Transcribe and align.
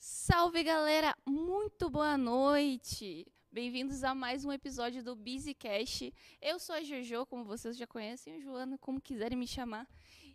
Salve 0.00 0.62
galera, 0.62 1.12
muito 1.26 1.90
boa 1.90 2.16
noite! 2.16 3.26
Bem-vindos 3.50 4.04
a 4.04 4.14
mais 4.14 4.44
um 4.44 4.52
episódio 4.52 5.02
do 5.02 5.16
Busy 5.16 5.54
Cash. 5.54 6.12
Eu 6.40 6.60
sou 6.60 6.76
a 6.76 6.84
Jojo, 6.84 7.26
como 7.26 7.42
vocês 7.42 7.76
já 7.76 7.84
conhecem, 7.84 8.36
o 8.36 8.40
Joana, 8.40 8.78
como 8.78 9.00
quiserem 9.00 9.36
me 9.36 9.46
chamar. 9.46 9.88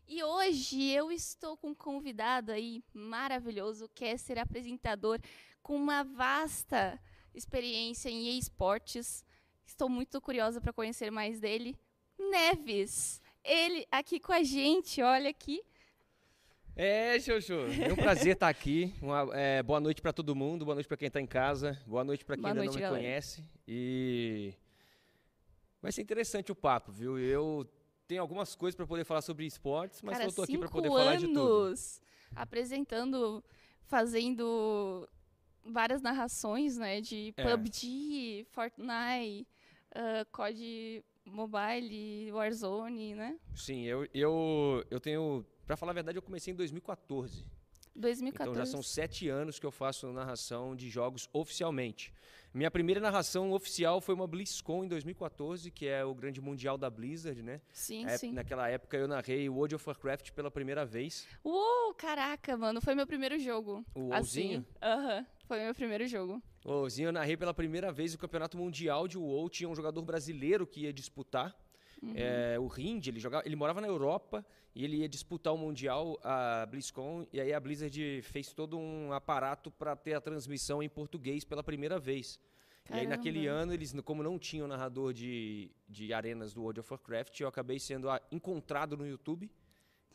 E 0.05 0.21
hoje 0.21 0.91
eu 0.91 1.10
estou 1.10 1.55
com 1.55 1.70
um 1.70 1.76
convidado 1.76 2.52
aí 2.52 2.84
maravilhoso, 2.94 3.89
que 3.96 4.04
é 4.04 4.18
ser 4.18 4.38
apresentador 4.38 5.18
com 5.61 5.77
uma 5.77 6.04
vasta 6.04 7.02
experiência 7.34 8.09
em 8.09 8.38
esportes. 8.38 9.23
Estou 9.66 9.88
muito 9.88 10.20
curiosa 10.20 10.59
para 10.59 10.73
conhecer 10.73 11.09
mais 11.09 11.39
dele. 11.39 11.73
Neves, 12.20 13.21
ele 13.41 13.88
aqui 13.89 14.20
com 14.20 14.34
a 14.34 14.43
gente, 14.43 15.02
olha 15.02 15.30
aqui. 15.30 15.64
É, 16.75 17.19
Jojo, 17.19 17.53
é 17.81 17.93
um 17.93 17.95
prazer 17.95 18.33
estar 18.33 18.49
aqui. 18.49 18.93
Uma, 19.01 19.29
é, 19.33 19.61
boa 19.61 19.79
noite 19.79 20.01
para 20.01 20.11
todo 20.11 20.35
mundo, 20.35 20.65
boa 20.65 20.73
noite 20.75 20.87
para 20.87 20.97
quem 20.97 21.07
está 21.07 21.21
em 21.21 21.27
casa, 21.27 21.79
boa 21.86 22.04
noite 22.04 22.25
para 22.25 22.36
quem 22.36 22.41
Boa 22.41 22.51
ainda 22.51 22.61
noite, 22.64 22.69
não 22.73 22.75
me 22.77 22.81
galera. 22.81 23.04
conhece. 23.04 23.43
E 23.68 24.54
vai 25.81 25.91
ser 25.91 26.01
interessante 26.01 26.51
o 26.51 26.55
papo, 26.55 26.91
viu? 26.91 27.19
Eu 27.19 27.69
tenho 28.07 28.21
algumas 28.21 28.55
coisas 28.55 28.75
para 28.75 28.87
poder 28.87 29.04
falar 29.04 29.21
sobre 29.21 29.45
esportes, 29.45 30.01
mas 30.01 30.17
Cara, 30.17 30.29
eu 30.29 30.33
tô 30.33 30.41
aqui 30.41 30.57
para 30.57 30.67
poder 30.67 30.89
falar 30.89 31.15
de 31.17 31.28
tudo. 31.28 31.73
apresentando, 32.36 33.44
fazendo 33.83 35.08
várias 35.64 36.02
narrações, 36.02 36.75
né, 36.78 37.02
de 37.02 37.33
É. 37.38 37.44
PUBG, 37.44 38.47
Fortnite, 38.50 39.47
ah, 39.94 40.25
COD 40.31 41.03
Mobile, 41.23 42.31
Warzone, 42.31 43.14
né? 43.14 43.39
Sim, 43.55 43.83
eu, 43.83 44.08
eu, 44.11 44.83
eu 44.89 45.00
tenho. 45.00 45.45
Para 45.66 45.77
falar 45.77 45.91
a 45.91 45.95
verdade, 45.95 46.17
eu 46.17 46.22
comecei 46.22 46.53
em 46.53 46.55
2014. 46.58 47.45
2014. 47.95 48.52
Então 48.52 48.66
já 48.66 48.69
são 48.69 48.81
sete 48.81 49.30
anos 49.30 49.59
que 49.59 49.66
eu 49.66 49.72
faço 49.72 50.11
narração 50.11 50.75
de 50.75 50.89
jogos 50.89 51.30
oficialmente. 51.31 52.11
Minha 52.53 52.69
primeira 52.69 52.99
narração 52.99 53.52
oficial 53.52 54.02
foi 54.02 54.14
uma 54.14 54.28
BlizzCon 54.28 54.83
em 54.83 54.88
2014, 54.88 55.72
que 55.72 55.88
é 55.88 56.03
o 56.03 56.14
grande 56.14 56.42
mundial 56.42 56.78
da 56.78 56.89
Blizzard, 56.89 57.42
né? 57.42 57.61
Sim, 57.72 58.05
É, 58.05 58.17
sim. 58.17 58.31
naquela 58.31 58.67
época 58.70 58.97
eu 58.97 59.08
narrei 59.08 59.47
o 59.47 59.55
World 59.55 59.75
of 59.75 59.88
Warcraft 59.88 60.31
pela 60.31 60.52
primeira 60.52 60.86
vez. 60.86 61.28
Uou, 61.44 61.94
caraca, 61.95 62.58
mano, 62.58 62.81
foi 62.81 62.94
meu 62.95 63.08
primeiro 63.08 63.39
jogo. 63.39 63.86
O 63.95 64.11
assim. 64.14 64.42
WoWzinho? 64.42 64.66
Aham, 64.81 65.25
foi 65.48 65.59
meu 65.64 65.73
primeiro 65.73 66.08
jogo. 66.08 66.42
O 66.66 66.72
WoWzinho 66.72 67.08
eu 67.09 67.14
narrei 67.14 67.38
pela 67.38 67.53
primeira 67.53 67.92
vez 67.92 68.14
o 68.14 68.17
campeonato 68.17 68.58
mundial 68.58 69.08
de 69.08 69.17
WoW. 69.17 69.50
Tinha 69.50 69.70
um 69.70 69.75
jogador 69.75 70.02
brasileiro 70.02 70.66
que 70.67 70.81
ia 70.81 70.94
disputar. 70.94 71.55
Uhum. 72.02 72.14
É, 72.16 72.59
o 72.59 72.67
Rind, 72.67 73.08
ele, 73.08 73.20
jogava, 73.20 73.44
ele 73.45 73.55
morava 73.55 73.80
na 73.81 73.88
Europa 73.88 74.45
e 74.76 74.84
ele 74.84 74.98
ia 74.98 75.08
disputar 75.10 75.54
o 75.54 75.58
Mundial, 75.58 76.20
a 76.24 76.66
BlizzCon. 76.66 77.28
E 77.32 77.40
aí 77.40 77.54
a 77.54 77.60
Blizzard 77.60 78.22
fez 78.24 78.52
todo 78.54 78.78
um 78.78 79.12
aparato 79.14 79.70
para 79.72 79.96
ter 79.96 80.14
a 80.14 80.22
transmissão 80.22 80.82
em 80.82 80.90
português 80.90 81.44
pela 81.44 81.64
primeira 81.64 82.00
vez. 82.00 82.40
E 82.90 82.94
aí 82.96 83.08
naquele 83.08 83.46
Caramba. 83.46 83.62
ano, 83.62 83.74
eles, 83.74 83.94
como 84.04 84.22
não 84.24 84.38
tinham 84.38 84.68
narrador 84.68 85.14
de, 85.14 85.72
de 85.88 86.12
arenas 86.14 86.54
do 86.54 86.62
World 86.62 86.80
of 86.82 86.92
Warcraft, 86.92 87.40
eu 87.40 87.48
acabei 87.48 87.80
sendo 87.80 88.10
ah, 88.10 88.22
encontrado 88.32 88.98
no 88.98 89.08
YouTube. 89.08 89.50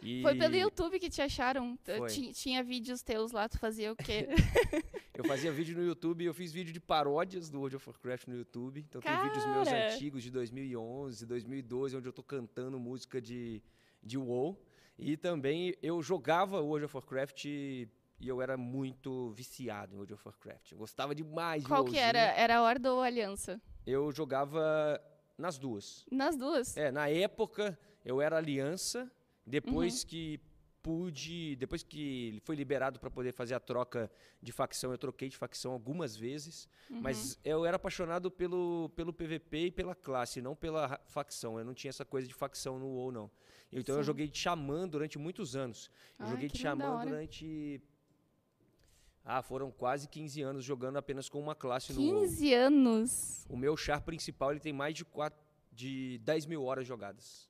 E 0.03 0.23
Foi 0.23 0.36
pelo 0.36 0.55
YouTube 0.55 0.98
que 1.01 1.09
te 1.11 1.20
acharam. 1.23 1.77
T- 1.79 1.97
Foi. 1.97 2.09
ti- 2.09 2.33
Tinha 2.33 2.62
vídeos 2.62 3.03
teus 3.03 3.33
lá, 3.33 3.48
tu 3.48 3.59
fazia 3.59 3.91
o 3.92 3.97
quê? 3.97 4.29
Eu 5.14 5.25
fazia 5.25 5.51
vídeo 5.51 5.77
no 5.77 5.83
YouTube, 5.83 6.25
eu 6.25 6.33
fiz 6.33 6.53
vídeo 6.53 6.73
de 6.73 6.79
paródias 6.79 7.51
do 7.51 7.59
World 7.59 7.75
of 7.75 7.89
Warcraft 7.89 8.29
no 8.29 8.36
YouTube. 8.36 8.79
Então 8.89 9.01
tem 9.01 9.20
vídeos 9.25 9.45
meus 9.47 9.69
Cara! 9.69 9.92
antigos 9.92 10.23
de 10.23 10.31
2011, 10.31 11.27
2012, 11.27 11.97
onde 11.97 12.06
eu 12.09 12.12
tô 12.12 12.23
cantando 12.23 12.79
música 12.79 13.20
de, 13.20 13.61
de 14.02 14.18
WoW. 14.18 14.56
E 14.98 15.16
também 15.16 15.74
eu 15.82 16.02
jogava 16.02 16.60
World 16.60 16.86
of 16.86 16.96
Warcraft 16.96 17.44
e 17.44 17.88
eu 18.20 18.42
era 18.42 18.56
muito 18.56 19.30
viciado 19.30 19.92
em 19.92 19.96
World 19.96 20.14
of 20.14 20.22
Warcraft. 20.27 20.72
Eu 20.72 20.78
gostava 20.78 21.14
demais 21.14 21.62
de 21.62 21.68
Qual 21.68 21.84
que 21.84 21.96
era? 21.98 22.18
Era 22.18 22.62
Horda 22.62 22.92
ou 22.92 23.00
Aliança? 23.00 23.60
Eu 23.86 24.10
jogava 24.10 25.00
nas 25.36 25.56
duas. 25.58 26.05
Nas 26.10 26.36
duas. 26.36 26.77
É, 26.77 26.90
na 26.90 27.08
época 27.08 27.78
eu 28.05 28.20
era 28.20 28.36
aliança, 28.36 29.11
depois 29.46 30.02
Uhum. 30.02 30.08
que 30.08 30.40
pude, 30.88 31.54
depois 31.56 31.82
que 31.82 32.28
ele 32.28 32.40
foi 32.40 32.56
liberado 32.56 32.98
para 32.98 33.10
poder 33.10 33.30
fazer 33.32 33.52
a 33.52 33.60
troca 33.60 34.10
de 34.40 34.50
facção, 34.52 34.90
eu 34.90 34.96
troquei 34.96 35.28
de 35.28 35.36
facção 35.36 35.72
algumas 35.72 36.16
vezes, 36.16 36.66
Uhum. 36.88 37.02
mas 37.02 37.38
eu 37.44 37.66
era 37.66 37.76
apaixonado 37.76 38.30
pelo, 38.30 38.88
pelo 38.96 39.12
PVP 39.12 39.66
e 39.66 39.70
pela 39.70 39.94
classe, 39.94 40.40
não 40.40 40.56
pela 40.56 40.98
facção. 41.04 41.58
Eu 41.58 41.64
não 41.66 41.74
tinha 41.74 41.90
essa 41.90 42.06
coisa 42.06 42.26
de 42.26 42.32
facção 42.32 42.78
no 42.78 42.86
WoW 42.86 43.12
não. 43.12 43.30
Então 43.70 43.96
eu 43.96 44.02
Sim. 44.02 44.06
joguei 44.06 44.28
de 44.28 44.38
xamã 44.38 44.88
durante 44.88 45.18
muitos 45.18 45.54
anos. 45.54 45.90
Eu 46.18 46.24
Ai, 46.24 46.30
joguei 46.32 46.48
de 46.48 46.58
xamã 46.58 47.05
durante 47.05 47.82
ah, 49.22 49.42
foram 49.42 49.70
quase 49.70 50.08
15 50.08 50.40
anos 50.40 50.64
jogando 50.64 50.96
apenas 50.96 51.28
com 51.28 51.38
uma 51.38 51.55
classe 51.55 51.92
no 51.92 52.00
WoW. 52.00 52.22
15 52.22 52.55
anos. 52.55 53.46
O 53.46 53.58
meu 53.58 53.76
char 53.76 54.00
principal 54.00 54.52
ele 54.52 54.60
tem 54.60 54.72
mais 54.72 54.94
de, 54.94 55.05
quatro, 55.05 55.38
de 55.70 56.16
10 56.24 56.46
mil 56.46 56.64
horas 56.64 56.86
jogadas. 56.86 57.46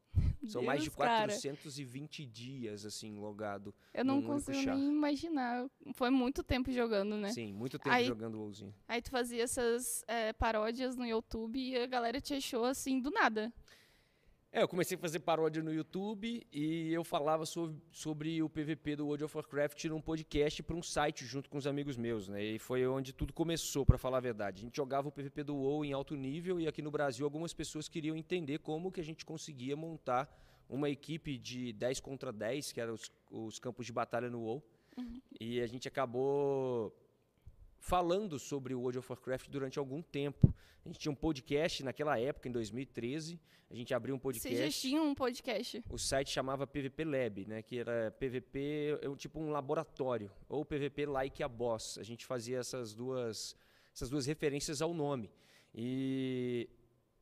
São 0.48 0.62
mais 0.62 0.82
de 0.82 0.88
Deus, 0.88 0.96
cara. 0.96 1.32
420 1.32 2.24
dias, 2.26 2.84
assim, 2.84 3.18
logado. 3.18 3.74
Eu 3.92 4.04
não 4.04 4.22
consigo 4.22 4.58
nem 4.70 4.88
imaginar. 4.88 5.68
Foi 5.94 6.10
muito 6.10 6.42
tempo 6.42 6.70
jogando, 6.72 7.16
né? 7.16 7.30
Sim, 7.32 7.52
muito 7.52 7.78
tempo 7.78 7.94
Aí- 7.94 8.06
jogando 8.06 8.38
WoWzinho. 8.38 8.74
Aí 8.86 9.02
tu 9.02 9.10
fazia 9.10 9.42
essas 9.42 10.02
é, 10.08 10.32
paródias 10.32 10.96
no 10.96 11.06
YouTube 11.06 11.58
e 11.58 11.76
a 11.76 11.86
galera 11.86 12.20
te 12.20 12.34
achou 12.34 12.64
assim 12.64 13.00
do 13.00 13.10
nada. 13.10 13.52
É, 14.50 14.62
eu 14.62 14.68
comecei 14.68 14.96
a 14.96 15.00
fazer 15.00 15.18
paródia 15.20 15.62
no 15.62 15.72
YouTube 15.72 16.46
e 16.50 16.90
eu 16.90 17.04
falava 17.04 17.44
sobre, 17.44 17.76
sobre 17.90 18.42
o 18.42 18.48
PVP 18.48 18.96
do 18.96 19.04
World 19.04 19.24
of 19.24 19.36
Warcraft 19.36 19.84
num 19.84 20.00
podcast 20.00 20.62
para 20.62 20.74
um 20.74 20.82
site 20.82 21.26
junto 21.26 21.50
com 21.50 21.58
os 21.58 21.66
amigos 21.66 21.98
meus, 21.98 22.28
né? 22.28 22.42
E 22.42 22.58
foi 22.58 22.86
onde 22.86 23.12
tudo 23.12 23.34
começou, 23.34 23.84
para 23.84 23.98
falar 23.98 24.16
a 24.16 24.20
verdade. 24.20 24.62
A 24.62 24.64
gente 24.64 24.76
jogava 24.76 25.06
o 25.08 25.12
PVP 25.12 25.44
do 25.44 25.54
WoW 25.54 25.84
em 25.84 25.92
alto 25.92 26.16
nível 26.16 26.58
e 26.58 26.66
aqui 26.66 26.80
no 26.80 26.90
Brasil 26.90 27.26
algumas 27.26 27.52
pessoas 27.52 27.90
queriam 27.90 28.16
entender 28.16 28.58
como 28.60 28.90
que 28.90 29.00
a 29.02 29.04
gente 29.04 29.22
conseguia 29.22 29.76
montar 29.76 30.26
uma 30.66 30.88
equipe 30.88 31.36
de 31.36 31.74
10 31.74 32.00
contra 32.00 32.32
10, 32.32 32.72
que 32.72 32.80
eram 32.80 32.94
os, 32.94 33.12
os 33.30 33.58
campos 33.58 33.84
de 33.84 33.92
batalha 33.92 34.30
no 34.30 34.40
WoW. 34.40 34.62
E 35.38 35.60
a 35.60 35.66
gente 35.66 35.86
acabou 35.86 36.96
falando 37.78 38.38
sobre 38.38 38.74
o 38.74 38.80
World 38.80 38.98
of 38.98 39.10
Warcraft 39.10 39.48
durante 39.48 39.78
algum 39.78 40.02
tempo. 40.02 40.52
A 40.84 40.88
gente 40.88 40.98
tinha 40.98 41.12
um 41.12 41.14
podcast 41.14 41.82
naquela 41.84 42.18
época, 42.18 42.48
em 42.48 42.52
2013. 42.52 43.40
A 43.70 43.74
gente 43.74 43.92
abriu 43.92 44.14
um 44.14 44.18
podcast. 44.18 44.48
Vocês 44.56 44.74
já 44.74 44.80
tinham 44.80 45.06
um 45.06 45.14
podcast. 45.14 45.84
O 45.90 45.98
site 45.98 46.30
chamava 46.30 46.66
PVP 46.66 47.04
Lab, 47.04 47.44
né? 47.46 47.62
Que 47.62 47.78
era 47.78 48.10
PVP, 48.18 48.98
tipo 49.18 49.38
um 49.38 49.50
laboratório, 49.50 50.30
ou 50.48 50.64
PVP 50.64 51.04
Like 51.06 51.42
a 51.42 51.48
Boss. 51.48 51.98
A 51.98 52.02
gente 52.02 52.24
fazia 52.24 52.58
essas 52.58 52.94
duas, 52.94 53.54
essas 53.94 54.08
duas 54.08 54.24
referências 54.26 54.80
ao 54.80 54.94
nome. 54.94 55.30
E 55.74 56.68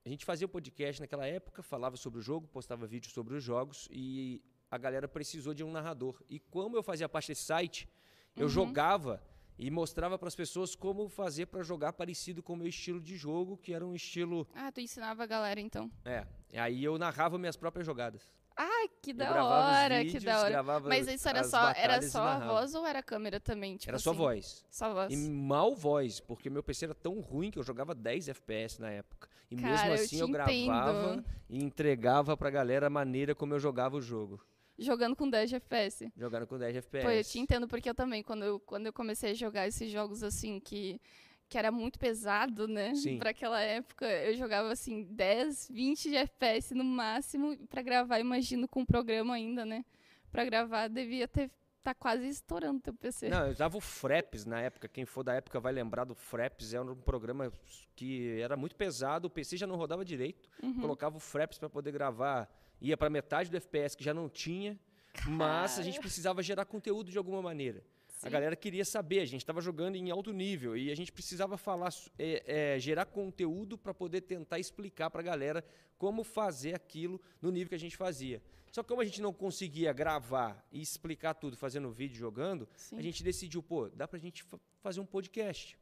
a 0.05 0.09
gente 0.09 0.25
fazia 0.25 0.47
o 0.47 0.49
podcast 0.49 1.01
naquela 1.01 1.27
época, 1.27 1.63
falava 1.63 1.97
sobre 1.97 2.21
o 2.21 2.23
jogo, 2.23 2.47
postava 2.47 2.87
vídeos 2.87 3.13
sobre 3.13 3.35
os 3.35 3.43
jogos 3.43 3.89
e 3.91 4.41
a 4.71 4.79
galera 4.79 5.09
precisou 5.09 5.53
de 5.53 5.65
um 5.65 5.71
narrador. 5.73 6.23
E 6.31 6.39
como 6.39 6.77
eu 6.77 6.83
fazia 6.83 7.09
parte 7.09 7.29
desse 7.29 7.43
site, 7.43 7.89
eu 8.37 8.45
Uhum. 8.45 8.49
jogava 8.49 9.21
e 9.59 9.71
mostrava 9.71 10.19
para 10.19 10.29
as 10.29 10.35
pessoas 10.35 10.75
como 10.75 11.09
fazer 11.09 11.47
para 11.47 11.63
jogar 11.63 11.93
parecido 11.93 12.43
com 12.43 12.53
o 12.53 12.57
meu 12.57 12.67
estilo 12.67 13.01
de 13.01 13.17
jogo, 13.17 13.57
que 13.57 13.73
era 13.73 13.87
um 13.87 13.95
estilo, 13.95 14.47
Ah, 14.55 14.71
tu 14.73 14.81
ensinava 14.81 15.23
a 15.23 15.27
galera 15.27 15.61
então. 15.61 15.91
é, 16.05 16.25
aí 16.55 16.85
eu 16.85 16.99
narrava 16.99 17.39
minhas 17.39 17.57
próprias 17.57 17.87
jogadas. 17.87 18.23
Ah, 18.59 18.89
que 19.03 19.11
Eu 19.11 19.17
da 19.17 19.45
hora, 19.45 19.99
que 19.99 20.05
vídeos, 20.05 20.25
da 20.25 20.41
hora. 20.41 20.63
Mas 20.81 21.07
isso 21.09 21.29
era 21.29 21.45
só, 21.45 21.71
era 21.73 22.01
só 22.01 22.23
a 22.23 22.39
voz 22.39 22.75
ou 22.75 22.87
era 22.87 23.01
a 23.01 23.03
câmera 23.03 23.39
também? 23.39 23.77
Tipo 23.77 23.91
Era 23.91 23.99
só 23.99 24.11
assim? 24.11 24.19
voz. 24.19 24.65
Só 24.71 24.95
voz. 24.95 25.13
E 25.13 25.17
mal 25.31 25.75
voz, 25.77 26.21
porque 26.21 26.49
meu 26.49 26.63
PC 26.63 26.87
era 26.87 26.95
tão 26.95 27.21
ruim 27.21 27.51
que 27.51 27.59
eu 27.59 27.63
jogava 27.63 27.95
10 27.95 28.29
FPS 28.31 28.81
na 28.81 28.91
época. 28.91 29.29
E 29.51 29.57
Cara, 29.57 29.73
mesmo 29.73 29.89
eu 29.89 29.95
assim 29.95 30.17
te 30.17 30.23
eu, 30.23 30.29
gravava 30.29 31.13
entendo. 31.13 31.25
e 31.51 31.63
entregava 31.63 32.35
pra 32.35 32.49
galera 32.49 32.87
a 32.87 32.91
maneira 32.91 33.35
como 33.35 33.53
eu 33.53 33.61
jogava 33.61 33.95
o 33.97 34.01
jogo. 34.01 34.41
Jogando 34.79 35.17
com 35.17 35.29
10 35.29 35.51
de 35.51 35.57
FPS. 35.57 36.13
Jogando 36.17 36.47
com 36.47 36.59
10 36.59 36.77
FPS. 36.77 37.05
Pô, 37.05 37.11
eu 37.11 37.25
te 37.25 37.39
entendo 37.39 37.67
porque 37.67 37.89
eu 37.89 37.95
também, 37.95 38.23
quando 38.23 38.45
eu, 38.45 38.61
quando 38.61 38.87
eu 38.87 38.93
comecei 38.93 39.31
a 39.31 39.35
jogar 39.35 39.67
esses 39.67 39.91
jogos 39.91 40.23
assim, 40.23 40.61
que, 40.61 41.01
que 41.49 41.57
era 41.57 41.71
muito 41.71 41.99
pesado, 41.99 42.69
né? 42.69 42.95
Sim. 42.95 43.19
Pra 43.19 43.31
aquela 43.31 43.61
época, 43.61 44.07
eu 44.07 44.35
jogava 44.35 44.71
assim 44.71 45.05
10, 45.05 45.69
20 45.71 46.11
de 46.11 46.17
FPS 46.17 46.75
no 46.75 46.85
máximo. 46.85 47.57
Pra 47.69 47.83
gravar, 47.83 48.21
imagino 48.21 48.69
com 48.69 48.83
o 48.83 48.87
programa 48.87 49.35
ainda, 49.35 49.65
né? 49.65 49.85
Pra 50.31 50.45
gravar, 50.45 50.89
devia 50.89 51.27
ter 51.27 51.51
tá 51.87 51.95
quase 51.95 52.27
estourando 52.29 52.81
teu 52.81 52.93
PC. 52.93 53.29
Não, 53.29 53.45
eu 53.45 53.53
usava 53.53 53.77
o 53.79 53.81
Fraps 53.81 54.45
na 54.45 54.61
época. 54.61 54.89
Quem 54.89 55.05
for 55.05 55.23
da 55.23 55.35
época 55.35 55.61
vai 55.61 55.73
lembrar 55.73 56.03
do 56.03 56.17
Fraps. 56.17 56.75
Era 56.75 56.83
um 56.83 56.97
programa 56.97 57.53
que 57.95 58.41
era 58.41 58.57
muito 58.57 58.75
pesado. 58.75 59.29
O 59.29 59.31
PC 59.31 59.57
já 59.57 59.69
não 59.69 59.77
rodava 59.77 60.05
direito. 60.05 60.51
Uhum. 60.61 60.81
Colocava 60.81 61.17
o 61.17 61.21
Fraps 61.21 61.59
para 61.59 61.71
poder 61.71 61.93
gravar. 61.93 62.51
Ia 62.81 62.97
pra 62.97 63.09
metade 63.09 63.51
do 63.51 63.57
FPS 63.57 63.97
que 63.97 64.05
já 64.05 64.13
não 64.13 64.29
tinha. 64.29 64.79
Mas 65.27 65.79
a 65.79 65.83
gente 65.83 65.99
precisava 65.99 66.43
gerar 66.43 66.65
conteúdo 66.65 67.11
de 67.11 67.19
alguma 67.19 67.41
maneira. 67.41 67.83
A 68.23 68.29
galera 68.31 68.57
queria 68.57 68.85
saber, 68.85 69.21
a 69.21 69.25
gente 69.25 69.43
estava 69.43 69.61
jogando 69.61 69.95
em 69.97 70.11
alto 70.11 70.33
nível 70.33 70.77
e 70.77 70.91
a 70.91 70.95
gente 70.95 71.13
precisava 71.13 71.59
falar, 71.59 71.93
é, 72.19 72.75
é, 72.75 72.79
gerar 72.79 73.05
conteúdo 73.05 73.77
para 73.77 73.93
poder 73.93 74.23
tentar 74.23 74.59
explicar 74.59 75.11
para 75.11 75.21
a 75.21 75.25
galera 75.25 75.65
como 75.99 76.25
fazer 76.25 76.75
aquilo 76.75 77.21
no 77.43 77.51
nível 77.51 77.69
que 77.69 77.75
a 77.75 77.79
gente 77.79 77.97
fazia. 77.97 78.43
Só 78.73 78.83
que 78.83 78.89
como 78.89 79.01
a 79.01 79.05
gente 79.05 79.21
não 79.21 79.33
conseguia 79.33 79.93
gravar 79.93 80.67
e 80.73 80.81
explicar 80.81 81.35
tudo 81.35 81.57
fazendo 81.57 81.91
vídeo 81.91 82.17
jogando, 82.17 82.69
Sim. 82.77 82.99
a 82.99 83.03
gente 83.03 83.23
decidiu, 83.23 83.63
pô, 83.63 83.89
dá 83.89 84.09
para 84.09 84.19
a 84.19 84.21
gente 84.21 84.45
fazer 84.83 85.01
um 85.01 85.07
podcast. 85.07 85.79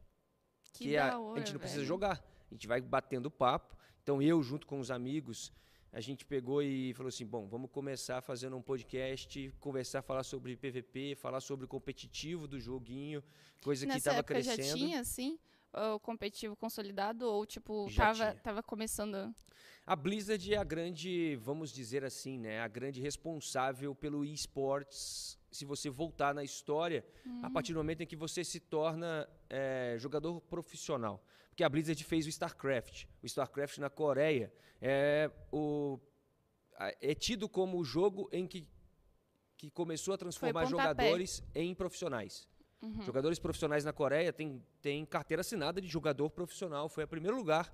Que, 0.73 0.85
que 0.85 0.97
é, 0.97 1.15
hora, 1.17 1.37
a 1.37 1.39
gente 1.39 1.53
não 1.53 1.61
precisa 1.61 1.85
jogar. 1.85 2.25
A 2.51 2.55
gente 2.55 2.67
vai 2.67 2.81
batendo 2.81 3.31
papo. 3.31 3.77
Então 4.03 4.21
eu, 4.21 4.43
junto 4.43 4.67
com 4.67 4.79
os 4.79 4.91
amigos, 4.91 5.53
a 5.95 6.01
gente 6.01 6.25
pegou 6.25 6.61
e 6.61 6.93
falou 6.93 7.09
assim: 7.09 7.25
bom, 7.25 7.47
vamos 7.47 7.71
começar 7.71 8.21
fazendo 8.21 8.57
um 8.57 8.61
podcast, 8.61 9.55
conversar, 9.61 10.03
falar 10.03 10.25
sobre 10.25 10.57
PVP, 10.57 11.15
falar 11.15 11.41
sobre 11.41 11.65
o 11.67 11.69
competitivo 11.69 12.49
do 12.49 12.59
joguinho, 12.59 13.23
coisa 13.63 13.87
Nessa 13.87 13.95
que 13.95 13.99
estava 14.01 14.23
crescendo. 14.25 14.63
já 14.65 14.75
tinha, 14.75 15.01
assim, 15.01 15.39
o 15.95 16.01
competitivo 16.01 16.57
consolidado 16.57 17.27
ou, 17.27 17.47
tipo, 17.47 17.89
tava, 17.95 18.35
tava 18.35 18.63
começando? 18.63 19.33
A 19.87 19.95
Blizzard 19.95 20.53
é 20.53 20.57
a 20.57 20.65
grande, 20.65 21.37
vamos 21.37 21.71
dizer 21.71 22.05
assim, 22.05 22.39
né, 22.39 22.61
a 22.61 22.67
grande 22.67 23.01
responsável 23.01 23.95
pelo 23.95 24.25
esportes. 24.25 25.39
Se 25.55 25.65
você 25.65 25.89
voltar 25.89 26.35
na 26.35 26.43
história, 26.43 27.07
uhum. 27.25 27.41
a 27.45 27.49
partir 27.49 27.73
do 27.73 27.77
momento 27.77 28.03
em 28.03 28.07
que 28.07 28.17
você 28.17 28.43
se 28.43 28.59
torna 28.59 29.29
é, 29.49 29.95
jogador 30.01 30.41
profissional. 30.41 31.25
Porque 31.49 31.63
a 31.63 31.69
Blizzard 31.69 32.03
fez 32.03 32.27
o 32.27 32.29
StarCraft. 32.29 33.05
O 33.23 33.27
StarCraft 33.27 33.79
na 33.79 33.89
Coreia 33.89 34.53
é, 34.83 35.31
o, 35.53 36.01
é 37.01 37.15
tido 37.15 37.49
como 37.49 37.79
o 37.79 37.85
jogo 37.85 38.29
em 38.33 38.49
que, 38.49 38.67
que 39.57 39.71
começou 39.71 40.13
a 40.15 40.19
transformar 40.19 40.65
jogadores 40.65 41.41
em 41.55 41.73
profissionais. 41.73 42.49
Uhum. 42.83 43.01
Jogadores 43.03 43.39
profissionais 43.39 43.85
na 43.85 43.93
Coreia 43.93 44.33
têm, 44.33 44.61
têm 44.83 45.07
carteira 45.07 45.43
assinada 45.43 45.81
de 45.81 45.87
jogador 45.87 46.31
profissional. 46.31 46.89
Foi 46.89 47.05
o 47.05 47.09
primeiro 47.09 47.37
lugar 47.37 47.73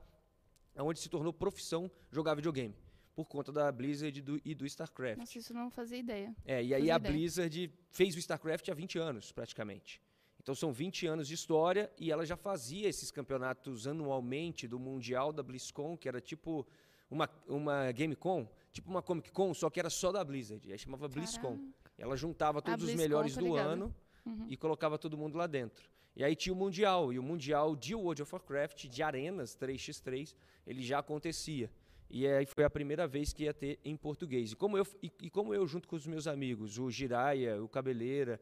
onde 0.76 1.00
se 1.00 1.08
tornou 1.08 1.32
profissão 1.32 1.90
jogar 2.12 2.34
videogame. 2.34 2.76
Por 3.24 3.36
conta 3.36 3.52
da 3.52 3.70
Blizzard 3.70 4.18
e 4.18 4.22
do, 4.22 4.40
e 4.44 4.54
do 4.54 4.66
StarCraft. 4.66 5.18
Nossa, 5.18 5.38
isso 5.38 5.52
não 5.52 5.70
fazia 5.70 5.98
ideia. 5.98 6.34
É, 6.44 6.62
e 6.62 6.74
aí 6.74 6.90
a 6.90 6.96
ideia. 6.96 7.12
Blizzard 7.12 7.72
fez 7.90 8.14
o 8.14 8.18
StarCraft 8.18 8.68
há 8.68 8.74
20 8.74 8.98
anos, 8.98 9.32
praticamente. 9.32 10.00
Então 10.42 10.54
são 10.54 10.72
20 10.72 11.06
anos 11.06 11.28
de 11.28 11.34
história 11.34 11.90
e 11.98 12.10
ela 12.10 12.24
já 12.24 12.36
fazia 12.36 12.88
esses 12.88 13.10
campeonatos 13.10 13.86
anualmente 13.86 14.66
do 14.66 14.78
Mundial 14.78 15.32
da 15.32 15.42
BlizzCon, 15.42 15.96
que 15.96 16.08
era 16.08 16.20
tipo 16.20 16.66
uma, 17.10 17.28
uma 17.46 17.92
GameCon, 17.92 18.48
tipo 18.72 18.88
uma 18.88 19.02
Comic 19.02 19.30
Con, 19.32 19.52
só 19.52 19.68
que 19.68 19.78
era 19.78 19.90
só 19.90 20.10
da 20.10 20.24
Blizzard. 20.24 20.72
Aí 20.72 20.78
chamava 20.78 21.08
BlizzCon. 21.08 21.58
Ela 21.98 22.16
juntava 22.16 22.62
todos 22.62 22.88
os 22.88 22.94
melhores 22.94 23.36
do 23.36 23.54
ano 23.54 23.94
uhum. 24.24 24.46
e 24.48 24.56
colocava 24.56 24.98
todo 24.98 25.18
mundo 25.18 25.36
lá 25.36 25.46
dentro. 25.46 25.90
E 26.16 26.24
aí 26.24 26.34
tinha 26.34 26.52
o 26.52 26.56
Mundial, 26.56 27.12
e 27.12 27.18
o 27.18 27.22
Mundial 27.22 27.76
de 27.76 27.94
World 27.94 28.22
of 28.22 28.34
Warcraft, 28.34 28.86
de 28.86 29.02
arenas 29.02 29.56
3x3, 29.56 30.34
ele 30.66 30.82
já 30.82 30.98
acontecia. 30.98 31.70
E 32.10 32.26
aí 32.26 32.44
foi 32.44 32.64
a 32.64 32.70
primeira 32.70 33.06
vez 33.06 33.32
que 33.32 33.44
ia 33.44 33.54
ter 33.54 33.78
em 33.84 33.96
português. 33.96 34.52
E 34.52 34.56
como 34.56 34.76
eu, 34.76 34.86
e, 35.00 35.12
e 35.22 35.30
como 35.30 35.54
eu 35.54 35.66
junto 35.66 35.86
com 35.86 35.94
os 35.94 36.06
meus 36.06 36.26
amigos, 36.26 36.78
o 36.78 36.90
Jiraya, 36.90 37.62
o 37.62 37.68
Cabeleira, 37.68 38.40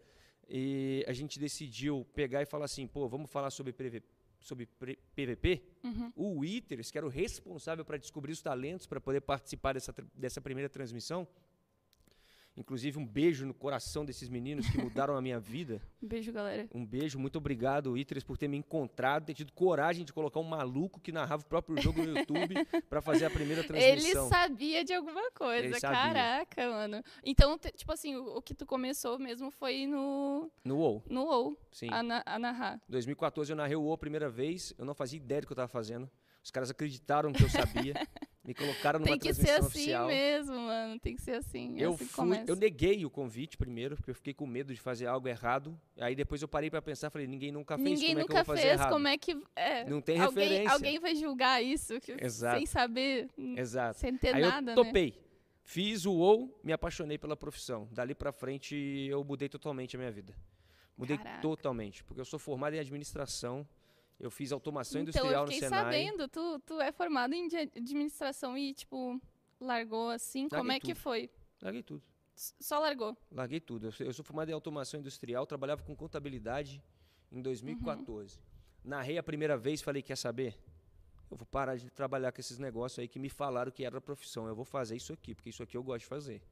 e 0.49 1.05
a 1.07 1.13
gente 1.13 1.39
decidiu 1.39 2.07
pegar 2.15 2.41
e 2.41 2.47
falar 2.47 2.65
assim, 2.65 2.87
pô, 2.87 3.07
vamos 3.07 3.31
falar 3.31 3.51
sobre 3.51 3.73
PVP, 3.73 4.03
sobre 4.41 4.67
PVP, 5.15 5.63
uhum. 5.85 6.13
o 6.17 6.39
Withers, 6.39 6.91
que 6.91 6.97
era 6.97 7.07
o 7.07 7.11
responsável 7.11 7.85
para 7.85 7.99
descobrir 7.99 8.33
os 8.33 8.41
talentos 8.41 8.87
para 8.87 9.01
poder 9.01 9.21
participar 9.21 9.75
dessa, 9.75 9.95
dessa 10.15 10.41
primeira 10.41 10.71
transmissão. 10.71 11.29
Inclusive, 12.59 12.99
um 12.99 13.07
beijo 13.07 13.47
no 13.47 13.55
coração 13.55 14.05
desses 14.05 14.29
meninos 14.29 14.69
que 14.69 14.79
mudaram 14.79 15.17
a 15.17 15.23
minha 15.23 15.39
vida. 15.39 15.81
Um 16.01 16.07
beijo, 16.07 16.33
galera. 16.33 16.69
Um 16.73 16.87
beijo, 16.87 17.19
muito 17.19 17.39
obrigado, 17.39 17.91
Withers, 17.91 18.23
por 18.23 18.39
ter 18.39 18.47
me 18.47 18.57
encontrado, 18.57 19.25
ter 19.25 19.35
tido 19.35 19.53
coragem 19.53 20.05
de 20.05 20.13
colocar 20.13 20.39
um 20.39 20.45
maluco 20.45 21.01
que 21.01 21.11
narrava 21.11 21.43
o 21.43 21.47
próprio 21.47 21.83
jogo 21.83 22.05
no 22.05 22.17
YouTube 22.17 22.55
para 22.89 23.01
fazer 23.03 23.25
a 23.25 23.31
primeira 23.31 23.65
transmissão. 23.65 24.23
Ele 24.23 24.29
sabia 24.29 24.85
de 24.85 24.95
alguma 24.95 25.29
coisa, 25.33 25.81
caraca, 25.81 26.71
mano. 26.71 27.03
Então, 27.25 27.59
tipo 27.59 27.93
assim, 27.93 28.15
o, 28.15 28.37
o, 28.37 28.41
que 28.41 28.55
tu 28.55 28.65
começou 28.65 29.19
mesmo 29.19 29.51
foi 29.51 29.89
no... 29.89 30.49
No 30.65 30.77
WoW. 30.77 31.03
No 31.11 31.25
WoW, 31.25 31.59
Sim. 31.73 31.89
A, 31.91 32.01
na, 32.01 32.23
a 32.25 32.39
narrar. 32.39 32.81
Em 32.89 32.93
2014 32.93 33.51
eu 33.51 33.57
narrei 33.57 33.75
o 33.75 33.83
WoW 33.83 33.95
a 33.95 33.99
primeira 33.99 34.31
vez, 34.31 34.73
eu 34.79 34.85
não 34.85 34.95
fazia 34.95 35.17
ideia 35.17 35.41
do 35.41 35.49
que 35.49 35.53
eu 35.53 35.57
estava 35.57 35.69
fazendo. 35.69 36.09
Os 36.45 36.53
caras 36.53 36.71
acreditaram 36.71 37.33
que 37.33 37.43
eu 37.43 37.51
sabia. 37.51 37.95
Me 38.49 38.55
colocaram 38.55 38.99
numa 38.99 39.11
Tem 39.11 39.19
que 39.19 39.35
ser 39.35 39.51
assim 39.51 39.95
mesmo, 40.07 40.55
mano. 40.59 40.99
Tem 40.99 41.15
que 41.15 41.21
ser 41.21 41.33
assim. 41.33 41.79
Eu 41.79 41.93
assim 41.93 42.07
fui, 42.07 42.45
eu 42.47 42.57
neguei 42.57 43.05
o 43.05 43.11
convite 43.11 43.59
primeiro, 43.59 43.95
porque 43.95 44.11
eu 44.11 44.15
fiquei 44.15 44.33
com 44.33 44.47
medo 44.47 44.73
de 44.73 44.81
fazer 44.81 45.05
algo 45.05 45.29
errado. 45.29 45.79
Aí 45.99 46.15
depois 46.15 46.41
eu 46.41 46.49
parei 46.49 46.71
para 46.71 46.81
pensar, 46.81 47.11
falei, 47.11 47.27
ninguém 47.27 47.53
nunca 47.53 47.77
fez, 47.77 47.91
ninguém 47.91 48.15
como 48.15 48.21
nunca 48.21 48.33
é 48.33 48.35
que 48.37 48.41
eu 48.41 48.45
vou 48.47 48.55
fez, 48.55 48.65
fazer 48.65 48.81
errado? 48.81 48.91
como 48.91 49.07
é 49.07 49.19
que 49.19 49.37
é, 49.55 49.85
Não 49.85 50.01
tem 50.01 50.19
alguém, 50.19 50.45
referência. 50.45 50.73
Alguém 50.73 50.99
vai 50.99 51.15
julgar 51.15 51.63
isso 51.63 51.93
Exato. 52.23 52.57
sem 52.57 52.65
saber, 52.65 53.29
Exato. 53.37 53.99
sem 53.99 54.17
ter 54.17 54.35
Aí 54.35 54.41
nada, 54.41 54.73
eu 54.73 54.77
topei. 54.77 55.11
Né? 55.11 55.23
Fiz 55.63 56.07
o 56.07 56.15
WoW, 56.15 56.59
me 56.65 56.73
apaixonei 56.73 57.19
pela 57.19 57.37
profissão. 57.37 57.87
Dali 57.93 58.15
para 58.15 58.33
frente 58.33 58.75
eu 59.11 59.23
mudei 59.25 59.51
totalmente 59.51 59.95
a 59.95 59.99
minha 59.99 60.11
vida. 60.11 60.35
Mudei 60.97 61.19
Caraca. 61.19 61.43
totalmente, 61.43 62.03
porque 62.03 62.23
eu 62.23 62.25
sou 62.25 62.39
formado 62.39 62.73
em 62.73 62.79
administração. 62.79 63.69
Eu 64.19 64.31
fiz 64.31 64.51
automação 64.51 65.01
então, 65.01 65.11
industrial 65.11 65.47
no 65.47 65.53
Senai. 65.53 65.69
Então, 65.69 65.79
eu 65.79 65.85
fiquei 65.85 66.07
sabendo, 66.07 66.29
tu, 66.29 66.61
tu 66.67 66.81
é 66.81 66.91
formado 66.91 67.35
em 67.35 67.47
administração 67.77 68.59
e, 68.59 68.75
tipo, 68.75 69.21
largou 69.61 70.11
assim, 70.11 70.43
Larguei 70.43 70.59
como 70.59 70.73
é 70.73 70.81
tudo. 70.81 70.87
que 70.87 70.95
foi? 70.95 71.31
Larguei 71.63 71.83
tudo. 71.83 72.03
Só 72.35 72.79
largou? 72.79 73.17
Larguei 73.31 73.61
tudo. 73.61 73.87
Eu 73.87 73.93
sou, 73.93 74.07
eu 74.07 74.13
sou 74.13 74.25
formado 74.25 74.49
em 74.49 74.53
automação 74.53 75.01
industrial, 75.01 75.47
trabalhava 75.47 75.83
com 75.83 75.95
contabilidade 75.95 76.83
em 77.31 77.41
2014. 77.41 78.39
Narrei 78.85 79.19
a 79.19 79.23
primeira 79.23 79.57
vez, 79.57 79.83
falei, 79.83 80.03
quer 80.03 80.17
saber? 80.17 80.57
Eu 81.31 81.37
vou 81.37 81.47
parar 81.47 81.77
de 81.77 81.91
trabalhar 81.91 82.33
com 82.33 82.41
esses 82.41 82.59
negócios 82.59 82.99
aí 82.99 83.09
que 83.09 83.19
me 83.19 83.29
falaram 83.29 83.71
que 83.71 83.85
era 83.85 83.99
a 83.99 84.01
profissão. 84.01 84.47
Eu 84.47 84.55
vou 84.55 84.65
fazer 84.65 84.97
isso 84.97 85.13
aqui, 85.13 85.35
porque 85.35 85.51
isso 85.51 85.63
aqui 85.63 85.77
eu 85.77 85.83
gosto 85.83 86.01
de 86.01 86.07
fazer. 86.07 86.43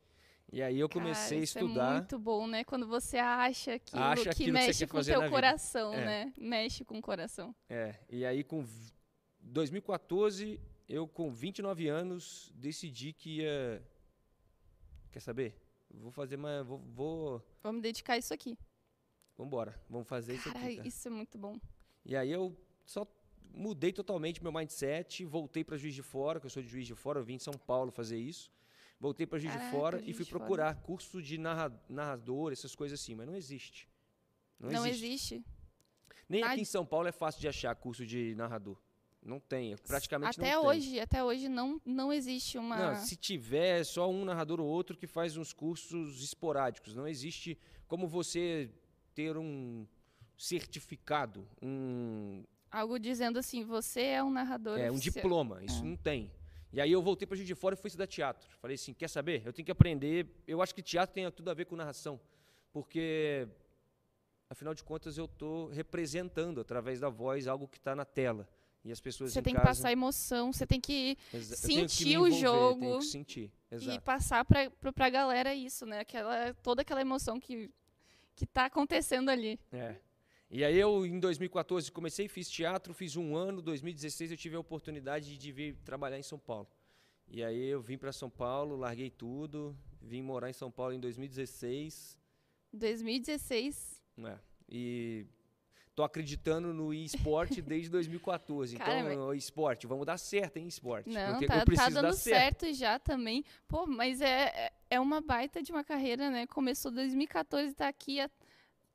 E 0.53 0.63
aí 0.63 0.79
eu 0.79 0.89
comecei 0.89 1.25
Cara, 1.31 1.41
a 1.41 1.45
isso 1.45 1.59
estudar. 1.59 1.91
é 1.91 1.93
muito 1.99 2.19
bom, 2.19 2.47
né? 2.47 2.63
Quando 2.65 2.87
você 2.87 3.19
acha 3.19 3.75
aquilo 3.75 4.03
Acha 4.03 4.23
que 4.23 4.29
aquilo 4.29 4.47
que 4.47 4.53
mexe 4.53 4.87
quer 4.87 4.93
com 4.93 4.99
o 4.99 5.05
teu 5.05 5.29
coração, 5.31 5.93
É. 5.93 6.05
né? 6.05 6.33
Mexe 6.39 6.85
com 6.85 6.99
o 6.99 7.03
coração. 7.03 7.55
É, 7.69 7.97
e 8.09 8.25
aí 8.25 8.45
com 8.45 8.63
v- 8.63 8.93
2014, 9.41 10.61
eu 10.89 11.07
com 11.09 11.31
29 11.33 11.89
anos 11.89 12.53
decidi 12.55 13.13
que 13.13 13.39
ia 13.41 13.83
Quer 15.11 15.21
saber? 15.21 15.57
Vou 15.91 16.11
fazer 16.11 16.37
uma 16.37 16.63
vou, 16.63 16.79
vou 16.79 17.43
Vamos 17.63 17.83
dedicar 17.83 18.15
a 18.15 18.19
isso 18.19 18.33
aqui. 18.35 18.57
vambora, 19.37 19.81
vamos 19.89 20.07
fazer 20.07 20.35
isso 20.35 20.53
Cara, 20.53 20.65
aqui. 20.65 20.77
cara. 20.77 20.89
isso 20.89 21.09
é 21.09 21.11
muito 21.11 21.37
bom. 21.39 21.59
E 22.05 22.15
aí 22.15 22.31
eu 22.31 22.57
só 22.85 23.07
mudei 23.53 23.93
totalmente 23.93 24.43
meu 24.43 24.53
mindset, 24.53 25.25
voltei 25.25 25.65
para 25.65 25.77
Juiz 25.77 25.95
de 25.95 26.03
Fora, 26.03 26.39
que 26.39 26.47
eu 26.47 26.51
sou 26.51 26.63
de 26.63 26.69
Juiz 26.69 26.87
de 26.87 26.95
Fora, 26.95 27.19
eu 27.19 27.25
vim 27.25 27.35
em 27.35 27.39
São 27.39 27.55
Paulo 27.55 27.91
fazer 27.91 28.19
isso. 28.19 28.53
Voltei 28.99 29.27
para 29.27 29.39
Juiz 29.39 29.53
de 29.53 29.71
Fora 29.71 30.01
e 30.05 30.13
fui 30.15 30.25
de 30.25 30.31
Fora. 30.31 30.41
procurar 30.45 30.75
curso 30.77 31.21
de 31.23 31.37
narra- 31.39 31.73
narrador, 31.89 32.53
essas 32.53 32.75
coisas 32.75 32.99
assim, 33.01 33.15
mas 33.15 33.27
não 33.27 33.37
existe. 33.37 33.89
Não, 34.59 34.71
Não 34.71 34.87
existe. 34.87 35.05
existe. 35.35 35.45
Nem 36.29 36.41
Nada. 36.41 36.53
aqui 36.55 36.63
em 36.63 36.65
São 36.65 36.85
Paulo 36.85 37.07
é 37.07 37.13
fácil 37.13 37.41
de 37.41 37.47
achar 37.49 37.75
curso 37.77 38.07
de 38.07 38.35
narrador. 38.35 38.77
Não 39.23 39.39
tem, 39.41 39.77
praticamente 39.77 40.41
até 40.41 40.55
não 40.55 40.61
tem. 40.63 40.69
hoje, 40.71 41.01
até 41.01 41.23
hoje 41.23 41.49
não, 41.49 41.81
não 41.85 42.13
existe 42.13 42.57
uma. 42.59 42.95
Não, 42.95 43.05
se 43.05 43.17
tiver 43.17 43.81
é 43.81 43.85
só 43.85 44.09
um 44.11 44.25
narrador 44.25 44.61
ou 44.61 44.67
outro 44.67 44.97
que 44.97 45.07
faz 45.07 45.37
uns 45.37 45.53
cursos 45.53 46.23
esporádicos. 46.23 46.95
Não 46.95 47.07
existe 47.09 47.59
como 47.89 48.07
você 48.09 48.71
ter 49.15 49.37
um 49.37 49.87
certificado, 50.39 51.47
um, 51.61 52.45
Algo 52.71 52.99
dizendo 52.99 53.39
assim, 53.39 53.65
você 53.65 54.01
é 54.03 54.23
um 54.23 54.31
narrador. 54.31 54.79
é, 54.79 54.91
um 54.91 54.95
oficial. 54.95 55.15
diploma. 55.15 55.65
Isso 55.65 55.81
É. 55.83 55.85
não 55.85 55.97
tem. 55.97 56.31
E 56.77 56.81
aí 56.83 56.93
eu 56.93 57.01
voltei 57.01 57.27
para 57.27 57.35
Juiz 57.39 57.47
de 57.49 57.55
Fora 57.55 57.75
e 57.75 57.79
fui 57.79 57.89
estudar 57.89 58.07
teatro. 58.07 58.47
Falei 58.61 58.75
assim, 58.75 58.93
quer 58.93 59.09
saber? 59.09 59.41
Eu 59.47 59.53
tenho 59.55 59.65
que 59.65 59.73
aprender. 59.73 60.27
Eu 60.47 60.61
acho 60.61 60.75
que 60.75 60.83
teatro 60.83 61.15
tem 61.15 61.31
tudo 61.31 61.51
a 61.51 61.55
ver 61.55 61.65
com 61.65 61.75
narração, 61.75 62.21
porque 62.71 63.49
afinal 64.51 64.75
de 64.75 64.85
contas 64.85 65.17
eu 65.17 65.25
estou 65.25 65.69
representando 65.71 66.61
através 66.61 67.01
da 67.01 67.09
voz 67.09 67.49
algo 67.49 67.67
que 67.67 67.79
está 67.79 67.97
na 67.97 68.05
tela. 68.05 68.47
E 68.85 68.93
as 68.93 69.01
pessoas 69.01 69.33
Você 69.33 69.41
em 69.41 69.43
tem 69.43 69.55
que 69.55 69.61
casa, 69.61 69.71
passar 69.71 69.91
emoção, 69.91 70.53
você 70.53 70.67
tem 70.67 70.79
que 70.79 71.17
Exa- 71.33 71.67
tenho 71.67 71.87
que 71.87 71.93
sentir 71.93 72.19
o 72.19 72.27
envolver, 72.29 72.39
jogo 72.41 72.81
Tenho 72.81 72.99
que 72.99 73.05
sentir. 73.07 73.53
e 73.71 73.75
Exato. 73.77 74.01
passar 74.03 74.45
pra, 74.45 74.71
pra, 74.71 74.93
pra 74.93 75.09
galera 75.09 75.55
isso, 75.55 75.87
né? 75.87 76.01
Aquela, 76.01 76.53
toda 76.63 76.83
aquela 76.83 77.01
emoção 77.01 77.41
que, 77.41 77.71
que 78.37 78.45
tá 78.45 78.67
acontecendo 78.67 79.31
ali. 79.31 79.59
É. 79.73 79.97
E 80.49 80.65
aí 80.65 80.77
eu, 80.77 81.05
em 81.05 81.19
2014, 81.19 81.91
comecei, 81.91 82.29
fiz 82.29 82.49
teatro, 82.49 82.95
fiz 82.95 83.17
um 83.17 83.35
ano. 83.37 83.61
2016 83.61 84.31
eu 84.31 84.37
tive 84.37 84.57
a 84.57 84.61
oportunidade 84.61 85.37
de 85.37 85.53
vir 85.53 85.77
trabalhar 85.85 86.19
em 86.19 86.23
São 86.23 86.39
Paulo. 86.39 86.69
E 87.29 87.43
aí 87.43 87.67
eu 87.67 87.81
vim 87.81 87.99
para 87.99 88.13
São 88.13 88.31
Paulo, 88.31 88.77
larguei 88.77 89.11
tudo, 89.11 89.77
vim 90.01 90.23
morar 90.23 90.49
em 90.49 90.53
São 90.53 90.71
Paulo 90.71 90.93
em 90.93 91.01
2016. 91.01 92.17
2016. 92.73 94.01
né? 94.17 94.39
E 94.69 95.27
tô 95.97 96.05
acreditando 96.05 96.73
no 96.73 96.95
esporte 96.95 97.61
desde 97.63 97.91
2014. 97.91 98.77
Cara, 98.77 99.13
então, 99.13 99.27
o 99.29 99.35
esporte, 99.35 99.87
vamos 99.87 100.07
dar 100.07 100.19
certo 100.19 100.59
em 100.59 100.69
esporte. 100.69 101.11
Não, 101.11 101.33
porque 101.33 101.47
tá, 101.47 101.59
eu 101.59 101.65
preciso 101.65 101.95
tá 101.95 102.03
dando 102.03 102.15
certo. 102.15 102.61
certo 102.61 102.75
já 102.75 102.99
também. 103.01 103.45
Pô, 103.67 103.85
mas 103.87 104.21
é, 104.21 104.45
é- 104.67 104.73
é 104.91 105.01
uma 105.01 105.21
baita 105.21 105.61
de 105.61 105.73
uma 105.73 105.83
carreira, 105.83 106.31
né? 106.31 106.47
Começou 106.47 106.93
2014 106.93 107.73
e 107.73 107.75
tá 107.75 107.89
aqui 107.89 108.21
há 108.21 108.31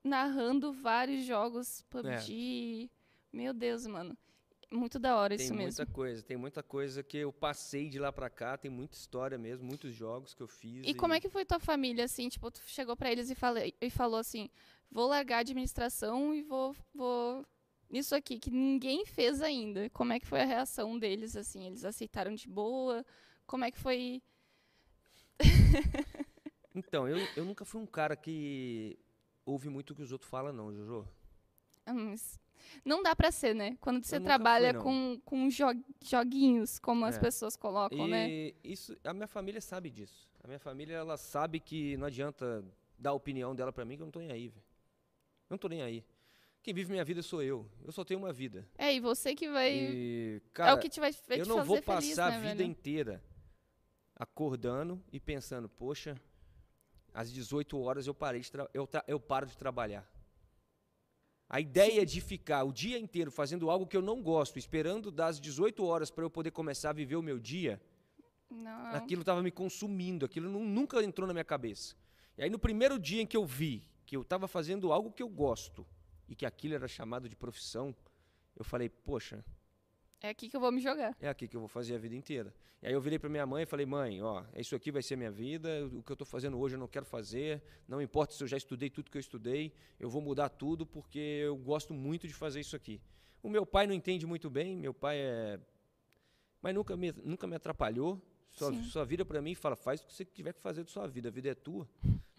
narrando 0.03 0.71
vários 0.73 1.25
jogos 1.25 1.83
PUBG. 1.89 2.89
Meu 3.31 3.53
Deus, 3.53 3.85
mano. 3.85 4.17
Muito 4.71 4.97
da 4.97 5.17
hora 5.17 5.35
Tem 5.35 5.45
isso 5.45 5.53
muita 5.53 5.81
mesmo. 5.81 5.93
coisa, 5.93 6.23
tem 6.23 6.37
muita 6.37 6.63
coisa 6.63 7.03
que 7.03 7.17
eu 7.17 7.33
passei 7.33 7.89
de 7.89 7.99
lá 7.99 8.09
pra 8.09 8.29
cá, 8.29 8.57
tem 8.57 8.71
muita 8.71 8.95
história 8.95 9.37
mesmo, 9.37 9.65
muitos 9.65 9.93
jogos 9.93 10.33
que 10.33 10.41
eu 10.41 10.47
fiz. 10.47 10.87
E 10.87 10.93
como 10.93 11.13
é 11.13 11.19
que 11.19 11.27
foi 11.27 11.43
tua 11.43 11.59
família, 11.59 12.05
assim? 12.05 12.29
Tipo, 12.29 12.49
tu 12.49 12.61
chegou 12.65 12.95
pra 12.95 13.11
eles 13.11 13.29
e, 13.29 13.35
falei, 13.35 13.73
e 13.81 13.89
falou 13.89 14.17
assim: 14.17 14.49
vou 14.89 15.07
largar 15.07 15.37
a 15.37 15.39
administração 15.41 16.33
e 16.33 16.41
vou, 16.41 16.73
vou 16.93 17.45
nisso 17.89 18.15
aqui, 18.15 18.39
que 18.39 18.49
ninguém 18.49 19.05
fez 19.05 19.41
ainda. 19.41 19.89
Como 19.89 20.13
é 20.13 20.21
que 20.21 20.25
foi 20.25 20.39
a 20.39 20.45
reação 20.45 20.97
deles, 20.97 21.35
assim? 21.35 21.67
Eles 21.67 21.83
aceitaram 21.83 22.33
de 22.33 22.47
boa? 22.47 23.05
Como 23.45 23.65
é 23.65 23.71
que 23.71 23.79
foi. 23.79 24.21
Então, 26.73 27.05
eu, 27.05 27.17
eu 27.35 27.43
nunca 27.43 27.65
fui 27.65 27.81
um 27.81 27.85
cara 27.85 28.15
que 28.15 28.97
ouve 29.51 29.69
muito 29.69 29.91
o 29.91 29.95
que 29.95 30.01
os 30.01 30.11
outros 30.11 30.29
falam, 30.29 30.51
não, 30.53 30.73
Jojo. 30.73 31.07
Ah, 31.85 31.93
Não 32.85 33.01
dá 33.03 33.15
pra 33.15 33.31
ser, 33.31 33.53
né? 33.55 33.75
Quando 33.81 34.03
você 34.03 34.19
trabalha 34.19 34.73
fui, 34.73 34.81
com, 34.83 35.21
com 35.25 35.49
jo- 35.49 35.83
joguinhos, 36.03 36.79
como 36.79 37.05
as 37.05 37.17
É. 37.17 37.19
pessoas 37.19 37.55
colocam, 37.55 38.07
né? 38.07 38.29
E 38.29 38.55
isso, 38.63 38.95
a 39.03 39.13
minha 39.13 39.27
família 39.27 39.59
sabe 39.59 39.89
disso. 39.89 40.29
A 40.43 40.47
minha 40.47 40.59
família, 40.59 40.95
ela 40.95 41.17
sabe 41.17 41.59
que 41.59 41.97
não 41.97 42.07
adianta 42.07 42.63
dar 42.97 43.11
a 43.11 43.13
opinião 43.13 43.55
dela 43.55 43.71
pra 43.73 43.83
mim, 43.85 43.95
que 43.97 44.01
eu 44.03 44.05
não 44.05 44.11
tô 44.11 44.19
nem 44.19 44.31
aí, 44.31 44.47
velho. 44.47 44.63
Eu 45.49 45.53
não 45.55 45.57
tô 45.57 45.67
nem 45.67 45.81
aí. 45.81 46.03
Quem 46.63 46.73
vive 46.73 46.91
minha 46.91 47.03
vida 47.03 47.21
sou 47.23 47.41
eu. 47.41 47.67
Eu 47.83 47.91
só 47.91 48.03
tenho 48.05 48.19
uma 48.19 48.31
vida. 48.31 48.67
É, 48.77 48.93
e 48.93 48.99
você 48.99 49.33
que 49.33 49.49
vai. 49.49 49.73
E, 49.73 50.41
é 50.45 50.49
cara, 50.53 50.75
o 50.75 50.79
que 50.79 50.87
te 50.89 50.99
vai, 50.99 51.11
vai 51.27 51.41
eu 51.41 51.45
não 51.47 51.63
vou 51.63 51.81
feliz, 51.81 52.09
passar 52.15 52.29
né, 52.29 52.37
a 52.37 52.39
vida 52.39 52.55
velho? 52.55 52.69
inteira 52.69 53.23
acordando 54.15 55.01
e 55.11 55.19
pensando, 55.19 55.67
poxa, 55.67 56.15
às 57.13 57.31
18 57.31 57.79
horas 57.79 58.07
eu 58.07 58.13
parei 58.13 58.41
eu, 58.73 58.87
eu 59.07 59.19
paro 59.19 59.45
de 59.45 59.57
trabalhar. 59.57 60.09
A 61.49 61.59
ideia 61.59 62.05
de 62.05 62.21
ficar 62.21 62.63
o 62.63 62.71
dia 62.71 62.97
inteiro 62.97 63.29
fazendo 63.29 63.69
algo 63.69 63.85
que 63.85 63.97
eu 63.97 64.01
não 64.01 64.21
gosto, 64.23 64.57
esperando 64.57 65.11
das 65.11 65.39
18 65.39 65.83
horas 65.83 66.09
para 66.09 66.23
eu 66.23 66.29
poder 66.29 66.51
começar 66.51 66.91
a 66.91 66.93
viver 66.93 67.17
o 67.17 67.21
meu 67.21 67.37
dia, 67.37 67.81
Não. 68.49 68.87
aquilo 68.95 69.21
estava 69.21 69.43
me 69.43 69.51
consumindo, 69.51 70.25
aquilo 70.25 70.49
nu- 70.49 70.63
nunca 70.63 71.03
entrou 71.03 71.27
na 71.27 71.33
minha 71.33 71.43
cabeça. 71.43 71.95
E 72.37 72.43
aí 72.43 72.49
no 72.49 72.57
primeiro 72.57 72.97
dia 72.97 73.21
em 73.21 73.27
que 73.27 73.35
eu 73.35 73.45
vi 73.45 73.85
que 74.05 74.15
eu 74.15 74.21
estava 74.21 74.47
fazendo 74.47 74.93
algo 74.93 75.11
que 75.11 75.21
eu 75.21 75.27
gosto 75.27 75.85
e 76.29 76.35
que 76.35 76.45
aquilo 76.45 76.73
era 76.75 76.87
chamado 76.87 77.27
de 77.27 77.35
profissão, 77.35 77.93
eu 78.55 78.63
falei, 78.63 78.87
poxa, 78.87 79.43
É 80.21 80.29
aqui 80.29 80.47
que 80.49 80.55
eu 80.55 80.59
vou 80.61 80.71
me 80.71 80.79
jogar. 80.79 81.15
é 81.19 81.27
aqui 81.27 81.47
que 81.47 81.55
eu 81.55 81.59
vou 81.59 81.67
fazer 81.67 81.95
a 81.95 81.97
vida 81.97 82.15
inteira. 82.15 82.53
E 82.81 82.87
aí 82.87 82.93
eu 82.93 83.01
virei 83.01 83.17
para 83.17 83.29
minha 83.29 83.45
mãe 83.45 83.63
e 83.63 83.65
falei, 83.65 83.85
mãe, 83.85 84.21
ó, 84.21 84.43
isso 84.55 84.75
aqui 84.75 84.91
vai 84.91 85.01
ser 85.01 85.15
minha 85.15 85.31
vida, 85.31 85.85
o 85.91 86.01
que 86.03 86.11
eu 86.11 86.13
estou 86.13 86.25
fazendo 86.25 86.59
hoje 86.59 86.75
eu 86.75 86.79
não 86.79 86.87
quero 86.87 87.05
fazer, 87.05 87.61
não 87.87 88.01
importa 88.01 88.33
se 88.33 88.43
eu 88.43 88.47
já 88.47 88.57
estudei 88.57 88.89
tudo 88.89 89.09
que 89.09 89.17
eu 89.17 89.19
estudei, 89.19 89.73
eu 89.99 90.09
vou 90.09 90.21
mudar 90.21 90.49
tudo 90.49 90.85
porque 90.85 91.19
eu 91.19 91.55
gosto 91.57 91.93
muito 91.93 92.27
de 92.27 92.33
fazer 92.33 92.59
isso 92.59 92.75
aqui. 92.75 93.01
O 93.41 93.49
meu 93.49 93.65
pai 93.65 93.87
não 93.87 93.93
entende 93.93 94.25
muito 94.27 94.49
bem, 94.49 94.75
meu 94.77 94.93
pai 94.93 95.17
é... 95.19 95.59
Mas 96.61 96.75
nunca 96.75 96.95
me, 96.95 97.11
nunca 97.23 97.47
me 97.47 97.55
atrapalhou, 97.55 98.21
só, 98.51 98.69
Sim. 98.71 98.83
só 98.83 99.03
vira 99.03 99.25
para 99.25 99.41
mim 99.41 99.51
e 99.51 99.55
fala, 99.55 99.75
faz 99.75 100.01
o 100.01 100.05
que 100.07 100.13
você 100.13 100.23
tiver 100.25 100.53
que 100.53 100.61
fazer 100.61 100.83
da 100.83 100.89
sua 100.89 101.07
vida, 101.07 101.29
a 101.29 101.31
vida 101.31 101.49
é 101.49 101.55
tua. 101.55 101.87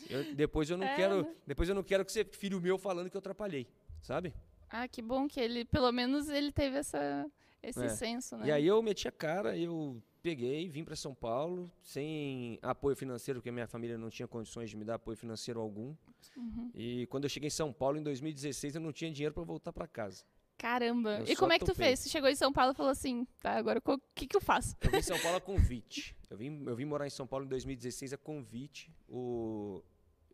Eu- 0.09 0.35
depois 0.37 0.71
eu 0.71 0.77
não 0.77 0.87
É, 0.87 0.95
quero, 0.95 1.23
né? 1.23 1.35
depois 1.47 1.69
eu 1.69 1.75
não 1.75 1.83
quero 1.83 2.05
que 2.05 2.13
você 2.13 2.25
filho 2.25 2.61
meu 2.61 2.79
falando 2.79 3.11
que 3.11 3.17
eu 3.17 3.21
atrapalhei, 3.21 3.67
sabe? 4.01 4.33
Ah, 4.69 4.87
que 4.89 5.03
bom 5.03 5.27
que 5.29 5.41
ele, 5.41 5.65
pelo 5.65 5.91
menos, 5.93 6.29
ele 6.29 6.51
teve 6.53 6.77
essa, 6.79 7.31
esse 7.63 7.85
É. 7.85 7.89
senso, 7.89 8.37
né? 8.37 8.47
E 8.47 8.53
aí 8.53 8.67
eu 8.67 8.83
meti 8.83 9.07
a 9.07 9.13
cara, 9.13 9.57
eu 9.57 10.03
peguei, 10.23 10.69
vim 10.69 10.85
para 10.85 10.95
São 10.97 11.15
Paulo, 11.15 11.71
sem 11.83 12.59
apoio 12.63 12.95
financeiro, 12.97 13.41
porque 13.41 13.49
a 13.49 13.53
minha 13.53 13.67
família 13.67 13.99
não 13.99 14.09
tinha 14.11 14.29
condições 14.29 14.71
de 14.71 14.77
me 14.77 14.85
dar 14.85 14.95
apoio 14.95 15.17
financeiro 15.17 15.61
algum. 15.61 15.95
Uhum. 16.37 16.71
E 16.75 17.07
quando 17.09 17.25
eu 17.25 17.31
cheguei 17.31 17.49
em 17.49 17.51
São 17.51 17.73
Paulo, 17.73 17.99
em 17.99 18.03
2016, 18.03 18.77
eu 18.77 18.81
não 18.81 18.93
tinha 18.93 19.11
dinheiro 19.11 19.35
para 19.35 19.43
voltar 19.43 19.73
para 19.73 19.87
casa. 19.87 20.25
Caramba. 20.57 21.19
Eu 21.21 21.33
E 21.33 21.37
como 21.37 21.53
é 21.53 21.59
que 21.59 21.65
tu 21.65 21.75
fez? 21.75 21.99
Você 22.01 22.09
chegou 22.09 22.29
em 22.29 22.37
São 22.37 22.53
Paulo 22.53 22.73
e 22.73 22.75
falou 22.77 22.93
assim, 22.93 23.27
tá, 23.41 23.53
agora 23.57 23.83
o 23.85 23.99
que, 24.15 24.29
que 24.29 24.37
eu 24.37 24.41
faço? 24.41 24.77
Eu 24.81 24.91
vim 24.91 24.99
em 24.99 25.03
São 25.03 25.19
Paulo 25.19 25.37
a 25.39 25.41
convite. 25.41 26.17
Eu 26.31 26.37
vim, 26.37 26.63
eu 26.65 26.77
vim 26.77 26.85
morar 26.85 27.07
em 27.07 27.11
São 27.11 27.27
Paulo 27.27 27.45
em 27.45 27.49
2016 27.49 28.13
a 28.13 28.17
convite. 28.19 28.95
O, 29.09 29.83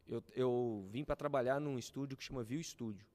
eu, 0.06 0.22
eu 0.36 0.86
vim 0.90 1.02
para 1.02 1.16
trabalhar 1.16 1.58
num 1.58 1.78
estúdio 1.78 2.16
que 2.16 2.22
chama 2.22 2.42
Viu 2.42 2.60
Estúdio, 2.60 3.06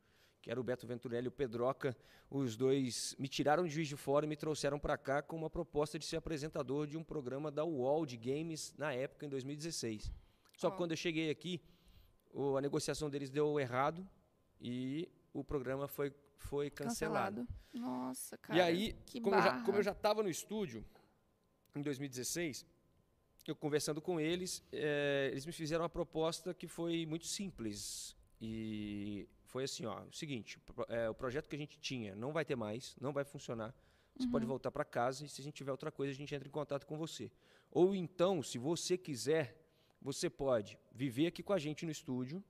que 0.43 0.51
era 0.51 0.59
o 0.59 0.63
Beto 0.63 0.85
Venturelli 0.85 1.25
e 1.25 1.29
o 1.29 1.31
Pedroca. 1.31 1.95
Os 2.29 2.57
dois 2.57 3.15
me 3.17 3.29
tiraram 3.29 3.63
de 3.63 3.69
Juiz 3.69 3.87
de 3.87 3.95
Fora 3.95 4.25
e 4.25 4.29
me 4.29 4.35
trouxeram 4.35 4.77
para 4.77 4.97
cá 4.97 5.21
com 5.21 5.37
uma 5.37 5.49
proposta 5.49 5.97
de 5.97 6.05
ser 6.05 6.17
apresentador 6.17 6.85
de 6.85 6.97
um 6.97 7.03
programa 7.03 7.49
da 7.49 7.63
UOL 7.63 8.05
de 8.05 8.17
games 8.17 8.73
na 8.77 8.93
época, 8.93 9.25
em 9.25 9.29
2016. 9.29 10.11
Só 10.57 10.69
que 10.69 10.77
quando 10.77 10.91
eu 10.91 10.97
cheguei 10.97 11.29
aqui, 11.29 11.61
o- 12.33 12.57
a 12.57 12.61
negociação 12.61 13.09
deles 13.09 13.29
deu 13.29 13.57
errado 13.57 14.05
e 14.59 15.09
o 15.33 15.45
programa 15.45 15.87
foi, 15.87 16.13
foi 16.35 16.69
cancelado. 16.69 17.47
Nossa, 17.73 18.37
cara. 18.37 18.59
E 18.59 18.61
aí, 18.61 18.93
que 19.05 19.21
como 19.21 19.37
eu, 19.37 19.41
já, 19.41 19.61
como 19.63 19.77
eu 19.77 19.83
já 19.83 19.91
estava 19.91 20.21
no 20.21 20.29
estúdio, 20.29 20.85
em 21.73 21.81
2016, 21.81 22.65
eu 23.47 23.55
conversando 23.55 24.01
com 24.01 24.19
eles, 24.19 24.61
eh, 24.73 25.29
eles 25.31 25.45
me 25.45 25.53
fizeram 25.53 25.83
uma 25.83 25.89
proposta 25.89 26.53
que 26.53 26.67
foi 26.67 27.05
muito 27.05 27.25
simples. 27.27 28.13
E 28.41 29.25
foi 29.53 29.63
assim, 29.65 29.85
ó, 29.85 29.95
o 30.03 30.13
seguinte, 30.21 30.59
eh, 30.89 31.09
o 31.09 31.13
projeto 31.13 31.47
que 31.47 31.55
a 31.55 31.59
gente 31.63 31.77
tinha 31.79 32.15
não 32.15 32.31
vai 32.37 32.43
ter 32.43 32.55
mais, 32.55 32.95
não 32.99 33.13
vai 33.17 33.23
funcionar. 33.23 33.71
Você 34.15 34.25
Uhum. 34.25 34.31
pode 34.31 34.45
voltar 34.53 34.71
para 34.71 34.83
casa 34.83 35.23
e 35.25 35.29
se 35.29 35.41
a 35.41 35.43
gente 35.43 35.53
tiver 35.61 35.71
outra 35.71 35.91
coisa, 35.91 36.11
a 36.11 36.15
gente 36.15 36.33
entra 36.33 36.47
em 36.47 36.51
contato 36.51 36.85
com 36.87 36.97
você. 36.97 37.31
Ou 37.71 37.95
então, 37.95 38.41
se 38.41 38.57
você 38.57 38.97
quiser, 38.97 39.45
você 40.01 40.27
pode 40.29 40.71
viver 40.91 41.27
aqui 41.27 41.41
com 41.43 41.53
a 41.53 41.59
gente 41.59 41.85
no 41.85 41.91
estúdio, 41.91 42.43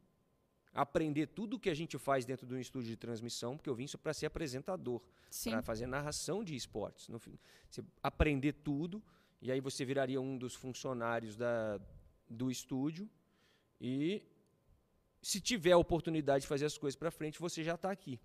aprender 0.74 1.28
tudo 1.28 1.58
o 1.58 1.60
que 1.60 1.70
a 1.70 1.74
gente 1.74 1.98
faz 1.98 2.26
dentro 2.26 2.48
de 2.48 2.54
um 2.54 2.60
estúdio 2.60 2.90
de 2.90 2.98
transmissão, 2.98 3.56
porque 3.58 3.70
eu 3.70 3.76
vim 3.76 3.86
para 4.02 4.14
ser 4.14 4.26
apresentador 4.28 5.02
para 5.52 5.62
fazer 5.62 5.86
narração 5.88 6.44
de 6.44 6.56
esportes. 6.56 7.10
No 7.10 7.20
você 7.20 7.84
aprender 8.02 8.54
tudo, 8.54 9.04
e 9.42 9.52
aí 9.52 9.60
você 9.60 9.84
viraria 9.84 10.20
um 10.22 10.38
dos 10.38 10.56
funcionários 10.56 11.36
da, 11.36 11.80
do 12.30 12.50
estúdio. 12.50 13.10
E 13.80 14.22
se 15.24 15.40
tiver 15.42 15.72
a 15.72 15.78
oportunidade 15.78 16.42
de 16.44 16.48
fazer 16.48 16.66
as 16.66 16.78
coisas 16.78 16.96
para 16.98 17.10
frente, 17.10 17.40
você 17.40 17.64
já 17.64 17.74
está 17.76 17.90
aqui. 17.90 18.20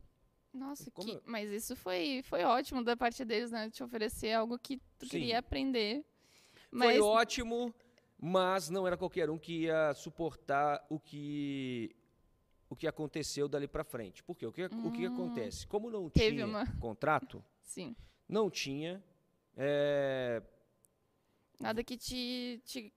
Nossa, 0.53 0.91
que... 0.91 1.11
eu- 1.13 1.23
mas 1.25 1.51
isso 1.51 1.77
foi, 1.77 2.23
foi 2.25 2.43
ótimo 2.43 2.83
da 2.83 2.97
parte 2.97 3.25
deles, 3.25 3.51
né? 3.53 3.71
Te 3.71 3.83
oferecer 3.83 4.33
algo 4.33 4.59
que 4.59 4.79
tu 4.99 5.07
Sim. 5.07 5.11
queria 5.11 5.39
aprender. 5.39 6.05
Foi 6.71 6.79
Mas 6.95 7.01
ótimo, 7.01 7.73
mas 8.19 8.69
não 8.69 8.87
era 8.87 8.97
qualquer 8.97 9.31
um 9.31 9.39
que 9.39 9.63
ia 9.65 9.95
suportar 9.95 10.85
o 10.91 10.99
que 10.99 11.95
o 12.71 12.77
que 12.77 12.87
aconteceu 12.87 13.49
dali 13.49 13.67
para 13.67 13.83
frente. 13.83 14.23
Por 14.23 14.37
quê? 14.37 14.45
O 14.47 14.53
que, 14.53 14.65
o 14.67 14.91
que 14.93 15.05
Hum. 15.05 15.09
acontece? 15.09 15.67
Como 15.67 15.89
não 15.91 16.11
tinha 16.11 16.45
uma- 16.47 16.67
contrato, 16.81 17.43
sim, 17.63 17.97
não 18.29 18.51
tinha 18.51 19.03
eh, 19.57 20.43
nada 21.61 21.83
que 21.83 21.97
te... 21.97 22.61
te... 22.67 22.93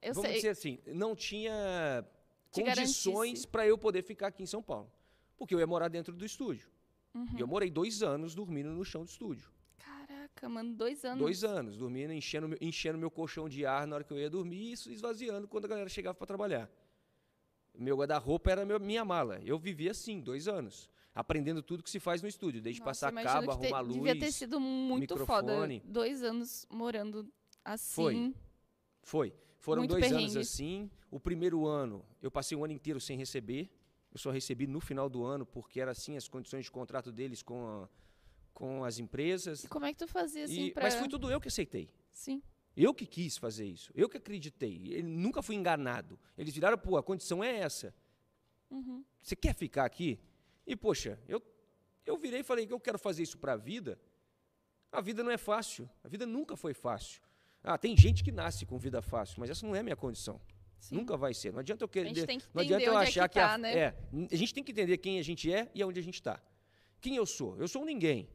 Eu 0.00 0.14
vamos 0.14 0.28
sei, 0.28 0.36
dizer 0.36 0.48
assim, 0.50 0.78
não 0.86 1.14
tinha 1.14 2.06
Te 2.54 2.62
condições 2.62 3.44
para 3.44 3.66
eu 3.66 3.76
poder 3.76 4.02
ficar 4.02 4.28
aqui 4.28 4.42
em 4.42 4.46
São 4.46 4.62
Paulo. 4.62 4.90
Porque 5.36 5.54
eu 5.54 5.58
ia 5.58 5.66
morar 5.66 5.88
dentro 5.88 6.14
do 6.14 6.24
estúdio. 6.24 6.68
Uhum. 7.14 7.26
E 7.36 7.40
eu 7.40 7.46
morei 7.46 7.70
dois 7.70 8.02
anos 8.02 8.34
dormindo 8.34 8.70
no 8.70 8.84
chão 8.84 9.04
do 9.04 9.08
estúdio. 9.08 9.50
Caraca, 9.78 10.48
mano, 10.48 10.74
dois 10.74 11.04
anos. 11.04 11.18
Dois 11.18 11.44
anos, 11.44 11.76
dormindo, 11.76 12.12
enchendo, 12.12 12.48
meu- 12.48 12.58
enchendo 12.60 12.98
meu 12.98 13.10
colchão 13.10 13.48
de 13.48 13.64
ar 13.66 13.86
na 13.86 13.96
hora 13.96 14.04
que 14.04 14.12
eu 14.12 14.18
ia 14.18 14.30
dormir 14.30 14.70
e 14.70 14.72
esvaziando 14.92 15.46
quando 15.48 15.64
a 15.64 15.68
galera 15.68 15.88
chegava 15.88 16.14
para 16.14 16.26
trabalhar. 16.26 16.70
Meu 17.76 17.96
guarda-roupa 17.96 18.50
era 18.50 18.64
meu- 18.64 18.78
minha 18.80 19.04
mala. 19.04 19.40
Eu 19.44 19.58
vivia 19.58 19.90
assim, 19.90 20.20
dois 20.20 20.46
anos. 20.46 20.88
Aprendendo 21.14 21.62
tudo 21.62 21.82
que 21.82 21.90
se 21.90 22.00
faz 22.00 22.22
no 22.22 22.28
estúdio, 22.28 22.60
desde 22.60 22.80
Nossa, 22.80 22.90
passar 22.90 23.12
cabo, 23.22 23.52
que 23.52 23.58
te- 23.60 23.64
arrumar 23.66 23.80
luz. 23.80 23.94
Devia 23.94 24.18
ter 24.18 24.32
sido 24.32 24.58
muito 24.60 25.16
foda. 25.18 25.42
microfone. 25.52 25.82
Dois 25.84 26.22
anos 26.24 26.66
morando 26.70 27.28
assim. 27.64 27.94
Foi. 27.94 28.34
Foi. 29.02 29.34
Foram 29.64 29.80
Muito 29.80 29.92
dois 29.92 30.04
anos 30.04 30.16
perrengue. 30.24 30.38
assim. 30.40 30.90
O 31.10 31.18
primeiro 31.18 31.66
ano, 31.66 32.04
eu 32.20 32.30
passei 32.30 32.54
um 32.56 32.62
ano 32.64 32.74
inteiro 32.74 33.00
sem 33.00 33.16
receber. 33.16 33.70
Eu 34.12 34.18
só 34.18 34.30
recebi 34.30 34.66
no 34.66 34.78
final 34.78 35.08
do 35.08 35.24
ano, 35.24 35.46
porque 35.46 35.80
era 35.80 35.90
assim 35.92 36.18
as 36.18 36.28
condições 36.28 36.66
de 36.66 36.70
contrato 36.70 37.10
deles 37.10 37.42
com, 37.42 37.66
a- 37.66 37.88
com 38.52 38.84
as 38.84 38.98
empresas. 38.98 39.64
E 39.64 39.68
como 39.68 39.86
é 39.86 39.92
que 39.94 39.98
tu 39.98 40.06
fazia 40.06 40.44
assim 40.44 40.66
E- 40.66 40.70
pra... 40.70 40.82
Mas 40.82 40.94
foi 40.96 41.08
tudo 41.08 41.30
eu 41.30 41.40
que 41.40 41.48
aceitei. 41.48 41.88
Sim. 42.12 42.42
Eu 42.76 42.92
que 42.92 43.06
quis 43.06 43.38
fazer 43.38 43.64
isso. 43.66 43.90
Eu 43.94 44.06
que 44.06 44.18
acreditei. 44.18 44.82
Ele 44.92 45.08
nunca 45.08 45.40
fui 45.40 45.54
enganado. 45.56 46.18
Eles 46.36 46.52
viraram, 46.52 46.76
pô, 46.76 46.98
a 46.98 47.02
condição 47.02 47.42
é 47.42 47.56
essa. 47.60 47.94
Uhum. 48.70 49.02
Você 49.22 49.34
quer 49.34 49.54
ficar 49.54 49.86
aqui? 49.86 50.20
E, 50.66 50.76
poxa, 50.76 51.18
eu, 51.26 51.40
eu 52.04 52.18
virei 52.18 52.40
e 52.40 52.44
falei 52.44 52.66
que 52.66 52.72
eu 52.74 52.80
quero 52.80 52.98
fazer 52.98 53.22
isso 53.22 53.38
para 53.38 53.54
a 53.54 53.56
vida. 53.56 53.98
A 54.92 55.00
vida 55.00 55.24
não 55.24 55.30
é 55.30 55.38
fácil. 55.38 55.88
A 56.02 56.08
vida 56.08 56.26
nunca 56.26 56.54
foi 56.54 56.74
fácil. 56.74 57.22
Ah, 57.64 57.78
tem 57.78 57.96
gente 57.96 58.22
que 58.22 58.30
nasce 58.30 58.66
com 58.66 58.76
vida 58.76 59.00
fácil, 59.00 59.40
mas 59.40 59.48
essa 59.48 59.66
não 59.66 59.74
é 59.74 59.80
a 59.80 59.82
minha 59.82 59.96
condição. 59.96 60.38
Sim. 60.78 60.96
Nunca 60.96 61.16
vai 61.16 61.32
ser. 61.32 61.50
Não 61.50 61.60
adianta 61.60 61.82
eu 61.82 61.86
A 61.86 61.88
querer. 61.88 62.08
gente 62.08 62.26
tem 62.26 62.38
que 62.38 62.46
não 62.52 62.60
adianta 62.60 62.84
eu 62.84 62.98
é 62.98 63.02
achar 63.02 63.26
que 63.26 63.32
que, 63.32 63.38
a, 63.38 63.48
tá, 63.48 63.58
né? 63.58 63.74
é, 63.74 63.94
a 64.30 64.36
gente 64.36 64.52
tem 64.52 64.62
que 64.62 64.70
entender 64.70 64.98
quem 64.98 65.18
a 65.18 65.22
gente 65.22 65.50
é 65.50 65.70
e 65.74 65.82
aonde 65.82 65.98
a 65.98 66.02
gente 66.02 66.16
está. 66.16 66.38
Quem 67.00 67.16
eu 67.16 67.24
sou? 67.24 67.56
Eu 67.58 67.66
sou 67.66 67.82
um 67.82 67.86
ninguém 67.86 68.28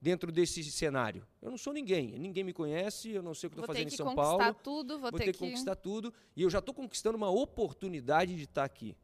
dentro 0.00 0.32
desse 0.32 0.64
cenário. 0.64 1.24
Eu 1.40 1.50
não 1.50 1.56
sou 1.56 1.72
ninguém. 1.72 2.18
Ninguém 2.18 2.42
me 2.42 2.52
conhece, 2.52 3.10
eu 3.10 3.22
não 3.22 3.34
sei 3.34 3.46
o 3.46 3.50
que 3.50 3.56
Vou 3.56 3.62
estou 3.64 3.74
ter 3.74 3.80
fazendo 3.84 3.88
que 3.88 3.94
em 3.94 3.96
São 3.96 4.06
conquistar 4.06 4.38
Paulo. 4.38 4.54
tudo, 4.62 4.98
vou, 4.98 5.10
Vou 5.10 5.18
ter, 5.18 5.26
ter 5.26 5.32
que 5.32 5.38
conquistar 5.38 5.76
tudo. 5.76 6.12
E 6.34 6.42
eu 6.42 6.50
já 6.50 6.58
estou 6.58 6.74
conquistando 6.74 7.16
uma 7.16 7.30
oportunidade 7.30 8.34
de 8.34 8.42
estar 8.42 8.64
aqui. 8.64 8.96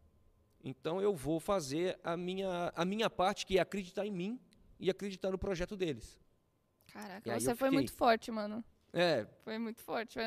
Então 0.65 1.01
eu 1.01 1.15
vou 1.15 1.39
fazer 1.39 1.99
a 2.03 2.17
minha, 2.17 2.73
a 2.75 2.85
minha 2.85 3.09
parte, 3.09 3.47
que 3.47 3.59
é 3.59 3.61
acreditar 3.61 4.05
em 4.07 4.11
mim 4.11 4.41
e 4.79 4.91
acreditar 4.91 5.31
no 5.31 5.39
projeto 5.39 5.77
deles. 5.77 6.21
Caraca, 6.93 7.39
você 7.39 7.55
foi 7.55 7.71
muito 7.71 7.93
forte, 7.93 8.31
mano. 8.31 8.65
É, 8.93 9.27
Foi 9.43 9.59
muito 9.59 9.81
forte. 9.81 10.19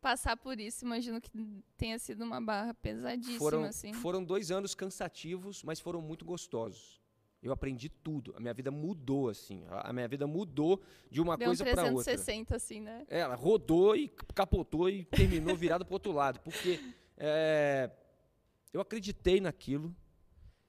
Passar 0.00 0.36
por 0.36 0.60
isso, 0.60 0.84
imagino 0.84 1.20
que 1.20 1.30
tenha 1.76 1.98
sido 1.98 2.22
uma 2.22 2.40
barra 2.40 2.74
pesadíssima, 2.74 3.38
foram, 3.38 3.64
assim. 3.64 3.92
foram 3.94 4.22
dois 4.22 4.50
anos 4.50 4.74
cansativos, 4.74 5.62
mas 5.62 5.80
foram 5.80 6.02
muito 6.02 6.24
gostosos. 6.24 7.00
Eu 7.42 7.52
aprendi 7.52 7.88
tudo. 7.88 8.34
A 8.36 8.40
minha 8.40 8.52
vida 8.52 8.70
mudou, 8.70 9.30
assim. 9.30 9.64
A 9.70 9.92
minha 9.94 10.06
vida 10.06 10.26
mudou 10.26 10.82
de 11.10 11.22
uma 11.22 11.38
Deu 11.38 11.46
coisa 11.46 11.64
para 11.64 11.84
outra. 11.84 12.04
360, 12.04 12.54
assim, 12.54 12.80
né? 12.80 13.06
É, 13.08 13.20
Ela 13.20 13.34
rodou 13.34 13.96
e 13.96 14.10
capotou 14.34 14.90
e 14.90 15.04
terminou 15.06 15.56
virada 15.56 15.82
para 15.82 15.94
outro 15.94 16.12
lado. 16.12 16.38
Porque 16.40 16.78
é, 17.16 17.90
eu 18.74 18.80
acreditei 18.82 19.40
naquilo. 19.40 19.94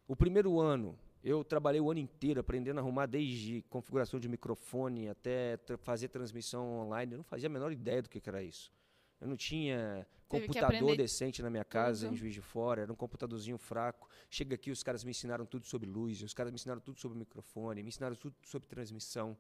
O 0.08 0.16
primeiro 0.16 0.62
ano, 0.62 0.98
eu 1.24 1.44
trabalhei 1.44 1.80
o 1.80 1.90
ano 1.92 2.00
inteiro 2.00 2.40
aprendendo 2.40 2.78
a 2.78 2.82
arrumar 2.82 3.06
desde 3.06 3.62
configuração 3.70 4.20
de 4.20 4.28
microfone 4.28 5.08
até 5.10 5.58
tra- 5.58 5.78
fazer 5.78 6.08
transmissão 6.08 6.80
online. 6.82 7.14
Eu 7.14 7.18
não 7.18 7.24
fazia 7.24 7.48
a 7.48 7.50
menor 7.50 7.72
ideia 7.72 8.02
do 8.02 8.10
que 8.10 8.20
que 8.20 8.30
era 8.30 8.42
isso. 8.42 8.72
Eu 9.20 9.28
não 9.28 9.36
tinha 9.38 10.08
Teve 10.28 10.48
computador 10.48 10.98
decente 10.98 11.42
na 11.44 11.50
minha 11.50 11.64
casa, 11.64 12.06
tudo. 12.08 12.14
em 12.16 12.18
Juiz 12.18 12.34
de 12.34 12.42
Fora. 12.42 12.82
Era 12.82 12.92
um 12.92 12.96
computadorzinho 12.96 13.58
fraco. 13.58 14.10
Chega 14.30 14.56
aqui, 14.56 14.72
os 14.72 14.82
caras 14.82 15.04
me 15.04 15.12
ensinaram 15.12 15.46
tudo 15.46 15.68
sobre 15.68 15.88
luz, 15.88 16.22
os 16.24 16.34
caras 16.34 16.52
me 16.52 16.56
ensinaram 16.56 16.82
tudo 16.82 17.00
sobre 17.00 17.18
microfone, 17.18 17.84
me 17.84 17.90
ensinaram 17.90 18.16
tudo 18.16 18.36
sobre 18.42 18.68
transmissão. 18.68 19.38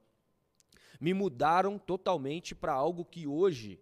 Me 0.99 1.13
mudaram 1.15 1.79
totalmente 1.79 2.53
para 2.53 2.73
algo 2.73 3.03
que 3.03 3.25
hoje 3.25 3.79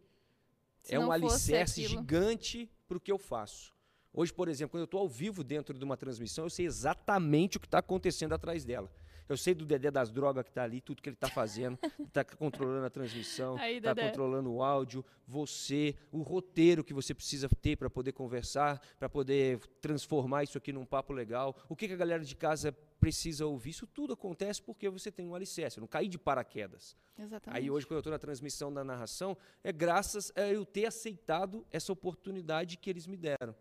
Se 0.81 0.95
é 0.95 0.99
um 0.99 1.11
alicerce 1.11 1.83
aquilo. 1.83 1.99
gigante 1.99 2.71
para 2.87 2.97
o 2.97 2.99
que 3.01 3.11
eu 3.11 3.17
faço. 3.17 3.73
Hoje, 4.19 4.33
por 4.33 4.49
exemplo, 4.49 4.71
quando 4.71 4.81
eu 4.81 4.85
estou 4.85 4.99
ao 4.99 5.07
vivo 5.07 5.45
dentro 5.45 5.73
de 5.79 5.85
uma 5.85 5.95
transmissão, 5.95 6.43
eu 6.43 6.49
sei 6.49 6.65
exatamente 6.65 7.55
o 7.55 7.59
que 7.61 7.67
está 7.67 7.77
acontecendo 7.77 8.33
atrás 8.33 8.65
dela. 8.65 8.91
Eu 9.29 9.37
sei 9.37 9.53
do 9.53 9.65
Dedé 9.65 9.89
das 9.89 10.11
drogas 10.11 10.43
que 10.43 10.49
está 10.49 10.61
ali, 10.61 10.81
tudo 10.81 11.01
que 11.01 11.07
ele 11.07 11.15
está 11.15 11.29
fazendo, 11.29 11.79
está 12.05 12.25
controlando 12.35 12.85
a 12.85 12.89
transmissão, 12.89 13.57
está 13.57 13.95
controlando 13.95 14.51
o 14.51 14.61
áudio, 14.61 15.05
você, 15.25 15.95
o 16.11 16.21
roteiro 16.21 16.83
que 16.83 16.93
você 16.93 17.13
precisa 17.13 17.47
ter 17.47 17.77
para 17.77 17.89
poder 17.89 18.11
conversar, 18.11 18.81
para 18.99 19.07
poder 19.07 19.57
transformar 19.79 20.43
isso 20.43 20.57
aqui 20.57 20.73
num 20.73 20.85
papo 20.85 21.13
legal. 21.13 21.55
O 21.69 21.75
que, 21.75 21.87
que 21.87 21.93
a 21.93 21.97
galera 21.97 22.25
de 22.25 22.35
casa 22.35 22.73
precisa 22.99 23.45
ouvir? 23.45 23.69
Isso 23.69 23.87
tudo 23.87 24.11
acontece 24.11 24.61
porque 24.61 24.89
você 24.89 25.09
tem 25.09 25.25
um 25.29 25.33
alicerce. 25.33 25.77
Eu 25.77 25.81
não 25.81 25.87
caí 25.87 26.09
de 26.09 26.17
paraquedas. 26.17 26.93
Exatamente. 27.17 27.57
Aí 27.57 27.71
hoje, 27.71 27.87
quando 27.87 27.95
eu 27.95 27.99
estou 27.99 28.11
na 28.11 28.19
transmissão 28.19 28.73
da 28.73 28.83
narração, 28.83 29.37
é 29.63 29.71
graças 29.71 30.29
a 30.35 30.41
eu 30.41 30.65
ter 30.65 30.87
aceitado 30.87 31.65
essa 31.71 31.93
oportunidade 31.93 32.75
que 32.75 32.89
eles 32.89 33.07
me 33.07 33.15
deram. 33.15 33.55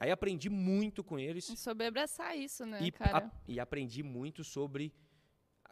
Aí 0.00 0.10
aprendi 0.10 0.48
muito 0.48 1.04
com 1.04 1.18
eles 1.18 1.46
E 1.50 1.56
Sobre 1.58 1.86
abraçar 1.86 2.36
isso, 2.36 2.64
né, 2.64 2.78
e, 2.82 2.90
cara? 2.90 3.26
a- 3.26 3.30
e 3.46 3.60
aprendi 3.60 4.02
muito 4.02 4.42
sobre 4.42 4.92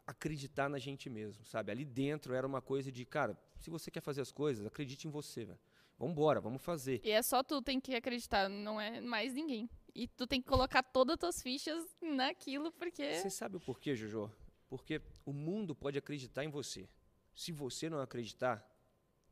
acreditar 0.06 0.68
na 0.68 0.78
gente 0.78 1.08
mesmo, 1.08 1.44
sabe? 1.46 1.72
Ali 1.72 1.84
dentro 1.84 2.34
era 2.34 2.46
uma 2.46 2.60
coisa 2.60 2.92
de, 2.92 3.04
cara, 3.06 3.36
se 3.58 3.70
você 3.70 3.90
quer 3.90 4.02
fazer 4.02 4.20
as 4.20 4.30
coisas, 4.30 4.66
acredite 4.66 5.08
em 5.08 5.10
você, 5.10 5.46
velho. 5.46 5.58
Vamos 5.98 6.12
embora, 6.12 6.40
vamos 6.40 6.62
fazer. 6.62 7.00
E 7.02 7.10
é 7.10 7.22
só 7.22 7.42
tu 7.42 7.60
tem 7.60 7.80
que 7.80 7.94
acreditar, 7.94 8.48
não 8.48 8.78
é 8.80 9.00
mais 9.00 9.32
ninguém. 9.34 9.68
E 9.94 10.06
tu 10.06 10.26
tem 10.26 10.40
que 10.40 10.46
colocar 10.48 10.82
todas 10.82 11.14
as 11.14 11.18
tuas 11.18 11.42
fichas 11.42 11.84
naquilo, 12.00 12.70
porque. 12.72 13.14
Você 13.14 13.30
sabe 13.30 13.56
o 13.56 13.60
porquê, 13.60 13.96
Jojo? 13.96 14.30
Porque 14.68 15.00
o 15.24 15.32
mundo 15.32 15.74
pode 15.74 15.98
acreditar 15.98 16.44
em 16.44 16.50
você. 16.50 16.86
Se 17.34 17.50
você 17.50 17.88
não 17.90 17.98
acreditar, 18.00 18.64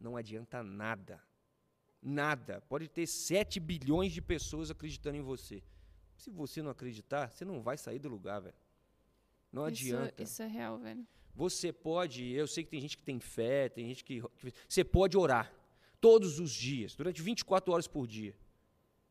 não 0.01 0.17
adianta 0.17 0.63
nada. 0.63 1.23
Nada. 2.03 2.61
Pode 2.69 2.89
ter 2.89 3.07
7 3.07 3.59
bilhões 3.59 4.13
de 4.13 4.21
pessoas 4.23 4.71
acreditando 4.71 5.17
em 5.17 5.23
você. 5.23 5.63
Se 6.17 6.31
você 6.31 6.63
não 6.63 6.71
acreditar, 6.71 7.31
você 7.31 7.45
não 7.45 7.61
vai 7.61 7.77
sair 7.77 7.99
do 7.99 8.09
lugar, 8.09 8.41
velho. 8.41 8.55
Não 9.53 9.69
isso, 9.69 9.85
adianta. 9.85 10.23
Isso 10.23 10.43
é 10.43 10.47
real, 10.47 10.79
velho. 10.79 11.07
Você 11.35 11.73
pode, 11.73 12.25
eu 12.33 12.47
sei 12.47 12.65
que 12.65 12.71
tem 12.71 12.81
gente 12.81 12.97
que 12.97 13.03
tem 13.03 13.21
fé, 13.21 13.69
tem 13.69 13.87
gente 13.89 14.03
que, 14.03 14.23
que- 14.39 14.53
Você 14.69 14.83
pode 14.83 15.17
orar 15.19 15.53
todos 16.01 16.39
os 16.39 16.51
dias, 16.51 16.95
durante 16.95 17.21
24 17.21 17.73
horas 17.73 17.87
por 17.87 18.07
dia. 18.07 18.35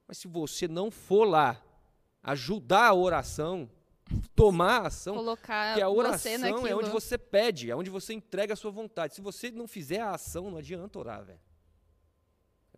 Mas 0.08 0.18
se 0.18 0.27
você 0.27 0.68
não 0.68 0.89
for 0.89 1.25
lá 1.25 1.63
ajudar 2.24 2.88
a 2.88 2.94
oração, 2.94 3.70
tomar 4.36 4.82
a 4.82 4.88
ação, 4.88 5.15
Colocar 5.15 5.70
porque 5.74 5.82
a 5.82 5.89
oração 5.89 6.32
é 6.68 6.75
onde 6.75 6.89
você 6.89 7.18
pede, 7.18 7.70
é 7.70 7.75
onde 7.75 7.89
você 7.89 8.13
entrega 8.13 8.54
a 8.54 8.56
sua 8.56 8.72
vontade. 8.72 9.13
Se 9.15 9.22
você 9.22 9.51
não 9.51 9.68
fizer 9.68 10.00
a 10.00 10.12
ação, 10.12 10.50
não 10.50 10.57
adianta 10.57 10.98
orar, 10.98 11.24
velho. 11.24 11.40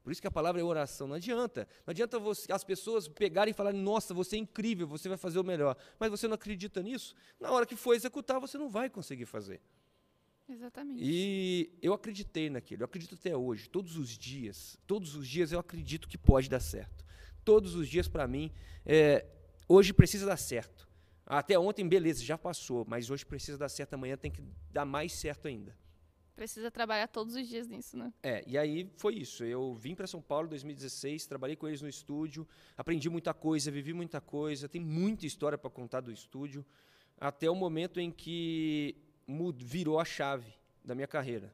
Por 0.07 0.13
isso 0.13 0.21
que 0.21 0.27
a 0.27 0.31
palavra 0.31 0.61
é 0.61 0.63
oração. 0.63 1.05
Não 1.05 1.15
adianta. 1.15 1.67
Não 1.85 1.91
adianta 1.91 2.17
você- 2.17 2.49
as 2.49 2.63
pessoas 2.63 3.09
pegarem 3.09 3.51
e 3.51 3.53
falarem, 3.53 3.81
nossa, 3.81 4.13
você 4.13 4.37
é 4.37 4.39
incrível, 4.39 4.87
você 4.87 5.09
vai 5.09 5.17
fazer 5.17 5.37
o 5.37 5.43
melhor. 5.43 5.75
Mas 5.99 6.09
você 6.09 6.29
não 6.29 6.35
acredita 6.35 6.81
nisso, 6.81 7.13
na 7.37 7.51
hora 7.51 7.65
que 7.65 7.75
for 7.75 7.93
executar, 7.93 8.39
você 8.39 8.57
não 8.57 8.69
vai 8.69 8.89
conseguir 8.89 9.25
fazer. 9.25 9.59
Exatamente. 10.47 11.03
E 11.03 11.77
eu 11.81 11.91
acreditei 11.91 12.49
naquilo, 12.49 12.83
eu 12.83 12.85
acredito 12.85 13.15
até 13.15 13.35
hoje, 13.35 13.69
todos 13.69 13.97
os 13.97 14.17
dias, 14.17 14.79
todos 14.87 15.13
os 15.13 15.27
dias 15.27 15.51
eu 15.51 15.59
acredito 15.59 16.07
que 16.07 16.17
pode 16.17 16.49
dar 16.49 16.61
certo. 16.61 17.03
Todos 17.43 17.75
os 17.75 17.89
dias 17.89 18.07
para 18.07 18.25
mim, 18.29 18.49
é, 18.85 19.25
hoje 19.67 19.91
precisa 19.91 20.25
dar 20.25 20.37
certo. 20.37 20.87
Até 21.25 21.59
ontem, 21.59 21.85
beleza, 21.85 22.23
já 22.23 22.37
passou, 22.37 22.85
mas 22.87 23.09
hoje 23.09 23.25
precisa 23.25 23.57
dar 23.57 23.67
certo, 23.67 23.95
amanhã 23.95 24.15
tem 24.15 24.31
que 24.31 24.41
dar 24.71 24.85
mais 24.85 25.11
certo 25.11 25.49
ainda. 25.49 25.75
Precisa 26.37 26.69
trabalhar 26.69 27.07
todos 27.07 27.33
os 27.33 27.47
dias 27.47 27.67
nisso, 27.67 27.97
né? 27.97 28.13
É, 28.21 28.43
e 28.45 28.59
aí 28.59 28.93
foi 28.95 29.15
isso. 29.15 29.43
Eu 29.43 29.73
vim 29.73 29.95
para 29.95 30.05
São 30.05 30.21
Paulo 30.21 30.45
em 30.45 30.49
2016, 30.51 31.25
trabalhei 31.25 31.55
com 31.55 31.67
eles 31.67 31.81
no 31.81 31.89
estúdio, 31.89 32.47
aprendi 32.77 33.09
muita 33.09 33.33
coisa, 33.33 33.71
vivi 33.71 33.91
muita 33.91 34.21
coisa, 34.21 34.69
tem 34.69 34.79
muita 34.79 35.25
história 35.25 35.57
para 35.57 35.71
contar 35.71 35.99
do 36.01 36.11
estúdio, 36.11 36.63
até 37.19 37.49
o 37.49 37.55
momento 37.55 37.99
em 37.99 38.11
que 38.11 38.95
virou 39.55 39.99
a 39.99 40.05
chave 40.05 40.53
da 40.85 40.93
minha 40.93 41.07
carreira. 41.07 41.51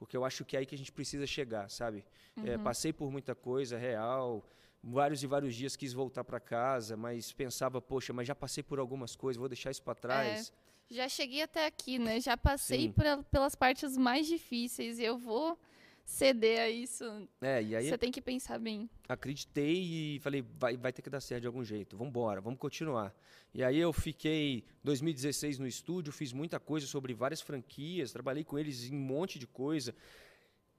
Porque 0.00 0.16
eu 0.16 0.24
acho 0.24 0.44
que 0.44 0.56
é 0.56 0.58
aí 0.58 0.66
que 0.66 0.74
a 0.74 0.78
gente 0.78 0.90
precisa 0.90 1.24
chegar, 1.24 1.70
sabe? 1.70 2.04
É, 2.44 2.58
passei 2.58 2.92
por 2.92 3.12
muita 3.12 3.36
coisa 3.36 3.78
real, 3.78 4.44
vários 4.82 5.22
e 5.22 5.28
vários 5.28 5.54
dias 5.54 5.76
quis 5.76 5.92
voltar 5.92 6.24
para 6.24 6.40
casa, 6.40 6.96
mas 6.96 7.32
pensava, 7.32 7.80
poxa, 7.80 8.12
mas 8.12 8.26
já 8.26 8.34
passei 8.34 8.64
por 8.64 8.80
algumas 8.80 9.14
coisas, 9.14 9.38
vou 9.38 9.48
deixar 9.48 9.70
isso 9.70 9.82
para 9.82 9.94
trás. 9.94 10.52
Já 10.90 11.08
cheguei 11.08 11.42
até 11.42 11.66
aqui, 11.66 11.98
né? 11.98 12.20
Já 12.20 12.36
passei 12.36 12.90
por- 12.90 13.24
pelas 13.30 13.54
partes 13.54 13.96
mais 13.96 14.26
difíceis 14.26 14.98
e 14.98 15.04
eu 15.04 15.18
vou 15.18 15.58
ceder 16.04 16.60
a 16.60 16.68
isso. 16.70 17.04
É, 17.42 17.62
e 17.62 17.76
aí 17.76 17.88
Você 17.88 17.98
tem 17.98 18.10
que 18.10 18.22
pensar 18.22 18.58
bem. 18.58 18.88
acreditei 19.06 20.14
e 20.16 20.20
falei, 20.20 20.42
vai, 20.58 20.76
vai 20.78 20.90
ter 20.92 21.02
que 21.02 21.10
dar 21.10 21.20
certo 21.20 21.42
de 21.42 21.46
algum 21.46 21.62
jeito, 21.62 21.96
vamos 21.98 22.10
embora, 22.10 22.40
vamos 22.40 22.58
continuar. 22.58 23.14
E 23.52 23.62
aí 23.62 23.76
eu 23.76 23.92
fiquei 23.92 24.64
2016 24.82 25.58
no 25.58 25.66
estúdio, 25.66 26.10
fiz 26.12 26.32
muita 26.32 26.58
coisa 26.58 26.86
sobre 26.86 27.12
várias 27.12 27.42
franquias, 27.42 28.10
trabalhei 28.10 28.42
com 28.42 28.58
eles 28.58 28.84
em 28.90 28.94
um 28.94 28.98
monte 29.00 29.38
de 29.38 29.46
coisa. 29.46 29.94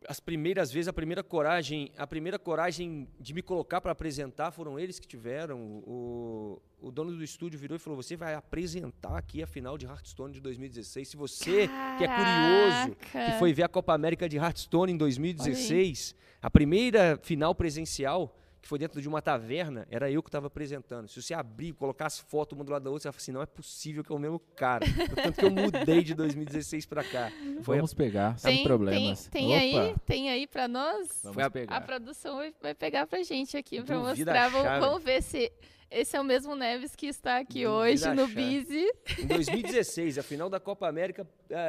As 0.07 0.19
primeiras 0.19 0.71
vezes, 0.71 0.87
a 0.87 0.93
primeira 0.93 1.21
coragem, 1.21 1.91
a 1.97 2.07
primeira 2.07 2.39
coragem 2.39 3.07
de 3.19 3.33
me 3.33 3.41
colocar 3.41 3.81
para 3.81 3.91
apresentar 3.91 4.51
foram 4.51 4.79
eles 4.79 4.97
que 4.97 5.07
tiveram. 5.07 5.59
O, 5.85 6.61
o 6.81 6.89
dono 6.89 7.11
do 7.11 7.23
estúdio 7.23 7.59
virou 7.59 7.75
e 7.75 7.79
falou: 7.79 8.01
"Você 8.01 8.15
vai 8.15 8.33
apresentar 8.33 9.17
aqui 9.17 9.43
a 9.43 9.47
final 9.47 9.77
de 9.77 9.85
Hearthstone 9.85 10.33
de 10.33 10.39
2016. 10.39 11.09
Se 11.09 11.17
você 11.17 11.67
que 11.97 12.03
é 12.05 12.07
curioso, 12.07 12.95
que 12.95 13.11
Caraca! 13.11 13.39
foi 13.39 13.51
ver 13.51 13.63
a 13.63 13.67
Copa 13.67 13.93
América 13.93 14.29
de 14.29 14.37
Hearthstone 14.37 14.93
em 14.93 14.97
2016, 14.97 16.15
a 16.41 16.49
primeira 16.49 17.19
final 17.21 17.53
presencial, 17.53 18.37
que 18.61 18.67
foi 18.67 18.77
dentro 18.77 19.01
de 19.01 19.07
uma 19.07 19.21
taverna, 19.21 19.87
era 19.89 20.11
eu 20.11 20.21
que 20.21 20.27
estava 20.29 20.47
apresentando. 20.47 21.07
Se 21.07 21.21
você 21.21 21.33
abrir, 21.33 21.73
colocar 21.73 22.07
as 22.07 22.19
fotos 22.19 22.57
uma 22.57 22.63
do 22.65 22.71
lado 22.71 22.83
da 22.83 22.89
outra, 22.89 23.03
você 23.03 23.07
vai 23.07 23.13
falar 23.13 23.21
assim, 23.23 23.31
não 23.31 23.41
é 23.41 23.45
possível 23.45 24.03
que 24.03 24.11
é 24.11 24.15
o 24.15 24.19
mesmo 24.19 24.39
cara. 24.55 24.85
Tanto 25.15 25.39
que 25.39 25.45
eu 25.45 25.51
mudei 25.51 26.03
de 26.03 26.13
2016 26.13 26.85
para 26.85 27.03
cá. 27.03 27.31
Foi 27.61 27.77
a- 27.77 27.79
Vamos 27.79 27.93
pegar, 27.93 28.37
sem 28.37 28.55
Tem, 28.57 28.63
problemas. 28.63 29.27
tem, 29.27 29.47
tem 29.47 29.55
aí, 29.55 29.95
tem 30.05 30.29
aí 30.29 30.45
pra 30.47 30.67
nós. 30.67 31.19
Vamos 31.23 31.35
Foi 31.35 31.43
a- 31.43 31.47
A 31.47 31.49
pegar. 31.51 31.81
produção 31.81 32.37
vai, 32.61 32.73
pegar 32.75 33.07
pra 33.07 33.23
gente 33.23 33.55
aqui 33.55 33.81
pra 33.81 33.95
Duvida 33.97 34.31
mostrar. 34.33 34.45
a 34.45 34.49
Vamos, 34.49 34.79
vamos 34.87 35.03
ver 35.03 35.21
se 35.23 35.51
esse 35.89 36.15
é 36.15 36.21
o 36.21 36.23
mesmo 36.23 36.55
Neves 36.55 36.95
que 36.95 37.07
está 37.07 37.37
aqui 37.39 37.63
Duvida 37.63 37.71
hoje 37.71 38.05
a 38.05 38.13
no. 38.13 38.27
Busy. 38.27 38.85
Em 39.19 39.25
2016, 39.25 40.17
a 40.17 40.23
final 40.23 40.49
da 40.49 40.59
Copa 40.59 40.87
América, 40.87 41.25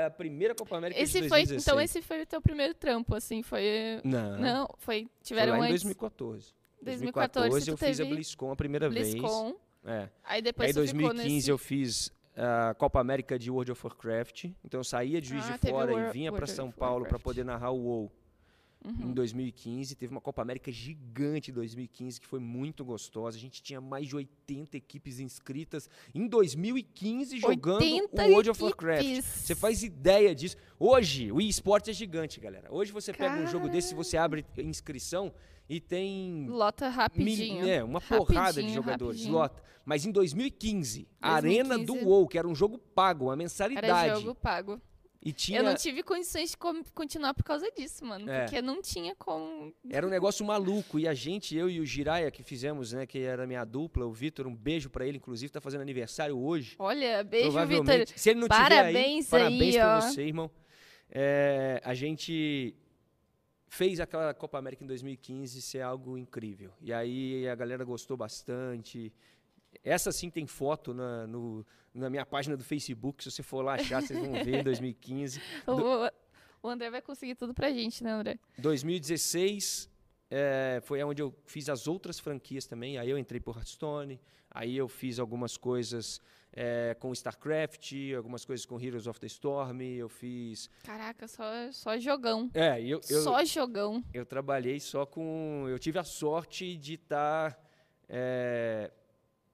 a 0.07 0.11
primeira 0.11 0.55
Copa 0.55 0.77
América 0.77 1.01
Esse 1.01 1.21
de 1.23 1.29
foi, 1.29 1.39
2016. 1.47 1.63
então 1.67 1.81
esse 1.81 2.03
foi 2.03 2.23
o 2.23 2.27
teu 2.27 2.43
primeiro 2.43 2.75
trampo, 2.75 3.15
assim, 3.15 3.43
foi... 3.43 4.01
Não, 4.05 4.39
Não, 4.39 4.67
foi... 4.79 5.03
foi 5.05 5.11
Tiveram 5.23 5.53
lá 5.59 5.69
em 5.69 5.73
antes... 5.73 5.85
2014. 6.83 7.51
2014 7.51 7.65
tu 7.65 7.71
eu 7.71 7.77
fiz 7.77 8.01
a 8.01 8.05
BlizzCon 8.05 8.51
a 8.53 8.57
primeira 8.57 8.89
vez. 8.89 9.15
BlizzCon. 9.15 9.55
É. 9.85 9.99
Aí 10.03 10.09
Aí 10.25 10.43
depois 10.43 10.71
em 10.71 10.75
tu 10.75 10.87
ficou 10.87 11.01
2015 11.15 11.35
nesse... 11.35 11.51
eu 11.51 11.59
fiz 11.59 12.13
a 12.37 12.75
Copa 12.75 13.01
América 13.01 13.39
de 13.39 13.51
World 13.51 13.73
of 13.73 13.87
Warcraft. 13.87 14.45
Então 14.65 14.81
eu 14.81 14.85
saía 14.85 15.21
de 15.21 15.29
Juiz 15.29 15.45
Ah, 15.49 15.53
de 15.57 15.71
Fora 15.71 15.93
Wor- 15.93 16.09
e 16.09 16.13
vinha 16.13 16.33
para 16.33 16.47
São 16.47 16.69
of 16.69 16.77
Paulo 16.79 17.07
para 17.07 17.19
poder 17.19 17.45
narrar 17.45 17.71
o 17.71 17.79
WoW. 17.79 18.13
em 18.83 19.13
2015. 19.13 19.95
Teve 19.95 20.11
uma 20.11 20.23
Copa 20.23 20.41
América 20.41 20.73
gigante 20.73 21.51
em 21.51 21.55
2015, 21.55 22.19
que 22.19 22.27
foi 22.27 22.41
muito 22.41 22.83
gostosa. 22.83 23.37
A 23.37 23.41
gente 23.41 23.63
tinha 23.63 23.79
mais 23.79 24.07
de 24.09 24.17
80 24.17 24.75
equipes 24.77 25.19
inscritas 25.21 25.87
em 26.15 26.27
2015 26.27 27.39
jogando 27.39 27.83
80 27.83 28.25
o 28.27 28.31
World 28.31 28.51
of 28.51 28.65
equipes. 28.65 28.85
Warcraft. 28.87 29.23
Você 29.23 29.55
faz 29.55 29.83
ideia 29.83 30.35
disso. 30.35 30.57
Hoje, 30.79 31.31
o 31.31 31.41
eSports 31.43 31.91
é 31.91 31.93
gigante, 31.93 32.41
galera. 32.41 32.73
Hoje 32.73 32.91
você 32.91 33.13
pega 33.13 33.35
um 33.37 33.47
jogo 33.47 33.69
desse, 33.69 33.95
você 33.95 34.17
abre 34.17 34.47
inscrição 34.57 35.31
e 35.71 35.81
tem 35.81 36.47
Lota 36.49 36.87
mil- 36.89 36.95
rapidinho. 36.97 37.69
é, 37.69 37.83
uma 37.83 38.01
porrada 38.01 38.61
de 38.63 38.75
jogadores. 38.75 39.21
rapidinho. 39.21 39.33
Lota. 39.39 39.63
Mas 39.85 40.05
em 40.05 40.11
2015, 40.13 41.09
a 41.23 41.35
Arena 41.35 41.79
do 41.79 41.85
2015. 41.87 42.05
WoW, 42.07 42.29
que 42.29 42.37
era 42.39 42.47
um 42.47 42.55
jogo 42.55 42.77
pago, 42.77 43.27
uma 43.27 43.37
mensalidade. 43.37 44.11
Era 44.11 44.21
jogo 44.21 44.35
pago. 44.35 44.81
E 45.23 45.33
tinha. 45.35 45.59
Eu 45.59 45.65
não 45.65 45.75
tive 45.75 46.03
condições 46.03 46.51
de 46.53 46.57
continuar 46.95 47.35
por 47.35 47.45
causa 47.45 47.71
disso, 47.77 48.05
mano. 48.07 48.31
É. 48.31 48.41
Porque 48.45 48.63
não 48.63 48.81
tinha 48.81 49.15
como. 49.17 49.71
Era 49.91 50.07
um 50.07 50.09
negócio 50.11 50.45
maluco. 50.47 50.99
E 50.99 51.07
a 51.07 51.13
gente, 51.13 51.55
eu 51.55 51.69
e 51.69 51.79
o 51.79 51.85
Jiraya, 51.85 52.31
que 52.31 52.43
fizemos, 52.43 52.93
né? 52.95 53.07
Que 53.07 53.19
era 53.21 53.45
a 53.45 53.47
minha 53.47 53.63
dupla, 53.65 54.07
o 54.07 54.13
Vitor, 54.13 54.47
um 54.47 54.55
beijo 54.57 54.89
pra 54.89 55.07
ele, 55.07 55.19
inclusive, 55.19 55.53
tá 55.53 55.61
fazendo 55.61 55.83
aniversário 55.83 56.39
hoje. 56.39 56.75
Olha, 56.79 57.23
beijo, 57.23 57.51
Vitor. 57.67 58.07
Se 58.17 58.31
ele 58.31 58.41
não 58.41 58.49
Parabéns 58.49 59.27
tiver 59.27 59.37
aí, 59.37 59.43
aí, 59.45 59.51
parabéns 59.53 59.77
pra 59.77 59.97
ó. 59.97 60.01
você, 60.01 60.23
irmão. 60.23 60.51
É, 61.11 61.81
a 61.85 61.93
gente 61.95 62.75
fez 63.73 64.01
aquela 64.01 64.35
Copa 64.35 64.59
América 64.59 64.83
em 64.83 64.87
2015 64.89 65.63
ser 65.63 65.81
algo 65.81 66.19
incrível. 66.19 66.73
E 66.81 66.93
aí 66.93 67.49
a 67.49 67.55
galera 67.55 67.85
gostou 67.85 68.17
bastante. 68.17 69.13
Essa 69.85 70.11
sim 70.11 70.29
tem 70.29 70.45
foto 70.45 70.93
na, 70.93 71.25
no- 71.29 71.65
na 71.95 72.11
minha 72.11 72.27
página 72.27 72.57
do 72.57 72.65
Facebook. 72.65 73.23
Se 73.23 73.31
você 73.31 73.45
for 73.45 73.63
lá 73.63 73.75
achar, 73.75 74.03
vocês 74.03 74.19
vão 74.19 74.33
ver 74.45 74.57
em 74.61 74.65
2015. 74.65 75.41
O, 75.69 76.67
o 76.67 76.69
André 76.69 76.91
vai 76.91 77.01
conseguir 77.01 77.37
tudo 77.37 77.55
pra 77.55 77.71
gente, 77.73 78.03
né, 78.03 78.11
André? 78.11 78.39
2016 78.59 79.89
é, 80.31 80.81
foi 80.83 81.03
onde 81.05 81.23
eu 81.23 81.33
fiz 81.47 81.69
as 81.69 81.87
outras 81.87 82.19
franquias 82.19 82.67
também. 82.67 82.99
Aí 82.99 83.09
eu 83.09 83.17
entrei 83.17 83.41
por 83.41 83.55
Hearthstone, 83.57 84.21
aí 84.51 84.77
eu 84.77 84.89
fiz 84.89 85.19
algumas 85.21 85.57
coisas 85.57 86.21
é, 86.53 86.95
com 86.99 87.13
StarCraft, 87.13 87.93
algumas 88.17 88.45
coisas 88.45 88.67
com 88.67 88.81
Heroes 88.81 89.07
of 89.07 89.21
the 89.21 89.27
Storm, 89.27 89.81
eu 89.81 90.09
fiz... 90.09 90.69
Caraca, 90.85 91.29
só, 91.29 91.45
só 91.73 91.99
jogão. 91.99 92.51
É, 92.55 92.81
eu, 92.81 93.01
eu, 93.09 93.23
Só 93.23 93.45
jogão. 93.45 94.03
eu 94.13 94.27
trabalhei 94.27 94.81
só 94.81 95.07
com... 95.07 95.67
Eu 95.69 95.79
tive 95.79 95.99
a 95.99 96.05
sorte 96.05 96.77
de 96.77 96.95
estar 96.95 97.59
é, 98.09 98.91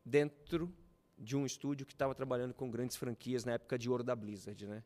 dentro 0.04 0.72
de 1.18 1.36
um 1.36 1.46
estúdio 1.46 1.86
que 1.86 1.92
estava 1.92 2.14
trabalhando 2.14 2.54
com 2.54 2.70
grandes 2.70 2.96
franquias 2.96 3.44
na 3.44 3.52
época 3.52 3.78
de 3.78 3.88
ouro 3.88 4.02
da 4.02 4.14
Blizzard, 4.14 4.66
né? 4.66 4.82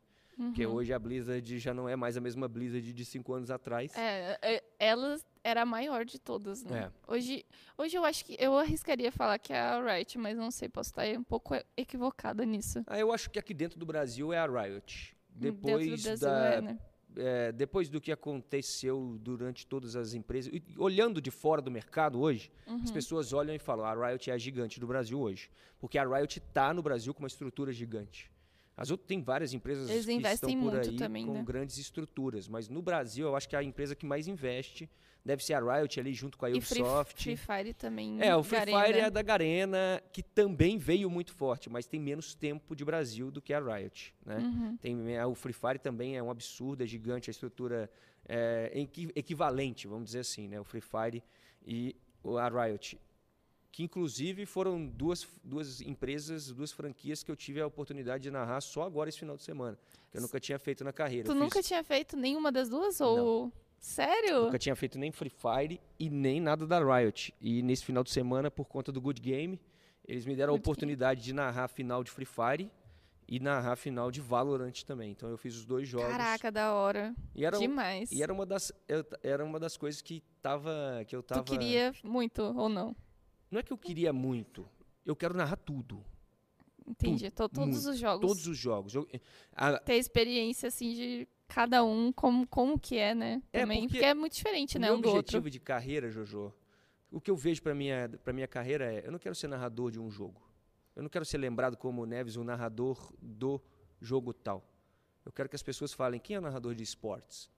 Porque 0.47 0.65
Uhum. 0.65 0.73
hoje 0.73 0.91
a 0.93 0.97
Blizzard 0.99 1.59
já 1.59 1.73
não 1.73 1.87
é 1.87 1.95
mais 1.95 2.17
a 2.17 2.21
mesma 2.21 2.47
Blizzard 2.47 2.91
de 2.93 3.05
cinco 3.05 3.33
anos 3.33 3.51
atrás. 3.51 3.95
É, 3.95 4.37
é, 4.41 4.63
ela 4.79 5.17
era 5.43 5.61
a 5.61 5.65
maior 5.65 6.03
de 6.05 6.19
todas, 6.19 6.63
né? 6.63 6.89
É. 7.07 7.11
Hoje, 7.13 7.45
hoje 7.77 7.95
eu 7.97 8.03
acho 8.03 8.25
que 8.25 8.35
eu 8.39 8.57
arriscaria 8.57 9.11
falar 9.11 9.37
que 9.39 9.53
é 9.53 9.59
a 9.59 9.79
Riot, 9.95 10.17
mas 10.17 10.35
não 10.37 10.49
sei, 10.49 10.67
posso 10.67 10.89
estar 10.89 11.05
um 11.17 11.23
pouco 11.23 11.53
equivocada 11.77 12.43
nisso. 12.45 12.83
Ah, 12.87 12.97
eu 12.97 13.11
acho 13.11 13.29
que 13.29 13.37
aqui 13.37 13.53
dentro 13.53 13.77
do 13.79 13.85
Brasil 13.85 14.33
é 14.33 14.37
a 14.39 14.45
Riot. 14.47 15.15
Depois, 15.29 16.03
Brasil, 16.03 16.27
da, 16.27 16.45
é, 16.45 16.61
né? 16.61 16.79
é, 17.15 17.51
depois 17.51 17.89
do 17.89 18.01
que 18.01 18.11
aconteceu 18.11 19.17
durante 19.21 19.65
todas 19.65 19.95
as 19.95 20.13
empresas, 20.13 20.51
e 20.53 20.61
olhando 20.77 21.21
de 21.21 21.31
fora 21.31 21.61
do 21.61 21.71
mercado 21.71 22.19
hoje, 22.19 22.51
Uhum. 22.67 22.81
as 22.83 22.91
pessoas 22.91 23.31
olham 23.33 23.53
e 23.55 23.59
falam: 23.59 23.85
a 23.85 24.07
Riot 24.09 24.29
é 24.29 24.33
a 24.33 24.37
gigante 24.37 24.79
do 24.79 24.87
Brasil 24.87 25.19
hoje. 25.19 25.49
Porque 25.79 25.97
a 25.97 26.03
Riot 26.05 26.39
está 26.39 26.73
no 26.73 26.81
Brasil 26.81 27.13
com 27.13 27.21
uma 27.23 27.27
estrutura 27.27 27.71
gigante. 27.71 28.29
As 28.77 28.89
outras 28.89 29.07
tem 29.07 29.21
várias 29.21 29.53
empresas 29.53 29.89
Eles 29.89 30.05
que 30.05 30.11
investem 30.13 30.49
estão 30.49 30.63
por 30.63 30.73
muito 30.75 30.89
aí 30.89 30.95
também, 30.95 31.25
com 31.25 31.33
né? 31.33 31.43
grandes 31.43 31.77
estruturas, 31.77 32.47
mas 32.47 32.67
no 32.69 32.81
Brasil 32.81 33.27
eu 33.27 33.35
acho 33.35 33.47
que 33.47 33.55
a 33.55 33.61
empresa 33.63 33.95
que 33.95 34.05
mais 34.05 34.27
investe 34.27 34.89
deve 35.23 35.43
ser 35.43 35.53
a 35.53 35.59
Riot 35.59 35.99
ali 35.99 36.13
junto 36.13 36.35
com 36.35 36.45
a 36.45 36.49
E 36.49 36.59
Free, 36.61 36.81
Ubisoft. 36.81 37.23
Free 37.23 37.37
Fire 37.37 37.73
também. 37.75 38.19
É, 38.19 38.35
o 38.35 38.41
Free 38.41 38.57
Garena. 38.59 38.83
Fire 38.85 38.99
é 38.99 39.09
da 39.11 39.21
Garena, 39.21 40.03
que 40.11 40.23
também 40.23 40.77
veio 40.79 41.11
muito 41.11 41.31
forte, 41.33 41.69
mas 41.69 41.85
tem 41.85 41.99
menos 41.99 42.33
tempo 42.33 42.75
de 42.75 42.83
Brasil 42.83 43.29
do 43.29 43.39
que 43.39 43.53
a 43.53 43.59
Riot, 43.59 44.15
né? 44.25 44.37
Uhum. 44.37 44.77
Tem, 44.77 45.15
é, 45.15 45.23
o 45.25 45.35
Free 45.35 45.53
Fire 45.53 45.77
também 45.77 46.17
é 46.17 46.23
um 46.23 46.31
absurdo, 46.31 46.81
é 46.83 46.87
gigante, 46.87 47.29
a 47.29 47.31
estrutura 47.31 47.87
é 48.27 48.71
equi- 48.73 49.11
equivalente, 49.15 49.87
vamos 49.87 50.05
dizer 50.05 50.19
assim, 50.19 50.47
né? 50.47 50.59
O 50.59 50.63
Free 50.63 50.81
Fire 50.81 51.21
e 51.63 51.95
o- 52.23 52.37
a 52.37 52.47
Riot. 52.49 52.97
Que 53.71 53.83
inclusive 53.83 54.45
foram 54.45 54.85
duas, 54.85 55.25
duas 55.43 55.79
empresas, 55.81 56.51
duas 56.51 56.71
franquias 56.73 57.23
que 57.23 57.31
eu 57.31 57.35
tive 57.37 57.61
a 57.61 57.67
oportunidade 57.67 58.23
de 58.23 58.29
narrar 58.31 58.59
só 58.61 58.83
agora 58.83 59.07
esse 59.09 59.19
final 59.19 59.37
de 59.37 59.43
semana. 59.43 59.79
Que 60.11 60.17
eu 60.17 60.21
nunca 60.21 60.39
tinha 60.41 60.59
feito 60.59 60.83
na 60.83 60.91
carreira. 60.91 61.25
Tu 61.25 61.31
Eu 61.31 61.35
nunca 61.35 61.59
fiz- 61.59 61.67
tinha 61.67 61.83
feito 61.83 62.17
nenhuma 62.17 62.51
das 62.51 62.67
duas? 62.67 62.99
Ou. 62.99 63.51
Sério? 63.79 64.43
Nunca 64.43 64.59
tinha 64.59 64.75
feito 64.75 64.99
nem 64.99 65.11
Free 65.11 65.29
Fire 65.31 65.79
e 65.97 66.09
nem 66.09 66.39
nada 66.41 66.67
da 66.67 66.79
Riot. 66.79 67.33
E 67.39 67.63
nesse 67.63 67.83
final 67.85 68.03
de 68.03 68.11
semana, 68.11 68.51
por 68.51 68.65
conta 68.67 68.91
do 68.91 68.99
Good 69.01 69.21
Game, 69.21 69.59
eles 70.05 70.25
me 70.25 70.35
deram 70.35 70.53
a 70.53 70.57
Good 70.57 70.61
Game. 70.63 70.71
oportunidade 70.71 71.21
de 71.23 71.33
narrar 71.33 71.63
a 71.63 71.67
final 71.69 72.03
de 72.03 72.11
Free 72.11 72.25
Fire 72.25 72.69
e 73.27 73.39
narrar 73.39 73.71
a 73.71 73.75
final 73.77 74.11
de 74.11 74.19
Valorant 74.19 74.83
também. 74.85 75.11
Então 75.11 75.29
eu 75.29 75.37
fiz 75.37 75.55
os 75.55 75.65
dois 75.65 75.87
jogos. 75.87 76.09
Caraca, 76.09 76.51
da 76.51 76.73
hora. 76.73 77.15
E 77.33 77.45
era, 77.45 77.55
um- 77.57 77.61
Demais. 77.61 78.11
e 78.11 78.21
era 78.21 78.31
uma 78.33 78.45
das 78.45 78.71
era 79.23 79.43
uma 79.45 79.59
das 79.59 79.77
coisas 79.77 80.01
que 80.01 80.21
tava 80.41 81.03
que 81.07 81.15
eu 81.15 81.23
tava 81.23 81.41
Tu 81.43 81.51
queria 81.53 81.93
muito 82.03 82.41
ou 82.43 82.67
não? 82.69 82.93
Não 83.51 83.59
é 83.59 83.63
que 83.63 83.71
eu 83.73 83.77
queria 83.77 84.11
muito. 84.13 84.67
Eu 85.05 85.15
quero 85.15 85.35
narrar 85.35 85.57
tudo, 85.57 86.03
Entendi. 86.87 87.29
To- 87.31 87.47
todos 87.49 87.75
muito. 87.75 87.89
os 87.89 87.97
jogos. 87.99 88.27
todos 88.27 88.47
os 88.47 88.57
jogos. 88.57 88.95
Eu- 88.95 89.07
a- 89.53 89.77
Ter 89.79 89.95
experiência, 89.95 90.67
assim, 90.67 90.93
de 90.93 91.27
cada 91.47 91.83
um, 91.83 92.11
como, 92.11 92.47
como 92.47 92.79
que 92.79 92.97
é, 92.97 93.13
né? 93.13 93.41
É, 93.51 93.61
Também. 93.61 93.81
porque 93.81 93.95
porque, 93.97 94.05
é 94.05 94.13
muito 94.13 94.33
diferente, 94.33 94.77
o 94.77 94.79
né? 94.79 94.87
meu 94.87 94.95
Um 94.97 95.01
do 95.01 95.07
outro. 95.09 95.19
objetivo 95.19 95.49
de 95.49 95.59
carreira, 95.59 96.09
Jojo, 96.09 96.53
o 97.11 97.19
que 97.19 97.29
eu 97.29 97.35
vejo 97.35 97.61
para 97.61 97.75
minha 97.75 98.09
para 98.23 98.31
minha 98.33 98.47
carreira 98.47 98.91
é, 98.93 99.05
eu 99.05 99.11
não 99.11 99.19
quero 99.19 99.35
ser 99.35 99.47
narrador 99.47 99.91
de 99.91 99.99
um 99.99 100.09
jogo. 100.09 100.41
Eu 100.95 101.03
não 101.03 101.09
quero 101.09 101.25
ser 101.25 101.37
lembrado 101.37 101.77
como 101.77 102.01
o 102.01 102.05
Neves, 102.05 102.35
o 102.35 102.43
narrador 102.43 103.13
do 103.21 103.61
jogo 103.99 104.33
tal. 104.33 104.65
Eu 105.25 105.31
quero 105.31 105.47
que 105.49 105.55
as 105.55 105.63
pessoas 105.63 105.93
falem 105.93 106.19
quem 106.19 106.35
é 106.35 106.39
o 106.39 106.41
narrador 106.41 106.73
de 106.75 106.83
esportes. 106.83 107.49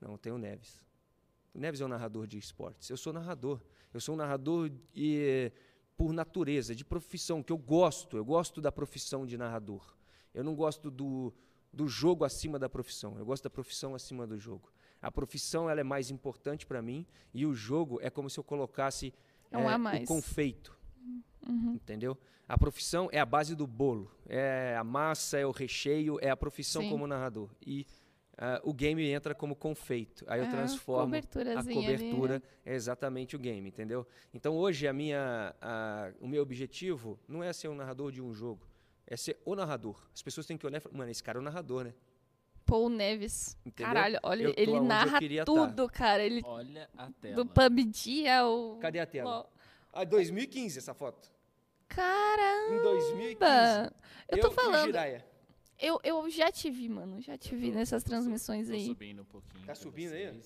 Não, 0.00 0.16
tem 0.18 0.32
o 0.32 0.38
Neves. 0.38 0.82
O 1.54 1.58
Neves 1.58 1.80
é 1.80 1.84
o 1.84 1.88
narrador 1.88 2.26
de 2.26 2.36
esportes. 2.38 2.90
Eu 2.90 2.96
sou 2.96 3.12
narrador. 3.12 3.60
Eu 3.96 4.00
sou 4.00 4.14
um 4.14 4.18
narrador 4.18 4.70
eh, 4.94 5.50
por 5.96 6.12
natureza, 6.12 6.74
de 6.74 6.84
profissão, 6.84 7.42
que 7.42 7.50
eu 7.50 7.56
gosto. 7.56 8.18
Eu 8.18 8.24
gosto 8.24 8.60
da 8.60 8.70
profissão 8.70 9.24
de 9.24 9.38
narrador. 9.38 9.96
Eu 10.34 10.44
não 10.44 10.54
gosto 10.54 10.90
do, 10.90 11.32
do 11.72 11.88
jogo 11.88 12.22
acima 12.22 12.58
da 12.58 12.68
profissão. 12.68 13.18
Eu 13.18 13.24
gosto 13.24 13.44
da 13.44 13.50
profissão 13.50 13.94
acima 13.94 14.26
do 14.26 14.38
jogo. 14.38 14.70
A 15.00 15.10
profissão 15.10 15.70
ela 15.70 15.80
é 15.80 15.84
mais 15.84 16.10
importante 16.10 16.66
para 16.66 16.82
mim 16.82 17.06
e 17.32 17.46
o 17.46 17.54
jogo 17.54 17.98
é 18.02 18.10
como 18.10 18.28
se 18.28 18.38
eu 18.38 18.44
colocasse 18.44 19.14
É 19.50 19.56
um 19.56 19.78
mais. 19.78 20.04
o 20.04 20.06
confeito. 20.06 20.76
Uhum. 21.48 21.72
Entendeu? 21.74 22.18
A 22.46 22.58
profissão 22.58 23.08
é 23.10 23.18
a 23.18 23.24
base 23.24 23.54
do 23.54 23.66
bolo. 23.66 24.10
É 24.28 24.76
a 24.78 24.84
massa, 24.84 25.38
é 25.38 25.46
o 25.46 25.52
recheio, 25.52 26.18
é 26.20 26.28
a 26.28 26.36
profissão 26.36 26.82
Sim. 26.82 26.90
como 26.90 27.06
narrador. 27.06 27.48
E 27.66 27.86
ah, 28.38 28.60
o 28.64 28.72
game 28.72 29.02
entra 29.10 29.34
como 29.34 29.54
confeito. 29.56 30.24
Aí 30.28 30.40
eu 30.40 30.46
É, 30.46 30.50
transformo 30.50 31.14
a 31.14 31.18
ali, 31.18 31.74
cobertura 31.74 32.42
é 32.64 32.74
exatamente 32.74 33.34
o 33.34 33.38
game, 33.38 33.68
entendeu? 33.68 34.06
Então 34.34 34.54
hoje 34.56 34.86
a 34.86 34.92
minha, 34.92 35.54
a- 35.60 36.12
o 36.20 36.28
meu 36.28 36.42
objetivo 36.42 37.18
não 37.28 37.42
é 37.42 37.52
ser 37.52 37.68
um 37.68 37.74
narrador 37.74 38.12
de 38.12 38.20
um 38.20 38.32
jogo, 38.34 38.66
é 39.06 39.16
ser 39.16 39.38
o 39.44 39.54
narrador. 39.54 40.02
As 40.14 40.22
pessoas 40.22 40.46
têm 40.46 40.56
que 40.58 40.66
olhar 40.66 40.78
e 40.78 40.80
falar, 40.80 40.96
mano, 40.96 41.10
esse 41.10 41.22
cara 41.22 41.38
é 41.38 41.40
o 41.40 41.44
narrador, 41.44 41.84
né? 41.84 41.94
Paul 42.66 42.88
Neves. 42.88 43.56
Entendeu? 43.64 43.94
Caralho, 43.94 44.18
olha, 44.24 44.42
Eu 44.42 44.54
ele 44.56 44.72
eu 44.72 44.82
narra 44.82 45.20
tá. 45.20 45.44
tudo, 45.44 45.88
cara. 45.88 46.20
Ele 46.22 46.42
Olha 46.44 46.90
a 46.98 47.08
tela. 47.12 47.36
do 47.36 47.46
PUBG 47.46 48.26
ao. 48.28 48.76
Cadê 48.80 48.98
a 48.98 49.06
tela? 49.06 49.48
Ah, 49.92 50.02
2015 50.04 50.76
essa 50.78 50.92
foto. 50.92 51.30
Caramba! 51.88 52.74
Em 52.74 52.82
2015. 52.82 53.94
Eu 54.28 54.40
tô 54.40 54.48
e 54.48 54.50
o 54.50 54.52
falando. 54.52 54.92
Eu, 55.78 56.00
eu 56.02 56.28
já 56.30 56.50
te 56.50 56.70
vi, 56.70 56.88
mano. 56.88 57.20
Já 57.20 57.36
te 57.36 57.54
vi 57.54 57.70
nessas 57.70 58.02
transmissões 58.02 58.68
Tô 58.68 58.74
aí. 58.74 58.86
subindo 58.86 59.22
um 59.22 59.26
pouquinho. 59.26 59.66
Tá 59.66 59.74
subindo 59.74 60.12
aí. 60.12 60.40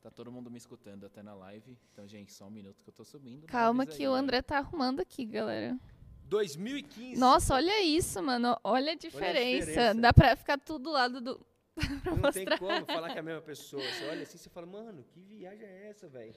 Tá 0.00 0.10
todo 0.10 0.32
mundo 0.32 0.50
me 0.50 0.58
escutando 0.58 1.06
até 1.06 1.22
na 1.22 1.34
live. 1.34 1.78
Então, 1.92 2.06
gente, 2.08 2.32
só 2.32 2.46
um 2.46 2.50
minuto 2.50 2.82
que 2.82 2.88
eu 2.88 2.92
tô 2.92 3.04
subindo. 3.04 3.46
Calma 3.46 3.86
que 3.86 4.02
aí, 4.02 4.08
o 4.08 4.14
né? 4.14 4.18
André 4.18 4.42
tá 4.42 4.58
arrumando 4.58 5.00
aqui, 5.00 5.24
galera. 5.24 5.78
2015. 6.24 7.20
Nossa, 7.20 7.54
olha 7.54 7.82
isso, 7.82 8.20
mano. 8.20 8.58
Olha 8.64 8.92
a 8.92 8.94
diferença. 8.96 9.66
diferença. 9.66 9.94
Dá 10.00 10.12
pra 10.12 10.34
ficar 10.34 10.58
tudo 10.58 10.84
do 10.84 10.90
lado 10.90 11.20
do. 11.20 11.46
Não 12.20 12.32
tem 12.32 12.44
como 12.58 12.84
falar 12.86 13.10
que 13.10 13.16
é 13.16 13.20
a 13.20 13.22
mesma 13.22 13.42
pessoa. 13.42 13.82
Você 13.82 14.04
olha 14.06 14.22
assim 14.22 14.38
e 14.44 14.50
fala, 14.50 14.66
mano, 14.66 15.04
que 15.04 15.20
viagem 15.20 15.64
é 15.64 15.88
essa, 15.90 16.08
velho? 16.08 16.34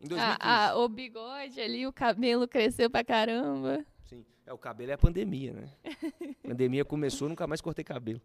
Em 0.00 0.08
2015. 0.08 0.38
Ah, 0.40 0.70
ah, 0.70 0.78
o 0.78 0.88
bigode 0.88 1.60
ali, 1.60 1.86
o 1.86 1.92
cabelo 1.92 2.48
cresceu 2.48 2.90
pra 2.90 3.04
caramba. 3.04 3.86
Sim. 4.12 4.24
É, 4.46 4.52
o 4.52 4.58
cabelo 4.58 4.90
é 4.90 4.94
a 4.94 4.98
pandemia, 4.98 5.52
né? 5.52 5.68
pandemia 6.42 6.84
começou, 6.84 7.28
nunca 7.28 7.46
mais 7.46 7.60
cortei 7.60 7.84
cabelo. 7.84 8.20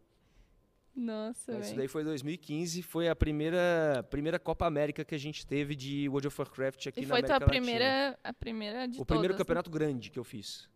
Nossa, 0.95 1.59
Isso 1.59 1.75
daí 1.75 1.87
foi 1.87 2.03
2015, 2.03 2.81
foi 2.81 3.07
a 3.07 3.15
primeira, 3.15 4.03
primeira 4.09 4.39
Copa 4.39 4.65
América 4.65 5.05
que 5.05 5.13
a 5.13 5.17
gente 5.17 5.45
teve 5.45 5.75
de 5.75 6.09
World 6.09 6.27
of 6.27 6.41
Warcraft 6.41 6.87
aqui 6.87 7.01
E 7.01 7.03
na 7.03 7.07
foi 7.09 7.19
América 7.19 7.33
Latina. 7.33 7.49
primeira, 7.51 8.19
a 8.23 8.33
primeira 8.33 8.87
de 8.87 8.99
O 8.99 9.05
primeiro 9.05 9.27
todas, 9.33 9.37
né? 9.37 9.43
campeonato 9.45 9.69
grande 9.69 10.09
que 10.09 10.17
eu 10.17 10.23
fiz. 10.23 10.67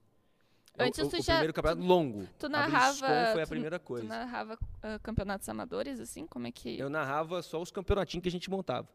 O- 0.77 0.83
Antes 0.83 0.99
o, 0.99 1.09
tu 1.09 1.17
o 1.17 1.21
já- 1.23 1.33
primeiro 1.33 1.53
campeonato 1.53 1.81
longo. 1.87 2.27
Tu 2.37 2.45
A 2.45 2.49
narrava. 2.49 3.07
BlizzCon 3.07 3.31
foi 3.33 3.41
a 3.41 3.45
tu- 3.45 3.49
primeira 3.49 3.79
Tu 3.79 3.83
coisa. 3.83 4.07
narrava 4.07 4.59
ah, 4.83 4.99
campeonatos 5.01 5.49
amadores, 5.49 5.99
assim? 5.99 6.27
Como 6.27 6.45
é 6.45 6.51
que. 6.51 6.77
Eu 6.79 6.87
narrava 6.89 7.41
só 7.41 7.59
os 7.59 7.71
campeonatinhos 7.71 8.21
que 8.21 8.29
a 8.29 8.31
gente 8.31 8.47
montava. 8.47 8.87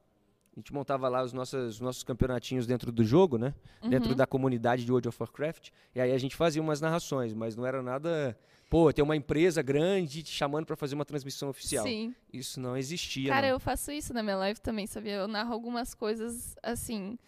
A 0.56 0.58
gente 0.58 0.72
montava 0.72 1.06
lá 1.06 1.22
os 1.22 1.34
nossos, 1.34 1.74
os 1.74 1.80
nossos 1.80 2.02
campeonatinhos 2.02 2.66
dentro 2.66 2.90
do 2.90 3.04
jogo, 3.04 3.36
né? 3.36 3.54
Dentro 3.82 4.10
Uhum. 4.10 4.16
da 4.16 4.26
comunidade 4.26 4.86
de 4.86 4.90
World 4.90 5.06
of 5.06 5.16
Warcraft. 5.20 5.68
E 5.94 6.00
aí 6.00 6.12
a 6.12 6.16
gente 6.18 6.34
fazia 6.34 6.62
umas 6.62 6.80
narrações, 6.80 7.34
mas 7.34 7.54
não 7.54 7.66
era 7.66 7.82
nada. 7.82 8.34
Pô, 8.70 8.90
tem 8.90 9.04
uma 9.04 9.14
empresa 9.14 9.60
grande 9.60 10.22
te 10.22 10.30
chamando 10.32 10.64
para 10.64 10.74
fazer 10.74 10.94
uma 10.94 11.04
transmissão 11.04 11.50
oficial. 11.50 11.84
Sim. 11.84 12.14
Isso 12.32 12.58
não 12.58 12.74
existia. 12.74 13.28
Cara, 13.30 13.48
não. 13.48 13.54
eu 13.54 13.60
faço 13.60 13.92
isso 13.92 14.14
na 14.14 14.22
minha 14.22 14.36
live 14.36 14.58
também, 14.58 14.86
sabia? 14.86 15.16
Eu 15.16 15.28
narro 15.28 15.52
algumas 15.52 15.92
coisas, 15.94 16.56
assim, 16.62 17.18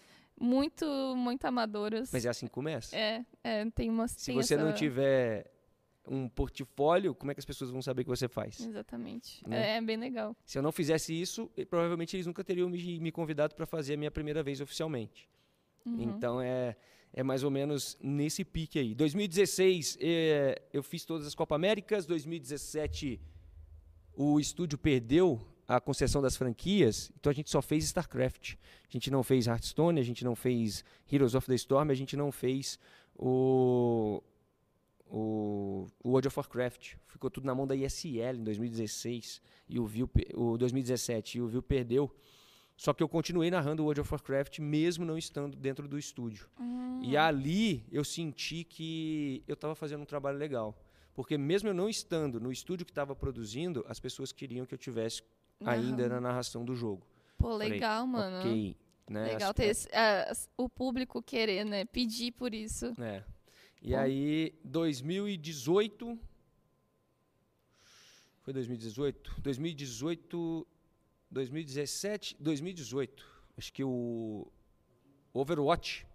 muito, 0.41 0.87
muito 1.15 1.45
amadoras. 1.45 2.11
Mas 2.11 2.25
é 2.25 2.31
assim 2.31 2.47
que 2.47 2.53
começa. 2.53 2.97
É, 2.97 3.25
é, 3.45 3.67
tem 3.75 3.91
uma. 3.91 4.09
Se 4.09 4.33
você 4.33 4.57
não 4.57 4.73
tiver 4.73 5.51
um 6.11 6.29
portfólio, 6.29 7.15
como 7.15 7.31
é 7.31 7.35
que 7.35 7.41
as 7.41 7.45
pessoas 7.45 7.71
vão 7.71 7.83
saber 7.83 8.05
que 8.05 8.11
você 8.11 8.29
faz? 8.29 8.61
Exatamente. 8.61 9.47
Né? 9.47 9.77
É, 9.77 9.81
bem 9.81 9.97
legal. 9.97 10.37
Se 10.45 10.59
eu 10.59 10.63
não 10.63 10.73
fizesse 10.73 11.19
isso, 11.19 11.51
provavelmente 11.69 12.17
eles 12.17 12.27
nunca 12.27 12.43
teriam 12.43 12.69
me, 12.69 13.01
me 13.01 13.13
convidado 13.13 13.55
para 13.55 13.67
fazer 13.67 13.95
a 13.95 13.97
minha 13.97 14.11
primeira 14.11 14.43
vez 14.43 14.61
oficialmente. 14.61 15.29
Uhum. 15.85 16.03
Então 16.03 16.41
é, 16.41 16.77
é 17.13 17.23
mais 17.23 17.43
ou 17.43 17.51
menos 17.51 17.97
nesse 18.01 18.45
pique 18.45 18.79
aí. 18.79 18.95
2016 18.95 19.99
eh, 20.01 20.63
eu 20.73 20.83
fiz 20.83 21.05
todas 21.05 21.27
as 21.27 21.35
Copa 21.35 21.55
Américas. 21.55 22.07
2017 22.07 23.21
o 24.15 24.41
estúdio 24.41 24.77
perdeu 24.77 25.41
a 25.69 25.81
concessão 25.81 26.23
das 26.23 26.35
franquias, 26.35 27.13
então 27.21 27.31
a 27.31 27.35
gente 27.35 27.51
só 27.51 27.61
fez 27.61 27.85
StarCraft. 27.85 28.55
A 28.55 28.91
gente 28.91 29.11
não 29.11 29.23
fez 29.23 29.47
Hearthstone, 29.47 30.01
a 30.01 30.03
gente 30.03 30.25
não 30.25 30.35
fez 30.35 30.83
Heroes 31.13 31.35
of 31.35 31.47
the 31.47 31.55
Storm, 31.55 31.91
a 31.91 31.95
gente 31.95 32.17
não 32.17 32.33
fez 32.33 32.79
o, 33.15 34.23
o, 35.11 35.87
o 36.03 36.11
World 36.11 36.29
of 36.29 36.39
Warcraft. 36.39 36.95
Ficou 37.07 37.31
tudo 37.31 37.45
na 37.47 37.55
mão 37.55 37.67
da 37.67 37.75
ISL 37.77 38.37
em 38.39 38.45
2016 38.45 39.41
e 39.69 39.79
o, 39.79 39.87
Viu, 39.87 40.09
o 40.35 40.57
2017 40.59 41.39
e 41.39 41.41
o 41.41 41.49
Viu 41.49 41.63
perdeu. 41.63 42.15
Só 42.77 42.93
que 42.95 43.03
eu 43.03 43.09
continuei 43.09 43.51
narrando 43.51 43.83
o 43.83 43.87
World 43.87 44.01
of 44.03 44.13
Warcraft 44.13 44.61
mesmo 44.61 45.05
não 45.05 45.19
estando 45.19 45.57
dentro 45.57 45.89
do 45.89 45.99
estúdio. 45.99 46.49
Hum. 46.61 47.01
E 47.03 47.17
ali 47.17 47.85
eu 47.91 48.05
senti 48.05 48.63
que 48.65 49.43
eu 49.49 49.55
estava 49.55 49.75
fazendo 49.75 50.03
um 50.03 50.07
trabalho 50.07 50.39
legal. 50.39 50.81
Porque 51.13 51.37
mesmo 51.37 51.69
eu 51.69 51.75
não 51.75 51.89
estando 51.89 52.39
no 52.39 52.53
estúdio 52.53 52.87
que 52.87 52.93
estava 52.93 53.17
produzindo, 53.17 53.85
as 53.89 53.99
pessoas 53.99 54.31
queriam 54.31 54.65
que 54.65 54.73
eu 54.75 54.79
tivesse 54.79 55.23
ainda 55.65 56.09
na 56.09 56.21
narração 56.21 56.65
do 56.65 56.77
jogo. 56.77 57.05
Pô, 57.37 57.49
Falei, 57.49 57.71
legal, 57.71 58.07
mano. 58.07 58.39
Ok. 58.39 58.77
Né? 59.11 59.25
Legal 59.33 59.49
as- 59.51 59.57
ter 59.57 59.65
esse- 59.65 59.89
as- 59.93 60.49
o 60.57 60.69
público 60.69 61.21
querer, 61.21 61.65
né? 61.65 61.85
Pedir 61.85 62.31
por 62.33 62.55
isso. 62.55 62.93
É. 63.01 63.25
E 63.83 63.91
Bom. 63.91 63.99
aí, 63.99 64.55
2018. 64.65 66.19
Foi 68.43 68.53
2018? 68.53 69.41
2018. 69.41 70.67
2017. 71.31 72.37
2018. 72.41 73.27
Acho 73.57 73.73
que 73.73 73.85
o 73.85 74.47
Overwatch. 75.33 76.07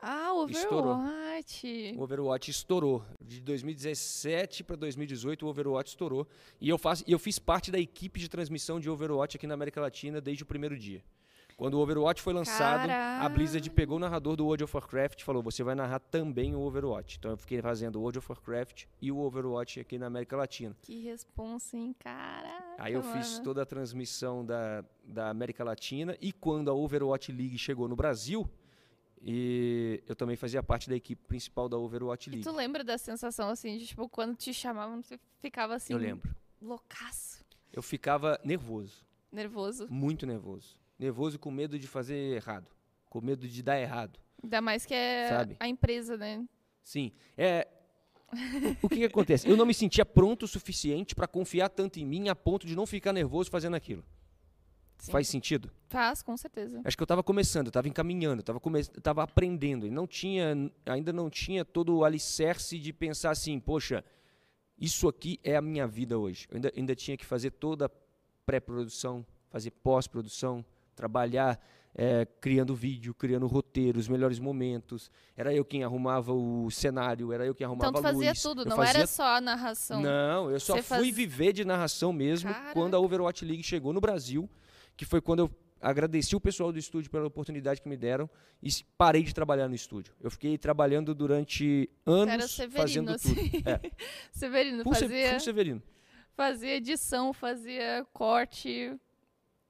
Ah, 0.00 0.32
Estourou. 0.50 0.94
Overwatch. 0.96 1.94
O 1.96 2.02
Overwatch 2.02 2.50
estourou. 2.50 3.04
De 3.22 3.40
2017 3.40 4.62
para 4.62 4.76
2018, 4.76 5.46
o 5.46 5.48
Overwatch 5.48 5.90
estourou. 5.90 6.28
E 6.60 6.68
eu, 6.68 6.76
faço, 6.76 7.02
e 7.06 7.12
eu 7.12 7.18
fiz 7.18 7.38
parte 7.38 7.70
da 7.70 7.78
equipe 7.78 8.20
de 8.20 8.28
transmissão 8.28 8.78
de 8.78 8.90
Overwatch 8.90 9.36
aqui 9.36 9.46
na 9.46 9.54
América 9.54 9.80
Latina 9.80 10.20
desde 10.20 10.42
o 10.42 10.46
primeiro 10.46 10.78
dia. 10.78 11.02
Quando 11.56 11.74
o 11.74 11.78
Overwatch 11.78 12.20
foi 12.20 12.32
lançado, 12.32 12.90
a 12.90 13.28
Blizzard 13.28 13.70
pegou 13.70 13.96
o 13.96 14.00
narrador 14.00 14.34
do 14.34 14.44
World 14.44 14.64
of 14.64 14.76
Warcraft 14.76 15.20
e 15.20 15.24
falou: 15.24 15.40
você 15.42 15.62
vai 15.62 15.74
narrar 15.76 16.00
também 16.00 16.54
o 16.54 16.60
Overwatch. 16.60 17.16
Então 17.18 17.30
eu 17.30 17.36
fiquei 17.36 17.62
fazendo 17.62 17.96
o 17.96 18.00
World 18.00 18.18
of 18.18 18.26
Warcraft 18.30 18.86
e 19.00 19.12
o 19.12 19.18
Overwatch 19.18 19.78
aqui 19.78 19.96
na 19.96 20.06
América 20.06 20.36
Latina. 20.36 20.76
Que 20.82 21.02
responsa, 21.04 21.76
hein? 21.76 21.94
Caraca. 21.98 22.74
Aí 22.76 22.92
eu 22.92 23.02
fiz 23.04 23.32
mano. 23.34 23.44
toda 23.44 23.62
a 23.62 23.66
transmissão 23.66 24.44
da, 24.44 24.84
da 25.04 25.30
América 25.30 25.62
Latina 25.62 26.16
e 26.20 26.32
quando 26.32 26.70
a 26.70 26.74
Overwatch 26.74 27.30
League 27.30 27.56
chegou 27.56 27.86
no 27.86 27.94
Brasil, 27.94 28.50
e 29.22 30.02
eu 30.08 30.16
também 30.16 30.36
fazia 30.36 30.62
parte 30.62 30.88
da 30.90 30.96
equipe 30.96 31.22
principal 31.26 31.68
da 31.68 31.78
Overwatch 31.78 32.28
E 32.28 32.32
League. 32.32 32.44
tu 32.44 32.52
lembra 32.54 32.82
da 32.82 32.98
sensação, 32.98 33.48
assim, 33.48 33.78
de, 33.78 33.86
tipo, 33.86 34.08
quando 34.08 34.36
te 34.36 34.52
chamavam, 34.52 35.00
você 35.02 35.18
ficava 35.40 35.74
assim... 35.76 35.92
Eu 35.92 35.98
lembro. 36.00 36.34
Loucaço. 36.60 37.44
Eu 37.72 37.82
ficava 37.82 38.38
nervoso, 38.44 39.04
Nervoso. 39.32 39.86
muito 39.90 40.26
nervoso. 40.26 40.76
Nervoso 41.04 41.36
e 41.36 41.38
com 41.38 41.50
medo 41.50 41.78
de 41.78 41.86
fazer 41.86 42.16
errado, 42.34 42.66
com 43.10 43.20
medo 43.20 43.46
de 43.46 43.62
dar 43.62 43.78
errado. 43.78 44.18
Ainda 44.42 44.62
mais 44.62 44.86
que 44.86 44.94
é 44.94 45.28
Sabe? 45.28 45.54
a 45.60 45.68
empresa, 45.68 46.16
né? 46.16 46.42
Sim, 46.82 47.12
é. 47.36 47.68
O 48.80 48.88
que, 48.88 48.96
que 48.96 49.04
acontece? 49.04 49.46
Eu 49.46 49.54
não 49.54 49.66
me 49.66 49.74
sentia 49.74 50.06
pronto 50.06 50.44
o 50.44 50.48
suficiente 50.48 51.14
para 51.14 51.28
confiar 51.28 51.68
tanto 51.68 52.00
em 52.00 52.06
mim 52.06 52.30
a 52.30 52.34
ponto 52.34 52.66
de 52.66 52.74
não 52.74 52.86
ficar 52.86 53.12
nervoso 53.12 53.50
fazendo 53.50 53.76
aquilo. 53.76 54.02
Sim. 54.96 55.12
Faz 55.12 55.28
sentido? 55.28 55.70
Faz, 55.88 56.22
com 56.22 56.34
certeza. 56.38 56.80
Acho 56.82 56.96
que 56.96 57.02
eu 57.02 57.04
estava 57.04 57.22
começando, 57.22 57.66
eu 57.66 57.70
estava 57.70 57.86
encaminhando, 57.86 58.40
estava 58.40 58.58
come... 58.58 58.82
tava 58.82 59.22
aprendendo. 59.22 59.86
E 59.86 59.90
não 59.90 60.06
tinha, 60.06 60.56
ainda 60.86 61.12
não 61.12 61.28
tinha 61.28 61.66
todo 61.66 61.98
o 61.98 62.02
alicerce 62.02 62.78
de 62.78 62.94
pensar 62.94 63.30
assim, 63.30 63.60
poxa, 63.60 64.02
isso 64.78 65.06
aqui 65.06 65.38
é 65.44 65.54
a 65.54 65.60
minha 65.60 65.86
vida 65.86 66.18
hoje. 66.18 66.48
Eu 66.50 66.56
ainda, 66.56 66.72
ainda 66.74 66.94
tinha 66.94 67.14
que 67.14 67.26
fazer 67.26 67.50
toda 67.50 67.86
a 67.86 67.90
pré-produção, 68.46 69.26
fazer 69.50 69.70
pós-produção, 69.70 70.64
trabalhar 70.94 71.60
eh, 71.96 72.26
criando 72.40 72.74
vídeo, 72.74 73.14
criando 73.14 73.46
roteiro, 73.46 73.98
os 73.98 74.08
melhores 74.08 74.38
momentos. 74.38 75.10
Era 75.36 75.54
eu 75.54 75.64
quem 75.64 75.84
arrumava 75.84 76.32
o 76.32 76.70
cenário, 76.70 77.32
era 77.32 77.46
eu 77.46 77.54
quem 77.54 77.64
arrumava 77.64 77.90
Então 77.90 78.02
tu 78.02 78.06
a 78.06 78.10
fazia 78.10 78.30
luz. 78.30 78.42
tudo, 78.42 78.62
eu 78.62 78.66
não 78.66 78.76
fazia 78.76 78.98
era 78.98 79.06
só 79.06 79.36
a 79.36 79.40
narração. 79.40 80.00
não, 80.00 80.50
eu 80.50 80.58
só 80.58 80.74
Você 80.76 80.82
fui 80.82 80.96
faz- 80.98 81.14
viver 81.14 81.52
de 81.52 81.64
narração 81.64 82.12
mesmo 82.12 82.52
quando 82.72 82.94
a 82.96 82.98
Overwatch 82.98 83.44
League 83.44 83.62
chegou 83.62 83.92
no 83.92 84.00
Brasil, 84.00 84.48
que 84.96 85.04
foi 85.04 85.20
quando 85.20 85.40
eu 85.40 85.50
agradeci 85.80 86.34
o 86.34 86.40
pessoal 86.40 86.72
do 86.72 86.78
estúdio 86.78 87.10
pela 87.10 87.26
oportunidade 87.26 87.82
que 87.82 87.88
me 87.88 87.96
deram 87.96 88.28
e 88.62 88.70
parei 88.96 89.22
de 89.22 89.34
trabalhar 89.34 89.68
no 89.68 89.74
estúdio. 89.74 90.14
Eu 90.20 90.30
fiquei 90.30 90.56
trabalhando 90.56 91.14
durante 91.14 91.90
Era 92.06 92.12
anos 92.34 92.50
Severino, 92.52 92.80
fazendo 92.80 93.10
assim. 93.10 93.34
tudo. 93.50 93.68
É, 93.68 93.80
Severino 94.32 94.82
fazia, 94.84 95.38
Severino. 95.38 95.82
fazia 96.34 96.74
edição, 96.76 97.32
fazia 97.34 98.04
corte. 98.14 98.96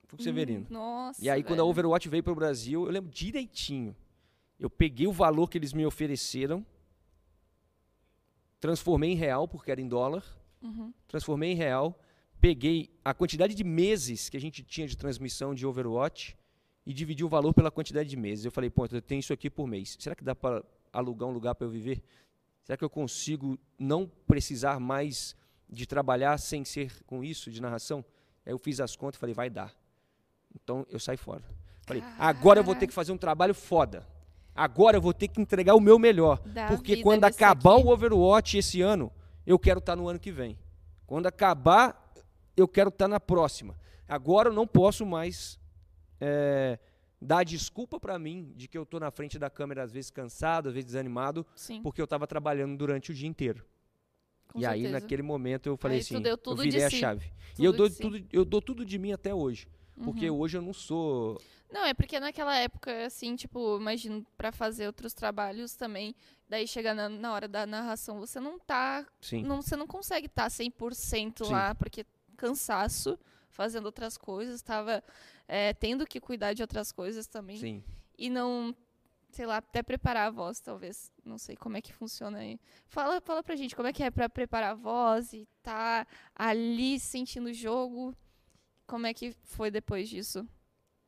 Full 0.07 0.19
Severino. 0.21 0.67
Nossa. 0.71 1.23
E 1.25 1.29
aí 1.31 1.43
quando 1.43 1.61
a 1.61 1.63
velho. 1.63 1.69
Overwatch 1.69 2.09
veio 2.09 2.23
para 2.23 2.33
o 2.33 2.37
Brasil, 2.37 2.85
eu 2.85 2.91
lembro 2.91 3.11
direitinho. 3.11 3.95
Eu 4.59 4.71
peguei 4.71 5.07
o 5.07 5.13
valor 5.13 5.49
que 5.51 5.59
eles 5.59 5.73
me 5.73 5.85
ofereceram, 5.85 6.65
transformei 8.61 9.13
em 9.13 9.17
real, 9.17 9.47
porque 9.49 9.71
era 9.71 9.81
em 9.81 9.89
dólar, 9.89 10.25
Uhum. 10.63 10.93
transformei 11.07 11.53
em 11.53 11.55
real, 11.55 11.99
peguei 12.41 12.91
a 13.05 13.13
quantidade 13.13 13.55
de 13.55 13.65
meses 13.65 14.29
que 14.29 14.37
a 14.37 14.41
gente 14.41 14.63
tinha 14.63 14.87
de 14.87 14.97
transmissão 14.97 15.55
de 15.55 15.67
Overwatch 15.67 16.37
e 16.87 16.93
dividi 16.93 17.25
o 17.25 17.29
valor 17.29 17.53
pela 17.53 17.71
quantidade 17.71 18.09
de 18.09 18.17
meses. 18.17 18.45
Eu 18.45 18.51
falei, 18.51 18.71
pô, 18.71 18.87
eu 18.91 19.03
tenho 19.03 19.21
isso 19.21 19.33
aqui 19.33 19.51
por 19.51 19.67
mês. 19.67 19.97
Será 19.99 20.15
que 20.15 20.25
dá 20.25 20.35
para 20.35 20.65
alugar 20.93 21.29
um 21.29 21.33
lugar 21.33 21.55
para 21.55 21.67
eu 21.67 21.71
viver? 21.71 22.03
Será 22.63 22.77
que 22.77 22.85
eu 22.85 22.91
consigo 22.91 23.59
não 23.79 24.07
precisar 24.27 24.79
mais 24.81 25.37
de 25.69 25.87
trabalhar 25.87 26.39
sem 26.39 26.65
ser 26.65 27.03
com 27.05 27.23
isso, 27.23 27.51
de 27.51 27.61
narração? 27.61 28.05
Aí 28.47 28.53
eu 28.53 28.59
fiz 28.59 28.81
as 28.81 28.97
contas 28.97 29.17
e 29.17 29.21
falei, 29.21 29.35
vai 29.35 29.51
dar. 29.51 29.75
Então 30.55 30.87
eu 30.91 30.99
saí 30.99 31.17
fora. 31.17 31.43
Falei, 31.87 32.03
agora 32.19 32.61
eu 32.61 32.65
vou 32.65 32.75
ter 32.75 32.87
que 32.87 32.95
fazer 32.95 33.13
um 33.13 33.19
trabalho 33.19 33.55
foda. 33.55 34.07
Agora 34.55 34.97
eu 34.97 35.01
vou 35.03 35.13
ter 35.13 35.29
que 35.29 35.41
entregar 35.41 35.75
o 35.75 35.81
meu 35.81 35.99
melhor. 35.99 36.41
Porque 36.69 37.03
quando 37.03 37.25
acabar 37.25 37.75
aqui. 37.77 37.87
o 37.87 37.91
Overwatch 37.91 38.59
esse 38.59 38.81
ano, 38.81 39.13
eu 39.47 39.59
quero 39.59 39.79
estar 39.81 39.97
no 39.97 40.09
ano 40.09 40.19
que 40.19 40.31
vem. 40.33 40.59
Quando 41.07 41.27
acabar, 41.27 42.13
eu 42.57 42.67
quero 42.69 42.89
estar 42.89 43.09
na 43.09 43.21
próxima. 43.21 43.77
Agora 44.09 44.49
eu 44.49 44.53
não 44.53 44.67
posso 44.67 45.05
mais 45.05 45.59
é, 46.21 46.79
dar 47.21 47.45
desculpa 47.45 47.99
para 47.99 48.19
mim 48.19 48.53
de 48.57 48.69
que 48.69 48.79
eu 48.79 48.85
estou 48.85 49.01
na 49.01 49.11
frente 49.11 49.39
da 49.39 49.51
câmera 49.51 49.83
às 49.83 49.93
vezes 49.93 50.11
cansado, 50.11 50.69
às 50.69 50.75
vezes 50.75 50.87
desanimado, 50.87 51.45
Sim, 51.57 51.83
porque 51.83 52.01
eu 52.01 52.05
estava 52.05 52.27
trabalhando 52.27 52.77
durante 52.77 53.11
o 53.11 53.15
dia 53.15 53.29
inteiro. 53.29 53.65
com 54.49 54.61
e 54.61 54.67
aí 54.67 54.83
certeza. 54.83 55.01
naquele 55.01 55.23
momento 55.23 55.67
eu 55.67 55.77
falei 55.77 55.97
Aí 55.97 56.01
assim, 56.03 56.23
eu 56.23 56.57
virei 56.57 56.85
a 56.85 56.91
si. 56.91 56.97
chave. 56.97 57.27
Tudo 57.55 57.63
e 57.63 57.65
eu 57.65 57.73
dou 57.73 57.91
si. 57.91 58.01
tudo, 58.01 58.25
eu 58.33 58.45
dou 58.45 58.63
tudo 58.63 58.85
de 58.85 58.99
mim 58.99 59.13
até 59.13 59.35
hoje, 59.35 59.67
porque 60.03 60.29
Uhum. 60.31 60.39
hoje 60.41 60.57
eu 60.59 60.63
não 60.63 60.73
sou 60.73 61.41
Não, 61.71 61.85
é 61.85 61.93
porque 61.95 62.21
naquela 62.21 62.55
época, 62.57 63.07
assim, 63.07 63.35
tipo, 63.37 63.77
imagino, 63.79 64.25
pra 64.37 64.53
fazer 64.53 64.87
outros 64.87 65.13
trabalhos 65.13 65.75
também, 65.75 66.15
daí 66.49 66.67
chega 66.69 66.95
na, 66.95 67.09
na 67.09 67.33
hora 67.33 67.49
da 67.49 67.67
narração, 67.67 68.19
você 68.21 68.39
não 68.39 68.59
tá, 68.59 69.05
sim. 69.21 69.43
não, 69.43 69.61
você 69.61 69.75
não 69.77 69.87
consegue 69.87 70.27
estar 70.27 70.49
100% 70.51 71.45
Sim. 71.47 71.53
lá, 71.53 71.75
porque 71.75 72.07
cansaço, 72.37 73.19
fazendo 73.49 73.87
outras 73.87 74.17
coisas, 74.19 74.63
tava 74.63 75.03
é, 75.49 75.73
tendo 75.75 76.07
que 76.07 76.21
cuidar 76.21 76.53
de 76.53 76.63
outras 76.63 76.93
coisas 76.93 77.27
também, 77.27 77.57
Sim. 77.57 77.85
e 78.19 78.29
não, 78.31 78.75
sei 79.31 79.47
lá, 79.47 79.57
até 79.57 79.83
preparar 79.83 80.29
a 80.29 80.31
voz, 80.31 80.61
talvez, 80.61 81.11
não 81.25 81.39
sei 81.39 81.57
como 81.57 81.77
é 81.77 81.81
que 81.81 81.93
funciona 81.93 82.39
aí. 82.39 82.59
Fala, 82.87 83.21
fala 83.21 83.43
pra 83.43 83.57
gente, 83.57 83.75
como 83.75 83.89
é 83.89 83.93
que 83.93 84.03
é 84.03 84.11
pra 84.11 84.29
preparar 84.29 84.73
a 84.73 84.75
voz 84.75 85.33
e 85.33 85.47
tá 85.63 86.07
ali 86.37 87.01
sentindo 87.01 87.47
o 87.49 87.53
jogo, 87.53 88.15
como 88.87 89.07
é 89.07 89.15
que 89.15 89.35
foi 89.43 89.71
depois 89.71 90.09
disso? 90.09 90.47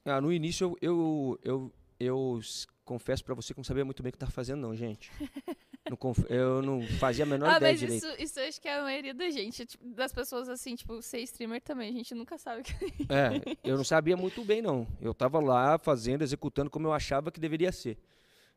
Ah, 0.04 0.20
no 0.20 0.32
início 0.32 0.76
eu, 0.80 1.38
eu, 1.40 1.40
eu, 1.42 1.72
eu 1.98 2.40
confesso 2.84 3.24
pra 3.24 3.34
você 3.34 3.52
que 3.52 3.58
não 3.58 3.64
sabia 3.64 3.84
muito 3.84 4.02
bem 4.02 4.10
o 4.10 4.12
que 4.12 4.16
estava 4.16 4.32
fazendo, 4.32 4.60
não, 4.60 4.74
gente. 4.74 5.10
Não 5.88 5.96
eu 6.28 6.60
não 6.62 6.84
fazia 6.98 7.22
a 7.24 7.26
menor 7.28 7.48
Ah, 7.48 7.56
ideia 7.58 7.70
mas 7.70 7.78
direito. 7.78 8.04
isso, 8.04 8.20
isso 8.20 8.40
acho 8.40 8.60
que 8.60 8.66
é 8.66 8.76
a 8.80 8.82
maioria 8.82 9.14
da 9.14 9.30
gente. 9.30 9.64
tipo, 9.64 9.88
das 9.94 10.12
pessoas 10.12 10.48
assim, 10.48 10.74
tipo, 10.74 11.00
ser 11.00 11.20
streamer 11.20 11.62
também. 11.62 11.90
A 11.90 11.92
gente 11.92 12.12
nunca 12.12 12.36
sabe 12.38 12.62
o 12.62 12.64
que. 12.64 12.74
É, 13.08 13.40
eu 13.62 13.76
não 13.76 13.84
sabia 13.84 14.16
muito 14.16 14.44
bem, 14.44 14.60
não. 14.60 14.84
Eu 15.00 15.14
tava 15.14 15.38
lá 15.38 15.78
fazendo, 15.78 16.22
executando 16.22 16.68
como 16.70 16.88
eu 16.88 16.92
achava 16.92 17.30
que 17.30 17.38
deveria 17.38 17.70
ser. 17.70 17.96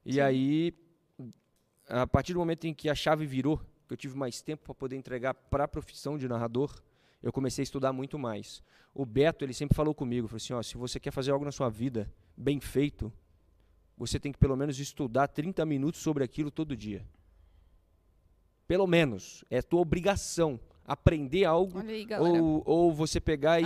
E 0.03 0.13
Sim. 0.13 0.21
aí, 0.21 0.73
a 1.87 2.07
partir 2.07 2.33
do 2.33 2.39
momento 2.39 2.65
em 2.65 2.73
que 2.73 2.89
a 2.89 2.95
chave 2.95 3.27
virou, 3.27 3.59
que 3.87 3.93
eu 3.93 3.97
tive 3.97 4.17
mais 4.17 4.41
tempo 4.41 4.63
para 4.63 4.73
poder 4.73 4.95
entregar 4.95 5.35
para 5.35 5.65
a 5.65 5.67
profissão 5.67 6.17
de 6.17 6.27
narrador, 6.27 6.81
eu 7.21 7.31
comecei 7.31 7.61
a 7.61 7.63
estudar 7.63 7.93
muito 7.93 8.17
mais. 8.17 8.63
O 8.93 9.05
Beto, 9.05 9.45
ele 9.45 9.53
sempre 9.53 9.75
falou 9.75 9.93
comigo, 9.93 10.27
falou 10.27 10.37
assim, 10.37 10.53
ó, 10.53 10.61
se 10.61 10.77
você 10.77 10.99
quer 10.99 11.11
fazer 11.11 11.31
algo 11.31 11.45
na 11.45 11.51
sua 11.51 11.69
vida 11.69 12.11
bem 12.35 12.59
feito, 12.59 13.11
você 13.97 14.19
tem 14.19 14.31
que 14.31 14.37
pelo 14.37 14.55
menos 14.55 14.79
estudar 14.79 15.27
30 15.27 15.65
minutos 15.65 16.01
sobre 16.01 16.23
aquilo 16.23 16.49
todo 16.49 16.75
dia. 16.75 17.05
Pelo 18.67 18.87
menos, 18.87 19.43
é 19.49 19.61
tua 19.61 19.81
obrigação 19.81 20.59
aprender 20.89 21.45
algo 21.45 21.77
aí, 21.79 22.07
ou, 22.19 22.63
ou 22.65 22.91
você 22.91 23.19
pegar 23.19 23.59
e 23.59 23.63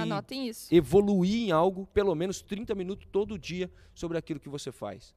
isso. 0.50 0.74
evoluir 0.74 1.48
em 1.48 1.52
algo, 1.52 1.88
pelo 1.88 2.14
menos 2.14 2.42
30 2.42 2.76
minutos 2.76 3.08
todo 3.10 3.40
dia 3.40 3.72
sobre 3.94 4.18
aquilo 4.18 4.42
que 4.42 4.50
você 4.50 4.74
faz. 4.74 5.16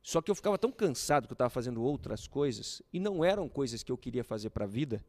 Só 0.00 0.22
que 0.22 0.30
eu 0.30 0.36
ficava 0.36 0.56
tão 0.56 0.70
cansado 0.70 1.26
que 1.26 1.32
eu 1.32 1.34
estava 1.34 1.50
fazendo 1.50 1.82
outras 1.82 2.28
coisas 2.28 2.80
e 2.92 3.00
não 3.00 3.24
eram 3.24 3.48
coisas 3.48 3.82
que 3.82 3.90
eu 3.90 3.98
queria 3.98 4.22
fazer 4.22 4.50
para 4.50 4.64
a 4.64 4.68
vida. 4.68 5.04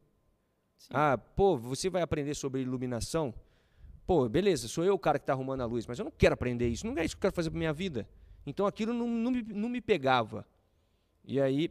Sim. 0.78 0.94
Ah, 0.94 1.18
pô, 1.18 1.58
você 1.58 1.90
vai 1.90 2.02
aprender 2.02 2.36
sobre 2.36 2.62
iluminação? 2.62 3.34
Pô, 4.06 4.28
beleza, 4.30 4.68
sou 4.68 4.86
eu 4.86 4.94
o 4.94 5.00
cara 5.00 5.20
que 5.20 5.24
está 5.24 5.34
arrumando 5.34 5.62
a 5.62 5.66
luz, 5.66 5.86
mas 5.86 6.00
eu 6.00 6.06
não 6.06 6.12
quero 6.12 6.34
aprender 6.34 6.68
isso, 6.68 6.88
não 6.88 6.98
é 6.98 7.04
isso 7.04 7.16
que 7.16 7.20
eu 7.20 7.22
quero 7.22 7.36
fazer 7.36 7.50
para 7.50 7.58
minha 7.58 7.74
vida. 7.74 8.08
Então 8.46 8.66
aquilo 8.66 8.94
não, 8.94 9.08
não, 9.08 9.32
me, 9.32 9.42
não 9.42 9.70
me 9.70 9.82
pegava. 9.82 10.48
E 11.26 11.42
aí, 11.42 11.70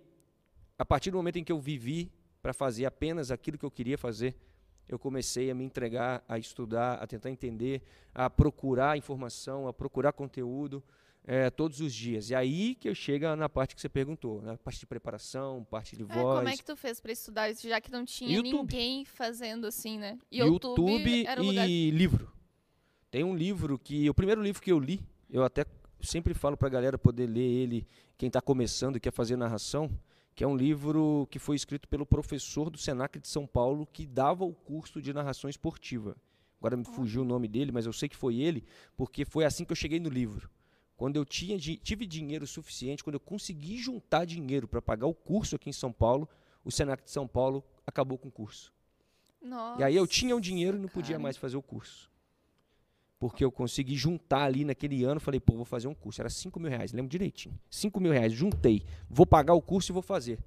a 0.78 0.84
partir 0.84 1.10
do 1.10 1.16
momento 1.16 1.38
em 1.38 1.44
que 1.44 1.50
eu 1.50 1.58
vivi 1.58 2.12
para 2.42 2.52
fazer 2.52 2.84
apenas 2.84 3.30
aquilo 3.30 3.56
que 3.56 3.64
eu 3.64 3.70
queria 3.70 3.96
fazer, 3.96 4.36
eu 4.88 4.98
comecei 4.98 5.50
a 5.50 5.54
me 5.54 5.64
entregar, 5.64 6.22
a 6.28 6.38
estudar, 6.38 6.94
a 6.94 7.06
tentar 7.06 7.30
entender, 7.30 7.82
a 8.14 8.28
procurar 8.28 8.96
informação, 8.96 9.66
a 9.66 9.72
procurar 9.72 10.12
conteúdo 10.12 10.84
eh, 11.26 11.50
todos 11.50 11.80
os 11.80 11.92
dias. 11.92 12.30
E 12.30 12.34
aí 12.34 12.74
que 12.76 12.88
eu 12.88 12.94
chego 12.94 13.34
na 13.36 13.48
parte 13.48 13.74
que 13.74 13.80
você 13.80 13.88
perguntou, 13.88 14.40
na 14.42 14.56
parte 14.56 14.78
de 14.80 14.86
preparação, 14.86 15.64
parte 15.68 15.96
de 15.96 16.02
É, 16.04 16.06
voz. 16.06 16.38
como 16.38 16.48
é 16.48 16.56
que 16.56 16.64
tu 16.64 16.76
fez 16.76 17.00
pra 17.00 17.12
estudar 17.12 17.50
isso, 17.50 17.68
já 17.68 17.80
que 17.80 17.90
não 17.90 18.04
tinha 18.04 18.30
YouTube. 18.36 18.52
ninguém 18.60 19.04
fazendo 19.04 19.66
assim, 19.66 19.98
né? 19.98 20.18
E 20.30 20.38
YouTube, 20.38 21.26
era 21.26 21.42
o 21.42 21.44
lugar. 21.46 21.68
e 21.68 21.90
livro. 21.90 22.32
Tem 23.10 23.24
um 23.24 23.34
livro 23.36 23.78
que. 23.78 24.08
O 24.08 24.14
primeiro 24.14 24.42
livro 24.42 24.62
que 24.62 24.70
eu 24.72 24.78
li, 24.78 25.00
eu 25.28 25.42
até 25.44 25.64
sempre 26.00 26.32
falo 26.34 26.56
pra 26.56 26.68
galera 26.68 26.96
poder 26.98 27.26
ler 27.26 27.40
ele, 27.40 27.86
quem 28.18 28.26
está 28.28 28.40
começando 28.40 28.96
e 28.96 29.00
quer 29.00 29.12
fazer 29.12 29.34
narração, 29.36 29.90
que 30.34 30.44
é 30.44 30.46
um 30.46 30.56
livro 30.56 31.26
que 31.30 31.38
foi 31.38 31.56
escrito 31.56 31.88
pelo 31.88 32.04
professor 32.06 32.68
do 32.70 32.76
Senac 32.78 33.18
de 33.18 33.26
São 33.28 33.46
Paulo 33.46 33.86
que 33.90 34.06
dava 34.06 34.44
o 34.44 34.52
curso 34.52 35.00
de 35.00 35.12
narração 35.12 35.48
esportiva. 35.48 36.16
Agora 36.58 36.76
me 36.76 36.84
fugiu 36.84 37.22
o 37.22 37.24
nome 37.24 37.48
dele, 37.48 37.72
mas 37.72 37.86
eu 37.86 37.92
sei 37.92 38.08
que 38.08 38.16
foi 38.16 38.36
ele, 38.40 38.64
porque 38.96 39.24
foi 39.24 39.44
assim 39.44 39.64
que 39.64 39.72
eu 39.72 39.76
cheguei 39.76 39.98
no 40.00 40.08
livro. 40.08 40.50
Quando 40.96 41.16
eu 41.16 41.24
tinha, 41.24 41.58
tive 41.58 42.06
dinheiro 42.06 42.46
suficiente, 42.46 43.04
quando 43.04 43.14
eu 43.14 43.20
consegui 43.20 43.76
juntar 43.76 44.24
dinheiro 44.24 44.66
para 44.66 44.80
pagar 44.80 45.06
o 45.06 45.14
curso 45.14 45.54
aqui 45.56 45.68
em 45.68 45.72
São 45.72 45.92
Paulo, 45.92 46.28
o 46.64 46.70
Senac 46.70 47.04
de 47.04 47.10
São 47.10 47.28
Paulo 47.28 47.62
acabou 47.86 48.16
com 48.16 48.28
o 48.28 48.32
curso. 48.32 48.72
Nossa, 49.42 49.80
E 49.80 49.84
aí 49.84 49.94
eu 49.94 50.06
tinha 50.06 50.34
um 50.34 50.40
dinheiro 50.40 50.76
e 50.76 50.80
não 50.80 50.88
podia 50.88 51.12
cara. 51.12 51.22
mais 51.22 51.36
fazer 51.36 51.56
o 51.56 51.62
curso. 51.62 52.10
Porque 53.18 53.44
eu 53.44 53.52
consegui 53.52 53.94
juntar 53.94 54.44
ali 54.44 54.64
naquele 54.64 55.04
ano, 55.04 55.20
falei, 55.20 55.38
pô, 55.40 55.54
vou 55.54 55.64
fazer 55.64 55.86
um 55.88 55.94
curso. 55.94 56.20
Era 56.20 56.28
5 56.30 56.58
mil 56.60 56.70
reais, 56.70 56.92
lembro 56.92 57.10
direitinho. 57.10 57.58
5 57.70 58.00
mil 58.00 58.12
reais, 58.12 58.32
juntei. 58.32 58.84
Vou 59.08 59.26
pagar 59.26 59.54
o 59.54 59.62
curso 59.62 59.92
e 59.92 59.94
vou 59.94 60.02
fazer. 60.02 60.38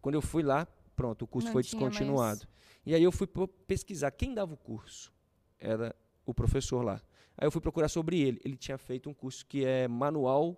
Quando 0.00 0.14
eu 0.14 0.22
fui 0.22 0.42
lá, 0.42 0.66
pronto, 0.96 1.22
o 1.22 1.28
curso 1.28 1.46
Não 1.46 1.52
foi 1.52 1.62
tinha 1.62 1.80
mais. 1.80 1.92
descontinuado. 1.92 2.48
E 2.86 2.94
aí 2.94 3.02
eu 3.02 3.12
fui 3.12 3.28
pesquisar 3.66 4.10
quem 4.12 4.34
dava 4.34 4.54
o 4.54 4.56
curso. 4.56 5.12
Era 5.60 5.94
o 6.26 6.34
professor 6.34 6.82
lá. 6.84 7.00
Aí 7.36 7.46
eu 7.46 7.50
fui 7.50 7.60
procurar 7.60 7.88
sobre 7.88 8.20
ele. 8.20 8.40
Ele 8.44 8.56
tinha 8.56 8.78
feito 8.78 9.08
um 9.08 9.14
curso 9.14 9.44
que 9.46 9.64
é 9.64 9.88
Manual 9.88 10.56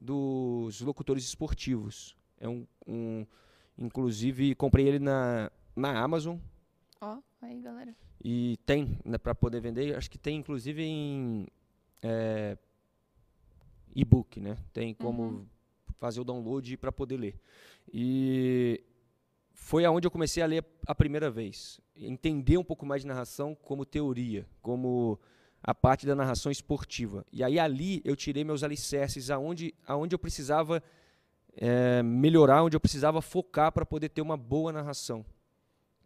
dos 0.00 0.80
Locutores 0.80 1.24
Esportivos. 1.24 2.16
É 2.40 2.48
um, 2.48 2.66
um 2.86 3.26
inclusive 3.78 4.54
comprei 4.54 4.86
ele 4.88 4.98
na, 4.98 5.50
na 5.76 5.98
Amazon. 6.02 6.38
Ó, 7.00 7.18
aí, 7.42 7.60
galera. 7.60 7.94
E 8.22 8.58
tem 8.64 8.98
né, 9.04 9.18
para 9.18 9.34
poder 9.34 9.60
vender, 9.60 9.94
acho 9.96 10.10
que 10.10 10.18
tem 10.18 10.38
inclusive 10.38 10.82
em 10.82 11.46
é, 12.02 12.56
e-book, 13.94 14.40
né? 14.40 14.56
Tem 14.72 14.94
como 14.94 15.22
Uhum. 15.22 15.46
fazer 15.98 16.20
o 16.20 16.24
download 16.24 16.76
para 16.78 16.90
poder 16.90 17.16
ler. 17.18 17.40
E 17.92 18.82
foi 19.52 19.84
aonde 19.84 20.06
eu 20.06 20.10
comecei 20.10 20.42
a 20.42 20.46
ler 20.46 20.64
a 20.86 20.94
primeira 20.94 21.30
vez. 21.30 21.80
Entender 21.96 22.56
um 22.58 22.64
pouco 22.64 22.84
mais 22.86 23.02
de 23.02 23.08
narração 23.08 23.54
como 23.54 23.84
teoria, 23.84 24.46
como 24.62 25.18
a 25.66 25.74
parte 25.74 26.04
da 26.04 26.14
narração 26.14 26.52
esportiva. 26.52 27.24
E 27.32 27.42
aí 27.42 27.58
ali 27.58 28.02
eu 28.04 28.14
tirei 28.14 28.44
meus 28.44 28.62
alicerces 28.62 29.30
aonde, 29.30 29.74
aonde 29.86 30.14
eu 30.14 30.18
precisava 30.18 30.82
é, 31.56 32.02
melhorar, 32.02 32.62
onde 32.62 32.76
eu 32.76 32.80
precisava 32.80 33.22
focar 33.22 33.72
para 33.72 33.86
poder 33.86 34.10
ter 34.10 34.20
uma 34.20 34.36
boa 34.36 34.70
narração. 34.70 35.24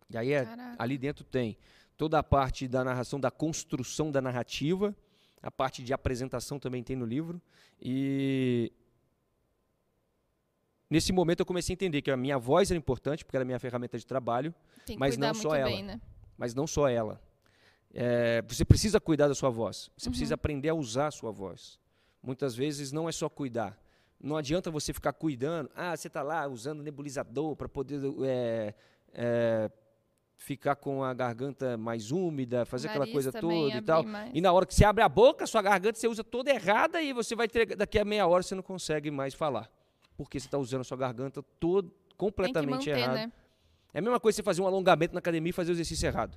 E 0.09 0.16
aí 0.16 0.33
é, 0.33 0.47
ali 0.79 0.97
dentro 0.97 1.25
tem 1.25 1.59
toda 1.97 2.21
a 2.21 2.23
parte 2.23 2.68
da 2.68 2.85
narração, 2.85 3.18
da 3.18 3.33
construção 3.33 4.12
da 4.12 4.23
narrativa, 4.23 4.94
a 5.42 5.51
parte 5.51 5.83
de 5.83 5.92
apresentação 5.92 6.61
também 6.61 6.85
tem 6.85 6.94
no 6.94 7.05
livro. 7.05 7.42
E 7.83 8.73
nesse 10.88 11.12
momento 11.12 11.40
eu 11.40 11.47
comecei 11.47 11.73
a 11.73 11.75
entender 11.75 12.01
que 12.01 12.12
a 12.12 12.16
minha 12.16 12.38
voz 12.38 12.71
era 12.71 12.79
importante, 12.79 13.25
porque 13.25 13.37
era 13.37 13.42
a 13.42 13.44
minha 13.44 13.59
ferramenta 13.59 13.99
de 13.99 14.07
trabalho, 14.07 14.55
mas 14.97 15.16
não 15.16 15.35
só 15.35 15.57
ela. 15.57 15.68
bem, 15.68 15.83
né? 15.83 16.01
mas 16.37 16.55
não 16.55 16.66
só 16.68 16.88
ela. 16.88 17.21
É, 17.94 18.42
você 18.46 18.64
precisa 18.64 19.01
cuidar 19.01 19.29
da 19.29 19.35
sua 19.35 19.51
voz. 19.51 19.90
Você 19.96 20.09
Uhum. 20.09 20.12
precisa 20.12 20.35
aprender 20.35 20.68
a 20.68 20.74
usar 20.74 21.07
a 21.09 21.11
sua 21.11 21.31
voz. 21.33 21.79
Muitas 22.22 22.55
vezes 22.55 22.92
não 22.92 23.09
é 23.09 23.12
só 23.12 23.29
cuidar. 23.29 23.79
Não 24.20 24.37
adianta 24.37 24.70
você 24.70 24.92
ficar 24.92 25.12
cuidando. 25.12 25.70
Ah, 25.74 25.96
você 25.96 26.09
está 26.09 26.22
lá 26.22 26.46
usando 26.46 26.83
nebulizador 26.83 27.55
para 27.57 27.68
poder 27.68 28.01
é, 28.24 28.74
é, 29.14 29.70
ficar 30.37 30.74
com 30.77 31.03
a 31.05 31.14
garganta 31.14 31.77
mais 31.79 32.11
úmida, 32.11 32.64
fazer 32.66 32.88
aquela 32.88 33.07
coisa 33.07 33.33
toda 33.33 33.55
e 33.55 33.72
abrir 33.72 33.83
tal. 33.83 34.03
mais. 34.05 34.31
E 34.35 34.40
na 34.40 34.53
hora 34.53 34.66
que 34.66 34.74
você 34.74 34.85
abre 34.85 35.03
a 35.05 35.09
boca, 35.09 35.46
sua 35.46 35.62
garganta 35.62 35.98
você 35.98 36.09
usa 36.09 36.24
toda 36.24 36.51
errada 36.51 37.01
e 37.01 37.12
você 37.12 37.35
vai 37.37 37.48
ter 37.48 37.77
daqui 37.77 37.98
a 37.98 38.05
meia 38.05 38.27
hora 38.27 38.42
você 38.42 38.55
não 38.55 38.62
consegue 38.62 39.11
mais 39.11 39.35
falar, 39.35 39.70
porque 40.16 40.38
você 40.38 40.46
está 40.46 40.59
usando 40.59 40.81
a 40.81 40.85
sua 40.85 40.96
garganta 40.96 41.42
todo 41.61 41.92
completamente 42.16 42.88
manter, 42.90 42.98
errado. 42.98 43.14
né? 43.14 43.33
É 43.94 43.98
a 44.01 44.03
mesma 44.03 44.18
coisa 44.20 44.37
você 44.37 44.42
fazer 44.42 44.61
um 44.61 44.66
alongamento 44.66 45.14
na 45.14 45.20
academia 45.20 45.51
e 45.51 45.53
fazer 45.53 45.70
o 45.70 45.74
exercício 45.74 46.07
errado. 46.07 46.37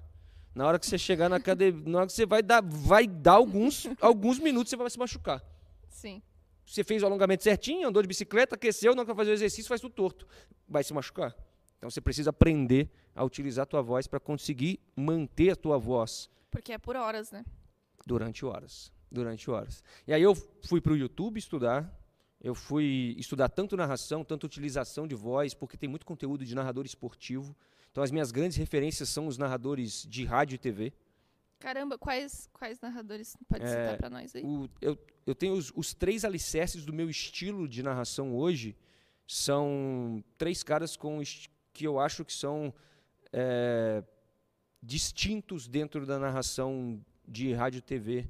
Na 0.54 0.68
hora 0.68 0.78
que 0.78 0.86
você 0.86 0.98
chegar 0.98 1.30
na 1.30 1.38
academia, 1.38 1.90
na 1.90 2.00
hora 2.00 2.08
que 2.08 2.14
você 2.14 2.26
vai 2.26 2.44
dar, 2.44 2.62
vai 2.62 3.08
dar 3.08 3.34
alguns, 3.34 3.88
alguns 4.02 4.38
minutos, 4.40 4.70
você 4.70 4.76
vai 4.76 4.90
se 4.90 5.00
machucar. 5.00 5.42
Sim. 5.88 6.22
Você 6.66 6.84
fez 6.84 7.04
o 7.04 7.06
alongamento 7.06 7.44
certinho, 7.44 7.88
andou 7.88 8.02
de 8.02 8.08
bicicleta, 8.08 8.56
aqueceu, 8.56 8.94
na 8.94 9.02
hora 9.02 9.06
que 9.06 9.14
vai 9.14 9.26
fazer 9.26 9.32
o 9.32 9.34
exercício, 9.34 9.68
faz 9.68 9.82
tudo 9.82 9.94
torto. 9.94 10.28
Vai 10.68 10.84
se 10.84 10.94
machucar. 10.94 11.36
Então 11.78 11.90
você 11.90 12.00
precisa 12.00 12.30
aprender 12.30 12.90
a 13.16 13.24
utilizar 13.24 13.64
a 13.64 13.66
tua 13.66 13.82
voz 13.82 14.08
para 14.08 14.20
conseguir 14.20 14.80
manter 14.96 15.52
a 15.52 15.56
tua 15.56 15.78
voz 15.78 16.30
Porque 16.50 16.72
é 16.72 16.78
por 16.78 16.96
horas, 16.96 17.32
né? 17.32 17.44
durante 18.06 18.46
horas. 18.46 18.92
Durante 19.12 19.50
horas. 19.50 19.84
E 20.08 20.14
aí 20.14 20.22
eu 20.22 20.36
fui 20.64 20.80
para 20.80 20.94
o 20.94 20.98
YouTube 20.98 21.38
estudar. 21.38 21.92
Eu 22.40 22.56
fui 22.56 23.16
estudar 23.20 23.50
tanto 23.50 23.78
narração, 23.78 24.24
tanto 24.24 24.46
utilização 24.46 25.08
de 25.08 25.14
voz, 25.14 25.54
porque 25.54 25.78
tem 25.78 25.88
muito 25.88 26.06
conteúdo 26.06 26.44
de 26.44 26.56
narrador 26.56 26.86
esportivo. 26.86 27.56
Então 27.92 28.04
as 28.04 28.12
minhas 28.12 28.32
grandes 28.32 28.58
referências 28.58 29.10
são 29.10 29.28
os 29.28 29.38
narradores 29.38 30.06
de 30.10 30.24
rádio 30.24 30.56
e 30.56 30.58
TV. 30.58 30.94
Caramba, 31.60 31.98
quais, 31.98 32.50
quais 32.54 32.80
narradores 32.80 33.36
pode 33.48 33.64
É, 33.64 33.68
citar 33.68 33.98
pra 33.98 34.10
nós 34.10 34.36
aí? 34.36 34.44
O- 34.44 34.70
eu, 34.82 34.98
eu 35.28 35.36
tenho 35.36 35.54
os, 35.54 35.72
os 35.76 35.94
três 35.94 36.24
alicerces 36.26 36.86
do 36.86 36.94
meu 36.94 37.10
estilo 37.10 37.68
de 37.68 37.84
narração 37.84 38.36
hoje. 38.36 38.76
São 39.28 40.24
três 40.38 40.64
caras 40.64 40.96
com 40.98 41.22
que 41.74 41.86
eu 41.86 42.00
acho 42.00 42.26
que 42.26 42.34
são 42.34 42.74
é, 43.32 44.04
distintos 44.82 45.68
dentro 45.68 46.06
da 46.06 46.18
narração 46.18 47.00
de 47.28 47.54
rádio 47.54 47.80
e 47.80 47.82
TV, 47.82 48.30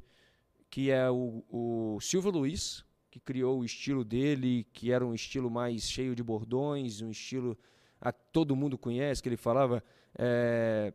que 0.70 0.92
é 0.92 1.10
o, 1.10 1.44
o 1.50 2.00
Silvio 2.02 2.32
Luiz, 2.32 2.84
que 3.10 3.20
criou 3.20 3.60
o 3.60 3.66
estilo 3.66 4.04
dele, 4.04 4.66
que 4.74 4.92
era 4.92 5.06
um 5.06 5.14
estilo 5.14 5.50
mais 5.50 5.90
cheio 5.90 6.16
de 6.16 6.22
bordões, 6.24 7.02
um 7.02 7.10
estilo 7.12 7.58
a 8.02 8.12
todo 8.12 8.56
mundo 8.56 8.78
conhece, 8.78 9.22
que 9.22 9.30
ele 9.30 9.38
falava 9.38 9.84
é, 10.18 10.92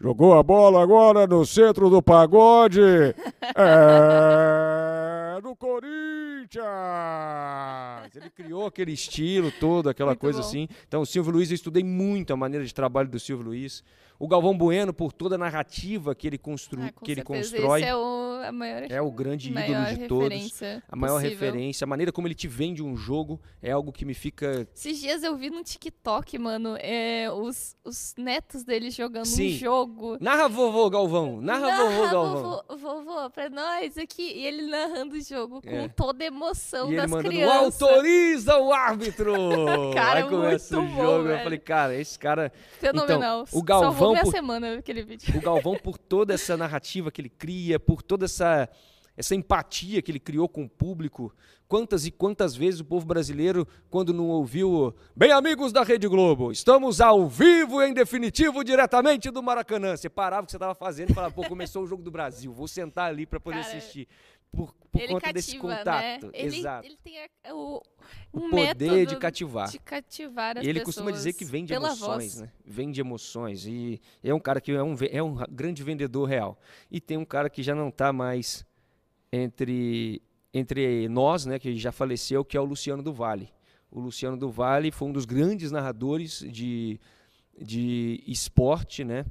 Jogou 0.00 0.32
a 0.38 0.42
bola 0.42 0.82
agora 0.82 1.26
no 1.26 1.44
centro 1.44 1.90
do 1.90 2.02
pagode. 2.02 2.80
É 3.56 5.40
do 5.40 5.56
Corinthians. 5.56 6.60
Demais. 8.10 8.16
Ele 8.16 8.30
criou 8.30 8.66
aquele 8.66 8.92
estilo 8.92 9.50
todo, 9.52 9.88
aquela 9.88 10.10
Muito 10.10 10.20
coisa 10.20 10.40
bom. 10.40 10.46
assim. 10.46 10.68
Então, 10.86 11.02
o 11.02 11.06
Silvio 11.06 11.32
Luiz, 11.32 11.50
eu 11.50 11.54
estudei 11.54 11.82
muito 11.84 12.32
a 12.32 12.36
maneira 12.36 12.64
de 12.64 12.74
trabalho 12.74 13.08
do 13.08 13.18
Silvio 13.18 13.46
Luiz. 13.46 13.82
O 14.18 14.28
Galvão 14.28 14.54
Bueno, 14.54 14.92
por 14.92 15.14
toda 15.14 15.36
a 15.36 15.38
narrativa 15.38 16.14
que 16.14 16.26
ele, 16.26 16.36
constru... 16.36 16.78
Ah, 16.82 16.92
com 16.92 17.02
que 17.06 17.10
ele 17.12 17.22
constrói, 17.22 17.82
é 17.82 17.96
o, 17.96 18.42
a 18.46 18.52
maior, 18.52 18.82
é 18.90 19.00
o 19.00 19.10
grande 19.10 19.48
ídolo 19.48 19.86
de 19.98 20.06
todos. 20.08 20.62
A 20.86 20.94
maior 20.94 21.14
possível. 21.22 21.38
referência, 21.38 21.84
a 21.86 21.88
maneira 21.88 22.12
como 22.12 22.28
ele 22.28 22.34
te 22.34 22.46
vende 22.46 22.82
um 22.82 22.94
jogo 22.94 23.40
é 23.62 23.70
algo 23.70 23.90
que 23.90 24.04
me 24.04 24.12
fica. 24.12 24.68
Esses 24.74 25.00
dias 25.00 25.22
eu 25.22 25.34
vi 25.38 25.48
no 25.48 25.64
TikTok, 25.64 26.38
mano, 26.38 26.76
é, 26.80 27.30
os, 27.32 27.74
os 27.82 28.14
netos 28.18 28.62
dele 28.62 28.90
jogando 28.90 29.24
Sim. 29.24 29.54
um 29.54 29.56
jogo. 29.56 30.18
Narra 30.20 30.48
vovô 30.50 30.90
Galvão! 30.90 31.40
Narra, 31.40 31.76
vovô 31.86 32.10
Galvão! 32.10 32.62
vovô, 32.68 32.76
vovô, 33.04 33.30
pra 33.30 33.48
nós 33.48 33.96
aqui. 33.96 34.20
E 34.22 34.44
ele 34.46 34.66
narrando 34.66 35.14
o 35.16 35.20
jogo 35.22 35.62
com 35.62 35.70
É. 35.70 35.88
toda 35.88 36.22
a 36.22 36.26
emoção 36.26 36.92
E 36.92 36.96
das 36.96 37.10
crianças. 37.10 37.78
Autoriza 38.00 38.58
o 38.58 38.72
árbitro! 38.72 39.34
Cara, 39.94 40.20
Aí 40.24 40.28
começa 40.28 40.78
o 40.78 40.82
muito 40.82 40.96
bom, 40.96 41.02
jogo. 41.02 41.28
eu 41.28 41.38
falei, 41.42 41.58
cara, 41.58 41.94
esse 41.94 42.18
cara. 42.18 42.52
Fenomenal. 42.78 43.44
Então, 43.46 43.58
o 43.58 43.62
Galvão 43.62 43.90
Salvou 43.92 44.10
minha 44.12 44.24
por- 44.24 44.30
semana 44.32 44.78
aquele 44.78 45.02
vídeo. 45.02 45.36
O 45.36 45.40
Galvão, 45.40 45.76
por 45.76 45.98
toda 45.98 46.34
essa 46.34 46.56
narrativa 46.56 47.10
que 47.10 47.20
ele 47.20 47.28
cria, 47.28 47.78
por 47.78 48.02
toda 48.02 48.24
essa, 48.24 48.68
essa 49.16 49.34
empatia 49.34 50.00
que 50.02 50.10
ele 50.10 50.20
criou 50.20 50.48
com 50.48 50.64
o 50.64 50.68
público. 50.68 51.32
Quantas 51.68 52.04
e 52.04 52.10
quantas 52.10 52.56
vezes 52.56 52.80
o 52.80 52.84
povo 52.84 53.06
brasileiro, 53.06 53.64
quando 53.88 54.12
não 54.12 54.26
ouviu. 54.28 54.92
Bem, 55.14 55.30
amigos 55.30 55.72
da 55.72 55.84
Rede 55.84 56.08
Globo, 56.08 56.50
estamos 56.50 57.00
ao 57.00 57.28
vivo 57.28 57.80
em 57.80 57.92
definitivo 57.94 58.64
diretamente 58.64 59.30
do 59.30 59.40
Maracanã. 59.40 59.96
Você 59.96 60.08
parava 60.08 60.42
o 60.42 60.46
que 60.46 60.50
você 60.50 60.56
estava 60.56 60.74
fazendo 60.74 61.10
e 61.10 61.14
falava, 61.14 61.32
pô, 61.32 61.44
começou 61.46 61.84
o 61.84 61.86
jogo 61.86 62.02
do 62.02 62.10
Brasil, 62.10 62.52
vou 62.52 62.66
sentar 62.66 63.08
ali 63.08 63.24
para 63.24 63.38
poder 63.38 63.62
Cara, 63.62 63.76
assistir. 63.76 64.08
Por, 64.52 64.74
por 64.74 65.00
ele 65.00 65.12
conta 65.12 65.20
cativa, 65.20 65.32
desse 65.32 65.54
né? 65.54 65.60
contato. 65.60 66.30
Ele, 66.34 66.56
Exato. 66.58 66.86
ele 66.86 66.96
tem 67.04 67.18
a- 67.22 67.54
o, 67.54 67.82
o 68.32 68.50
poder 68.50 69.06
de 69.06 69.16
cativar. 69.16 69.70
de 69.70 69.78
cativar 69.78 70.58
as 70.58 70.64
E 70.64 70.68
ele 70.68 70.80
costuma 70.80 71.10
dizer 71.12 71.32
que 71.34 71.44
vende 71.44 71.72
emoções, 71.72 72.34
voz. 72.34 72.40
né? 72.40 72.52
Vende 72.66 73.00
emoções. 73.00 73.64
E 73.66 74.00
é 74.24 74.34
um 74.34 74.40
cara 74.40 74.60
que 74.60 74.72
é 74.72 74.82
um, 74.82 74.96
é 75.10 75.22
um 75.22 75.34
ra- 75.34 75.46
grande 75.50 75.82
vendedor 75.84 76.28
real. 76.28 76.58
E 76.90 77.00
tem 77.00 77.16
um 77.16 77.24
cara 77.24 77.48
que 77.48 77.62
já 77.62 77.74
não 77.74 77.88
está 77.90 78.12
mais 78.12 78.66
entre, 79.32 80.20
entre 80.52 81.08
nós, 81.08 81.46
né? 81.46 81.58
Que 81.58 81.76
já 81.76 81.92
faleceu, 81.92 82.44
que 82.44 82.56
é 82.56 82.60
o 82.60 82.64
Luciano 82.64 83.02
do 83.02 83.12
Vale. 83.12 83.48
O 83.90 84.00
Luciano 84.00 84.36
do 84.36 84.50
Vale 84.50 84.90
foi 84.90 85.08
um 85.08 85.12
dos 85.12 85.24
grandes 85.24 85.70
narradores 85.70 86.40
de, 86.50 86.98
de 87.60 88.22
esporte, 88.26 89.04
né? 89.04 89.24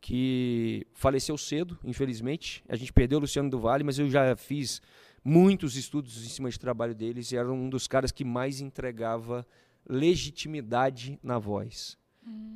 Que 0.00 0.86
faleceu 0.92 1.36
cedo, 1.36 1.78
infelizmente. 1.84 2.62
A 2.68 2.76
gente 2.76 2.92
perdeu 2.92 3.18
o 3.18 3.20
Luciano 3.22 3.50
do 3.50 3.58
Vale, 3.58 3.82
mas 3.82 3.98
eu 3.98 4.08
já 4.08 4.36
fiz 4.36 4.80
muitos 5.24 5.76
estudos 5.76 6.24
em 6.24 6.28
cima 6.28 6.48
de 6.48 6.58
trabalho 6.58 6.94
deles 6.94 7.32
e 7.32 7.36
era 7.36 7.50
um 7.50 7.68
dos 7.68 7.88
caras 7.88 8.12
que 8.12 8.24
mais 8.24 8.60
entregava 8.60 9.46
legitimidade 9.88 11.18
na 11.22 11.38
voz. 11.38 11.98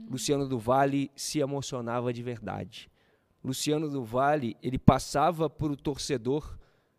Luciano 0.08 0.48
do 0.48 0.58
Vale 0.58 1.10
se 1.14 1.38
emocionava 1.38 2.12
de 2.12 2.22
verdade. 2.22 2.90
Luciano 3.42 3.88
do 3.88 4.04
Vale, 4.04 4.56
ele 4.62 4.78
passava 4.78 5.48
para 5.48 5.72
o 5.72 5.76
torcedor 5.76 6.58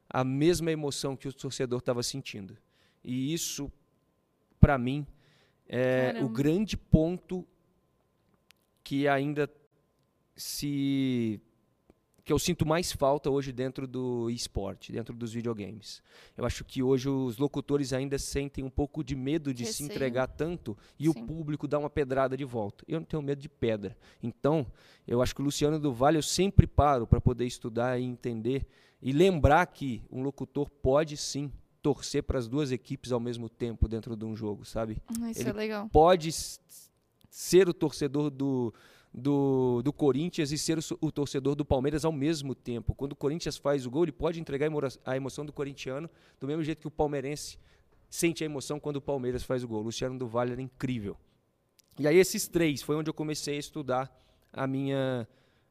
a 0.09 0.23
mesma 0.23 0.71
emoção 0.71 1.15
que 1.15 1.27
o 1.27 1.33
torcedor 1.33 1.79
estava 1.79 2.01
sentindo. 2.03 2.57
E 3.03 3.33
isso, 3.33 3.71
para 4.59 4.77
mim, 4.77 5.05
é 5.67 6.09
o 6.09 6.13
Caramba. 6.13 6.33
grande 6.33 6.77
ponto 6.77 7.47
que 8.83 9.07
ainda 9.07 9.47
se 10.41 11.39
que 12.23 12.31
eu 12.31 12.37
sinto 12.37 12.67
mais 12.67 12.91
falta 12.91 13.31
hoje 13.31 13.51
dentro 13.51 13.87
do 13.87 14.29
esporte, 14.29 14.91
dentro 14.91 15.15
dos 15.15 15.33
videogames. 15.33 16.03
Eu 16.37 16.45
acho 16.45 16.63
que 16.63 16.83
hoje 16.83 17.09
os 17.09 17.37
locutores 17.39 17.93
ainda 17.93 18.17
sentem 18.19 18.63
um 18.63 18.69
pouco 18.69 19.03
de 19.03 19.15
medo 19.15 19.51
de 19.51 19.65
se 19.65 19.81
Receio. 19.81 19.87
entregar 19.87 20.27
tanto 20.27 20.77
e 20.99 21.09
o 21.09 21.13
Sim. 21.13 21.25
público 21.25 21.67
dá 21.67 21.79
uma 21.79 21.89
pedrada 21.89 22.37
de 22.37 22.45
volta. 22.45 22.85
Eu 22.87 22.99
não 22.99 23.05
tenho 23.07 23.23
medo 23.23 23.41
de 23.41 23.49
pedra. 23.49 23.97
Então, 24.21 24.67
eu 25.07 25.19
acho 25.19 25.33
que 25.33 25.41
o 25.41 25.45
Luciano 25.45 25.79
do 25.79 25.91
Vale 25.91 26.19
eu 26.19 26.21
sempre 26.21 26.67
paro 26.67 27.07
para 27.07 27.19
poder 27.19 27.45
estudar 27.47 27.99
e 27.99 28.03
entender 28.03 28.67
e 29.01 29.11
lembrar 29.11 29.65
que 29.65 30.03
um 30.11 30.21
locutor 30.21 30.69
pode 30.69 31.17
sim 31.17 31.51
torcer 31.81 32.21
para 32.21 32.37
as 32.37 32.47
duas 32.47 32.71
equipes 32.71 33.11
ao 33.11 33.19
mesmo 33.19 33.49
tempo 33.49 33.87
dentro 33.87 34.15
de 34.15 34.23
um 34.25 34.35
jogo, 34.35 34.63
sabe? 34.63 35.01
Ah, 35.19 35.31
Isso 35.31 35.41
Ele 35.41 35.49
é 35.49 35.53
legal. 35.53 35.89
pode 35.89 36.29
ser 37.31 37.67
o 37.67 37.73
torcedor 37.73 38.29
do, 38.29 38.71
do, 39.13 39.81
do 39.83 39.91
Corinthians 39.91 40.51
e 40.51 40.57
ser 40.57 40.77
o, 40.77 40.81
o 41.01 41.11
torcedor 41.11 41.53
do 41.55 41.65
Palmeiras 41.65 42.05
ao 42.05 42.11
mesmo 42.11 42.55
tempo. 42.55 42.95
Quando 42.95 43.11
o 43.11 43.15
Corinthians 43.15 43.57
faz 43.57 43.85
o 43.85 43.89
gol, 43.91 44.03
ele 44.03 44.11
pode 44.11 44.39
entregar 44.39 44.65
a 44.65 44.67
emo- 44.67 44.79
a 45.05 45.17
emoção 45.17 45.45
do 45.45 45.51
corintiano 45.51 46.09
do 46.39 46.47
mesmo 46.47 46.63
jeito 46.63 46.79
que 46.79 46.87
o 46.87 46.91
palmeirense 46.91 47.57
sente 48.09 48.43
a 48.43 48.45
emoção 48.45 48.79
quando 48.79 48.97
o 48.97 49.01
Palmeiras 49.01 49.43
faz 49.43 49.63
o 49.63 49.67
gol. 49.67 49.79
O 49.79 49.83
Luciano 49.83 50.17
do 50.17 50.27
Vale 50.27 50.53
era 50.53 50.61
incrível. 50.61 51.17
E 51.99 52.07
aí 52.07 52.15
esses 52.17 52.47
três 52.47 52.81
foi 52.81 52.95
onde 52.95 53.09
eu 53.09 53.13
comecei 53.13 53.55
a 53.57 53.59
estudar 53.59 54.09
a 54.51 54.65
minha 54.65 55.27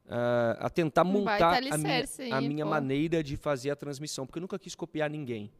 ah, 0.08 0.56
a 0.60 0.70
tentar 0.70 1.02
Um 1.02 1.12
montar 1.12 1.56
a 1.56 1.60
minha, 1.60 1.72
alicerce 1.74 2.30
a 2.32 2.38
aí, 2.38 2.48
minha 2.48 2.66
maneira 2.66 3.22
de 3.22 3.36
fazer 3.36 3.70
a 3.70 3.76
transmissão, 3.76 4.26
porque 4.26 4.38
eu 4.38 4.42
nunca 4.42 4.58
quis 4.58 4.74
copiar 4.74 5.08
ninguém. 5.08 5.50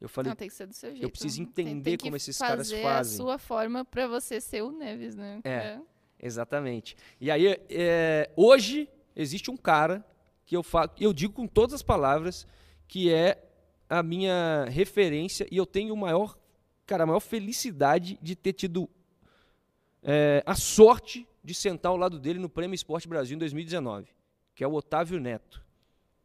Eu 0.00 0.08
falei, 0.08 0.28
Não, 0.30 0.36
tem 0.36 0.48
que 0.48 0.54
ser 0.54 0.66
do 0.66 0.72
seu 0.74 0.92
jeito. 0.94 1.10
preciso 1.10 1.36
Tem- 1.38 1.66
entender 1.66 1.90
tem 1.90 1.96
que 1.96 2.04
como 2.04 2.16
esses 2.16 2.38
caras 2.38 2.70
fazem. 2.70 2.86
a 2.90 3.04
sua 3.04 3.36
forma 3.38 3.84
pra 3.84 4.06
você 4.06 4.40
ser 4.40 4.62
o 4.62 4.70
Neves, 4.70 5.16
né? 5.16 5.40
É. 5.42 5.80
Exatamente. 6.20 6.96
E 7.20 7.30
aí, 7.30 7.58
é, 7.70 8.30
hoje, 8.36 8.88
existe 9.14 9.50
um 9.50 9.56
cara 9.56 10.04
que 10.44 10.56
eu, 10.56 10.62
fa 10.62 10.90
eu 10.98 11.12
digo 11.12 11.32
com 11.32 11.46
todas 11.46 11.74
as 11.74 11.82
palavras 11.82 12.46
que 12.86 13.12
é 13.12 13.44
a 13.88 14.02
minha 14.02 14.66
referência 14.68 15.46
e 15.50 15.56
eu 15.56 15.66
tenho 15.66 15.94
maior, 15.96 16.38
cara, 16.86 17.04
a 17.04 17.06
maior 17.06 17.20
felicidade 17.20 18.18
de 18.20 18.34
ter 18.34 18.54
tido 18.54 18.88
é, 20.02 20.42
a 20.46 20.54
sorte 20.54 21.26
de 21.44 21.54
sentar 21.54 21.90
ao 21.90 21.96
lado 21.96 22.18
dele 22.18 22.38
no 22.38 22.48
Prêmio 22.48 22.74
Esporte 22.74 23.08
Brasil 23.08 23.36
em 23.36 23.38
2019, 23.38 24.08
que 24.54 24.64
é 24.64 24.66
o 24.66 24.74
Otávio 24.74 25.20
Neto. 25.20 25.64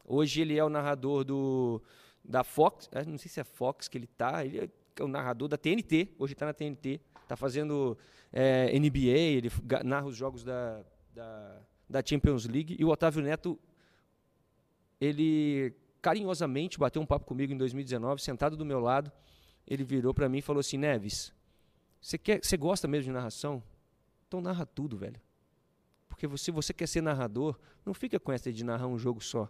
Hoje 0.06 0.42
ele 0.42 0.58
é 0.58 0.64
o 0.64 0.70
narrador 0.70 1.24
do 1.24 1.82
da 2.24 2.44
Fox, 2.44 2.90
eh, 2.94 3.04
não 3.04 3.18
sei 3.18 3.30
se 3.30 3.40
é 3.42 3.44
Fox 3.44 3.90
que 3.90 3.98
ele 3.98 4.08
tá, 4.08 4.46
ele 4.46 4.72
é 4.98 5.04
o 5.04 5.08
narrador 5.08 5.50
da 5.50 5.58
TNT, 5.58 6.10
hoje 6.18 6.34
está 6.34 6.46
na 6.46 6.54
TNT, 6.54 7.02
está 7.26 7.36
fazendo 7.36 7.98
eh, 8.32 8.78
NBA, 8.78 9.10
ele 9.10 9.52
narra 9.84 10.08
os 10.08 10.16
jogos 10.16 10.44
da, 10.44 10.84
da, 11.14 11.62
da 11.90 12.04
Champions 12.06 12.46
League, 12.46 12.76
e 12.80 12.86
o 12.86 12.90
Otávio 12.90 13.22
Neto, 13.22 13.60
ele 15.00 15.74
carinhosamente 16.02 16.78
bateu 16.78 17.02
um 17.02 17.06
papo 17.06 17.26
comigo 17.26 17.54
em 17.54 17.58
2019, 17.58 18.22
sentado 18.22 18.58
do 18.58 18.66
meu 18.66 18.80
lado, 18.80 19.12
ele 19.66 19.84
virou 19.84 20.14
para 20.14 20.28
mim 20.28 20.40
e 20.40 20.42
falou 20.42 20.60
assim, 20.60 20.78
Neves, 20.78 21.34
você 22.02 22.18
quer, 22.18 22.44
você 22.44 22.58
gosta 22.58 22.88
mesmo 22.88 23.06
de 23.06 23.12
narração? 23.12 23.64
Então 24.28 24.42
narra 24.42 24.66
tudo, 24.66 24.98
velho. 24.98 25.22
Porque 26.10 26.28
se 26.38 26.52
você 26.52 26.74
quer 26.74 26.88
ser 26.88 27.02
narrador, 27.02 27.58
não 27.86 27.94
fica 27.94 28.20
com 28.20 28.32
essa 28.32 28.52
de 28.52 28.64
narrar 28.64 28.88
um 28.88 28.98
jogo 28.98 29.24
só. 29.24 29.50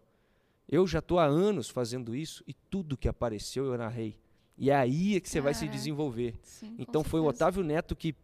Eu 0.69 0.85
já 0.87 0.99
estou 0.99 1.19
há 1.19 1.25
anos 1.25 1.67
fazendo 1.67 2.15
isso 2.15 2.43
e 2.47 2.53
tudo 2.53 2.95
que 2.95 3.07
apareceu 3.07 3.65
eu 3.65 3.77
narrei. 3.77 4.19
E 4.57 4.69
é 4.69 4.75
aí 4.75 5.15
é 5.15 5.19
que 5.19 5.29
você 5.29 5.41
vai 5.41 5.53
se 5.53 5.61
Caraca. 5.61 5.77
desenvolver. 5.77 6.35
Sim, 6.43 6.75
Então 6.77 7.03
foi 7.03 7.19
o. 7.19 7.25
Otávio 7.25 7.63
Neto 7.63 7.95
que 7.95 8.15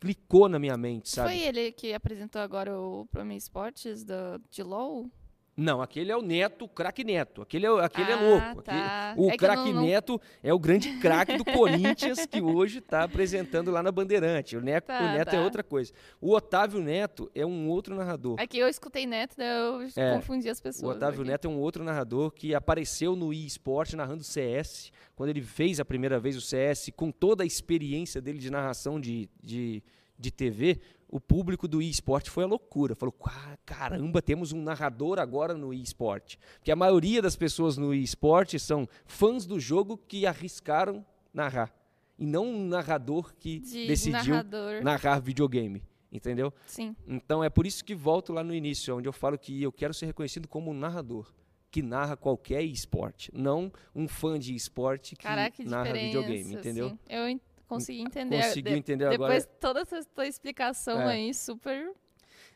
clicou 0.00 0.48
na 0.48 0.58
minha 0.58 0.76
mente, 0.76 1.08
sabe? 1.10 1.30
Foi 1.30 1.38
ele 1.38 1.72
que 1.72 1.92
apresentou 1.92 2.40
agora 2.40 2.78
o 2.78 3.06
Prêmio 3.06 3.36
Esportes 3.36 4.04
do, 4.04 4.14
de 4.50 4.62
LOL? 4.62 5.10
Não, 5.56 5.80
aquele 5.80 6.12
é 6.12 6.16
o 6.16 6.20
Neto, 6.20 6.66
o 6.66 6.68
craque 6.68 7.02
Neto. 7.02 7.40
Aquele 7.40 7.64
é, 7.64 7.70
aquele 7.82 8.10
é 8.10 8.14
Ah, 8.14 8.20
louco. 8.20 8.62
tá. 8.62 9.10
Aquele- 9.12 9.26
o 9.26 9.30
É 9.30 9.36
craque 9.38 9.72
não- 9.72 9.82
Neto 9.86 10.20
é 10.42 10.52
o 10.52 10.58
grande 10.58 10.98
craque 10.98 11.38
do 11.38 11.44
Corinthians 11.46 12.26
que 12.26 12.42
hoje 12.42 12.78
está 12.80 13.04
apresentando 13.04 13.70
lá 13.70 13.82
na 13.82 13.90
Bandeirante. 13.90 14.54
O 14.54 14.60
Neto, 14.60 14.84
Tá, 14.88 15.00
o 15.00 15.04
Neto 15.16 15.28
é 15.28 15.38
tá. 15.38 15.40
outra 15.42 15.62
coisa. 15.64 15.94
O 16.20 16.34
Otávio 16.34 16.80
Neto 16.82 17.30
é 17.34 17.46
um 17.46 17.68
outro 17.68 17.94
narrador. 17.96 18.36
É 18.38 18.46
que 18.46 18.58
eu 18.58 18.68
escutei 18.68 19.06
Neto, 19.06 19.34
daí 19.34 19.48
eu 19.48 19.88
É, 19.96 20.14
confundi 20.16 20.46
as 20.50 20.58
O 20.58 20.62
pessoas. 20.62 20.96
Otávio 20.96 21.22
aqui. 21.22 21.30
Neto 21.30 21.48
é 21.48 21.50
um 21.50 21.58
outro 21.58 21.82
narrador 21.82 22.30
que 22.32 22.54
apareceu 22.54 23.16
no 23.16 23.32
eSport 23.32 23.94
narrando 23.94 24.22
CS. 24.24 24.92
Quando 25.14 25.30
ele 25.30 25.40
fez 25.40 25.80
a 25.80 25.84
primeira 25.86 26.20
vez 26.20 26.36
o 26.36 26.40
CS, 26.42 26.92
com 26.94 27.10
toda 27.10 27.42
a 27.42 27.46
experiência 27.46 28.20
dele 28.20 28.38
de 28.38 28.50
narração 28.50 29.00
de, 29.00 29.26
de, 29.42 29.82
de 30.18 30.30
TV, 30.30 30.80
o 31.08 31.20
público 31.20 31.68
do 31.68 31.80
eSport 31.80 32.28
foi 32.28 32.44
a 32.44 32.46
loucura. 32.46 32.94
Falou: 32.94 33.12
"Ca- 33.12 33.58
caramba, 33.64 34.20
temos 34.20 34.52
um 34.52 34.62
narrador 34.62 35.18
agora 35.18 35.54
no 35.54 35.72
eSport. 35.72 36.36
Porque 36.58 36.70
a 36.72 36.76
maioria 36.76 37.22
das 37.22 37.36
pessoas 37.36 37.76
no 37.76 37.94
eSport 37.94 38.54
são 38.58 38.88
fãs 39.06 39.46
do 39.46 39.60
jogo 39.60 39.96
que 39.96 40.26
arriscaram 40.26 41.04
narrar. 41.32 41.72
E 42.18 42.26
não 42.26 42.46
um 42.46 42.66
narrador 42.66 43.34
que 43.38 43.58
De, 43.60 43.70
de 43.82 43.86
decidiu 43.86 44.34
narrador. 44.34 44.82
narrar 44.82 45.20
videogame. 45.20 45.82
Entendeu? 46.10 46.52
Sim. 46.66 46.96
Então 47.06 47.44
é 47.44 47.50
por 47.50 47.66
isso 47.66 47.84
que 47.84 47.94
volto 47.94 48.32
lá 48.32 48.42
no 48.42 48.54
início, 48.54 48.96
onde 48.96 49.06
eu 49.08 49.12
falo 49.12 49.36
que 49.36 49.62
eu 49.62 49.70
quero 49.70 49.92
ser 49.92 50.06
reconhecido 50.06 50.48
como 50.48 50.70
um 50.70 50.74
narrador 50.74 51.30
que 51.70 51.82
narra 51.82 52.16
qualquer 52.16 52.62
esporte, 52.62 53.30
não 53.34 53.70
um 53.94 54.08
fã 54.08 54.38
de 54.38 54.54
esporte 54.54 55.14
que 55.14 55.24
Caraca, 55.24 55.56
que 55.62 55.64
narra 55.68 55.92
videogame, 55.92 56.54
entendeu? 56.54 56.86
assim. 56.86 56.98
Eu 57.06 57.28
consegui 57.66 58.00
entender. 58.00 58.42
Conseguiu 58.42 58.72
De- 58.72 58.78
entender 58.78 59.08
Depois 59.10 59.44
agora? 59.44 59.58
toda 59.60 59.80
essa 59.80 60.04
tua 60.04 60.26
explicação 60.26 61.00
É. 61.02 61.12
aí, 61.14 61.34
super. 61.34 61.92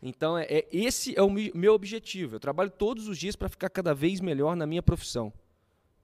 Então 0.02 0.36
é, 0.38 0.44
é- 0.44 0.68
esse 0.72 1.16
é 1.18 1.22
o 1.22 1.30
meu 1.30 1.74
objetivo. 1.74 2.36
Eu 2.36 2.40
trabalho 2.40 2.70
todos 2.70 3.06
os 3.08 3.18
dias 3.18 3.36
para 3.36 3.48
ficar 3.48 3.68
cada 3.68 3.94
vez 3.94 4.20
melhor 4.20 4.56
na 4.56 4.66
minha 4.66 4.82
profissão 4.82 5.32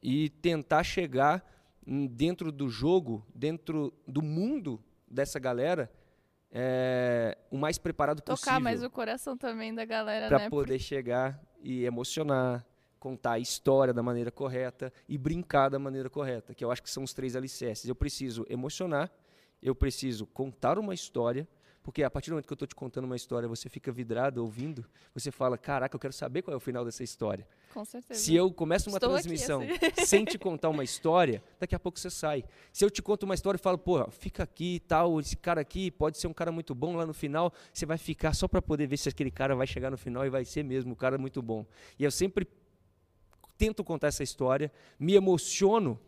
e 0.02 0.28
tentar 0.28 0.82
chegar 0.84 1.44
hum, 1.86 2.06
dentro 2.06 2.50
do 2.52 2.68
jogo, 2.68 3.24
dentro 3.34 3.92
do 4.06 4.20
mundo 4.22 4.82
dessa 5.08 5.38
galera, 5.38 5.90
é, 6.50 7.36
o 7.50 7.56
mais 7.56 7.78
preparado 7.78 8.20
Tocar 8.20 8.36
possível 8.36 8.60
mais 8.60 8.82
o 8.82 8.90
coração 8.90 9.36
também 9.36 9.74
da 9.74 9.84
galera, 9.84 10.28
para 10.28 10.38
né? 10.40 10.50
poder 10.50 10.78
chegar 10.78 11.40
e 11.62 11.84
emocionar, 11.84 12.64
contar 12.98 13.32
a 13.32 13.38
história 13.38 13.92
da 13.92 14.02
maneira 14.02 14.30
correta 14.30 14.92
e 15.08 15.16
brincar 15.18 15.68
da 15.68 15.78
maneira 15.78 16.10
correta, 16.10 16.54
que 16.54 16.64
eu 16.64 16.70
acho 16.70 16.82
que 16.82 16.90
são 16.90 17.02
os 17.02 17.12
três 17.12 17.36
alicerces. 17.36 17.88
Eu 17.88 17.94
preciso 17.94 18.44
emocionar, 18.48 19.10
eu 19.62 19.74
preciso 19.74 20.26
contar 20.26 20.78
uma 20.78 20.94
história, 20.94 21.46
porque 21.82 22.02
a 22.02 22.10
partir 22.10 22.30
do 22.30 22.32
momento 22.32 22.46
que 22.48 22.52
eu 22.52 22.56
estou 22.56 22.66
te 22.66 22.74
contando 22.74 23.04
uma 23.04 23.14
história, 23.14 23.48
você 23.48 23.68
fica 23.68 23.92
vidrado 23.92 24.42
ouvindo, 24.42 24.84
você 25.14 25.30
fala, 25.30 25.56
caraca, 25.56 25.94
eu 25.94 26.00
quero 26.00 26.12
saber 26.12 26.42
qual 26.42 26.52
é 26.52 26.56
o 26.56 26.60
final 26.60 26.84
dessa 26.84 27.04
história. 27.04 27.46
Com 27.72 27.84
certeza. 27.84 28.18
Se 28.18 28.34
eu 28.34 28.50
começo 28.50 28.90
uma 28.90 28.96
Estou 28.96 29.14
aqui, 29.14 29.22
transmissão 29.22 29.62
assim. 29.62 29.92
sem 30.04 30.24
te 30.24 30.36
contar 30.36 30.68
uma 30.68 30.82
história, 30.82 31.40
daqui 31.60 31.76
a 31.76 31.78
pouco 31.78 31.96
você 31.96 32.10
sai. 32.10 32.42
Se 32.72 32.84
eu 32.84 32.90
te 32.90 33.00
conto 33.00 33.22
uma 33.22 33.36
história 33.36 33.56
e 33.56 33.60
falo, 33.60 33.78
pô, 33.78 34.04
fica 34.10 34.42
aqui 34.42 34.74
e 34.76 34.80
tal, 34.80 35.20
esse 35.20 35.36
cara 35.36 35.60
aqui 35.60 35.92
pode 35.92 36.18
ser 36.18 36.26
um 36.26 36.32
cara 36.32 36.50
muito 36.50 36.74
bom 36.74 36.96
lá 36.96 37.06
no 37.06 37.14
final, 37.14 37.52
você 37.72 37.86
vai 37.86 37.98
ficar 37.98 38.34
só 38.34 38.48
para 38.48 38.60
poder 38.60 38.88
ver 38.88 38.96
se 38.96 39.08
aquele 39.08 39.30
cara 39.30 39.54
vai 39.54 39.68
chegar 39.68 39.88
no 39.88 39.96
final 39.96 40.26
e 40.26 40.28
vai 40.28 40.44
ser 40.44 40.64
mesmo 40.64 40.90
um 40.90 40.96
cara 40.96 41.16
muito 41.16 41.40
bom. 41.40 41.64
E 41.96 42.02
eu 42.02 42.10
sempre 42.10 42.48
tento 43.56 43.82
contar 43.84 44.08
essa 44.08 44.22
história, 44.22 44.70
me 44.98 45.14
emociono 45.14 45.98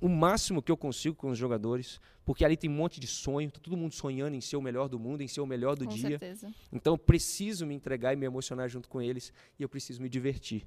o 0.00 0.08
máximo 0.08 0.62
que 0.62 0.70
eu 0.70 0.76
consigo 0.76 1.14
com 1.16 1.30
os 1.30 1.38
jogadores, 1.38 2.00
porque 2.24 2.44
ali 2.44 2.56
tem 2.56 2.70
um 2.70 2.74
monte 2.74 3.00
de 3.00 3.06
sonho, 3.06 3.50
tá 3.50 3.58
todo 3.60 3.76
mundo 3.76 3.94
sonhando 3.94 4.34
em 4.34 4.40
ser 4.40 4.56
o 4.56 4.62
melhor 4.62 4.88
do 4.88 4.98
mundo, 4.98 5.22
em 5.22 5.28
ser 5.28 5.40
o 5.40 5.46
melhor 5.46 5.76
do 5.76 5.86
Com 5.86 5.94
dia. 5.94 6.10
certeza. 6.10 6.54
Então 6.72 6.94
eu 6.94 6.98
preciso 6.98 7.66
me 7.66 7.74
entregar 7.74 8.12
e 8.12 8.16
me 8.16 8.26
emocionar 8.26 8.68
junto 8.68 8.88
com 8.88 9.02
eles 9.02 9.32
e 9.58 9.62
eu 9.62 9.68
preciso 9.68 10.00
me 10.00 10.08
divertir. 10.08 10.66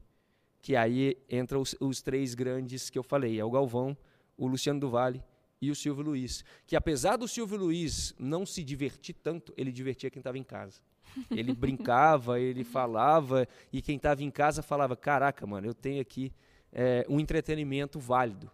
Que 0.61 0.75
aí 0.75 1.17
entram 1.29 1.61
os, 1.61 1.75
os 1.79 2.01
três 2.01 2.35
grandes 2.35 2.89
que 2.89 2.99
eu 2.99 3.03
falei, 3.03 3.39
é 3.39 3.45
o 3.45 3.49
Galvão, 3.49 3.97
o 4.37 4.47
Luciano 4.47 4.79
do 4.79 4.89
Vale 4.89 5.23
e 5.61 5.71
o 5.71 5.75
Silvio 5.75 6.03
Luiz. 6.03 6.43
Que 6.67 6.75
apesar 6.75 7.15
do 7.15 7.27
Silvio 7.27 7.57
Luiz 7.57 8.13
não 8.19 8.45
se 8.45 8.63
divertir 8.63 9.15
tanto, 9.15 9.53
ele 9.55 9.71
divertia 9.71 10.09
quem 10.09 10.19
estava 10.19 10.37
em 10.37 10.43
casa. 10.43 10.81
Ele 11.29 11.53
brincava, 11.53 12.39
ele 12.39 12.63
falava 12.63 13.47
e 13.71 13.81
quem 13.81 13.97
estava 13.97 14.23
em 14.23 14.31
casa 14.31 14.61
falava: 14.61 14.95
Caraca, 14.95 15.45
mano, 15.45 15.67
eu 15.67 15.73
tenho 15.73 16.01
aqui 16.01 16.31
é, 16.71 17.05
um 17.09 17.19
entretenimento 17.19 17.99
válido. 17.99 18.49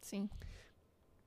Sim. 0.00 0.28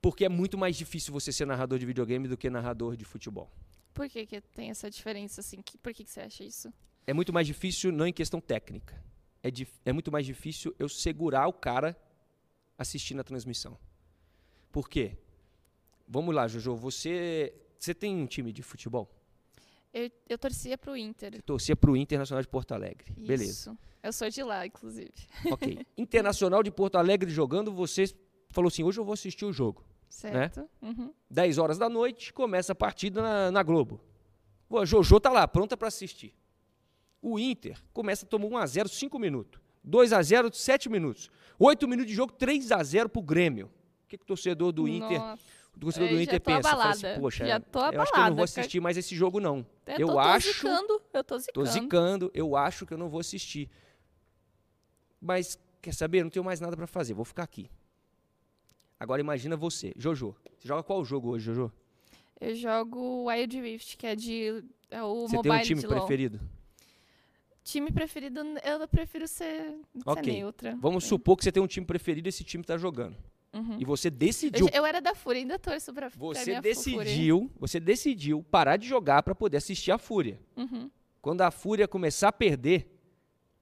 Porque 0.01 0.23
é 0.25 0.29
muito 0.29 0.57
mais 0.57 0.75
difícil 0.75 1.13
você 1.13 1.31
ser 1.31 1.45
narrador 1.45 1.77
de 1.77 1.85
videogame 1.85 2.27
do 2.27 2.37
que 2.37 2.49
narrador 2.49 2.95
de 2.95 3.03
futebol. 3.03 3.49
Por 3.93 4.07
que, 4.07 4.25
que 4.25 4.39
tem 4.39 4.69
essa 4.69 4.89
diferença, 4.89 5.41
assim? 5.41 5.61
Que, 5.61 5.77
por 5.77 5.93
que, 5.93 6.05
que 6.05 6.11
você 6.11 6.21
acha 6.21 6.43
isso? 6.43 6.71
é 7.09 7.13
muito 7.13 7.33
mais 7.33 7.47
difícil 7.47 7.91
não 7.91 8.05
em 8.05 8.13
questão 8.13 8.39
técnica. 8.39 9.03
É, 9.41 9.49
é 9.83 9.91
muito 9.91 10.11
mais 10.11 10.27
difícil 10.27 10.75
eu 10.77 10.87
segurar 10.87 11.47
o 11.47 11.53
cara 11.53 11.99
assistindo 12.77 13.19
a 13.19 13.23
transmissão. 13.23 13.79
Por 14.71 14.87
quê? 14.87 15.17
Vamos 16.07 16.35
lá, 16.35 16.47
Jojo. 16.47 16.75
Você, 16.75 17.51
você 17.79 17.95
tem 17.95 18.15
um 18.15 18.27
time 18.27 18.53
de 18.53 18.61
futebol? 18.61 19.09
Eu, 19.93 20.11
eu 20.27 20.37
torcia 20.37 20.77
pro 20.77 20.95
Inter. 20.95 21.33
Você 21.33 21.41
torcia 21.41 21.75
para 21.75 21.91
o 21.91 21.97
Internacional 21.97 22.41
de 22.41 22.47
Porto 22.47 22.73
Alegre. 22.73 23.11
Beleza. 23.17 23.51
Isso. 23.51 23.77
Eu 24.01 24.13
sou 24.13 24.29
de 24.29 24.43
lá, 24.43 24.65
inclusive. 24.65 25.11
Ok. 25.51 25.85
Internacional 25.97 26.63
de 26.63 26.71
Porto 26.71 26.97
Alegre 26.97 27.29
jogando, 27.29 27.71
você 27.71 28.05
falou 28.49 28.67
assim: 28.69 28.83
hoje 28.83 28.99
eu 28.99 29.03
vou 29.03 29.13
assistir 29.13 29.45
o 29.45 29.51
jogo. 29.51 29.83
Certo? 30.09 30.67
Uhum. 30.81 31.13
10 31.29 31.57
horas 31.59 31.77
da 31.77 31.87
noite, 31.87 32.33
começa 32.33 32.71
a 32.71 32.75
partida 32.75 33.21
na, 33.21 33.51
na 33.51 33.63
Globo. 33.63 34.01
A 34.71 34.85
Jojo 34.85 35.19
tá 35.19 35.31
lá, 35.31 35.47
pronta 35.47 35.77
para 35.77 35.87
assistir. 35.87 36.33
O 37.21 37.39
Inter 37.39 37.79
começa 37.93 38.25
a 38.25 38.29
tomar 38.29 38.47
1x0, 38.65 38.87
5 38.87 39.19
minutos. 39.19 39.61
2x0, 39.87 40.53
7 40.53 40.89
minutos. 40.89 41.29
8 41.57 41.87
minutos 41.87 42.09
de 42.09 42.15
jogo, 42.15 42.33
3x0 42.33 43.09
pro 43.09 43.21
Grêmio. 43.21 43.67
O 44.03 44.07
que, 44.07 44.17
que 44.17 44.23
o 44.23 44.27
torcedor 44.27 44.71
do 44.71 44.87
Inter, 44.87 45.19
Nossa, 45.19 45.43
o 45.75 45.79
torcedor 45.79 46.07
do 46.09 46.13
eu 46.13 46.17
já 46.17 46.23
Inter 46.23 46.39
tô 46.41 46.45
pensa? 46.45 46.59
Assim, 46.59 46.67
abalada. 47.05 47.19
Poxa, 47.19 47.45
tô 47.71 47.79
eu 47.79 47.85
acho 47.85 47.93
que 47.93 47.99
eu 47.99 48.01
não 48.01 48.01
abalada, 48.01 48.35
vou 48.35 48.43
assistir 48.43 48.79
mais 48.79 48.97
esse 48.97 49.15
jogo, 49.15 49.39
não. 49.39 49.65
eu 49.87 49.93
eu 49.99 50.07
tô, 50.07 50.13
tô 50.13 50.19
acho- 50.19 50.53
zicando. 50.53 51.01
Eu 51.13 51.23
tô 51.23 51.35
Tô 51.35 51.39
zicando. 51.39 51.67
zicando, 51.69 52.31
eu 52.33 52.55
acho 52.55 52.85
que 52.85 52.93
eu 52.93 52.97
não 52.97 53.09
vou 53.09 53.19
assistir. 53.19 53.69
Mas, 55.21 55.57
quer 55.81 55.93
saber? 55.93 56.19
Eu 56.19 56.23
não 56.25 56.31
tenho 56.31 56.45
mais 56.45 56.59
nada 56.59 56.75
para 56.75 56.87
fazer, 56.87 57.13
vou 57.13 57.25
ficar 57.25 57.43
aqui. 57.43 57.69
Agora 58.99 59.21
imagina 59.21 59.55
você, 59.55 59.93
Jojo. 59.97 60.35
Você 60.59 60.67
joga 60.67 60.83
qual 60.83 61.03
jogo 61.05 61.29
hoje, 61.29 61.45
Jojo? 61.45 61.71
Eu 62.39 62.55
jogo 62.55 63.29
Wild 63.29 63.61
Rift, 63.61 63.97
que 63.97 64.07
é 64.07 64.15
de. 64.15 64.63
É 64.89 65.03
o 65.03 65.27
Você 65.27 65.35
mobile 65.35 65.53
tem 65.53 65.61
um 65.61 65.63
time 65.79 65.87
preferido? 65.87 66.39
Time 67.63 67.91
preferido, 67.91 68.39
eu 68.63 68.87
prefiro 68.87 69.27
ser, 69.27 69.61
ser 69.63 69.75
Ok. 70.05 70.33
neutra. 70.33 70.75
Vamos 70.81 71.03
supor 71.03 71.37
que 71.37 71.43
você 71.43 71.51
tem 71.51 71.61
um 71.61 71.67
time 71.67 71.85
preferido 71.85 72.27
e 72.27 72.29
esse 72.29 72.43
time 72.43 72.63
tá 72.63 72.77
jogando. 72.77 73.15
Uhum. 73.51 73.77
E 73.79 73.85
você 73.85 74.07
Eu, 74.07 74.11
decidiu, 74.11 74.69
eu 74.71 74.85
era 74.85 75.01
da 75.01 75.15
Fúria, 75.15 75.41
ainda 75.41 75.57
torço 75.57 75.91
pra, 75.93 76.09
pra 76.09 76.19
você 76.19 76.45
minha 76.45 76.61
Fúria. 76.61 77.03
decidiu, 77.03 77.51
você 77.59 77.79
decidiu 77.79 78.43
parar 78.43 78.77
de 78.77 78.87
jogar 78.87 79.23
para 79.23 79.33
poder 79.33 79.57
assistir 79.57 79.91
a 79.91 79.97
Fúria. 79.97 80.39
Uhum. 80.55 80.89
Quando 81.21 81.41
a 81.41 81.49
Fúria 81.51 81.87
começar 81.87 82.27
a 82.29 82.31
perder, 82.31 82.87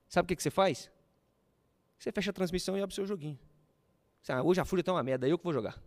sabe 0.08 0.26
o 0.26 0.28
que, 0.28 0.36
que 0.36 0.44
você 0.44 0.52
faz? 0.52 0.92
Você 1.98 2.12
fecha 2.12 2.30
a 2.32 2.34
transmissão 2.34 2.78
e 2.78 2.82
abre 2.82 2.92
o 2.92 2.96
seu 2.96 3.06
joguinho. 3.06 3.40
Você, 4.22 4.32
ah, 4.32 4.44
hoje 4.44 4.60
a 4.60 4.66
Fúria 4.66 4.84
tá 4.84 4.92
uma 4.92 5.02
merda, 5.04 5.28
eu 5.28 5.38
que 5.38 5.44
vou 5.44 5.54
jogar. 5.54 5.82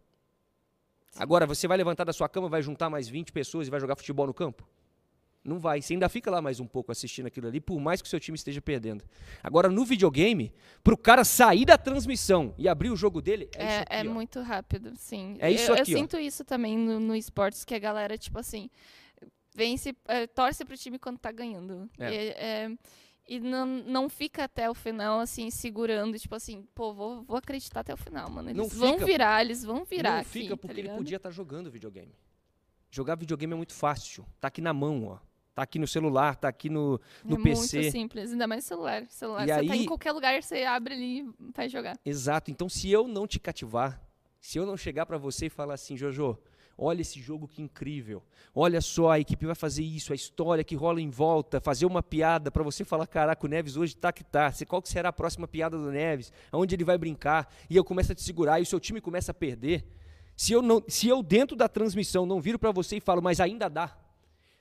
Agora, 1.16 1.46
você 1.46 1.68
vai 1.68 1.76
levantar 1.76 2.04
da 2.04 2.12
sua 2.12 2.28
cama, 2.28 2.48
vai 2.48 2.62
juntar 2.62 2.88
mais 2.88 3.08
20 3.08 3.32
pessoas 3.32 3.66
e 3.68 3.70
vai 3.70 3.80
jogar 3.80 3.96
futebol 3.96 4.26
no 4.26 4.34
campo? 4.34 4.66
Não 5.42 5.58
vai. 5.58 5.80
Você 5.80 5.94
ainda 5.94 6.08
fica 6.08 6.30
lá 6.30 6.42
mais 6.42 6.60
um 6.60 6.66
pouco 6.66 6.92
assistindo 6.92 7.26
aquilo 7.26 7.46
ali, 7.48 7.60
por 7.60 7.80
mais 7.80 8.02
que 8.02 8.06
o 8.06 8.10
seu 8.10 8.20
time 8.20 8.36
esteja 8.36 8.60
perdendo. 8.60 9.02
Agora, 9.42 9.70
no 9.70 9.84
videogame, 9.86 10.52
pro 10.84 10.98
cara 10.98 11.24
sair 11.24 11.64
da 11.64 11.78
transmissão 11.78 12.54
e 12.58 12.68
abrir 12.68 12.90
o 12.90 12.96
jogo 12.96 13.22
dele, 13.22 13.48
é, 13.54 13.62
isso 13.64 13.72
É, 13.72 13.78
aqui, 13.80 14.06
é 14.06 14.10
ó. 14.10 14.12
muito 14.12 14.40
rápido, 14.42 14.92
sim. 14.96 15.36
É 15.38 15.50
isso 15.50 15.70
eu, 15.70 15.74
aqui, 15.74 15.94
ó. 15.94 15.96
eu 15.96 15.98
sinto 15.98 16.18
isso 16.18 16.44
também 16.44 16.76
no, 16.76 17.00
no 17.00 17.16
esportes, 17.16 17.64
que 17.64 17.74
a 17.74 17.78
galera, 17.78 18.18
tipo 18.18 18.38
assim, 18.38 18.68
vence, 19.54 19.96
é, 20.06 20.26
torce 20.26 20.64
pro 20.64 20.76
time 20.76 20.98
quando 20.98 21.18
tá 21.18 21.32
ganhando. 21.32 21.88
É. 21.98 22.12
E, 22.12 22.28
é, 22.32 22.70
e 23.26 23.40
não, 23.40 23.64
não 23.64 24.08
fica 24.10 24.44
até 24.44 24.68
o 24.68 24.74
final, 24.74 25.20
assim, 25.20 25.50
segurando, 25.50 26.18
tipo 26.18 26.34
assim, 26.34 26.66
pô, 26.74 26.92
vou, 26.92 27.22
vou 27.22 27.36
acreditar 27.38 27.80
até 27.80 27.94
o 27.94 27.96
final, 27.96 28.28
mano. 28.30 28.52
Não 28.52 28.64
Eles 28.64 28.76
vão 28.76 28.94
fica- 28.94 29.06
virar, 29.06 29.40
eles 29.42 29.64
vão 29.64 29.84
virar 29.86 30.12
Não 30.12 30.18
aqui, 30.20 30.30
fica 30.30 30.50
tá 30.50 30.56
porque 30.58 30.72
ele 30.74 30.82
ligado? 30.82 30.98
podia 30.98 31.16
estar 31.16 31.30
jogando 31.30 31.70
videogame. 31.70 32.12
Jogar 32.90 33.14
videogame 33.16 33.52
é 33.54 33.56
muito 33.56 33.72
fácil. 33.72 34.26
Tá 34.40 34.48
aqui 34.48 34.60
na 34.60 34.74
mão, 34.74 35.04
ó. 35.06 35.18
Tá 35.54 35.62
aqui 35.62 35.78
no 35.78 35.86
celular, 35.86 36.36
tá 36.36 36.48
aqui 36.48 36.70
no, 36.70 37.00
no 37.24 37.36
é 37.36 37.42
PC. 37.42 37.76
muito 37.78 37.90
simples, 37.92 38.32
ainda 38.32 38.46
mais 38.46 38.64
celular. 38.64 39.04
celular 39.08 39.44
E 39.44 39.48
você 39.52 39.66
tá 39.66 39.72
aí- 39.74 39.82
em 39.82 39.86
qualquer 39.86 40.12
lugar, 40.12 40.42
você 40.42 40.62
abre 40.62 40.94
ali 40.94 41.20
e 41.20 41.28
vai 41.54 41.68
jogar. 41.68 41.98
Exato. 42.04 42.50
Então, 42.50 42.68
se 42.68 42.90
eu 42.90 43.08
não 43.08 43.26
te 43.26 43.38
cativar, 43.40 44.00
se 44.40 44.58
eu 44.58 44.64
não 44.64 44.76
chegar 44.76 45.06
pra 45.06 45.18
você 45.18 45.46
e 45.46 45.50
falar 45.50 45.74
assim, 45.74 45.96
Jojo, 45.96 46.38
olha 46.78 47.02
esse 47.02 47.20
jogo 47.20 47.48
que 47.48 47.60
incrível. 47.60 48.22
Olha 48.54 48.80
só, 48.80 49.10
a 49.10 49.20
equipe 49.20 49.44
vai 49.44 49.54
fazer 49.56 49.82
isso, 49.82 50.12
a 50.12 50.16
história 50.16 50.62
que 50.64 50.74
rola 50.76 51.00
em 51.00 51.10
volta, 51.10 51.60
fazer 51.60 51.84
uma 51.84 52.02
piada 52.02 52.50
pra 52.50 52.62
você 52.62 52.84
falar, 52.84 53.06
caraca, 53.06 53.44
o 53.44 53.48
Neves 53.48 53.76
hoje 53.76 53.94
tá 53.96 54.12
que 54.12 54.24
tá. 54.24 54.52
Qual 54.68 54.80
que 54.80 54.88
será 54.88 55.08
a 55.10 55.12
próxima 55.12 55.46
piada 55.48 55.76
do 55.76 55.90
Neves? 55.90 56.32
Aonde 56.52 56.74
ele 56.76 56.84
vai 56.84 56.96
brincar? 56.96 57.52
E 57.68 57.76
eu 57.76 57.84
começo 57.84 58.12
a 58.12 58.14
te 58.14 58.22
segurar 58.22 58.60
e 58.60 58.62
o 58.62 58.66
seu 58.66 58.78
time 58.80 59.00
começa 59.00 59.32
a 59.32 59.34
perder. 59.34 59.84
Se 60.36 60.52
eu, 60.52 60.62
não, 60.62 60.82
se 60.88 61.06
eu 61.06 61.22
dentro 61.22 61.54
da 61.54 61.68
transmissão 61.68 62.24
não 62.24 62.40
viro 62.40 62.58
pra 62.58 62.70
você 62.72 62.96
e 62.96 63.00
falo, 63.00 63.20
mas 63.20 63.40
ainda 63.40 63.68
dá. 63.68 63.94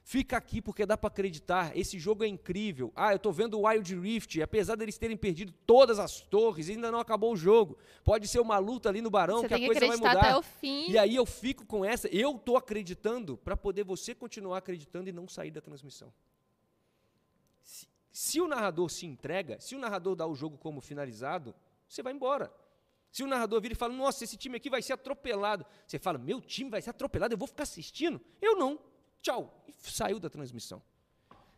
Fica 0.10 0.38
aqui 0.38 0.60
porque 0.60 0.88
dá 0.88 0.97
pra 0.97 1.07
acreditar. 1.07 1.78
Esse 1.78 1.99
jogo 1.99 2.24
é 2.24 2.28
incrível. 2.28 2.91
Ah, 2.95 3.14
eu 3.14 3.20
tô 3.20 3.32
vendo 3.32 3.60
o 3.60 3.68
Wild 3.68 3.95
Rift. 3.95 4.41
Apesar 4.41 4.76
deles 4.76 4.97
terem 4.97 5.16
perdido 5.16 5.53
todas 5.68 5.99
as 5.99 6.20
torres, 6.20 6.68
ainda 6.68 6.91
não 6.91 6.99
acabou 6.99 7.32
o 7.32 7.38
jogo. 7.38 7.78
Pode 8.03 8.28
ser 8.28 8.39
uma 8.39 8.57
luta 8.57 8.89
ali 8.89 9.03
no 9.03 9.12
Barão 9.12 9.41
você 9.41 9.47
que 9.47 9.53
a 9.53 9.66
coisa 9.68 9.86
vai 9.86 9.97
mudar. 9.97 10.18
até 10.18 10.36
o 10.36 10.41
fim. 10.41 10.89
E 10.89 10.97
aí 10.97 11.16
eu 11.16 11.28
fico 11.28 11.64
com 11.64 11.86
essa, 11.86 12.07
eu 12.07 12.39
tô 12.39 12.57
acreditando 12.57 13.38
para 13.38 13.55
poder 13.55 13.84
você 13.84 14.16
continuar 14.16 14.57
acreditando 14.57 15.10
e 15.10 15.12
não 15.12 15.28
sair 15.28 15.51
da 15.51 15.62
transmissão. 15.62 16.12
Se, 17.62 17.88
se 18.12 18.41
o 18.41 18.47
narrador 18.47 18.89
se 18.89 19.05
entrega, 19.05 19.62
se 19.62 19.76
o 19.76 19.80
narrador 19.80 20.16
dá 20.16 20.26
o 20.26 20.34
jogo 20.34 20.57
como 20.57 20.82
finalizado, 20.82 21.53
você 21.88 22.01
vai 22.01 22.14
embora. 22.14 22.51
Se 23.12 23.22
o 23.22 23.28
narrador 23.28 23.62
vira 23.62 23.76
e 23.76 23.78
fala, 23.78 23.93
nossa, 23.93 24.24
esse 24.24 24.38
time 24.38 24.57
aqui 24.57 24.72
vai 24.72 24.82
ser 24.82 24.93
atropelado. 24.93 25.64
Você 25.86 25.99
fala, 25.99 26.18
meu 26.18 26.41
time 26.41 26.72
vai 26.72 26.82
ser 26.82 26.89
atropelado, 26.89 27.36
eu 27.36 27.38
vou 27.38 27.47
ficar 27.47 27.62
assistindo? 27.62 28.20
Eu 28.41 28.55
não. 28.55 28.80
Tchau. 29.22 29.63
E 29.67 29.74
saiu 29.78 30.20
da 30.20 30.30
transmissão. 30.30 30.82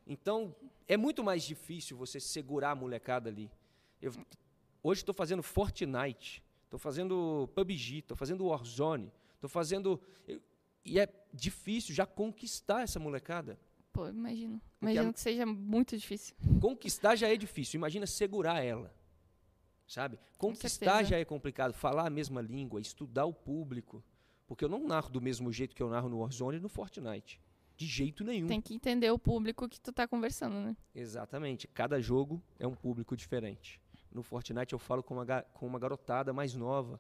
Então, 0.06 0.56
é 0.88 0.98
muito 0.98 1.24
mais 1.24 1.44
difícil 1.44 1.96
você 1.98 2.20
segurar 2.20 2.72
a 2.72 2.76
molecada 2.76 3.30
ali. 3.30 3.50
Eu, 4.02 4.12
hoje 4.84 5.02
estou 5.02 5.14
fazendo 5.14 5.44
Fortnite, 5.44 6.44
estou 6.66 6.80
fazendo 6.80 7.50
PUBG, 7.56 8.00
estou 8.00 8.18
fazendo 8.18 8.46
Warzone, 8.48 9.12
estou 9.36 9.50
fazendo. 9.50 10.02
eu- 10.28 10.42
e 10.84 11.00
é 11.00 11.08
difícil 11.34 11.94
já 11.94 12.06
conquistar 12.06 12.82
essa 12.82 13.00
molecada. 13.00 13.60
Pô, 13.94 14.08
imagino. 14.08 14.60
Imagino 14.82 15.10
a- 15.10 15.14
que 15.14 15.20
seja 15.20 15.46
muito 15.46 15.98
difícil. 15.98 16.36
Conquistar 16.60 17.16
já 17.16 17.28
é 17.30 17.36
difícil, 17.38 17.78
imagina 17.78 18.08
segurar 18.08 18.64
ela. 18.64 18.94
Sabe? 19.88 20.18
Conquistar 20.38 21.04
já 21.04 21.18
é 21.20 21.26
complicado, 21.26 21.74
falar 21.74 22.08
a 22.08 22.10
mesma 22.10 22.42
língua, 22.42 22.80
estudar 22.80 23.26
o 23.26 23.34
público. 23.34 24.02
Porque 24.48 24.64
eu 24.66 24.70
não 24.70 24.88
narro 24.88 25.10
do 25.10 25.22
mesmo 25.22 25.52
jeito 25.52 25.76
que 25.76 25.84
eu 25.84 25.90
narro 25.90 26.08
no 26.10 26.20
Warzone 26.20 26.58
e 26.58 26.60
no 26.62 26.70
Fortnite. 26.70 27.40
De 27.82 27.88
jeito 27.88 28.24
nenhum. 28.24 28.46
Tem 28.48 28.62
que 28.62 28.76
entender 28.76 29.10
o 29.10 29.18
público 29.18 29.68
que 29.68 29.80
tu 29.82 29.92
tá 29.92 30.08
conversando, 30.08 30.54
né? 30.54 30.78
Exatamente. 30.94 31.68
Cada 31.68 32.00
jogo 32.00 32.40
é 32.60 32.68
um 32.68 32.76
público 32.76 33.18
diferente. 33.18 33.82
No 34.12 34.22
Fortnite 34.22 34.74
eu 34.74 34.78
falo 34.80 35.02
com 35.02 35.16
uma, 35.16 35.26
com 35.54 35.66
uma 35.66 35.80
garotada 35.80 36.32
mais 36.32 36.54
nova. 36.54 37.00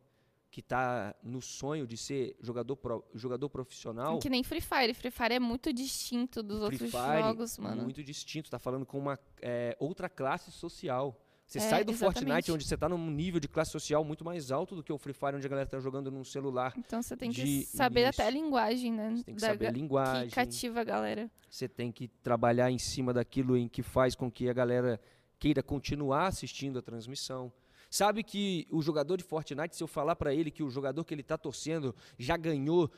que 0.49 0.61
tá 0.61 1.15
no 1.23 1.39
sonho 1.41 1.86
de 1.88 1.95
ser 1.95 2.36
jogador, 2.41 2.75
pro- 2.75 3.05
jogador 3.13 3.47
profissional, 3.49 4.19
Que 4.19 4.29
nem 4.29 4.43
Free 4.43 4.59
Fire. 4.59 4.93
Free 4.93 5.11
Fire 5.11 5.34
é 5.36 5.39
muito 5.39 5.71
distinto 5.71 6.41
dos 6.43 6.57
Free 6.65 6.65
outros 6.84 6.91
Fire, 6.91 7.21
jogos, 7.21 7.57
mano. 7.57 7.84
muito 7.84 8.03
distinto, 8.03 8.49
tá 8.49 8.59
falando 8.59 8.86
com 8.86 8.97
uma 8.99 9.17
é, 9.41 9.77
outra 9.79 10.09
classe 10.09 10.51
social. 10.51 11.15
Você 11.52 11.58
É, 11.58 11.62
sai 11.70 11.84
do 11.84 11.91
exatamente. 11.91 12.24
Fortnite, 12.24 12.52
onde 12.54 12.64
você 12.66 12.78
tá 12.78 12.88
num 12.88 13.12
nível 13.12 13.38
de 13.38 13.45
classe 13.49 13.72
social 13.72 14.06
muito 14.06 14.24
mais 14.24 14.52
alto 14.54 14.74
do 14.74 14.82
que 14.82 14.93
o 14.93 14.97
Free 14.97 15.12
Fire, 15.14 15.36
onde 15.36 15.45
a 15.45 15.49
galera 15.49 15.68
tá 15.68 15.80
jogando 15.82 16.10
num 16.10 16.24
celular. 16.24 16.74
Então 16.78 17.02
você 17.02 17.18
tem 17.18 17.30
que 17.30 17.43
de 17.43 17.66
saber 17.66 18.06
até 18.06 18.26
a 18.26 18.30
linguagem, 18.30 18.93
né? 18.93 19.12
Você 19.14 19.24
tem 19.26 19.36
que 19.36 19.41
da 19.41 19.47
saber 19.47 19.68
a 19.68 19.72
linguagem. 19.72 20.30
Que 20.30 20.36
cativa 20.36 20.80
a 20.80 20.84
galera. 20.86 21.30
Você 21.49 21.68
tem 21.68 21.91
que 21.91 22.08
trabalhar 22.08 22.72
em 22.72 22.78
cima 22.78 23.14
daquilo 23.14 23.58
em 23.58 23.68
que 23.68 23.84
faz 23.84 24.16
com 24.16 24.32
que 24.32 24.47
a 24.47 24.54
galera 24.54 24.97
queira 25.38 25.62
continuar 25.62 26.28
assistindo 26.28 26.80
a 26.80 26.82
transmissão. 26.82 27.52
Sabe 27.89 28.24
que 28.24 28.66
o 28.72 28.82
jogador 28.82 29.18
de 29.18 29.24
Fortnite, 29.26 29.76
se 29.76 29.84
eu 29.84 29.88
falar 29.88 30.16
pra 30.16 30.34
ele 30.34 30.49
que 30.52 30.64
o 30.64 30.70
jogador 30.70 31.04
que 31.04 31.14
ele 31.14 31.24
tá 31.24 31.38
torcendo 31.38 31.93
já 32.18 32.38
ganhou 32.38 32.89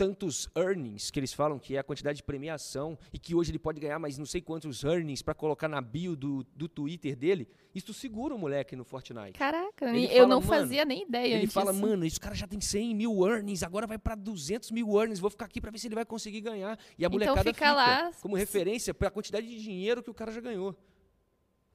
tantos 0.00 0.48
earnings, 0.56 1.10
que 1.10 1.20
eles 1.20 1.34
falam 1.34 1.58
que 1.58 1.76
é 1.76 1.78
a 1.78 1.84
quantidade 1.84 2.16
de 2.16 2.22
premiação, 2.22 2.98
e 3.12 3.18
que 3.18 3.34
hoje 3.34 3.50
ele 3.50 3.58
pode 3.58 3.78
ganhar 3.78 3.98
mais 3.98 4.16
não 4.16 4.24
sei 4.24 4.40
quantos 4.40 4.82
earnings 4.82 5.20
pra 5.20 5.34
colocar 5.34 5.68
na 5.68 5.78
bio 5.78 6.16
do, 6.16 6.42
do 6.56 6.66
Twitter 6.66 7.14
dele, 7.14 7.46
isso 7.74 7.92
segura 7.92 8.34
o 8.34 8.38
moleque 8.38 8.74
no 8.74 8.82
Fortnite. 8.82 9.38
Caraca, 9.38 9.94
Ele 9.94 10.06
eu 10.06 10.22
fala, 10.22 10.26
não 10.26 10.40
fazia 10.40 10.86
nem 10.86 11.02
ideia 11.02 11.36
Ele 11.36 11.46
fala, 11.46 11.70
mano, 11.74 12.06
esse 12.06 12.18
cara 12.18 12.34
já 12.34 12.46
tem 12.46 12.58
100 12.58 12.94
mil 12.94 13.28
earnings, 13.28 13.62
agora 13.62 13.86
vai 13.86 13.98
pra 13.98 14.14
200 14.14 14.70
mil 14.70 14.98
earnings, 14.98 15.20
vou 15.20 15.28
ficar 15.28 15.44
aqui 15.44 15.60
pra 15.60 15.70
ver 15.70 15.76
se 15.76 15.86
ele 15.86 15.94
vai 15.94 16.06
conseguir 16.06 16.40
ganhar. 16.40 16.78
E 16.96 17.04
a 17.04 17.06
Então 17.06 17.10
molecada 17.10 17.52
fica 17.52 17.70
lá, 17.70 18.10
como 18.22 18.36
referência 18.36 18.94
para 18.94 19.08
a 19.08 19.10
quantidade 19.10 19.46
de 19.46 19.62
dinheiro 19.62 20.02
que 20.02 20.08
o 20.10 20.14
cara 20.14 20.32
já 20.32 20.40
ganhou. 20.40 20.74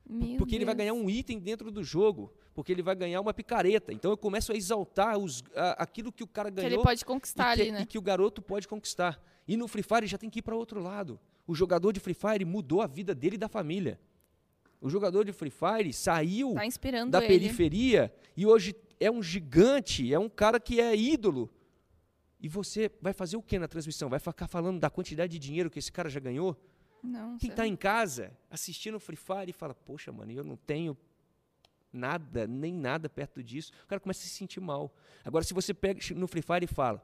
Meu 0.08 0.38
Porque 0.38 0.56
ele 0.56 0.66
vai 0.66 0.76
Deus. 0.76 0.88
ganhar 0.90 0.94
um 0.94 1.10
item 1.10 1.40
dentro 1.40 1.72
do 1.72 1.84
jogo, 1.84 2.32
porque 2.54 2.72
ele 2.72 2.84
vai 2.84 2.96
ganhar 2.96 3.20
uma 3.22 3.34
picareta. 3.34 3.92
Então 3.92 4.12
eu 4.12 4.18
começo 4.18 4.52
a 4.52 4.56
exaltar 4.56 5.18
os, 5.18 5.44
a- 5.56 5.82
aquilo 5.84 6.12
que 6.12 6.24
o 6.24 6.28
cara 6.28 6.50
Que 6.52 6.58
ganhou 6.58 6.72
ele 6.74 6.84
pode 6.84 7.02
e, 7.02 7.06
conquistar 7.06 7.56
que, 7.56 7.62
ali, 7.64 7.72
né? 7.72 7.82
e 7.82 7.86
que 7.86 7.98
o 7.98 8.02
garoto 8.02 8.42
pode 8.42 8.68
conquistar. 8.68 9.20
E 9.48 9.58
no 9.58 9.68
Free 9.68 9.84
Fire 9.84 10.06
já 10.08 10.18
tem 10.18 10.30
que 10.30 10.40
ir 10.40 10.42
para 10.44 10.56
outro 10.56 10.80
lado. 10.80 11.20
O 11.48 11.56
jogador 11.56 11.92
de 11.92 12.00
Free 12.00 12.14
Fire 12.14 12.46
mudou 12.46 12.82
a 12.82 12.88
vida 12.88 13.16
dele 13.16 13.36
e 13.36 13.38
da 13.40 13.48
família. 13.50 14.00
O 14.80 14.90
jogador 14.90 15.24
de 15.26 15.32
Free 15.32 15.50
Fire 15.52 15.92
saiu 15.92 16.54
Tá 16.54 17.06
da 17.20 17.26
ele. 17.26 17.28
periferia 17.28 18.14
e 18.38 18.46
hoje 18.46 18.76
é 19.00 19.10
um 19.10 19.24
gigante, 19.24 20.14
é 20.14 20.20
um 20.20 20.30
cara 20.30 20.60
que 20.60 20.80
é 20.80 20.96
ídolo. 20.96 21.50
E 22.40 22.48
você 22.48 22.92
vai 23.02 23.14
fazer 23.14 23.38
o 23.38 23.42
que 23.42 23.58
na 23.58 23.68
transmissão? 23.68 24.08
Vai 24.10 24.20
ficar 24.20 24.48
falando 24.48 24.80
da 24.80 24.90
quantidade 24.90 25.32
de 25.32 25.40
dinheiro 25.40 25.70
que 25.70 25.80
esse 25.80 25.92
cara 25.92 26.10
já 26.10 26.20
ganhou? 26.20 26.56
Não, 27.06 27.38
Quem 27.38 27.50
cê- 27.50 27.56
tá 27.56 27.66
em 27.68 27.76
casa 27.76 28.32
assistindo 28.50 29.00
Free 29.00 29.16
Fire 29.18 29.50
e 29.50 29.54
fala, 29.54 29.74
poxa, 29.74 30.12
mano, 30.12 30.32
eu 30.32 30.44
não 30.44 30.56
tenho 30.58 30.98
nada, 31.92 32.46
nem 32.48 32.74
nada 32.74 33.08
perto 33.10 33.42
disso, 33.44 33.72
o 33.84 33.88
cara 33.88 34.00
começa 34.00 34.20
a 34.22 34.24
se 34.24 34.30
sentir 34.30 34.60
mal. 34.60 34.94
Agora, 35.24 35.44
se 35.44 35.54
você 35.54 35.74
pega 35.74 36.00
no 36.16 36.28
Free 36.28 36.42
Fire 36.42 36.64
e 36.66 36.68
fala, 36.68 37.02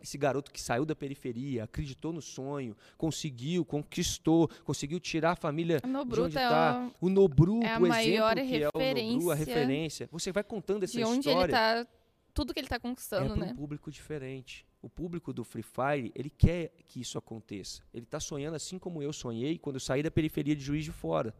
esse 0.00 0.16
garoto 0.16 0.50
que 0.50 0.60
saiu 0.60 0.84
da 0.86 0.94
periferia, 0.96 1.64
acreditou 1.64 2.12
no 2.12 2.22
sonho, 2.22 2.74
conseguiu, 2.96 3.64
conquistou, 3.64 4.48
conseguiu 4.64 4.98
tirar 4.98 5.32
a 5.32 5.36
família 5.36 5.78
O 5.84 6.04
de 6.04 6.20
onde 6.20 6.38
é 6.38 6.42
está. 6.42 6.90
o- 7.00 7.06
O 7.06 7.10
Nobru, 7.10 7.62
é 7.62 7.74
a 7.74 7.78
o 7.78 7.82
maior 7.82 8.38
exemplo 8.38 8.58
que 8.58 8.64
é 8.64 8.68
o 8.68 9.14
Nobru, 9.14 9.30
a 9.30 9.34
referência. 9.34 10.08
Você 10.10 10.32
vai 10.32 10.42
contando 10.42 10.84
essa 10.84 10.96
de 10.96 11.04
onde 11.04 11.28
história 11.28 11.44
ele 11.44 11.52
tá. 11.52 11.86
Tudo 12.32 12.54
que 12.54 12.60
ele 12.60 12.68
tá 12.68 12.76
é 12.76 12.78
conquistando, 12.78 13.34
para 13.34 13.46
né? 13.46 13.52
um 13.52 13.56
público 13.56 13.90
diferente. 13.90 14.66
O 14.82 14.88
público 14.88 15.32
do 15.32 15.44
Free 15.44 15.62
Fire, 15.62 16.10
ele 16.14 16.30
quer 16.30 16.72
que 16.88 17.00
isso 17.00 17.18
aconteça. 17.18 17.82
Ele 17.92 18.04
está 18.04 18.18
sonhando 18.18 18.54
assim 18.54 18.78
como 18.78 19.02
eu 19.02 19.12
sonhei 19.12 19.58
quando 19.58 19.76
eu 19.76 19.80
saí 19.80 20.02
da 20.02 20.10
periferia 20.10 20.56
de 20.56 20.62
Juiz 20.62 20.84
de 20.84 20.92
Fora. 20.92 21.34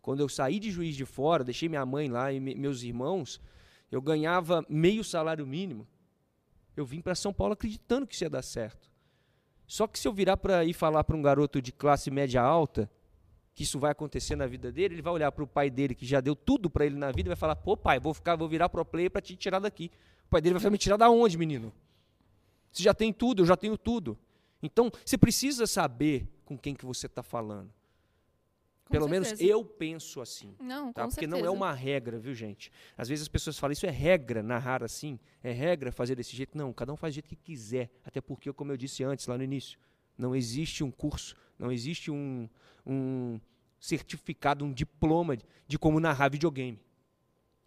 Quando 0.00 0.20
eu 0.20 0.28
saí 0.28 0.58
de 0.60 0.70
Juiz 0.70 0.94
de 0.94 1.04
Fora, 1.04 1.42
deixei 1.44 1.68
minha 1.68 1.84
mãe 1.84 2.08
lá 2.08 2.32
e 2.32 2.38
me- 2.38 2.54
meus 2.54 2.82
irmãos, 2.82 3.40
eu 3.90 4.00
ganhava 4.00 4.64
meio 4.68 5.02
salário 5.02 5.46
mínimo. 5.46 5.86
Eu 6.76 6.86
vim 6.86 7.00
para 7.00 7.14
São 7.14 7.32
Paulo 7.32 7.52
acreditando 7.54 8.06
que 8.06 8.14
isso 8.14 8.24
ia 8.24 8.30
dar 8.30 8.42
certo. 8.42 8.90
Só 9.66 9.86
que 9.86 9.98
se 9.98 10.06
eu 10.06 10.12
virar 10.12 10.36
para 10.36 10.64
ir 10.64 10.72
falar 10.72 11.02
para 11.04 11.16
um 11.16 11.22
garoto 11.22 11.60
de 11.60 11.72
classe 11.72 12.10
média 12.10 12.40
alta 12.42 12.90
que 13.54 13.64
isso 13.64 13.78
vai 13.78 13.90
acontecer 13.90 14.34
na 14.36 14.46
vida 14.46 14.72
dele, 14.72 14.94
ele 14.94 15.02
vai 15.02 15.12
olhar 15.12 15.30
para 15.32 15.44
o 15.44 15.46
pai 15.46 15.68
dele 15.68 15.94
que 15.94 16.06
já 16.06 16.20
deu 16.20 16.34
tudo 16.34 16.70
para 16.70 16.86
ele 16.86 16.96
na 16.96 17.10
vida 17.12 17.28
e 17.28 17.30
vai 17.30 17.36
falar: 17.36 17.56
"Pô, 17.56 17.76
pai, 17.76 17.98
vou 18.00 18.14
ficar, 18.14 18.34
vou 18.36 18.48
virar 18.48 18.68
pro 18.68 18.84
player 18.84 19.10
para 19.10 19.20
te 19.20 19.36
tirar 19.36 19.58
daqui". 19.58 19.90
O 20.26 20.30
pai 20.30 20.40
dele 20.40 20.54
vai 20.54 20.60
falar: 20.62 20.70
"Me 20.72 20.78
tirar 20.78 20.96
da 20.96 21.10
onde, 21.10 21.36
menino? 21.36 21.72
Você 22.72 22.82
já 22.82 22.94
tem 22.94 23.12
tudo, 23.12 23.42
eu 23.42 23.46
já 23.46 23.56
tenho 23.56 23.76
tudo". 23.76 24.18
Então, 24.62 24.90
você 25.04 25.18
precisa 25.18 25.66
saber 25.66 26.26
com 26.44 26.56
quem 26.56 26.74
que 26.74 26.84
você 26.84 27.06
está 27.06 27.22
falando. 27.22 27.72
Com 28.84 28.92
Pelo 28.92 29.08
menos 29.08 29.28
certeza. 29.28 29.50
eu 29.50 29.64
penso 29.64 30.20
assim. 30.20 30.54
Não, 30.60 30.92
Tá? 30.92 31.02
Porque 31.06 31.20
certeza. 31.20 31.40
não 31.40 31.46
é 31.46 31.50
uma 31.50 31.72
regra, 31.72 32.18
viu, 32.18 32.34
gente? 32.34 32.70
Às 32.96 33.08
vezes 33.08 33.22
as 33.22 33.28
pessoas 33.28 33.58
falam, 33.58 33.72
isso 33.72 33.86
é 33.86 33.90
regra 33.90 34.42
narrar 34.42 34.82
assim, 34.82 35.18
é 35.42 35.50
regra 35.52 35.90
fazer 35.90 36.14
desse 36.14 36.36
jeito. 36.36 36.56
Não, 36.58 36.72
cada 36.72 36.92
um 36.92 36.96
faz 36.96 37.12
do 37.12 37.16
jeito 37.16 37.28
que 37.28 37.36
quiser. 37.36 37.90
Até 38.04 38.20
porque, 38.20 38.52
como 38.52 38.70
eu 38.72 38.76
disse 38.76 39.02
antes, 39.02 39.26
lá 39.26 39.36
no 39.38 39.44
início, 39.44 39.78
não 40.18 40.34
existe 40.36 40.84
um 40.84 40.90
curso, 40.90 41.34
não 41.58 41.72
existe 41.72 42.10
um, 42.10 42.48
um 42.86 43.40
certificado, 43.80 44.64
um 44.64 44.72
diploma 44.72 45.36
de 45.66 45.78
como 45.78 45.98
narrar 45.98 46.28
videogame. 46.30 46.78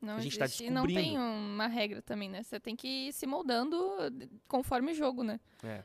Não 0.02 0.16
a 0.16 0.20
gente 0.20 0.38
tá 0.38 0.46
existe, 0.46 0.66
e 0.66 0.70
não 0.70 0.86
tem 0.86 0.96
descobrindo. 0.96 1.24
uma 1.24 1.68
regra 1.68 2.02
também, 2.02 2.30
né? 2.30 2.44
Você 2.44 2.60
tem 2.60 2.76
que 2.76 3.08
ir 3.08 3.14
se 3.14 3.26
moldando 3.26 3.78
conforme 4.48 4.92
o 4.92 4.96
jogo, 4.96 5.24
né? 5.24 5.40
É, 5.64 5.84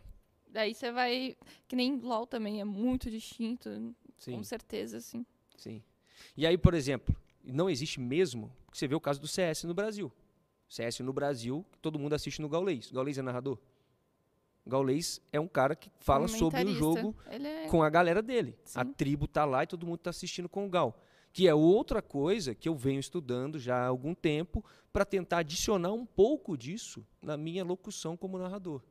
Daí 0.52 0.74
você 0.74 0.90
vai. 0.90 1.36
Que 1.68 1.76
nem 1.76 1.98
LOL 1.98 2.26
também 2.26 2.60
é 2.60 2.64
muito 2.64 3.10
distinto, 3.10 3.94
sim, 4.18 4.32
com 4.32 4.42
certeza, 4.42 4.96
assim. 4.98 5.24
sim. 5.56 5.82
E 6.36 6.46
aí, 6.46 6.58
por 6.58 6.74
exemplo, 6.74 7.14
não 7.42 7.70
existe 7.70 8.00
mesmo, 8.00 8.52
você 8.72 8.86
vê 8.86 8.94
o 8.94 9.00
caso 9.00 9.20
do 9.20 9.28
CS 9.28 9.64
no 9.64 9.74
Brasil. 9.74 10.12
CS 10.68 11.00
no 11.00 11.12
Brasil, 11.12 11.64
todo 11.80 11.98
mundo 11.98 12.14
assiste 12.14 12.40
no 12.40 12.48
Gaulês. 12.48 12.90
Gaulês 12.90 13.18
é 13.18 13.22
narrador? 13.22 13.58
Gaulês 14.66 15.20
é 15.32 15.40
um 15.40 15.48
cara 15.48 15.74
que 15.74 15.90
fala 15.98 16.28
sobre 16.28 16.62
o 16.62 16.74
jogo 16.74 17.16
é. 17.26 17.66
com 17.68 17.82
a 17.82 17.90
galera 17.90 18.22
dele. 18.22 18.56
A 18.74 18.84
Sim. 18.84 18.92
tribo 18.92 19.26
tá 19.26 19.44
lá 19.44 19.64
e 19.64 19.66
todo 19.66 19.86
mundo 19.86 19.98
tá 19.98 20.10
assistindo 20.10 20.48
com 20.48 20.66
o 20.66 20.68
Gal. 20.68 21.02
Que 21.32 21.46
é 21.46 21.54
outra 21.54 22.02
coisa 22.02 22.54
que 22.54 22.68
eu 22.68 22.74
venho 22.74 22.98
estudando 23.00 23.58
já 23.58 23.76
há 23.76 23.86
algum 23.86 24.14
tempo 24.14 24.64
para 24.92 25.04
tentar 25.04 25.38
adicionar 25.38 25.92
um 25.92 26.04
pouco 26.04 26.56
disso 26.56 27.06
na 27.22 27.36
minha 27.36 27.64
locução 27.64 28.16
como 28.16 28.38
narrador. 28.38 28.82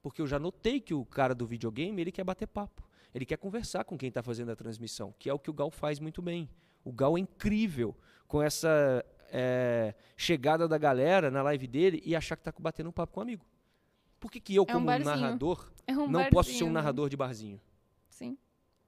Porque 0.00 0.22
eu 0.22 0.26
já 0.26 0.38
notei 0.38 0.80
que 0.80 0.94
o 0.94 1.04
cara 1.04 1.34
do 1.34 1.46
videogame, 1.46 2.00
ele 2.00 2.12
quer 2.12 2.24
bater 2.24 2.46
papo. 2.46 2.82
Ele 3.14 3.26
quer 3.26 3.36
conversar 3.36 3.84
com 3.84 3.98
quem 3.98 4.08
está 4.08 4.22
fazendo 4.22 4.50
a 4.50 4.56
transmissão, 4.56 5.14
que 5.18 5.28
é 5.28 5.34
o 5.34 5.38
que 5.38 5.50
o 5.50 5.52
Gal 5.52 5.70
faz 5.70 6.00
muito 6.00 6.22
bem. 6.22 6.48
O 6.84 6.92
Gal 6.92 7.16
é 7.16 7.20
incrível 7.20 7.94
com 8.26 8.40
essa 8.42 9.04
é, 9.30 9.94
chegada 10.16 10.66
da 10.66 10.78
galera 10.78 11.30
na 11.30 11.42
live 11.42 11.66
dele 11.66 12.02
e 12.04 12.16
achar 12.16 12.36
que 12.36 12.40
está 12.40 12.52
batendo 12.58 12.88
um 12.88 12.92
papo 12.92 13.12
com 13.12 13.20
um 13.20 13.22
amigo. 13.22 13.44
Por 14.18 14.30
que, 14.30 14.40
que 14.40 14.54
eu, 14.54 14.64
É 14.66 14.72
um 14.72 14.74
como 14.76 14.86
barzinho. 14.86 15.16
narrador, 15.16 15.72
É 15.86 15.92
um 15.96 16.08
não 16.08 16.24
posso 16.30 16.48
ser 16.50 16.54
barzinho, 16.54 16.70
um 16.70 16.72
narrador 16.72 17.08
de 17.08 17.16
barzinho? 17.16 17.60
Sim. 18.08 18.38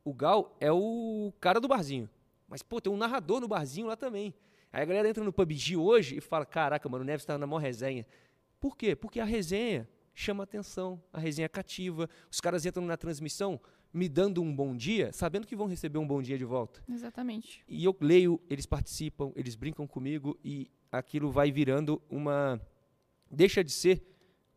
o 0.05 0.13
Gal 0.15 0.57
é 0.61 0.71
o 0.73 1.33
cara 1.41 1.61
do 1.61 1.67
barzinho. 1.69 2.09
Mas, 2.55 2.63
pô, 2.63 2.81
tem 2.81 2.93
um 2.93 2.97
narrador 2.97 3.41
no 3.41 3.49
barzinho 3.49 3.89
lá 3.89 3.97
também. 3.97 4.33
Aí 4.73 4.81
a 4.81 4.85
galera 4.85 5.09
entra 5.09 5.25
no 5.25 5.33
PUBG 5.33 5.77
hoje 5.77 6.19
e 6.19 6.21
fala: 6.21 6.47
Caraca, 6.47 6.89
mano, 6.89 7.03
o 7.03 7.05
Neves 7.05 7.25
tá 7.25 7.37
na 7.37 7.49
maior 7.49 7.59
resenha. 7.59 8.07
Por 8.61 8.77
quê? 8.77 8.95
Porque 8.95 9.19
a 9.19 9.25
resenha 9.25 9.89
chama 10.15 10.45
atenção, 10.45 11.03
a 11.13 11.19
resenha 11.19 11.47
é 11.47 11.49
cativa. 11.49 12.09
Os 12.31 12.41
caras 12.41 12.65
entram 12.65 12.87
na 12.87 12.97
transmissão 12.97 13.61
me 13.93 14.09
dando 14.09 14.41
um 14.41 14.55
bom 14.55 14.77
dia, 14.77 15.13
sabendo 15.13 15.49
que 15.49 15.57
vão 15.57 15.67
receber 15.67 15.99
um 15.99 16.07
bom 16.07 16.23
dia 16.23 16.39
de 16.39 16.45
volta. 16.45 16.81
Exatamente. 16.89 17.65
E 17.67 17.85
eu 17.85 17.97
leio, 18.01 18.41
eles 18.49 18.67
participam, 18.67 19.33
eles 19.35 19.57
brincam 19.57 19.85
comigo 19.85 20.39
e 20.45 20.71
aquilo 20.93 21.33
vai 21.33 21.51
virando 21.51 22.01
uma. 22.09 22.61
Deixa 23.29 23.65
de 23.65 23.73
ser 23.73 24.14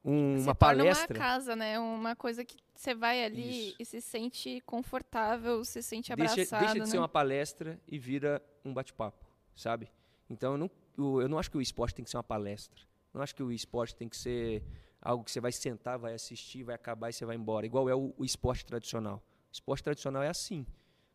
um- 0.10 0.39
uma 0.41 0.55
palestra. 0.55 1.14
uma 1.14 1.20
casa, 1.20 1.55
né? 1.55 1.78
Uma 1.80 2.16
coisa 2.16 2.45
que 2.45 2.55
você 2.74 2.95
vai 2.95 3.24
ali 3.24 3.70
Isso. 3.70 3.76
e 3.80 3.86
se 3.86 4.01
sente 4.01 4.62
confortável, 4.66 5.64
se 5.66 5.84
sente 5.84 6.16
deixa, 6.16 6.34
abraçado, 6.34 6.60
deixa 6.62 6.74
de 6.76 6.80
né? 6.82 6.86
ser 6.86 6.97
uma 6.97 7.10
palestra 7.10 7.80
e 7.88 7.99
vira 7.99 8.41
um 8.64 8.74
bate-papo, 8.74 9.26
sabe? 9.55 9.91
Então 10.30 10.53
eu 10.53 10.58
não, 10.58 10.72
eu, 10.97 11.22
eu 11.24 11.30
não 11.30 11.38
acho 11.38 11.51
que 11.51 11.58
o 11.58 11.62
esporte 11.62 11.95
tem 11.95 12.03
que 12.05 12.10
ser 12.12 12.18
uma 12.18 12.24
palestra. 12.24 12.80
Não 13.14 13.22
acho 13.22 13.36
que 13.36 13.43
o 13.43 13.51
esporte 13.51 13.95
tem 13.95 14.08
que 14.08 14.16
ser 14.18 14.64
algo 15.01 15.24
que 15.24 15.32
você 15.32 15.39
vai 15.41 15.51
sentar, 15.51 15.97
vai 15.97 16.14
assistir, 16.14 16.64
vai 16.64 16.76
acabar 16.76 17.10
e 17.10 17.14
você 17.14 17.26
vai 17.26 17.36
embora. 17.36 17.66
Igual 17.66 17.89
é 17.89 17.95
o, 17.95 18.14
o 18.18 18.24
esporte 18.24 18.66
tradicional. 18.66 19.18
O 19.49 19.53
esporte 19.53 19.84
tradicional 19.84 20.24
é 20.24 20.30
assim. 20.30 20.66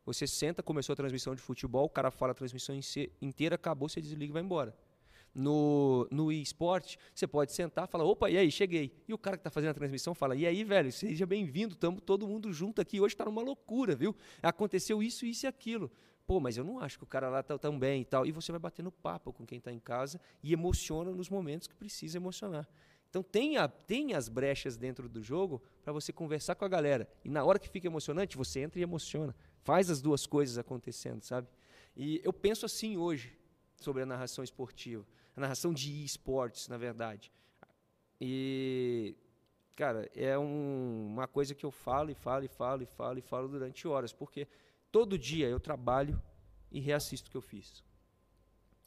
Você 0.05 0.26
senta, 0.26 0.62
começou 0.62 0.95
a 0.95 0.97
transmissão 0.97 1.34
de 1.34 1.40
futebol, 1.40 1.84
o 1.84 1.88
cara 1.88 2.11
fala 2.11 2.32
a 2.32 2.34
transmissão 2.34 2.74
inteira, 3.20 3.55
acabou, 3.55 3.88
você 3.88 4.01
desliga 4.01 4.30
e 4.30 4.32
vai 4.32 4.43
embora. 4.43 4.76
No, 5.34 6.06
no 6.10 6.30
esporte, 6.30 6.98
você 7.14 7.26
pode 7.26 7.52
sentar 7.52 7.88
falar, 7.88 8.04
opa, 8.04 8.28
e 8.30 8.36
aí, 8.36 8.50
cheguei. 8.50 8.92
E 9.08 9.14
o 9.14 9.18
cara 9.18 9.36
que 9.36 9.40
está 9.40 9.50
fazendo 9.50 9.70
a 9.70 9.74
transmissão 9.74 10.14
fala, 10.14 10.36
e 10.36 10.46
aí, 10.46 10.62
velho, 10.62 10.92
seja 10.92 11.24
bem-vindo, 11.24 11.72
estamos 11.72 12.02
todo 12.04 12.28
mundo 12.28 12.52
junto 12.52 12.80
aqui, 12.82 13.00
hoje 13.00 13.14
está 13.14 13.24
numa 13.24 13.40
loucura, 13.42 13.94
viu? 13.96 14.14
Aconteceu 14.42 15.02
isso, 15.02 15.24
isso 15.24 15.46
e 15.46 15.48
aquilo. 15.48 15.90
Pô, 16.26 16.38
mas 16.38 16.56
eu 16.56 16.64
não 16.64 16.78
acho 16.78 16.98
que 16.98 17.04
o 17.04 17.06
cara 17.06 17.28
lá 17.28 17.42
tá 17.42 17.58
tão 17.58 17.78
bem 17.78 18.02
e 18.02 18.04
tal. 18.04 18.26
E 18.26 18.32
você 18.32 18.52
vai 18.52 18.58
batendo 18.58 18.92
papo 18.92 19.32
com 19.32 19.44
quem 19.46 19.58
está 19.58 19.72
em 19.72 19.78
casa 19.80 20.20
e 20.42 20.52
emociona 20.52 21.10
nos 21.10 21.28
momentos 21.28 21.66
que 21.66 21.74
precisa 21.74 22.18
emocionar. 22.18 22.68
Então 23.10 23.22
tem, 23.22 23.56
a- 23.56 23.68
tem 23.68 24.14
as 24.14 24.28
brechas 24.28 24.76
dentro 24.76 25.08
do 25.08 25.22
jogo 25.22 25.62
para 25.82 25.92
você 25.92 26.12
conversar 26.12 26.54
com 26.54 26.64
a 26.64 26.68
galera. 26.68 27.08
E 27.24 27.28
na 27.28 27.44
hora 27.44 27.58
que 27.58 27.68
fica 27.68 27.86
emocionante, 27.86 28.36
você 28.36 28.60
entra 28.60 28.78
e 28.78 28.82
emociona. 28.82 29.34
Faz 29.62 29.90
as 29.90 30.00
duas 30.00 30.26
coisas 30.26 30.56
acontecendo, 30.58 31.22
sabe? 31.22 31.48
E 31.96 32.20
eu 32.24 32.32
penso 32.32 32.64
assim 32.64 32.96
hoje 32.96 33.36
sobre 33.82 34.02
a 34.02 34.06
narração 34.06 34.42
esportiva. 34.44 35.04
A 35.36 35.40
narração 35.40 35.72
de 35.72 36.04
esportes, 36.04 36.68
na 36.68 36.76
verdade. 36.78 37.32
E, 38.20 39.16
cara, 39.76 40.08
é 40.14 40.38
um- 40.38 41.06
uma 41.12 41.26
coisa 41.26 41.54
que 41.54 41.64
eu 41.66 41.70
falo 41.70 42.10
e 42.10 42.14
falo 42.14 42.44
e 42.44 42.48
falo 42.48 42.82
e 42.82 42.86
falo 42.86 43.18
e 43.18 43.22
falo 43.22 43.48
durante 43.48 43.86
horas, 43.88 44.12
porque 44.12 44.46
todo 44.90 45.18
dia 45.18 45.48
eu 45.48 45.58
trabalho 45.58 46.20
e 46.70 46.78
reassisto 46.80 47.28
o 47.28 47.30
que 47.30 47.36
eu 47.36 47.42
fiz. 47.42 47.82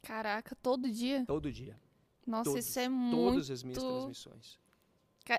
Caraca, 0.02 0.54
todo 0.62 0.90
dia? 0.90 1.24
Todo 1.26 1.50
dia. 1.52 1.78
Nossa, 2.26 2.50
Todos- 2.50 2.66
isso 2.66 2.78
é 2.78 2.88
muito. 2.88 3.16
Todas 3.32 3.50
as 3.50 3.62
minhas 3.62 3.82
transmissões. 3.82 4.58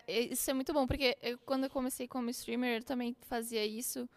Isso 0.07 0.51
é 0.51 0.53
muito 0.53 0.73
bom, 0.73 0.85
porque 0.85 1.17
eu- 1.21 1.37
quando 1.39 1.63
eu 1.63 1.69
comecei 1.69 2.07
como 2.07 2.29
streamer, 2.29 2.79
eu 2.81 2.83
também 2.83 3.15
fazia 3.21 3.65
isso 3.65 4.07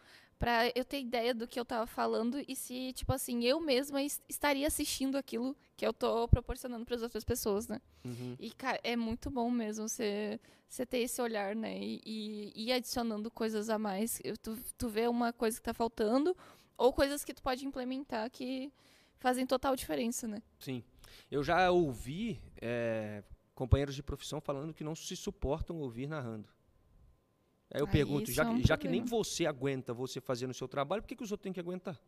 pra 0.41 0.72
eu 0.74 0.84
ter 0.84 0.99
ideia 1.01 1.32
do 1.34 1.47
que 1.47 1.61
eu 1.61 1.64
tava 1.64 1.86
falando 1.86 2.43
e 2.49 2.57
se, 2.57 2.93
tipo 2.95 3.12
assim, 3.12 3.45
eu 3.45 3.61
mesma 3.61 4.03
es- 4.03 4.20
estaria 4.28 4.66
assistindo 4.66 5.16
aquilo 5.16 5.55
que 5.76 5.86
eu 5.86 5.93
tô 5.93 6.26
proporcionando 6.26 6.84
pras 6.84 7.03
outras 7.03 7.22
pessoas, 7.24 7.68
né? 7.68 7.80
Uhum. 8.05 8.34
E, 8.41 8.51
cara, 8.51 8.80
é 8.82 8.97
muito 8.97 9.30
bom 9.30 9.51
mesmo 9.51 9.86
você 9.88 10.41
ter 10.88 10.99
esse 10.99 11.20
olhar, 11.20 11.55
né? 11.55 11.78
E, 11.78 12.01
e 12.57 12.64
ir 12.68 12.72
adicionando 12.72 13.30
coisas 13.30 13.68
a 13.70 13.78
mais. 13.78 14.18
Eu- 14.24 14.36
Tu, 14.36 14.57
tu 14.78 14.88
vê 14.88 15.07
uma 15.07 15.32
coisa 15.32 15.59
que 15.59 15.62
tá 15.62 15.74
faltando 15.74 16.34
ou 16.76 16.93
coisas 16.93 17.22
que 17.22 17.34
tu 17.34 17.43
pode 17.43 17.66
implementar 17.66 18.30
que 18.30 18.72
fazem 19.18 19.47
total 19.47 19.76
diferença, 19.76 20.26
né? 20.26 20.43
Sim. 20.59 20.82
Eu 21.30 21.45
já 21.45 21.70
ouvi 21.70 22.41
é, 22.62 23.22
companheiros 23.55 23.95
de 23.95 24.03
profissão 24.03 24.41
falando 24.41 24.72
que 24.72 24.82
não 24.82 24.95
se 24.97 25.14
suportam 25.14 25.76
ouvir 25.76 26.07
narrando. 26.09 26.49
Aí 27.73 27.81
eu 27.81 27.87
Aí 27.87 27.93
pergunto, 27.93 28.31
já, 28.33 28.43
é 28.43 28.47
que- 28.47 28.53
um 28.53 28.66
já 28.66 28.77
que 28.77 28.89
nem 28.89 29.05
você 29.05 29.47
aguenta 29.47 29.95
você 29.95 30.21
fazendo 30.21 30.51
o 30.51 30.55
seu 30.55 30.66
trabalho, 30.68 31.03
por 31.03 31.09
que, 31.09 31.16
que 31.16 31.23
os 31.23 31.31
outros 31.31 31.45
têm 31.45 31.53
que 31.53 31.61
aguentar? 31.61 31.99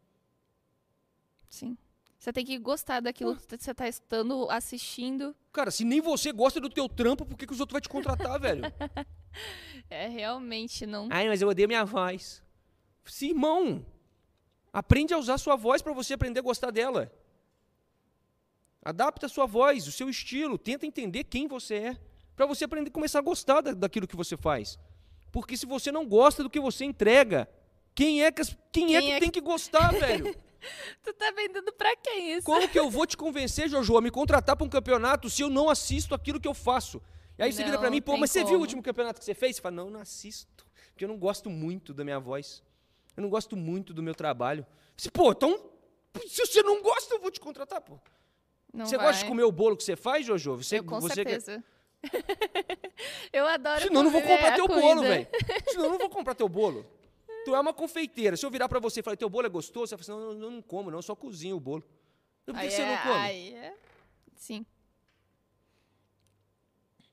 Sim. 1.49 1.77
Você 2.19 2.33
tem 2.33 2.45
que 2.45 2.57
gostar 2.59 3.01
daquilo 3.01 3.37
que 3.37 3.57
você 3.59 3.75
tá 3.75 3.89
estando, 3.89 4.49
assistindo. 4.51 5.35
Cara, 5.53 5.71
se 5.73 5.85
nem 5.85 6.01
você 6.01 6.33
gosta 6.33 6.61
do 6.61 6.71
teu 6.71 6.89
trampo, 6.89 7.27
por 7.27 7.37
que, 7.37 7.47
que 7.47 7.53
os 7.53 7.59
outros 7.61 7.73
vão 7.75 7.81
te 7.81 7.89
contratar, 7.89 8.39
velho? 8.41 8.63
É 9.91 10.07
realmente 10.09 10.87
não. 10.87 11.09
Ai, 11.11 11.27
mas 11.29 11.43
eu 11.43 11.49
odeio 11.49 11.67
minha 11.69 11.85
voz. 11.85 12.43
Sim, 13.05 13.31
irmão. 13.31 13.85
Aprende 14.73 15.13
a 15.13 15.19
usar 15.19 15.37
sua 15.39 15.57
voz 15.57 15.83
para 15.83 15.93
você 15.93 16.15
aprender 16.15 16.41
a 16.41 16.43
gostar 16.43 16.71
dela. 16.71 17.13
Adapta 18.85 19.27
a 19.27 19.29
sua 19.29 19.47
voz, 19.47 19.87
o 19.87 19.93
seu 19.93 20.09
estilo, 20.09 20.57
tenta 20.59 20.87
entender 20.87 21.25
quem 21.25 21.47
você 21.47 21.75
é, 21.75 21.97
para 22.35 22.47
você 22.47 22.65
aprender 22.65 22.91
começar 22.91 23.19
a 23.19 23.23
gostar 23.23 23.61
da- 23.61 23.73
daquilo 23.75 24.07
que 24.09 24.17
você 24.17 24.37
faz. 24.37 24.79
Porque 25.33 25.57
se 25.57 25.67
você 25.67 25.91
não 25.91 26.07
gosta 26.07 26.43
do 26.43 26.51
que 26.51 26.61
você 26.61 26.85
entrega, 26.85 27.49
quem 27.95 28.23
é 28.23 28.31
que, 28.31 28.43
as- 28.43 28.57
quem 28.71 28.95
é 28.95 29.01
Quem 29.01 29.09
que 29.09 29.13
é 29.17 29.21
tem 29.21 29.31
que 29.31 29.41
gostar, 29.41 29.91
velho? 29.99 30.33
Tu 31.03 31.13
tá 31.15 31.33
vendendo 31.33 31.73
pra 31.73 31.97
quem 31.97 32.35
isso? 32.35 32.45
Como 32.47 32.69
que 32.69 32.79
eu 32.79 32.89
vou 32.89 33.05
te 33.07 33.17
convencer, 33.17 33.69
Jojo, 33.69 33.97
a 33.97 34.01
me 34.01 34.11
contratar 34.11 34.55
para 34.57 34.65
um 34.65 34.69
campeonato 34.69 35.29
se 35.29 35.43
eu 35.43 35.51
não 35.51 35.69
assisto 35.69 36.15
aquilo 36.15 36.39
que 36.39 36.47
eu 36.47 36.55
faço? 36.55 37.03
E 37.39 37.43
aí 37.43 37.53
você 37.53 37.65
vira 37.65 37.81
Não 37.81 37.91
mim, 37.91 38.01
pô, 38.01 38.17
mas 38.17 38.31
você 38.31 38.41
viu 38.41 38.47
o 38.47 38.53
como. 38.53 38.61
último 38.61 38.83
campeonato 38.83 39.19
que 39.19 39.25
você 39.25 39.35
fez? 39.35 39.57
Você 39.57 39.63
fala, 39.63 39.75
não, 39.75 39.91
não 39.91 39.99
assisto, 40.01 40.65
porque 40.91 41.05
eu 41.05 41.09
não 41.09 41.19
gosto 41.19 41.51
muito 41.51 41.93
da 41.93 42.05
minha 42.05 42.21
voz. 42.21 42.63
Eu 43.17 43.23
não 43.23 43.31
gosto 43.31 43.57
muito 43.57 43.93
do 43.93 44.03
meu 44.03 44.15
trabalho. 44.15 44.65
Você, 44.97 45.11
pô, 45.11 45.33
então, 45.33 45.59
se 46.29 46.47
você 46.47 46.63
não 46.63 46.81
gosta, 46.83 47.15
eu 47.15 47.21
vou 47.21 47.31
te 47.31 47.41
contratar, 47.41 47.81
pô. 47.81 47.99
Não 48.73 48.87
você 48.87 48.97
vai. 48.97 49.07
gosta 49.07 49.23
de 49.23 49.29
comer 49.29 49.43
o 49.45 49.51
bolo 49.53 49.77
que 49.77 49.83
você 49.83 49.97
faz, 49.97 50.25
Jojo? 50.25 50.57
Você, 50.59 50.79
Eu, 50.79 50.85
com 50.85 51.01
você 51.01 51.15
certeza. 51.15 51.65
eu 53.33 53.47
adoro 53.47 53.83
Senão 53.83 54.01
eu 54.01 54.05
não 54.05 54.11
vou 54.11 54.23
comprar 54.23 54.55
teu 54.55 54.67
comida. 54.67 54.87
bolo, 54.87 55.03
velho. 55.09 55.27
Senão 55.69 55.85
eu 55.85 55.91
não 55.91 55.99
vou 55.99 56.11
comprar 56.11 56.35
teu 56.35 56.49
bolo. 56.49 56.87
Tu 57.45 57.55
é 57.55 57.61
uma 57.61 57.73
confeiteira. 57.75 58.37
Se 58.37 58.45
eu 58.47 58.51
virar 58.51 58.69
pra 58.69 58.79
você 58.79 59.01
e 59.01 59.03
falar, 59.03 59.17
teu 59.17 59.29
bolo 59.31 59.47
é 59.47 59.51
gostoso, 59.51 59.89
você 59.89 59.97
vai 59.97 60.05
falar 60.05 60.19
assim, 60.19 60.27
não, 60.29 60.35
não, 60.39 60.51
não 60.57 60.63
como, 60.63 60.91
não, 60.91 60.99
eu 60.99 61.03
só 61.03 61.15
cozinho 61.15 61.57
o 61.57 61.61
bolo. 61.61 61.83
Por 62.45 62.55
que 62.55 62.71
você 62.71 62.83
é- 62.83 62.87
não 62.97 63.03
come? 63.03 63.15
aí 63.19 63.55
é- 63.55 63.75
Sim. 64.37 64.67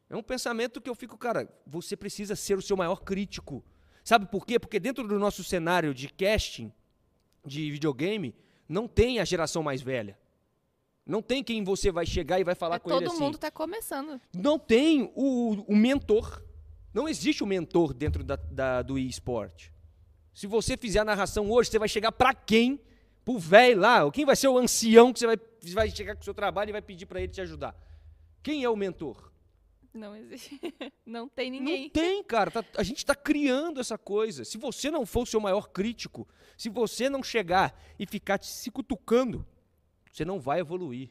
É 0.09 0.15
um 0.15 0.23
pensamento 0.23 0.81
que 0.81 0.89
eu 0.89 0.95
fico, 0.95 1.17
cara, 1.17 1.47
você 1.67 1.95
precisa 1.95 2.35
ser 2.35 2.57
o 2.57 2.61
seu 2.61 2.75
maior 2.75 3.01
crítico. 3.03 3.63
Sabe 4.03 4.25
por 4.25 4.45
quê? 4.45 4.57
Porque 4.59 4.79
dentro 4.79 5.07
do 5.07 5.19
nosso 5.19 5.43
cenário 5.43 5.93
de 5.93 6.09
casting, 6.09 6.71
de 7.45 7.69
videogame, 7.71 8.35
não 8.67 8.87
tem 8.87 9.19
a 9.19 9.25
geração 9.25 9.61
mais 9.61 9.81
velha. 9.81 10.17
Não 11.09 11.21
tem 11.23 11.43
quem 11.43 11.63
você 11.63 11.91
vai 11.91 12.05
chegar 12.05 12.39
e 12.39 12.43
vai 12.43 12.53
falar 12.53 12.75
É, 12.75 12.79
com 12.79 12.89
ele 12.91 12.99
todo 12.99 13.11
assim. 13.13 13.23
mundo 13.23 13.37
tá 13.39 13.49
começando. 13.49 14.21
Não 14.33 14.59
tem 14.59 15.11
o, 15.15 15.53
o 15.67 15.75
mentor. 15.75 16.43
Não 16.93 17.09
existe 17.09 17.43
o 17.43 17.47
mentor 17.47 17.93
dentro 17.93 18.23
da, 18.23 18.35
da- 18.35 18.81
do 18.83 18.97
eSport. 18.97 19.69
Se 20.33 20.45
você 20.45 20.77
fizer 20.77 20.99
a 20.99 21.05
narração 21.05 21.49
hoje, 21.49 21.71
você 21.71 21.79
vai 21.79 21.89
chegar 21.89 22.11
pra 22.11 22.33
quem? 22.33 22.79
Pro 23.25 23.39
velho 23.39 23.79
lá? 23.81 24.11
Quem 24.11 24.23
vai 24.23 24.35
ser 24.35 24.47
o 24.49 24.57
ancião 24.57 25.11
que 25.11 25.19
você 25.19 25.25
vai, 25.27 25.37
vai 25.73 25.89
chegar 25.89 26.15
com 26.15 26.21
o 26.21 26.23
seu 26.23 26.33
trabalho 26.33 26.69
e 26.69 26.71
vai 26.71 26.81
pedir 26.81 27.05
pra 27.07 27.19
ele 27.19 27.31
te 27.31 27.41
ajudar? 27.41 27.75
Quem 28.43 28.63
é 28.63 28.69
o 28.69 28.75
mentor? 28.75 29.31
Não 29.93 30.15
existe. 30.15 30.59
Não 31.05 31.27
tem 31.27 31.49
Não 31.49 31.59
ninguém. 31.59 31.89
tem, 31.89 32.23
cara. 32.23 32.51
Tá- 32.51 32.63
a 32.77 32.83
gente 32.83 32.97
está 32.99 33.15
criando 33.15 33.79
essa 33.79 33.97
coisa. 33.97 34.45
Se 34.45 34.57
você 34.59 34.91
não 34.91 35.05
for 35.07 35.23
o 35.23 35.25
seu 35.25 35.39
maior 35.39 35.69
crítico, 35.69 36.27
se 36.55 36.69
você 36.69 37.09
não 37.09 37.23
chegar 37.23 37.75
e 37.97 38.05
ficar 38.05 38.37
te- 38.37 38.45
se 38.47 38.69
cutucando, 38.69 39.43
você 40.11 40.25
não 40.25 40.39
vai 40.39 40.59
evoluir. 40.59 41.09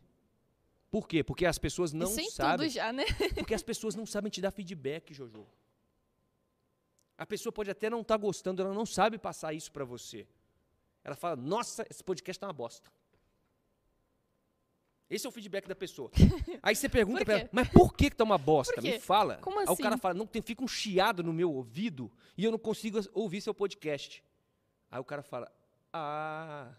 Por 0.90 1.06
quê? 1.06 1.22
Porque 1.22 1.44
as 1.44 1.58
pessoas 1.58 1.92
não 1.92 2.08
Isso 2.08 2.20
em 2.20 2.30
sabem. 2.30 2.66
tudo 2.66 2.74
já, 2.74 2.92
né? 2.92 3.04
Porque 3.36 3.54
as 3.54 3.62
pessoas 3.62 3.94
não 3.94 4.06
sabem 4.06 4.30
te 4.30 4.40
dar 4.40 4.50
feedback, 4.50 5.12
Jojo. 5.12 5.46
A 7.16 7.26
pessoa 7.26 7.52
pode 7.52 7.70
até 7.70 7.90
não 7.90 8.00
estar 8.00 8.16
gostando, 8.16 8.62
ela 8.62 8.72
não 8.72 8.86
sabe 8.86 9.18
passar 9.18 9.52
isso 9.52 9.70
para 9.70 9.84
você. 9.84 10.26
Ela 11.04 11.16
fala: 11.16 11.36
Nossa, 11.36 11.84
esse 11.90 12.02
podcast 12.02 12.40
tá 12.40 12.46
uma 12.46 12.52
bosta. 12.52 12.90
Esse 15.10 15.26
é 15.26 15.28
o 15.28 15.32
feedback 15.32 15.66
da 15.66 15.74
pessoa. 15.74 16.10
Aí 16.62 16.76
você 16.76 16.88
pergunta 16.88 17.24
quê? 17.24 17.30
ela: 17.32 17.48
Mas 17.52 17.68
por 17.68 17.94
que, 17.94 18.10
que 18.10 18.16
tá 18.16 18.24
uma 18.24 18.38
bosta? 18.38 18.80
Me 18.80 18.98
fala. 18.98 19.38
Como 19.38 19.58
Aí 19.58 19.66
o 19.66 19.76
cara 19.76 19.94
assim? 19.94 20.00
fala: 20.00 20.14
Não, 20.14 20.26
tem, 20.26 20.40
fica 20.40 20.62
um 20.62 20.68
chiado 20.68 21.22
no 21.22 21.32
meu 21.32 21.52
ouvido 21.52 22.10
e 22.36 22.44
eu 22.44 22.50
não 22.50 22.58
consigo 22.58 23.00
ouvir 23.12 23.40
seu 23.40 23.52
podcast. 23.52 24.22
Aí 24.90 25.00
o 25.00 25.04
cara 25.04 25.22
fala: 25.22 25.52
Ah. 25.92 26.72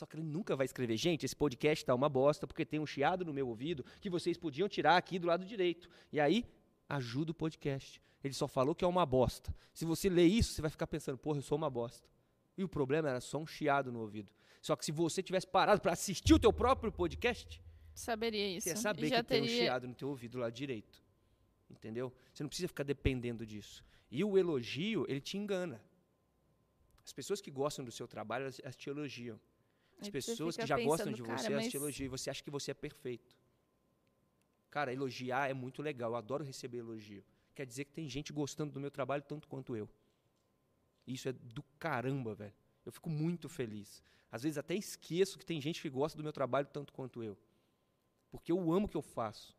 Só 0.00 0.06
que 0.06 0.16
ele 0.16 0.24
nunca 0.24 0.56
vai 0.56 0.64
escrever, 0.64 0.96
gente, 0.96 1.26
esse 1.26 1.36
podcast 1.36 1.84
tá 1.84 1.94
uma 1.94 2.08
bosta 2.08 2.46
porque 2.46 2.64
tem 2.64 2.80
um 2.80 2.86
chiado 2.86 3.22
no 3.22 3.34
meu 3.34 3.46
ouvido 3.46 3.84
que 4.00 4.08
vocês 4.08 4.38
podiam 4.38 4.66
tirar 4.66 4.96
aqui 4.96 5.18
do 5.18 5.26
lado 5.26 5.44
direito. 5.44 5.90
E 6.10 6.18
aí, 6.18 6.46
ajuda 6.88 7.32
o 7.32 7.34
podcast. 7.34 8.00
Ele 8.24 8.32
só 8.32 8.48
falou 8.48 8.74
que 8.74 8.82
é 8.82 8.88
uma 8.88 9.04
bosta. 9.04 9.54
Se 9.74 9.84
você 9.84 10.08
ler 10.08 10.24
isso, 10.24 10.54
você 10.54 10.62
vai 10.62 10.70
ficar 10.70 10.86
pensando, 10.86 11.18
porra, 11.18 11.36
eu 11.36 11.42
sou 11.42 11.58
uma 11.58 11.68
bosta. 11.68 12.08
E 12.56 12.64
o 12.64 12.68
problema 12.68 13.10
era 13.10 13.20
só 13.20 13.36
um 13.36 13.46
chiado 13.46 13.92
no 13.92 14.00
ouvido. 14.00 14.32
Só 14.62 14.74
que 14.74 14.86
se 14.86 14.90
você 14.90 15.22
tivesse 15.22 15.46
parado 15.46 15.82
para 15.82 15.92
assistir 15.92 16.32
o 16.32 16.38
teu 16.38 16.50
próprio 16.50 16.90
podcast, 16.90 17.62
Saberia 17.92 18.56
isso. 18.56 18.64
você 18.64 18.70
ia 18.70 18.76
saber 18.76 19.08
já 19.08 19.16
que 19.16 19.24
tem 19.24 19.42
um 19.42 19.44
teria... 19.44 19.64
chiado 19.64 19.86
no 19.86 19.94
teu 19.94 20.08
ouvido 20.08 20.38
lá 20.38 20.48
direito. 20.48 21.04
Entendeu? 21.68 22.10
Você 22.32 22.42
não 22.42 22.48
precisa 22.48 22.68
ficar 22.68 22.84
dependendo 22.84 23.44
disso. 23.44 23.84
E 24.10 24.24
o 24.24 24.38
elogio, 24.38 25.04
ele 25.10 25.20
te 25.20 25.36
engana. 25.36 25.78
As 27.04 27.12
pessoas 27.12 27.42
que 27.42 27.50
gostam 27.50 27.84
do 27.84 27.92
seu 27.92 28.08
trabalho, 28.08 28.44
elas, 28.44 28.60
elas 28.60 28.76
te 28.76 28.88
elogiam. 28.88 29.38
As 30.00 30.06
Aí 30.06 30.12
pessoas 30.12 30.56
que 30.56 30.66
já 30.66 30.76
gostam 30.76 31.08
pensando, 31.08 31.16
de 31.16 31.22
"Cara, 31.22 31.38
você, 31.38 31.46
elas 31.46 31.64
mas 31.64 31.70
te 31.70 31.76
elogiam. 31.76 32.06
E 32.06 32.08
você 32.08 32.30
acha 32.30 32.42
que 32.42 32.50
você 32.50 32.70
é 32.70 32.74
perfeito. 32.74 33.36
Cara, 34.70 34.92
elogiar 34.92 35.50
é 35.50 35.54
muito 35.54 35.82
legal. 35.82 36.12
Eu 36.12 36.16
adoro 36.16 36.44
receber 36.44 36.78
elogio. 36.78 37.24
Quer 37.54 37.66
dizer 37.66 37.84
que 37.84 37.92
tem 37.92 38.08
gente 38.08 38.32
gostando 38.32 38.72
do 38.72 38.80
meu 38.80 38.90
trabalho 38.90 39.22
tanto 39.22 39.46
quanto 39.46 39.76
eu. 39.76 39.88
Isso 41.06 41.28
é 41.28 41.32
do 41.32 41.62
caramba, 41.78 42.34
velho. 42.34 42.54
Eu 42.86 42.92
fico 42.92 43.10
muito 43.10 43.48
feliz. 43.48 44.02
Às 44.30 44.44
vezes 44.44 44.56
até 44.56 44.74
esqueço 44.74 45.38
que 45.38 45.44
tem 45.44 45.60
gente 45.60 45.82
que 45.82 45.90
gosta 45.90 46.16
do 46.16 46.22
meu 46.22 46.32
trabalho 46.32 46.68
tanto 46.72 46.92
quanto 46.92 47.22
eu. 47.22 47.36
Porque 48.30 48.52
eu 48.52 48.72
amo 48.72 48.86
o 48.86 48.88
que 48.88 48.96
eu 48.96 49.02
faço. 49.02 49.56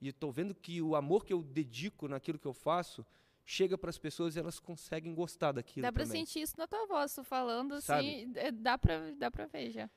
E 0.00 0.08
estou 0.08 0.30
vendo 0.30 0.54
que 0.54 0.82
o 0.82 0.94
amor 0.94 1.24
que 1.24 1.32
eu 1.32 1.42
dedico 1.42 2.06
naquilo 2.06 2.38
que 2.38 2.46
eu 2.46 2.52
faço 2.52 3.04
chega 3.44 3.76
para 3.76 3.90
as 3.90 3.98
pessoas 3.98 4.36
e 4.36 4.38
elas 4.38 4.58
conseguem 4.58 5.14
gostar 5.14 5.52
daquilo 5.52 5.82
Dá 5.82 5.92
pra 5.92 6.04
também. 6.04 6.24
sentir 6.24 6.40
isso 6.42 6.54
na 6.56 6.66
tua 6.66 6.86
voz, 6.86 7.14
tu 7.14 7.22
falando 7.22 7.80
Sabe? 7.80 8.00
assim, 8.08 8.32
é, 8.36 8.50
dá 8.50 8.78
pra, 8.78 9.10
dá 9.12 9.30
pra 9.30 9.46
ver 9.46 9.70
já. 9.70 9.90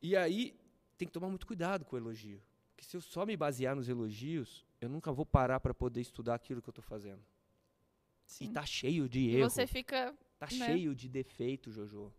E 0.00 0.16
aí 0.16 0.56
tem 0.96 1.06
que 1.08 1.12
tomar 1.12 1.28
muito 1.28 1.46
cuidado 1.46 1.84
com 1.84 1.96
o 1.96 1.98
elogio. 1.98 2.40
Porque 2.70 2.84
se 2.84 2.96
eu 2.96 3.00
só 3.00 3.26
me 3.26 3.36
basear 3.36 3.74
nos 3.74 3.88
elogios, 3.88 4.64
eu 4.80 4.88
nunca 4.88 5.12
vou 5.12 5.26
parar 5.26 5.58
para 5.60 5.74
poder 5.74 6.00
estudar 6.00 6.34
aquilo 6.34 6.62
que 6.62 6.68
eu 6.68 6.72
estou 6.72 6.82
fazendo. 6.84 7.20
E 7.20 8.46
Sim. 8.46 8.52
tá 8.52 8.64
cheio 8.64 9.08
de 9.08 9.20
E 9.20 9.36
erro. 9.36 9.50
você 9.50 9.66
fica. 9.66 10.14
Tá 10.38 10.46
né? 10.50 10.66
cheio 10.66 10.94
de 10.94 11.08
defeito, 11.08 11.70
Jojo. 11.70 12.12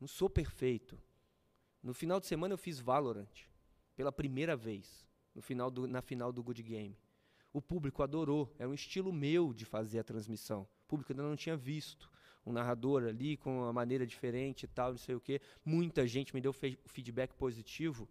Não 0.00 0.06
sou 0.06 0.28
perfeito. 0.28 0.98
No 1.82 1.94
final 1.94 2.20
de 2.20 2.26
semana 2.26 2.54
eu 2.54 2.58
fiz 2.58 2.78
Valorant. 2.78 3.46
Pela 3.96 4.12
primeira 4.12 4.56
vez. 4.56 5.06
No 5.34 5.42
final 5.42 5.70
do, 5.70 5.86
na 5.86 6.02
final 6.02 6.32
do 6.32 6.42
Good 6.42 6.62
Game. 6.62 6.96
O 7.58 7.62
público 7.62 8.04
adorou. 8.04 8.54
É 8.56 8.66
um 8.68 8.72
estilo 8.72 9.12
meu 9.12 9.52
de 9.52 9.64
fazer 9.64 9.98
a 9.98 10.04
transmissão. 10.04 10.62
O 10.84 10.86
público 10.86 11.12
ainda 11.12 11.24
não 11.24 11.34
tinha 11.34 11.56
visto. 11.56 12.08
Um 12.46 12.52
narrador 12.52 13.02
ali 13.02 13.36
com 13.36 13.58
uma 13.58 13.72
maneira 13.72 14.06
diferente 14.06 14.62
e 14.62 14.68
tal, 14.68 14.92
não 14.92 14.98
sei 14.98 15.16
o 15.16 15.20
quê. 15.20 15.40
Muita 15.64 16.06
gente 16.06 16.32
me 16.34 16.40
deu 16.40 16.52
fe- 16.52 16.78
feedback 16.86 17.34
positivo. 17.34 18.08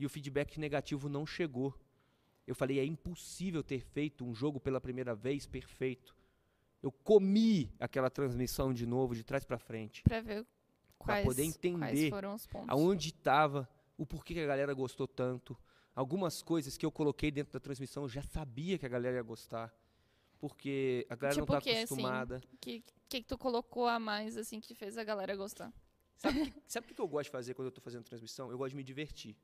E 0.00 0.04
o 0.04 0.08
feedback 0.08 0.58
negativo 0.58 1.08
não 1.08 1.24
chegou. 1.24 1.72
Eu 2.44 2.56
falei, 2.56 2.80
é 2.80 2.84
impossível 2.84 3.62
ter 3.62 3.80
feito 3.80 4.24
um 4.24 4.34
jogo 4.34 4.58
pela 4.58 4.80
primeira 4.80 5.14
vez 5.14 5.46
perfeito. 5.46 6.16
Eu 6.82 6.90
comi 6.90 7.72
aquela 7.78 8.10
transmissão 8.10 8.74
de 8.74 8.84
novo, 8.84 9.14
de 9.14 9.22
trás 9.22 9.44
para 9.44 9.58
frente. 9.58 10.02
Pra 10.02 10.20
ver 10.20 10.44
quais, 10.98 11.24
poder 11.24 11.42
quais 11.42 11.56
entender 11.56 12.10
foram 12.10 12.34
os 12.34 12.46
pontos. 12.48 12.68
Aonde 12.68 13.10
estava, 13.10 13.68
o 13.96 14.04
porquê 14.04 14.34
que 14.34 14.40
a 14.40 14.46
galera 14.46 14.74
gostou 14.74 15.06
tanto. 15.06 15.56
Algumas 15.98 16.42
coisas 16.42 16.76
que 16.76 16.86
eu 16.86 16.92
coloquei 16.92 17.28
dentro 17.28 17.52
da 17.52 17.58
transmissão 17.58 18.04
eu 18.04 18.08
já 18.08 18.22
sabia 18.22 18.78
que 18.78 18.86
a 18.86 18.88
galera 18.88 19.16
ia 19.16 19.22
gostar. 19.22 19.66
porque 20.38 21.04
a 21.10 21.16
galera 21.16 21.40
Tipo 21.40 21.52
não 21.52 21.58
tá 21.58 21.64
quê, 21.64 21.70
assim? 21.70 21.82
acostumada. 21.82 22.40
O 22.52 22.56
que, 22.58 22.84
que 23.08 23.20
que 23.22 23.26
tu 23.26 23.36
colocou 23.36 23.84
a 23.88 23.98
mais, 23.98 24.36
assim, 24.36 24.60
que 24.60 24.74
fez 24.76 24.96
a 24.96 25.02
galera 25.02 25.34
gostar? 25.34 25.72
Sabe 26.68 26.84
o 26.84 26.88
que, 26.88 26.94
que 26.94 27.00
eu 27.00 27.08
gosto 27.08 27.24
de 27.24 27.30
fazer 27.32 27.54
quando 27.54 27.66
eu 27.66 27.72
tô 27.72 27.80
fazendo 27.80 28.04
transmissão? 28.04 28.48
Eu 28.48 28.56
gosto 28.58 28.70
de 28.70 28.76
me 28.76 28.84
divertir. 28.84 29.34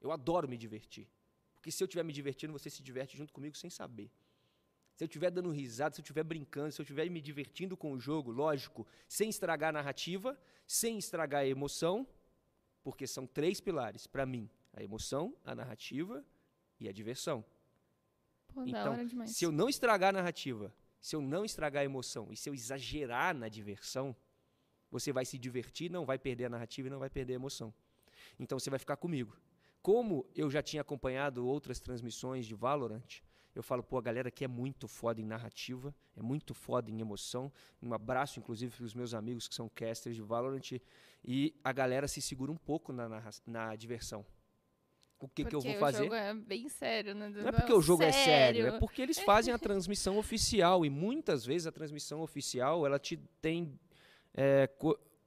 Eu 0.00 0.10
adoro 0.10 0.48
me 0.48 0.56
divertir. 0.58 1.06
Porque 1.54 1.70
se 1.70 1.80
eu 1.80 1.86
estiver 1.86 2.02
me 2.02 2.12
divertindo, 2.12 2.52
você 2.52 2.68
se 2.68 2.82
diverte 2.82 3.16
junto 3.16 3.32
comigo 3.32 3.56
sem 3.56 3.70
saber. 3.70 4.10
Se 4.96 5.04
eu 5.04 5.06
estiver 5.06 5.30
dando 5.30 5.50
risada, 5.50 5.94
se 5.94 6.00
eu 6.00 6.02
estiver 6.02 6.24
brincando, 6.24 6.72
se 6.72 6.80
eu 6.80 6.82
estiver 6.82 7.08
me 7.08 7.20
divertindo 7.20 7.76
com 7.76 7.92
o 7.92 8.00
jogo, 8.00 8.32
lógico, 8.32 8.84
sem 9.08 9.28
estragar 9.30 9.68
a 9.68 9.72
narrativa, 9.74 10.36
sem 10.66 10.98
estragar 10.98 11.42
a 11.42 11.46
emoção, 11.46 12.04
porque 12.82 13.06
são 13.06 13.28
três 13.28 13.60
pilares 13.60 14.08
para 14.08 14.26
mim: 14.26 14.50
a 14.72 14.82
emoção, 14.82 15.34
a 15.44 15.54
narrativa 15.54 16.24
e 16.78 16.88
a 16.88 16.92
diversão. 16.92 17.44
Pô, 18.48 18.62
Então. 18.78 18.92
Se 19.28 19.44
eu 19.44 19.52
não 19.52 19.68
estragar 19.68 20.10
a 20.10 20.12
narrativa, 20.12 20.74
se 21.00 21.14
eu 21.16 21.20
não 21.20 21.44
estragar 21.44 21.82
a 21.82 21.84
emoção 21.84 22.28
e 22.32 22.36
se 22.36 22.48
eu 22.48 22.54
exagerar 22.54 23.34
na 23.34 23.48
diversão, 23.48 24.14
você 24.90 25.12
vai 25.12 25.24
se 25.24 25.38
divertir, 25.38 25.90
não 25.90 26.04
vai 26.04 26.18
perder 26.18 26.46
a 26.46 26.48
narrativa 26.50 26.88
e 26.88 26.90
não 26.90 26.98
vai 26.98 27.08
perder 27.10 27.34
a 27.34 27.36
emoção. 27.36 27.72
Então 28.38 28.58
você 28.58 28.70
vai 28.70 28.78
ficar 28.78 28.96
comigo. 28.96 29.36
Como 29.82 30.26
eu 30.34 30.50
já 30.50 30.62
tinha 30.62 30.82
acompanhado 30.82 31.46
outras 31.46 31.80
transmissões 31.80 32.44
de 32.46 32.54
Valorant, 32.54 33.22
eu 33.54 33.62
falo, 33.62 33.82
pô, 33.82 33.98
a 33.98 34.02
galera 34.02 34.28
aqui 34.28 34.44
é 34.44 34.48
muito 34.48 34.86
foda 34.86 35.20
em 35.20 35.24
narrativa, 35.24 35.94
é 36.16 36.22
muito 36.22 36.54
foda 36.54 36.90
em 36.90 37.00
emoção. 37.00 37.52
Um 37.82 37.92
abraço, 37.94 38.38
inclusive, 38.38 38.76
para 38.76 38.84
os 38.84 38.94
meus 38.94 39.14
amigos 39.14 39.48
que 39.48 39.54
são 39.54 39.68
casters 39.68 40.14
de 40.14 40.22
Valorant. 40.22 40.72
E 41.24 41.54
a 41.64 41.72
galera 41.72 42.06
se 42.06 42.20
segura 42.20 42.52
um 42.52 42.56
pouco 42.56 42.92
na, 42.92 43.08
narra- 43.08 43.30
na 43.46 43.74
diversão. 43.74 44.24
O 45.20 45.28
que, 45.28 45.44
que 45.44 45.54
eu 45.54 45.60
Porque 45.60 45.72
vou 45.72 45.78
fazer? 45.78 46.00
o 46.00 46.04
jogo 46.04 46.14
é 46.14 46.34
bem 46.34 46.68
sério, 46.70 47.14
né? 47.14 47.28
Não 47.28 47.48
é 47.48 47.52
porque 47.52 47.72
o 47.72 47.82
jogo 47.82 48.02
é 48.02 48.10
sério, 48.10 48.66
é 48.66 48.78
porque 48.78 49.02
eles 49.02 49.18
fazem 49.20 49.52
a 49.52 49.58
transmissão 49.58 50.16
oficial 50.16 50.84
e 50.84 50.88
muitas 50.88 51.44
vezes 51.44 51.66
a 51.66 51.72
transmissão 51.72 52.22
oficial 52.22 52.86
ela 52.86 52.98
te 52.98 53.18
tem 53.42 53.78
é, 54.34 54.66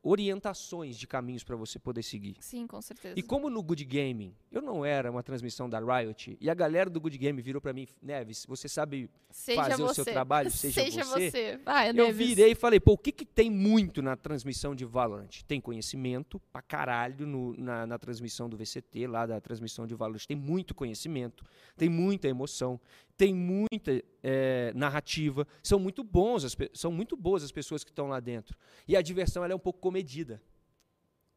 orientações 0.04 0.98
de 0.98 1.08
caminhos 1.08 1.44
para 1.44 1.56
você 1.56 1.80
poder 1.80 2.04
seguir. 2.04 2.36
Sim, 2.40 2.68
com 2.68 2.82
certeza. 2.82 3.16
E 3.18 3.22
como 3.24 3.50
no 3.50 3.64
Good 3.64 3.86
Gaming 3.86 4.36
eu 4.52 4.62
não 4.62 4.84
era 4.86 5.10
uma 5.10 5.24
transmissão 5.24 5.70
da 5.70 5.80
Riot 5.80 6.38
e 6.40 6.50
a 6.50 6.54
galera 6.54 6.90
do 6.90 7.00
Good 7.00 7.18
Game 7.18 7.42
virou 7.42 7.62
para 7.62 7.74
mim, 7.74 7.88
Neves, 8.02 8.46
você 8.48 8.68
sabe 8.68 9.10
Seja 9.32 9.64
fazer 9.64 9.78
você. 9.82 10.02
o 10.02 10.04
seu 10.04 10.06
trabalho, 10.14 10.52
seja 10.52 11.04
você. 11.06 11.32
você. 11.32 11.58
Vai, 11.64 11.90
eu 11.90 11.94
Neves. 11.94 12.16
virei 12.18 12.52
e 12.52 12.56
falei, 12.56 12.80
pô, 12.80 12.94
o 12.94 12.98
que, 12.98 13.12
que 13.12 13.26
tem 13.26 13.50
muito 13.50 14.02
na 14.02 14.16
transmissão 14.16 14.76
de 14.76 14.86
Valorant? 14.86 15.42
Tem 15.48 15.60
conhecimento 15.62 16.40
pra 16.52 16.62
caralho 16.62 17.26
no- 17.26 17.56
na, 17.58 17.88
na 17.88 17.98
transmissão 17.98 18.50
do 18.50 18.58
VCT, 18.58 19.08
lá 19.08 19.26
da 19.26 19.40
transmissão 19.40 19.88
de 19.88 19.96
Valorant. 19.96 20.26
Tem 20.28 20.38
muito 20.38 20.76
conhecimento, 20.76 21.44
tem 21.78 21.90
muita 21.90 22.28
emoção, 22.28 22.80
tem 23.18 23.34
muita 23.34 24.04
eh, 24.24 24.72
narrativa. 24.76 25.48
São 25.62 25.80
muito 25.80 26.04
bons, 26.04 26.44
as 26.44 26.56
são 26.74 26.92
muito 26.92 27.16
boas 27.16 27.44
as 27.44 27.52
pessoas 27.52 27.84
que 27.84 27.92
estão 27.92 28.08
lá 28.08 28.20
dentro. 28.20 28.58
E 28.88 28.96
a 28.96 29.02
diversão 29.02 29.44
ela 29.44 29.54
é 29.54 29.56
um 29.56 29.60
pouco 29.60 29.80
comedida. 29.80 30.42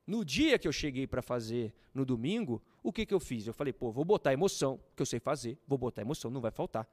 No 0.06 0.24
dia 0.24 0.58
que 0.58 0.68
eu 0.68 0.72
cheguei 0.72 1.06
para 1.06 1.20
fazer 1.20 1.74
no 1.92 2.04
domingo, 2.04 2.62
o 2.82 2.92
que, 2.92 3.04
que 3.04 3.12
eu 3.12 3.18
fiz? 3.18 3.46
Eu 3.46 3.52
falei, 3.52 3.72
pô, 3.72 3.90
vou 3.90 4.04
botar 4.04 4.32
emoção, 4.32 4.80
que 4.94 5.02
eu 5.02 5.06
sei 5.06 5.18
fazer, 5.18 5.58
vou 5.66 5.76
botar 5.76 6.02
emoção, 6.02 6.30
não 6.30 6.40
vai 6.40 6.52
faltar. 6.52 6.88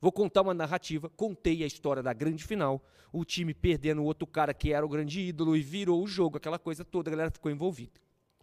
Vou 0.00 0.12
contar 0.12 0.42
uma 0.42 0.54
narrativa, 0.54 1.08
contei 1.08 1.64
a 1.64 1.66
história 1.66 2.02
da 2.02 2.12
grande 2.12 2.44
final, 2.44 2.80
o 3.12 3.24
time 3.24 3.52
perdendo 3.52 4.02
o 4.02 4.04
outro 4.04 4.26
cara 4.26 4.54
que 4.54 4.72
era 4.72 4.84
o 4.84 4.88
grande 4.88 5.20
ídolo 5.20 5.56
e 5.56 5.62
virou 5.62 6.02
o 6.02 6.06
jogo, 6.06 6.36
aquela 6.36 6.58
coisa 6.58 6.84
toda, 6.84 7.08
a 7.08 7.12
galera 7.12 7.30
ficou 7.30 7.50
envolvida. 7.50 7.98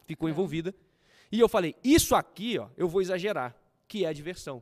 Ficou 0.05 0.27
É. 0.27 0.31
envolvida. 0.31 0.75
E 1.31 1.39
eu 1.39 1.47
falei, 1.47 1.75
isso 1.83 2.15
aqui, 2.15 2.57
ó, 2.57 2.67
eu 2.75 2.89
vou 2.89 3.01
exagerar, 3.01 3.55
que 3.87 4.03
é 4.05 4.07
a 4.07 4.13
diversão. 4.13 4.61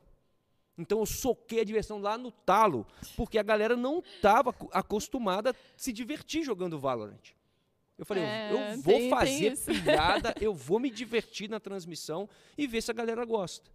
Então 0.78 1.00
eu 1.00 1.06
soquei 1.06 1.60
a 1.62 1.64
diversão 1.64 2.00
lá 2.00 2.18
no 2.18 2.32
talo, 2.32 2.86
porque 3.16 3.38
a 3.38 3.44
galera 3.44 3.76
não 3.78 4.00
estava 4.00 4.56
acostumada 4.72 5.52
a 5.52 5.56
se 5.78 5.94
divertir 5.94 6.44
jogando 6.44 6.80
Valorant. 6.80 7.32
Eu 7.96 8.06
falei, 8.06 8.24
eu- 8.24 8.28
É, 8.28 8.52
eu 8.52 8.58
vou 8.82 8.94
tem- 8.94 9.02
tem 9.02 9.10
fazer 9.12 9.54
isso. 9.54 9.72
piada, 9.84 10.34
eu 10.42 10.54
vou 10.54 10.80
me 10.80 10.90
divertir 10.90 11.48
na 11.48 11.60
transmissão 11.60 12.28
e 12.58 12.66
ver 12.66 12.82
se 12.82 12.90
a 12.90 12.94
galera 12.94 13.24
gosta. 13.24 13.70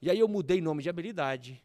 E 0.00 0.10
aí 0.10 0.18
eu 0.18 0.26
mudei 0.26 0.60
nome 0.60 0.82
de 0.82 0.88
habilidade. 0.88 1.62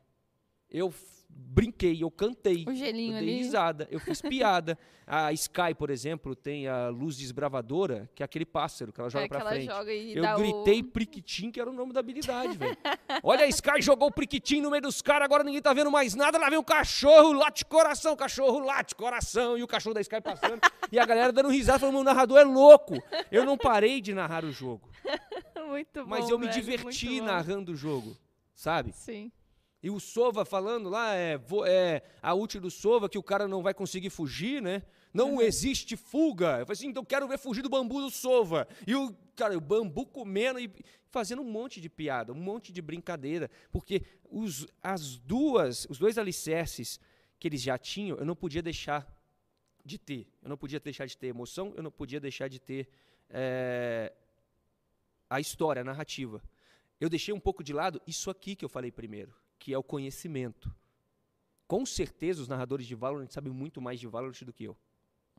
Eu 0.70 0.94
brinquei, 1.30 2.04
eu 2.04 2.12
cantei. 2.12 2.64
O 2.68 2.74
gelinho 2.76 3.16
eu 3.16 3.20
dei 3.20 3.30
ali. 3.30 3.38
risada, 3.38 3.88
eu 3.90 4.00
fiz 4.00 4.22
piada. 4.22 4.78
A 5.06 5.32
Sky, 5.32 5.74
por 5.78 5.90
exemplo, 5.90 6.36
tem 6.36 6.68
a 6.68 6.90
luz 6.90 7.16
desbravadora, 7.18 8.10
que 8.14 8.22
é 8.22 8.26
aquele 8.26 8.46
pássaro 8.46 8.92
que 8.92 9.00
ela 9.00 9.10
joga 9.10 9.26
é, 9.26 9.28
pra 9.30 9.40
ela 9.40 9.50
frente. 9.52 9.66
joga 9.66 9.94
Eu 9.94 10.38
gritei 10.38 10.82
o... 10.84 10.92
Priquitim, 10.92 11.50
que 11.50 11.62
era 11.62 11.70
o 11.70 11.74
nome 11.74 11.94
da 11.94 12.02
habilidade, 12.02 12.58
velho. 12.58 12.78
Olha, 13.24 13.46
a 13.46 13.48
Sky 13.48 13.82
jogou 13.82 14.10
o 14.10 14.12
Priquitim 14.12 14.60
no 14.62 14.70
meio 14.70 14.82
dos 14.82 15.02
caras, 15.02 15.24
agora 15.24 15.44
ninguém 15.44 15.62
tá 15.62 15.74
vendo 15.74 15.90
mais 15.90 16.14
nada. 16.14 16.38
Lá 16.38 16.50
vem 16.50 16.60
um 16.60 16.64
cachorro, 16.64 17.32
late 17.32 17.66
coração, 17.66 18.16
cachorro 18.18 18.60
late 18.60 18.94
coração. 18.96 19.58
E 19.58 19.64
o 19.64 19.68
cachorro 19.68 19.94
da 19.94 20.02
Sky 20.02 20.20
passando. 20.22 20.60
e 20.92 21.00
a 21.00 21.06
galera 21.06 21.32
dando 21.32 21.50
risada, 21.50 21.80
falando: 21.80 21.96
meu 21.96 22.04
narrador 22.04 22.40
é 22.40 22.44
louco. 22.44 23.02
Eu 23.32 23.46
não 23.46 23.58
parei 23.58 24.02
de 24.02 24.14
narrar 24.14 24.44
o 24.44 24.52
jogo. 24.52 24.90
Muito 25.68 26.04
bom, 26.04 26.10
Mas 26.10 26.30
eu 26.30 26.38
me 26.40 26.48
velho, 26.48 26.62
diverti 26.62 27.06
muito 27.08 27.20
bom. 27.22 27.26
narrando 27.28 27.72
o 27.74 27.76
jogo, 27.76 28.16
sabe? 28.54 28.94
Sim. 28.94 29.32
E 29.82 29.90
o 29.90 30.00
Sova 30.00 30.44
falando 30.44 30.90
lá, 30.90 31.16
é, 31.16 31.40
é 31.68 32.04
a 32.22 32.34
ult 32.34 32.60
do 32.60 32.72
Sova, 32.72 33.08
que 33.08 33.18
o 33.18 33.24
cara 33.24 33.48
não 33.48 33.62
vai 33.62 33.74
conseguir 33.74 34.10
fugir, 34.10 34.62
né? 34.62 34.82
Não 35.14 35.42
existe 35.42 35.96
fuga. 35.96 36.60
Eu 36.60 36.66
falei 36.66 36.74
assim, 36.74 36.88
então 36.88 37.06
quero 37.06 37.28
ver 37.28 37.38
fugir 37.38 37.62
do 37.62 37.70
bambu 37.70 38.02
do 38.02 38.10
Sova. 38.10 38.68
E 38.86 38.96
o, 38.96 39.16
cara, 39.36 39.58
o 39.58 39.62
bambu 39.62 40.06
comendo 40.06 40.60
e 40.60 40.72
fazendo 41.10 41.42
um 41.42 41.50
monte 41.50 41.80
de 41.80 41.90
piada, 41.90 42.34
um 42.34 42.36
monte 42.36 42.72
de 42.72 42.82
brincadeira. 42.82 43.50
Porque 43.72 44.04
os, 44.30 44.68
as 44.82 45.18
duas, 45.18 45.86
os 45.90 45.98
dois 45.98 46.18
alicerces 46.18 47.00
que 47.40 47.48
eles 47.48 47.62
já 47.62 47.78
tinham, 47.78 48.18
eu 48.18 48.26
não 48.26 48.36
podia 48.36 48.62
deixar 48.62 49.08
de 49.86 49.98
ter. 49.98 50.28
Eu 50.42 50.50
não 50.50 50.58
podia 50.58 50.80
deixar 50.80 51.06
de 51.06 51.18
ter 51.18 51.28
emoção, 51.28 51.74
eu 51.76 51.84
não 51.84 51.92
podia 51.92 52.20
deixar 52.20 52.48
de 52.48 52.60
ter 52.60 52.90
é, 53.30 54.14
a 55.30 55.40
história, 55.40 55.82
a 55.82 55.86
narrativa. 55.86 56.42
Eu 57.00 57.10
deixei 57.10 57.34
um 57.34 57.40
pouco 57.40 57.64
de 57.64 57.74
lado 57.74 58.02
isso 58.06 58.30
aqui 58.30 58.56
que 58.56 58.66
eu 58.66 58.70
falei 58.70 58.92
primeiro, 58.92 59.34
que 59.60 59.74
é 59.74 59.78
o 59.78 59.84
conhecimento. 59.84 60.74
Com 61.68 61.86
certeza 61.86 62.42
os 62.42 62.48
narradores 62.48 62.86
de 62.88 62.96
Valorant 62.96 63.30
sabem 63.30 63.52
muito 63.52 63.82
mais 63.82 64.00
de 64.00 64.08
Valorant 64.08 64.42
do 64.44 64.54
que 64.54 64.64
eu. 64.64 64.78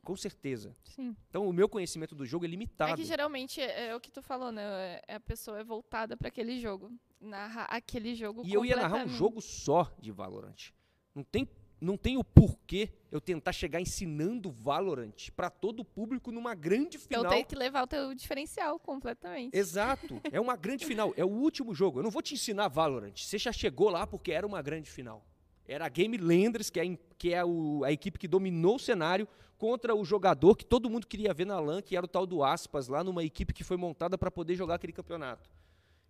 Com 0.03 0.15
certeza. 0.15 0.75
Sim. 0.83 1.15
Então 1.29 1.47
o 1.47 1.51
meu 1.53 1.67
conhecimento 1.67 2.15
do 2.15 2.25
jogo 2.25 2.45
é 2.45 2.47
limitado. 2.47 2.93
É 2.93 2.95
que 2.95 3.03
geralmente 3.03 3.59
é, 3.59 3.87
é 3.87 3.95
o 3.95 3.99
que 3.99 4.11
tu 4.11 4.21
falou, 4.21 4.51
né? 4.51 5.01
É- 5.07 5.15
A 5.15 5.19
pessoa 5.19 5.59
é 5.59 5.63
voltada 5.63 6.15
pra 6.15 6.29
aquele 6.29 6.59
jogo. 6.59 6.91
Narra 7.19 7.63
aquele 7.63 8.15
jogo 8.15 8.43
E 8.45 8.53
eu 8.53 8.63
ia 8.63 8.77
narrar 8.77 9.05
um 9.05 9.09
jogo 9.09 9.41
só 9.41 9.93
de 9.99 10.11
Valorant. 10.11 10.71
Não 11.13 11.23
tem, 11.23 11.45
não 11.81 11.97
tem 11.97 12.17
o 12.17 12.23
porquê 12.23 12.89
eu 13.11 13.19
tentar 13.21 13.51
chegar 13.53 13.79
ensinando 13.81 14.51
Valorant 14.51 15.29
para 15.35 15.49
todo 15.49 15.79
o 15.79 15.85
público 15.85 16.31
numa 16.31 16.53
grande 16.53 16.97
Então 16.97 17.19
final. 17.21 17.31
tem 17.31 17.43
que 17.45 17.55
levar 17.55 17.83
o 17.83 17.87
teu 17.87 18.13
diferencial 18.13 18.79
completamente. 18.79 19.55
Exato. 19.57 20.21
É 20.31 20.39
uma 20.39 20.55
grande 20.55 20.85
final. 20.85 21.13
É 21.17 21.23
o 21.25 21.29
último 21.29 21.73
jogo. 21.73 21.99
Eu 21.99 22.03
não 22.03 22.11
vou 22.11 22.21
te 22.21 22.33
ensinar 22.33 22.67
Valorant. 22.67 23.13
Você 23.15 23.37
já 23.37 23.51
chegou 23.51 23.89
lá 23.89 24.05
porque 24.05 24.31
era 24.31 24.45
uma 24.45 24.61
grande 24.61 24.89
final. 24.89 25.25
Era 25.67 25.85
a 25.85 25.89
Game 25.89 26.17
Landers, 26.17 26.69
que 26.69 26.79
é, 26.79 26.97
que 27.17 27.33
é 27.33 27.43
o- 27.45 27.83
a 27.83 27.91
equipe 27.91 28.17
que 28.19 28.27
dominou 28.27 28.75
o 28.75 28.79
cenário, 28.79 29.27
contra 29.57 29.93
o 29.93 30.03
jogador 30.05 30.55
que 30.55 30.65
todo 30.65 30.89
mundo 30.89 31.05
queria 31.05 31.33
ver 31.33 31.45
na 31.45 31.59
LAN, 31.59 31.81
que 31.81 31.95
era 31.95 32.05
o 32.05 32.09
tal 32.09 32.25
do 32.25 32.43
Aspas, 32.43 32.87
lá 32.87 33.03
numa 33.03 33.23
equipe 33.23 33.53
que 33.53 33.63
foi 33.63 33.75
montada 33.77 34.17
para 34.17 34.31
poder 34.31 34.55
jogar 34.55 34.75
aquele 34.75 34.93
campeonato. 34.93 35.49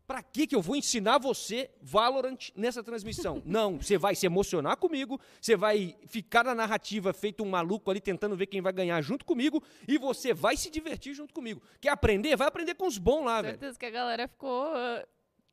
Pra 0.10 0.24
que 0.24 0.48
que 0.48 0.56
eu 0.56 0.62
vou 0.62 0.76
ensinar 0.76 1.20
você 1.20 1.70
Valorant 1.80 2.50
nessa 2.56 2.82
transmissão? 2.82 3.44
Não, 3.46 3.78
você 3.78 3.96
vai 3.96 4.16
se 4.16 4.26
emocionar 4.26 4.76
comigo, 4.76 5.22
você 5.40 5.56
vai 5.56 5.96
ficar 6.08 6.44
na 6.44 6.56
narrativa 6.56 7.14
feito 7.14 7.44
um 7.44 7.48
maluco 7.48 7.92
ali 7.92 8.02
tentando 8.02 8.36
ver 8.36 8.48
quem 8.48 8.60
vai 8.60 8.74
ganhar 8.74 9.00
junto 9.04 9.24
comigo 9.24 9.64
e 9.88 10.00
você 10.00 10.34
vai 10.34 10.58
se 10.58 10.72
divertir 10.72 11.14
junto 11.14 11.32
comigo. 11.32 11.62
Quer 11.80 11.90
aprender? 11.90 12.36
Vai 12.36 12.48
aprender 12.48 12.74
com 12.74 12.88
os 12.88 12.98
bons 12.98 13.24
lá, 13.24 13.40
velho. 13.40 13.54
certeza 13.54 13.78
que 13.78 13.86
a 13.86 13.92
galera 13.92 14.28
ficou 14.28 14.74
ah, 14.74 15.06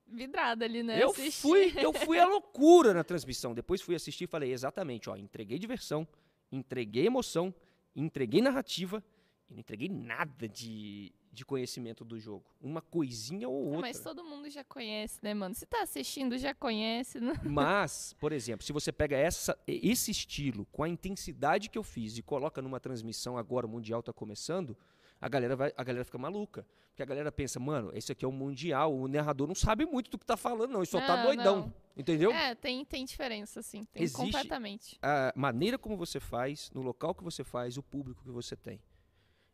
vidrada 0.07 0.65
ali, 0.65 0.83
né? 0.83 1.03
Eu 1.03 1.11
assistindo. 1.11 1.43
fui, 1.43 1.75
eu 1.77 1.93
fui 2.07 2.19
a 2.19 2.27
loucura 2.27 2.95
na 2.95 3.05
transmissão. 3.05 3.53
Depois 3.53 3.83
fui 3.83 3.95
assistir 3.95 4.25
e 4.25 4.27
falei 4.27 4.55
exatamente, 4.55 5.11
ó, 5.11 5.17
entreguei 5.17 5.59
diversão, 5.59 6.09
entreguei 6.51 7.05
emoção, 7.05 7.55
entreguei 7.95 8.41
narrativa 8.41 9.05
e 9.51 9.53
não 9.53 9.61
entreguei 9.61 9.91
nada 9.91 10.49
de, 10.49 11.13
de 11.37 11.45
conhecimento 11.45 12.05
do 12.05 12.19
jogo. 12.19 12.45
Uma 12.61 12.81
coisinha 12.81 13.49
ou 13.49 13.57
Ah, 13.57 13.67
outra. 13.69 13.81
Mas 13.83 14.01
todo 14.01 14.25
mundo 14.25 14.49
já 14.49 14.65
conhece, 14.65 15.19
né, 15.23 15.35
mano? 15.35 15.55
Se 15.55 15.67
tá 15.67 15.83
assistindo, 15.83 16.37
já 16.39 16.55
conhece. 16.55 17.21
Né? 17.21 17.35
Mas, 17.45 18.15
por 18.19 18.33
exemplo, 18.33 18.65
se 18.65 18.73
você 18.73 18.91
pega 18.91 19.17
essa, 19.17 19.57
esse 19.67 20.11
estilo 20.11 20.67
com 20.73 20.83
a 20.83 20.89
intensidade 20.89 21.69
que 21.69 21.77
eu 21.79 21.83
fiz 21.83 22.17
e 22.17 22.23
coloca 22.23 22.63
numa 22.63 22.81
transmissão 22.81 23.37
agora, 23.37 23.67
o 23.67 23.69
Mundial 23.69 24.03
tá 24.03 24.13
começando, 24.13 24.77
a 25.21 25.29
galera, 25.29 25.55
vai, 25.55 25.73
a 25.77 25.85
galera 25.85 26.05
fica 26.05 26.19
maluca. 26.19 26.67
Porque 26.89 27.03
a 27.03 27.07
galera 27.07 27.31
pensa, 27.31 27.61
mano, 27.61 27.91
esse 27.95 28.11
aqui 28.11 28.25
é 28.25 28.29
o 28.29 28.33
Mundial, 28.33 28.95
o 28.97 29.07
narrador 29.07 29.47
não 29.47 29.55
sabe 29.55 29.85
muito 29.85 30.11
do 30.11 30.19
que 30.19 30.25
tá 30.25 30.35
falando, 30.37 30.71
não, 30.71 30.81
ele 30.81 30.87
só 30.87 30.99
tá 30.99 31.19
Não, 31.19 31.25
doidão. 31.27 31.57
não. 31.61 31.75
Entendeu? 31.95 32.31
É, 32.33 32.55
tem, 32.55 32.83
tem 32.87 33.05
diferença, 33.05 33.63
sim. 33.63 33.85
Tem 33.93 34.03
Existe- 34.05 34.23
completamente. 34.23 34.99
a 35.03 35.31
maneira 35.37 35.77
como 35.79 35.95
você 35.99 36.19
faz, 36.19 36.71
no 36.75 36.81
local 36.81 37.15
que 37.15 37.23
você 37.23 37.45
faz, 37.45 37.77
o 37.77 37.83
público 37.83 38.23
que 38.25 38.31
você 38.31 38.57
tem. 38.57 38.81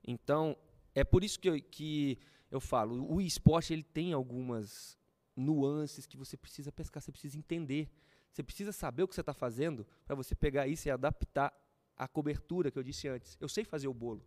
Então, 0.06 0.56
é 0.94 1.04
por 1.04 1.24
isso 1.24 1.38
que 1.38 1.48
eu, 1.48 1.60
que 1.60 2.18
eu 2.50 2.60
falo, 2.60 3.10
o 3.12 3.20
esporte 3.20 3.72
ele 3.72 3.82
tem 3.82 4.12
algumas 4.12 4.98
nuances 5.36 6.06
que 6.06 6.16
você 6.16 6.36
precisa 6.36 6.70
pescar, 6.70 7.02
você 7.02 7.10
precisa 7.10 7.38
entender. 7.38 7.88
Você 8.30 8.42
precisa 8.42 8.72
saber 8.72 9.02
o 9.02 9.08
que 9.08 9.14
você 9.14 9.20
está 9.20 9.34
fazendo 9.34 9.86
para 10.06 10.14
você 10.14 10.34
pegar 10.34 10.66
isso 10.66 10.88
e 10.88 10.90
adaptar 10.90 11.52
a 11.96 12.08
cobertura 12.08 12.70
que 12.70 12.78
eu 12.78 12.82
disse 12.82 13.06
antes. 13.08 13.36
Eu 13.40 13.48
sei 13.48 13.64
fazer 13.64 13.88
o 13.88 13.94
bolo. 13.94 14.24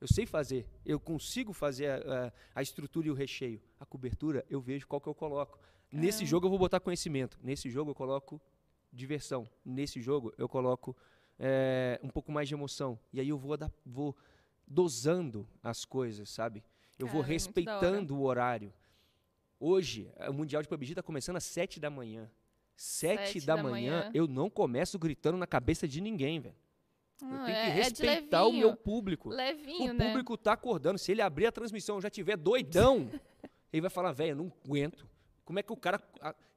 Eu 0.00 0.08
sei 0.08 0.26
fazer. 0.26 0.66
Eu 0.84 0.98
consigo 0.98 1.52
fazer 1.52 1.88
a, 1.88 2.26
a, 2.26 2.32
a 2.56 2.62
estrutura 2.62 3.06
e 3.06 3.10
o 3.10 3.14
recheio. 3.14 3.60
A 3.78 3.86
cobertura, 3.86 4.44
eu 4.48 4.60
vejo 4.60 4.86
qual 4.86 5.00
que 5.00 5.08
eu 5.08 5.14
coloco. 5.14 5.58
Nesse 5.92 6.24
É. 6.24 6.26
jogo 6.26 6.46
eu 6.46 6.50
vou 6.50 6.58
botar 6.58 6.80
conhecimento. 6.80 7.38
Nesse 7.42 7.70
jogo 7.70 7.90
eu 7.90 7.94
coloco 7.94 8.40
diversão. 8.92 9.48
Nesse 9.64 10.00
jogo 10.00 10.32
eu 10.38 10.48
coloco 10.48 10.96
é, 11.38 12.00
um 12.02 12.08
pouco 12.08 12.32
mais 12.32 12.48
de 12.48 12.54
emoção. 12.54 12.98
E 13.12 13.20
aí 13.20 13.28
eu 13.28 13.38
vou, 13.38 13.56
vou 13.84 14.16
dosando 14.66 15.46
as 15.62 15.84
coisas, 15.84 16.28
sabe? 16.30 16.62
Eu 16.98 17.06
vou 17.06 17.20
Cara, 17.22 17.32
é 17.32 17.34
respeitando 17.34 18.16
o 18.16 18.22
horário. 18.22 18.72
Hoje, 19.58 20.10
eh, 20.16 20.28
o 20.30 20.34
Mundial 20.34 20.62
de 20.62 20.68
PUBG 20.68 20.92
está 20.92 21.02
começando 21.02 21.36
às 21.36 21.44
7 21.44 21.80
da 21.80 21.90
manhã. 21.90 22.30
7, 22.76 23.32
Sete 23.34 23.46
da, 23.46 23.56
da 23.56 23.62
manhã, 23.62 23.98
manhã. 24.00 24.10
eu 24.14 24.26
não 24.26 24.50
começo 24.50 24.98
gritando 24.98 25.38
na 25.38 25.46
cabeça 25.46 25.86
de 25.86 26.00
ninguém, 26.00 26.40
velho. 26.40 26.56
Eu 27.22 27.28
Não, 27.28 27.44
tenho 27.44 27.56
é- 27.56 27.64
que 27.64 27.70
é 27.70 27.72
respeitar 27.74 28.42
o 28.42 28.46
levinho. 28.46 28.66
meu 28.66 28.76
público. 28.76 29.28
Levinho, 29.30 29.92
o 29.92 29.94
né? 29.94 30.08
público 30.08 30.36
tá 30.36 30.52
acordando. 30.52 30.98
Se 30.98 31.12
ele 31.12 31.22
abrir 31.22 31.46
a 31.46 31.52
transmissão 31.52 31.98
e 31.98 32.02
já 32.02 32.10
tiver 32.10 32.36
doidão, 32.36 33.08
ele 33.72 33.80
vai 33.80 33.90
falar, 33.90 34.10
velho, 34.12 34.30
eu 34.32 34.36
não 34.36 34.52
aguento. 34.64 35.06
Como 35.44 35.58
é 35.58 35.62
que 35.62 35.72
o 35.72 35.76
cara. 35.76 36.00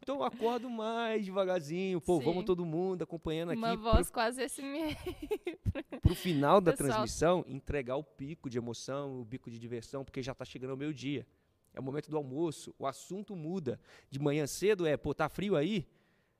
Então 0.02 0.16
eu 0.18 0.24
acordo 0.24 0.70
mais 0.70 1.26
devagarzinho. 1.26 2.00
Pô, 2.00 2.20
Sim. 2.20 2.24
vamos 2.26 2.46
todo 2.46 2.66
mundo 2.66 3.02
acompanhando 3.04 3.50
aqui. 3.52 3.58
Uma 3.60 3.74
pro- 3.74 3.82
voz 3.92 4.10
quase 4.10 4.42
SMR. 4.48 4.96
pro 6.02 6.16
final 6.16 6.62
da 6.62 6.72
Pessoal. 6.72 6.90
transmissão, 6.92 7.46
entregar 7.48 7.96
o 7.98 8.04
pico 8.04 8.50
de 8.50 8.58
emoção, 8.58 9.22
o 9.22 9.26
pico 9.26 9.50
de 9.52 9.60
diversão, 9.60 10.06
porque 10.06 10.22
já 10.22 10.34
tá 10.34 10.46
chegando 10.46 10.74
o 10.74 10.78
meu 10.78 10.94
dia. 10.94 11.28
É 11.74 11.80
o 11.80 11.84
momento 11.84 12.10
do 12.10 12.18
almoço, 12.18 12.74
o 12.80 12.88
assunto 12.88 13.36
muda. 13.36 13.80
De 14.10 14.20
manhã 14.20 14.48
cedo 14.48 14.86
é, 14.88 14.96
pô, 14.98 15.14
tá 15.14 15.28
frio 15.30 15.56
aí? 15.56 15.86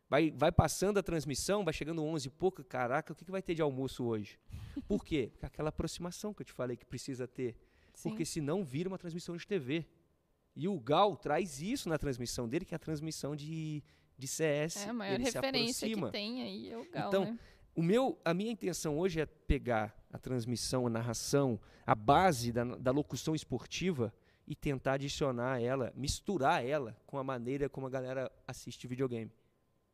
Vai, 0.10 0.32
vai 0.32 0.52
passando 0.54 0.98
a 0.98 1.04
transmissão, 1.04 1.66
vai 1.66 1.74
chegando 1.74 2.02
11 2.02 2.28
e 2.28 2.32
pouco, 2.32 2.64
caraca, 2.64 3.12
o 3.12 3.16
que, 3.16 3.26
que 3.26 3.32
vai 3.32 3.42
ter 3.42 3.54
de 3.54 3.62
almoço 3.62 4.06
hoje? 4.06 4.40
Por 4.88 5.04
quê? 5.04 5.28
Porque 5.34 5.46
aquela 5.46 5.68
aproximação 5.70 6.34
que 6.34 6.42
eu 6.42 6.46
te 6.46 6.54
falei 6.54 6.78
que 6.78 6.86
precisa 6.86 7.28
ter. 7.28 7.58
Sim. 7.94 8.10
Porque 8.10 8.24
senão 8.24 8.64
vira 8.64 8.88
uma 8.88 8.98
transmissão 8.98 9.36
de 9.36 9.46
TV. 9.46 9.86
E 10.60 10.68
o 10.68 10.80
Gal 10.80 11.16
traz 11.16 11.62
isso 11.62 11.88
na 11.88 12.00
transmissão 12.00 12.50
dele, 12.50 12.66
que 12.66 12.74
é 12.74 12.78
a 12.78 12.80
transmissão 12.80 13.36
de, 13.36 13.84
de 14.18 14.28
CS. 14.28 14.88
É 14.88 14.90
a 14.90 14.94
maior 14.94 15.14
ele 15.14 15.24
referência 15.26 15.88
que 15.88 16.12
tem 16.12 16.42
aí 16.42 16.72
é 16.72 16.78
o 16.78 16.90
Gal, 16.90 17.08
Então, 17.10 17.26
né? 17.26 17.40
O 17.76 17.84
meu, 17.84 18.20
a 18.26 18.34
minha 18.34 18.52
intenção 18.52 18.98
hoje 18.98 19.22
é 19.22 19.28
pegar 19.28 19.96
a 20.12 20.18
transmissão, 20.18 20.88
a 20.88 20.90
narração, 20.90 21.60
a 21.86 21.94
base 21.94 22.52
da, 22.52 22.64
da 22.64 22.90
locução 22.90 23.36
esportiva 23.36 24.12
e 24.48 24.56
tentar 24.56 24.94
adicionar 24.94 25.62
ela, 25.62 25.94
misturar 25.96 26.66
ela 26.66 27.00
com 27.06 27.20
a 27.20 27.24
maneira 27.24 27.70
como 27.70 27.86
a 27.86 27.90
galera 27.92 28.32
assiste 28.48 28.88
videogame, 28.88 29.32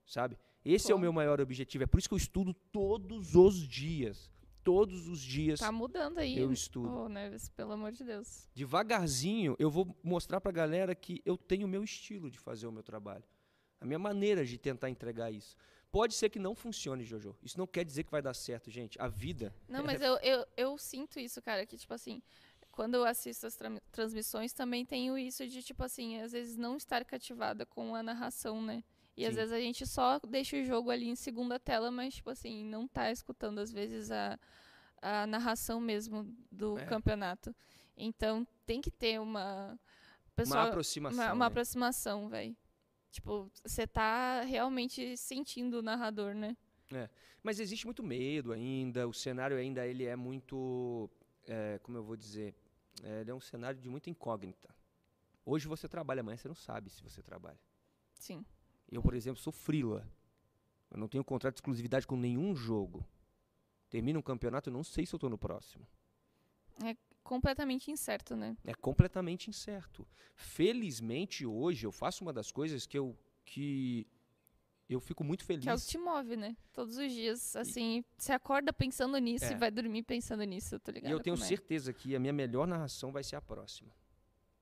sabe? 0.05 0.37
Esse 0.63 0.93
é 0.93 0.95
o 0.95 0.97
Pô. 0.97 1.01
meu 1.01 1.11
maior 1.11 1.41
objetivo. 1.41 1.83
É 1.83 1.87
por 1.87 1.99
isso 1.99 2.07
que 2.07 2.13
eu 2.13 2.17
estudo 2.17 2.53
todos 2.53 3.35
os 3.35 3.67
dias. 3.67 4.31
Todos 4.63 5.07
os 5.09 5.19
dias, 5.19 5.59
Tá 5.59 5.71
mudando 5.71 6.19
aí. 6.19 6.37
eu 6.37 6.51
estudo. 6.53 6.89
Ô, 6.89 7.09
Neves, 7.09 7.49
pelo 7.49 7.73
amor 7.73 7.91
de 7.91 8.03
Deus. 8.03 8.47
devagarzinho, 8.55 9.55
eu 9.59 9.69
vou 9.69 9.95
mostrar 10.03 10.39
pra 10.39 10.51
galera 10.51 10.95
que 10.95 11.21
eu 11.25 11.37
tenho 11.37 11.65
o 11.65 11.69
meu 11.69 11.83
estilo 11.83 12.29
de 12.31 12.39
fazer 12.39 12.65
o 12.67 12.71
meu 12.71 12.83
trabalho. 12.83 13.23
A 13.81 13.85
minha 13.85 13.99
maneira 13.99 14.45
de 14.45 14.57
tentar 14.57 14.89
entregar 14.89 15.31
isso. 15.31 15.55
Pode 15.91 16.13
ser 16.15 16.29
que 16.29 16.39
não 16.39 16.55
funcione, 16.55 17.03
Jojo. 17.03 17.35
Isso 17.43 17.57
não 17.57 17.67
quer 17.67 17.83
dizer 17.83 18.03
que 18.05 18.11
vai 18.11 18.21
dar 18.21 18.33
certo, 18.33 18.71
gente. 18.71 18.99
A 18.99 19.07
vida. 19.07 19.53
Não, 19.67 19.83
mas 19.83 20.01
eu, 20.01 20.15
eu, 20.23 20.45
eu 20.55 20.77
sinto 20.77 21.19
isso, 21.19 21.41
cara, 21.41 21.65
que, 21.65 21.77
tipo 21.77 21.93
assim, 21.93 22.21
quando 22.71 22.95
eu 22.95 23.03
assisto 23.05 23.45
as 23.45 23.55
tram- 23.55 23.79
transmissões, 23.91 24.53
também 24.53 24.85
tenho 24.85 25.17
isso 25.17 25.45
de, 25.47 25.61
tipo 25.61 25.83
assim, 25.83 26.19
às 26.21 26.31
vezes 26.31 26.55
não 26.57 26.77
estar 26.77 27.03
cativada 27.05 27.65
com 27.65 27.93
a 27.93 28.01
narração, 28.01 28.61
né? 28.61 28.83
E 29.15 29.25
às 29.25 29.33
Sim. 29.33 29.39
vezes 29.39 29.53
a 29.53 29.59
gente 29.59 29.85
só 29.85 30.19
deixa 30.19 30.57
o 30.57 30.63
jogo 30.63 30.89
ali 30.89 31.07
em 31.07 31.15
segunda 31.15 31.59
tela, 31.59 31.91
mas, 31.91 32.15
tipo 32.15 32.29
assim, 32.29 32.65
não 32.65 32.87
tá 32.87 33.11
escutando, 33.11 33.59
às 33.59 33.71
vezes, 33.71 34.09
a, 34.11 34.39
a 35.01 35.27
narração 35.27 35.79
mesmo 35.79 36.23
do 36.51 36.77
É. 36.79 36.85
campeonato. 36.85 37.55
Então, 37.95 38.47
tem 38.65 38.81
que 38.81 38.89
ter 38.89 39.19
uma... 39.19 39.71
uma 39.71 39.79
Pessoal, 40.35 40.67
aproximação. 40.67 41.23
uma, 41.23 41.33
uma 41.33 41.45
né? 41.45 41.47
aproximação, 41.47 42.27
velho. 42.27 42.55
Tipo, 43.11 43.51
você 43.63 43.85
tá 43.85 44.41
realmente 44.41 45.15
sentindo 45.15 45.77
o 45.77 45.81
narrador, 45.83 46.33
né? 46.33 46.57
Mas 47.43 47.59
existe 47.59 47.85
muito 47.85 48.01
medo 48.01 48.51
ainda. 48.51 49.07
O 49.07 49.13
cenário 49.13 49.57
ainda 49.57 49.85
ele 49.85 50.05
é 50.05 50.15
muito, 50.15 51.09
é, 51.47 51.79
como 51.83 51.97
eu 51.97 52.03
vou 52.03 52.15
dizer, 52.15 52.55
é, 53.03 53.21
ele 53.21 53.29
é 53.31 53.33
um 53.33 53.39
cenário 53.39 53.79
de 53.79 53.89
muita 53.89 54.09
incógnita. 54.09 54.73
Hoje 55.45 55.67
você 55.67 55.87
trabalha, 55.87 56.21
amanhã 56.21 56.37
você 56.37 56.47
não 56.47 56.55
sabe 56.55 56.89
se 56.89 57.03
você 57.03 57.21
trabalha. 57.21 57.59
Sim. 58.13 58.45
Eu, 58.93 59.01
por 59.01 59.13
exemplo, 59.13 59.41
sou 59.41 59.51
frila. 59.51 60.07
Eu 60.91 60.97
não 60.97 61.07
tenho 61.07 61.23
contrato 61.23 61.55
de 61.55 61.57
exclusividade 61.57 62.05
com 62.05 62.15
nenhum 62.15 62.55
jogo. 62.55 63.05
Termina 63.89 64.17
um 64.19 64.21
campeonato, 64.21 64.69
eu 64.69 64.73
não 64.73 64.83
sei 64.83 65.05
se 65.05 65.13
eu 65.13 65.17
estou 65.17 65.29
no 65.29 65.37
próximo. 65.37 65.87
Completamente 67.23 67.89
incerto, 67.89 68.35
né? 68.35 68.57
É 68.65 68.73
completamente 68.73 69.49
incerto. 69.49 70.05
Felizmente, 70.35 71.45
hoje, 71.45 71.85
eu 71.85 71.91
faço 71.91 72.23
uma 72.23 72.33
das 72.33 72.51
coisas 72.51 72.85
que 72.85 72.97
eu, 72.97 73.17
que 73.45 74.05
eu 74.89 74.99
fico 74.99 75.23
muito 75.23 75.45
feliz. 75.45 75.63
Que 75.63 75.69
é 75.69 75.73
o 75.73 75.77
que 75.77 75.87
te 75.87 75.97
move, 75.97 76.35
né? 76.35 76.57
Todos 76.73 76.97
os 76.97 77.11
dias, 77.11 77.55
assim, 77.55 78.03
você 78.17 78.33
acorda 78.33 78.73
pensando 78.73 79.17
nisso 79.17 79.45
É. 79.45 79.53
e 79.53 79.55
vai 79.55 79.71
dormir 79.71 80.03
pensando 80.03 80.43
nisso, 80.43 80.77
tá 80.79 80.91
ligado? 80.91 81.09
E 81.09 81.13
eu 81.13 81.19
tenho 81.19 81.35
é. 81.35 81.37
certeza 81.37 81.93
que 81.93 82.15
a 82.15 82.19
minha 82.19 82.33
melhor 82.33 82.67
narração 82.67 83.11
vai 83.11 83.23
ser 83.23 83.37
a 83.37 83.41
próxima. 83.41 83.95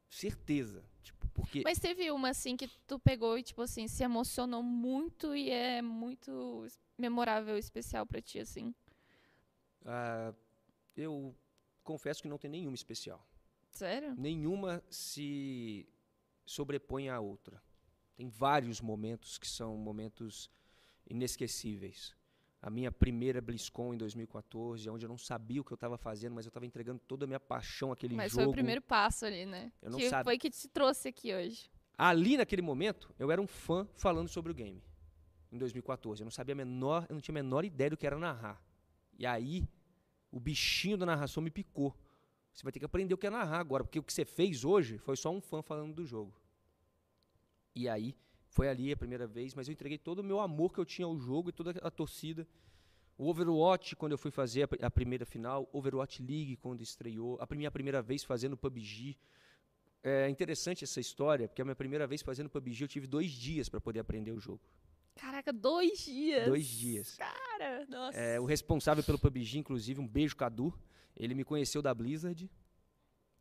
Certeza. 0.07 0.83
Porque 1.33 1.61
Mas 1.63 1.79
teve 1.79 2.11
uma, 2.11 2.29
assim, 2.29 2.57
que 2.57 2.67
tu 2.87 2.99
pegou 2.99 3.37
e, 3.37 3.43
tipo 3.43 3.61
assim, 3.61 3.87
se 3.87 4.03
emocionou 4.03 4.61
muito 4.61 5.35
e 5.35 5.49
é 5.49 5.81
muito 5.81 6.67
memorável, 6.97 7.57
especial 7.57 8.05
pra 8.05 8.21
ti, 8.21 8.39
assim. 8.39 8.73
ah, 9.85 10.33
eu 10.95 11.35
confesso 11.83 12.21
que 12.21 12.27
não 12.27 12.37
tem 12.37 12.49
nenhuma 12.49 12.75
especial. 12.75 13.25
Sério? 13.71 14.13
Nenhuma 14.17 14.83
se 14.89 15.87
sobrepõe 16.45 17.09
à 17.09 17.19
outra. 17.19 17.63
Tem 18.15 18.27
vários 18.27 18.81
momentos 18.81 19.37
que 19.37 19.47
são 19.47 19.77
momentos 19.77 20.49
inesquecíveis. 21.09 22.15
A 22.61 22.69
minha 22.69 22.91
primeira 22.91 23.41
BlizzCon 23.41 23.93
em 23.93 23.97
2014, 23.97 24.87
onde 24.89 25.03
eu 25.05 25.09
não 25.09 25.17
sabia 25.17 25.59
o 25.61 25.63
que 25.63 25.71
eu 25.73 25.75
estava 25.75 25.97
fazendo, 25.97 26.35
mas 26.35 26.45
eu 26.45 26.49
estava 26.49 26.65
entregando 26.65 26.99
toda 26.99 27.25
a 27.25 27.27
minha 27.27 27.39
paixão 27.39 27.91
àquele 27.91 28.15
Mas 28.15 28.31
jogo. 28.31 28.43
foi 28.43 28.51
o 28.51 28.53
primeiro 28.53 28.81
passo 28.81 29.25
ali, 29.25 29.45
né? 29.45 29.71
Eu 29.81 29.89
não 29.89 29.97
que 29.97 30.09
sabe- 30.09 30.23
foi 30.25 30.37
que 30.37 30.49
te 30.49 30.67
trouxe 30.67 31.07
aqui 31.07 31.33
hoje. 31.33 31.71
Ali 31.97 32.37
naquele 32.37 32.61
momento, 32.61 33.13
eu 33.17 33.31
era 33.31 33.41
um 33.41 33.47
fã 33.47 33.87
falando 33.95 34.27
sobre 34.27 34.51
o 34.51 34.55
game. 34.55 34.81
Em 35.51 35.57
2014, 35.57 36.21
eu 36.21 36.25
não 36.25 36.31
sabia 36.31 36.53
a 36.53 36.55
menor, 36.55 37.05
eu 37.09 37.15
não 37.15 37.21
tinha 37.21 37.33
a 37.33 37.41
menor 37.41 37.65
ideia 37.65 37.89
do 37.89 37.97
que 37.97 38.05
era 38.05 38.17
narrar. 38.17 38.61
E 39.17 39.25
aí, 39.25 39.67
o 40.31 40.39
bichinho 40.39 40.97
da 40.97 41.05
narração 41.05 41.41
me 41.41 41.49
picou. 41.49 41.95
Você 42.53 42.63
vai 42.63 42.71
ter 42.71 42.79
que 42.79 42.85
aprender 42.85 43.13
o 43.13 43.17
que 43.17 43.27
é 43.27 43.29
narrar 43.29 43.59
agora, 43.59 43.83
porque 43.83 43.97
o 43.99 44.03
que 44.03 44.13
você 44.13 44.23
fez 44.23 44.63
hoje 44.63 44.97
foi 44.99 45.15
só 45.17 45.31
um 45.31 45.41
fã 45.41 45.61
falando 45.63 45.95
do 45.95 46.05
jogo. 46.05 46.33
E 47.75 47.87
aí, 47.89 48.15
foi 48.51 48.67
ali 48.67 48.91
a 48.91 48.97
primeira 48.97 49.25
vez, 49.25 49.55
mas 49.55 49.67
eu 49.67 49.71
entreguei 49.71 49.97
todo 49.97 50.19
o 50.19 50.23
meu 50.23 50.41
amor 50.41 50.73
que 50.73 50.79
eu 50.79 50.85
tinha 50.85 51.05
ao 51.05 51.17
jogo 51.17 51.49
e 51.49 51.53
toda 51.53 51.71
a 51.71 51.89
torcida. 51.89 52.45
O 53.17 53.29
Overwatch, 53.29 53.95
quando 53.95 54.11
eu 54.11 54.17
fui 54.17 54.29
fazer 54.29 54.63
a, 54.63 54.87
a 54.87 54.91
primeira 54.91 55.25
final, 55.25 55.69
Overwatch 55.71 56.21
League, 56.21 56.57
quando 56.57 56.81
estreou, 56.81 57.39
a 57.39 57.55
minha 57.55 57.71
primeira 57.71 58.01
vez 58.01 58.25
fazendo 58.25 58.57
PUBG. 58.57 59.17
É 60.03 60.27
interessante 60.27 60.83
essa 60.83 60.99
história, 60.99 61.47
porque 61.47 61.61
a 61.61 61.65
minha 61.65 61.75
primeira 61.75 62.05
vez 62.05 62.21
fazendo 62.21 62.49
PUBG 62.49 62.81
eu 62.81 62.87
tive 62.89 63.07
dois 63.07 63.31
dias 63.31 63.69
para 63.69 63.79
poder 63.79 64.01
aprender 64.01 64.33
o 64.33 64.39
jogo. 64.39 64.59
Caraca, 65.15 65.53
dois 65.53 65.99
dias! 65.99 66.45
Dois 66.45 66.67
dias. 66.67 67.15
Cara, 67.15 67.85
nossa. 67.85 68.17
É, 68.17 68.37
o 68.37 68.43
responsável 68.43 69.03
pelo 69.03 69.17
PUBG, 69.17 69.59
inclusive, 69.59 70.01
um 70.01 70.07
beijo, 70.07 70.35
Cadu. 70.35 70.77
Ele 71.15 71.33
me 71.33 71.45
conheceu 71.45 71.81
da 71.81 71.93
Blizzard. 71.93 72.49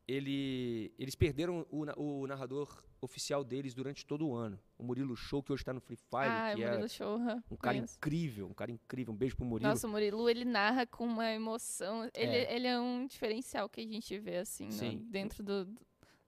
Ele, 0.06 0.92
eles 0.96 1.16
perderam 1.16 1.66
o, 1.68 1.84
o 1.96 2.26
narrador 2.28 2.80
oficial 3.00 3.42
deles 3.42 3.74
durante 3.74 4.04
todo 4.04 4.26
o 4.28 4.34
ano. 4.34 4.58
O 4.78 4.82
Murilo 4.84 5.16
Show, 5.16 5.42
que 5.42 5.52
hoje 5.52 5.62
está 5.62 5.72
no 5.72 5.80
Free 5.80 5.96
Fire, 5.96 6.28
ah, 6.28 6.52
que 6.54 6.60
o 6.60 6.64
é 6.64 6.70
Murilo 6.70 6.88
Show, 6.88 7.14
aham, 7.16 7.42
um 7.50 7.56
cara 7.56 7.76
conheço. 7.76 7.96
incrível, 7.96 8.46
um 8.46 8.54
cara 8.54 8.70
incrível. 8.70 9.14
Um 9.14 9.16
beijo 9.16 9.36
pro 9.36 9.44
Murilo. 9.46 9.68
Nossa, 9.70 9.86
o 9.86 9.90
Murilo, 9.90 10.28
ele 10.28 10.44
narra 10.44 10.86
com 10.86 11.04
uma 11.06 11.30
emoção. 11.30 12.04
Ele 12.14 12.36
É. 12.36 12.54
ele 12.54 12.66
é 12.66 12.78
um 12.78 13.06
diferencial 13.06 13.68
que 13.68 13.80
a 13.80 13.84
gente 13.86 14.18
vê, 14.18 14.36
assim, 14.38 14.66
no- 14.66 14.72
Sim. 14.72 15.06
dentro 15.10 15.42
do, 15.42 15.64
do- 15.64 15.80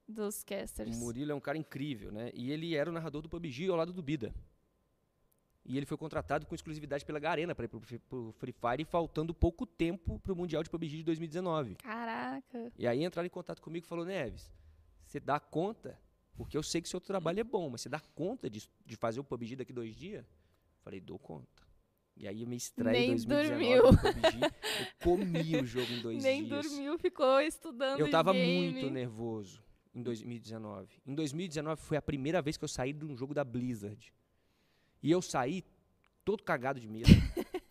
dos 0.09 0.43
casters. 0.43 0.97
O 0.97 1.01
Murilo 1.01 1.33
é 1.33 1.35
um 1.35 1.41
cara 1.41 1.57
incrível, 1.59 2.11
né? 2.13 2.31
E 2.35 2.51
ele 2.51 2.75
era 2.75 2.89
o 2.91 2.93
narrador 2.93 3.23
do 3.23 3.29
PUBG 3.29 3.69
ao 3.69 3.77
lado 3.77 3.93
do 3.93 4.03
Bida. 4.03 4.35
E 5.65 5.77
ele 5.77 5.87
foi 5.87 5.97
contratado 5.97 6.45
com 6.45 6.55
exclusividade 6.57 7.05
pela 7.05 7.21
Garena 7.21 7.55
para 7.55 7.67
ir 7.67 7.69
pro, 7.69 7.79
Free- 7.81 7.99
pro 8.01 8.33
Free 8.33 8.53
Fire, 8.53 8.85
faltando 8.85 9.33
pouco 9.33 9.65
tempo 9.65 10.19
pro 10.19 10.35
Mundial 10.35 10.63
de 10.63 10.69
PUBG 10.69 10.97
de 10.99 11.03
2019. 11.05 11.77
Caraca. 11.77 12.73
E 12.77 12.85
aí 12.87 13.05
entraram 13.05 13.27
em 13.27 13.31
contato 13.31 13.63
comigo 13.63 13.87
e 13.87 13.89
falou, 13.89 14.05
Neves, 14.05 14.51
você 15.05 15.21
dá 15.21 15.39
conta? 15.39 15.97
Porque 16.35 16.57
eu 16.57 16.63
sei 16.63 16.81
que 16.81 16.89
seu 16.89 17.01
trabalho 17.01 17.41
é 17.41 17.45
bom, 17.45 17.69
mas 17.71 17.83
você 17.83 17.89
dá 17.89 18.01
conta 18.15 18.49
de, 18.49 18.69
de 18.85 18.97
fazer 18.97 19.21
o 19.21 19.25
PUBG 19.25 19.57
daqui 19.57 19.73
dois 19.73 19.95
dias? 19.95 20.25
Falei, 20.83 21.01
dou 21.01 21.19
conta. 21.19 21.63
E 22.17 22.27
aí 22.29 22.43
eu 22.43 22.47
me 22.47 22.57
estreia 22.57 22.97
em 23.05 23.15
Nem 23.15 23.27
2019 23.27 23.49
dormiu. 23.49 23.83
PUBG. 23.99 24.45
Eu 24.45 24.87
comi 25.03 25.57
o 25.57 25.67
jogo 25.67 25.93
em 25.93 26.01
dois 26.03 26.23
Nem 26.23 26.45
dias. 26.45 26.67
dormiu, 26.69 26.99
ficou 26.99 27.41
estudando 27.41 28.01
Eu 28.01 28.11
tava 28.11 28.33
game. 28.33 28.73
muito 28.73 28.91
nervoso 28.91 29.63
em 29.95 30.03
2019. 30.03 30.89
Em 31.07 31.15
2019 31.15 31.81
foi 31.83 31.97
a 31.97 32.03
primeira 32.03 32.41
vez 32.43 32.57
que 32.57 32.65
eu 32.65 32.69
saí 32.69 32.93
de 32.93 33.05
um 33.05 33.17
jogo 33.17 33.33
da 33.35 33.45
Blizzard. 33.45 34.13
E 35.03 35.11
eu 35.11 35.21
saí 35.23 35.65
todo 36.25 36.43
cagado 36.43 36.79
de 36.81 36.89
medo. 36.89 37.09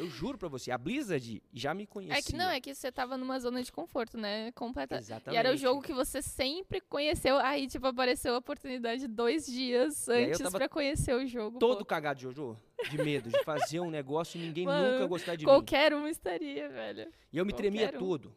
eu 0.00 0.08
juro 0.08 0.38
pra 0.38 0.48
você, 0.48 0.70
a 0.70 0.78
Blizzard 0.78 1.42
já 1.52 1.74
me 1.74 1.86
conhecia. 1.86 2.18
É 2.18 2.22
que 2.22 2.34
não, 2.34 2.48
é 2.48 2.58
que 2.58 2.74
você 2.74 2.90
tava 2.90 3.18
numa 3.18 3.38
zona 3.38 3.62
de 3.62 3.70
conforto, 3.70 4.16
né? 4.16 4.50
Completa. 4.52 4.96
Exatamente. 4.96 5.36
E 5.36 5.38
era 5.38 5.52
o 5.52 5.56
jogo 5.56 5.82
que 5.82 5.92
você 5.92 6.22
sempre 6.22 6.80
conheceu. 6.80 7.36
Aí, 7.36 7.66
tipo, 7.66 7.86
apareceu 7.86 8.34
a 8.34 8.38
oportunidade 8.38 9.06
dois 9.06 9.44
dias 9.44 10.08
antes 10.08 10.40
pra 10.50 10.68
conhecer 10.70 11.14
o 11.14 11.26
jogo. 11.26 11.58
todo 11.58 11.80
pô. 11.80 11.84
cagado 11.84 12.16
de 12.16 12.22
Jojo, 12.22 12.56
de 12.90 12.96
medo, 12.96 13.28
de 13.28 13.44
fazer 13.44 13.80
um 13.80 13.90
negócio 13.90 14.40
e 14.40 14.46
ninguém 14.46 14.64
Mano, 14.64 14.92
nunca 14.92 15.06
gostar 15.06 15.36
de 15.36 15.44
mim. 15.44 15.50
Qualquer 15.50 15.92
um 15.92 16.08
estaria, 16.08 16.68
velho. 16.70 17.12
E 17.30 17.36
eu 17.36 17.44
me 17.44 17.52
tremia 17.52 17.82
qualquer 17.82 17.96
um. 17.96 18.00
todo. 18.00 18.36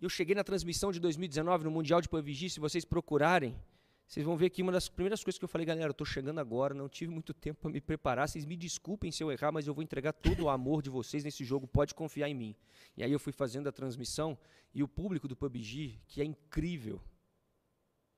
Eu 0.00 0.08
cheguei 0.08 0.34
na 0.34 0.44
transmissão 0.44 0.92
de 0.92 1.00
2019 1.00 1.64
no 1.64 1.70
Mundial 1.70 2.00
de 2.00 2.08
PUBG, 2.08 2.48
se 2.48 2.60
vocês 2.60 2.84
procurarem, 2.84 3.54
vocês 4.10 4.26
vão 4.26 4.36
ver 4.36 4.50
que 4.50 4.60
uma 4.60 4.72
das 4.72 4.88
primeiras 4.88 5.22
coisas 5.22 5.38
que 5.38 5.44
eu 5.44 5.48
falei, 5.48 5.64
galera, 5.64 5.90
eu 5.90 5.94
tô 5.94 6.04
chegando 6.04 6.40
agora, 6.40 6.74
não 6.74 6.88
tive 6.88 7.12
muito 7.12 7.32
tempo 7.32 7.60
para 7.60 7.70
me 7.70 7.80
preparar, 7.80 8.28
vocês 8.28 8.44
me 8.44 8.56
desculpem 8.56 9.12
se 9.12 9.22
eu 9.22 9.30
errar, 9.30 9.52
mas 9.52 9.68
eu 9.68 9.72
vou 9.72 9.84
entregar 9.84 10.12
todo 10.12 10.46
o 10.46 10.48
amor 10.48 10.82
de 10.82 10.90
vocês 10.90 11.22
nesse 11.22 11.44
jogo, 11.44 11.64
pode 11.64 11.94
confiar 11.94 12.28
em 12.28 12.34
mim. 12.34 12.56
E 12.96 13.04
aí 13.04 13.12
eu 13.12 13.20
fui 13.20 13.32
fazendo 13.32 13.68
a 13.68 13.72
transmissão 13.72 14.36
e 14.74 14.82
o 14.82 14.88
público 14.88 15.28
do 15.28 15.36
PUBG, 15.36 16.00
que 16.08 16.20
é 16.20 16.24
incrível, 16.24 17.00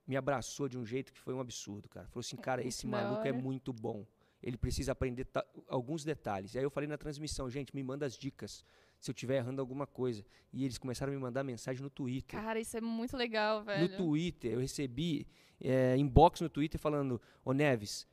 me 0.07 0.17
abraçou 0.17 0.67
de 0.67 0.79
um 0.79 0.87
jeito 0.87 1.13
que 1.13 1.21
foi 1.21 1.35
um 1.35 1.41
absurdo, 1.41 1.91
cara. 1.91 2.09
Falou 2.09 2.21
assim, 2.21 2.37
cara, 2.37 2.67
esse 2.67 2.87
maluco 2.87 3.29
é 3.29 3.33
muito 3.33 3.71
bom. 3.71 4.07
Ele 4.43 4.57
precisa 4.57 4.93
aprender 4.93 5.29
alguns 5.69 6.05
detalhes. 6.05 6.55
E 6.55 6.59
aí 6.59 6.65
eu 6.65 6.71
falei 6.71 6.89
na 6.89 6.97
transmissão, 6.97 7.51
gente, 7.51 7.75
me 7.75 7.83
manda 7.83 8.07
as 8.07 8.17
dicas 8.17 8.65
se 9.03 9.11
eu 9.11 9.13
estiver 9.13 9.39
errando 9.39 9.61
alguma 9.61 9.85
coisa. 9.85 10.25
E 10.53 10.65
eles 10.65 10.79
começaram 10.79 11.13
a 11.13 11.17
me 11.17 11.21
mandar 11.21 11.43
mensagem 11.43 11.83
no 11.83 11.91
Twitter. 11.91 12.41
Cara, 12.41 12.61
isso 12.61 12.77
é 12.77 12.81
muito 12.81 13.17
legal, 13.17 13.65
velho. 13.65 13.91
No 13.91 13.97
Twitter, 13.97 14.53
eu 14.53 14.61
recebi 14.61 15.27
é, 15.61 15.97
inbox 15.97 16.41
no 16.41 16.49
Twitter 16.49 16.81
falando, 16.81 17.21
ô 17.45 17.53
Neves, 17.53 18.07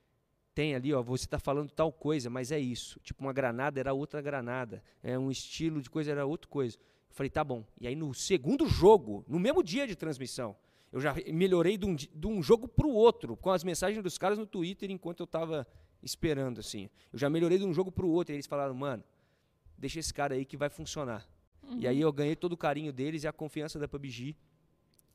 tem 0.56 0.74
ali, 0.74 0.92
ó, 0.92 1.04
você 1.04 1.28
tá 1.28 1.38
falando 1.38 1.70
tal 1.70 1.94
coisa, 1.94 2.28
mas 2.28 2.52
é 2.52 2.60
isso. 2.60 3.00
Tipo, 3.02 3.22
uma 3.22 3.32
granada 3.32 3.80
era 3.80 3.94
outra 3.94 4.20
granada. 4.20 4.84
É 5.04 5.18
um 5.18 5.30
estilo 5.30 5.80
de 5.80 5.92
coisa 5.92 6.10
era 6.10 6.26
outra 6.26 6.50
coisa. 6.50 6.76
Eu 6.76 7.16
falei, 7.16 7.30
tá 7.30 7.44
bom. 7.44 7.64
E 7.80 7.88
aí 7.88 7.96
no 7.96 8.12
segundo 8.12 8.68
jogo, 8.68 9.24
no 9.28 9.40
mesmo 9.40 9.62
dia 9.62 9.86
de 9.86 9.96
transmissão, 9.96 10.56
eu 10.92 11.00
já 11.00 11.14
melhorei 11.32 11.78
de 11.78 11.86
um, 11.86 11.96
de 11.96 12.28
um 12.28 12.42
jogo 12.42 12.68
pro 12.68 12.90
outro, 12.90 13.38
com 13.38 13.52
as 13.52 13.64
mensagens 13.64 14.02
dos 14.02 14.18
caras 14.18 14.40
no 14.40 14.48
Twitter 14.48 14.90
enquanto 14.90 15.20
eu 15.20 15.28
tava 15.28 15.68
esperando, 16.02 16.60
assim. 16.60 16.90
Eu 17.14 17.20
já 17.20 17.30
melhorei 17.30 17.60
de 17.60 17.66
um 17.66 17.74
jogo 17.74 17.92
pro 17.92 18.10
outro. 18.10 18.34
E 18.34 18.38
eles 18.38 18.48
falaram, 18.48 18.74
mano, 18.74 19.04
deixa 19.80 20.00
esse 20.00 20.14
cara 20.14 20.36
aí 20.36 20.46
que 20.46 20.58
vai 20.58 20.70
funcionar. 20.70 21.28
E 21.78 21.88
aí 21.88 22.02
eu 22.02 22.12
ganhei 22.12 22.36
todo 22.36 22.54
o 22.54 22.58
carinho 22.58 22.92
deles 22.92 23.24
e 23.24 23.28
a 23.28 23.32
confiança 23.34 23.78
da 23.78 23.88
PUBG. 23.88 24.36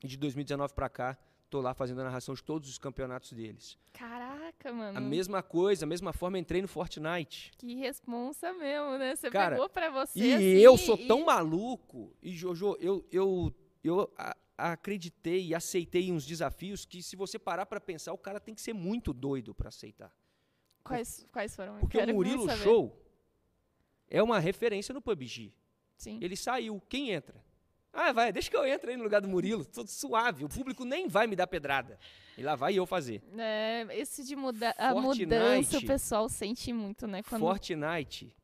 E 0.03 0.07
de 0.07 0.15
2019 0.17 0.73
pra 0.73 0.87
cá, 0.89 1.17
tô 1.49 1.59
lá 1.61 1.73
fazendo 1.73 2.01
a 2.01 2.03
narração 2.05 2.33
de 2.33 2.43
todos 2.43 2.69
os 2.69 2.77
campeonatos 2.77 3.33
deles. 3.33 3.77
Caraca, 3.93 4.71
mano. 4.71 4.97
A 4.97 5.01
mesma 5.01 5.43
coisa, 5.43 5.85
a 5.85 5.87
mesma 5.87 6.13
forma, 6.13 6.39
entrei 6.39 6.61
no 6.61 6.67
Fortnite. 6.67 7.51
Que 7.57 7.75
responsa 7.75 8.53
mesmo, 8.53 8.97
né? 8.97 9.15
Você 9.15 9.29
Cara, 9.29 9.55
pegou 9.55 9.69
pra 9.69 9.89
você. 9.89 10.19
E 10.19 10.33
assim, 10.33 10.43
eu 10.45 10.77
sou 10.77 10.97
e- 10.97 11.07
tão 11.07 11.25
maluco. 11.25 12.15
E, 12.21 12.31
Jojo, 12.31 12.77
eu, 12.79 13.05
eu, 13.11 13.53
eu 13.83 14.13
a- 14.17 14.35
acreditei 14.57 15.47
e 15.47 15.55
aceitei 15.55 16.11
uns 16.11 16.25
desafios 16.25 16.85
que, 16.85 17.03
se 17.03 17.15
você 17.17 17.37
parar 17.37 17.65
pra 17.65 17.81
pensar, 17.81 18.13
o 18.13 18.17
cara 18.17 18.39
tem 18.39 18.55
que 18.55 18.61
ser 18.61 18.73
muito 18.73 19.11
doido 19.13 19.53
pra 19.53 19.67
aceitar. 19.69 20.11
Quais, 20.83 21.25
quais 21.31 21.55
foram? 21.55 21.79
Porque 21.79 21.97
o 21.97 22.13
Murilo. 22.13 22.49
Show 22.57 23.01
é 24.09 24.21
uma 24.21 24.39
referência 24.39 24.93
no 24.93 25.01
PUBG. 25.01 25.53
Sim. 25.97 26.19
Ele 26.21 26.35
saiu. 26.35 26.81
Quem 26.89 27.11
entra? 27.11 27.43
Ah, 27.91 28.11
vai, 28.11 28.31
deixa 28.31 28.49
que 28.49 28.57
eu 28.57 28.67
entre 28.67 28.91
aí 28.91 28.97
no 28.97 29.03
lugar 29.03 29.21
do 29.21 29.27
Murilo. 29.27 29.63
Tô 29.63 29.87
suave. 29.87 30.43
O 30.43 30.49
público 30.49 30.83
nem 30.83 31.07
vai 31.07 31.27
me 31.27 31.35
dar 31.35 31.47
pedrada. 31.47 31.97
E 32.37 32.43
lá 32.43 32.53
vai 32.53 32.75
eu 32.75 32.85
fazer. 32.85 33.23
É, 33.37 33.87
esse 33.91 34.25
de 34.25 34.35
mudar 34.35 34.75
a 34.77 34.93
mudança, 34.93 35.77
o 35.77 35.85
pessoal 35.85 36.27
sente 36.27 36.73
muito, 36.73 37.07
né? 37.07 37.23
Quando... 37.23 37.39
Fortnite. 37.39 38.35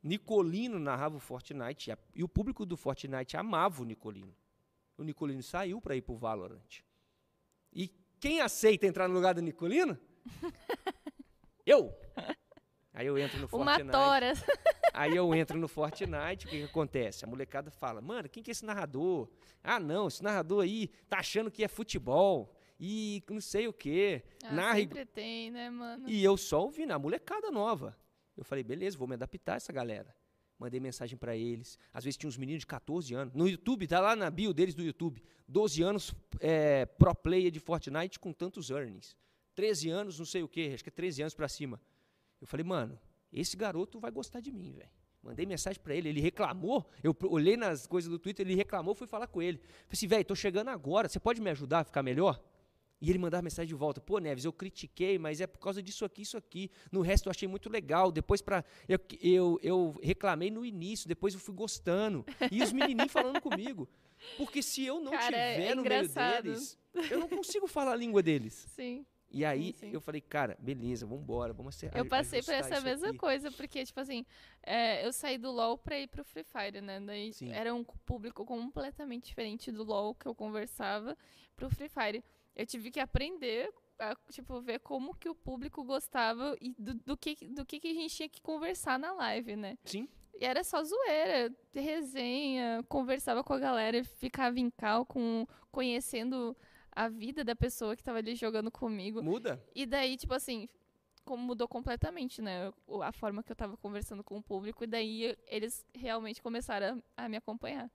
Nicolino 0.00 0.78
narrava 0.78 1.16
o 1.16 1.20
Fortnite. 1.20 1.90
e 1.90 2.20
E 2.20 2.22
o 2.22 2.28
público 2.28 2.64
do 2.64 2.76
Fortnite 2.76 3.36
amava 3.36 3.82
o 3.82 3.84
Nicolino. 3.84 4.34
O 4.96 5.02
Nicolino 5.02 5.42
saiu 5.42 5.80
para 5.80 5.96
ir 5.96 6.02
pro 6.02 6.14
Valorant. 6.14 6.82
E 7.72 7.88
quem 8.20 8.40
aceita 8.40 8.86
entrar 8.86 9.08
no 9.08 9.14
lugar 9.14 9.34
do 9.34 9.42
Nicolino? 9.42 9.98
eu. 11.66 11.92
Aí 12.92 13.06
eu 13.06 13.16
entro 13.16 13.38
no 13.38 13.48
Uma 13.52 13.74
Fortnite. 13.74 13.90
tora. 13.92 14.32
Aí 14.92 15.14
eu 15.14 15.32
entro 15.34 15.56
no 15.58 15.68
Fortnite, 15.68 16.46
o 16.46 16.48
que, 16.48 16.58
que 16.58 16.64
acontece? 16.64 17.24
A 17.24 17.28
molecada 17.28 17.70
fala, 17.70 18.00
mano, 18.00 18.28
quem 18.28 18.42
que 18.42 18.50
é 18.50 18.52
esse 18.52 18.64
narrador? 18.64 19.28
Ah, 19.62 19.78
não, 19.78 20.08
esse 20.08 20.22
narrador 20.22 20.64
aí 20.64 20.88
tá 21.08 21.18
achando 21.18 21.50
que 21.50 21.62
é 21.62 21.68
futebol 21.68 22.52
e 22.80 23.22
não 23.30 23.40
sei 23.40 23.68
o 23.68 23.72
quê. 23.72 24.24
Ah, 24.42 24.52
Narra 24.52 24.78
e- 24.80 24.82
sempre 24.82 25.04
tem, 25.06 25.50
né, 25.50 25.70
mano? 25.70 26.08
E 26.08 26.22
eu 26.24 26.36
só 26.36 26.62
ouvindo, 26.62 26.90
a 26.92 26.98
molecada 26.98 27.50
nova. 27.50 27.96
Eu 28.36 28.44
falei, 28.44 28.64
beleza, 28.64 28.98
vou 28.98 29.06
me 29.06 29.14
adaptar 29.14 29.54
a 29.54 29.56
essa 29.56 29.72
galera. 29.72 30.14
Mandei 30.58 30.80
mensagem 30.80 31.16
pra 31.16 31.36
eles. 31.36 31.78
Às 31.92 32.04
vezes 32.04 32.16
tinha 32.18 32.28
uns 32.28 32.36
meninos 32.36 32.60
de 32.60 32.66
14 32.66 33.14
anos. 33.14 33.32
No 33.34 33.48
YouTube, 33.48 33.86
tá 33.86 34.00
lá 34.00 34.14
na 34.16 34.28
bio 34.30 34.52
deles 34.52 34.74
do 34.74 34.82
YouTube. 34.82 35.22
12 35.48 35.82
anos 35.82 36.14
é, 36.40 36.84
pro 36.86 37.14
player 37.14 37.50
de 37.50 37.60
Fortnite 37.60 38.18
com 38.18 38.32
tantos 38.32 38.68
earnings. 38.70 39.16
13 39.54 39.88
anos, 39.90 40.18
não 40.18 40.26
sei 40.26 40.42
o 40.42 40.48
quê, 40.48 40.70
acho 40.74 40.82
que 40.82 40.90
é 40.90 40.92
13 40.92 41.22
anos 41.22 41.34
pra 41.34 41.48
cima. 41.48 41.80
Eu 42.40 42.46
falei, 42.46 42.64
mano, 42.64 42.98
esse 43.32 43.56
garoto 43.56 44.00
vai 44.00 44.10
gostar 44.10 44.40
de 44.40 44.50
mim, 44.50 44.72
velho. 44.72 44.90
Mandei 45.22 45.44
mensagem 45.44 45.80
pra 45.82 45.94
ele, 45.94 46.08
ele 46.08 46.20
reclamou. 46.20 46.88
Eu 47.02 47.14
olhei 47.24 47.56
nas 47.56 47.86
coisas 47.86 48.10
do 48.10 48.18
Twitter, 48.18 48.46
ele 48.46 48.54
reclamou, 48.54 48.94
fui 48.94 49.06
falar 49.06 49.26
com 49.26 49.42
ele. 49.42 49.58
Falei 49.58 49.86
assim, 49.92 50.06
velho, 50.06 50.24
tô 50.24 50.34
chegando 50.34 50.68
agora, 50.68 51.08
você 51.08 51.20
pode 51.20 51.40
me 51.40 51.50
ajudar 51.50 51.80
a 51.80 51.84
ficar 51.84 52.02
melhor? 52.02 52.42
E 53.00 53.08
ele 53.08 53.18
mandava 53.18 53.42
mensagem 53.42 53.68
de 53.68 53.74
volta, 53.74 54.00
pô, 54.00 54.18
Neves, 54.18 54.44
eu 54.44 54.52
critiquei, 54.52 55.18
mas 55.18 55.40
é 55.40 55.46
por 55.46 55.58
causa 55.58 55.82
disso 55.82 56.04
aqui, 56.04 56.22
isso 56.22 56.36
aqui. 56.36 56.70
No 56.92 57.00
resto 57.00 57.28
eu 57.28 57.30
achei 57.30 57.48
muito 57.48 57.70
legal. 57.70 58.12
Depois 58.12 58.42
para 58.42 58.62
eu, 58.86 58.98
eu, 59.22 59.60
eu 59.62 59.98
reclamei 60.02 60.50
no 60.50 60.64
início, 60.64 61.08
depois 61.08 61.32
eu 61.32 61.40
fui 61.40 61.54
gostando. 61.54 62.26
E 62.50 62.62
os 62.62 62.72
menininhos 62.72 63.10
falando 63.10 63.40
comigo. 63.40 63.88
Porque 64.36 64.62
se 64.62 64.84
eu 64.84 65.00
não 65.00 65.12
Cara, 65.12 65.34
é 65.34 65.54
tiver 65.54 65.74
no 65.74 65.82
meio 65.82 66.08
deles, 66.08 66.78
eu 67.10 67.18
não 67.18 67.28
consigo 67.28 67.66
falar 67.66 67.92
a 67.92 67.96
língua 67.96 68.22
deles. 68.22 68.66
Sim. 68.74 69.06
E 69.30 69.44
aí 69.44 69.72
sim. 69.74 69.90
eu 69.92 70.00
falei, 70.00 70.20
cara, 70.20 70.56
beleza, 70.60 71.06
vamos 71.06 71.22
embora, 71.22 71.52
vamos 71.52 71.74
acer- 71.76 71.90
Eu 71.94 72.04
passei 72.06 72.42
por 72.42 72.52
essa 72.52 72.80
mesma 72.80 73.08
aqui. 73.10 73.18
coisa, 73.18 73.50
porque, 73.52 73.84
tipo 73.84 74.00
assim, 74.00 74.24
é, 74.62 75.06
eu 75.06 75.12
saí 75.12 75.38
do 75.38 75.50
LoL 75.52 75.78
pra 75.78 75.98
ir 75.98 76.08
pro 76.08 76.24
Free 76.24 76.42
Fire, 76.44 76.80
né? 76.80 76.98
Daí 77.00 77.32
Sim. 77.32 77.52
era 77.52 77.72
um 77.72 77.84
público 77.84 78.44
completamente 78.44 79.26
diferente 79.26 79.70
do 79.70 79.84
LoL 79.84 80.14
que 80.16 80.26
eu 80.26 80.34
conversava 80.34 81.16
pro 81.54 81.70
Free 81.70 81.88
Fire. 81.88 82.24
Eu 82.56 82.66
tive 82.66 82.90
que 82.90 82.98
aprender 82.98 83.72
a, 84.00 84.16
tipo, 84.32 84.60
ver 84.60 84.80
como 84.80 85.14
que 85.14 85.28
o 85.28 85.34
público 85.34 85.84
gostava 85.84 86.56
e 86.60 86.74
do, 86.76 86.94
do 86.94 87.16
que, 87.16 87.36
do 87.46 87.64
que, 87.64 87.78
que 87.78 87.88
a 87.88 87.94
gente 87.94 88.16
tinha 88.16 88.28
que 88.28 88.40
conversar 88.40 88.98
na 88.98 89.12
live, 89.12 89.54
né? 89.54 89.78
Sim. 89.84 90.08
E 90.40 90.44
era 90.44 90.64
só 90.64 90.82
zoeira, 90.82 91.54
resenha, 91.72 92.82
conversava 92.88 93.44
com 93.44 93.52
a 93.52 93.58
galera, 93.58 94.02
ficava 94.02 94.58
em 94.58 94.70
cal 94.70 95.04
com 95.04 95.46
conhecendo 95.70 96.56
a 96.92 97.08
vida 97.08 97.44
da 97.44 97.54
pessoa 97.56 97.96
que 97.96 98.02
tava 98.02 98.18
ali 98.18 98.34
jogando 98.34 98.70
comigo. 98.70 99.22
Muda. 99.22 99.62
E 99.74 99.86
daí, 99.86 100.16
tipo 100.16 100.34
assim, 100.34 100.68
como 101.24 101.42
mudou 101.42 101.68
completamente, 101.68 102.40
né? 102.42 102.72
A 103.02 103.12
forma 103.12 103.42
que 103.42 103.52
eu 103.52 103.56
tava 103.56 103.76
conversando 103.76 104.24
com 104.24 104.36
o 104.38 104.42
público, 104.42 104.84
e 104.84 104.86
daí 104.86 105.36
eles 105.46 105.84
realmente 105.94 106.42
começaram 106.42 107.02
a, 107.16 107.24
a 107.24 107.28
me 107.28 107.36
acompanhar. 107.36 107.90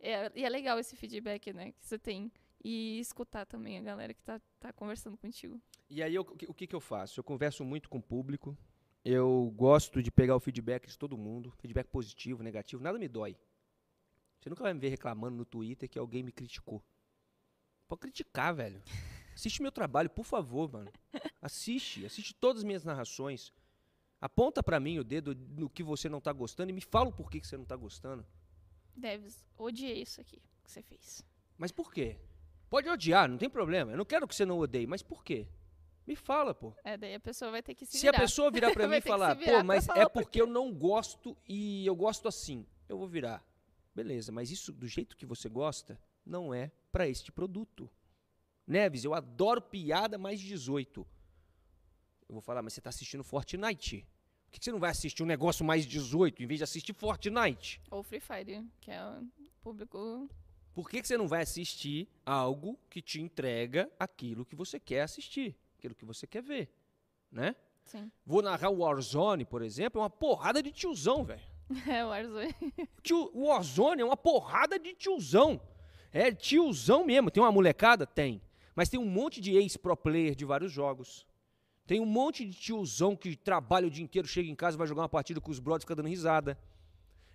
É- 0.00 0.30
e 0.34 0.44
é 0.44 0.48
legal 0.48 0.78
esse 0.78 0.96
feedback, 0.96 1.52
né? 1.52 1.72
Que 1.72 1.84
você 1.86 1.98
tem. 1.98 2.30
E 2.64 2.98
escutar 2.98 3.46
também 3.46 3.78
a 3.78 3.82
galera 3.82 4.12
que 4.12 4.22
tá, 4.22 4.40
tá 4.58 4.72
conversando 4.72 5.16
contigo. 5.16 5.60
E 5.88 6.02
aí 6.02 6.14
eu- 6.14 6.22
o 6.48 6.54
que, 6.54 6.66
que 6.66 6.74
eu 6.74 6.80
faço? 6.80 7.20
Eu 7.20 7.24
converso 7.24 7.64
muito 7.64 7.88
com 7.88 7.98
o 7.98 8.02
público. 8.02 8.56
Eu 9.04 9.52
gosto 9.56 10.02
de 10.02 10.10
pegar 10.10 10.34
o 10.36 10.40
feedback 10.40 10.86
de 10.86 10.98
todo 10.98 11.16
mundo, 11.16 11.50
feedback 11.58 11.86
positivo, 11.88 12.42
negativo, 12.42 12.82
nada 12.82 12.98
me 12.98 13.08
dói. 13.08 13.36
Você 14.40 14.48
nunca 14.50 14.62
vai 14.62 14.74
me 14.74 14.80
ver 14.80 14.88
reclamando 14.88 15.36
no 15.36 15.44
Twitter 15.44 15.88
que 15.88 15.98
alguém 15.98 16.22
me 16.22 16.32
criticou. 16.32 16.82
Pode 17.88 18.00
criticar, 18.00 18.54
velho. 18.54 18.82
Assiste 19.34 19.62
meu 19.62 19.72
trabalho, 19.72 20.10
por 20.10 20.24
favor, 20.24 20.70
mano. 20.70 20.92
Assiste, 21.40 22.04
assiste 22.04 22.34
todas 22.34 22.60
as 22.60 22.64
minhas 22.64 22.84
narrações. 22.84 23.52
Aponta 24.20 24.62
pra 24.62 24.78
mim 24.80 24.98
o 24.98 25.04
dedo 25.04 25.34
no 25.34 25.70
que 25.70 25.82
você 25.82 26.08
não 26.08 26.20
tá 26.20 26.32
gostando 26.32 26.70
e 26.70 26.72
me 26.72 26.80
fala 26.80 27.08
o 27.08 27.12
porquê 27.12 27.40
que 27.40 27.46
você 27.46 27.56
não 27.56 27.64
tá 27.64 27.76
gostando. 27.76 28.26
Deves, 28.94 29.44
odiei 29.56 30.02
isso 30.02 30.20
aqui 30.20 30.42
que 30.64 30.70
você 30.70 30.82
fez. 30.82 31.22
Mas 31.56 31.70
por 31.72 31.92
quê? 31.92 32.18
Pode 32.68 32.88
odiar, 32.88 33.28
não 33.28 33.38
tem 33.38 33.48
problema. 33.48 33.92
Eu 33.92 33.96
não 33.96 34.04
quero 34.04 34.26
que 34.26 34.34
você 34.34 34.44
não 34.44 34.58
odeie, 34.58 34.86
mas 34.86 35.02
por 35.02 35.22
quê? 35.24 35.46
Me 36.04 36.16
fala, 36.16 36.52
pô. 36.54 36.74
É, 36.82 36.96
daí 36.96 37.14
a 37.14 37.20
pessoa 37.20 37.50
vai 37.50 37.62
ter 37.62 37.74
que 37.74 37.86
se 37.86 37.96
Se 37.98 38.08
a 38.08 38.10
virar. 38.10 38.22
pessoa 38.22 38.50
virar 38.50 38.72
pra 38.72 38.86
mim 38.88 38.96
e 38.96 39.00
falar, 39.00 39.34
virar 39.34 39.58
pô, 39.58 39.64
mas 39.64 39.86
falar 39.86 40.00
é 40.00 40.08
porque 40.08 40.40
eu 40.40 40.46
não 40.46 40.72
gosto 40.74 41.36
e 41.46 41.86
eu 41.86 41.94
gosto 41.94 42.26
assim, 42.26 42.66
eu 42.88 42.98
vou 42.98 43.06
virar. 43.06 43.44
Beleza, 43.94 44.32
mas 44.32 44.50
isso 44.50 44.72
do 44.72 44.86
jeito 44.86 45.16
que 45.16 45.24
você 45.26 45.48
gosta 45.48 45.98
não 46.26 46.52
é 46.52 46.72
pra 46.90 47.08
este 47.08 47.30
produto. 47.32 47.90
Neves, 48.66 49.04
eu 49.04 49.14
adoro 49.14 49.60
piada 49.62 50.18
mais 50.18 50.40
18. 50.40 51.06
Eu 52.28 52.32
vou 52.34 52.40
falar, 52.42 52.62
mas 52.62 52.72
você 52.74 52.80
tá 52.80 52.90
assistindo 52.90 53.24
Fortnite. 53.24 54.06
Por 54.50 54.52
que 54.58 54.64
você 54.64 54.72
não 54.72 54.78
vai 54.78 54.90
assistir 54.90 55.22
um 55.22 55.26
negócio 55.26 55.64
mais 55.64 55.86
18 55.86 56.42
em 56.42 56.46
vez 56.46 56.58
de 56.58 56.64
assistir 56.64 56.94
Fortnite? 56.94 57.80
Ou 57.90 58.02
Free 58.02 58.20
Fire, 58.20 58.64
que 58.80 58.90
é 58.90 59.02
o 59.02 59.26
público. 59.62 60.28
Por 60.74 60.88
que, 60.88 61.02
você 61.02 61.16
não 61.18 61.26
vai 61.26 61.42
assistir 61.42 62.08
algo 62.24 62.78
que 62.88 63.02
te 63.02 63.20
entrega 63.20 63.90
aquilo 63.98 64.44
que 64.46 64.54
você 64.54 64.78
quer 64.78 65.02
assistir, 65.02 65.56
aquilo 65.76 65.94
que 65.94 66.04
você 66.04 66.26
quer 66.26 66.40
ver, 66.42 66.70
né? 67.32 67.56
Sim. 67.84 68.12
Vou 68.24 68.42
narrar 68.42 68.68
o 68.70 68.78
Warzone, 68.78 69.44
por 69.44 69.60
exemplo, 69.62 70.00
é 70.00 70.04
uma 70.04 70.10
porrada 70.10 70.62
de 70.62 70.70
tiozão, 70.70 71.24
velho. 71.24 71.42
É, 71.88 72.04
o 72.04 72.08
Warzone. 72.08 72.54
Tio- 73.02 73.30
O 73.34 73.46
Warzone 73.48 74.02
é 74.02 74.04
uma 74.04 74.16
porrada 74.16 74.78
de 74.78 74.94
tiozão. 74.94 75.60
É 76.12 76.32
tiozão 76.32 77.04
mesmo. 77.04 77.30
Tem 77.30 77.42
uma 77.42 77.52
molecada? 77.52 78.06
Tem. 78.06 78.40
Mas 78.74 78.88
tem 78.88 78.98
um 78.98 79.04
monte 79.06 79.40
de 79.40 79.56
ex-pro 79.56 79.96
player 79.96 80.34
de 80.34 80.44
vários 80.44 80.70
jogos. 80.72 81.26
Tem 81.86 82.00
um 82.00 82.06
monte 82.06 82.44
de 82.44 82.54
tiozão 82.58 83.16
que 83.16 83.34
trabalha 83.36 83.86
o 83.86 83.90
dia 83.90 84.04
inteiro, 84.04 84.28
chega 84.28 84.48
em 84.48 84.54
casa, 84.54 84.76
vai 84.76 84.86
jogar 84.86 85.02
uma 85.02 85.08
partida 85.08 85.40
com 85.40 85.50
os 85.50 85.58
brothers, 85.58 85.84
fica 85.84 85.94
dando 85.96 86.08
risada. 86.08 86.58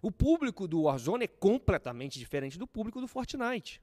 O 0.02 0.12
público 0.12 0.68
do 0.68 0.84
Warzone 0.84 1.24
é 1.26 1.28
completamente 1.28 2.20
diferente 2.20 2.58
do 2.58 2.68
público 2.68 3.02
do 3.02 3.08
Fortnite. 3.08 3.82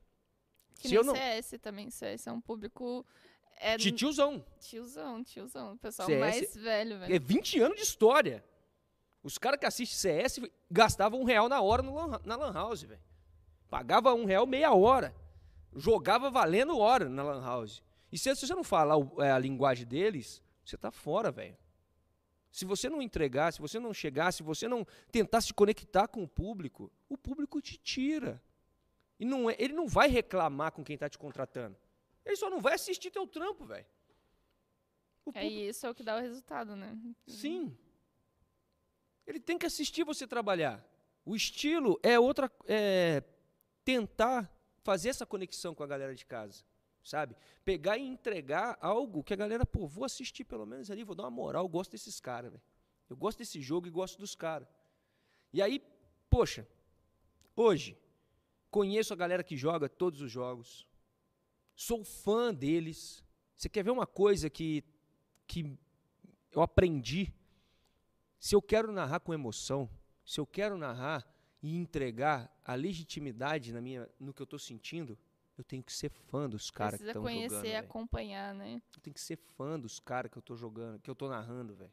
Que 0.79 0.89
Se 0.89 0.95
nem 0.95 1.05
não- 1.05 1.15
CS 1.15 1.59
também. 1.61 1.91
CS 1.91 2.27
é 2.29 2.33
um 2.33 2.41
público. 2.41 3.05
É 3.57 3.77
De 3.77 3.93
tiozão. 3.93 4.45
tiozão, 4.59 5.23
tiozão. 5.23 5.73
O 5.75 5.79
pessoal 5.79 6.09
CS 6.09 6.21
mais 6.21 6.55
velho, 6.55 6.99
velho. 6.99 7.15
É 7.15 7.19
20 7.19 7.61
anos 7.61 7.77
de 7.77 7.83
história. 7.83 8.43
Os 9.23 9.37
caras 9.37 9.61
que 9.61 9.67
assistem 9.67 9.99
CS 9.99 10.41
gastavam 10.71 11.21
um 11.21 11.25
real 11.25 11.49
na 11.49 11.61
hora 11.61 11.83
no 11.83 11.95
na 12.25 12.37
Lan 12.37 12.53
House, 12.53 12.83
velho. 12.83 13.01
Pagava 13.71 14.13
um 14.13 14.25
real 14.25 14.47
meia 14.47 14.75
hora. 14.75 15.15
Jogava 15.75 16.29
valendo 16.29 16.77
hora 16.77 17.09
na 17.09 17.23
Lan 17.23 17.43
House. 17.43 17.81
E 18.11 18.19
se, 18.19 18.35
você 18.35 18.53
não 18.53 18.65
falar 18.65 18.97
é, 19.19 19.31
a 19.31 19.39
linguagem 19.39 19.87
deles, 19.87 20.43
você 20.65 20.77
tá 20.77 20.91
fora, 20.91 21.31
velho. 21.31 21.57
Se 22.51 22.65
você 22.65 22.89
não 22.89 23.01
entregar, 23.01 23.53
se 23.53 23.61
você 23.61 23.79
não 23.79 23.95
chegar, 23.95 24.33
se 24.33 24.43
você 24.43 24.67
não 24.67 24.85
tentar 25.13 25.41
se 25.41 25.55
conectar 25.55 26.09
com 26.09 26.25
o 26.25 26.29
público, 26.29 26.91
o 27.09 27.17
público 27.17 27.63
te 27.63 27.79
tira. 27.79 28.43
E 29.21 29.25
não 29.25 29.49
é, 29.49 29.55
ele 29.57 29.73
não 29.73 29.87
vai 29.87 30.09
reclamar 30.09 30.73
com 30.73 30.83
quem 30.83 30.99
tá 30.99 31.09
te 31.09 31.17
contratando. 31.17 31.77
Ele 32.25 32.35
só 32.35 32.51
não 32.51 32.61
vai 32.61 32.75
assistir 32.75 33.13
teu 33.13 33.25
trampo, 33.29 33.65
velho. 33.65 33.87
É 35.33 35.47
isso 35.47 35.87
é 35.87 35.91
o 35.91 35.95
que 35.95 36.03
dá 36.03 36.17
o 36.17 36.21
resultado, 36.21 36.75
né? 36.75 36.99
Sim. 37.25 37.77
Ele 39.25 39.39
tem 39.39 39.57
que 39.57 39.67
assistir 39.67 40.03
você 40.03 40.27
trabalhar. 40.27 40.85
O 41.25 41.37
estilo 41.37 42.01
é 42.03 42.19
outra. 42.19 42.51
É 42.67 43.23
tentar 43.85 44.51
fazer 44.83 45.11
essa 45.11 45.27
conexão 45.27 45.75
com 45.75 45.83
a 45.83 45.87
galera 45.87 46.15
de 46.15 46.25
casa. 46.25 46.65
Sabe? 47.03 47.35
Pegar 47.65 47.97
e 47.97 48.03
entregar 48.03 48.77
algo 48.81 49.25
que 49.25 49.33
a 49.33 49.37
galera, 49.37 49.65
pô, 49.65 49.87
vou 49.87 50.05
assistir 50.05 50.45
pelo 50.45 50.67
menos 50.67 50.91
ali, 50.91 51.03
vou 51.03 51.15
dar 51.15 51.25
uma 51.25 51.31
moral, 51.31 51.65
eu 51.65 51.69
gosto 51.69 51.93
desses 51.93 52.21
caras, 52.21 52.51
velho. 52.51 52.63
Eu 53.09 53.17
gosto 53.17 53.39
desse 53.39 53.61
jogo 53.61 53.87
e 53.87 53.91
gosto 53.91 54.19
dos 54.19 54.35
caras. 54.35 54.69
E 55.53 55.61
aí, 55.61 55.83
poxa, 56.29 56.69
hoje, 57.57 57.99
conheço 58.71 59.13
a 59.13 59.17
galera 59.17 59.43
que 59.43 59.57
joga 59.57 59.89
todos 59.89 60.21
os 60.21 60.31
jogos. 60.31 60.87
Sou 61.75 62.05
fã 62.05 62.55
deles. 62.55 63.25
Você 63.57 63.69
quer 63.69 63.83
ver 63.83 63.91
uma 63.91 64.07
coisa 64.07 64.49
que, 64.49 64.85
que 65.47 65.77
eu 66.53 66.63
aprendi? 66.63 67.33
Se 68.39 68.55
eu 68.55 68.63
quero 68.63 68.93
narrar 68.93 69.21
com 69.21 69.35
emoção, 69.35 69.91
se 70.25 70.39
eu 70.39 70.47
quero 70.47 70.79
narrar 70.79 71.27
e 71.63 71.77
entregar 71.77 72.51
a 72.65 72.75
legitimidade 72.75 73.73
na 73.73 73.81
minha, 73.81 74.09
no 74.19 74.33
que 74.33 74.41
eu 74.41 74.45
estou 74.45 74.59
sentindo, 74.59 75.19
eu 75.59 75.65
tenho 75.65 75.83
que 75.83 75.93
ser 75.93 76.09
fã 76.11 76.49
dos 76.49 76.71
caras 76.71 76.93
que 76.95 76.99
Precisa 77.05 77.11
estão 77.11 77.23
conhecer 77.23 77.49
jogando. 77.49 77.67
e 77.67 77.71
velho. 77.73 77.85
acompanhar, 77.85 78.55
né? 78.55 78.83
Eu 78.97 79.01
tenho 79.03 79.13
que 79.15 79.21
ser 79.21 79.37
fã 79.37 79.79
dos 79.79 80.01
caras 80.01 80.31
que 80.31 80.39
eu 80.39 80.43
tô 80.43 80.57
jogando, 80.57 80.99
que 81.01 81.11
eu 81.11 81.15
tô 81.15 81.29
narrando, 81.29 81.75
velho. 81.75 81.93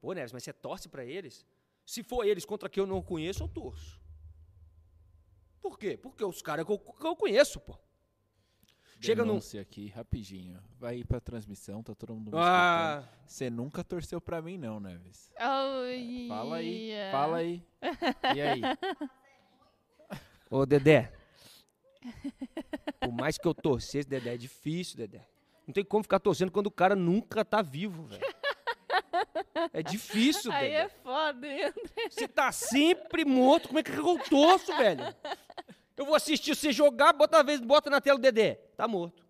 Pô, 0.00 0.12
Neves, 0.12 0.32
mas 0.32 0.44
você 0.44 0.52
torce 0.52 0.88
pra 0.88 1.04
eles? 1.04 1.44
Se 1.84 2.02
for 2.02 2.24
eles 2.24 2.44
contra 2.44 2.68
quem 2.68 2.80
eu 2.80 2.86
não 2.86 3.02
conheço, 3.02 3.42
eu 3.42 3.48
torço. 3.48 4.00
Por 5.60 5.78
quê? 5.78 5.96
Porque 5.96 6.24
os 6.24 6.42
caras 6.42 6.66
que 6.66 6.78
que 6.78 7.06
eu 7.06 7.16
conheço, 7.16 7.60
pô. 7.60 7.76
Chega 9.02 9.24
num- 9.24 9.40
aqui, 9.60 9.88
rapidinho. 9.88 10.58
Vai 10.78 10.98
ir 10.98 11.04
pra 11.04 11.20
transmissão, 11.20 11.82
tá 11.82 11.94
todo 11.94 12.14
mundo 12.14 12.30
me 12.30 12.38
Ah, 12.38 13.00
escutando. 13.02 13.18
Você 13.26 13.50
nunca 13.50 13.82
torceu 13.84 14.20
pra 14.20 14.40
mim, 14.40 14.56
não, 14.56 14.78
Neves. 14.80 15.30
Ai, 15.38 16.26
Fala 16.28 16.56
aí, 16.56 16.90
fala 17.10 17.36
aí. 17.38 17.64
E 18.34 18.40
aí? 18.40 18.60
ô 20.50 20.64
Dedé. 20.66 21.12
Por 23.00 23.12
mais 23.12 23.38
que 23.38 23.46
eu 23.46 23.54
torcesse, 23.54 24.08
Dedé, 24.08 24.34
é 24.34 24.36
difícil, 24.36 24.96
Dedé. 24.96 25.26
Não 25.66 25.72
tem 25.72 25.84
como 25.84 26.02
ficar 26.02 26.18
torcendo 26.20 26.50
quando 26.50 26.66
o 26.66 26.70
cara 26.72 26.94
nunca 26.96 27.44
tá 27.44 27.62
vivo, 27.62 28.04
velho. 28.04 28.22
É 29.72 29.82
difícil, 29.82 30.50
Aí 30.52 30.70
Dedé. 30.70 30.74
é 30.82 30.88
foda, 30.88 31.46
hein? 31.46 31.72
Você 32.10 32.26
tá 32.26 32.50
sempre 32.52 33.24
morto, 33.24 33.68
como 33.68 33.78
é 33.78 33.82
que 33.82 33.92
eu 33.92 34.18
torço, 34.28 34.76
velho? 34.76 35.02
Eu 35.96 36.06
vou 36.06 36.14
assistir 36.14 36.54
você 36.54 36.72
jogar, 36.72 37.12
bota 37.12 37.36
uma 37.38 37.44
vez, 37.44 37.60
bota 37.60 37.90
na 37.90 38.00
tela 38.00 38.18
o 38.18 38.22
Dedé. 38.22 38.54
Tá 38.76 38.88
morto. 38.88 39.24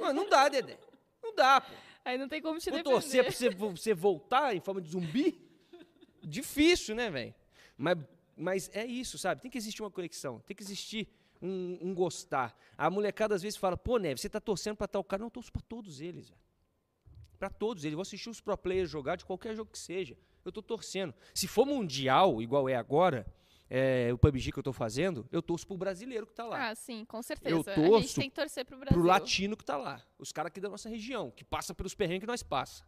Mano, 0.00 0.22
não 0.22 0.28
dá, 0.28 0.48
Dedé. 0.48 0.78
Não 1.22 1.34
dá, 1.34 1.60
pô. 1.60 1.72
Aí 2.04 2.18
não 2.18 2.28
tem 2.28 2.42
como 2.42 2.58
te 2.58 2.68
Vou 2.70 2.78
defender. 2.78 2.94
torcer 2.94 3.22
pra 3.24 3.32
você, 3.32 3.50
vo- 3.50 3.70
você 3.76 3.94
voltar 3.94 4.54
em 4.56 4.60
forma 4.60 4.80
de 4.80 4.90
zumbi? 4.90 5.40
Difícil, 6.22 6.94
né, 6.94 7.10
velho? 7.10 7.34
Mas, 7.76 7.98
mas 8.36 8.70
é 8.74 8.84
isso, 8.84 9.18
sabe? 9.18 9.40
Tem 9.40 9.50
que 9.50 9.58
existir 9.58 9.82
uma 9.82 9.90
conexão, 9.90 10.40
tem 10.40 10.54
que 10.56 10.62
existir 10.62 11.08
um, 11.40 11.78
um 11.80 11.94
gostar. 11.94 12.56
A 12.76 12.88
molecada 12.90 13.34
às 13.34 13.42
vezes 13.42 13.56
fala, 13.56 13.76
pô, 13.76 13.98
Neves, 13.98 14.20
você 14.20 14.28
tá 14.28 14.40
torcendo 14.40 14.76
pra 14.76 14.86
tal 14.86 15.02
cara. 15.02 15.20
Não, 15.20 15.26
eu 15.26 15.30
torço 15.30 15.50
pra 15.52 15.62
todos 15.62 16.00
eles, 16.00 16.28
velho. 16.28 16.40
Pra 17.38 17.50
todos 17.50 17.84
eles. 17.84 17.94
Vou 17.94 18.02
assistir 18.02 18.30
os 18.30 18.40
pro 18.40 18.56
players 18.56 18.88
jogar 18.90 19.16
de 19.16 19.24
qualquer 19.24 19.54
jogo 19.56 19.70
que 19.70 19.78
seja. 19.78 20.16
Eu 20.44 20.52
tô 20.52 20.62
torcendo. 20.62 21.12
Se 21.34 21.48
for 21.48 21.66
mundial, 21.66 22.40
igual 22.42 22.68
é 22.68 22.76
agora, 22.76 23.26
é, 23.74 24.12
o 24.12 24.18
PUBG 24.18 24.52
que 24.52 24.58
eu 24.58 24.62
tô 24.62 24.72
fazendo, 24.72 25.26
eu 25.32 25.40
torço 25.40 25.66
pro 25.66 25.78
brasileiro 25.78 26.26
que 26.26 26.34
tá 26.34 26.44
lá. 26.44 26.68
Ah, 26.68 26.74
sim, 26.74 27.06
com 27.06 27.22
certeza. 27.22 27.58
a 27.70 27.74
torço 27.74 28.00
gente 28.02 28.14
tem 28.16 28.28
que 28.28 28.36
torcer 28.36 28.66
pro 28.66 28.76
Brasil. 28.76 28.98
pro 28.98 29.06
latino 29.08 29.56
que 29.56 29.64
tá 29.64 29.78
lá. 29.78 30.02
Os 30.18 30.30
caras 30.30 30.48
aqui 30.48 30.60
da 30.60 30.68
nossa 30.68 30.90
região, 30.90 31.30
que 31.30 31.42
passa 31.42 31.74
pelos 31.74 31.94
perrengues 31.94 32.20
que 32.20 32.26
nós 32.26 32.42
passa. 32.42 32.84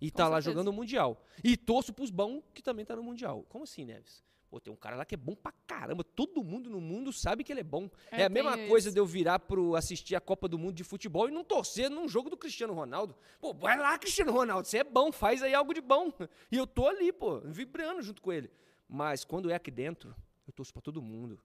E 0.00 0.12
Com 0.12 0.16
tá 0.18 0.28
lá 0.28 0.36
certeza. 0.36 0.50
jogando 0.52 0.68
o 0.68 0.72
Mundial. 0.72 1.20
E 1.42 1.56
torço 1.56 1.92
pros 1.92 2.10
bons 2.10 2.40
que 2.54 2.62
também 2.62 2.84
tá 2.84 2.94
no 2.94 3.02
Mundial. 3.02 3.44
Como 3.48 3.64
assim, 3.64 3.84
Neves? 3.84 4.22
Pô, 4.48 4.60
tem 4.60 4.72
um 4.72 4.76
cara 4.76 4.94
lá 4.94 5.04
que 5.04 5.14
é 5.16 5.18
bom 5.18 5.34
pra 5.34 5.52
caramba. 5.66 6.04
Todo 6.04 6.42
mundo 6.44 6.70
no 6.70 6.80
mundo 6.80 7.12
sabe 7.12 7.42
que 7.42 7.52
ele 7.52 7.60
é 7.60 7.64
bom. 7.64 7.90
É, 8.10 8.22
É, 8.22 8.24
a 8.26 8.28
mesma 8.28 8.56
coisa 8.68 8.88
isso. 8.88 8.94
de 8.94 9.00
eu 9.00 9.04
virar 9.04 9.40
pro 9.40 9.74
assistir 9.74 10.14
a 10.14 10.20
Copa 10.20 10.46
do 10.48 10.56
Mundo 10.56 10.74
de 10.76 10.84
futebol 10.84 11.28
e 11.28 11.32
não 11.32 11.42
torcer 11.44 11.90
num 11.90 12.08
jogo 12.08 12.30
do 12.30 12.36
Cristiano 12.36 12.72
Ronaldo. 12.74 13.14
Pô, 13.40 13.52
vai 13.52 13.76
lá, 13.76 13.98
Cristiano 13.98 14.30
Ronaldo, 14.32 14.66
você 14.68 14.78
é 14.78 14.84
bom, 14.84 15.10
faz 15.12 15.42
aí 15.42 15.52
algo 15.52 15.74
de 15.74 15.80
bom. 15.80 16.12
E 16.50 16.56
eu 16.56 16.66
tô 16.66 16.86
ali, 16.86 17.12
pô, 17.12 17.40
vibrando 17.40 18.00
junto 18.00 18.22
com 18.22 18.32
ele. 18.32 18.48
Mas 18.88 19.22
quando 19.24 19.50
é 19.50 19.54
aqui 19.54 19.70
dentro, 19.70 20.14
eu 20.48 20.52
torço 20.52 20.72
pra 20.72 20.82
todo 20.82 21.00
mundo. 21.02 21.38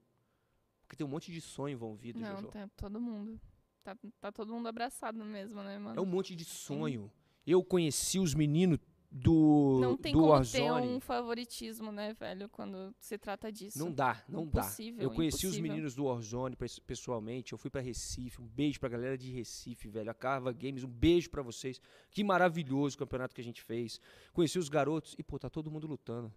Porque 0.82 0.96
tem 0.96 1.06
um 1.06 1.10
monte 1.10 1.32
de 1.32 1.40
sonho 1.40 1.72
envolvido, 1.74 2.18
Não, 2.20 2.36
Jojo. 2.36 2.48
tá 2.48 2.68
todo 2.76 3.00
mundo. 3.00 3.40
Tá, 3.82 3.96
tá 4.20 4.32
todo 4.32 4.52
mundo 4.52 4.66
abraçado 4.68 5.22
mesmo, 5.24 5.62
né, 5.62 5.78
mano? 5.78 5.98
É 5.98 6.02
um 6.02 6.06
monte 6.06 6.34
de 6.34 6.44
sonho. 6.44 7.10
Eu 7.46 7.62
conheci 7.62 8.18
os 8.18 8.34
meninos 8.34 8.78
do, 9.10 9.78
Não 9.80 9.96
tem 9.96 10.12
do 10.12 10.18
como 10.18 10.32
Warzone. 10.32 10.64
ter 10.64 10.72
um 10.72 10.98
favoritismo, 11.00 11.92
né, 11.92 12.14
velho, 12.14 12.48
quando 12.48 12.94
se 12.98 13.16
trata 13.16 13.52
disso. 13.52 13.78
Não 13.78 13.92
dá, 13.92 14.24
não 14.28 14.44
dá. 14.46 14.62
Impossível, 14.62 15.02
Eu 15.02 15.10
conheci 15.10 15.36
os 15.46 15.52
impossível. 15.54 15.70
meninos 15.70 15.94
do 15.94 16.04
Warzone 16.04 16.56
pes- 16.56 16.78
pessoalmente. 16.80 17.52
Eu 17.52 17.58
fui 17.58 17.70
pra 17.70 17.80
Recife. 17.80 18.40
Um 18.42 18.46
beijo 18.46 18.80
pra 18.80 18.88
galera 18.88 19.16
de 19.16 19.30
Recife, 19.30 19.88
velho. 19.88 20.10
A 20.10 20.14
Carva 20.14 20.52
Games, 20.52 20.82
um 20.82 20.88
beijo 20.88 21.30
pra 21.30 21.42
vocês. 21.42 21.80
Que 22.10 22.24
maravilhoso 22.24 22.96
o 22.96 22.98
campeonato 22.98 23.34
que 23.34 23.40
a 23.40 23.44
gente 23.44 23.62
fez. 23.62 24.00
Conheci 24.32 24.58
os 24.58 24.68
garotos 24.68 25.14
e, 25.18 25.22
pô, 25.22 25.38
tá 25.38 25.48
todo 25.48 25.70
mundo 25.70 25.86
lutando. 25.86 26.32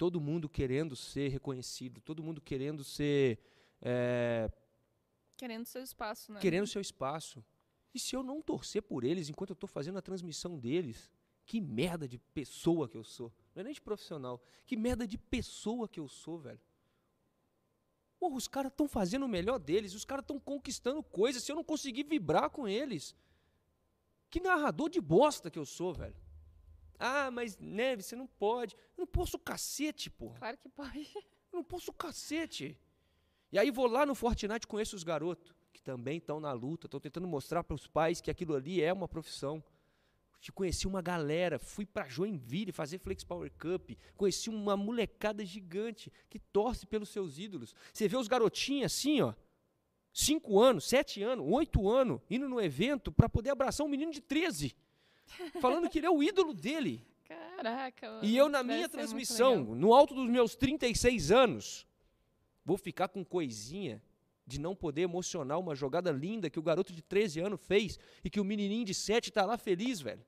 Todo 0.00 0.18
mundo 0.18 0.48
querendo 0.48 0.96
ser 0.96 1.28
reconhecido. 1.28 2.00
Todo 2.00 2.22
mundo 2.22 2.40
querendo 2.40 2.82
ser. 2.82 3.38
é, 3.82 4.50
Querendo 5.36 5.66
seu 5.66 5.82
espaço, 5.82 6.32
né? 6.32 6.40
querendo 6.40 6.66
seu 6.66 6.80
espaço. 6.80 7.44
E 7.92 7.98
se 7.98 8.16
eu 8.16 8.22
não 8.22 8.40
torcer 8.40 8.80
por 8.80 9.04
eles 9.04 9.28
enquanto 9.28 9.50
eu 9.50 9.56
tô 9.56 9.66
fazendo 9.66 9.98
a 9.98 10.00
transmissão 10.00 10.58
deles, 10.58 11.12
que 11.44 11.60
merda 11.60 12.08
de 12.08 12.16
pessoa 12.16 12.88
que 12.88 12.96
eu 12.96 13.04
sou. 13.04 13.30
Não 13.54 13.60
é 13.60 13.64
nem 13.64 13.74
de 13.74 13.80
profissional. 13.82 14.42
Que 14.64 14.74
merda 14.74 15.06
de 15.06 15.18
pessoa 15.18 15.86
que 15.86 16.00
eu 16.00 16.08
sou, 16.08 16.38
velho. 16.38 16.62
Porra, 18.18 18.36
os 18.36 18.48
caras 18.48 18.72
estão 18.72 18.88
fazendo 18.88 19.26
o 19.26 19.28
melhor 19.28 19.58
deles, 19.58 19.92
os 19.92 20.06
caras 20.06 20.22
estão 20.22 20.40
conquistando 20.40 21.02
coisas. 21.02 21.42
Se 21.42 21.52
eu 21.52 21.56
não 21.56 21.64
conseguir 21.64 22.04
vibrar 22.04 22.48
com 22.48 22.66
eles, 22.66 23.14
que 24.30 24.40
narrador 24.40 24.88
de 24.88 24.98
bosta 24.98 25.50
que 25.50 25.58
eu 25.58 25.66
sou, 25.66 25.92
velho. 25.92 26.16
Ah, 27.00 27.30
mas 27.30 27.56
Neve, 27.56 28.02
você 28.02 28.14
não 28.14 28.26
pode. 28.26 28.76
Eu 28.96 29.00
não 29.00 29.06
posso 29.06 29.38
o 29.38 29.40
cacete, 29.40 30.10
porra. 30.10 30.38
Claro 30.38 30.58
que 30.58 30.68
pode. 30.68 31.08
Eu 31.50 31.56
não 31.56 31.64
posso 31.64 31.90
o 31.90 31.94
cacete. 31.94 32.78
E 33.50 33.58
aí 33.58 33.70
vou 33.70 33.86
lá 33.86 34.04
no 34.04 34.14
Fortnite 34.14 34.64
e 34.64 34.68
conheço 34.68 34.94
os 34.94 35.02
garotos, 35.02 35.52
que 35.72 35.82
também 35.82 36.18
estão 36.18 36.38
na 36.38 36.52
luta, 36.52 36.86
estão 36.86 37.00
tentando 37.00 37.26
mostrar 37.26 37.64
para 37.64 37.74
os 37.74 37.86
pais 37.86 38.20
que 38.20 38.30
aquilo 38.30 38.54
ali 38.54 38.80
é 38.82 38.92
uma 38.92 39.08
profissão. 39.08 39.64
Te 40.40 40.52
conheci 40.52 40.86
uma 40.86 41.02
galera, 41.02 41.58
fui 41.58 41.84
para 41.84 42.08
Joinville 42.08 42.70
fazer 42.70 42.98
Flex 42.98 43.24
Power 43.24 43.50
Cup, 43.58 43.90
conheci 44.16 44.48
uma 44.48 44.76
molecada 44.76 45.44
gigante 45.44 46.12
que 46.28 46.38
torce 46.38 46.86
pelos 46.86 47.08
seus 47.08 47.38
ídolos. 47.38 47.74
Você 47.92 48.06
vê 48.06 48.16
os 48.16 48.28
garotinhos 48.28 48.92
assim, 48.92 49.20
ó, 49.20 49.34
cinco 50.12 50.60
anos, 50.60 50.84
sete 50.84 51.22
anos, 51.22 51.44
oito 51.50 51.88
anos, 51.88 52.20
indo 52.30 52.48
no 52.48 52.60
evento 52.60 53.10
para 53.10 53.28
poder 53.28 53.50
abraçar 53.50 53.86
um 53.86 53.90
menino 53.90 54.12
de 54.12 54.20
13, 54.20 54.74
falando 55.60 55.88
que 55.88 55.98
ele 55.98 56.06
é 56.06 56.10
o 56.10 56.22
ídolo 56.22 56.52
dele. 56.52 57.06
Caraca, 57.26 58.10
mano. 58.10 58.24
E 58.24 58.36
eu, 58.36 58.48
na 58.48 58.62
minha 58.62 58.88
transmissão, 58.88 59.62
no 59.62 59.94
alto 59.94 60.14
dos 60.14 60.28
meus 60.28 60.54
36 60.56 61.30
anos, 61.30 61.86
vou 62.64 62.76
ficar 62.76 63.08
com 63.08 63.24
coisinha 63.24 64.02
de 64.46 64.58
não 64.58 64.74
poder 64.74 65.02
emocionar 65.02 65.58
uma 65.60 65.74
jogada 65.74 66.10
linda 66.10 66.50
que 66.50 66.58
o 66.58 66.62
garoto 66.62 66.92
de 66.92 67.02
13 67.02 67.40
anos 67.40 67.60
fez 67.60 67.98
e 68.24 68.28
que 68.28 68.40
o 68.40 68.44
menininho 68.44 68.84
de 68.84 68.94
7 68.94 69.30
tá 69.30 69.44
lá 69.44 69.56
feliz, 69.56 70.00
velho. 70.00 70.24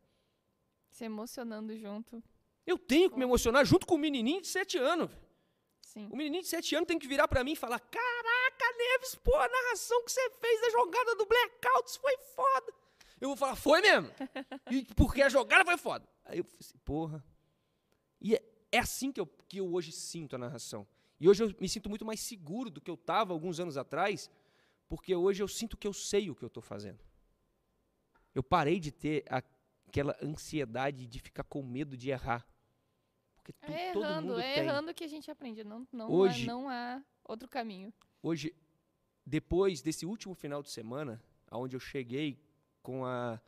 Se 0.90 1.04
emocionando 1.04 1.76
junto. 1.76 2.22
Eu 2.64 2.78
tenho 2.78 3.10
que 3.10 3.16
me 3.16 3.24
emocionar 3.24 3.64
junto 3.64 3.86
com 3.86 3.96
o 3.96 3.98
menininho 3.98 4.40
de 4.40 4.46
7 4.46 4.78
anos. 4.78 5.10
Sim. 5.80 6.08
O 6.10 6.16
menininho 6.16 6.42
de 6.42 6.48
7 6.48 6.76
anos 6.76 6.86
tem 6.86 6.98
que 6.98 7.08
virar 7.08 7.26
pra 7.26 7.42
mim 7.42 7.52
e 7.52 7.56
falar: 7.56 7.80
Caraca, 7.80 8.76
Neves, 8.78 9.14
pô, 9.16 9.34
a 9.34 9.48
narração 9.48 10.04
que 10.04 10.12
você 10.12 10.30
fez 10.40 10.60
da 10.60 10.70
jogada 10.70 11.16
do 11.16 11.26
Blackouts 11.26 11.96
foi 11.96 12.16
foda. 12.36 12.72
Eu 13.22 13.28
vou 13.28 13.36
falar: 13.36 13.54
Foi 13.54 13.80
mesmo? 13.80 14.10
E 14.70 14.84
porque 14.96 15.22
a 15.22 15.28
jogada 15.28 15.64
foi 15.64 15.78
foda. 15.78 16.08
Aí 16.24 16.38
eu 16.38 16.44
falei 16.44 16.58
assim: 16.60 16.78
Porra. 16.84 17.24
E 18.20 18.34
é, 18.34 18.42
é 18.72 18.78
assim 18.80 19.12
que 19.12 19.20
eu, 19.20 19.26
que 19.48 19.58
eu 19.58 19.72
hoje 19.72 19.92
sinto 19.92 20.34
a 20.34 20.38
narração. 20.38 20.86
E 21.20 21.28
hoje 21.28 21.44
eu 21.44 21.54
me 21.60 21.68
sinto 21.68 21.88
muito 21.88 22.04
mais 22.04 22.18
seguro 22.18 22.68
do 22.68 22.80
que 22.80 22.90
eu 22.90 22.94
estava 22.94 23.32
alguns 23.32 23.60
anos 23.60 23.76
atrás, 23.76 24.28
porque 24.88 25.14
hoje 25.14 25.40
eu 25.40 25.46
sinto 25.46 25.76
que 25.76 25.86
eu 25.86 25.92
sei 25.92 26.28
o 26.30 26.34
que 26.34 26.42
eu 26.42 26.48
estou 26.48 26.62
fazendo. 26.62 26.98
Eu 28.34 28.42
parei 28.42 28.80
de 28.80 28.90
ter 28.90 29.24
aquela 29.28 30.16
ansiedade 30.20 31.06
de 31.06 31.18
ficar 31.20 31.44
com 31.44 31.62
medo 31.62 31.96
de 31.96 32.10
errar. 32.10 32.44
Porque 33.36 33.52
tu, 33.52 33.70
É 33.70 33.92
todo 33.92 34.04
errando, 34.04 34.28
mundo 34.28 34.40
é 34.40 34.54
tem. 34.54 34.64
errando 34.64 34.94
que 34.94 35.04
a 35.04 35.08
gente 35.08 35.30
aprende. 35.30 35.62
Não, 35.62 35.86
não, 35.92 36.10
Hoje- 36.10 36.42
há, 36.42 36.46
não 36.52 36.68
há 36.68 37.00
outro 37.24 37.48
caminho. 37.48 37.92
Hoje, 38.20 38.52
depois 39.24 39.80
desse 39.80 40.04
último 40.06 40.34
final 40.34 40.60
de 40.62 40.70
semana, 40.70 41.22
aonde 41.48 41.76
eu 41.76 41.80
cheguei 41.80 42.40
com 42.82 43.04
a 43.04 43.40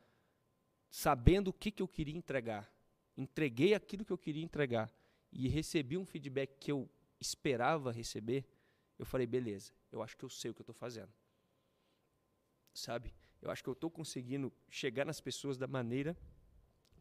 sabendo 0.90 1.48
o 1.48 1.52
que, 1.52 1.70
que 1.70 1.82
eu 1.82 1.88
queria 1.88 2.16
entregar, 2.16 2.72
entreguei 3.16 3.74
aquilo 3.74 4.04
que 4.04 4.12
eu 4.12 4.18
queria 4.18 4.44
entregar 4.44 4.92
e 5.32 5.48
recebi 5.48 5.98
um 5.98 6.06
feedback 6.06 6.56
que 6.60 6.70
eu 6.70 6.88
esperava 7.20 7.90
receber, 7.90 8.44
eu 8.98 9.04
falei, 9.04 9.26
beleza, 9.26 9.72
eu 9.90 10.02
acho 10.02 10.16
que 10.16 10.24
eu 10.24 10.28
sei 10.28 10.50
o 10.50 10.54
que 10.54 10.60
eu 10.60 10.64
estou 10.64 10.74
fazendo. 10.74 11.12
Sabe? 12.72 13.12
Eu 13.42 13.50
acho 13.50 13.62
que 13.62 13.68
eu 13.68 13.72
estou 13.72 13.90
conseguindo 13.90 14.52
chegar 14.70 15.04
nas 15.04 15.20
pessoas 15.20 15.58
da 15.58 15.66
maneira 15.66 16.16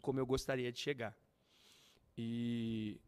como 0.02 0.20
eu 0.20 0.26
gostaria 0.26 0.72
de 0.72 0.80
chegar. 0.80 1.16
E 2.18 3.00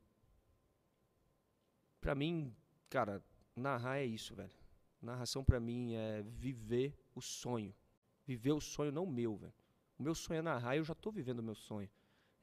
para 1.99 2.15
mim, 2.15 2.55
cara, 2.89 3.23
narrar 3.55 3.97
é 3.97 4.05
isso, 4.05 4.35
velho. 4.35 4.53
Narração 5.01 5.43
pra 5.43 5.59
mim 5.59 5.93
é 5.93 6.21
viver 6.21 6.95
o 7.13 7.21
sonho. 7.21 7.73
Viver 8.25 8.53
o 8.53 8.61
sonho 8.61 8.91
não 8.91 9.05
meu, 9.05 9.35
velho. 9.35 9.53
O 9.97 10.03
meu 10.03 10.15
sonho 10.15 10.39
é 10.39 10.41
narrar 10.41 10.75
e 10.75 10.79
eu 10.79 10.83
já 10.83 10.95
tô 10.95 11.11
vivendo 11.11 11.39
o 11.39 11.43
meu 11.43 11.55
sonho. 11.55 11.89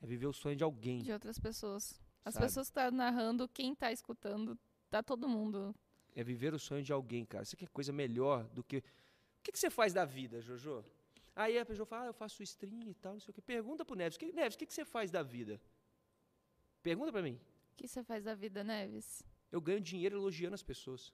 É 0.00 0.06
viver 0.06 0.26
o 0.26 0.32
sonho 0.32 0.56
de 0.56 0.64
alguém. 0.64 1.02
De 1.02 1.12
outras 1.12 1.38
pessoas. 1.38 2.00
As 2.24 2.34
Sabe? 2.34 2.46
pessoas 2.46 2.68
que 2.68 2.78
estão 2.78 2.90
narrando, 2.96 3.48
quem 3.48 3.74
tá 3.74 3.90
escutando, 3.92 4.58
tá 4.88 5.02
todo 5.02 5.28
mundo. 5.28 5.74
É 6.14 6.22
viver 6.22 6.54
o 6.54 6.58
sonho 6.58 6.82
de 6.82 6.92
alguém, 6.92 7.24
cara. 7.24 7.42
Isso 7.42 7.54
aqui 7.56 7.64
é 7.64 7.68
coisa 7.68 7.92
melhor 7.92 8.44
do 8.50 8.62
que. 8.62 8.78
O 8.78 9.42
que, 9.42 9.52
que 9.52 9.58
você 9.58 9.70
faz 9.70 9.92
da 9.92 10.04
vida, 10.04 10.40
Jojo? 10.40 10.84
Aí 11.34 11.58
a 11.58 11.64
pessoa 11.64 11.86
fala, 11.86 12.04
ah, 12.04 12.06
eu 12.08 12.12
faço 12.12 12.42
stream 12.42 12.88
e 12.88 12.94
tal, 12.94 13.14
não 13.14 13.20
sei 13.20 13.30
o 13.30 13.34
quê. 13.34 13.40
Pergunta 13.40 13.84
pro 13.84 13.96
Neves, 13.96 14.18
que, 14.18 14.32
Neves, 14.32 14.54
o 14.54 14.58
que, 14.58 14.66
que 14.66 14.74
você 14.74 14.84
faz 14.84 15.10
da 15.10 15.22
vida? 15.22 15.60
Pergunta 16.82 17.10
pra 17.10 17.22
mim. 17.22 17.40
O 17.72 17.76
que 17.76 17.88
você 17.88 18.04
faz 18.04 18.22
da 18.22 18.34
vida, 18.34 18.62
Neves? 18.62 19.24
Eu 19.50 19.60
ganho 19.60 19.80
dinheiro 19.80 20.16
elogiando 20.16 20.54
as 20.54 20.62
pessoas. 20.62 21.12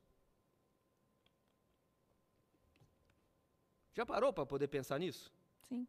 Já 3.98 4.06
parou 4.06 4.32
pra 4.32 4.46
poder 4.46 4.68
pensar 4.68 5.00
nisso? 5.00 5.28
Sim. 5.62 5.84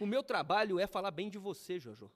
O 0.00 0.06
meu 0.06 0.22
trabalho 0.22 0.80
é 0.80 0.86
falar 0.86 1.10
bem 1.10 1.28
de 1.28 1.36
você, 1.36 1.78
Jojo. 1.78 2.10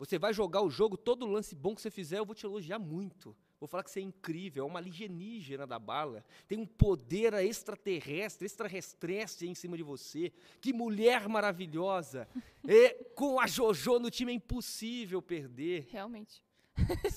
Você 0.00 0.18
vai 0.18 0.34
jogar 0.34 0.62
o 0.62 0.68
jogo, 0.68 0.96
todo 0.96 1.24
lance 1.24 1.54
bom 1.54 1.76
que 1.76 1.80
você 1.80 1.92
fizer, 1.92 2.18
eu 2.18 2.26
vou 2.26 2.34
te 2.34 2.44
elogiar 2.44 2.80
muito. 2.80 3.36
Vou 3.60 3.68
falar 3.68 3.84
que 3.84 3.90
você 3.92 4.00
é 4.00 4.02
incrível, 4.02 4.64
é 4.64 4.66
uma 4.66 4.80
alienígena 4.80 5.64
da 5.64 5.78
bala. 5.78 6.24
Tem 6.48 6.58
um 6.58 6.66
poder 6.66 7.34
extraterrestre, 7.34 8.46
extraterrestre 8.46 9.48
em 9.48 9.54
cima 9.54 9.76
de 9.76 9.84
você. 9.84 10.32
Que 10.60 10.72
mulher 10.72 11.28
maravilhosa. 11.28 12.26
É, 12.66 12.94
com 13.14 13.38
a 13.38 13.46
Jojo 13.46 14.00
no 14.00 14.10
time 14.10 14.32
é 14.32 14.34
impossível 14.34 15.22
perder. 15.22 15.86
Realmente. 15.88 16.42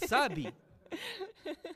Sabe? 0.08 0.54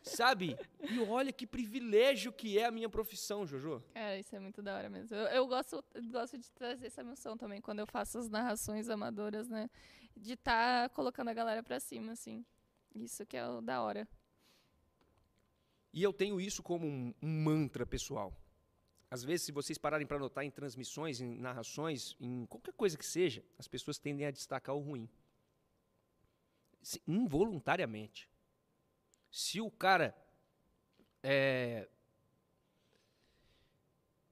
Sabe? 0.03 0.57
E 0.89 0.99
olha 1.01 1.31
que 1.31 1.45
privilégio 1.45 2.31
que 2.31 2.57
é 2.57 2.65
a 2.65 2.71
minha 2.71 2.89
profissão, 2.89 3.45
Jojo. 3.45 3.83
Cara, 3.93 4.17
isso 4.17 4.35
é 4.35 4.39
muito 4.39 4.61
da 4.61 4.75
hora 4.77 4.89
mesmo. 4.89 5.15
Eu, 5.15 5.25
eu 5.27 5.47
gosto, 5.47 5.83
gosto 6.11 6.37
de 6.37 6.49
trazer 6.51 6.87
essa 6.87 7.01
emoção 7.01 7.37
também 7.37 7.61
quando 7.61 7.79
eu 7.79 7.87
faço 7.87 8.17
as 8.17 8.29
narrações 8.29 8.89
amadoras, 8.89 9.47
né? 9.49 9.69
De 10.15 10.33
estar 10.33 10.89
colocando 10.89 11.29
a 11.29 11.33
galera 11.33 11.61
pra 11.61 11.79
cima, 11.79 12.13
assim. 12.13 12.45
Isso 12.95 13.25
que 13.25 13.37
é 13.37 13.47
o 13.47 13.61
da 13.61 13.81
hora. 13.81 14.07
E 15.93 16.01
eu 16.03 16.13
tenho 16.13 16.39
isso 16.39 16.61
como 16.63 16.85
um, 16.87 17.13
um 17.21 17.43
mantra 17.43 17.85
pessoal. 17.85 18.33
Às 19.09 19.23
vezes, 19.23 19.45
se 19.45 19.51
vocês 19.51 19.77
pararem 19.77 20.05
para 20.05 20.19
notar 20.19 20.43
em 20.43 20.51
transmissões, 20.51 21.21
em 21.21 21.37
narrações, 21.37 22.15
em 22.19 22.45
qualquer 22.45 22.73
coisa 22.73 22.97
que 22.97 23.05
seja, 23.05 23.43
as 23.57 23.67
pessoas 23.67 23.97
tendem 23.97 24.25
a 24.25 24.31
destacar 24.31 24.75
o 24.75 24.79
ruim. 24.79 25.09
Se- 26.81 27.01
involuntariamente. 27.07 28.29
Se 29.29 29.61
o 29.61 29.69
cara 29.69 30.15
é, 31.23 31.87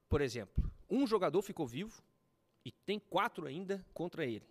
por 0.07 0.21
exemplo, 0.21 0.71
um 0.89 1.05
jogador 1.05 1.41
ficou 1.41 1.67
vivo 1.67 2.01
e 2.63 2.71
tem 2.71 2.99
quatro 2.99 3.45
ainda 3.45 3.85
contra 3.93 4.25
ele. 4.25 4.47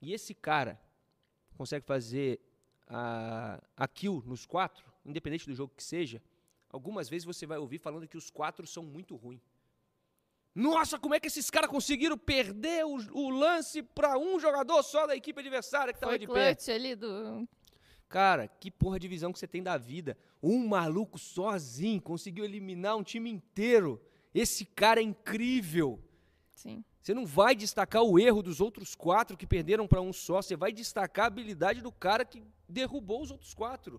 E 0.00 0.12
esse 0.12 0.34
cara 0.34 0.80
consegue 1.56 1.84
fazer 1.84 2.40
a, 2.86 3.60
a 3.76 3.88
kill 3.88 4.22
nos 4.26 4.46
quatro, 4.46 4.84
independente 5.04 5.46
do 5.46 5.54
jogo 5.54 5.72
que 5.76 5.82
seja, 5.82 6.22
algumas 6.70 7.08
vezes 7.08 7.24
você 7.24 7.46
vai 7.46 7.58
ouvir 7.58 7.78
falando 7.78 8.06
que 8.06 8.16
os 8.16 8.30
quatro 8.30 8.66
são 8.66 8.82
muito 8.82 9.16
ruins. 9.16 9.42
Nossa, 10.54 10.98
como 10.98 11.14
é 11.14 11.20
que 11.20 11.28
esses 11.28 11.48
caras 11.50 11.70
conseguiram 11.70 12.18
perder 12.18 12.84
o, 12.84 12.96
o 13.12 13.30
lance 13.30 13.82
para 13.82 14.18
um 14.18 14.38
jogador 14.38 14.82
só 14.82 15.06
da 15.06 15.16
equipe 15.16 15.40
adversária 15.40 15.92
que 15.92 15.96
estava 15.96 16.18
de 16.18 16.26
pé? 16.26 16.56
ali 16.72 16.94
do. 16.94 17.48
Cara, 18.12 18.46
que 18.46 18.70
porra 18.70 19.00
de 19.00 19.08
visão 19.08 19.32
que 19.32 19.38
você 19.38 19.46
tem 19.46 19.62
da 19.62 19.78
vida. 19.78 20.18
Um 20.42 20.68
maluco 20.68 21.18
sozinho 21.18 21.98
conseguiu 21.98 22.44
eliminar 22.44 22.94
um 22.94 23.02
time 23.02 23.30
inteiro. 23.30 23.98
Esse 24.34 24.66
cara 24.66 25.00
é 25.00 25.02
incrível. 25.02 25.98
Sim. 26.50 26.84
Você 27.00 27.14
não 27.14 27.24
vai 27.24 27.56
destacar 27.56 28.02
o 28.02 28.18
erro 28.18 28.42
dos 28.42 28.60
outros 28.60 28.94
quatro 28.94 29.34
que 29.34 29.46
perderam 29.46 29.88
para 29.88 30.02
um 30.02 30.12
só. 30.12 30.42
Você 30.42 30.54
vai 30.54 30.74
destacar 30.74 31.24
a 31.24 31.28
habilidade 31.28 31.80
do 31.80 31.90
cara 31.90 32.22
que 32.22 32.42
derrubou 32.68 33.22
os 33.22 33.30
outros 33.30 33.54
quatro. 33.54 33.98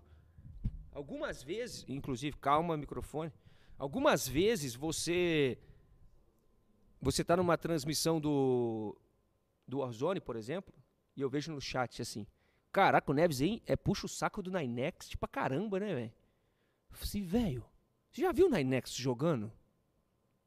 Algumas 0.92 1.42
vezes, 1.42 1.84
inclusive, 1.88 2.36
calma, 2.36 2.76
microfone. 2.76 3.32
Algumas 3.76 4.28
vezes 4.28 4.76
você 4.76 5.58
você 7.02 7.22
está 7.22 7.36
numa 7.36 7.58
transmissão 7.58 8.20
do 8.20 8.96
do 9.66 9.78
Warzone, 9.78 10.20
por 10.20 10.36
exemplo, 10.36 10.72
e 11.16 11.20
eu 11.20 11.28
vejo 11.28 11.52
no 11.52 11.60
chat 11.60 12.00
assim: 12.00 12.24
"Caraca, 12.74 13.08
o 13.08 13.14
Neves 13.14 13.40
aí 13.40 13.62
é 13.66 13.76
puxa 13.76 14.06
o 14.06 14.08
saco 14.08 14.42
do 14.42 14.50
Ninext 14.50 15.16
pra 15.16 15.28
caramba, 15.28 15.78
né, 15.78 15.94
velho?" 15.94 16.12
Assim, 17.00 17.22
velho, 17.22 17.64
você 18.10 18.22
já 18.22 18.32
viu 18.32 18.48
o 18.48 18.50
Ninext 18.50 19.00
jogando? 19.00 19.52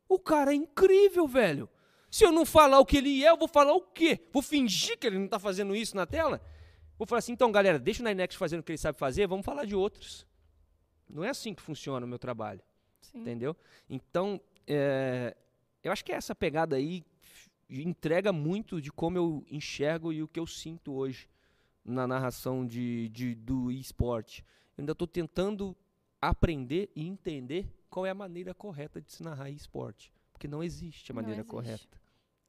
O 0.10 0.20
cara 0.20 0.52
é 0.52 0.56
incrível, 0.56 1.26
velho. 1.26 1.70
Se 2.12 2.26
eu 2.26 2.32
não 2.34 2.46
falar 2.46 2.80
o 2.80 2.86
que 2.86 2.98
ele 2.98 3.24
é, 3.24 3.30
eu 3.30 3.38
vou 3.38 3.48
falar 3.48 3.74
o 3.74 3.82
quê? 3.82 4.20
Vou 4.34 4.42
fingir 4.42 4.98
que 4.98 5.08
ele 5.08 5.18
não 5.18 5.28
tá 5.28 5.40
fazendo 5.40 5.74
isso 5.74 5.96
na 5.96 6.06
tela? 6.06 6.42
Vou 6.98 7.08
falar 7.08 7.20
assim, 7.20 7.32
então, 7.32 7.50
galera, 7.50 7.80
deixa 7.80 8.02
o 8.02 8.06
Ninext 8.06 8.38
fazendo 8.38 8.60
o 8.60 8.64
que 8.64 8.72
ele 8.72 8.78
sabe 8.78 9.00
fazer, 9.00 9.26
vamos 9.26 9.46
falar 9.46 9.64
de 9.64 9.76
outros. 9.76 10.28
Não 11.10 11.24
é 11.24 11.30
assim 11.30 11.54
que 11.54 11.62
funciona 11.62 12.06
o 12.06 12.10
meu 12.10 12.20
trabalho, 12.20 12.62
Sim. 13.02 13.22
entendeu? 13.22 13.56
Então, 13.90 14.42
é, 14.66 15.36
eu 15.82 15.94
acho 15.94 16.04
que 16.04 16.12
essa 16.12 16.36
pegada 16.36 16.76
aí 16.76 17.06
entrega 17.70 18.34
muito 18.34 18.82
de 18.82 18.92
como 18.92 19.18
eu 19.18 19.46
enxergo 19.50 20.12
e 20.12 20.22
o 20.22 20.28
que 20.28 20.40
eu 20.40 20.48
sinto 20.48 20.94
hoje 20.94 21.30
na 21.88 22.06
narração 22.06 22.68
de, 22.68 23.10
de- 23.10 23.34
do 23.34 23.72
esporte. 23.72 24.44
Eu 24.78 24.82
ainda 24.84 24.92
estou 24.92 25.08
tentando 25.08 25.76
aprender 26.22 26.92
e 26.96 27.08
entender 27.08 27.74
qual 27.90 28.06
é 28.06 28.10
a 28.10 28.14
maneira 28.14 28.54
correta 28.54 29.02
de 29.02 29.12
se 29.12 29.24
narrar 29.24 29.50
esporte. 29.50 30.14
Porque 30.34 30.48
não 30.48 30.62
existe 30.62 31.12
a 31.12 31.16
maneira 31.16 31.40
existe. 31.40 31.50
correta. 31.50 31.88
Com 31.98 31.98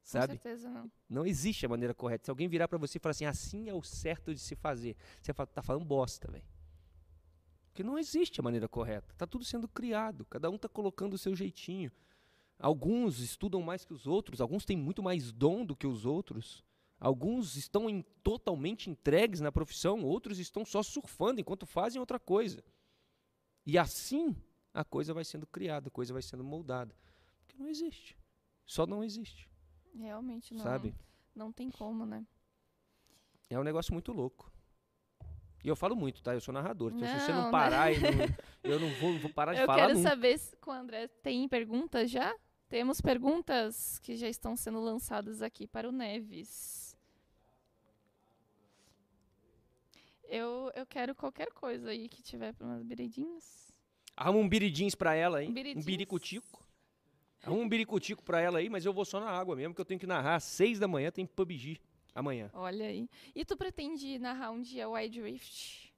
Sabe? 0.02 0.32
certeza 0.34 0.68
não. 0.70 0.90
Não 1.08 1.24
existe 1.26 1.64
a 1.64 1.68
maneira 1.68 1.94
correta. 1.94 2.24
Se 2.26 2.30
alguém 2.30 2.48
virar 2.48 2.66
pra 2.68 2.76
você 2.78 2.98
e 2.98 3.00
falar 3.00 3.12
assim, 3.12 3.24
assim 3.26 3.68
é 3.68 3.74
o 3.74 3.82
certo 3.82 4.34
de 4.34 4.40
se 4.40 4.54
fazer, 4.56 4.96
você 5.22 5.32
fala, 5.32 5.46
tá 5.46 5.62
falando 5.62 5.84
bosta, 5.84 6.30
velho. 6.30 6.44
Porque 7.70 7.82
não 7.82 7.98
existe 7.98 8.40
a 8.40 8.42
maneira 8.42 8.66
correta. 8.68 9.14
Tá 9.16 9.26
tudo 9.26 9.44
sendo 9.44 9.68
criado. 9.68 10.24
Cada 10.24 10.50
um 10.50 10.58
tá 10.58 10.68
colocando 10.68 11.14
o 11.14 11.18
seu 11.18 11.36
jeitinho. 11.36 11.92
Alguns 12.58 13.20
estudam 13.20 13.62
mais 13.62 13.84
que 13.84 13.92
os 13.92 14.06
outros, 14.06 14.40
alguns 14.40 14.64
têm 14.64 14.76
muito 14.76 15.00
mais 15.02 15.30
dom 15.30 15.64
do 15.64 15.76
que 15.76 15.86
os 15.86 16.04
outros. 16.04 16.64
Alguns 17.00 17.56
estão 17.56 17.88
em- 17.88 18.02
totalmente 18.22 18.90
entregues 18.90 19.40
na 19.40 19.52
profissão, 19.52 20.02
outros 20.04 20.38
estão 20.38 20.64
só 20.64 20.82
surfando 20.82 21.40
enquanto 21.40 21.64
fazem 21.66 22.00
outra 22.00 22.18
coisa. 22.18 22.62
E 23.64 23.78
assim 23.78 24.34
a 24.74 24.84
coisa 24.84 25.14
vai 25.14 25.24
sendo 25.24 25.46
criada, 25.46 25.88
a 25.88 25.90
coisa 25.90 26.12
vai 26.12 26.22
sendo 26.22 26.42
moldada. 26.42 26.94
Porque 27.46 27.56
não 27.62 27.68
existe. 27.68 28.16
Só 28.66 28.86
não 28.86 29.02
existe. 29.04 29.48
Realmente 29.94 30.52
não. 30.54 30.62
Sabe? 30.62 30.94
Não 31.34 31.52
tem 31.52 31.70
como, 31.70 32.04
né? 32.04 32.26
É 33.48 33.58
um 33.58 33.62
negócio 33.64 33.92
muito 33.92 34.12
louco. 34.12 34.50
E 35.64 35.68
eu 35.68 35.74
falo 35.76 35.96
muito, 35.96 36.22
tá? 36.22 36.34
Eu 36.34 36.40
sou 36.40 36.52
narrador. 36.54 36.92
Então, 36.92 37.06
se 37.08 37.20
você 37.20 37.30
Não, 37.32 37.38
não 37.38 37.44
né? 37.46 37.50
parar, 37.50 37.92
e 37.92 37.98
não- 38.00 38.10
eu 38.72 38.78
não 38.80 38.90
vou, 39.00 39.18
vou 39.18 39.32
parar 39.32 39.54
de 39.54 39.60
Eu 39.60 39.66
falar 39.66 39.78
quero 39.86 39.94
nunca. 39.94 40.08
saber 40.08 40.38
se 40.38 40.56
com 40.56 40.70
o 40.70 40.74
André 40.74 41.08
tem 41.08 41.48
perguntas 41.48 42.10
já? 42.10 42.34
Temos 42.68 43.00
perguntas 43.00 43.98
que 44.00 44.14
já 44.16 44.28
estão 44.28 44.54
sendo 44.56 44.78
lançadas 44.80 45.40
aqui 45.42 45.66
para 45.66 45.88
o 45.88 45.92
Neves. 45.92 46.77
Eu, 50.28 50.70
eu 50.74 50.84
quero 50.86 51.14
qualquer 51.14 51.50
coisa 51.52 51.90
aí 51.90 52.08
que 52.08 52.22
tiver 52.22 52.52
para 52.52 52.66
umas 52.66 52.82
beredinhas. 52.82 53.72
Arruma 54.16 54.40
um 54.40 54.48
biridins 54.48 54.94
pra 54.94 55.14
ela 55.14 55.38
aí. 55.38 55.46
Um 55.46 55.50
Um 55.50 55.54
biridins. 55.54 55.84
biricutico. 55.84 56.66
Arruma 57.42 57.62
um 57.62 57.68
biricutico 57.68 58.22
pra 58.22 58.40
ela 58.40 58.58
aí, 58.58 58.68
mas 58.68 58.84
eu 58.84 58.92
vou 58.92 59.04
só 59.04 59.20
na 59.20 59.30
água 59.30 59.54
mesmo, 59.56 59.74
que 59.74 59.80
eu 59.80 59.84
tenho 59.84 59.98
que 60.00 60.06
narrar 60.06 60.34
às 60.36 60.44
seis 60.44 60.78
da 60.78 60.88
manhã, 60.88 61.10
tem 61.10 61.24
PUBG 61.24 61.80
amanhã. 62.14 62.50
Olha 62.52 62.86
aí. 62.86 63.08
E 63.34 63.44
tu 63.44 63.56
pretende 63.56 64.18
narrar 64.18 64.50
um 64.50 64.60
dia 64.60 64.88
Wide 64.88 65.20
Rift? 65.22 65.94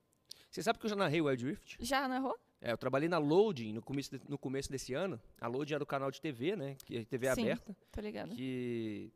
Você 0.51 0.62
sabe 0.62 0.78
que 0.78 0.85
eu 0.86 0.90
já 0.90 0.97
narrei 0.97 1.20
o 1.20 1.24
Wild 1.27 1.44
Rift? 1.47 1.77
Já 1.81 2.07
narrou? 2.07 2.39
É, 2.61 2.73
eu 2.73 2.77
trabalhei 2.78 3.09
na 3.09 3.16
Loading 3.16 3.73
no 3.73 3.81
começo, 3.81 4.11
de- 4.19 4.28
no 4.28 4.36
começo 4.36 4.70
desse 4.70 4.93
ano. 4.93 5.19
A 5.40 5.47
Loading 5.47 5.74
era 5.74 5.82
o 5.82 5.86
canal 5.86 6.11
de 6.11 6.20
TV, 6.20 6.55
né? 6.57 6.77
Que 6.85 6.98
é 6.98 7.05
TV 7.05 7.35
Sim. 7.35 7.43
aberta. 7.43 7.74
Tô 7.90 8.01
ligada. 8.02 8.35
Que 8.35 9.11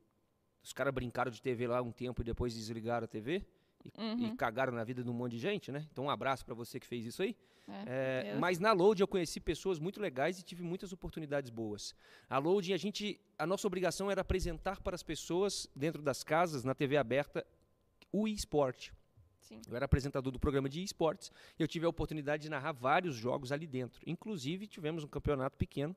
os 0.62 0.73
caras 0.73 0.95
brincaram 0.95 1.31
de 1.31 1.43
TV 1.43 1.66
lá 1.66 1.82
um 1.82 1.93
tempo 1.93 2.23
e 2.23 2.24
depois 2.24 2.55
desligaram 2.55 3.05
a 3.05 3.09
TV. 3.09 3.45
E, 3.85 3.90
e 3.97 4.24
Uhum. 4.27 4.36
cagaram 4.36 4.73
na 4.73 4.82
vida 4.85 5.02
de 5.05 5.11
um 5.11 5.12
monte 5.12 5.32
de 5.32 5.39
gente, 5.39 5.70
né? 5.70 5.86
Então 5.93 6.05
um 6.05 6.11
abraço 6.11 6.44
pra 6.44 6.55
você 6.55 6.81
que 6.81 6.86
fez 6.86 7.05
isso 7.05 7.23
aí. 7.23 7.36
É, 7.86 8.32
É, 8.35 8.39
mas 8.39 8.59
na 8.59 8.73
Load 8.73 9.01
eu 9.01 9.09
conheci 9.09 9.40
pessoas 9.40 9.78
muito 9.78 10.01
legais 10.01 10.39
e 10.39 10.43
tive 10.43 10.62
muitas 10.62 10.93
oportunidades 10.93 11.51
boas. 11.51 11.94
A 12.28 12.39
Load, 12.39 12.73
a 12.73 12.77
gente, 12.77 13.20
a 13.39 13.47
nossa 13.47 13.66
obrigação 13.66 14.11
era 14.11 14.20
apresentar 14.20 14.81
para 14.81 14.94
as 14.94 15.02
pessoas 15.02 15.69
dentro 15.74 16.02
das 16.02 16.23
casas, 16.23 16.62
na 16.65 16.74
TV 16.74 16.97
aberta, 16.97 17.47
o 18.12 18.28
esporte. 18.28 18.93
Sim. 19.40 19.61
Eu 19.69 19.77
era 19.77 19.85
apresentador 19.85 20.32
do 20.32 20.39
programa 20.40 20.69
de 20.69 20.82
esportes 20.82 21.31
e 21.59 21.62
eu 21.62 21.69
tive 21.69 21.85
a 21.85 21.89
oportunidade 21.89 22.44
de 22.44 22.48
narrar 22.48 22.73
vários 22.73 23.15
jogos 23.15 23.52
ali 23.52 23.66
dentro. 23.66 24.01
Inclusive 24.06 24.66
tivemos 24.66 25.05
um 25.05 25.09
campeonato 25.09 25.56
pequeno 25.56 25.94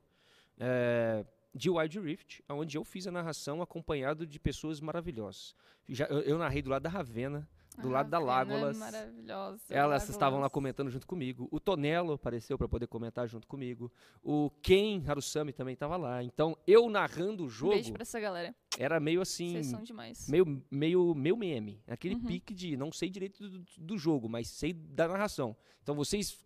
é, 0.58 1.24
de 1.54 1.70
Wild 1.70 1.98
Rift, 2.00 2.42
onde 2.48 2.76
eu 2.76 2.84
fiz 2.84 3.06
a 3.06 3.10
narração 3.10 3.62
acompanhado 3.62 4.26
de 4.26 4.38
pessoas 4.38 4.80
maravilhosas. 4.80 5.54
Já, 5.88 6.06
eu, 6.06 6.20
eu 6.20 6.38
narrei 6.38 6.60
do 6.62 6.68
lado 6.70 6.82
da 6.82 6.90
Ravena, 6.90 7.48
do 7.82 7.88
A 7.88 7.92
lado 7.92 8.10
da 8.10 8.18
Ravena 8.18 8.30
é 8.30 8.54
Lágolas. 8.56 8.78
Maravilhosa. 8.78 9.62
Elas 9.70 10.08
estavam 10.08 10.40
lá 10.40 10.50
comentando 10.50 10.90
junto 10.90 11.06
comigo. 11.06 11.48
O 11.50 11.58
Tonelo 11.60 12.12
apareceu 12.12 12.56
para 12.58 12.68
poder 12.68 12.86
comentar 12.86 13.28
junto 13.28 13.46
comigo. 13.46 13.90
O 14.22 14.50
Ken 14.62 15.02
Harusami 15.06 15.52
também 15.52 15.74
estava 15.74 15.96
lá. 15.96 16.22
Então, 16.22 16.56
eu 16.66 16.88
narrando 16.90 17.42
o 17.42 17.46
Um 17.46 17.50
jogo 17.50 17.72
beijo 17.74 17.92
pra 17.92 18.02
essa 18.02 18.18
galera. 18.20 18.54
era 18.78 18.98
meio 19.00 19.20
assim, 19.20 19.52
Vocês 19.52 19.66
são 19.66 19.82
demais. 19.82 20.28
meio 20.28 20.62
meio 20.70 21.14
meu 21.14 21.36
meme, 21.36 21.82
aquele 21.86 22.14
Uhum. 22.16 22.24
pique 22.26 22.54
de 22.54 22.76
não 22.76 22.90
sei 22.92 23.08
direito 23.08 23.48
do, 23.48 23.64
do 23.78 23.98
jogo, 23.98 24.28
mas 24.28 24.48
sei 24.48 24.72
da 24.72 25.06
narração. 25.08 25.56
Então, 25.82 25.94
vocês 25.94 26.38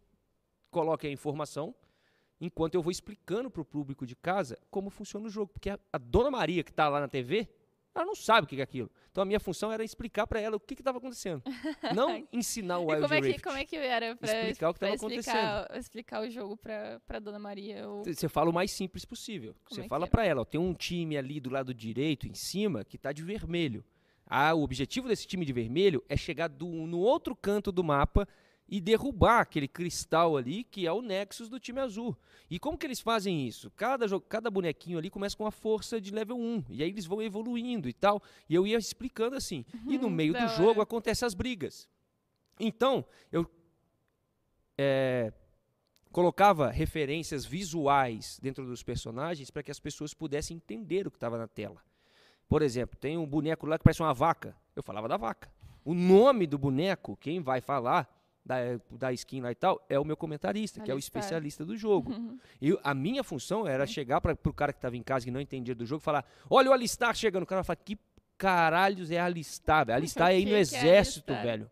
coloquem 0.70 1.10
a 1.10 1.12
informação 1.12 1.74
enquanto 2.40 2.74
eu 2.74 2.82
vou 2.82 2.90
explicando 2.90 3.50
para 3.50 3.62
o 3.62 3.64
público 3.64 4.04
de 4.06 4.16
casa 4.16 4.58
como 4.70 4.90
funciona 4.90 5.26
o 5.26 5.30
jogo, 5.30 5.52
porque 5.52 5.70
a, 5.70 5.78
a 5.92 5.98
Dona 5.98 6.30
Maria 6.30 6.64
que 6.64 6.70
está 6.70 6.88
lá 6.88 6.98
na 7.00 7.06
TV, 7.08 7.48
ela 7.94 8.04
não 8.04 8.14
sabe 8.14 8.44
o 8.44 8.48
que 8.48 8.58
é 8.60 8.62
aquilo. 8.62 8.90
Então, 9.10 9.22
a 9.22 9.24
minha 9.24 9.38
função 9.38 9.70
era 9.70 9.84
explicar 9.84 10.26
para 10.26 10.40
ela 10.40 10.56
o 10.56 10.60
que 10.60 10.72
estava 10.74 10.98
acontecendo, 10.98 11.42
não 11.94 12.26
ensinar 12.32 12.78
o 12.78 12.86
Wild 12.86 13.02
como 13.02 13.14
é, 13.14 13.20
que, 13.20 13.26
Rift. 13.26 13.42
como 13.42 13.56
é 13.58 13.64
que 13.64 13.76
era 13.76 14.16
pra 14.16 14.32
Explicar 14.40 14.70
o 14.70 14.72
que 14.72 14.78
pra 14.78 14.88
tava 14.88 15.78
explicar, 15.78 16.22
o 16.22 16.30
jogo 16.30 16.56
pra 16.56 17.18
Dona 17.20 17.38
Maria? 17.38 17.88
Ou... 17.88 18.04
Você 18.04 18.28
fala 18.28 18.48
o 18.48 18.52
mais 18.52 18.70
simples 18.70 19.04
possível. 19.04 19.54
Você 19.68 19.82
é 19.82 19.88
fala 19.88 20.04
era? 20.04 20.10
pra 20.10 20.24
ela, 20.24 20.40
ó, 20.40 20.44
tem 20.44 20.60
um 20.60 20.72
time 20.72 21.16
ali 21.16 21.40
do 21.40 21.50
lado 21.50 21.74
direito, 21.74 22.26
em 22.26 22.34
cima, 22.34 22.84
que 22.84 22.96
tá 22.96 23.12
de 23.12 23.22
vermelho. 23.22 23.84
Ah, 24.26 24.54
o 24.54 24.62
objetivo 24.62 25.08
desse 25.08 25.26
time 25.26 25.44
de 25.44 25.52
vermelho 25.52 26.02
é 26.08 26.16
chegar 26.16 26.48
do- 26.48 26.66
no 26.86 26.98
outro 27.00 27.36
canto 27.36 27.70
do 27.70 27.84
mapa 27.84 28.26
e 28.68 28.80
derrubar 28.80 29.40
aquele 29.40 29.68
cristal 29.68 30.36
ali, 30.36 30.64
que 30.64 30.86
é 30.86 30.92
o 30.92 31.02
Nexus 31.02 31.48
do 31.48 31.60
time 31.60 31.80
azul. 31.80 32.16
E 32.50 32.58
como 32.58 32.78
que 32.78 32.86
eles 32.86 33.00
fazem 33.00 33.46
isso? 33.46 33.70
Cada, 33.72 34.06
cada 34.20 34.50
bonequinho 34.50 34.98
ali 34.98 35.10
começa 35.10 35.36
com 35.36 35.44
uma 35.44 35.50
força 35.50 36.00
de 36.00 36.10
level 36.10 36.38
1, 36.38 36.64
e 36.70 36.82
aí 36.82 36.88
eles 36.88 37.06
vão 37.06 37.20
evoluindo 37.20 37.88
e 37.88 37.92
tal. 37.92 38.22
E 38.48 38.54
eu 38.54 38.66
ia 38.66 38.78
explicando 38.78 39.36
assim. 39.36 39.64
E 39.86 39.98
no 39.98 40.06
Uhum, 40.06 40.10
meio 40.10 40.32
do 40.32 40.48
jogo 40.48 40.80
acontecem 40.80 41.26
as 41.26 41.34
brigas. 41.34 41.88
Então, 42.58 43.04
eu 43.30 43.46
é, 44.78 45.32
colocava 46.10 46.70
referências 46.70 47.44
visuais 47.44 48.38
dentro 48.40 48.64
dos 48.66 48.82
personagens 48.82 49.50
para 49.50 49.62
que 49.62 49.70
as 49.70 49.80
pessoas 49.80 50.14
pudessem 50.14 50.56
entender 50.56 51.06
o 51.06 51.10
que 51.10 51.16
estava 51.16 51.38
na 51.38 51.48
tela. 51.48 51.82
Por 52.48 52.62
exemplo, 52.62 52.98
tem 52.98 53.16
um 53.16 53.26
boneco 53.26 53.66
lá 53.66 53.78
que 53.78 53.84
parece 53.84 54.02
uma 54.02 54.12
vaca. 54.12 54.54
Eu 54.76 54.82
falava 54.82 55.08
da 55.08 55.16
vaca. 55.16 55.50
O 55.84 55.94
nome 55.94 56.46
do 56.46 56.58
boneco, 56.58 57.16
quem 57.16 57.40
vai 57.40 57.60
falar 57.60 58.21
da, 58.44 58.56
da 58.90 59.12
skin 59.12 59.40
lá 59.40 59.52
e 59.52 59.54
tal, 59.54 59.84
é 59.88 59.98
o 59.98 60.04
meu 60.04 60.16
comentarista, 60.16 60.80
que 60.80 60.90
é 60.90 60.94
o 60.94 60.98
especialista 60.98 61.64
do 61.64 61.76
jogo. 61.76 62.12
Uhum. 62.12 62.38
E 62.60 62.78
a 62.82 62.94
minha 62.94 63.24
função 63.24 63.66
era 63.66 63.86
chegar 63.86 64.20
para 64.20 64.36
o 64.44 64.52
cara 64.52 64.72
que 64.72 64.78
estava 64.78 64.96
em 64.96 65.02
casa 65.02 65.28
e 65.28 65.32
não 65.32 65.40
entendia 65.40 65.74
do 65.74 65.84
jogo 65.84 66.00
e 66.00 66.04
falar: 66.04 66.24
Olha 66.48 66.70
o 66.70 66.72
alistar 66.72 67.14
chegando. 67.14 67.42
O 67.42 67.46
cara 67.46 67.64
fala: 67.64 67.76
Que 67.76 67.98
caralhos 68.38 69.10
é 69.10 69.18
alistar, 69.18 69.86
velho? 69.86 69.96
Alistar 69.96 70.30
é 70.32 70.40
ir 70.40 70.46
no 70.46 70.54
é 70.54 70.60
exército, 70.60 71.32
alistar? 71.32 71.46
velho. 71.46 71.70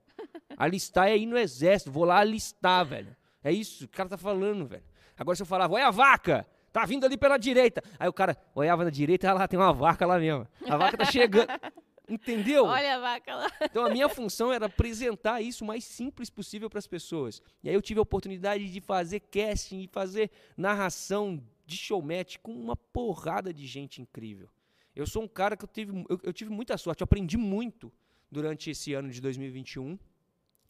Alistar 0.56 1.08
é 1.08 1.16
ir 1.16 1.26
no 1.26 1.38
exército. 1.38 1.90
Vou 1.92 2.04
lá 2.04 2.18
alistar, 2.18 2.84
velho. 2.84 3.16
É 3.42 3.52
isso 3.52 3.86
que 3.88 3.94
o 3.94 3.96
cara 3.96 4.08
tá 4.08 4.18
falando, 4.18 4.66
velho. 4.66 4.82
Agora 5.16 5.36
se 5.36 5.42
eu 5.42 5.46
falava: 5.46 5.74
Olha 5.74 5.86
a 5.86 5.90
vaca! 5.90 6.46
Tá 6.72 6.86
vindo 6.86 7.04
ali 7.04 7.16
pela 7.16 7.36
direita. 7.36 7.82
Aí 7.98 8.08
o 8.08 8.12
cara 8.12 8.36
olhava 8.54 8.84
na 8.84 8.90
direita 8.90 9.26
e 9.26 9.32
lá 9.32 9.48
tem 9.48 9.58
uma 9.58 9.72
vaca 9.72 10.06
lá 10.06 10.18
mesmo. 10.18 10.46
A 10.68 10.76
vaca 10.76 10.96
tá 10.96 11.04
chegando. 11.04 11.48
Entendeu? 12.10 12.64
Olha 12.64 12.96
a 12.96 12.98
vaca 12.98 13.36
lá. 13.36 13.46
Então 13.62 13.86
a 13.86 13.88
minha 13.88 14.08
função 14.08 14.52
era 14.52 14.66
apresentar 14.66 15.40
isso 15.40 15.62
o 15.62 15.66
mais 15.66 15.84
simples 15.84 16.28
possível 16.28 16.68
para 16.68 16.80
as 16.80 16.86
pessoas. 16.86 17.40
E 17.62 17.68
aí 17.68 17.74
eu 17.74 17.80
tive 17.80 18.00
a 18.00 18.02
oportunidade 18.02 18.68
de 18.68 18.80
fazer 18.80 19.20
casting 19.20 19.82
e 19.82 19.86
fazer 19.86 20.28
narração 20.56 21.40
de 21.64 21.76
showmatch 21.76 22.38
com 22.40 22.52
uma 22.52 22.74
porrada 22.74 23.54
de 23.54 23.64
gente 23.64 24.02
incrível. 24.02 24.48
Eu 24.94 25.06
sou 25.06 25.22
um 25.22 25.28
cara 25.28 25.56
que 25.56 25.64
eu 25.64 25.68
tive, 25.68 26.04
eu, 26.08 26.20
eu 26.24 26.32
tive 26.32 26.50
muita 26.50 26.76
sorte, 26.76 27.00
eu 27.00 27.04
aprendi 27.04 27.36
muito 27.36 27.92
durante 28.28 28.70
esse 28.70 28.92
ano 28.92 29.08
de 29.08 29.20
2021 29.20 29.96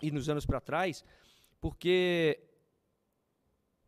e 0.02 0.10
nos 0.10 0.28
anos 0.28 0.44
para 0.44 0.60
trás, 0.60 1.02
porque 1.58 2.38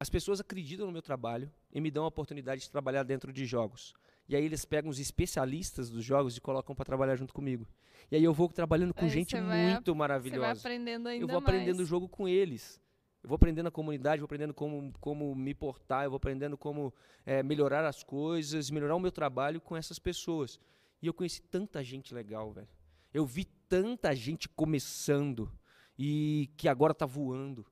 as 0.01 0.09
pessoas 0.09 0.41
acreditam 0.41 0.87
no 0.87 0.93
meu 0.93 1.03
trabalho 1.03 1.53
e 1.71 1.81
me 1.83 1.91
dão 1.91 2.05
a 2.05 2.09
oportunidade 2.09 2.63
de 2.63 2.71
trabalhar 2.71 3.03
dentro 3.03 3.31
de 3.31 3.45
jogos. 3.45 3.95
E 4.29 4.37
aí 4.37 4.45
eles 4.45 4.65
pegam 4.65 4.91
os 4.91 4.99
especialistas 4.99 5.91
dos 5.91 6.05
jogos 6.05 6.37
e 6.37 6.41
colocam 6.41 6.75
para 6.75 6.85
trabalhar 6.85 7.17
junto 7.17 7.35
comigo. 7.35 7.67
E 8.11 8.17
aí 8.17 8.25
eu 8.25 8.33
vou 8.33 8.49
trabalhando 8.49 8.95
com 8.95 9.05
Aí 9.05 9.11
gente 9.11 9.35
muito 9.35 9.85
Você 9.85 9.91
vai 9.91 9.95
maravilhosa. 9.99 10.61
aprendendo 10.61 11.09
ainda 11.09 11.25
Eu 11.25 11.29
vou 11.29 11.39
aprendendo 11.39 11.75
o 11.75 11.79
mais. 11.79 11.89
jogo 11.89 12.09
com 12.09 12.29
eles. 12.29 12.81
Eu 13.23 13.29
vou 13.29 13.37
aprendendo 13.37 13.69
a 13.69 13.71
comunidade, 13.71 14.21
vou 14.21 14.25
aprendendo 14.27 14.53
como, 14.53 14.93
como 15.01 15.35
me 15.35 15.55
portar, 15.55 16.05
eu 16.05 16.11
vou 16.11 16.17
aprendendo 16.17 16.59
como 16.59 16.93
eh, 17.25 17.43
melhorar 17.43 17.85
as 17.85 18.03
coisas, 18.03 18.69
melhorar 18.71 18.97
o 18.97 19.01
meu 19.01 19.13
trabalho 19.13 19.61
com 19.61 19.77
essas 19.77 19.99
pessoas. 19.99 20.59
E 21.01 21.07
eu 21.07 21.15
conheci 21.15 21.41
tanta 21.43 21.83
gente 21.85 22.13
legal, 22.13 22.53
velho. 22.53 22.69
Eu 23.15 23.25
vi 23.25 23.45
tanta 23.69 24.15
gente 24.15 24.49
começando 24.49 25.51
e 25.99 26.51
que 26.57 26.69
agora 26.69 26.93
tá 26.95 27.07
voando. 27.07 27.65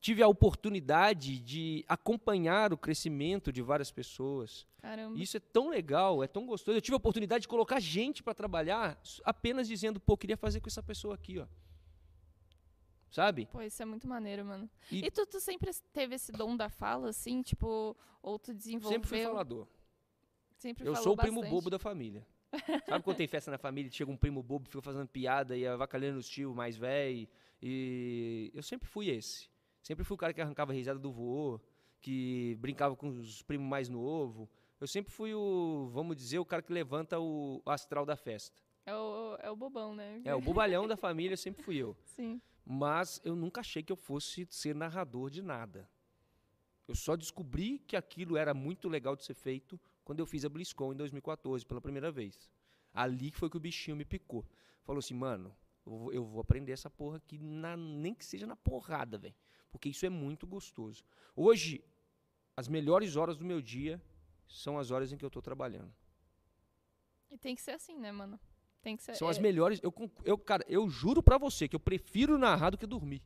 Tive 0.00 0.22
a 0.22 0.28
oportunidade 0.28 1.38
de 1.40 1.84
acompanhar 1.88 2.72
o 2.72 2.76
crescimento 2.78 3.52
de 3.52 3.60
várias 3.60 3.90
pessoas. 3.90 4.66
Caramba. 4.80 5.18
Isso 5.18 5.36
é 5.36 5.40
tão 5.40 5.68
legal, 5.70 6.22
é 6.22 6.28
tão 6.28 6.46
gostoso. 6.46 6.76
Eu 6.76 6.80
tive 6.80 6.94
a 6.94 6.98
oportunidade 6.98 7.42
de 7.42 7.48
colocar 7.48 7.80
gente 7.80 8.22
para 8.22 8.32
trabalhar 8.34 9.00
apenas 9.24 9.66
dizendo, 9.66 9.98
pô, 9.98 10.16
queria 10.16 10.36
fazer 10.36 10.60
com 10.60 10.68
essa 10.68 10.82
pessoa 10.82 11.14
aqui, 11.16 11.38
ó. 11.40 11.46
Sabe? 13.10 13.46
Pô, 13.46 13.62
isso 13.62 13.82
é 13.82 13.86
muito 13.86 14.06
maneiro, 14.06 14.44
mano. 14.44 14.68
E- 14.92 15.06
E, 15.06 15.10
tu, 15.10 15.26
tu 15.26 15.40
sempre 15.40 15.70
teve 15.92 16.14
esse 16.14 16.30
dom 16.30 16.56
da 16.56 16.68
fala, 16.68 17.08
assim, 17.08 17.42
tipo, 17.42 17.96
ou 18.22 18.38
tu 18.38 18.52
desenvolveu? 18.52 18.98
Sempre 19.00 19.08
fui 19.08 19.22
falador. 19.22 19.66
Sempre 20.58 20.86
Eu 20.86 20.94
sou 20.96 21.14
o 21.14 21.16
primo 21.16 21.36
bastante. 21.40 21.50
bobo 21.54 21.70
da 21.70 21.78
família. 21.78 22.26
Sabe 22.86 23.04
quando 23.04 23.16
tem 23.16 23.26
festa 23.26 23.50
na 23.50 23.58
família, 23.58 23.90
chega 23.90 24.10
um 24.10 24.16
primo 24.16 24.42
bobo, 24.42 24.66
fica 24.68 24.82
fazendo 24.82 25.06
piada 25.08 25.56
e 25.56 25.66
avacalhando 25.66 26.18
os 26.18 26.28
tios 26.28 26.54
mais 26.54 26.76
velho? 26.76 27.28
E 27.62 28.50
eu 28.54 28.62
sempre 28.62 28.88
fui 28.88 29.08
esse. 29.08 29.48
Sempre 29.88 30.04
fui 30.04 30.16
o 30.16 30.18
cara 30.18 30.34
que 30.34 30.40
arrancava 30.42 30.74
risada 30.74 30.98
do 30.98 31.10
vô, 31.10 31.58
que 31.98 32.54
brincava 32.60 32.94
com 32.94 33.08
os 33.08 33.40
primos 33.40 33.66
mais 33.66 33.88
novos. 33.88 34.46
Eu 34.78 34.86
sempre 34.86 35.10
fui 35.10 35.32
o, 35.32 35.88
vamos 35.94 36.14
dizer, 36.14 36.38
o 36.38 36.44
cara 36.44 36.60
que 36.60 36.70
levanta 36.70 37.18
o 37.18 37.62
astral 37.64 38.04
da 38.04 38.14
festa. 38.14 38.62
É 38.84 38.94
o, 38.94 39.36
é 39.40 39.50
o 39.50 39.56
bobão, 39.56 39.94
né? 39.94 40.20
É, 40.26 40.34
o 40.34 40.42
bobalhão 40.42 40.86
da 40.86 40.94
família 40.94 41.38
sempre 41.38 41.62
fui 41.62 41.76
eu. 41.78 41.96
Sim. 42.04 42.38
Mas 42.66 43.18
eu 43.24 43.34
nunca 43.34 43.62
achei 43.62 43.82
que 43.82 43.90
eu 43.90 43.96
fosse 43.96 44.46
ser 44.50 44.74
narrador 44.74 45.30
de 45.30 45.40
nada. 45.40 45.88
Eu 46.86 46.94
só 46.94 47.16
descobri 47.16 47.78
que 47.78 47.96
aquilo 47.96 48.36
era 48.36 48.52
muito 48.52 48.90
legal 48.90 49.16
de 49.16 49.24
ser 49.24 49.32
feito 49.32 49.80
quando 50.04 50.20
eu 50.20 50.26
fiz 50.26 50.44
a 50.44 50.50
BlizzCon 50.50 50.92
em 50.92 50.96
2014, 50.96 51.64
pela 51.64 51.80
primeira 51.80 52.12
vez. 52.12 52.50
Ali 52.92 53.30
que 53.30 53.38
foi 53.38 53.48
que 53.48 53.56
o 53.56 53.60
bichinho 53.60 53.96
me 53.96 54.04
picou. 54.04 54.44
Falou 54.84 54.98
assim, 54.98 55.14
mano, 55.14 55.56
eu 55.86 55.92
vou, 55.98 56.12
eu 56.12 56.24
vou 56.26 56.40
aprender 56.42 56.72
essa 56.72 56.90
porra 56.90 57.16
aqui, 57.16 57.38
na- 57.38 57.74
nem 57.74 58.12
que 58.14 58.22
seja 58.22 58.46
na 58.46 58.54
porrada, 58.54 59.16
velho. 59.16 59.34
Porque 59.70 59.88
isso 59.88 60.04
é 60.06 60.08
muito 60.08 60.46
gostoso. 60.46 61.04
Hoje, 61.36 61.82
as 62.56 62.68
melhores 62.68 63.16
horas 63.16 63.36
do 63.36 63.44
meu 63.44 63.60
dia 63.60 64.00
são 64.46 64.78
as 64.78 64.90
horas 64.90 65.12
em 65.12 65.16
que 65.16 65.24
eu 65.24 65.30
tô 65.30 65.42
trabalhando. 65.42 65.92
E 67.30 67.36
tem 67.36 67.54
que 67.54 67.60
ser 67.62 67.72
assim, 67.72 67.98
né, 67.98 68.10
mano? 68.10 68.40
Tem 68.80 68.96
que 68.96 69.02
ser. 69.02 69.14
São 69.14 69.28
as 69.28 69.36
é- 69.38 69.40
melhores. 69.40 69.80
Eu, 69.82 69.92
eu, 70.24 70.38
cara, 70.38 70.64
eu 70.68 70.88
juro 70.88 71.22
pra 71.22 71.36
você 71.36 71.68
que 71.68 71.76
eu 71.76 71.80
prefiro 71.80 72.38
narrar 72.38 72.70
do 72.70 72.78
que 72.78 72.86
dormir. 72.86 73.22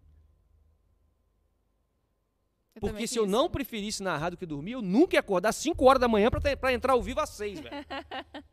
eu 2.75 2.81
Porque 2.81 3.07
se 3.07 3.19
eu 3.19 3.27
não 3.27 3.49
preferisse 3.49 4.03
narrar 4.03 4.31
do 4.31 4.37
que 4.37 4.47
dormir, 4.47 4.73
eu 4.73 4.83
nunca 4.83 5.15
ia 5.15 5.21
acordar 5.21 5.51
às 5.51 5.57
5 5.57 5.85
horas 5.85 6.01
da 6.01 6.09
manhã 6.09 6.31
pra 6.31 6.73
entrar 6.73 6.95
ao 6.95 7.03
vivo 7.03 7.21
às 7.21 7.31
6, 7.31 7.61
velho. 7.61 7.75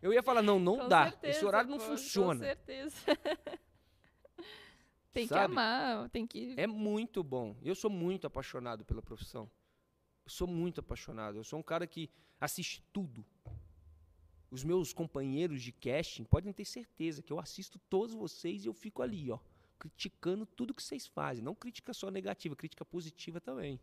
Eu 0.00 0.12
ia 0.12 0.22
falar, 0.22 0.42
não, 0.42 0.58
não 0.58 0.78
Com 0.78 0.88
dá. 0.88 1.10
certeza, 1.10 1.36
Esse 1.36 1.44
horário 1.44 1.68
não 1.68 1.76
pô, 1.78 1.84
funciona. 1.84 2.38
Com 2.40 2.46
certeza. 2.46 2.96
Tem 5.16 5.26
que 5.26 5.32
sabe? 5.32 5.52
amar, 5.52 6.10
tem 6.10 6.26
que. 6.26 6.54
É 6.58 6.66
muito 6.66 7.22
bom. 7.22 7.56
Eu 7.62 7.74
sou 7.74 7.90
muito 7.90 8.26
apaixonado 8.26 8.84
pela 8.84 9.00
profissão. 9.00 9.50
Eu 10.24 10.30
sou 10.30 10.46
muito 10.46 10.80
apaixonado. 10.80 11.38
Eu 11.38 11.44
sou 11.44 11.58
um 11.58 11.62
cara 11.62 11.86
que 11.86 12.10
assiste 12.38 12.82
tudo. 12.92 13.24
Os 14.50 14.62
meus 14.62 14.92
companheiros 14.92 15.62
de 15.62 15.72
casting 15.72 16.24
podem 16.24 16.52
ter 16.52 16.66
certeza 16.66 17.22
que 17.22 17.32
eu 17.32 17.40
assisto 17.40 17.78
todos 17.88 18.14
vocês 18.14 18.64
e 18.64 18.68
eu 18.68 18.74
fico 18.74 19.02
ali, 19.02 19.30
ó, 19.30 19.38
criticando 19.78 20.44
tudo 20.44 20.74
que 20.74 20.82
vocês 20.82 21.06
fazem. 21.06 21.42
Não 21.42 21.54
crítica 21.54 21.94
só 21.94 22.10
negativa, 22.10 22.54
crítica 22.54 22.84
positiva 22.84 23.40
também. 23.40 23.80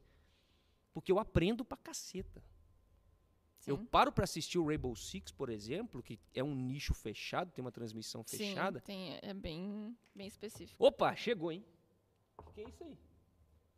Porque 0.93 1.11
eu 1.11 1.17
aprendo 1.17 1.65
pra 1.65 1.77
caceta. 1.77 2.43
Eu 3.65 3.77
Sim. 3.77 3.85
paro 3.85 4.11
pra 4.11 4.25
assistir 4.25 4.57
o 4.57 4.65
Rainbow 4.67 4.95
Six, 4.95 5.31
por 5.31 5.49
exemplo, 5.49 6.03
que 6.03 6.19
é 6.33 6.43
um 6.43 6.53
nicho 6.53 6.93
fechado, 6.93 7.51
tem 7.51 7.63
uma 7.63 7.71
transmissão 7.71 8.23
fechada. 8.23 8.79
Sim, 8.79 8.85
tem, 8.85 9.19
é 9.21 9.33
bem, 9.33 9.97
bem 10.13 10.27
específico. 10.27 10.83
Opa, 10.83 11.15
chegou, 11.15 11.51
hein? 11.51 11.63
O 12.37 12.43
que 12.43 12.61
é 12.61 12.67
isso 12.67 12.83
aí? 12.83 12.97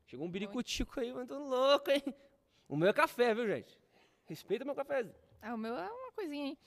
Chegou 0.07 0.26
um 0.26 0.32
biricutico 0.32 0.99
aí, 0.99 1.14
mas 1.14 1.28
tô 1.28 1.38
louco, 1.38 1.91
hein? 1.91 2.03
O 2.68 2.76
meu 2.76 2.90
é 2.90 2.94
café, 2.94 3.34
viu, 3.36 3.48
gente? 3.48 3.78
Respeita 4.26 4.66
meu 4.66 4.74
café. 4.74 5.07
Ah, 5.40 5.53
o 5.53 5.57
meu 5.57 5.78
é 5.78 5.88
uma 5.90 6.12
coisinha 6.12 6.45
aí. 6.45 6.57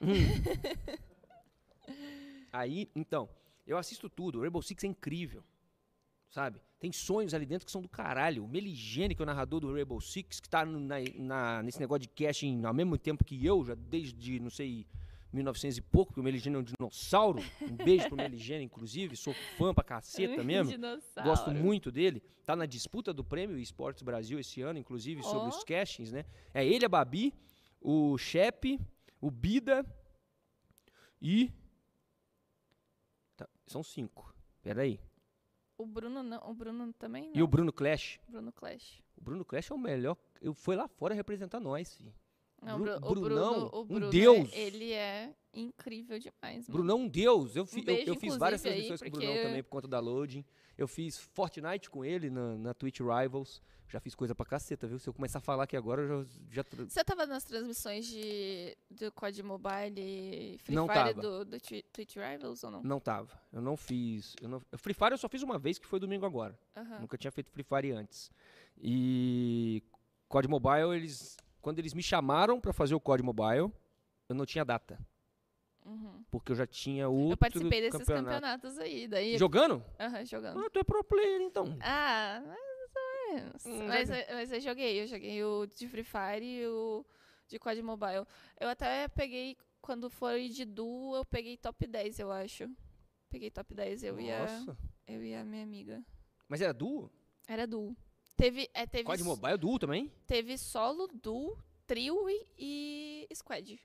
Aí, 2.52 2.90
então, 2.94 3.28
eu 3.66 3.76
assisto 3.76 4.08
tudo. 4.08 4.38
O 4.38 4.40
Rainbow 4.42 4.62
Six 4.62 4.82
é 4.84 4.86
incrível, 4.86 5.44
sabe? 6.30 6.60
Tem 6.78 6.92
sonhos 6.92 7.34
ali 7.34 7.44
dentro 7.46 7.66
que 7.66 7.72
são 7.72 7.82
do 7.82 7.88
caralho. 7.88 8.44
O 8.44 8.48
Meligene, 8.48 9.14
que 9.14 9.20
é 9.20 9.24
o 9.24 9.26
narrador 9.26 9.60
do 9.60 9.72
Rainbow 9.72 10.00
Six, 10.00 10.38
que 10.40 10.48
tá 10.48 10.64
na, 10.64 10.96
na- 11.16 11.62
nesse 11.62 11.80
negócio 11.80 12.00
de 12.00 12.08
casting 12.08 12.64
ao 12.64 12.72
mesmo 12.74 12.96
tempo 12.96 13.24
que 13.24 13.44
eu, 13.44 13.64
já 13.64 13.74
desde, 13.74 14.38
não 14.38 14.50
sei, 14.50 14.86
1900 15.32 15.76
e 15.78 15.82
pouco, 15.82 16.12
porque 16.12 16.20
o 16.20 16.24
Meligene 16.24 16.56
é 16.56 16.58
um 16.60 16.62
dinossauro. 16.62 17.42
Um 17.60 17.76
beijo 17.76 18.06
pro 18.08 18.16
Meligene, 18.16 18.64
inclusive. 18.64 19.16
Sou 19.16 19.34
fã 19.58 19.74
pra 19.74 19.82
caceta 19.84 20.42
mesmo. 20.44 20.70
Dinossauro. 20.70 21.28
Gosto 21.28 21.50
muito 21.50 21.90
dele. 21.90 22.22
Tá 22.46 22.54
na 22.56 22.64
disputa 22.64 23.12
do 23.12 23.22
prêmio 23.24 23.58
Esportes 23.58 24.02
Brasil 24.02 24.38
esse 24.38 24.62
ano, 24.62 24.78
inclusive, 24.78 25.22
sobre 25.22 25.46
Ó. 25.46 25.48
os 25.48 25.64
castings, 25.64 26.12
né? 26.12 26.24
É 26.54 26.64
ele, 26.64 26.84
a 26.84 26.88
Babi, 26.88 27.34
o 27.80 28.16
Chepe, 28.16 28.80
o 29.20 29.30
Bida 29.30 29.84
e. 31.20 31.52
Tá, 33.36 33.46
são 33.66 33.82
cinco. 33.82 34.32
Peraí. 34.62 34.98
O 35.78 35.86
Bruno 35.86 36.22
não, 36.24 36.50
o 36.50 36.52
Bruno 36.54 36.92
também 36.94 37.28
não. 37.28 37.36
E 37.36 37.42
o 37.42 37.46
Bruno 37.46 37.72
Clash. 37.72 38.18
Bruno 38.28 38.52
Clash. 38.52 39.00
O 39.16 39.20
Bruno 39.22 39.44
Clash 39.44 39.70
é 39.70 39.74
o 39.74 39.78
melhor. 39.78 40.16
Eu 40.42 40.52
foi 40.52 40.74
lá 40.74 40.88
fora 40.88 41.14
representar 41.14 41.60
nós, 41.60 41.94
filho. 41.94 42.12
Não, 42.60 42.80
Bru- 42.80 42.96
o, 42.96 43.00
Bru- 43.00 43.10
o 43.10 43.14
Brunão, 43.20 43.52
Bruno, 43.52 43.70
o 43.72 43.80
um 43.82 43.84
Bruno, 43.86 44.06
é- 44.06 44.10
deus. 44.10 44.52
ele 44.52 44.92
é 44.92 45.32
incrível 45.54 46.18
demais. 46.18 46.66
mano. 46.68 46.72
Brunão, 46.72 46.98
um 47.02 47.08
deus. 47.08 47.54
Eu, 47.54 47.64
fi- 47.64 47.78
eu- 47.78 47.84
beijo, 47.84 48.10
eu, 48.10 48.14
fiz 48.16 48.36
várias 48.36 48.66
aí, 48.66 48.72
transmissões 48.72 49.00
com 49.00 49.06
o 49.06 49.10
Brunão 49.20 49.34
também 49.36 49.62
por 49.62 49.70
conta 49.70 49.86
da 49.86 50.00
loading. 50.00 50.44
Eu 50.76 50.88
fiz 50.88 51.16
Fortnite 51.16 51.88
com 51.88 52.04
ele 52.04 52.28
na, 52.28 52.56
na 52.58 52.74
Twitch 52.74 52.98
Rivals. 52.98 53.62
Já 53.90 53.98
fiz 54.00 54.14
coisa 54.14 54.34
pra 54.34 54.44
caceta, 54.44 54.86
viu? 54.86 54.98
Se 54.98 55.08
eu 55.08 55.14
começar 55.14 55.38
a 55.38 55.40
falar 55.40 55.64
aqui 55.64 55.74
agora, 55.76 56.02
eu 56.02 56.24
já. 56.50 56.62
já 56.62 56.64
Você 56.86 57.02
tava 57.02 57.24
nas 57.26 57.42
transmissões 57.44 58.06
de, 58.06 58.76
do 58.90 59.10
COD 59.12 59.42
Mobile 59.42 59.94
e 59.98 60.58
Free 60.58 60.74
Não 60.74 60.86
Fire 60.86 60.98
tava. 61.14 61.20
do, 61.22 61.44
do 61.46 61.58
Twi- 61.60 61.82
Twitch 61.90 62.16
Rivals 62.16 62.62
ou 62.64 62.70
não? 62.70 62.82
Não 62.82 63.00
tava. 63.00 63.30
Eu 63.50 63.62
não 63.62 63.76
fiz. 63.78 64.34
Eu 64.42 64.48
não... 64.50 64.60
Free 64.76 64.92
Fire 64.92 65.12
eu 65.12 65.18
só 65.18 65.28
fiz 65.28 65.42
uma 65.42 65.58
vez, 65.58 65.78
que 65.78 65.86
foi 65.86 65.98
domingo 65.98 66.26
agora. 66.26 66.58
Aham. 66.76 66.98
Nunca 67.00 67.16
tinha 67.16 67.30
feito 67.30 67.50
Free 67.50 67.64
Fire 67.64 67.92
antes. 67.92 68.30
E 68.76 69.82
COD 70.28 70.48
Mobile, 70.48 70.94
eles. 70.94 71.36
Quando 71.60 71.78
eles 71.78 71.94
me 71.94 72.02
chamaram 72.02 72.60
pra 72.60 72.72
fazer 72.72 72.94
o 72.94 73.00
COD 73.00 73.22
Mobile, 73.22 73.72
eu 74.28 74.34
não 74.34 74.44
tinha 74.46 74.64
data. 74.64 74.98
Uhum. 75.84 76.22
Porque 76.30 76.52
eu 76.52 76.56
já 76.56 76.66
tinha 76.66 77.08
outro 77.08 77.32
Eu 77.32 77.36
participei 77.38 77.80
desses 77.80 77.98
campeonato. 77.98 78.26
campeonatos 78.34 78.78
aí, 78.78 79.08
daí... 79.08 79.38
Jogando? 79.38 79.82
Aham, 79.98 80.24
jogando. 80.26 80.60
Ah, 80.60 80.68
tu 80.70 80.78
é 80.78 80.84
pro 80.84 81.02
player, 81.02 81.40
então. 81.40 81.74
Ah, 81.80 82.42
mais 82.46 82.60
ou 82.60 82.67
menos. 83.34 83.64
Hum, 83.66 83.86
mas, 83.86 84.10
eu- 84.10 84.16
mas 84.34 84.52
eu 84.52 84.60
joguei, 84.60 85.02
eu 85.02 85.06
joguei 85.06 85.42
o 85.44 85.66
de 85.66 85.88
Free 85.88 86.04
Fire 86.04 86.44
e 86.44 86.66
o 86.66 87.04
de 87.48 87.58
COD 87.58 87.82
Mobile. 87.82 88.26
Eu 88.60 88.68
até 88.68 89.08
peguei, 89.08 89.56
quando 89.80 90.10
foi 90.10 90.48
de 90.48 90.64
duo, 90.64 91.16
eu 91.16 91.24
peguei 91.24 91.56
top 91.56 91.86
10, 91.86 92.18
eu 92.18 92.30
acho. 92.30 92.68
Peguei 93.30 93.50
top 93.50 93.74
10, 93.74 94.02
eu 94.02 94.18
e 94.20 94.30
a, 94.30 94.38
Nossa. 94.40 94.76
eu 95.06 95.22
e 95.22 95.34
a 95.34 95.44
minha 95.44 95.62
amiga. 95.62 96.04
Mas 96.48 96.60
era 96.60 96.72
duo? 96.72 97.10
Era 97.46 97.66
duo. 97.66 97.96
Teve, 98.36 98.70
é, 98.72 98.86
teve, 98.86 99.04
COD 99.04 99.20
s- 99.20 99.28
Mobile 99.28 99.58
duo 99.58 99.78
também? 99.78 100.12
teve 100.26 100.56
solo, 100.56 101.08
duo, 101.08 101.58
trio 101.86 102.28
e, 102.30 103.26
e 103.28 103.34
squad. 103.34 103.80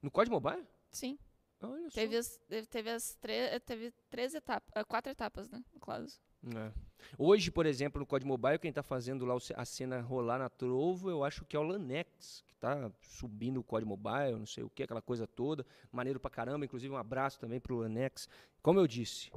No 0.00 0.10
COD 0.10 0.30
Mobile? 0.30 0.66
Sim. 0.90 1.18
Olha 1.60 1.90
só. 1.90 1.94
Teve 1.94 2.16
as, 2.16 2.38
teve, 2.68 2.90
as 2.90 3.14
três, 3.16 3.60
teve 3.64 3.90
três 4.10 4.34
etapas, 4.34 4.84
quatro 4.84 5.10
etapas, 5.10 5.48
né, 5.48 5.64
no 5.72 5.80
caso. 5.80 6.20
É. 6.54 6.72
Hoje, 7.18 7.50
por 7.50 7.66
exemplo, 7.66 7.98
no 7.98 8.06
COD 8.06 8.24
Mobile, 8.24 8.58
quem 8.58 8.72
tá 8.72 8.82
fazendo 8.82 9.24
lá 9.24 9.34
a 9.56 9.64
cena 9.64 10.00
rolar 10.00 10.38
na 10.38 10.48
Trovo, 10.48 11.10
eu 11.10 11.24
acho 11.24 11.44
que 11.44 11.56
é 11.56 11.58
o 11.58 11.62
Lanex, 11.62 12.44
que 12.46 12.54
tá 12.54 12.90
subindo 13.00 13.58
o 13.60 13.64
COD 13.64 13.84
Mobile, 13.84 14.38
não 14.38 14.46
sei 14.46 14.62
o 14.62 14.70
que, 14.70 14.82
aquela 14.82 15.02
coisa 15.02 15.26
toda. 15.26 15.66
Maneiro 15.90 16.20
pra 16.20 16.30
caramba, 16.30 16.64
inclusive 16.64 16.92
um 16.92 16.96
abraço 16.96 17.40
também 17.40 17.60
pro 17.60 17.76
Lanex. 17.76 18.28
Como 18.62 18.78
eu 18.78 18.86
disse, 18.86 19.30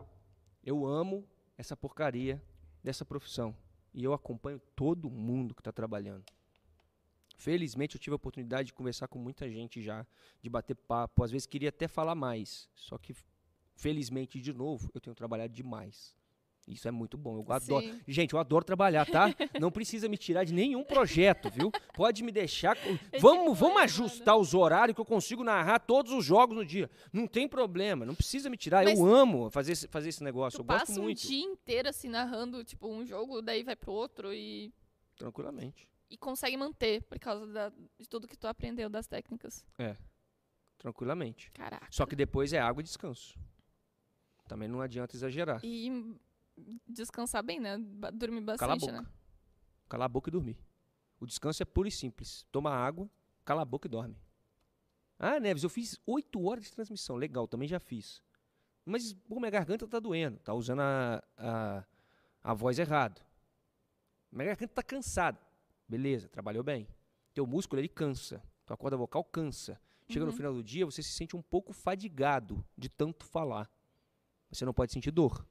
eu 0.64 0.86
amo 0.86 1.28
essa 1.58 1.76
porcaria 1.76 2.42
dessa 2.84 3.06
profissão. 3.06 3.56
E 3.94 4.04
eu 4.04 4.14
acompanho 4.14 4.60
todo 4.76 5.10
mundo 5.10 5.56
que 5.56 5.64
tá 5.64 5.72
trabalhando. 5.72 6.24
Felizmente 7.38 7.96
eu 7.96 8.00
tive 8.00 8.14
a 8.14 8.18
oportunidade 8.18 8.68
de 8.68 8.74
conversar 8.74 9.08
com 9.08 9.18
muita 9.18 9.50
gente 9.50 9.82
já, 9.82 10.06
de 10.42 10.50
bater 10.50 10.76
papo. 10.76 11.24
Às 11.24 11.32
vezes 11.32 11.48
queria 11.48 11.70
até 11.70 11.88
falar 11.88 12.14
mais. 12.14 12.70
Só 12.76 12.98
que, 12.98 13.16
felizmente, 13.76 14.40
de 14.40 14.54
novo, 14.54 14.92
eu 14.94 15.02
tenho 15.02 15.16
trabalhado 15.16 15.54
demais. 15.54 16.19
Isso 16.70 16.88
é 16.88 16.92
muito 16.92 17.18
bom. 17.18 17.36
Eu 17.40 17.52
adoro. 17.52 17.84
Sim. 17.84 18.00
Gente, 18.08 18.34
eu 18.34 18.40
adoro 18.40 18.64
trabalhar, 18.64 19.04
tá? 19.06 19.26
Não 19.60 19.72
precisa 19.72 20.08
me 20.08 20.16
tirar 20.18 20.44
de 20.44 20.54
nenhum 20.54 20.84
projeto, 20.84 21.50
viu? 21.50 21.72
Pode 21.96 22.22
me 22.24 22.32
deixar. 22.32 22.78
É 23.12 23.18
Vamos, 23.20 23.58
vamos 23.58 23.82
ajustar 23.82 24.38
os 24.38 24.54
horários 24.54 24.94
que 24.94 25.02
eu 25.02 25.06
consigo 25.06 25.44
narrar 25.44 25.80
todos 25.80 26.12
os 26.12 26.24
jogos 26.24 26.56
no 26.56 26.64
dia. 26.64 26.88
Não 27.12 27.26
tem 27.26 27.48
problema. 27.48 28.06
Não 28.06 28.14
precisa 28.14 28.52
me 28.52 28.56
tirar. 28.56 28.84
Mas 28.86 29.00
eu 29.00 29.06
amo 29.08 29.50
fazer 29.50 29.72
esse, 29.72 29.88
fazer 29.88 30.10
esse 30.10 30.24
negócio. 30.24 30.60
Eu 30.60 30.64
gosto 30.64 30.80
passa 30.88 31.00
um 31.00 31.04
muito. 31.06 31.22
dia 31.28 31.44
inteiro, 31.44 31.90
assim, 31.90 32.08
narrando, 32.08 32.64
tipo, 32.64 32.88
um 32.88 33.04
jogo, 33.04 33.42
daí 33.42 33.64
vai 33.64 33.76
pro 33.76 33.92
outro 33.92 34.32
e, 34.32 34.72
Tranquilamente. 35.18 35.90
e 36.08 36.18
consegue 36.18 36.56
manter, 36.56 37.02
por 37.02 37.18
causa 37.18 37.48
da- 37.48 37.70
de 38.00 38.08
tudo 38.08 38.28
que 38.28 38.38
tu 38.38 38.46
aprendeu 38.46 38.90
das 38.92 39.08
técnicas. 39.08 39.66
Tranquilamente. 40.78 41.52
Caraca. 41.52 41.88
Só 41.90 42.06
que 42.06 42.16
depois 42.16 42.54
é 42.54 42.60
água 42.60 42.82
e 42.82 42.84
descanso. 42.84 43.36
Também 44.48 44.68
não 44.68 44.82
adianta 44.82 45.16
exagerar. 45.16 45.60
E 45.64 46.16
descansar 46.88 47.44
bem, 47.44 47.60
né? 47.60 47.78
Dormir 48.14 48.42
Cala 48.58 48.74
a 48.74 48.76
bastante, 48.76 48.82
boca. 48.82 49.02
né? 49.02 49.08
Calar 49.88 50.06
a 50.06 50.10
boca 50.10 50.30
e 50.30 50.32
dormir. 50.32 50.58
O 51.20 51.26
descanso 51.26 51.62
é 51.62 51.66
puro 51.66 51.88
e 51.88 51.92
simples. 51.92 52.46
Toma 52.52 52.72
água, 52.72 53.10
cala 53.44 53.62
a 53.62 53.66
boca 53.66 53.88
e 53.88 53.90
dorme. 53.90 54.16
Ah, 55.18 55.40
Neves, 55.40 55.64
eu 55.64 55.70
fiz 55.70 56.00
oito 56.06 56.42
horas 56.46 56.64
de 56.66 56.72
transmissão. 56.72 57.16
Legal, 57.16 57.48
também 57.48 57.68
já 57.68 57.80
fiz. 57.80 58.22
Mas 58.86 59.14
pô, 59.14 59.40
minha 59.40 59.52
garganta 59.52 59.88
tá 59.88 60.00
doendo. 60.00 60.40
Tá 60.40 60.54
usando 60.54 60.80
a, 60.82 61.24
a, 61.38 61.84
a 62.44 62.54
voz 62.54 62.80
errado. 62.80 63.22
Minha 64.32 64.46
garganta 64.48 64.74
tá 64.74 64.84
cansada. 64.84 65.40
Beleza, 65.88 66.30
trabalhou 66.30 66.64
bem. 66.64 66.88
Teu 67.34 67.46
músculo, 67.46 67.82
ele 67.82 67.90
cansa. 67.90 68.42
Tua 68.66 68.78
corda 68.78 68.96
vocal 68.96 69.24
cansa. 69.24 69.80
Chega 70.08 70.26
no 70.26 70.32
Uhum. 70.32 70.38
final 70.38 70.54
do 70.54 70.64
dia, 70.64 70.86
você 70.86 71.04
se 71.04 71.12
sente 71.12 71.36
um 71.36 71.42
pouco 71.42 71.74
fadigado 71.74 72.66
de 72.78 72.88
tanto 72.90 73.26
falar. 73.26 73.70
Você 74.52 74.66
não 74.66 74.74
pode 74.74 74.92
sentir 74.92 75.12
dor. 75.12 75.46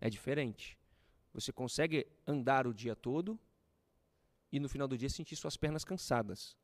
É 0.00 0.08
diferente. 0.10 0.78
Você 1.32 1.52
consegue 1.52 2.06
andar 2.26 2.66
o 2.66 2.74
dia 2.74 2.96
todo 2.96 3.38
e 4.50 4.58
no 4.58 4.68
final 4.68 4.88
do 4.88 4.96
dia 4.98 5.08
sentir 5.08 5.36
suas 5.36 5.56
pernas 5.56 5.84
cansadas. 5.84 6.56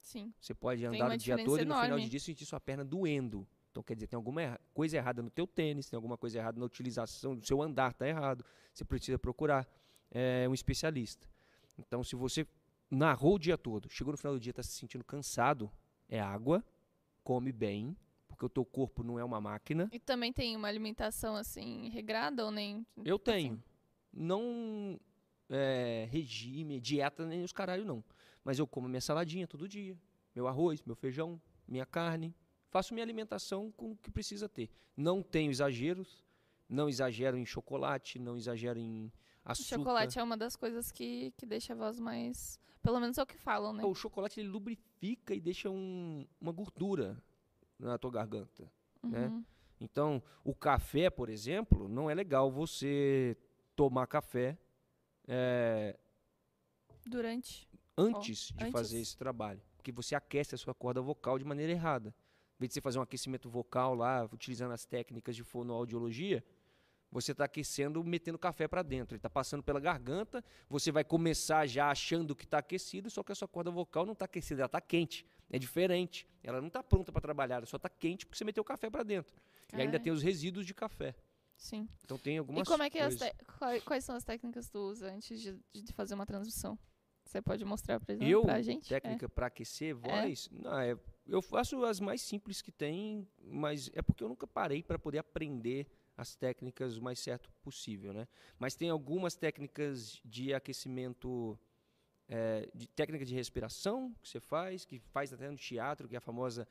Sim. 0.00 0.34
Você 0.40 0.52
pode 0.54 0.84
andar 0.84 1.10
o 1.12 1.16
dia 1.16 1.36
todo 1.44 1.60
e 1.60 1.64
no 1.64 1.74
final 1.74 1.80
do 1.82 1.86
enorme. 1.86 2.08
dia 2.08 2.20
sentir 2.20 2.44
sua 2.44 2.60
perna 2.60 2.84
doendo. 2.84 3.46
Então 3.70 3.82
quer 3.82 3.94
dizer, 3.94 4.08
tem 4.08 4.16
alguma 4.16 4.42
erra- 4.42 4.60
coisa 4.74 4.96
errada 4.96 5.22
no 5.22 5.30
teu 5.30 5.46
tênis, 5.46 5.88
tem 5.88 5.96
alguma 5.96 6.18
coisa 6.18 6.38
errada 6.38 6.58
na 6.58 6.66
utilização 6.66 7.34
do 7.36 7.46
seu 7.46 7.62
andar, 7.62 7.94
tá 7.94 8.06
errado. 8.06 8.44
Você 8.74 8.84
precisa 8.84 9.18
procurar 9.18 9.66
eh, 10.10 10.46
um 10.48 10.52
especialista. 10.52 11.26
Então 11.78 12.04
se 12.04 12.14
você 12.16 12.46
narrou 12.90 13.36
o 13.36 13.38
dia 13.38 13.56
todo, 13.56 13.88
chegou 13.88 14.12
no 14.12 14.18
final 14.18 14.34
do 14.34 14.40
dia 14.40 14.50
está 14.50 14.62
se 14.62 14.72
sentindo 14.72 15.02
cansado, 15.04 15.70
é 16.08 16.20
água, 16.20 16.62
come 17.24 17.50
bem, 17.50 17.96
porque 18.42 18.46
o 18.46 18.48
teu 18.48 18.64
corpo 18.64 19.04
não 19.04 19.18
é 19.18 19.24
uma 19.24 19.40
máquina. 19.40 19.88
E 19.92 19.98
também 20.00 20.32
tem 20.32 20.56
uma 20.56 20.66
alimentação, 20.68 21.36
assim, 21.36 21.88
regrada 21.90 22.44
ou 22.44 22.50
nem? 22.50 22.84
Eu 23.04 23.18
tenho. 23.18 23.62
Não 24.12 24.98
é, 25.48 26.08
regime, 26.10 26.80
dieta, 26.80 27.24
nem 27.24 27.44
os 27.44 27.52
caralho, 27.52 27.84
não. 27.84 28.02
Mas 28.44 28.58
eu 28.58 28.66
como 28.66 28.88
minha 28.88 29.00
saladinha 29.00 29.46
todo 29.46 29.68
dia. 29.68 29.96
Meu 30.34 30.48
arroz, 30.48 30.82
meu 30.82 30.96
feijão, 30.96 31.40
minha 31.68 31.86
carne. 31.86 32.34
Faço 32.68 32.92
minha 32.94 33.04
alimentação 33.04 33.70
com 33.72 33.92
o 33.92 33.96
que 33.96 34.10
precisa 34.10 34.48
ter. 34.48 34.70
Não 34.96 35.22
tenho 35.22 35.50
exageros. 35.50 36.24
Não 36.68 36.88
exagero 36.88 37.36
em 37.36 37.44
chocolate, 37.44 38.18
não 38.18 38.34
exagero 38.36 38.78
em 38.78 39.06
O 39.44 39.50
açúcar. 39.52 39.76
chocolate 39.76 40.18
é 40.18 40.22
uma 40.22 40.36
das 40.38 40.56
coisas 40.56 40.90
que, 40.90 41.32
que 41.36 41.44
deixa 41.46 41.74
a 41.74 41.76
voz 41.76 42.00
mais... 42.00 42.58
Pelo 42.82 42.98
menos 42.98 43.16
é 43.18 43.22
o 43.22 43.26
que 43.26 43.36
falam, 43.36 43.72
né? 43.74 43.84
O 43.84 43.94
chocolate 43.94 44.40
ele 44.40 44.48
lubrifica 44.48 45.34
e 45.34 45.40
deixa 45.40 45.70
um- 45.70 46.26
uma 46.40 46.50
gordura 46.50 47.22
na 47.86 47.98
tua 47.98 48.10
garganta. 48.10 48.70
né? 49.02 49.26
Uhum. 49.26 49.44
Então, 49.80 50.22
o 50.44 50.54
café, 50.54 51.10
por 51.10 51.28
exemplo, 51.28 51.88
não 51.88 52.08
é 52.08 52.14
legal 52.14 52.50
você 52.50 53.36
tomar 53.74 54.06
café 54.06 54.56
é, 55.26 55.98
Durante. 57.04 57.68
antes 57.96 58.52
de 58.52 58.64
antes. 58.64 58.72
fazer 58.72 59.00
esse 59.00 59.16
trabalho. 59.16 59.60
Porque 59.76 59.90
você 59.90 60.14
aquece 60.14 60.54
a 60.54 60.58
sua 60.58 60.74
corda 60.74 61.00
vocal 61.00 61.38
de 61.38 61.44
maneira 61.44 61.72
errada. 61.72 62.14
Em 62.56 62.60
vez 62.60 62.70
de 62.70 62.74
você 62.74 62.80
fazer 62.80 63.00
um 63.00 63.02
aquecimento 63.02 63.50
vocal 63.50 63.94
lá, 63.94 64.24
utilizando 64.32 64.72
as 64.72 64.84
técnicas 64.84 65.34
de 65.34 65.42
fonoaudiologia, 65.42 66.44
você 67.10 67.32
está 67.32 67.44
aquecendo, 67.44 68.02
metendo 68.04 68.38
café 68.38 68.68
para 68.68 68.82
dentro. 68.82 69.14
Ele 69.14 69.18
está 69.18 69.28
passando 69.28 69.62
pela 69.62 69.80
garganta, 69.80 70.44
você 70.68 70.92
vai 70.92 71.02
começar 71.02 71.66
já 71.66 71.90
achando 71.90 72.36
que 72.36 72.44
está 72.44 72.58
aquecido, 72.58 73.10
só 73.10 73.22
que 73.22 73.32
a 73.32 73.34
sua 73.34 73.48
corda 73.48 73.70
vocal 73.70 74.06
não 74.06 74.12
está 74.12 74.24
aquecida, 74.26 74.62
ela 74.62 74.66
está 74.66 74.80
quente. 74.80 75.26
É 75.50 75.58
diferente. 75.58 76.26
Ela 76.42 76.60
não 76.60 76.68
está 76.68 76.82
pronta 76.82 77.12
para 77.12 77.20
trabalhar, 77.20 77.56
ela 77.56 77.66
só 77.66 77.76
está 77.76 77.88
quente 77.88 78.26
porque 78.26 78.36
você 78.38 78.44
meteu 78.44 78.62
o 78.62 78.64
café 78.64 78.90
para 78.90 79.02
dentro. 79.02 79.34
E 79.72 79.76
ainda 79.76 79.84
Caralho. 79.92 80.02
tem 80.04 80.12
os 80.12 80.22
resíduos 80.22 80.66
de 80.66 80.74
café. 80.74 81.14
Sim. 81.56 81.88
Então 82.04 82.18
tem 82.18 82.38
algumas 82.38 82.66
e 82.66 82.70
como 82.70 82.82
é 82.82 82.90
que 82.90 82.98
é 82.98 83.02
as 83.04 83.14
coisas. 83.14 83.36
te- 83.36 83.84
quais, 83.84 84.04
são 84.04 84.16
as 84.16 84.24
técnicas 84.24 84.66
que 84.66 84.72
tu 84.72 84.78
usa 84.80 85.12
antes 85.12 85.40
de, 85.40 85.56
de 85.72 85.92
fazer 85.92 86.14
uma 86.14 86.26
transmissão? 86.26 86.76
Você 87.24 87.40
pode 87.40 87.64
mostrar 87.64 88.00
pra, 88.00 88.14
Eu, 88.16 88.42
pra 88.42 88.60
gente? 88.60 88.88
técnica 88.88 89.28
para 89.28 89.46
aquecer 89.46 89.94
voz, 89.94 90.48
não, 90.50 90.76
é, 90.80 90.98
eu 91.26 91.40
faço 91.40 91.84
as 91.84 92.00
mais 92.00 92.20
simples 92.20 92.60
que 92.60 92.72
tem, 92.72 93.26
mas 93.44 93.88
é 93.94 94.02
porque 94.02 94.24
eu 94.24 94.28
nunca 94.28 94.46
parei 94.46 94.82
para 94.82 94.98
poder 94.98 95.18
aprender 95.18 95.86
as 96.16 96.34
técnicas 96.34 96.96
o 96.96 97.02
mais 97.02 97.20
certo 97.20 97.48
possível, 97.62 98.12
né? 98.12 98.26
Mas 98.58 98.74
tem 98.74 98.90
algumas 98.90 99.36
técnicas 99.36 100.20
de 100.24 100.52
aquecimento, 100.52 101.56
é, 102.28 102.68
de 102.74 102.86
técnica 102.88 103.24
de 103.24 103.34
respiração 103.34 104.14
que 104.22 104.28
você 104.28 104.40
faz, 104.40 104.84
que 104.84 104.98
faz 104.98 105.32
até 105.32 105.50
no 105.50 105.56
teatro, 105.56 106.08
que 106.08 106.14
é 106.14 106.18
a 106.18 106.20
famosa. 106.20 106.66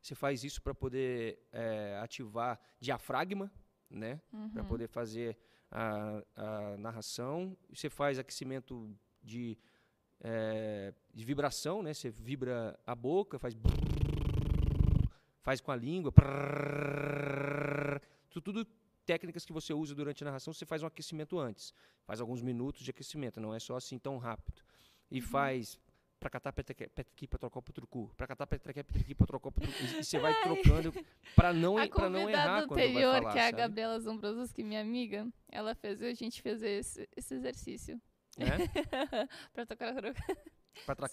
Você 0.00 0.14
faz 0.14 0.44
isso 0.44 0.60
para 0.60 0.74
poder 0.74 1.38
é, 1.50 1.98
ativar 2.02 2.60
diafragma, 2.78 3.50
né? 3.88 4.20
para 4.52 4.62
Uhum. 4.62 4.68
poder 4.68 4.88
fazer 4.88 5.36
a, 5.70 6.22
a 6.36 6.76
narração. 6.76 7.56
Você 7.72 7.88
faz 7.88 8.18
aquecimento 8.18 8.94
de, 9.22 9.56
eh, 10.20 10.92
de 11.12 11.24
vibração, 11.24 11.82
né? 11.82 11.94
Você 11.94 12.10
vibra 12.10 12.78
a 12.86 12.94
boca, 12.94 13.38
faz 13.38 13.54
faz 15.42 15.60
com 15.60 15.70
a 15.72 15.76
língua. 15.76 16.12
Tudo 18.42 18.66
técnicas 19.04 19.44
que 19.44 19.52
você 19.52 19.72
usa 19.72 19.94
durante 19.94 20.22
a 20.22 20.26
narração, 20.26 20.52
você 20.52 20.66
faz 20.66 20.82
um 20.82 20.86
aquecimento 20.86 21.38
antes. 21.38 21.72
Faz 22.04 22.20
alguns 22.20 22.42
minutos 22.42 22.82
de 22.82 22.90
aquecimento, 22.90 23.40
não 23.40 23.54
é 23.54 23.58
só 23.58 23.76
assim 23.76 23.98
tão 23.98 24.18
rápido. 24.18 24.62
E 25.10 25.20
faz 25.20 25.78
pra 26.18 26.30
catar 26.30 26.52
petriqui 26.52 27.26
pra 27.26 27.38
trocar. 27.38 27.62
Pra 28.16 28.26
catar 28.26 28.46
petriqui 28.46 29.14
pra 29.14 29.26
trocar 29.26 29.50
pro 29.52 29.62
trucu. 29.62 29.84
E, 29.84 30.04
você 30.04 30.18
vai 30.18 30.42
trocando 30.42 30.92
pra 31.36 31.52
não, 31.52 31.76
A 31.76 31.86
pra 31.86 32.08
não 32.08 32.30
errar 32.30 32.66
quando 32.66 32.78
vai 32.78 32.88
anterior, 32.88 33.14
falar, 33.14 33.32
que 33.32 33.38
é 33.38 33.42
a 33.42 33.44
sabe? 33.46 33.58
Gabriela 33.58 34.00
Zombrosas, 34.00 34.52
que 34.52 34.62
é 34.62 34.64
minha 34.64 34.80
amiga, 34.80 35.28
ela 35.50 35.74
fez 35.74 36.02
a 36.02 36.12
gente 36.14 36.40
fazer 36.40 36.70
esse, 36.70 37.08
esse 37.14 37.34
exercício. 37.34 38.00
Né? 38.38 38.46
pra 39.52 39.66
tocar 39.66 39.94
Pra 39.94 40.02
tracar 40.02 40.53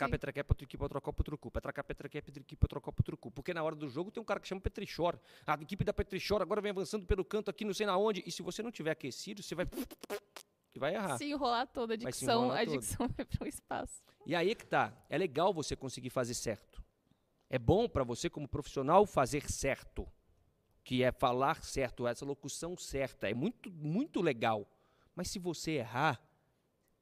Sim. 0.08 0.12
petrequé, 0.12 0.44
pra 0.44 0.56
truqui, 0.56 0.78
pra 0.78 0.90
trocar 0.90 1.14
pro 1.14 1.24
trucu. 1.24 1.52
Pra 1.52 1.62
tracar 1.62 1.84
petrequé, 1.84 2.22
petriqui, 2.22 2.56
pra 2.56 2.68
trocar 2.68 2.92
pro 2.92 3.04
trucu. 3.04 3.32
Porque 3.32 3.54
na 3.54 3.64
hora 3.64 3.76
do 3.76 3.88
jogo 3.88 4.12
tem 4.12 4.22
um 4.22 4.26
cara 4.26 4.40
que 4.40 4.48
chama 4.48 4.62
Petrichor. 4.62 5.18
A 5.46 5.54
equipe 5.54 5.84
da 5.84 5.94
Petrichor 5.94 6.42
agora 6.42 6.62
vem 6.62 6.72
avançando 6.72 7.06
pelo 7.06 7.24
canto 7.24 7.50
aqui, 7.50 7.64
não 7.64 7.74
sei 7.74 7.86
na 7.86 7.98
onde. 7.98 8.24
E 8.26 8.32
se 8.32 8.42
você 8.42 8.64
não 8.64 8.72
tiver 8.72 8.92
aquecido, 8.92 9.44
você 9.44 9.56
vai... 9.56 9.68
E 10.74 10.80
vai 10.80 10.96
errar. 10.96 11.18
se 11.18 11.26
enrolar 11.26 11.68
toda 11.68 11.96
a 11.96 11.98
dicção, 11.98 12.50
a 12.50 12.64
dicção 12.64 13.08
vai 13.10 13.26
pro 13.26 13.48
espaço. 13.48 14.02
E 14.26 14.34
aí 14.34 14.56
que 14.56 14.66
tá. 14.66 14.94
É 15.10 15.18
legal 15.18 15.54
você 15.54 15.76
conseguir 15.76 16.10
fazer 16.10 16.34
certo. 16.34 16.82
É 17.50 17.60
bom 17.60 17.90
pra 17.90 18.04
você, 18.04 18.30
como 18.30 18.48
profissional, 18.48 19.06
fazer 19.06 19.52
certo. 19.52 20.08
Que 20.84 21.04
é 21.04 21.12
falar 21.12 21.62
certo, 21.64 22.08
essa 22.08 22.26
locução 22.26 22.78
certa. 22.78 23.30
É 23.30 23.34
muito, 23.34 23.70
muito 23.70 24.22
legal. 24.22 24.66
Mas 25.14 25.30
se 25.30 25.38
você 25.38 25.72
errar, 25.72 26.22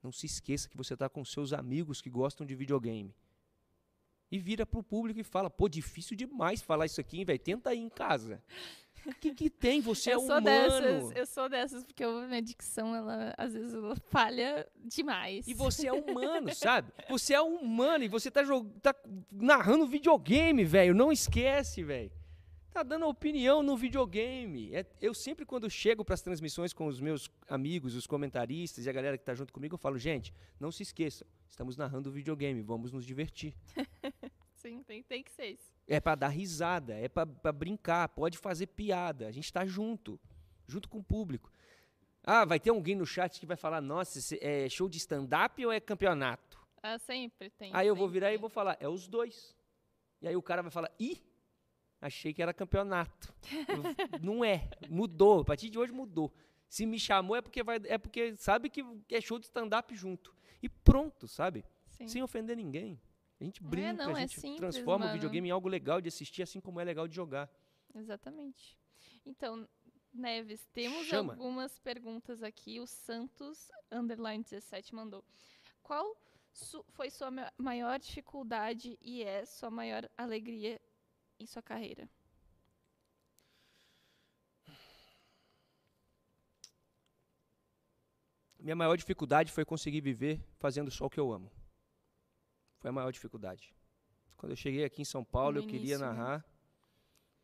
não 0.01 0.11
se 0.11 0.25
esqueça 0.25 0.69
que 0.69 0.77
você 0.77 0.93
está 0.93 1.09
com 1.09 1.23
seus 1.25 1.53
amigos 1.53 2.01
que 2.01 2.09
gostam 2.09 2.45
de 2.45 2.55
videogame. 2.55 3.13
E 4.31 4.37
vira 4.37 4.65
pro 4.65 4.83
público 4.83 5.19
e 5.19 5.23
fala, 5.23 5.49
pô, 5.49 5.67
difícil 5.67 6.15
demais 6.15 6.61
falar 6.61 6.85
isso 6.85 7.01
aqui, 7.01 7.17
hein, 7.17 7.25
velho? 7.25 7.39
Tenta 7.39 7.71
aí 7.71 7.79
em 7.79 7.89
casa. 7.89 8.43
O 9.05 9.13
que, 9.13 9.33
que 9.33 9.49
tem? 9.49 9.81
Você 9.81 10.11
eu 10.13 10.19
é 10.19 10.25
sou 10.25 10.37
humano. 10.37 10.45
dessas, 10.45 11.15
eu 11.15 11.25
sou 11.25 11.49
dessas, 11.49 11.83
porque 11.83 12.03
eu, 12.03 12.27
minha 12.27 12.41
dicção, 12.41 12.95
ela, 12.95 13.33
às 13.37 13.53
vezes, 13.53 13.73
ela 13.73 13.95
falha 14.09 14.67
demais. 14.85 15.47
E 15.47 15.53
você 15.53 15.87
é 15.87 15.93
humano, 15.93 16.53
sabe? 16.53 16.91
Você 17.09 17.33
é 17.33 17.41
humano 17.41 18.03
e 18.03 18.07
você 18.07 18.29
tá, 18.29 18.41
tá 18.81 18.95
narrando 19.31 19.87
videogame, 19.87 20.63
velho. 20.63 20.93
Não 20.93 21.11
esquece, 21.11 21.83
velho. 21.83 22.11
Tá 22.79 22.83
dando 22.83 23.07
opinião 23.07 23.61
no 23.61 23.75
videogame. 23.75 24.73
É- 24.73 24.85
eu 25.01 25.13
sempre, 25.13 25.45
quando 25.45 25.69
chego 25.69 26.05
para 26.05 26.13
as 26.13 26.21
transmissões 26.21 26.71
com 26.71 26.87
os 26.87 27.01
meus 27.01 27.29
amigos, 27.49 27.93
os 27.93 28.07
comentaristas 28.07 28.85
e 28.85 28.89
a 28.89 28.93
galera 28.93 29.17
que 29.17 29.25
tá 29.25 29.35
junto 29.35 29.51
comigo, 29.51 29.73
eu 29.75 29.77
falo, 29.77 29.97
gente, 29.97 30.33
não 30.57 30.71
se 30.71 30.83
esqueçam, 30.83 31.27
estamos 31.49 31.75
narrando 31.75 32.09
videogame, 32.09 32.61
vamos 32.61 32.93
nos 32.93 33.05
divertir. 33.05 33.53
Sim, 34.55 34.81
tem, 34.83 35.03
tem 35.03 35.21
que 35.21 35.29
ser 35.33 35.47
isso. 35.47 35.73
É 35.85 35.99
para 35.99 36.15
dar 36.15 36.29
risada, 36.29 36.93
é 36.93 37.09
para 37.09 37.51
brincar, 37.51 38.07
pode 38.07 38.37
fazer 38.37 38.67
piada. 38.67 39.27
A 39.27 39.31
gente 39.33 39.51
tá 39.51 39.65
junto, 39.65 40.17
junto 40.65 40.87
com 40.87 40.99
o 40.99 41.03
público. 41.03 41.51
Ah, 42.23 42.45
vai 42.45 42.61
ter 42.61 42.69
alguém 42.69 42.95
no 42.95 43.05
chat 43.05 43.41
que 43.41 43.45
vai 43.45 43.57
falar, 43.57 43.81
nossa, 43.81 44.21
é 44.39 44.69
show 44.69 44.87
de 44.87 44.99
stand-up 44.99 45.65
ou 45.65 45.73
é 45.73 45.81
campeonato? 45.81 46.57
Ah, 46.81 46.97
sempre 46.97 47.49
tem. 47.49 47.71
Aí 47.73 47.89
eu 47.89 47.93
vou 47.93 48.07
sempre 48.07 48.21
virar 48.21 48.33
e 48.33 48.37
vou 48.37 48.49
falar, 48.49 48.77
é 48.79 48.87
os 48.87 49.05
dois. 49.05 49.53
E 50.21 50.29
aí 50.29 50.35
o 50.37 50.41
cara 50.41 50.61
vai 50.61 50.71
falar, 50.71 50.89
ih, 50.97 51.21
achei 52.01 52.33
que 52.33 52.41
era 52.41 52.53
campeonato. 52.53 53.33
Eu, 53.67 53.83
Não 54.23 54.43
é, 54.43 54.69
mudou. 54.89 55.41
A 55.41 55.45
partir 55.45 55.69
de 55.69 55.77
hoje 55.77 55.91
mudou. 55.91 56.31
Se 56.67 56.85
me 56.85 56.99
chamou 56.99 57.35
é 57.35 57.41
porque, 57.41 57.63
vai, 57.63 57.79
é 57.85 57.97
porque 57.97 58.35
sabe 58.35 58.69
que 58.69 58.83
é 59.09 59.19
show 59.21 59.39
de 59.39 59.45
stand-up 59.45 59.95
junto. 59.95 60.35
E 60.61 60.69
pronto, 60.69 61.27
sabe? 61.27 61.65
Sim. 61.89 62.07
Sem 62.07 62.21
ofender 62.23 62.55
ninguém. 62.55 62.99
A 63.39 63.43
gente 63.43 63.61
É, 63.63 63.65
brinca, 63.65 63.93
não, 63.93 64.15
a 64.15 64.19
é 64.19 64.27
gente 64.27 64.39
simples, 64.39 64.59
transforma 64.75 65.05
mano. 65.05 65.11
o 65.11 65.13
videogame 65.13 65.47
em 65.47 65.51
algo 65.51 65.67
legal 65.69 65.99
de 66.01 66.09
assistir, 66.09 66.43
assim 66.43 66.59
como 66.59 66.79
é 66.79 66.83
legal 66.83 67.07
de 67.07 67.15
jogar. 67.15 67.49
Exatamente. 67.95 68.77
Então, 69.25 69.67
Neves, 70.13 70.65
temos 70.73 71.05
Chama. 71.07 71.33
algumas 71.33 71.79
perguntas 71.79 72.43
aqui. 72.43 72.79
O 72.79 72.85
Santos, 72.87 73.71
underline 73.91 74.43
17, 74.43 74.93
mandou. 74.93 75.23
Qual 75.81 76.15
su- 76.51 76.83
foi 76.89 77.09
sua 77.09 77.31
ma- 77.31 77.51
maior 77.57 77.97
dificuldade 77.99 78.97
e 79.01 79.23
é 79.23 79.45
sua 79.45 79.69
maior 79.71 80.07
alegria 80.17 80.79
em 81.39 81.45
sua 81.45 81.61
carreira? 81.61 82.09
Minha 88.59 88.75
maior 88.75 88.97
dificuldade 88.97 89.51
foi 89.51 89.63
conseguir 89.63 90.01
viver 90.01 90.43
fazendo 90.57 90.91
só 90.91 91.05
o 91.05 91.09
que 91.09 91.19
eu 91.19 91.31
amo. 91.31 91.49
Foi 92.79 92.89
a 92.89 92.93
maior 92.93 93.11
dificuldade. 93.11 93.73
Quando 94.35 94.51
eu 94.51 94.55
cheguei 94.57 94.83
aqui 94.83 95.01
em 95.01 95.05
São 95.05 95.23
Paulo, 95.23 95.55
No 95.55 95.63
eu 95.63 95.67
queria 95.67 95.97
né? 95.97 96.05
narrar. 96.05 96.45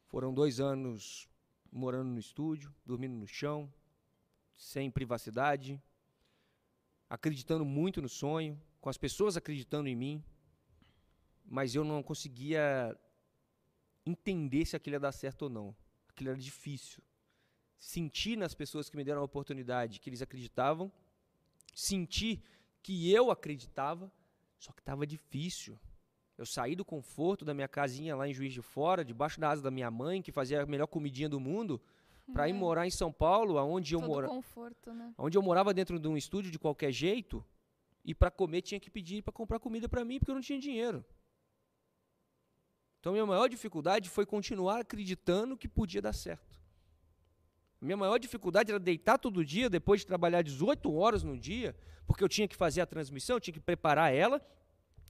Foram 0.08 0.34
dois 0.34 0.60
anos 0.60 1.30
morando 1.72 2.10
no 2.10 2.20
estúdio, 2.20 2.74
dormindo 2.86 3.16
no 3.16 3.28
chão, 3.28 3.74
sem 4.56 4.92
privacidade, 4.92 5.82
acreditando 7.10 7.66
muito 7.66 8.02
no 8.02 8.10
sonho, 8.10 8.62
com 8.80 8.90
as 8.90 8.98
pessoas 8.98 9.36
acreditando 9.36 9.90
em 9.90 9.96
mim, 9.96 10.24
mas 11.44 11.76
eu 11.76 11.84
não 11.84 12.02
conseguia 12.02 12.98
entender 14.06 14.66
se 14.66 14.76
aquilo 14.76 14.96
ia 14.96 15.00
dar 15.00 15.12
certo 15.12 15.44
ou 15.44 15.50
não. 15.50 15.76
Aquilo 16.10 16.30
era 16.30 16.40
difícil. 16.40 17.04
Sentir 17.78 18.38
nas 18.38 18.54
pessoas 18.54 18.90
que 18.90 18.96
me 18.98 19.04
deram 19.04 19.22
a 19.22 19.26
oportunidade 19.26 20.00
que 20.00 20.10
eles 20.10 20.22
acreditavam, 20.22 20.92
sentir 21.74 22.42
que 22.82 23.12
eu 23.12 23.32
acreditava, 23.32 24.12
só 24.58 24.72
que 24.72 24.82
estava 24.82 25.06
difícil. 25.06 25.78
Eu 26.38 26.46
saí 26.46 26.76
do 26.76 26.84
conforto 26.84 27.46
da 27.46 27.54
minha 27.54 27.68
casinha 27.68 28.16
lá 28.16 28.28
em 28.28 28.34
Juiz 28.34 28.54
de 28.54 28.62
Fora, 28.62 29.04
debaixo 29.06 29.40
da 29.40 29.50
asa 29.50 29.62
da 29.62 29.72
minha 29.72 29.90
mãe, 29.90 30.22
que 30.22 30.32
fazia 30.32 30.62
a 30.62 30.66
melhor 30.66 30.88
comidinha 30.88 31.30
do 31.30 31.40
mundo, 31.40 31.82
para 32.34 32.48
ir 32.48 32.52
É, 32.52 32.54
morar 32.54 32.88
em 32.88 32.92
São 32.92 33.12
Paulo, 33.12 33.58
aonde 33.58 33.94
eu 33.94 34.02
morava. 34.02 34.34
conforto, 34.34 34.92
né? 34.94 35.14
Onde 35.18 35.38
eu 35.38 35.42
morava 35.42 35.74
dentro 35.74 36.00
de 36.00 36.08
um 36.08 36.18
estúdio 36.18 36.52
de 36.52 36.58
qualquer 36.60 36.92
jeito, 36.92 37.46
e 38.04 38.14
para 38.14 38.32
comer 38.32 38.62
tinha 38.62 38.80
que 38.80 38.90
pedir 38.90 39.22
para 39.22 39.32
comprar 39.32 39.60
comida 39.60 39.88
para 39.88 40.04
mim, 40.04 40.20
porque 40.20 40.32
eu 40.32 40.36
não 40.36 40.42
tinha 40.42 40.60
dinheiro. 40.60 41.06
Então, 43.06 43.14
minha 43.14 43.26
maior 43.28 43.48
dificuldade 43.48 44.10
foi 44.10 44.26
continuar 44.26 44.80
acreditando 44.80 45.56
que 45.56 45.68
podia 45.68 46.02
dar 46.02 46.12
certo. 46.12 46.60
Minha 47.80 47.96
maior 47.96 48.18
dificuldade 48.18 48.72
era 48.72 48.80
deitar 48.80 49.20
todo 49.20 49.46
dia, 49.46 49.70
depois 49.70 50.02
de 50.02 50.08
trabalhar 50.08 50.42
18 50.42 50.92
horas 50.92 51.22
no 51.22 51.38
dia, 51.38 51.76
porque 52.08 52.24
eu 52.24 52.28
tinha 52.28 52.48
que 52.48 52.56
fazer 52.56 52.82
a 52.82 52.86
transmissão, 52.88 53.36
eu 53.36 53.40
tinha 53.40 53.54
que 53.54 53.60
preparar 53.60 54.12
ela, 54.12 54.42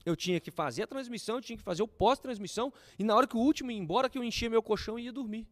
eu 0.04 0.14
tinha 0.14 0.38
que 0.38 0.50
fazer 0.50 0.82
a 0.82 0.86
transmissão, 0.86 1.36
eu 1.36 1.40
tinha 1.40 1.56
que 1.56 1.62
fazer 1.62 1.82
o 1.82 1.88
pós-transmissão, 1.88 2.70
e 2.98 3.02
na 3.02 3.14
hora 3.14 3.26
que 3.26 3.34
o 3.34 3.40
último 3.40 3.70
ia 3.70 3.78
embora, 3.78 4.10
que 4.10 4.18
eu 4.18 4.22
enchia 4.22 4.50
meu 4.50 4.62
colchão 4.62 4.98
e 4.98 5.04
ia 5.04 5.12
dormir. 5.12 5.48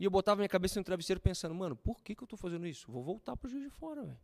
E 0.00 0.04
eu 0.04 0.10
botava 0.10 0.38
minha 0.38 0.48
cabeça 0.48 0.80
no 0.80 0.84
travesseiro 0.84 1.20
pensando, 1.20 1.54
mano, 1.54 1.76
por 1.76 2.02
que, 2.02 2.12
que 2.12 2.24
eu 2.24 2.26
tô 2.26 2.36
fazendo 2.36 2.66
isso? 2.66 2.90
Vou 2.90 3.04
voltar 3.04 3.36
pro 3.36 3.48
Juiz 3.48 3.62
de 3.62 3.70
Fora, 3.70 4.02
velho. 4.02 4.18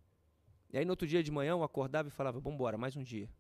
E 0.73 0.79
aí 0.79 0.85
no 0.85 0.91
outro 0.91 1.07
dia 1.07 1.23
de 1.23 1.31
manhã 1.31 1.51
eu 1.51 1.63
acordava 1.63 2.09
e 2.09 2.11
falava, 2.11 2.41
vambora, 2.41 2.77
mais 2.77 2.97
um 2.97 3.03
dia. 3.05 3.31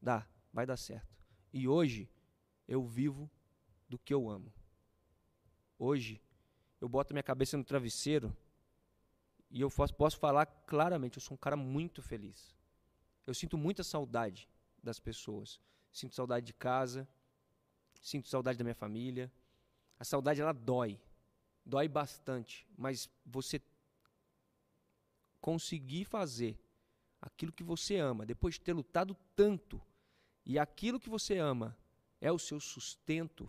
Dá, 0.00 0.24
vai 0.52 0.64
dar 0.64 0.76
certo. 0.76 1.18
E 1.52 1.66
hoje 1.66 2.08
eu 2.68 2.84
vivo 2.84 3.28
do 3.88 3.98
que 3.98 4.12
eu 4.12 4.28
amo. 4.28 4.52
Hoje, 5.78 6.20
eu 6.80 6.88
boto 6.88 7.14
minha 7.14 7.22
cabeça 7.22 7.56
no 7.56 7.64
travesseiro 7.64 8.36
e 9.50 9.62
eu 9.62 9.70
posso, 9.70 9.94
posso 9.94 10.18
falar 10.18 10.44
claramente, 10.44 11.16
eu 11.16 11.22
sou 11.22 11.34
um 11.34 11.38
cara 11.38 11.56
muito 11.56 12.02
feliz. 12.02 12.54
Eu 13.26 13.32
sinto 13.32 13.56
muita 13.56 13.82
saudade 13.82 14.48
das 14.82 15.00
pessoas. 15.00 15.58
Sinto 15.90 16.14
saudade 16.14 16.44
de 16.44 16.52
casa, 16.52 17.08
sinto 18.00 18.28
saudade 18.28 18.58
da 18.58 18.64
minha 18.64 18.74
família. 18.74 19.32
A 19.98 20.04
saudade 20.04 20.40
ela 20.40 20.52
dói, 20.52 21.00
dói 21.64 21.88
bastante, 21.88 22.66
mas 22.76 23.08
você 23.24 23.60
conseguir 25.40 26.04
fazer 26.04 26.58
aquilo 27.20 27.52
que 27.52 27.64
você 27.64 27.96
ama, 27.96 28.26
depois 28.26 28.54
de 28.54 28.60
ter 28.60 28.72
lutado 28.72 29.16
tanto, 29.34 29.80
e 30.44 30.58
aquilo 30.58 31.00
que 31.00 31.08
você 31.08 31.38
ama 31.38 31.76
é 32.20 32.30
o 32.32 32.38
seu 32.38 32.58
sustento, 32.60 33.48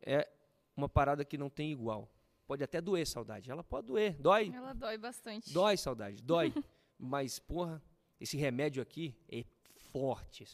é 0.00 0.28
uma 0.76 0.88
parada 0.88 1.24
que 1.24 1.36
não 1.38 1.50
tem 1.50 1.72
igual. 1.72 2.08
Pode 2.46 2.62
até 2.64 2.80
doer 2.80 3.06
saudade. 3.06 3.50
Ela 3.50 3.62
pode 3.62 3.86
doer, 3.88 4.16
dói. 4.18 4.50
Ela 4.54 4.72
dói 4.72 4.96
bastante. 4.96 5.52
Dói 5.52 5.76
saudade, 5.76 6.22
dói. 6.22 6.52
Mas, 6.98 7.38
porra, 7.38 7.82
esse 8.20 8.36
remédio 8.36 8.82
aqui 8.82 9.14
é 9.28 9.44
forte, 9.92 10.46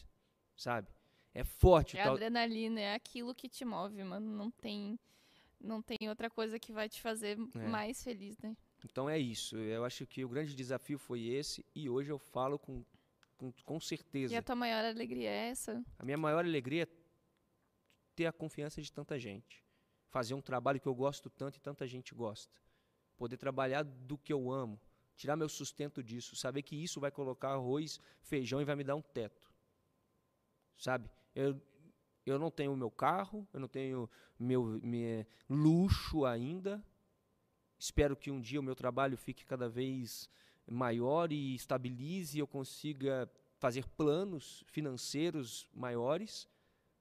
sabe? 0.55 0.87
É 1.33 1.43
forte. 1.43 1.97
É 1.97 2.03
tal- 2.03 2.13
adrenalina, 2.15 2.79
é 2.81 2.93
aquilo 2.95 3.33
que 3.33 3.47
te 3.49 3.63
move, 3.65 4.03
mano. 4.03 4.29
Não 4.35 4.51
tem, 4.51 4.99
não 5.59 5.81
tem 5.81 5.97
outra 6.09 6.29
coisa 6.29 6.59
que 6.59 6.71
vai 6.71 6.87
te 6.89 7.01
fazer 7.01 7.37
É. 7.55 7.67
mais 7.67 8.03
feliz, 8.03 8.37
né? 8.39 8.55
Então 8.83 9.09
é 9.09 9.17
isso. 9.17 9.57
Eu 9.57 9.83
acho 9.85 10.05
que 10.05 10.23
o 10.23 10.29
grande 10.29 10.53
desafio 10.55 10.99
foi 10.99 11.23
esse 11.23 11.65
e 11.73 11.89
hoje 11.89 12.11
eu 12.11 12.19
falo 12.19 12.59
com, 12.59 12.83
com, 13.37 13.51
com 13.63 13.79
certeza. 13.79 14.33
E 14.33 14.37
a 14.37 14.41
tua 14.41 14.55
maior 14.55 14.83
alegria 14.83 15.29
é 15.29 15.49
essa? 15.49 15.83
A 15.97 16.05
minha 16.05 16.17
maior 16.17 16.43
alegria 16.43 16.83
é 16.83 16.87
ter 18.15 18.25
a 18.25 18.31
confiança 18.31 18.81
de 18.81 18.91
tanta 18.91 19.19
gente. 19.19 19.63
Fazer 20.09 20.33
um 20.33 20.41
trabalho 20.41 20.79
que 20.79 20.87
eu 20.87 20.95
gosto 20.95 21.29
tanto 21.29 21.57
e 21.57 21.59
tanta 21.59 21.85
gente 21.85 22.13
gosta. 22.13 22.55
Poder 23.17 23.37
trabalhar 23.37 23.83
do 23.83 24.17
que 24.17 24.31
eu 24.31 24.51
amo. 24.51 24.79
Tirar 25.15 25.35
meu 25.35 25.49
sustento 25.49 26.01
disso. 26.03 26.35
Saber 26.35 26.61
que 26.61 26.75
isso 26.75 26.99
vai 26.99 27.11
colocar 27.11 27.49
arroz, 27.49 27.99
feijão 28.21 28.61
e 28.61 28.65
vai 28.65 28.75
me 28.75 28.83
dar 28.83 28.95
um 28.95 29.01
teto. 29.01 29.51
Sabe? 30.77 31.09
Eu, 31.33 31.61
eu 32.25 32.39
não 32.39 32.49
tenho 32.49 32.75
meu 32.75 32.91
carro, 32.91 33.47
eu 33.53 33.59
não 33.59 33.67
tenho 33.67 34.09
meu, 34.39 34.79
meu 34.81 35.25
luxo 35.49 36.25
ainda. 36.25 36.83
Espero 37.77 38.15
que 38.15 38.31
um 38.31 38.39
dia 38.39 38.59
o 38.59 38.63
meu 38.63 38.75
trabalho 38.75 39.17
fique 39.17 39.45
cada 39.45 39.67
vez 39.67 40.29
maior 40.67 41.31
e 41.31 41.55
estabilize 41.55 42.39
eu 42.39 42.47
consiga 42.47 43.29
fazer 43.57 43.87
planos 43.89 44.63
financeiros 44.67 45.67
maiores. 45.73 46.47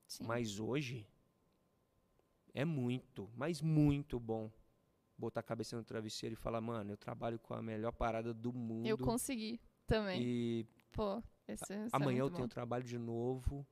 Sim. 0.07 0.25
Mas 0.25 0.59
hoje 0.59 1.07
é 2.53 2.65
muito, 2.65 3.31
mas 3.35 3.61
muito 3.61 4.21
bom 4.21 4.51
botar 5.17 5.41
a 5.41 5.43
cabeça 5.43 5.77
no 5.77 5.85
travesseiro 5.85 6.35
e 6.35 6.37
falar, 6.37 6.61
mano, 6.61 6.93
eu 6.93 6.97
trabalho 6.97 7.39
com 7.39 7.55
a 7.55 7.63
melhor 7.63 7.93
parada 7.93 8.35
do 8.35 8.53
mundo. 8.53 8.87
Eu 8.87 8.99
consegui 8.99 9.61
também. 9.87 10.23
E 10.23 10.67
Pô, 10.93 11.23
esse, 11.49 11.65
esse 11.65 11.73
é 11.73 11.89
amanhã 11.93 12.21
eu 12.21 12.25
muito 12.25 12.37
tenho 12.37 12.49
bom. 12.49 12.53
trabalho 12.53 12.85
de 12.85 12.99
novo 12.99 13.67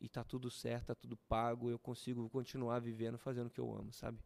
e 0.00 0.08
tá 0.08 0.22
tudo 0.22 0.50
certo, 0.50 0.86
tá 0.86 0.94
tudo 0.94 1.16
pago, 1.16 1.70
eu 1.70 1.78
consigo 1.78 2.28
continuar 2.28 2.78
vivendo 2.78 3.18
fazendo 3.18 3.46
o 3.46 3.50
que 3.50 3.60
eu 3.60 3.74
amo, 3.74 3.92
sabe? 3.92 4.22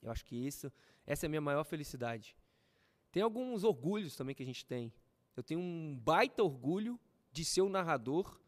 Eu 0.00 0.10
acho 0.10 0.24
que 0.24 0.36
isso, 0.36 0.70
essa 1.06 1.24
é 1.24 1.28
a 1.28 1.30
minha 1.30 1.40
maior 1.40 1.64
felicidade. 1.64 2.36
Tem 3.14 3.22
alguns 3.22 3.62
orgulhos 3.62 4.16
também 4.16 4.34
que 4.34 4.42
a 4.42 4.46
gente 4.46 4.66
tem. 4.66 4.92
Eu 5.36 5.42
tenho 5.44 5.60
um 5.60 5.96
baita 5.96 6.42
orgulho 6.42 6.98
de 7.30 7.44
ser 7.44 7.60
o 7.60 7.68
narrador 7.68 8.40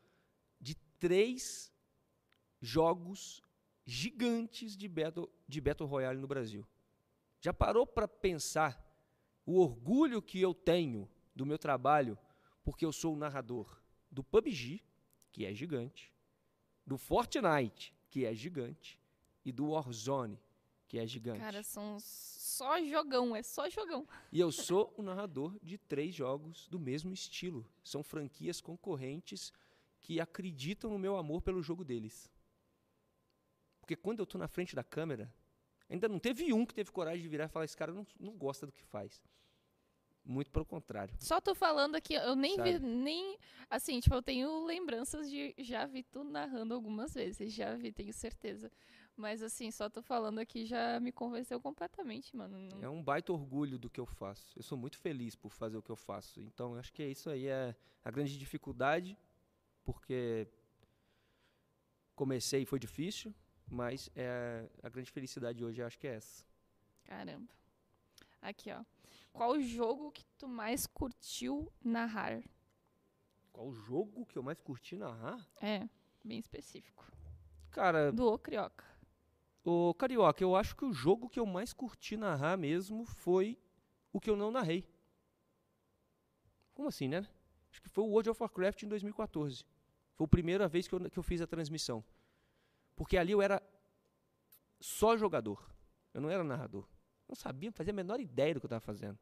de 0.60 0.74
três 0.98 1.72
jogos 2.60 3.44
gigantes 3.84 4.76
de 4.76 4.88
Battle, 4.88 5.30
de 5.46 5.60
Battle 5.60 5.88
Royale 5.88 6.18
no 6.18 6.26
Brasil. 6.26 6.66
Já 7.40 7.54
parou 7.54 7.86
para 7.86 8.08
pensar 8.08 8.84
o 9.46 9.60
orgulho 9.60 10.20
que 10.20 10.40
eu 10.40 10.52
tenho 10.52 11.08
do 11.32 11.46
meu 11.46 11.60
trabalho 11.60 12.18
porque 12.64 12.84
eu 12.84 12.92
sou 12.92 13.14
o 13.14 13.16
narrador 13.16 13.80
do 14.10 14.24
PUBG, 14.24 14.82
que 15.30 15.46
é 15.46 15.54
gigante, 15.54 16.12
do 16.84 16.98
Fortnite, 16.98 17.94
que 18.10 18.24
é 18.24 18.34
gigante, 18.34 18.98
e 19.44 19.52
do 19.52 19.68
Warzone, 19.68 20.40
que 20.86 20.98
é 20.98 21.06
gigante. 21.06 21.40
Cara, 21.40 21.62
são 21.62 21.98
só 22.00 22.82
jogão, 22.84 23.34
é 23.34 23.42
só 23.42 23.68
jogão. 23.68 24.06
E 24.32 24.40
eu 24.40 24.52
sou 24.52 24.92
o 24.96 25.02
narrador 25.02 25.58
de 25.62 25.76
três 25.76 26.14
jogos 26.14 26.68
do 26.68 26.78
mesmo 26.78 27.12
estilo. 27.12 27.66
São 27.82 28.02
franquias 28.02 28.60
concorrentes 28.60 29.52
que 30.00 30.20
acreditam 30.20 30.90
no 30.90 30.98
meu 30.98 31.16
amor 31.16 31.42
pelo 31.42 31.62
jogo 31.62 31.84
deles. 31.84 32.30
Porque 33.80 33.96
quando 33.96 34.20
eu 34.20 34.26
tô 34.26 34.38
na 34.38 34.48
frente 34.48 34.74
da 34.74 34.84
câmera, 34.84 35.32
ainda 35.88 36.08
não 36.08 36.18
teve 36.18 36.52
um 36.52 36.64
que 36.64 36.74
teve 36.74 36.90
coragem 36.90 37.22
de 37.22 37.28
virar 37.28 37.46
e 37.46 37.48
falar: 37.48 37.64
esse 37.64 37.76
cara 37.76 37.92
não, 37.92 38.06
não 38.18 38.36
gosta 38.36 38.66
do 38.66 38.72
que 38.72 38.82
faz. 38.82 39.22
Muito 40.24 40.50
pelo 40.50 40.66
contrário. 40.66 41.14
Só 41.20 41.40
tô 41.40 41.54
falando 41.54 41.94
aqui, 41.94 42.14
eu 42.14 42.34
nem 42.34 42.56
vi, 42.60 42.72
Sabe? 42.72 42.84
nem. 42.84 43.38
Assim, 43.70 44.00
tipo, 44.00 44.14
eu 44.16 44.22
tenho 44.22 44.64
lembranças 44.64 45.30
de. 45.30 45.54
Já 45.58 45.86
vi 45.86 46.02
tu 46.02 46.24
narrando 46.24 46.74
algumas 46.74 47.14
vezes, 47.14 47.52
já 47.52 47.76
vi, 47.76 47.92
tenho 47.92 48.12
certeza. 48.12 48.70
Mas 49.16 49.42
assim, 49.42 49.70
só 49.70 49.88
tô 49.88 50.02
falando 50.02 50.38
aqui 50.38 50.66
já 50.66 51.00
me 51.00 51.10
convenceu 51.10 51.58
completamente, 51.60 52.36
mano. 52.36 52.58
Não- 52.58 52.82
É 52.84 52.88
um 52.88 53.02
baita 53.02 53.32
orgulho 53.32 53.78
do 53.78 53.88
que 53.88 53.98
eu 53.98 54.04
faço. 54.06 54.52
Eu 54.58 54.62
sou 54.62 54.76
muito 54.76 54.98
feliz 54.98 55.34
por 55.34 55.50
fazer 55.50 55.76
o 55.76 55.82
que 55.82 55.90
eu 55.90 55.96
faço. 55.96 56.40
Então, 56.42 56.74
eu 56.74 56.80
acho 56.80 56.92
que 56.92 57.02
é 57.02 57.08
isso 57.08 57.30
aí 57.30 57.46
é 57.46 57.74
a 58.04 58.10
grande 58.10 58.36
dificuldade, 58.38 59.16
porque 59.84 60.46
comecei 62.14 62.62
e 62.62 62.66
foi 62.66 62.78
difícil, 62.78 63.34
mas 63.66 64.10
é 64.14 64.68
a 64.82 64.88
grande 64.88 65.10
felicidade 65.10 65.64
hoje, 65.64 65.80
eu 65.80 65.86
acho 65.86 65.98
que 65.98 66.06
é 66.06 66.14
essa. 66.16 66.44
Caramba. 67.04 67.50
Aqui, 68.42 68.70
ó. 68.70 68.84
Qual 69.32 69.52
o 69.52 69.62
jogo 69.62 70.10
que 70.12 70.24
tu 70.38 70.46
mais 70.48 70.86
curtiu 70.86 71.70
narrar? 71.82 72.42
Qual 73.52 73.72
jogo 73.72 74.26
que 74.26 74.36
eu 74.38 74.42
mais 74.42 74.58
curti 74.60 74.96
narrar? 74.96 75.46
É, 75.60 75.88
bem 76.24 76.38
específico. 76.38 77.10
Cara, 77.70 78.12
Do 78.12 78.32
O 78.32 78.38
Crioca. 78.38 78.84
Ô 79.66 79.92
Carioca, 79.94 80.42
eu 80.42 80.54
acho 80.54 80.76
que 80.76 80.84
o 80.84 80.92
jogo 80.92 81.28
que 81.28 81.40
eu 81.40 81.44
mais 81.44 81.72
curti 81.72 82.16
narrar 82.16 82.56
mesmo 82.56 83.04
foi 83.04 83.58
o 84.12 84.20
que 84.20 84.30
eu 84.30 84.36
não 84.36 84.50
narrei. 84.50 84.88
Como 86.72 86.88
assim, 86.88 87.08
né? 87.08 87.26
Acho 87.70 87.82
que 87.82 87.88
foi 87.88 88.04
o 88.04 88.08
World 88.08 88.30
of 88.30 88.42
Warcraft 88.42 88.84
em 88.84 88.88
2014. 88.88 89.66
Foi 90.14 90.24
a 90.24 90.28
primeira 90.28 90.68
vez 90.68 90.86
que 90.86 90.94
eu, 90.94 91.10
que 91.10 91.18
eu 91.18 91.22
fiz 91.22 91.40
a 91.40 91.46
transmissão. 91.46 92.04
Porque 92.94 93.18
ali 93.18 93.32
eu 93.32 93.42
era 93.42 93.60
só 94.80 95.16
jogador. 95.16 95.68
Eu 96.14 96.20
não 96.20 96.30
era 96.30 96.44
narrador. 96.44 96.88
Não 97.28 97.34
sabia, 97.34 97.72
fazia 97.72 97.92
a 97.92 97.96
menor 97.96 98.20
ideia 98.20 98.54
do 98.54 98.60
que 98.60 98.66
eu 98.66 98.68
estava 98.68 98.80
fazendo. 98.80 99.18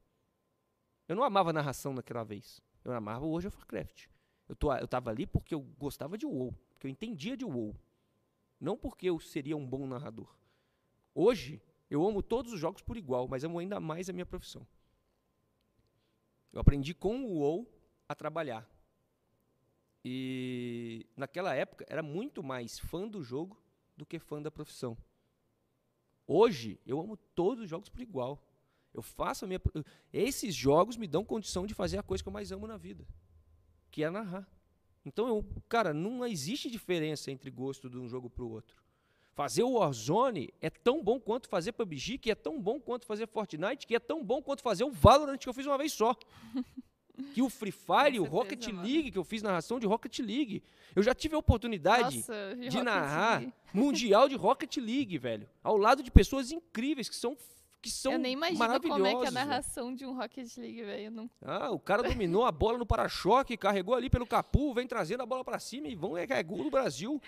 Eu 1.08 1.16
não 1.16 1.24
amava 1.24 1.50
a 1.50 1.52
narração 1.52 1.94
naquela 1.94 2.22
vez. 2.22 2.60
Eu 2.84 2.92
amava 2.92 3.24
o 3.24 3.28
World 3.28 3.48
of 3.48 3.56
Warcraft. 3.56 4.08
Eu, 4.46 4.54
tô, 4.54 4.72
eu 4.74 4.86
tava 4.86 5.10
ali 5.10 5.26
porque 5.26 5.54
eu 5.54 5.60
gostava 5.60 6.18
de 6.18 6.26
WoW. 6.26 6.54
Porque 6.72 6.86
eu 6.86 6.90
entendia 6.90 7.36
de 7.36 7.44
WoW. 7.44 7.74
Não 8.64 8.78
porque 8.78 9.10
eu 9.10 9.20
seria 9.20 9.54
um 9.54 9.66
bom 9.66 9.86
narrador. 9.86 10.34
Hoje, 11.14 11.60
eu 11.90 12.02
amo 12.06 12.22
todos 12.22 12.50
os 12.50 12.58
jogos 12.58 12.80
por 12.80 12.96
igual, 12.96 13.28
mas 13.28 13.44
amo 13.44 13.58
ainda 13.58 13.78
mais 13.78 14.08
a 14.08 14.12
minha 14.12 14.24
profissão. 14.24 14.66
Eu 16.50 16.62
aprendi 16.62 16.94
com 16.94 17.24
o 17.24 17.40
WoW 17.40 17.68
a 18.08 18.14
trabalhar. 18.14 18.66
E 20.02 21.06
naquela 21.14 21.54
época 21.54 21.84
era 21.90 22.02
muito 22.02 22.42
mais 22.42 22.78
fã 22.78 23.06
do 23.06 23.22
jogo 23.22 23.62
do 23.98 24.06
que 24.06 24.18
fã 24.18 24.40
da 24.40 24.50
profissão. 24.50 24.96
Hoje 26.26 26.80
eu 26.86 26.98
amo 26.98 27.18
todos 27.34 27.64
os 27.64 27.68
jogos 27.68 27.90
por 27.90 28.00
igual. 28.00 28.42
Eu 28.94 29.02
faço 29.02 29.44
a 29.44 29.48
minha 29.48 29.60
esses 30.10 30.54
jogos 30.54 30.96
me 30.96 31.06
dão 31.06 31.22
condição 31.22 31.66
de 31.66 31.74
fazer 31.74 31.98
a 31.98 32.02
coisa 32.02 32.22
que 32.22 32.28
eu 32.30 32.32
mais 32.32 32.50
amo 32.50 32.66
na 32.66 32.78
vida, 32.78 33.06
que 33.90 34.02
é 34.02 34.08
narrar. 34.08 34.48
Então, 35.04 35.28
eu, 35.28 35.44
cara, 35.68 35.92
não 35.92 36.24
existe 36.26 36.70
diferença 36.70 37.30
entre 37.30 37.50
gosto 37.50 37.90
de 37.90 37.98
um 37.98 38.08
jogo 38.08 38.30
para 38.30 38.44
o 38.44 38.50
outro. 38.50 38.82
Fazer 39.34 39.64
o 39.64 39.72
Warzone 39.72 40.54
é 40.60 40.70
tão 40.70 41.02
bom 41.02 41.18
quanto 41.18 41.48
fazer 41.48 41.72
PUBG, 41.72 42.18
que 42.18 42.30
é 42.30 42.34
tão 42.36 42.60
bom 42.60 42.80
quanto 42.80 43.04
fazer 43.04 43.26
Fortnite, 43.26 43.86
que 43.86 43.94
é 43.96 43.98
tão 43.98 44.24
bom 44.24 44.40
quanto 44.40 44.62
fazer 44.62 44.84
o 44.84 44.92
Valorant 44.92 45.38
que 45.38 45.48
eu 45.48 45.54
fiz 45.54 45.66
uma 45.66 45.78
vez 45.78 45.92
só. 45.92 46.16
Que 47.32 47.40
o 47.40 47.48
Free 47.48 47.70
Fire, 47.70 48.18
o 48.18 48.24
Rocket 48.24 48.66
mano. 48.66 48.82
League, 48.82 49.12
que 49.12 49.16
eu 49.16 49.22
fiz 49.22 49.40
narração 49.40 49.78
de 49.78 49.86
Rocket 49.86 50.18
League. 50.18 50.64
Eu 50.96 51.02
já 51.02 51.14
tive 51.14 51.36
a 51.36 51.38
oportunidade 51.38 52.16
Nossa, 52.16 52.56
de 52.56 52.82
narrar 52.82 53.38
League. 53.38 53.54
Mundial 53.72 54.28
de 54.28 54.34
Rocket 54.34 54.76
League, 54.78 55.16
velho. 55.16 55.48
Ao 55.62 55.76
lado 55.76 56.02
de 56.02 56.10
pessoas 56.10 56.50
incríveis 56.50 57.08
que 57.08 57.14
são, 57.14 57.36
que 57.84 57.90
são 57.90 58.12
Eu 58.12 58.18
nem 58.18 58.32
imagino 58.32 58.80
como 58.80 59.06
é 59.06 59.14
que 59.14 59.24
é 59.26 59.28
a 59.28 59.30
narração 59.30 59.94
de 59.94 60.06
um 60.06 60.16
Rocket 60.16 60.56
League, 60.56 60.82
velho. 60.82 61.10
Não... 61.10 61.30
Ah, 61.42 61.70
o 61.70 61.78
cara 61.78 62.02
dominou 62.02 62.46
a 62.46 62.50
bola 62.50 62.78
no 62.78 62.86
para-choque, 62.86 63.58
carregou 63.58 63.94
ali 63.94 64.08
pelo 64.08 64.26
capu, 64.26 64.72
vem 64.72 64.86
trazendo 64.86 65.22
a 65.22 65.26
bola 65.26 65.44
pra 65.44 65.58
cima 65.58 65.86
e 65.86 65.94
vão 65.94 66.16
é, 66.16 66.24
é 66.28 66.42
gol 66.42 66.64
do 66.64 66.70
Brasil. 66.70 67.20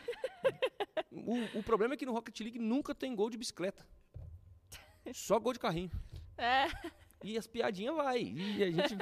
o, 1.12 1.58
o 1.58 1.62
problema 1.62 1.92
é 1.92 1.96
que 1.96 2.06
no 2.06 2.12
Rocket 2.12 2.40
League 2.40 2.58
nunca 2.58 2.94
tem 2.94 3.14
gol 3.14 3.28
de 3.28 3.36
bicicleta. 3.36 3.86
Só 5.12 5.38
gol 5.38 5.52
de 5.52 5.58
carrinho. 5.58 5.90
É, 6.38 6.66
E 7.22 7.36
as 7.36 7.46
piadinhas 7.46 7.94
vai. 7.94 8.22
E 8.22 8.62
a 8.62 8.70
gente. 8.70 8.94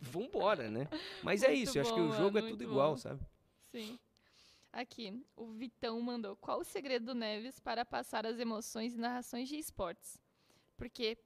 Vambora, 0.00 0.70
né? 0.70 0.88
Mas 1.22 1.42
é 1.42 1.48
Muito 1.48 1.62
isso, 1.62 1.78
eu 1.78 1.82
acho 1.82 1.94
que 1.94 2.00
bom, 2.00 2.08
o 2.08 2.12
jogo 2.12 2.38
é 2.38 2.40
tudo 2.40 2.50
muito 2.50 2.64
igual, 2.64 2.90
bom. 2.92 2.96
sabe? 2.96 3.20
sim. 3.70 3.98
Aqui, 4.72 5.22
o 5.36 5.52
Vitão 5.52 6.00
mandou. 6.00 6.34
Qual 6.36 6.60
o 6.60 6.64
segredo 6.64 7.06
do 7.06 7.14
Neves 7.14 7.60
para 7.60 7.84
passar 7.84 8.24
as 8.24 8.38
emoções 8.38 8.94
e 8.94 8.98
narrações 8.98 9.46
de 9.46 9.56
esportes? 9.56 10.18
Porque, 10.82 11.16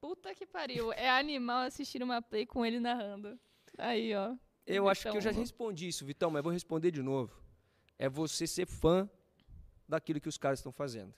puta 0.00 0.32
que 0.36 0.46
pariu, 0.46 0.92
é 0.92 1.10
animal 1.10 1.62
assistir 1.62 2.00
uma 2.00 2.22
play 2.22 2.46
com 2.46 2.64
ele 2.64 2.78
narrando. 2.78 3.36
Aí, 3.76 4.14
ó. 4.14 4.36
Eu 4.64 4.88
acho 4.88 5.10
que 5.10 5.16
eu 5.16 5.20
já 5.20 5.32
respondi 5.32 5.88
isso, 5.88 6.06
Vitão, 6.06 6.30
mas 6.30 6.44
vou 6.44 6.52
responder 6.52 6.92
de 6.92 7.02
novo. 7.02 7.34
É 7.98 8.08
você 8.08 8.46
ser 8.46 8.66
fã 8.66 9.10
daquilo 9.88 10.20
que 10.20 10.28
os 10.28 10.38
caras 10.38 10.60
estão 10.60 10.70
fazendo. 10.70 11.12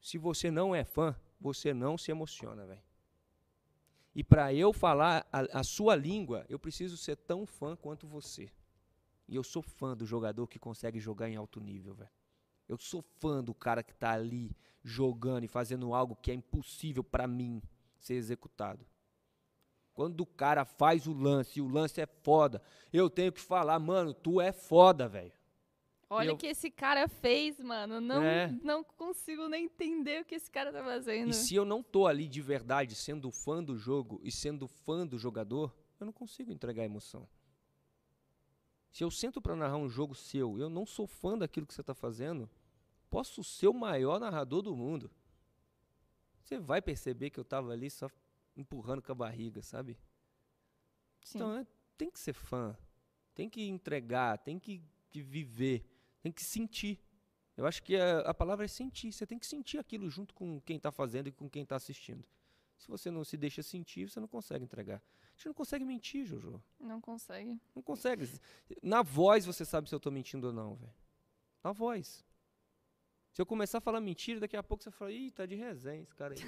Se 0.00 0.16
você 0.16 0.50
não 0.50 0.74
é 0.74 0.82
fã, 0.82 1.14
você 1.38 1.74
não 1.74 1.98
se 1.98 2.10
emociona, 2.10 2.64
velho. 2.64 2.82
E 4.14 4.24
para 4.24 4.54
eu 4.54 4.72
falar 4.72 5.28
a, 5.30 5.60
a 5.60 5.62
sua 5.62 5.94
língua, 5.94 6.46
eu 6.48 6.58
preciso 6.58 6.96
ser 6.96 7.16
tão 7.16 7.44
fã 7.44 7.76
quanto 7.76 8.06
você. 8.06 8.50
E 9.28 9.36
eu 9.36 9.44
sou 9.44 9.60
fã 9.60 9.94
do 9.94 10.06
jogador 10.06 10.46
que 10.46 10.58
consegue 10.58 10.98
jogar 10.98 11.28
em 11.28 11.36
alto 11.36 11.60
nível, 11.60 11.92
velho. 11.92 12.21
Eu 12.68 12.78
sou 12.78 13.02
fã 13.02 13.42
do 13.42 13.54
cara 13.54 13.82
que 13.82 13.94
tá 13.94 14.12
ali 14.12 14.50
jogando 14.82 15.44
e 15.44 15.48
fazendo 15.48 15.94
algo 15.94 16.16
que 16.16 16.30
é 16.30 16.34
impossível 16.34 17.04
para 17.04 17.26
mim 17.26 17.62
ser 17.98 18.14
executado. 18.14 18.84
Quando 19.94 20.22
o 20.22 20.26
cara 20.26 20.64
faz 20.64 21.06
o 21.06 21.12
lance 21.12 21.58
e 21.58 21.62
o 21.62 21.68
lance 21.68 22.00
é 22.00 22.06
foda, 22.06 22.62
eu 22.92 23.10
tenho 23.10 23.30
que 23.30 23.40
falar, 23.40 23.78
mano, 23.78 24.14
tu 24.14 24.40
é 24.40 24.50
foda, 24.50 25.06
velho. 25.06 25.32
Olha 26.08 26.28
eu- 26.30 26.34
o 26.34 26.36
que 26.38 26.46
esse 26.46 26.70
cara 26.70 27.08
fez, 27.08 27.58
mano. 27.60 28.00
Não, 28.00 28.22
É. 28.22 28.48
não 28.62 28.82
consigo 28.82 29.48
nem 29.48 29.64
entender 29.66 30.22
o 30.22 30.24
que 30.24 30.34
esse 30.34 30.50
cara 30.50 30.72
tá 30.72 30.82
fazendo. 30.82 31.30
E 31.30 31.34
se 31.34 31.54
eu 31.54 31.64
não 31.64 31.82
tô 31.82 32.06
ali 32.06 32.26
de 32.26 32.40
verdade 32.40 32.94
sendo 32.94 33.30
fã 33.30 33.62
do 33.62 33.76
jogo 33.78 34.20
e 34.22 34.30
sendo 34.30 34.66
fã 34.66 35.06
do 35.06 35.18
jogador, 35.18 35.74
eu 36.00 36.06
não 36.06 36.12
consigo 36.12 36.50
entregar 36.52 36.84
emoção. 36.84 37.26
Se 38.92 39.02
eu 39.02 39.10
sento 39.10 39.40
pra 39.40 39.56
narrar 39.56 39.78
um 39.78 39.88
jogo 39.88 40.14
seu 40.14 40.58
e 40.58 40.60
eu 40.60 40.68
não 40.68 40.84
sou 40.84 41.06
fã 41.06 41.36
daquilo 41.36 41.66
que 41.66 41.72
você 41.72 41.82
tá 41.82 41.94
fazendo, 41.94 42.48
posso 43.08 43.42
ser 43.42 43.68
o 43.68 43.74
maior 43.74 44.20
narrador 44.20 44.60
do 44.60 44.76
mundo. 44.76 45.10
Você 46.44 46.58
vai 46.58 46.82
perceber 46.82 47.30
que 47.30 47.40
eu 47.40 47.44
tava 47.44 47.72
ali 47.72 47.88
só 47.88 48.10
empurrando 48.54 49.00
com 49.00 49.10
a 49.10 49.14
barriga, 49.14 49.62
sabe? 49.62 49.98
Sim. 51.22 51.38
Então, 51.38 51.56
é, 51.56 51.66
tem 51.96 52.10
que 52.10 52.20
ser 52.20 52.34
fã, 52.34 52.76
tem 53.34 53.48
que 53.48 53.66
entregar, 53.66 54.36
tem 54.36 54.58
que, 54.58 54.82
que 55.08 55.22
viver, 55.22 55.88
tem 56.20 56.30
que 56.30 56.44
sentir. 56.44 57.00
Eu 57.56 57.64
acho 57.64 57.82
que 57.82 57.96
a, 57.96 58.20
a 58.20 58.34
palavra 58.34 58.66
é 58.66 58.68
sentir. 58.68 59.10
Você 59.10 59.26
tem 59.26 59.38
que 59.38 59.46
sentir 59.46 59.78
aquilo 59.78 60.10
junto 60.10 60.34
com 60.34 60.60
quem 60.60 60.76
está 60.76 60.92
fazendo 60.92 61.28
e 61.28 61.32
com 61.32 61.48
quem 61.48 61.62
está 61.62 61.76
assistindo. 61.76 62.24
Se 62.76 62.88
você 62.88 63.10
não 63.10 63.24
se 63.24 63.38
deixa 63.38 63.62
sentir, 63.62 64.10
você 64.10 64.20
não 64.20 64.28
consegue 64.28 64.64
entregar. 64.64 65.02
A 65.42 65.44
gente 65.44 65.48
não 65.48 65.54
consegue 65.54 65.84
mentir, 65.84 66.24
Jojo. 66.24 66.62
Não 66.78 67.00
consegue. 67.00 67.60
Não 67.74 67.82
consegue. 67.82 68.30
Na 68.80 69.02
voz 69.02 69.44
você 69.44 69.64
sabe 69.64 69.88
se 69.88 69.94
eu 69.94 69.96
estou 69.96 70.12
mentindo 70.12 70.46
ou 70.46 70.52
não, 70.52 70.76
velho. 70.76 70.94
Na 71.64 71.72
voz. 71.72 72.24
Se 73.32 73.42
eu 73.42 73.46
começar 73.46 73.78
a 73.78 73.80
falar 73.80 74.00
mentira, 74.00 74.38
daqui 74.38 74.56
a 74.56 74.62
pouco 74.62 74.84
você 74.84 74.92
fala, 74.92 75.10
ih, 75.10 75.32
tá 75.32 75.44
de 75.44 75.56
resenha 75.56 76.00
esse 76.00 76.14
cara 76.14 76.34
aí. 76.34 76.40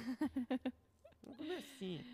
Vamos 1.21 1.35
comecinho. 1.37 2.05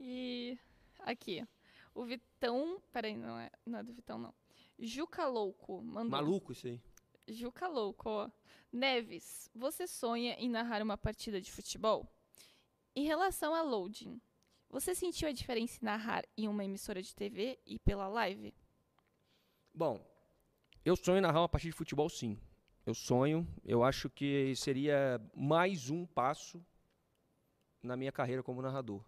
E 0.00 0.58
aqui, 0.98 1.46
o 1.94 2.04
Vitão. 2.04 2.82
Peraí, 2.90 3.16
não 3.16 3.38
é, 3.38 3.48
não 3.64 3.78
é 3.78 3.84
do 3.84 3.92
Vitão, 3.92 4.18
não. 4.18 4.34
Juca 4.76 5.24
Louco 5.24 5.80
mandou. 5.82 6.10
Maluco 6.10 6.50
isso 6.50 6.66
aí. 6.66 6.82
Juca 7.28 7.68
Louco, 7.68 8.08
ó. 8.08 8.30
Neves, 8.72 9.48
você 9.54 9.86
sonha 9.86 10.34
em 10.34 10.48
narrar 10.50 10.82
uma 10.82 10.98
partida 10.98 11.40
de 11.40 11.52
futebol? 11.52 12.12
Em 12.96 13.04
relação 13.04 13.54
a 13.54 13.62
loading, 13.62 14.20
você 14.70 14.94
sentiu 14.94 15.28
a 15.28 15.32
diferença 15.32 15.78
em 15.80 15.84
narrar 15.84 16.24
em 16.36 16.48
uma 16.48 16.64
emissora 16.64 17.02
de 17.02 17.14
TV 17.14 17.58
e 17.66 17.78
pela 17.78 18.08
live? 18.08 18.54
Bom, 19.72 20.04
eu 20.84 20.96
sonho 20.96 21.22
narrar 21.22 21.40
uma 21.40 21.48
partida 21.48 21.70
de 21.70 21.76
futebol, 21.76 22.08
sim. 22.08 22.38
Eu 22.84 22.94
sonho. 22.94 23.46
Eu 23.64 23.82
acho 23.82 24.08
que 24.10 24.54
seria 24.56 25.20
mais 25.34 25.90
um 25.90 26.06
passo 26.06 26.64
na 27.82 27.96
minha 27.96 28.12
carreira 28.12 28.42
como 28.42 28.62
narrador. 28.62 29.04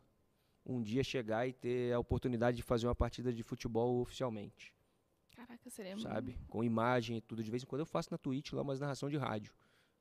Um 0.64 0.82
dia 0.82 1.02
chegar 1.02 1.46
e 1.48 1.52
ter 1.52 1.92
a 1.92 1.98
oportunidade 1.98 2.56
de 2.56 2.62
fazer 2.62 2.86
uma 2.86 2.94
partida 2.94 3.32
de 3.32 3.42
futebol 3.42 4.00
oficialmente, 4.00 4.74
Caraca, 5.30 5.70
seria 5.70 5.98
sabe? 5.98 6.38
Com 6.48 6.62
imagem 6.62 7.16
e 7.16 7.20
tudo. 7.20 7.42
De 7.42 7.50
vez 7.50 7.62
em 7.62 7.66
quando 7.66 7.80
eu 7.80 7.86
faço 7.86 8.10
na 8.10 8.18
Twitch 8.18 8.52
lá 8.52 8.62
umas 8.62 8.78
narração 8.78 9.08
de 9.08 9.16
rádio. 9.16 9.54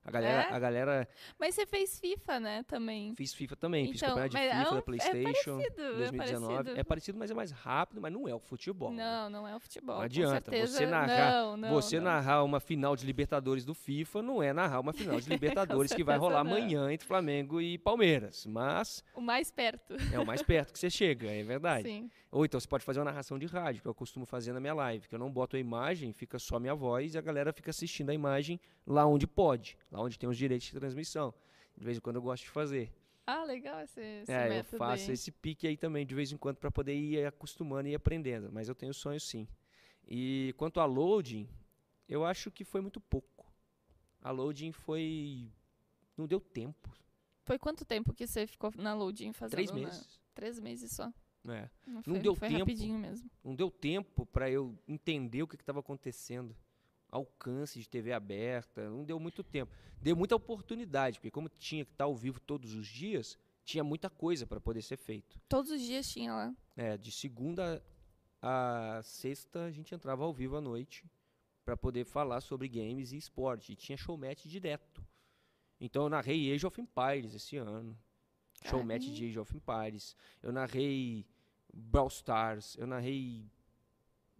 A 0.03 0.11
galera, 0.11 0.41
É? 0.49 0.53
a 0.53 0.59
galera 0.59 1.07
Mas 1.37 1.53
você 1.55 1.65
fez 1.65 1.99
FIFA, 1.99 2.39
né, 2.39 2.63
também. 2.63 3.13
fiz 3.15 3.33
FIFA 3.33 3.55
também, 3.57 3.87
fiz 3.91 3.97
Então, 4.01 4.09
campeonato 4.15 4.31
de 4.31 4.37
é 4.37 4.49
FIFA 4.49 4.69
um- 4.69 4.71
da 4.73 4.77
é 4.77 4.81
PlayStation 4.81 5.23
parecido, 5.57 5.81
é 5.81 5.93
2019. 5.97 6.53
parecido. 6.55 6.79
É 6.79 6.83
parecido, 6.83 7.17
mas 7.19 7.31
é 7.31 7.33
mais 7.33 7.51
rápido, 7.51 8.01
mas 8.01 8.11
não 8.13 8.27
é 8.27 8.33
o 8.33 8.39
futebol. 8.39 8.91
né? 8.91 9.03
Não, 9.03 9.29
não 9.29 9.47
é 9.47 9.55
o 9.55 9.59
futebol. 9.59 9.95
Não 9.97 10.01
adianta, 10.03 10.49
você 10.51 10.85
narrar- 10.85 11.31
Não, 11.31 11.57
não, 11.57 11.69
Você 11.71 11.97
não. 11.97 12.05
narrar 12.05 12.43
uma 12.43 12.59
final 12.59 12.95
de 12.95 13.05
Libertadores 13.05 13.65
do 13.65 13.73
FIFA 13.75 14.21
não 14.21 14.41
é 14.41 14.53
narrar 14.53 14.79
uma 14.79 14.93
final 14.93 15.19
de 15.19 15.29
Libertadores 15.29 15.93
que 15.93 16.03
vai 16.03 16.17
rolar 16.17 16.39
amanhã 16.41 16.91
entre 16.91 17.05
Flamengo 17.05 17.59
e 17.61 17.77
Palmeiras. 17.77 18.45
Mas 18.45 19.03
O 19.13 19.21
mais 19.21 19.51
perto. 19.51 19.95
é 20.13 20.19
o 20.19 20.25
mais 20.25 20.41
perto 20.41 20.71
que 20.73 20.79
você 20.79 20.89
chega, 20.89 21.29
é 21.29 21.43
verdade. 21.43 21.83
Sim. 21.87 22.09
Ou 22.31 22.45
então 22.45 22.59
você 22.59 22.67
pode 22.67 22.85
fazer 22.85 22.99
uma 22.99 23.05
narração 23.05 23.39
de 23.39 23.47
rádio, 23.47 23.81
que 23.81 23.87
eu 23.87 23.93
costumo 23.93 24.25
fazer 24.25 24.53
na 24.53 24.59
minha 24.59 24.73
live, 24.73 25.07
que 25.07 25.15
eu 25.15 25.19
não 25.19 25.31
boto 25.31 25.55
a 25.55 25.59
imagem, 25.59 26.13
fica 26.13 26.37
só 26.37 26.59
minha 26.59 26.75
voz 26.75 27.15
e 27.15 27.17
a 27.17 27.21
galera 27.21 27.51
fica 27.51 27.71
assistindo 27.71 28.11
a 28.11 28.13
imagem 28.13 28.59
lá 28.85 29.05
onde 29.05 29.25
pode, 29.25 29.77
lá 29.91 29.99
onde 29.99 30.17
tem 30.17 30.29
os 30.29 30.37
direitos 30.37 30.67
de 30.67 30.73
transmissão. 30.73 31.33
De 31.75 31.83
vez 31.83 31.97
em 31.97 32.01
quando 32.01 32.17
eu 32.17 32.21
gosto 32.21 32.43
de 32.43 32.49
fazer. 32.49 32.93
Ah, 33.25 33.43
legal 33.43 33.79
esse, 33.81 34.01
esse 34.01 34.31
é, 34.31 34.45
eu 34.45 34.49
método 34.49 34.77
faço 34.77 35.07
aí. 35.07 35.13
esse 35.13 35.31
pique 35.31 35.67
aí 35.67 35.77
também, 35.77 36.05
de 36.05 36.13
vez 36.13 36.31
em 36.31 36.37
quando, 36.37 36.57
para 36.57 36.69
poder 36.69 36.95
ir 36.95 37.25
acostumando 37.25 37.87
e 37.87 37.91
ir 37.91 37.95
aprendendo. 37.95 38.51
Mas 38.51 38.67
eu 38.67 38.75
tenho 38.75 38.93
sonho 38.93 39.19
sim. 39.19 39.47
E 40.07 40.53
quanto 40.57 40.79
a 40.79 40.85
loading, 40.85 41.47
eu 42.07 42.25
acho 42.25 42.51
que 42.51 42.63
foi 42.63 42.81
muito 42.81 42.99
pouco. 42.99 43.51
A 44.21 44.31
loading 44.31 44.71
foi. 44.71 45.51
Não 46.17 46.27
deu 46.27 46.39
tempo. 46.39 46.91
Foi 47.43 47.57
quanto 47.57 47.85
tempo 47.85 48.13
que 48.13 48.27
você 48.27 48.45
ficou 48.45 48.71
na 48.75 48.93
loading 48.93 49.31
fazendo? 49.31 49.51
Três 49.51 49.71
né? 49.71 49.81
meses. 49.81 50.19
Três 50.33 50.59
meses 50.59 50.91
só. 50.91 51.11
É. 51.47 51.69
Não, 51.87 52.03
foi, 52.03 52.19
deu 52.19 52.35
foi 52.35 52.49
tempo. 52.49 52.59
rapidinho 52.59 52.97
mesmo. 52.97 53.29
Não 53.43 53.55
deu 53.55 53.71
tempo 53.71 54.25
para 54.25 54.49
eu 54.49 54.77
entender 54.87 55.43
o 55.43 55.47
que 55.47 55.55
estava 55.55 55.79
acontecendo. 55.79 56.55
Alcance 57.09 57.79
de 57.79 57.89
TV 57.89 58.13
aberta, 58.13 58.89
não 58.89 59.03
deu 59.03 59.19
muito 59.19 59.43
tempo. 59.43 59.71
Deu 59.99 60.15
muita 60.15 60.35
oportunidade, 60.35 61.17
porque 61.17 61.31
como 61.31 61.49
tinha 61.49 61.83
que 61.83 61.91
estar 61.91 62.03
ao 62.03 62.15
vivo 62.15 62.39
todos 62.39 62.75
os 62.75 62.87
dias, 62.87 63.37
tinha 63.63 63.83
muita 63.83 64.09
coisa 64.09 64.45
para 64.45 64.59
poder 64.59 64.81
ser 64.81 64.97
feito. 64.97 65.39
Todos 65.47 65.71
os 65.71 65.81
dias 65.81 66.07
tinha 66.07 66.33
lá. 66.33 66.55
É, 66.77 66.97
de 66.97 67.11
segunda 67.11 67.83
a 68.41 69.01
sexta 69.03 69.65
a 69.65 69.71
gente 69.71 69.93
entrava 69.93 70.23
ao 70.23 70.33
vivo 70.33 70.55
à 70.55 70.61
noite 70.61 71.05
para 71.65 71.75
poder 71.75 72.05
falar 72.05 72.41
sobre 72.41 72.67
games 72.67 73.11
e 73.11 73.17
esporte. 73.17 73.73
E 73.73 73.75
tinha 73.75 73.97
showmatch 73.97 74.47
direto. 74.47 75.05
Então 75.79 76.03
eu 76.03 76.09
narrei 76.09 76.53
Age 76.53 76.65
of 76.65 76.79
Empires 76.79 77.33
esse 77.33 77.57
ano. 77.57 77.97
Showmatch 78.65 79.11
de 79.11 79.25
Age 79.27 79.39
of 79.39 79.55
Empires. 79.55 80.15
Eu 80.41 80.51
narrei 80.51 81.25
Brawl 81.73 82.07
Stars. 82.07 82.75
Eu 82.77 82.87
narrei 82.87 83.45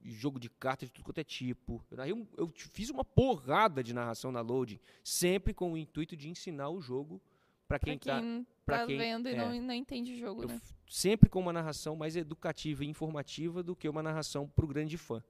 jogo 0.04 0.40
de 0.40 0.50
cartas 0.50 0.88
de 0.90 0.94
tudo 0.94 1.06
quanto 1.06 1.20
é 1.20 1.24
tipo. 1.24 1.84
Eu, 1.92 1.98
narrei 1.98 2.14
um- 2.14 2.28
eu 2.38 2.48
fiz 2.56 2.90
uma 2.90 3.04
porrada 3.04 3.84
de 3.84 3.94
narração 3.94 4.32
na 4.32 4.42
Loading, 4.42 4.80
sempre 5.04 5.54
com 5.54 5.74
o 5.74 5.78
intuito 5.78 6.16
de 6.16 6.30
ensinar 6.30 6.70
o 6.70 6.82
jogo 6.82 7.22
para 7.68 7.78
Pra 7.78 7.86
quem 7.86 8.00
quem, 8.00 8.12
tá 8.12 8.20
tá, 8.22 8.46
pra 8.66 8.86
quem- 8.88 8.98
vendo 8.98 9.30
e 9.30 9.34
é. 9.34 9.38
não, 9.38 9.62
não 9.62 9.74
entende 9.74 10.14
o 10.14 10.18
jogo, 10.18 10.46
né? 10.48 10.60
sempre 10.88 11.30
com 11.30 11.40
uma 11.40 11.54
narração 11.54 11.96
mais 11.96 12.16
educativa 12.16 12.84
e 12.84 12.88
informativa 12.88 13.62
do 13.62 13.76
que 13.76 13.88
uma 13.88 14.02
narração 14.02 14.48
para 14.48 14.66
o 14.66 14.68
grande 14.68 14.98
fã. 14.98 15.24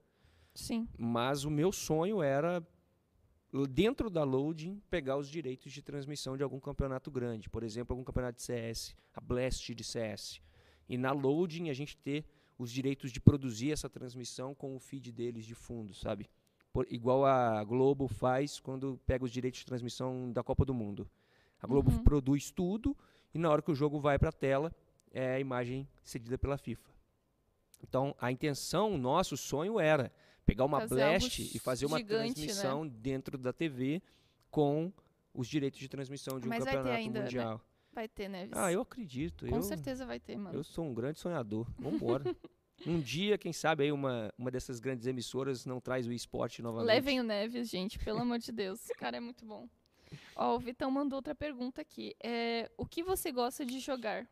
Sim. 0.54 0.88
Mas 0.98 1.44
o 1.44 1.50
meu 1.50 1.70
sonho 1.70 2.22
era, 2.22 2.66
dentro 3.68 4.08
da 4.08 4.22
loading, 4.22 4.80
pegar 4.88 5.16
os 5.16 5.28
direitos 5.28 5.72
de 5.72 5.82
transmissão 5.82 6.36
de 6.36 6.42
algum 6.42 6.60
campeonato 6.60 7.10
grande. 7.10 7.48
Por 7.48 7.62
exemplo, 7.62 7.92
algum 7.94 8.04
campeonato 8.04 8.36
de 8.36 8.42
CS, 8.42 8.94
a 9.14 9.20
Blast 9.20 9.74
de 9.74 9.82
CS. 9.84 10.40
E 10.88 10.96
na 10.96 11.12
loading 11.12 11.68
a 11.68 11.72
gente 11.72 11.96
ter 11.96 12.24
os 12.58 12.70
direitos 12.70 13.10
de 13.10 13.20
produzir 13.20 13.72
essa 13.72 13.88
transmissão 13.88 14.54
com 14.54 14.76
o 14.76 14.78
feed 14.78 15.10
deles 15.12 15.44
de 15.44 15.54
fundo, 15.54 15.94
sabe? 15.94 16.28
Por- 16.72 16.86
igual 16.90 17.24
a 17.24 17.64
Globo 17.64 18.06
faz 18.06 18.60
quando 18.60 19.00
pega 19.06 19.24
os 19.24 19.32
direitos 19.32 19.60
de 19.60 19.66
transmissão 19.66 20.30
da 20.32 20.42
Copa 20.42 20.64
do 20.64 20.74
Mundo. 20.74 21.10
A 21.60 21.66
Globo 21.66 21.90
Uhum. 21.90 22.04
produz 22.04 22.50
tudo 22.50 22.96
e 23.34 23.38
na 23.38 23.50
hora 23.50 23.62
que 23.62 23.70
o 23.70 23.74
jogo 23.74 23.98
vai 23.98 24.18
para 24.18 24.28
a 24.28 24.32
tela, 24.32 24.72
é 25.10 25.34
a 25.34 25.40
imagem 25.40 25.88
cedida 26.04 26.38
pela 26.38 26.56
FIFA. 26.56 26.88
Então, 27.82 28.14
a 28.20 28.30
intenção, 28.30 28.92
o 28.94 28.98
nosso 28.98 29.36
sonho 29.36 29.80
era 29.80 30.12
pegar 30.50 30.64
uma 30.64 30.80
Fazer 30.80 30.94
blast 30.94 31.56
e 31.56 31.58
fazer 31.58 31.86
uma 31.86 31.98
gigante, 31.98 32.28
né? 32.28 32.34
transmissão 32.34 32.86
dentro 32.86 33.38
da 33.38 33.52
TV 33.52 34.02
com 34.50 34.92
os 35.32 35.48
direitos 35.48 35.78
de 35.78 35.88
transmissão 35.88 36.40
de 36.40 36.46
um 36.46 36.48
Mas 36.48 36.64
vai 36.64 36.72
ter 36.72 36.78
campeonato 36.78 37.00
ainda, 37.00 37.18
né? 37.20 37.24
mundial. 37.24 37.60
Vai 37.92 38.08
ter, 38.08 38.28
Neves. 38.28 38.56
Ah, 38.56 38.72
eu 38.72 38.80
acredito. 38.82 39.46
Com 39.46 39.56
eu, 39.56 39.62
certeza 39.62 40.06
vai 40.06 40.20
ter, 40.20 40.36
mano. 40.36 40.56
eu 40.56 40.64
sou 40.64 40.84
um 40.84 40.94
grande 40.94 41.18
sonhador. 41.18 41.66
Vambora. 41.78 42.24
um 42.86 43.00
dia, 43.00 43.36
quem 43.36 43.52
sabe, 43.52 43.84
aí 43.84 43.92
uma, 43.92 44.32
uma 44.38 44.50
dessas 44.50 44.80
grandes 44.80 45.06
emissoras 45.06 45.66
não 45.66 45.80
traz 45.80 46.06
o 46.06 46.12
esporte 46.12 46.62
novamente. 46.62 46.88
Levem 46.88 47.20
o 47.20 47.22
Neves, 47.22 47.68
gente, 47.68 47.98
pelo 47.98 48.20
amor 48.20 48.38
de 48.38 48.52
Deus. 48.52 48.88
O 48.90 48.94
cara 48.98 49.16
é 49.16 49.20
muito 49.20 49.44
bom. 49.44 49.68
Ó, 50.34 50.56
o 50.56 50.58
Vitão 50.58 50.90
mandou 50.90 51.16
outra 51.16 51.34
pergunta 51.34 51.80
aqui. 51.80 52.14
É, 52.22 52.70
o 52.76 52.86
que 52.86 53.02
você 53.02 53.30
gosta 53.30 53.64
de 53.64 53.78
jogar 53.78 54.26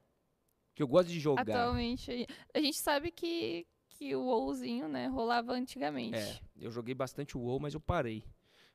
Que 0.74 0.82
eu 0.82 0.88
gosto 0.88 1.08
de 1.08 1.20
jogar. 1.20 1.42
atualmente? 1.42 2.26
A 2.54 2.60
gente 2.60 2.78
sabe 2.78 3.10
que, 3.10 3.66
que 3.98 4.14
o 4.14 4.22
WoWzinho, 4.22 4.86
né, 4.88 5.08
rolava 5.08 5.52
antigamente. 5.52 6.16
É, 6.16 6.40
eu 6.60 6.70
joguei 6.70 6.94
bastante 6.94 7.36
o 7.36 7.40
WoW, 7.40 7.58
mas 7.58 7.74
eu 7.74 7.80
parei. 7.80 8.22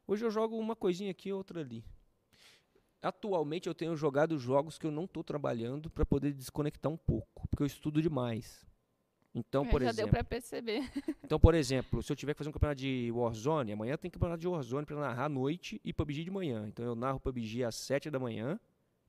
Hoje 0.06 0.26
eu 0.26 0.30
jogo 0.30 0.58
uma 0.58 0.76
coisinha 0.76 1.12
aqui 1.12 1.30
e 1.30 1.34
outra 1.34 1.62
ali. 1.62 1.86
Atualmente 3.02 3.68
eu 3.68 3.74
tenho 3.74 3.96
jogado 3.96 4.38
jogos 4.38 4.78
que 4.78 4.86
eu 4.86 4.92
não 4.92 5.06
estou 5.06 5.24
trabalhando 5.24 5.90
para 5.90 6.06
poder 6.06 6.34
desconectar 6.34 6.92
um 6.92 6.98
pouco, 6.98 7.48
porque 7.48 7.64
eu 7.64 7.68
estudo 7.68 8.02
demais. 8.02 8.66
Então, 9.34 9.64
É, 9.64 9.70
por 9.70 9.82
já 9.82 9.90
exemplo, 9.90 10.12
deu 10.12 10.12
pra 10.12 10.24
perceber. 10.26 10.82
então, 11.24 11.40
por 11.40 11.56
exemplo, 11.56 12.04
se 12.04 12.12
eu 12.12 12.16
tiver 12.18 12.34
que 12.34 12.38
fazer 12.40 12.50
um 12.50 12.54
campeonato 12.54 12.82
de 12.82 13.10
Warzone, 13.12 13.72
amanhã 13.72 13.96
tem 13.98 14.12
campeonato 14.12 14.42
de 14.42 14.48
Warzone 14.48 14.86
para 14.86 14.98
narrar 14.98 15.26
à 15.26 15.30
noite 15.30 15.80
e 15.86 15.94
PUBG 15.94 16.26
de 16.26 16.32
manhã. 16.32 16.66
Então 16.68 16.84
eu 16.84 16.96
narro 16.96 17.20
PUBG 17.20 17.64
às 17.64 17.76
7 17.76 18.12
da 18.12 18.20
manhã, 18.20 18.60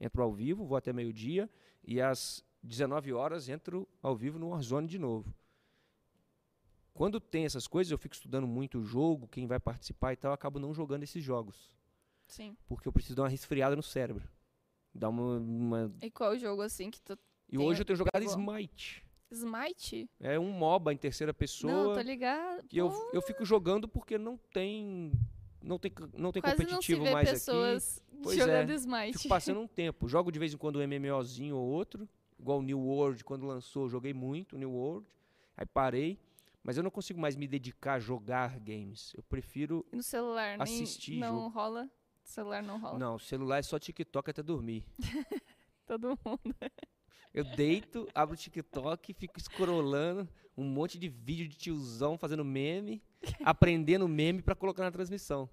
entro 0.00 0.22
ao 0.22 0.32
vivo, 0.32 0.64
vou 0.64 0.76
até 0.76 0.92
meio-dia 0.92 1.50
e 1.84 2.00
às 2.00 2.42
19 2.62 3.12
horas 3.12 3.48
entro 3.48 3.86
ao 4.00 4.16
vivo 4.16 4.38
no 4.38 4.50
Warzone 4.50 4.86
de 4.86 4.98
novo. 4.98 5.34
Quando 6.94 7.18
tem 7.20 7.44
essas 7.44 7.66
coisas, 7.66 7.90
eu 7.90 7.98
fico 7.98 8.14
estudando 8.14 8.46
muito 8.46 8.78
o 8.78 8.84
jogo, 8.84 9.26
quem 9.26 9.46
vai 9.48 9.58
participar 9.58 10.12
e 10.12 10.16
tal, 10.16 10.30
eu 10.30 10.34
acabo 10.34 10.60
não 10.60 10.72
jogando 10.72 11.02
esses 11.02 11.22
jogos, 11.22 11.74
Sim. 12.28 12.56
porque 12.68 12.86
eu 12.86 12.92
preciso 12.92 13.16
dar 13.16 13.22
uma 13.24 13.28
resfriada 13.28 13.74
no 13.74 13.82
cérebro. 13.82 14.22
Dar 14.94 15.08
uma, 15.08 15.38
uma- 15.38 15.92
E 16.00 16.08
qual 16.08 16.38
jogo, 16.38 16.62
assim, 16.62 16.90
que 16.92 17.00
tu... 17.02 17.18
E 17.50 17.58
hoje 17.58 17.80
eu 17.80 17.84
tenho 17.84 17.96
jogado 17.96 18.12
pegou. 18.12 18.28
Smite. 18.28 19.04
Smite? 19.30 20.08
É 20.20 20.38
um 20.38 20.50
MOBA 20.52 20.92
em 20.92 20.96
terceira 20.96 21.34
pessoa. 21.34 21.72
Não, 21.72 21.94
tô 21.94 22.00
ligado. 22.00 22.64
que 22.68 22.78
eu, 22.78 23.10
eu 23.12 23.20
fico 23.20 23.44
jogando 23.44 23.88
porque 23.88 24.16
não 24.16 24.36
tem 24.52 25.10
não 25.60 25.78
tem 25.78 25.90
não 26.16 26.30
tem 26.30 26.40
Quase 26.42 26.58
não 26.58 26.66
se 26.66 26.70
competitivo 26.72 27.04
vê 27.04 27.10
mais 27.12 27.30
pessoas 27.30 28.02
Pois 28.22 28.36
jogando 28.36 28.70
é. 28.70 28.74
Smite. 28.74 29.00
aqui. 29.10 29.18
Fico 29.18 29.28
passando 29.28 29.60
um 29.60 29.66
tempo. 29.66 30.06
Jogo 30.08 30.30
de 30.30 30.38
vez 30.38 30.54
em 30.54 30.56
quando 30.56 30.76
um 30.78 30.86
MMOzinho 30.86 31.56
ou 31.56 31.66
outro, 31.66 32.08
igual 32.38 32.60
o 32.60 32.62
New 32.62 32.78
World 32.78 33.24
quando 33.24 33.44
lançou, 33.46 33.88
joguei 33.88 34.14
muito 34.14 34.56
New 34.56 34.70
World. 34.70 35.06
Aí 35.56 35.66
parei, 35.66 36.18
mas 36.64 36.76
eu 36.76 36.82
não 36.82 36.90
consigo 36.90 37.20
mais 37.20 37.36
me 37.36 37.46
dedicar 37.46 37.94
a 37.94 38.00
jogar 38.00 38.58
games. 38.58 39.12
Eu 39.16 39.22
prefiro 39.22 39.86
E 39.92 39.96
no 39.96 40.02
celular, 40.02 40.56
nem, 40.58 40.62
assistir 40.64 41.18
não 41.18 41.36
jogo. 41.42 41.48
rola. 41.48 41.90
celular 42.24 42.62
não 42.62 42.80
rola. 42.80 42.98
não, 42.98 43.18
celular 43.18 43.58
é 43.58 43.62
só 43.62 43.78
TikTok 43.78 44.30
até 44.30 44.42
dormir. 44.42 44.84
Todo 45.86 46.18
mundo. 46.24 46.56
Eu 47.32 47.44
deito, 47.44 48.08
abro 48.14 48.34
o 48.34 48.38
TikTok, 48.38 49.12
fico 49.12 49.38
scrollando 49.40 50.26
um 50.56 50.64
monte 50.64 50.98
de 50.98 51.08
vídeo 51.08 51.48
de 51.48 51.56
tiozão 51.56 52.16
fazendo 52.16 52.44
meme, 52.44 53.02
aprendendo 53.44 54.08
meme 54.08 54.40
pra 54.40 54.54
colocar 54.54 54.82
na 54.84 54.90
transmissão. 54.90 55.48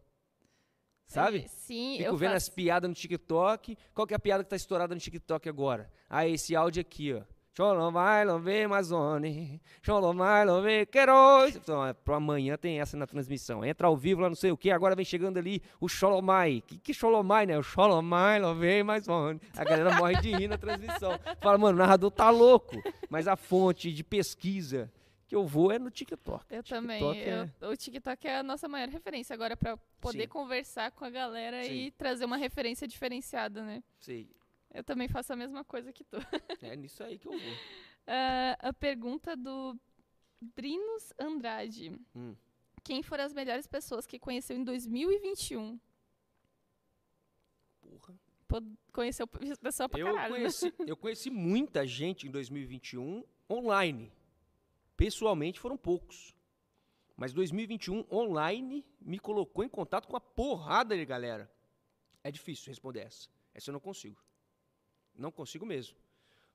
Sabe? 1.07 1.45
Sim, 1.49 1.97
Fico 1.97 2.03
eu 2.09 2.15
vendo 2.15 2.35
as 2.35 2.45
faço. 2.45 2.55
piadas 2.55 2.87
no 2.89 2.95
TikTok. 2.95 3.77
Qual 3.93 4.07
que 4.07 4.13
é 4.13 4.15
a 4.15 4.19
piada 4.19 4.43
que 4.45 4.49
tá 4.49 4.55
estourada 4.55 4.95
no 4.95 5.01
TikTok 5.01 5.49
agora? 5.49 5.91
Ah, 6.09 6.25
esse 6.25 6.55
áudio 6.55 6.79
aqui, 6.79 7.11
ó. 7.13 7.23
Xolomai, 7.55 8.23
love 8.25 8.63
Amazone. 8.63 9.61
Xolomai, 9.85 10.45
love 10.45 10.85
Queiroz. 10.85 11.55
Então, 11.55 11.85
é, 11.85 11.93
pro 11.93 12.13
amanhã 12.15 12.57
tem 12.57 12.79
essa 12.79 12.95
na 12.95 13.05
transmissão. 13.05 13.63
Entra 13.65 13.87
ao 13.87 13.97
vivo 13.97 14.21
lá, 14.21 14.29
não 14.29 14.35
sei 14.35 14.51
o 14.51 14.57
que. 14.57 14.71
Agora 14.71 14.95
vem 14.95 15.03
chegando 15.03 15.37
ali 15.37 15.61
o 15.79 15.89
Xolomai. 15.89 16.63
Que, 16.65 16.77
que 16.77 16.93
Xolomai, 16.93 17.45
né? 17.45 17.57
O 17.57 17.63
Xolomai, 17.63 18.39
love 18.39 18.79
Amazone. 18.79 19.41
A 19.57 19.63
galera 19.65 19.95
morre 19.95 20.15
de 20.21 20.31
rir 20.31 20.47
na 20.47 20.57
transmissão. 20.57 21.11
Fala, 21.41 21.57
mano, 21.57 21.75
o 21.75 21.79
narrador 21.79 22.09
tá 22.11 22.29
louco. 22.29 22.81
Mas 23.09 23.27
a 23.27 23.35
fonte 23.35 23.91
de 23.91 24.03
pesquisa 24.03 24.89
que 25.27 25.35
eu 25.35 25.45
vou 25.45 25.71
é 25.73 25.79
no 25.79 25.89
TikTok. 25.91 26.45
Eu 26.49 26.63
TikTok 26.63 26.69
também. 26.81 27.19
é- 27.19 27.49
eu- 27.61 27.69
o 27.69 27.75
TikTok 27.75 28.27
é 28.27 28.37
a 28.39 28.43
nossa 28.43 28.67
maior 28.69 28.87
referência 28.89 29.33
agora 29.33 29.55
pra 29.57 29.77
poder 29.99 30.23
Sim. 30.23 30.27
conversar 30.29 30.91
com 30.91 31.03
a 31.05 31.09
galera 31.09 31.63
Sim. 31.63 31.71
e 31.73 31.91
trazer 31.91 32.23
uma 32.25 32.37
referência 32.37 32.87
diferenciada, 32.87 33.61
né? 33.63 33.83
Sei. 33.99 34.29
Eu 34.73 34.83
também 34.83 35.07
faço 35.07 35.33
a 35.33 35.35
mesma 35.35 35.63
coisa 35.63 35.91
que 35.91 36.03
tu. 36.03 36.17
É 36.61 36.75
nisso 36.75 37.03
aí 37.03 37.17
que 37.19 37.27
eu 37.27 37.31
vou. 37.31 37.39
Ah, 38.07 38.57
a 38.69 38.73
pergunta 38.73 39.37
do 39.37 39.79
Brinos 40.41 41.13
Andrade. 41.19 41.95
Hum. 42.15 42.35
Quem 42.83 43.03
foram 43.03 43.23
as 43.23 43.31
melhores 43.33 43.67
pessoas 43.67 44.07
que 44.07 44.17
conheceu 44.17 44.57
em 44.57 44.63
2021? 44.63 45.79
Porra. 47.81 48.19
Pô, 48.47 48.57
Conheceu 48.91 49.27
p- 49.27 49.39
pessoa 49.61 49.87
pra 49.87 49.99
Eu 49.99 50.07
caralho. 50.07 50.33
né? 50.33 50.39
conheci, 50.39 50.73
eu 50.79 50.97
conheci 50.97 51.29
muita 51.29 51.85
gente 51.85 52.27
em 52.27 52.31
2021 52.31 53.23
online. 53.49 54.11
Pessoalmente 54.97 55.59
foram 55.59 55.77
poucos. 55.77 56.35
Mas 57.15 57.33
2021 57.33 58.05
online 58.11 58.83
me 58.99 59.19
colocou 59.19 59.63
em 59.63 59.69
contato 59.69 60.07
com 60.07 60.17
a 60.17 60.21
porrada 60.21 60.97
de 60.97 61.05
galera. 61.05 61.49
É 62.23 62.31
difícil 62.31 62.67
responder 62.69 63.01
essa. 63.01 63.29
Essa 63.53 63.69
eu 63.69 63.73
não 63.73 63.79
consigo. 63.79 64.19
Não 65.15 65.31
consigo 65.31 65.65
mesmo. 65.65 65.95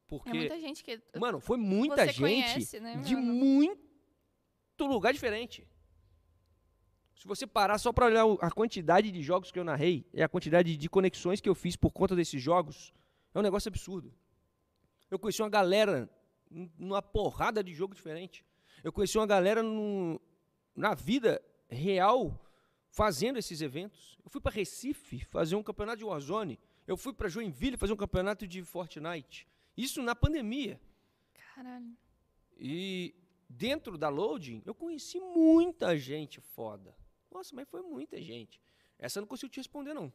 Porque, 0.09 0.31
É 0.31 0.35
muita 0.35 0.61
gente 0.61 0.85
que 0.85 1.01
mano, 1.19 1.41
foi 1.41 1.57
muita 1.57 2.07
gente 2.07 2.21
conhece, 2.21 2.79
né, 2.81 2.97
de 2.99 3.17
muito 3.17 3.79
lugar 4.81 5.13
diferente. 5.13 5.67
Se 7.15 7.27
você 7.27 7.47
parar 7.47 7.79
só 7.79 7.93
pra 7.93 8.07
olhar 8.07 8.25
a 8.41 8.51
quantidade 8.51 9.11
de 9.11 9.23
jogos 9.23 9.51
que 9.51 9.59
eu 9.59 9.65
narrei 9.65 10.07
e 10.13 10.23
a 10.23 10.29
quantidade 10.29 10.77
de 10.77 10.89
conexões 10.89 11.41
que 11.41 11.49
eu 11.49 11.55
fiz 11.55 11.75
por 11.75 11.91
conta 11.91 12.15
desses 12.15 12.41
jogos, 12.41 12.93
é 13.35 13.39
um 13.39 13.43
negócio 13.43 13.69
absurdo. 13.69 14.15
Eu 15.11 15.19
conheci 15.19 15.43
uma 15.43 15.49
galera 15.49 16.09
numa 16.51 17.01
porrada 17.03 17.65
de 17.65 17.73
jogo 17.75 17.95
diferente. 17.95 18.45
Eu 18.85 18.93
conheci 18.93 19.17
uma 19.19 19.27
galera 19.27 19.63
no- 19.63 20.21
na 20.75 20.95
vida 20.95 21.43
real 21.69 22.39
fazendo 22.91 23.39
esses 23.39 23.61
eventos. 23.63 24.19
Eu 24.23 24.31
fui 24.31 24.41
para 24.41 24.53
Recife 24.53 25.25
fazer 25.25 25.57
um 25.57 25.63
campeonato 25.63 25.99
de 25.99 26.05
Warzone. 26.05 26.59
Eu 26.87 26.97
fui 26.97 27.13
para 27.13 27.29
Joinville 27.29 27.77
fazer 27.77 27.93
um 27.93 27.97
campeonato 27.97 28.47
de 28.47 28.63
Fortnite. 28.63 29.47
Isso 29.77 30.03
na 30.03 30.15
pandemia. 30.15 30.81
Caralho. 31.55 31.97
E 32.59 33.15
dentro 33.49 33.99
da 33.99 34.09
loading, 34.09 34.63
eu 34.65 34.75
conheci 34.75 35.19
muita 35.21 35.97
gente 35.97 36.41
foda. 36.41 36.97
Nossa, 37.31 37.55
mas 37.55 37.69
foi 37.69 37.83
muita 37.83 38.21
gente. 38.21 38.61
Essa 38.99 39.19
eu 39.19 39.23
não 39.23 39.29
consigo 39.29 39.51
te 39.53 39.59
responder, 39.59 39.93
não. 39.93 40.13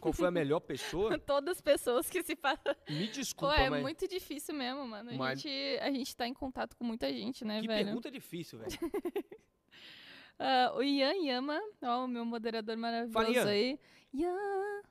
Qual 0.00 0.12
foi 0.12 0.26
a 0.26 0.30
melhor 0.30 0.60
pessoa? 0.60 1.16
Todas 1.18 1.56
as 1.56 1.60
pessoas 1.60 2.08
que 2.08 2.22
se 2.22 2.34
passam. 2.34 2.74
Me 2.88 3.06
Pô, 3.06 3.12
desculpa, 3.12 3.54
é 3.56 3.70
mas 3.70 3.82
muito 3.82 4.08
difícil 4.08 4.54
mesmo, 4.54 4.86
mano. 4.86 5.10
A, 5.10 5.14
Mas- 5.14 5.40
gente, 5.40 5.78
a 5.80 5.90
gente 5.92 6.16
tá 6.16 6.26
em 6.26 6.34
contato 6.34 6.76
com 6.76 6.84
muita 6.84 7.12
gente, 7.12 7.44
né, 7.44 7.60
que 7.60 7.66
velho? 7.66 7.84
pergunta 7.86 8.10
difícil, 8.10 8.58
velho. 8.58 8.70
Ah, 10.36 10.72
o 10.74 10.82
Ian 10.82 11.14
Yama, 11.14 11.60
ó, 11.80 12.04
o 12.04 12.08
meu 12.08 12.24
moderador 12.24 12.76
maravilhoso 12.76 13.12
Fala, 13.12 13.30
Ian. 13.30 13.46
aí. 13.48 13.78
Ian, 14.12 14.82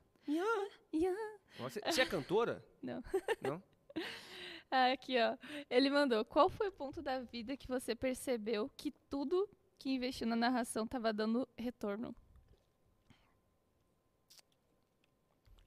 Ian. 0.92 1.16
Você, 1.58 1.80
você 1.80 2.02
é 2.02 2.06
cantora? 2.06 2.64
Não. 2.82 3.02
Não? 3.40 3.62
Ah, 4.70 4.90
aqui, 4.90 5.16
ó. 5.20 5.36
Ele 5.70 5.88
mandou: 5.88 6.24
Qual 6.24 6.48
foi 6.50 6.66
o 6.68 6.72
ponto 6.72 7.00
da 7.00 7.20
vida 7.20 7.56
que 7.56 7.68
você 7.68 7.94
percebeu 7.94 8.68
que 8.76 8.90
tudo 9.08 9.48
que 9.78 9.90
investiu 9.90 10.26
na 10.26 10.34
narração 10.34 10.84
tava 10.84 11.12
dando 11.12 11.48
retorno? 11.56 12.16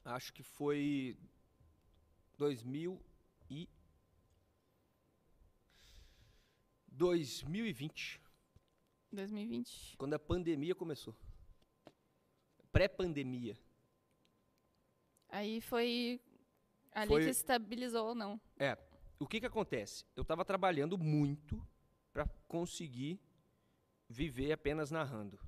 Acho 0.03 0.33
que 0.33 0.43
foi 0.43 1.17
2000 2.37 3.01
e 3.49 3.69
2020, 6.89 8.19
2020. 9.11 9.95
quando 9.97 10.15
a 10.15 10.19
pandemia 10.19 10.75
começou. 10.75 11.15
Pré-pandemia. 12.73 13.57
Aí 15.29 15.61
foi 15.61 16.19
ali 16.91 17.07
Foi- 17.09 17.23
que 17.25 17.29
estabilizou 17.29 18.07
ou 18.09 18.15
não. 18.15 18.39
É, 18.57 18.77
o 19.19 19.27
que 19.27 19.39
que 19.39 19.45
acontece? 19.45 20.05
Eu 20.15 20.21
estava 20.21 20.43
trabalhando 20.45 20.97
muito 20.97 21.61
para 22.13 22.27
conseguir 22.47 23.19
viver 24.09 24.51
apenas 24.51 24.89
narrando. 24.91 25.39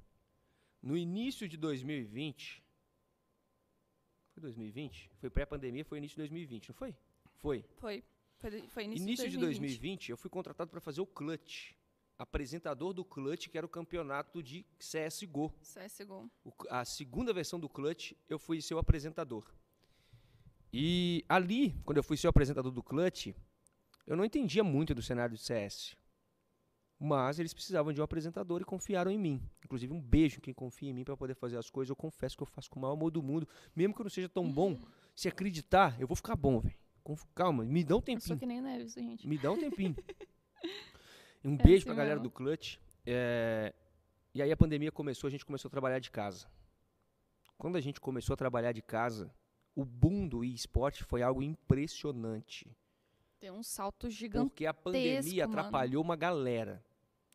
No 0.81 0.97
início 0.97 1.47
de 1.47 1.57
2020, 1.57 2.63
foi 4.33 4.41
2020? 4.41 5.09
Foi 5.19 5.29
pré-pandemia, 5.29 5.83
foi 5.83 5.97
início 5.97 6.15
de 6.15 6.21
2020, 6.21 6.69
não 6.69 6.75
foi? 6.75 6.95
Foi. 7.35 7.65
Foi. 7.77 8.03
Foi, 8.37 8.67
foi 8.69 8.83
início, 8.85 9.03
Início, 9.03 9.25
de 9.25 9.31
de 9.31 9.37
2020. 9.37 9.69
2020, 9.79 10.09
eu 10.11 10.17
fui 10.17 10.29
contratado 10.29 10.71
para 10.71 10.79
fazer 10.79 11.01
o 11.01 11.05
Clutch, 11.05 11.73
apresentador 12.17 12.93
do 12.93 13.03
Clutch, 13.03 13.49
que 13.49 13.57
era 13.57 13.65
o 13.65 13.69
campeonato 13.69 14.41
de 14.41 14.65
CS:GO. 14.77 15.49
CSGO. 15.61 16.29
O 16.45 16.53
a 16.69 16.85
segunda 16.85 17.33
versão 17.33 17.59
do 17.59 17.67
Clutch, 17.67 18.13
eu 18.29 18.39
fui 18.39 18.61
seu 18.61 18.77
apresentador. 18.77 19.53
E 20.71 21.23
ali, 21.27 21.73
quando 21.83 21.97
eu 21.97 22.03
fui 22.03 22.15
seu 22.17 22.29
apresentador 22.29 22.71
do 22.71 22.83
Clutch, 22.83 23.27
eu 24.05 24.15
não 24.15 24.23
entendia 24.25 24.63
muito 24.63 24.93
do 24.93 25.01
cenário 25.01 25.35
de 25.35 25.41
CS. 25.41 25.95
Mas 27.01 27.39
eles 27.39 27.53
precisavam 27.53 27.93
de 27.93 28.01
um 28.01 28.03
apresentador 28.03 28.61
e 28.61 28.65
confiaram 28.65 29.09
em 29.09 29.17
mim. 29.17 29.41
Inclusive, 29.63 29.93
um 29.93 30.01
beijo 30.01 30.37
em 30.37 30.41
quem 30.41 30.53
confia 30.53 30.89
em 30.89 30.93
mim 30.93 31.03
para 31.05 31.15
poder 31.15 31.33
fazer 31.33 31.57
as 31.57 31.69
coisas. 31.69 31.89
Eu 31.89 31.95
confesso 31.95 32.35
que 32.35 32.43
eu 32.43 32.47
faço 32.47 32.69
com 32.69 32.77
o 32.77 32.81
maior 32.81 32.93
amor 32.93 33.09
do 33.09 33.23
mundo. 33.23 33.47
Mesmo 33.75 33.93
que 33.95 34.01
eu 34.01 34.03
não 34.03 34.09
seja 34.09 34.27
tão 34.27 34.51
bom, 34.51 34.77
se 35.15 35.27
acreditar, 35.29 35.99
eu 35.99 36.05
vou 36.07 36.15
ficar 36.15 36.35
bom, 36.35 36.59
velho. 36.59 36.75
Calma, 37.33 37.63
me 37.65 37.83
dá 37.83 37.95
um 37.95 37.99
Eu 37.99 38.19
sou 38.19 38.35
tempinho. 38.35 38.37
que 38.39 38.45
nem 38.45 38.59
o 38.59 38.61
Neves, 38.61 38.93
gente. 38.93 39.27
Me 39.27 39.37
dá 39.37 39.51
um 39.51 39.57
tempinho. 39.57 39.95
Um 41.41 41.53
É 41.53 41.63
beijo 41.63 41.77
assim 41.77 41.85
pra 41.85 41.95
galera 41.95 42.15
mesmo. 42.17 42.23
do 42.29 42.31
Clutch. 42.31 42.77
É, 43.05 43.73
E 44.35 44.41
aí 44.41 44.51
a 44.51 44.57
pandemia 44.57 44.91
começou, 44.91 45.29
a 45.29 45.31
gente 45.31 45.45
começou 45.45 45.69
a 45.69 45.71
trabalhar 45.71 45.99
de 45.99 46.11
casa. 46.11 46.47
Quando 47.57 47.77
a 47.77 47.81
gente 47.81 48.01
começou 48.01 48.33
a 48.33 48.37
trabalhar 48.37 48.73
de 48.73 48.81
casa, 48.81 49.33
o 49.75 49.85
boom 49.85 50.27
do 50.27 50.43
esporte 50.43 51.03
foi 51.03 51.21
algo 51.21 51.41
impressionante. 51.41 52.75
Tem 53.39 53.51
um 53.51 53.63
salto 53.63 54.09
gigante. 54.09 54.49
Porque 54.49 54.65
a 54.65 54.73
pandemia 54.73 55.47
mano. 55.47 55.59
atrapalhou 55.59 56.03
uma 56.03 56.15
galera. 56.15 56.83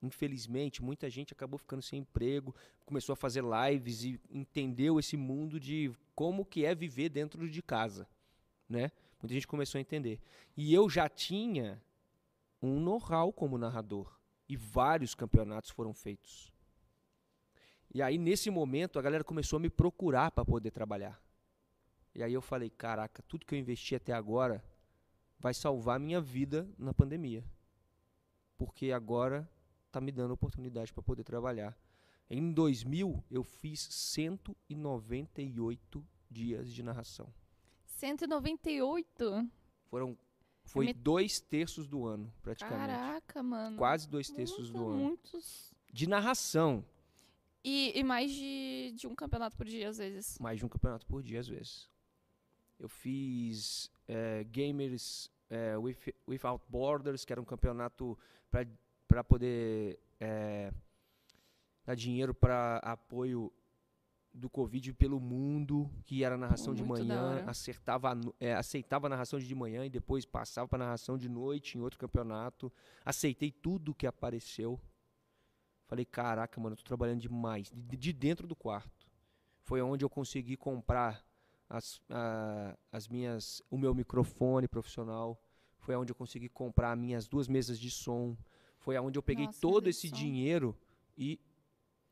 infelizmente, 0.02 0.82
muita 0.82 1.08
gente 1.08 1.32
acabou 1.32 1.58
ficando 1.58 1.80
sem 1.80 2.00
emprego, 2.00 2.54
começou 2.84 3.14
a 3.14 3.16
fazer 3.16 3.42
lives 3.42 4.04
e 4.04 4.20
entendeu 4.30 5.00
esse 5.00 5.16
mundo 5.16 5.58
de 5.58 5.90
como 6.14 6.44
que 6.44 6.66
é 6.66 6.74
viver 6.74 7.08
dentro 7.08 7.48
de 7.48 7.62
casa, 7.62 8.06
né? 8.68 8.92
Muita 9.22 9.32
gente 9.32 9.46
começou 9.46 9.78
a 9.78 9.80
entender. 9.80 10.20
E 10.54 10.74
eu 10.74 10.90
já 10.90 11.08
tinha 11.08 11.82
um 12.60 12.78
know-how 12.78 13.32
como 13.32 13.56
narrador 13.56 14.14
e 14.46 14.56
vários 14.56 15.14
campeonatos 15.14 15.70
foram 15.70 15.94
feitos. 15.94 16.52
E 17.94 18.02
aí 18.02 18.18
nesse 18.18 18.50
momento 18.50 18.98
a 18.98 19.02
galera 19.02 19.24
começou 19.24 19.56
a 19.56 19.60
me 19.60 19.70
procurar 19.70 20.30
para 20.32 20.44
poder 20.44 20.70
trabalhar. 20.70 21.23
E 22.14 22.22
aí 22.22 22.32
eu 22.32 22.40
falei, 22.40 22.70
caraca, 22.70 23.22
tudo 23.22 23.44
que 23.44 23.54
eu 23.54 23.58
investi 23.58 23.94
até 23.94 24.12
agora 24.12 24.64
vai 25.38 25.52
salvar 25.52 25.98
minha 25.98 26.20
vida 26.20 26.68
na 26.78 26.94
pandemia. 26.94 27.44
Porque 28.56 28.92
agora 28.92 29.48
tá 29.90 30.00
me 30.00 30.12
dando 30.12 30.30
oportunidade 30.32 30.92
para 30.92 31.02
poder 31.02 31.24
trabalhar. 31.24 31.76
Em 32.30 32.52
2000 32.52 33.22
eu 33.30 33.42
fiz 33.42 33.80
198 33.90 36.06
dias 36.30 36.72
de 36.72 36.82
narração. 36.82 37.32
198? 37.84 39.48
Foram 39.86 40.16
foi 40.66 40.86
Me- 40.86 40.94
dois 40.94 41.40
terços 41.40 41.86
do 41.86 42.06
ano, 42.06 42.32
praticamente. 42.42 42.86
Caraca, 42.86 43.42
mano. 43.42 43.76
Quase 43.76 44.08
dois 44.08 44.30
terços 44.30 44.70
Muita- 44.70 44.78
do 44.78 44.88
ano. 44.88 44.96
Muitos. 44.98 45.74
De 45.92 46.08
narração. 46.08 46.82
E, 47.62 47.92
e 47.98 48.02
mais 48.02 48.30
de, 48.32 48.94
de 48.96 49.06
um 49.06 49.14
campeonato 49.14 49.54
por 49.56 49.66
dia, 49.66 49.88
às 49.90 49.98
vezes. 49.98 50.38
Mais 50.38 50.58
de 50.58 50.64
um 50.64 50.68
campeonato 50.68 51.04
por 51.06 51.22
dia, 51.22 51.38
às 51.40 51.46
vezes. 51.48 51.90
Eu 52.78 52.88
fiz 52.88 53.90
eh, 54.08 54.44
Gamers 54.44 55.30
eh, 55.50 55.76
With- 55.76 56.14
Without 56.26 56.64
Borders, 56.68 57.24
que 57.24 57.32
era 57.32 57.40
um 57.40 57.44
campeonato 57.44 58.18
para 59.08 59.22
poder 59.24 59.98
eh, 60.20 60.72
dar 61.84 61.94
dinheiro 61.94 62.34
para 62.34 62.78
apoio 62.78 63.52
do 64.32 64.50
Covid 64.50 64.92
pelo 64.94 65.20
mundo, 65.20 65.88
que 66.04 66.24
era 66.24 66.36
narração 66.36 66.74
de 66.74 66.82
manhã, 66.82 67.44
acertava, 67.46 68.12
a 68.12 68.16
eh, 68.40 68.54
aceitava 68.54 69.06
a 69.06 69.10
narração 69.10 69.38
de 69.38 69.54
manhã 69.54 69.86
e 69.86 69.90
depois 69.90 70.24
passava 70.26 70.66
para 70.66 70.78
narração 70.84 71.16
de 71.16 71.28
noite 71.28 71.78
em 71.78 71.80
outro 71.80 71.98
campeonato. 71.98 72.72
Aceitei 73.04 73.52
tudo 73.52 73.94
que 73.94 74.06
apareceu. 74.06 74.80
Falei, 75.86 76.04
caraca, 76.04 76.60
mano, 76.60 76.72
eu 76.72 76.78
tô 76.78 76.82
trabalhando 76.82 77.20
demais. 77.20 77.70
De, 77.70 77.96
de 77.96 78.12
dentro 78.12 78.48
do 78.48 78.56
quarto. 78.56 79.06
Foi 79.62 79.80
onde 79.80 80.04
eu 80.04 80.10
consegui 80.10 80.56
comprar 80.56 81.24
as, 81.68 82.00
a- 82.10 82.76
as 82.92 83.08
minhas, 83.08 83.62
o 83.70 83.76
meu 83.78 83.94
microfone 83.94 84.68
profissional. 84.68 85.40
Foi 85.78 85.94
onde 85.96 86.10
eu 86.12 86.16
consegui 86.16 86.48
comprar 86.48 86.96
minhas 86.96 87.26
duas 87.28 87.46
mesas 87.48 87.78
de 87.78 87.90
som. 87.90 88.36
Foi 88.78 88.96
onde 88.98 89.18
eu 89.18 89.22
peguei 89.22 89.46
Nossa, 89.46 89.60
todo 89.60 89.88
esse 89.88 90.08
som. 90.08 90.16
dinheiro 90.16 90.76
e 91.16 91.38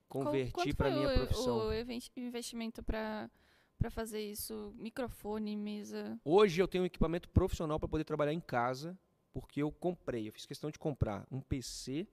converti 0.08 0.74
para 0.74 0.90
minha 0.90 1.08
o- 1.08 1.14
profissão. 1.14 1.68
O 1.68 1.72
investimento 2.16 2.82
pra, 2.82 3.30
pra 3.78 3.90
fazer 3.90 4.20
isso? 4.20 4.74
Microfone, 4.76 5.56
mesa. 5.56 6.20
Hoje 6.24 6.60
eu 6.60 6.68
tenho 6.68 6.84
um 6.84 6.86
equipamento 6.86 7.28
profissional 7.30 7.78
para 7.78 7.88
poder 7.88 8.04
trabalhar 8.04 8.32
em 8.32 8.40
casa, 8.40 8.98
porque 9.32 9.62
eu 9.62 9.70
comprei, 9.72 10.28
eu 10.28 10.32
fiz 10.32 10.44
questão 10.44 10.70
de 10.70 10.78
comprar 10.78 11.26
um 11.30 11.40
PC 11.40 12.06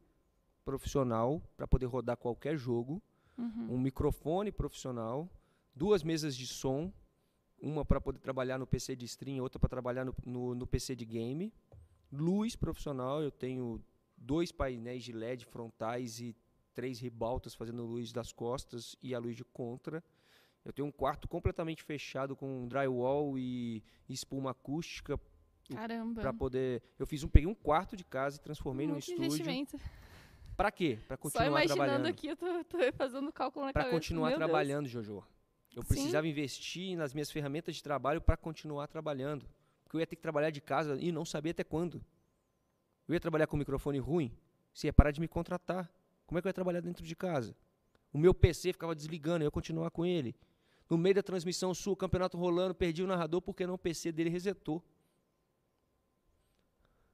profissional 0.64 1.41
para 1.57 1.68
poder 1.68 1.86
rodar 1.88 2.16
qualquer 2.18 2.56
jogo, 2.57 3.02
Uhum. 3.38 3.74
um 3.76 3.80
microfone 3.80 4.52
profissional, 4.52 5.30
duas 5.76 6.03
mesas 6.03 6.36
de 6.36 6.45
som, 6.45 6.91
uma 7.61 7.84
para 7.86 7.99
poder 8.02 8.19
trabalhar 8.19 8.57
no 8.57 8.68
PC 8.68 8.95
de 8.95 9.06
stream, 9.06 9.41
outra 9.41 9.60
para 9.60 9.69
trabalhar 9.69 10.06
no, 10.06 10.15
no, 10.26 10.56
no 10.56 10.68
PC 10.68 10.95
de 10.95 11.06
game, 11.06 11.53
luz 12.11 12.56
profissional, 12.56 13.22
eu 13.22 13.31
tenho 13.31 13.81
dois 14.18 14.52
painéis 14.52 15.03
de 15.03 15.11
LED 15.14 15.45
frontais 15.45 16.19
e 16.19 16.36
três 16.73 16.99
ribaltas 16.99 17.53
fazendo 17.53 17.84
luz 17.86 18.11
das 18.11 18.31
costas 18.31 18.95
e 19.02 19.14
a 19.14 19.19
luz 19.19 19.36
de 19.36 19.44
contra. 19.44 20.03
Eu 20.64 20.73
tenho 20.73 20.88
um 20.88 20.91
quarto 20.91 21.27
completamente 21.27 21.84
fechado 21.84 22.36
com 22.36 22.68
drywall 22.68 23.38
e 23.38 23.84
espuma 24.07 24.52
acústica 24.52 25.19
Caramba. 25.73 26.22
para 26.22 26.34
poder. 26.34 26.81
Eu 26.98 27.07
fiz 27.07 27.23
um, 27.23 27.27
peguei 27.30 27.48
um 27.49 27.56
quarto 27.56 27.95
de 27.95 28.03
casa 28.03 28.38
e 28.38 28.40
transformei 28.40 28.86
num 28.88 28.98
estúdio. 28.98 29.26
investimento. 29.26 29.80
Para 30.56 30.72
quê? 30.72 30.99
Para 31.07 31.15
Só 31.15 31.22
continuar 31.22 31.48
imaginando 31.48 31.76
trabalhando. 31.77 32.06
aqui, 32.07 32.27
eu 32.27 32.36
tô, 32.36 32.64
tô 32.65 32.77
fazendo 32.94 33.31
cálculo 33.31 33.65
na 33.65 33.72
Para 33.73 33.84
cabeça. 33.84 33.98
continuar 33.98 34.30
Meu 34.30 34.38
Deus. 34.38 34.49
trabalhando, 34.49 34.88
Jojo. 34.88 35.23
Eu 35.76 35.84
Sim. 35.84 35.88
precisava 35.88 36.28
investir 36.28 36.98
nas 36.98 37.14
minhas 37.14 37.32
ferramentas 37.32 37.76
de 37.76 37.84
trabalho 37.84 38.22
para 38.22 38.36
continuar 38.36 38.88
trabalhando. 38.88 39.46
Porque 39.84 39.98
eu 39.98 40.00
ia 40.00 40.08
ter 40.08 40.16
que 40.16 40.22
trabalhar 40.22 40.50
de 40.50 40.62
casa 40.62 40.98
e 41.00 41.12
não 41.12 41.26
sabia 41.26 41.52
até 41.52 41.64
quando. 41.64 42.04
Eu 43.08 43.14
ia 43.14 43.20
trabalhar 43.20 43.48
com 43.48 43.58
microfone 43.58 43.98
ruim, 43.98 44.32
você 44.74 44.88
ia 44.88 44.94
parar 44.94 45.12
de 45.12 45.20
me 45.20 45.28
contratar. 45.28 45.91
Como 46.28 46.38
é 46.38 46.41
que 46.41 46.48
eu 46.48 46.50
ia 46.50 46.54
trabalhar 46.54 46.80
dentro 46.80 47.04
de 47.04 47.16
casa? 47.16 47.56
O 48.14 48.18
meu 48.18 48.34
PC 48.34 48.74
ficava 48.74 48.94
desligando, 48.94 49.44
eu 49.44 49.48
ia 49.48 49.52
continuar 49.52 49.90
com 49.90 50.06
ele. 50.06 50.36
No 50.90 50.98
meio 50.98 51.16
da 51.16 51.24
transmissão 51.24 51.74
sul, 51.74 51.96
campeonato 51.96 52.38
rolando, 52.38 52.74
perdi 52.74 53.04
o 53.04 53.08
narrador 53.08 53.41
porque 53.41 53.66
não 53.66 53.76
o 53.76 53.78
PC 53.78 54.12
dele 54.12 54.30
resetou. 54.30 54.84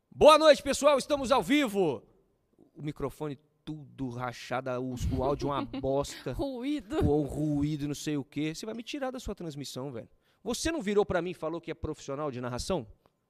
Boa 0.10 0.38
noite, 0.38 0.64
pessoal, 0.64 0.98
estamos 0.98 1.32
ao 1.32 1.44
vivo. 1.44 2.02
O 2.74 2.82
microfone 2.82 3.38
tudo 3.66 4.10
rachado, 4.10 4.70
o, 4.80 4.96
o 5.18 5.24
áudio 5.24 5.50
uma 5.50 5.66
bosta 5.82 6.32
Ruído. 6.34 7.04
ou 7.06 7.24
ruído, 7.24 7.88
não 7.88 7.96
sei 7.96 8.16
o 8.16 8.24
quê. 8.24 8.54
Você 8.54 8.66
vai 8.66 8.76
me 8.76 8.84
tirar 8.84 9.10
da 9.12 9.20
sua 9.20 9.34
transmissão, 9.34 9.92
velho. 9.92 10.08
Você 10.44 10.72
não 10.72 10.82
virou 10.82 11.04
pra 11.04 11.22
mim 11.22 11.32
e 11.32 11.34
falou 11.34 11.60
que 11.60 11.72
é 11.72 11.74
profissional 11.74 12.30
de 12.30 12.40
narração? 12.40 12.86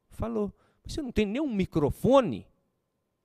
Falou. 0.10 0.54
Você 0.86 1.02
não 1.02 1.12
tem 1.12 1.26
nenhum 1.26 1.52
microfone 1.52 2.46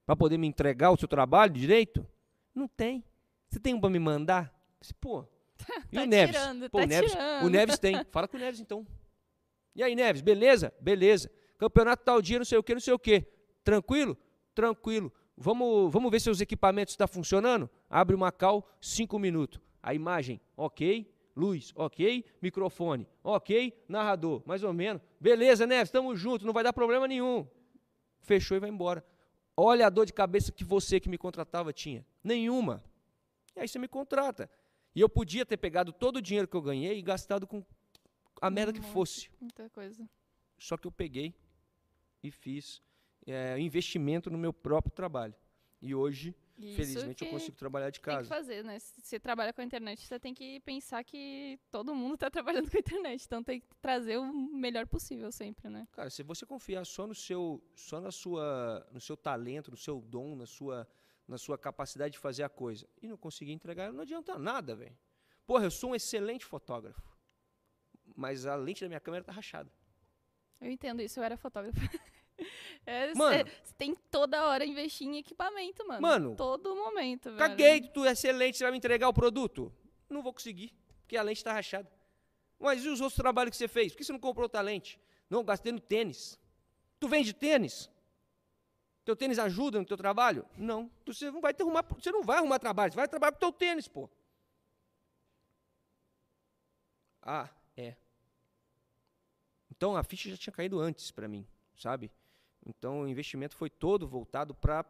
pra 0.06 0.14
poder 0.14 0.38
me 0.38 0.46
entregar 0.46 0.92
o 0.92 0.96
seu 0.96 1.08
trabalho 1.08 1.52
direito? 1.52 2.06
Não 2.54 2.68
tem. 2.68 3.04
Você 3.48 3.58
tem 3.58 3.74
um 3.74 3.80
pra 3.80 3.90
me 3.90 3.98
mandar? 3.98 4.54
Pô. 5.00 5.24
E 5.92 5.96
Tá 5.96 6.02
o 6.04 6.06
Neves? 6.06 6.36
tirando, 6.36 6.70
Pô, 6.70 6.78
tá 6.78 6.84
o 6.84 6.86
Neves, 6.86 7.10
tirando. 7.12 7.44
o 7.44 7.48
Neves 7.50 7.78
tem. 7.78 8.04
Fala 8.10 8.26
com 8.28 8.36
o 8.36 8.40
Neves 8.40 8.60
então. 8.60 8.86
E 9.74 9.82
aí, 9.82 9.94
Neves, 9.94 10.22
beleza? 10.22 10.72
Beleza. 10.80 11.30
Campeonato 11.58 12.02
tal 12.04 12.22
dia, 12.22 12.38
não 12.38 12.46
sei 12.46 12.56
o 12.56 12.62
quê, 12.62 12.72
não 12.72 12.80
sei 12.80 12.94
o 12.94 12.98
quê. 12.98 13.26
Tranquilo? 13.62 14.16
Tranquilo. 14.54 15.12
Vamos, 15.42 15.90
vamos 15.90 16.10
ver 16.10 16.20
se 16.20 16.28
os 16.28 16.42
equipamentos 16.42 16.92
estão 16.92 17.08
funcionando? 17.08 17.70
Abre 17.88 18.14
uma 18.14 18.30
cal, 18.30 18.68
cinco 18.78 19.18
minutos. 19.18 19.58
A 19.82 19.94
imagem, 19.94 20.38
ok. 20.54 21.10
Luz, 21.34 21.72
ok. 21.74 22.26
Microfone, 22.42 23.08
ok. 23.24 23.72
Narrador, 23.88 24.42
mais 24.44 24.62
ou 24.62 24.74
menos. 24.74 25.00
Beleza, 25.18 25.66
Neves, 25.66 25.88
estamos 25.88 26.20
juntos, 26.20 26.44
não 26.44 26.52
vai 26.52 26.62
dar 26.62 26.74
problema 26.74 27.08
nenhum. 27.08 27.48
Fechou 28.20 28.54
e 28.54 28.60
vai 28.60 28.68
embora. 28.68 29.02
Olha 29.56 29.86
a 29.86 29.90
dor 29.90 30.04
de 30.04 30.12
cabeça 30.12 30.52
que 30.52 30.62
você 30.62 31.00
que 31.00 31.08
me 31.08 31.16
contratava 31.16 31.72
tinha. 31.72 32.04
Nenhuma. 32.22 32.84
E 33.56 33.60
aí 33.60 33.66
você 33.66 33.78
me 33.78 33.88
contrata. 33.88 34.50
E 34.94 35.00
eu 35.00 35.08
podia 35.08 35.46
ter 35.46 35.56
pegado 35.56 35.90
todo 35.90 36.16
o 36.16 36.22
dinheiro 36.22 36.46
que 36.46 36.56
eu 36.56 36.60
ganhei 36.60 36.98
e 36.98 37.02
gastado 37.02 37.46
com 37.46 37.64
a 38.42 38.50
merda 38.50 38.74
que 38.74 38.82
fosse. 38.82 39.30
Muita 39.40 39.70
coisa. 39.70 40.06
Só 40.58 40.76
que 40.76 40.86
eu 40.86 40.92
peguei 40.92 41.34
e 42.22 42.30
fiz 42.30 42.82
é, 43.26 43.58
investimento 43.58 44.30
no 44.30 44.38
meu 44.38 44.52
próprio 44.52 44.92
trabalho. 44.92 45.34
E 45.82 45.94
hoje, 45.94 46.34
Isso 46.58 46.76
felizmente, 46.76 47.24
eu 47.24 47.30
consigo 47.30 47.56
trabalhar 47.56 47.88
de 47.90 48.00
Tem 48.00 48.04
que 48.12 48.16
casa. 48.16 48.28
fazer, 48.28 48.62
né? 48.62 48.78
Se 48.78 49.00
você 49.00 49.18
trabalha 49.18 49.52
com 49.52 49.62
a 49.62 49.64
internet, 49.64 50.06
você 50.06 50.18
tem 50.20 50.34
que 50.34 50.60
pensar 50.60 51.02
que 51.02 51.58
todo 51.70 51.94
mundo 51.94 52.18
tá 52.18 52.30
trabalhando 52.30 52.70
com 52.70 52.76
a 52.76 52.80
internet. 52.80 53.24
Então 53.24 53.42
tem 53.42 53.60
que 53.60 53.66
trazer 53.80 54.18
o 54.18 54.32
melhor 54.32 54.86
possível 54.86 55.32
sempre, 55.32 55.68
né? 55.70 55.88
Cara, 55.92 56.10
se 56.10 56.22
você 56.22 56.44
confiar 56.44 56.84
só 56.84 57.06
no 57.06 57.14
seu, 57.14 57.62
só 57.74 58.00
na 58.00 58.10
sua, 58.10 58.86
no 58.92 59.00
seu 59.00 59.16
talento, 59.16 59.70
no 59.70 59.76
seu 59.76 60.00
dom, 60.02 60.36
na 60.36 60.46
sua, 60.46 60.86
na 61.26 61.38
sua 61.38 61.56
capacidade 61.56 62.12
de 62.12 62.18
fazer 62.18 62.42
a 62.42 62.48
coisa 62.48 62.86
e 63.00 63.08
não 63.08 63.16
conseguir 63.16 63.52
entregar, 63.52 63.90
não 63.92 64.02
adianta 64.02 64.38
nada, 64.38 64.76
velho. 64.76 64.96
Porra, 65.46 65.64
eu 65.64 65.70
sou 65.70 65.90
um 65.90 65.94
excelente 65.94 66.44
fotógrafo, 66.44 67.02
mas 68.14 68.44
a 68.46 68.54
lente 68.54 68.82
da 68.82 68.88
minha 68.88 69.00
câmera 69.00 69.24
tá 69.24 69.32
rachada. 69.32 69.72
Eu 70.60 70.70
entendo 70.70 71.00
isso, 71.00 71.18
eu 71.18 71.24
era 71.24 71.38
fotógrafa. 71.38 71.80
É, 72.90 73.14
Mano. 73.14 73.48
cê- 73.48 73.56
cê 73.62 73.74
tem 73.78 73.94
toda 74.10 74.44
hora 74.48 74.64
investir 74.64 75.06
em 75.06 75.18
equipamento, 75.18 75.86
mano. 75.86 76.00
Mano, 76.02 76.36
Todo 76.36 76.74
momento, 76.74 77.26
velho. 77.26 77.38
Caguei, 77.38 77.80
tu 77.82 78.04
é 78.04 78.10
excelente, 78.12 78.58
você 78.58 78.64
vai 78.64 78.72
me 78.72 78.78
entregar 78.78 79.08
o 79.08 79.12
produto? 79.12 79.72
Não 80.08 80.22
vou 80.22 80.32
conseguir, 80.32 80.74
porque 81.02 81.16
a 81.16 81.22
lente 81.22 81.36
está 81.38 81.52
rachada. 81.52 81.88
Mas 82.58 82.84
e 82.84 82.88
os 82.88 83.00
outros 83.00 83.16
trabalhos 83.16 83.52
que 83.52 83.56
você 83.56 83.68
fez? 83.68 83.92
Por 83.92 83.98
que 83.98 84.04
você 84.04 84.12
não 84.12 84.18
comprou 84.18 84.42
outra 84.44 84.60
lente? 84.60 84.98
Não, 85.30 85.44
gastei 85.44 85.70
no 85.72 85.78
tênis. 85.80 86.38
Tu 86.98 87.06
vende 87.08 87.32
tênis? 87.32 87.88
Teu 89.04 89.14
tênis 89.14 89.38
ajuda 89.38 89.78
no 89.78 89.84
teu 89.86 89.96
trabalho? 89.96 90.44
Não. 90.56 90.90
Tu- 91.04 91.14
Você 91.14 91.30
não 91.30 91.40
vai 91.40 91.54
ter 91.54 91.62
arrumar, 91.62 91.84
você 91.88 92.10
não 92.10 92.22
vai 92.24 92.38
arrumar 92.38 92.58
trabalho, 92.58 92.92
você 92.92 92.96
vai 92.96 93.08
trabalhar 93.08 93.32
com 93.32 93.38
teu 93.38 93.52
tênis, 93.52 93.86
pô. 93.86 94.10
Ah, 97.22 97.48
é. 97.76 97.94
Então 99.70 99.96
a 99.96 100.02
ficha 100.02 100.28
já 100.30 100.36
tinha 100.36 100.52
caído 100.52 100.80
antes 100.80 101.10
para 101.10 101.28
mim, 101.28 101.46
sabe? 101.76 102.10
Então 102.64 103.02
o 103.02 103.08
investimento 103.08 103.56
foi 103.56 103.70
todo 103.70 104.06
voltado 104.06 104.54
para 104.54 104.84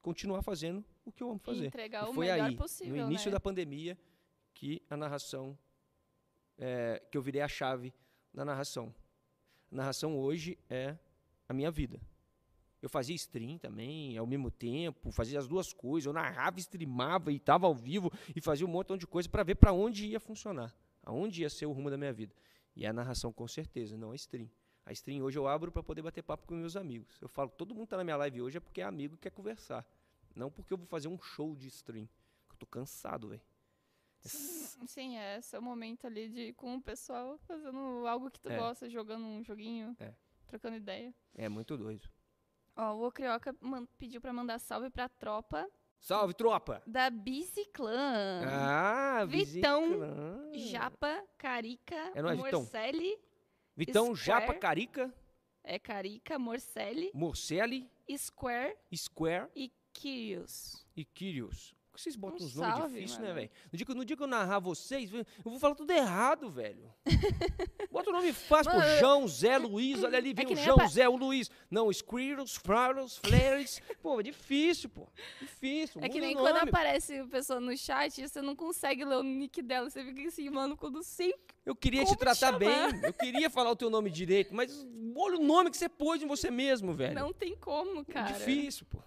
continuar 0.00 0.42
fazendo 0.42 0.84
o 1.04 1.12
que 1.12 1.22
eu 1.22 1.28
amo 1.30 1.40
E 1.42 1.46
fazer. 1.46 1.66
entregar 1.66 2.06
E 2.06 2.10
o 2.10 2.14
foi 2.14 2.26
melhor 2.26 2.48
aí, 2.48 2.56
possível, 2.56 2.96
no 2.96 3.10
início 3.10 3.30
né? 3.30 3.32
da 3.32 3.40
pandemia, 3.40 3.98
que 4.52 4.82
a 4.90 4.96
narração, 4.96 5.56
é, 6.58 7.02
que 7.10 7.16
eu 7.16 7.22
virei 7.22 7.40
a 7.40 7.48
chave 7.48 7.92
da 8.34 8.44
narração. 8.44 8.94
A 9.70 9.76
narração 9.76 10.18
hoje 10.18 10.58
é 10.68 10.96
a 11.48 11.54
minha 11.54 11.70
vida. 11.70 12.00
Eu 12.80 12.88
fazia 12.88 13.14
stream 13.14 13.58
também, 13.58 14.18
ao 14.18 14.26
mesmo 14.26 14.50
tempo, 14.50 15.12
fazia 15.12 15.38
as 15.38 15.46
duas 15.46 15.72
coisas. 15.72 16.06
Eu 16.06 16.12
narrava, 16.12 16.58
streamava 16.58 17.30
e 17.30 17.36
estava 17.36 17.66
ao 17.66 17.74
vivo 17.74 18.10
e 18.34 18.40
fazia 18.40 18.66
um 18.66 18.70
montão 18.70 18.96
de 18.96 19.06
coisa 19.06 19.28
para 19.28 19.44
ver 19.44 19.54
para 19.54 19.72
onde 19.72 20.06
ia 20.06 20.18
funcionar, 20.18 20.74
aonde 21.04 21.42
ia 21.42 21.48
ser 21.48 21.66
o 21.66 21.72
rumo 21.72 21.88
da 21.88 21.96
minha 21.96 22.12
vida. 22.12 22.34
E 22.74 22.84
é 22.84 22.88
a 22.88 22.92
narração 22.92 23.32
com 23.32 23.46
certeza, 23.46 23.96
não 23.96 24.10
a 24.10 24.16
stream. 24.16 24.50
A 24.84 24.92
stream 24.92 25.22
hoje 25.22 25.38
eu 25.38 25.46
abro 25.46 25.70
para 25.70 25.82
poder 25.82 26.02
bater 26.02 26.22
papo 26.22 26.46
com 26.46 26.54
meus 26.54 26.76
amigos. 26.76 27.16
Eu 27.20 27.28
falo, 27.28 27.50
todo 27.50 27.74
mundo 27.74 27.86
tá 27.88 27.96
na 27.96 28.04
minha 28.04 28.16
live 28.16 28.42
hoje 28.42 28.56
é 28.56 28.60
porque 28.60 28.80
é 28.80 28.84
amigo 28.84 29.16
que 29.16 29.22
quer 29.22 29.30
conversar. 29.30 29.86
Não 30.34 30.50
porque 30.50 30.72
eu 30.72 30.78
vou 30.78 30.86
fazer 30.86 31.08
um 31.08 31.18
show 31.20 31.54
de 31.54 31.68
stream. 31.68 32.08
Eu 32.50 32.56
tô 32.56 32.66
cansado, 32.66 33.28
velho. 33.28 33.42
Sim, 34.24 34.86
sim, 34.86 35.16
é 35.18 35.38
esse 35.38 35.54
é 35.54 35.58
o 35.58 35.62
momento 35.62 36.06
ali 36.06 36.28
de 36.28 36.40
ir 36.48 36.52
com 36.54 36.76
o 36.76 36.82
pessoal 36.82 37.38
fazendo 37.38 38.06
algo 38.06 38.30
que 38.30 38.40
tu 38.40 38.48
É. 38.50 38.56
gosta, 38.56 38.88
jogando 38.88 39.24
um 39.24 39.42
joguinho, 39.42 39.96
É. 39.98 40.14
trocando 40.46 40.76
ideia. 40.76 41.12
É 41.34 41.48
muito 41.48 41.76
doido. 41.76 42.08
Ó, 42.76 42.94
o 42.94 43.06
Ocrioca 43.06 43.54
pediu 43.98 44.20
pra 44.20 44.32
mandar 44.32 44.58
salve 44.58 44.90
pra 44.90 45.08
tropa 45.08 45.68
Salve, 45.98 46.34
tropa! 46.34 46.82
da 46.86 47.10
Biciclã. 47.10 48.42
Ah, 48.48 49.24
Vitão, 49.26 49.82
Visiclã. 49.90 50.52
Japa, 50.54 51.24
Carica, 51.36 52.12
É 52.14 52.22
nóis. 52.22 52.38
Morcelli. 52.38 53.10
Vitão, 53.10 53.22
Japa, 54.14 54.40
Square. 54.46 54.58
Carica, 54.58 55.14
É 55.64 55.78
Carica, 55.78 56.38
Morcelli, 56.38 57.10
Morcelli, 57.14 57.88
Square 58.18 58.76
Square 58.94 59.48
e 59.54 59.70
Kyrios. 59.92 60.84
e 60.96 61.04
Kyrios. 61.04 61.74
Por 61.92 61.96
que 61.96 62.02
vocês 62.04 62.16
botam 62.16 62.38
Um 62.40 62.48
uns 62.48 62.54
nomes 62.54 62.90
difíceis, 62.94 63.18
né, 63.18 63.34
velho? 63.34 63.50
No, 63.70 63.76
dia 63.76 63.84
que- 63.86 63.94
no 63.94 64.04
dia 64.06 64.16
que 64.16 64.22
eu 64.22 64.26
narrar 64.26 64.58
vocês, 64.60 65.12
eu 65.12 65.26
vou 65.44 65.58
falar 65.58 65.74
tudo 65.74 65.90
errado, 65.90 66.48
velho. 66.50 66.90
Bota 67.92 68.08
o 68.08 68.12
nome 68.14 68.32
fácil, 68.32 68.72
pô. 68.72 68.78
Mano, 68.78 68.98
João, 68.98 69.28
Zé, 69.28 69.58
Luiz, 69.58 70.02
olha 70.02 70.16
ali, 70.16 70.30
é 70.30 70.34
vem 70.34 70.46
que 70.46 70.54
o 70.54 70.56
João, 70.56 70.76
apa- 70.76 70.88
Zé, 70.88 71.06
o 71.06 71.16
Luiz. 71.16 71.50
Não, 71.70 71.92
Squirrels, 71.92 72.56
Fraros, 72.56 73.18
Flares. 73.18 73.82
pô, 74.02 74.18
é 74.20 74.22
difícil, 74.22 74.88
pô. 74.88 75.06
Difícil. 75.38 76.00
É 76.02 76.08
que 76.08 76.18
nem 76.18 76.34
quando 76.34 76.56
aparece 76.56 77.18
a 77.18 77.26
pessoa 77.26 77.60
no 77.60 77.76
chat, 77.76 78.26
você 78.26 78.40
não 78.40 78.56
consegue 78.56 79.04
ler 79.04 79.16
o 79.16 79.22
nick 79.22 79.60
dela. 79.60 79.90
Você 79.90 80.02
fica 80.02 80.28
assim, 80.28 80.48
mano, 80.48 80.74
quando 80.78 81.02
sempre. 81.02 81.38
Eu 81.66 81.76
queria 81.76 82.06
te 82.06 82.16
tratar 82.16 82.54
te 82.54 82.58
bem, 82.58 82.70
eu 83.04 83.12
queria 83.12 83.50
falar 83.50 83.70
o 83.70 83.76
teu 83.76 83.90
nome 83.90 84.08
direito, 84.10 84.54
mas 84.54 84.86
olha 85.14 85.38
o 85.38 85.42
nome 85.44 85.70
que 85.70 85.76
você 85.76 85.90
pôs 85.90 86.22
em 86.22 86.26
você 86.26 86.50
mesmo, 86.50 86.94
velho. 86.94 87.14
Não 87.14 87.34
tem 87.34 87.54
como, 87.54 88.02
cara. 88.02 88.30
É 88.30 88.38
Difícil, 88.38 88.86
pô. 88.86 88.98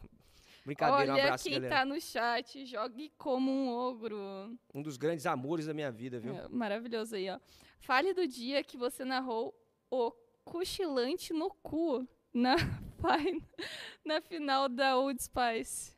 Brincadeira, 0.65 1.11
um 1.11 1.13
Olha 1.13 1.23
abraço, 1.25 1.43
quem 1.43 1.53
galera. 1.53 1.75
tá 1.75 1.85
no 1.85 2.01
chat, 2.01 2.65
jogue 2.65 3.11
como 3.17 3.51
um 3.51 3.69
ogro. 3.69 4.57
Um 4.73 4.81
dos 4.81 4.97
grandes 4.97 5.27
amores 5.27 5.67
da 5.67 5.75
minha 5.75 5.91
vida, 5.91 6.19
viu? 6.19 6.35
É, 6.35 6.47
maravilhoso 6.47 7.15
aí, 7.15 7.29
ó. 7.29 7.39
Fale 7.79 8.15
do 8.15 8.27
dia 8.27 8.63
que 8.63 8.75
você 8.75 9.05
narrou 9.05 9.53
o 9.91 10.11
cochilante 10.43 11.33
no 11.33 11.51
cu 11.51 12.07
na, 12.33 12.55
na 14.03 14.21
final 14.21 14.67
da 14.67 14.97
Old 14.97 15.21
Spice. 15.21 15.95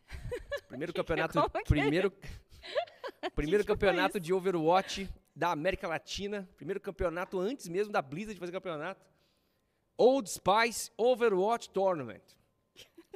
Primeiro 0.68 0.92
campeonato, 0.94 1.50
que 1.50 1.58
é? 1.58 1.64
primeiro, 1.64 2.12
primeiro 3.34 3.64
que 3.64 3.68
campeonato 3.68 4.20
de 4.20 4.34
Overwatch 4.34 5.10
da 5.34 5.52
América 5.52 5.88
Latina, 5.88 6.50
primeiro 6.58 6.82
campeonato 6.82 7.40
antes 7.40 7.70
mesmo 7.70 7.94
da 7.94 8.02
Blizzard 8.02 8.34
de 8.34 8.40
fazer 8.42 8.52
campeonato. 8.52 9.08
Old 9.98 10.30
Spice 10.30 10.92
Overwatch 10.98 11.70
Tournament. 11.70 12.37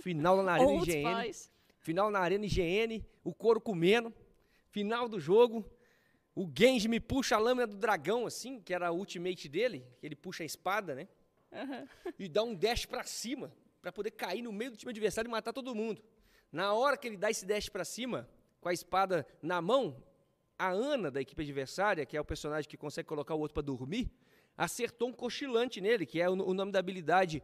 Final 0.01 0.43
na 0.43 0.53
Arena 0.53 0.83
IGN. 0.83 1.31
Final 1.79 2.11
na 2.11 2.19
Arena 2.19 2.45
IGN, 2.45 3.03
o 3.23 3.33
couro 3.33 3.59
comendo. 3.61 4.13
Final 4.69 5.07
do 5.07 5.19
jogo. 5.19 5.65
O 6.35 6.49
Genji 6.57 6.87
me 6.87 6.99
puxa 6.99 7.35
a 7.35 7.39
lâmina 7.39 7.67
do 7.67 7.75
dragão, 7.75 8.25
assim, 8.25 8.59
que 8.61 8.73
era 8.73 8.87
a 8.87 8.91
ultimate 8.91 9.49
dele. 9.49 9.85
que 9.99 10.05
Ele 10.05 10.15
puxa 10.15 10.43
a 10.43 10.45
espada, 10.45 10.95
né? 10.95 11.07
Aham. 11.53 11.85
e 12.17 12.29
dá 12.29 12.43
um 12.43 12.55
dash 12.55 12.85
pra 12.85 13.03
cima, 13.03 13.51
pra 13.81 13.91
poder 13.91 14.11
cair 14.11 14.41
no 14.41 14.53
meio 14.53 14.71
do 14.71 14.77
time 14.77 14.89
adversário 14.91 15.27
e 15.27 15.31
matar 15.31 15.51
todo 15.51 15.75
mundo. 15.75 16.01
Na 16.49 16.73
hora 16.73 16.95
que 16.95 17.07
ele 17.07 17.17
dá 17.17 17.29
esse 17.29 17.45
dash 17.45 17.67
pra 17.67 17.83
cima, 17.83 18.29
com 18.61 18.69
a 18.69 18.73
espada 18.73 19.27
na 19.41 19.61
mão, 19.61 20.01
a 20.57 20.69
Ana 20.69 21.11
da 21.11 21.19
equipe 21.19 21.41
adversária, 21.41 22.05
que 22.05 22.15
é 22.15 22.21
o 22.21 22.25
personagem 22.25 22.69
que 22.69 22.77
consegue 22.77 23.07
colocar 23.07 23.35
o 23.35 23.39
outro 23.39 23.53
pra 23.53 23.63
dormir, 23.63 24.09
acertou 24.57 25.09
um 25.09 25.13
cochilante 25.13 25.81
nele, 25.81 26.05
que 26.05 26.21
é 26.21 26.29
o, 26.29 26.33
o 26.33 26.53
nome 26.53 26.71
da 26.71 26.79
habilidade 26.79 27.43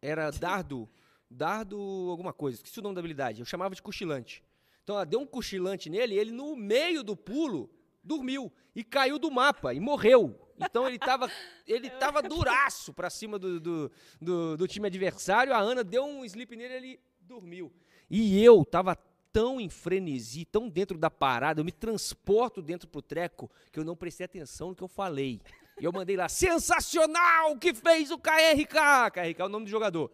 era 0.00 0.30
dardo, 0.38 0.88
dardo 1.30 1.78
alguma 2.10 2.32
coisa, 2.32 2.56
esqueci 2.56 2.78
o 2.78 2.82
nome 2.82 2.94
da 2.94 3.00
habilidade, 3.00 3.40
eu 3.40 3.46
chamava 3.46 3.74
de 3.74 3.82
cochilante. 3.82 4.42
Então 4.82 4.94
ela 4.94 5.04
deu 5.04 5.20
um 5.20 5.26
cochilante 5.26 5.90
nele 5.90 6.14
e 6.14 6.18
ele 6.18 6.30
no 6.30 6.54
meio 6.54 7.02
do 7.02 7.16
pulo 7.16 7.68
dormiu 8.02 8.52
e 8.74 8.84
caiu 8.84 9.18
do 9.18 9.30
mapa 9.30 9.74
e 9.74 9.80
morreu. 9.80 10.38
Então 10.58 10.86
ele 10.86 10.98
tava, 10.98 11.30
ele 11.66 11.90
tava 11.90 12.22
duraço 12.22 12.94
pra 12.94 13.10
cima 13.10 13.38
do, 13.38 13.58
do, 13.58 13.92
do, 14.20 14.56
do 14.56 14.68
time 14.68 14.86
adversário, 14.86 15.52
a 15.52 15.58
Ana 15.58 15.82
deu 15.82 16.04
um 16.04 16.24
sleep 16.24 16.54
nele 16.54 16.72
e 16.72 16.76
ele 16.76 17.00
dormiu. 17.20 17.72
E 18.08 18.42
eu 18.42 18.64
tava 18.64 18.96
tão 19.32 19.60
em 19.60 19.68
frenesi, 19.68 20.44
tão 20.44 20.68
dentro 20.68 20.96
da 20.96 21.10
parada, 21.10 21.60
eu 21.60 21.64
me 21.64 21.72
transporto 21.72 22.62
dentro 22.62 22.88
pro 22.88 23.02
treco, 23.02 23.50
que 23.70 23.78
eu 23.78 23.84
não 23.84 23.94
prestei 23.94 24.24
atenção 24.24 24.68
no 24.68 24.74
que 24.74 24.82
eu 24.82 24.88
falei. 24.88 25.42
E 25.78 25.84
eu 25.84 25.92
mandei 25.92 26.16
lá, 26.16 26.26
sensacional 26.26 27.58
que 27.58 27.74
fez 27.74 28.10
o 28.10 28.18
KRK! 28.18 29.10
KRK 29.12 29.42
é 29.42 29.44
o 29.44 29.48
nome 29.48 29.66
do 29.66 29.70
jogador. 29.70 30.10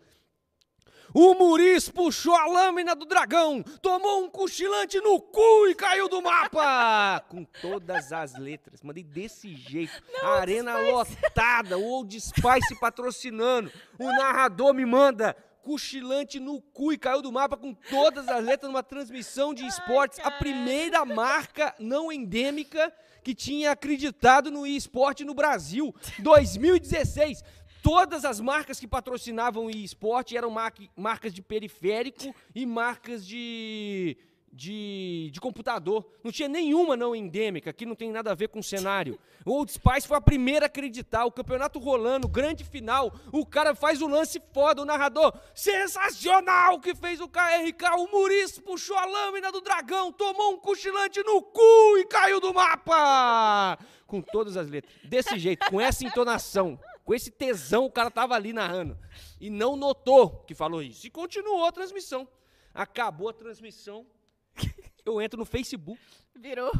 O 1.14 1.34
Muris 1.34 1.90
puxou 1.90 2.34
a 2.34 2.46
lâmina 2.46 2.94
do 2.94 3.04
dragão, 3.04 3.62
tomou 3.82 4.24
um 4.24 4.30
cochilante 4.30 4.98
no 5.00 5.20
cu 5.20 5.68
e 5.68 5.74
caiu 5.74 6.08
do 6.08 6.22
mapa! 6.22 7.22
Com 7.28 7.44
todas 7.44 8.12
as 8.12 8.34
letras. 8.38 8.80
Mandei 8.82 9.04
desse 9.04 9.54
jeito. 9.54 9.92
a 10.22 10.38
arena 10.38 10.78
lotada, 10.78 11.76
o 11.76 11.84
Old 11.84 12.18
Spice 12.18 12.78
patrocinando. 12.80 13.70
O 13.98 14.06
narrador 14.06 14.72
me 14.72 14.86
manda 14.86 15.36
cochilante 15.62 16.40
no 16.40 16.60
cu 16.60 16.92
e 16.92 16.98
caiu 16.98 17.20
do 17.20 17.30
mapa 17.30 17.56
com 17.56 17.74
todas 17.74 18.26
as 18.28 18.42
letras 18.42 18.70
numa 18.70 18.82
transmissão 18.82 19.52
de 19.52 19.66
esportes. 19.66 20.18
a 20.18 20.22
caralho. 20.22 20.38
primeira 20.40 21.04
marca 21.04 21.74
não 21.78 22.10
endêmica 22.10 22.92
que 23.22 23.34
tinha 23.34 23.70
acreditado 23.70 24.50
no 24.50 24.66
esporte 24.66 25.24
no 25.24 25.34
Brasil. 25.34 25.94
2016. 26.18 27.44
Todas 27.82 28.24
as 28.24 28.38
marcas 28.40 28.78
que 28.78 28.86
patrocinavam 28.86 29.66
o 29.66 29.70
esporte 29.70 30.36
eram 30.36 30.50
marca- 30.50 30.84
marcas 30.96 31.34
de 31.34 31.42
periférico 31.42 32.32
e 32.54 32.64
marcas 32.64 33.26
de, 33.26 34.16
de, 34.52 35.30
de 35.32 35.40
computador. 35.40 36.06
Não 36.22 36.30
tinha 36.30 36.48
nenhuma 36.48 36.96
não 36.96 37.12
endêmica, 37.14 37.72
que 37.72 37.84
não 37.84 37.96
tem 37.96 38.12
nada 38.12 38.30
a 38.30 38.34
ver 38.36 38.48
com 38.50 38.60
o 38.60 38.62
cenário. 38.62 39.18
O 39.44 39.50
Old 39.54 39.72
Spice 39.72 40.06
foi 40.06 40.16
a 40.16 40.20
primeira 40.20 40.66
a 40.66 40.68
acreditar. 40.68 41.24
O 41.24 41.32
campeonato 41.32 41.80
rolando, 41.80 42.28
grande 42.28 42.62
final. 42.62 43.12
O 43.32 43.44
cara 43.44 43.74
faz 43.74 44.00
o 44.00 44.06
lance 44.06 44.40
foda, 44.54 44.80
o 44.80 44.84
narrador. 44.84 45.32
Sensacional 45.52 46.78
que 46.78 46.94
fez 46.94 47.20
o 47.20 47.28
KRK. 47.28 47.96
O 47.98 48.06
Muris 48.12 48.60
puxou 48.60 48.96
a 48.96 49.04
lâmina 49.04 49.50
do 49.50 49.60
dragão, 49.60 50.12
tomou 50.12 50.52
um 50.52 50.58
cochilante 50.58 51.20
no 51.24 51.42
cu 51.42 51.98
e 51.98 52.04
caiu 52.04 52.40
do 52.40 52.54
mapa. 52.54 53.76
Com 54.06 54.20
todas 54.22 54.56
as 54.56 54.68
letras. 54.68 54.94
Desse 55.02 55.36
jeito, 55.36 55.68
com 55.68 55.80
essa 55.80 56.04
entonação. 56.04 56.78
Com 57.04 57.14
esse 57.14 57.30
tesão, 57.30 57.84
o 57.84 57.90
cara 57.90 58.10
tava 58.10 58.34
ali 58.34 58.52
narrando. 58.52 58.96
E 59.40 59.50
não 59.50 59.76
notou 59.76 60.44
que 60.44 60.54
falou 60.54 60.82
isso. 60.82 61.06
E 61.06 61.10
continuou 61.10 61.64
a 61.64 61.72
transmissão. 61.72 62.28
Acabou 62.72 63.28
a 63.28 63.32
transmissão. 63.32 64.06
Eu 65.04 65.20
entro 65.20 65.38
no 65.38 65.44
Facebook. 65.44 66.00
Virou. 66.34 66.70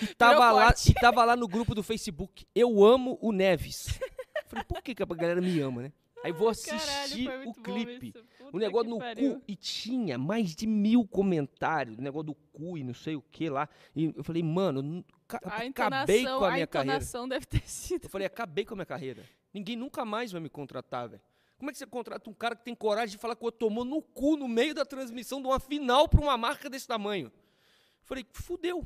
E 0.00 0.14
tava, 0.14 0.34
Virou 0.34 0.54
lá, 0.56 0.74
e 0.88 0.94
tava 0.94 1.24
lá 1.24 1.36
no 1.36 1.46
grupo 1.46 1.74
do 1.74 1.82
Facebook. 1.82 2.46
Eu 2.54 2.82
amo 2.82 3.18
o 3.20 3.30
Neves. 3.30 3.98
Falei, 4.46 4.64
por 4.64 4.82
que, 4.82 4.94
que 4.94 5.02
a 5.02 5.06
galera 5.06 5.40
me 5.40 5.60
ama, 5.60 5.82
né? 5.82 5.92
Aí 6.24 6.32
vou 6.32 6.48
assistir 6.48 7.26
Caralho, 7.26 7.50
o 7.50 7.54
clipe. 7.54 8.14
O 8.52 8.58
negócio 8.58 8.88
no 8.90 8.98
pariu. 8.98 9.36
cu. 9.36 9.42
E 9.48 9.56
tinha 9.56 10.16
mais 10.16 10.54
de 10.54 10.66
mil 10.66 11.06
comentários. 11.06 11.98
O 11.98 12.02
negócio 12.02 12.26
do 12.26 12.34
cu 12.34 12.78
e 12.78 12.84
não 12.84 12.94
sei 12.94 13.16
o 13.16 13.22
que 13.22 13.48
lá. 13.48 13.68
E 13.94 14.12
eu 14.14 14.22
falei, 14.22 14.42
mano, 14.42 15.04
A 15.28 15.56
acabei 15.62 16.24
com 16.24 16.44
a 16.44 16.52
minha 16.52 16.66
carreira. 16.66 16.96
entonação 16.96 17.28
deve 17.28 17.46
ter 17.46 17.68
sido. 17.68 18.04
Eu 18.04 18.10
falei, 18.10 18.26
acabei 18.26 18.64
com 18.64 18.74
a 18.74 18.76
minha 18.76 18.86
carreira. 18.86 19.24
Ninguém 19.52 19.76
nunca 19.76 20.04
mais 20.04 20.32
vai 20.32 20.40
me 20.40 20.48
contratar, 20.48 21.08
velho. 21.08 21.22
Como 21.58 21.70
é 21.70 21.72
que 21.72 21.78
você 21.78 21.86
contrata 21.86 22.28
um 22.28 22.34
cara 22.34 22.56
que 22.56 22.64
tem 22.64 22.74
coragem 22.74 23.14
de 23.14 23.18
falar 23.18 23.36
que 23.36 23.46
eu 23.46 23.52
tomou 23.52 23.84
no 23.84 24.02
cu 24.02 24.36
no 24.36 24.48
meio 24.48 24.74
da 24.74 24.84
transmissão 24.84 25.40
de 25.40 25.46
uma 25.46 25.60
final 25.60 26.08
pra 26.08 26.20
uma 26.20 26.36
marca 26.36 26.68
desse 26.68 26.88
tamanho? 26.88 27.30
Falei, 28.02 28.26
fudeu. 28.32 28.84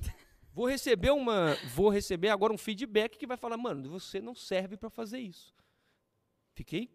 Vou 0.52 0.66
receber 0.66 1.10
uma, 1.10 1.55
vou 1.74 1.88
receber 1.88 2.28
agora 2.28 2.52
um 2.52 2.59
feedback 2.59 3.16
que 3.16 3.26
vai 3.26 3.36
falar, 3.36 3.56
mano, 3.56 3.88
você 3.90 4.20
não 4.20 4.34
serve 4.34 4.76
pra 4.76 4.90
fazer 4.90 5.18
isso. 5.18 5.55
Fiquei 6.55 6.90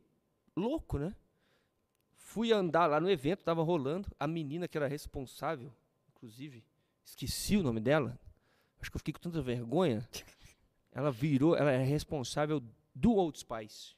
louco, 0.56 0.98
né? 0.98 1.16
Fui 2.16 2.52
andar 2.52 2.88
lá 2.88 3.00
no 3.00 3.10
evento, 3.10 3.44
tava 3.44 3.62
rolando, 3.62 4.08
a 4.20 4.28
menina 4.28 4.68
que 4.68 4.78
era 4.78 4.88
responsável, 4.88 5.72
inclusive, 6.10 6.64
esqueci 7.04 7.58
o 7.58 7.64
nome 7.64 7.80
dela. 7.80 8.20
Acho 8.80 8.90
que 8.90 8.98
eu 8.98 9.00
fiquei 9.00 9.14
com 9.14 9.20
tanta 9.20 9.42
vergonha. 9.42 10.08
Ela 10.92 11.12
virou, 11.12 11.56
ela 11.56 11.72
é 11.72 11.84
responsável 11.84 12.62
do 12.94 13.14
Old 13.14 13.40
Spice. 13.40 13.96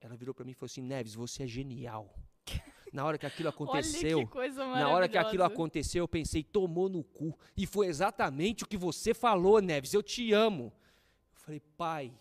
Ela 0.00 0.16
virou 0.16 0.34
pra 0.34 0.44
mim 0.44 0.52
e 0.52 0.54
falou 0.54 0.66
assim: 0.66 0.82
Neves, 0.82 1.14
você 1.14 1.44
é 1.44 1.46
genial. 1.46 2.14
Na 2.92 3.04
hora 3.04 3.18
que 3.18 3.26
aquilo 3.26 3.48
aconteceu, 3.48 4.26
que 4.26 4.48
na 4.48 4.88
hora 4.88 5.08
que 5.08 5.18
aquilo 5.18 5.42
aconteceu, 5.42 6.04
eu 6.04 6.08
pensei, 6.08 6.42
tomou 6.42 6.88
no 6.88 7.02
cu. 7.02 7.36
E 7.56 7.66
foi 7.66 7.88
exatamente 7.88 8.64
o 8.64 8.66
que 8.66 8.76
você 8.76 9.12
falou, 9.12 9.60
Neves. 9.60 9.92
Eu 9.92 10.02
te 10.02 10.32
amo. 10.32 10.72
Eu 11.34 11.40
falei, 11.40 11.60
pai, 11.76 12.12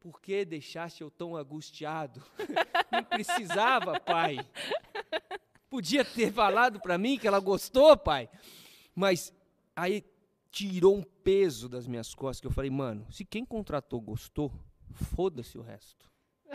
Por 0.00 0.20
que 0.20 0.44
deixaste 0.44 1.02
eu 1.02 1.10
tão 1.10 1.36
angustiado? 1.36 2.22
Não 2.90 3.04
precisava, 3.04 4.00
pai. 4.00 4.38
Podia 5.70 6.04
ter 6.04 6.32
falado 6.32 6.80
pra 6.80 6.98
mim 6.98 7.18
que 7.18 7.28
ela 7.28 7.38
gostou, 7.38 7.96
pai. 7.96 8.28
Mas 8.94 9.32
aí 9.76 10.02
tirou 10.50 10.96
um 10.96 11.02
peso 11.02 11.68
das 11.68 11.86
minhas 11.86 12.14
costas 12.14 12.40
que 12.40 12.46
eu 12.46 12.50
falei, 12.50 12.70
mano, 12.70 13.06
se 13.10 13.24
quem 13.24 13.44
contratou 13.44 14.00
gostou, 14.00 14.52
foda-se 14.92 15.56
o 15.58 15.62
resto. 15.62 16.08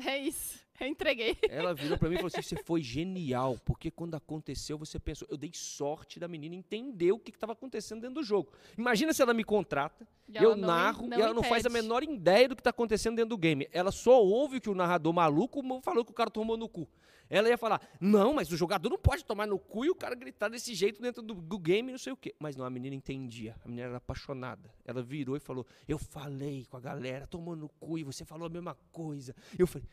É 0.05 0.17
isso. 0.17 0.59
Eu 0.77 0.87
entreguei. 0.87 1.37
Ela 1.49 1.73
virou 1.73 1.97
pra 1.97 2.09
mim 2.09 2.15
e 2.15 2.17
falou 2.17 2.27
assim: 2.27 2.41
você 2.41 2.61
foi 2.63 2.81
genial, 2.81 3.57
porque 3.63 3.89
quando 3.89 4.13
aconteceu, 4.15 4.77
você 4.77 4.99
pensou. 4.99 5.25
Eu 5.31 5.37
dei 5.37 5.51
sorte 5.53 6.19
da 6.19 6.27
menina 6.27 6.53
entender 6.53 7.13
o 7.13 7.17
que 7.19 7.31
estava 7.31 7.53
acontecendo 7.53 8.01
dentro 8.01 8.15
do 8.15 8.23
jogo. 8.23 8.51
Imagina 8.77 9.13
se 9.13 9.21
ela 9.21 9.33
me 9.33 9.45
contrata, 9.45 10.05
E 10.27 10.35
eu 10.35 10.53
não- 10.53 10.67
narro 10.67 11.07
não 11.07 11.17
e 11.17 11.21
ela 11.21 11.33
não 11.33 11.43
faz 11.43 11.65
a 11.65 11.69
menor 11.69 12.03
ideia 12.03 12.49
do 12.49 12.57
que 12.57 12.59
está 12.59 12.71
acontecendo 12.71 13.15
dentro 13.15 13.29
do 13.29 13.37
game. 13.37 13.69
Ela 13.71 13.89
só 13.89 14.21
ouve 14.21 14.57
o 14.57 14.61
que 14.61 14.69
o 14.69 14.75
narrador 14.75 15.13
maluco 15.13 15.61
falou 15.81 16.03
que 16.03 16.11
o 16.11 16.15
cara 16.15 16.29
tomou 16.29 16.57
no 16.57 16.67
cu. 16.67 16.85
Ela 17.29 17.49
ia 17.49 17.57
falar: 17.57 17.81
não, 17.99 18.33
mas 18.33 18.51
o 18.51 18.57
jogador 18.57 18.89
não 18.89 18.97
pode 18.97 19.25
tomar 19.25 19.47
no 19.47 19.57
cu 19.57 19.85
e 19.85 19.89
o 19.89 19.95
cara 19.95 20.15
gritar 20.15 20.49
desse 20.49 20.73
jeito 20.73 21.01
dentro 21.01 21.21
do, 21.21 21.35
do 21.35 21.59
game, 21.59 21.91
não 21.91 21.99
sei 21.99 22.13
o 22.13 22.17
quê. 22.17 22.35
Mas 22.39 22.55
não, 22.55 22.65
a 22.65 22.69
menina 22.69 22.95
entendia. 22.95 23.55
A 23.63 23.67
menina 23.67 23.87
era 23.87 23.97
apaixonada. 23.97 24.73
Ela 24.85 25.01
virou 25.01 25.35
e 25.35 25.39
falou: 25.39 25.65
eu 25.87 25.97
falei 25.97 26.65
com 26.65 26.77
a 26.77 26.79
galera, 26.79 27.27
tomou 27.27 27.55
no 27.55 27.69
cu 27.69 27.97
e 27.97 28.03
você 28.03 28.23
falou 28.25 28.47
a 28.47 28.49
mesma 28.49 28.75
coisa. 28.91 29.35
Eu 29.57 29.67
falei. 29.67 29.87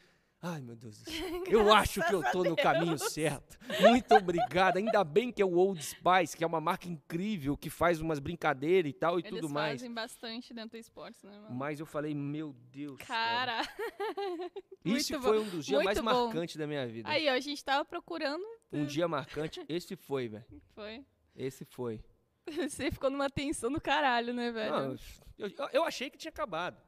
Ai, 0.45 0.61
meu 0.61 0.75
Deus 0.75 0.99
do 0.99 1.05
céu. 1.09 1.45
Eu 1.47 1.73
acho 1.73 2.05
que 2.05 2.13
eu 2.13 2.23
tô 2.33 2.43
no 2.43 2.57
caminho 2.57 2.99
certo. 2.99 3.57
Muito 3.81 4.13
obrigado. 4.13 4.77
Ainda 4.79 5.05
bem 5.05 5.31
que 5.31 5.41
é 5.41 5.45
o 5.45 5.55
Old 5.55 5.81
Spice, 5.81 6.37
que 6.37 6.43
é 6.43 6.47
uma 6.47 6.61
marca 6.61 6.89
incrível, 6.89 7.57
que 7.57 7.71
faz 7.71 8.01
umas 8.01 8.19
brincadeiras 8.19 8.91
e 8.91 8.93
tal 8.93 9.19
e 9.21 9.23
Eles 9.23 9.31
tudo 9.41 9.49
mais. 9.49 9.75
fazem 9.81 9.95
bastante 9.95 10.53
dentro 10.53 10.71
do 10.71 10.77
esporte, 10.79 11.25
né, 11.25 11.39
mano? 11.39 11.55
Mas 11.55 11.79
eu 11.79 11.87
falei, 11.87 12.13
meu 12.13 12.53
Deus. 12.73 12.99
cara. 13.03 13.63
Cara. 13.63 13.69
Esse 14.85 15.13
muito 15.13 15.25
foi 15.29 15.39
um 15.39 15.49
dos 15.49 15.65
dias 15.65 15.85
mais 15.85 15.97
Muito 16.01 16.11
bom. 16.13 16.25
marcantes 16.27 16.57
da 16.57 16.67
minha 16.67 16.87
vida. 16.89 17.09
Aí, 17.09 17.29
ó, 17.29 17.33
a 17.35 17.41
gente 17.41 17.65
tava 17.65 17.85
procurando. 17.85 18.45
Um 18.73 18.85
dia 18.85 19.07
marcante, 19.07 19.65
esse 19.69 19.95
foi, 19.95 20.27
velho. 20.29 20.45
Foi. 20.75 21.05
Esse 21.37 21.65
foi. 21.65 22.03
Você 22.69 22.91
ficou 22.91 23.09
numa 23.11 23.31
tensão 23.31 23.71
do 23.71 23.81
caralho, 23.81 24.35
né, 24.35 24.51
velho? 24.51 24.73
Não, 24.73 24.97
eu- 25.39 25.51
eu 25.73 25.85
achei 25.85 26.11
que 26.11 26.19
tinha 26.19 26.31
acabado. 26.31 26.83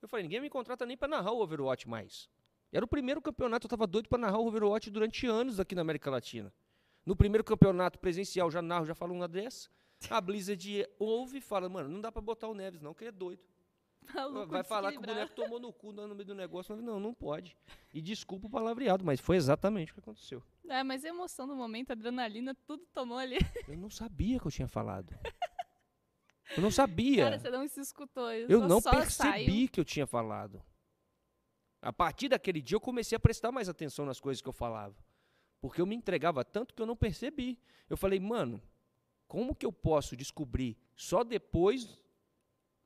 Eu 0.00 0.08
falei, 0.08 0.22
ninguém 0.22 0.40
me 0.40 0.48
contrata 0.48 0.86
nem 0.86 0.96
pra 0.96 1.06
narrar 1.06 1.32
o 1.32 1.42
Overwatch 1.42 1.86
mais. 1.86 2.30
Era 2.72 2.84
o 2.84 2.88
primeiro 2.88 3.20
campeonato, 3.22 3.66
eu 3.66 3.70
tava 3.70 3.86
doido 3.86 4.08
pra 4.08 4.18
narrar 4.18 4.38
o 4.38 4.46
Overwatch 4.46 4.90
durante 4.90 5.26
anos 5.26 5.58
aqui 5.58 5.74
na 5.74 5.80
América 5.80 6.10
Latina. 6.10 6.52
No 7.04 7.16
primeiro 7.16 7.42
campeonato 7.42 7.98
presencial, 7.98 8.50
já 8.50 8.60
narro, 8.60 8.84
já 8.86 8.94
falo 8.94 9.14
uma 9.14 9.26
dessa. 9.26 9.70
A 10.10 10.20
Blizzard 10.20 10.86
ouve 10.98 11.38
e 11.38 11.40
fala, 11.40 11.68
mano, 11.68 11.88
não 11.88 12.00
dá 12.00 12.12
pra 12.12 12.20
botar 12.20 12.46
o 12.48 12.54
Neves 12.54 12.80
não, 12.80 12.92
que 12.94 13.04
ele 13.04 13.08
é 13.08 13.12
doido. 13.12 13.42
Maluco, 14.14 14.46
Vai 14.52 14.62
falar 14.62 14.92
que 14.92 14.98
o 14.98 15.02
boneco 15.02 15.34
tomou 15.34 15.58
no 15.58 15.72
cu 15.72 15.92
no 15.92 16.06
meio 16.14 16.24
do 16.26 16.34
negócio. 16.34 16.74
Eu 16.74 16.80
Não, 16.82 17.00
não 17.00 17.12
pode. 17.12 17.56
E 17.92 18.00
desculpa 18.00 18.46
o 18.46 18.50
palavreado, 18.50 19.04
mas 19.04 19.18
foi 19.20 19.36
exatamente 19.36 19.90
o 19.90 19.94
que 19.94 20.00
aconteceu. 20.00 20.42
É, 20.68 20.82
mas 20.84 21.04
a 21.04 21.08
emoção 21.08 21.46
do 21.46 21.56
momento, 21.56 21.90
a 21.90 21.94
adrenalina, 21.94 22.54
tudo 22.66 22.86
tomou 22.94 23.16
ali. 23.18 23.38
Eu 23.66 23.76
não 23.76 23.90
sabia 23.90 24.38
que 24.38 24.46
eu 24.46 24.50
tinha 24.50 24.68
falado. 24.68 25.14
Eu 26.56 26.62
não 26.62 26.70
sabia. 26.70 27.24
Cara, 27.24 27.38
você 27.38 27.50
não 27.50 27.68
se 27.68 27.80
escutou. 27.80 28.30
Eu 28.32 28.60
só- 28.60 28.68
não 28.68 28.82
percebi 28.82 29.10
saiu. 29.30 29.68
que 29.70 29.80
eu 29.80 29.84
tinha 29.84 30.06
falado. 30.06 30.62
A 31.80 31.92
partir 31.92 32.28
daquele 32.28 32.60
dia 32.60 32.76
eu 32.76 32.80
comecei 32.80 33.16
a 33.16 33.20
prestar 33.20 33.52
mais 33.52 33.68
atenção 33.68 34.04
nas 34.04 34.20
coisas 34.20 34.42
que 34.42 34.48
eu 34.48 34.52
falava. 34.52 34.96
Porque 35.60 35.80
eu 35.80 35.86
me 35.86 35.94
entregava 35.94 36.44
tanto 36.44 36.74
que 36.74 36.82
eu 36.82 36.86
não 36.86 36.96
percebi. 36.96 37.58
Eu 37.88 37.96
falei, 37.96 38.20
mano, 38.20 38.62
como 39.26 39.54
que 39.54 39.66
eu 39.66 39.72
posso 39.72 40.16
descobrir 40.16 40.76
só 40.96 41.22
depois, 41.22 42.00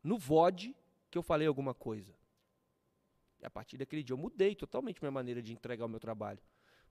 no 0.03 0.19
VOD, 0.19 0.75
que 1.11 1.19
eu 1.19 1.23
falei 1.23 1.47
alguma 1.47 1.75
coisa? 1.75 2.15
E 3.41 3.47
a 3.47 3.51
partir 3.51 3.77
daquele 3.77 4.03
dia 4.03 4.15
eu 4.15 4.19
mudei 4.19 4.55
totalmente 4.55 5.01
minha 5.01 5.11
maneira 5.11 5.43
de 5.43 5.53
entregar 5.53 5.85
o 5.85 5.89
meu 5.89 6.01
trabalho. 6.01 6.41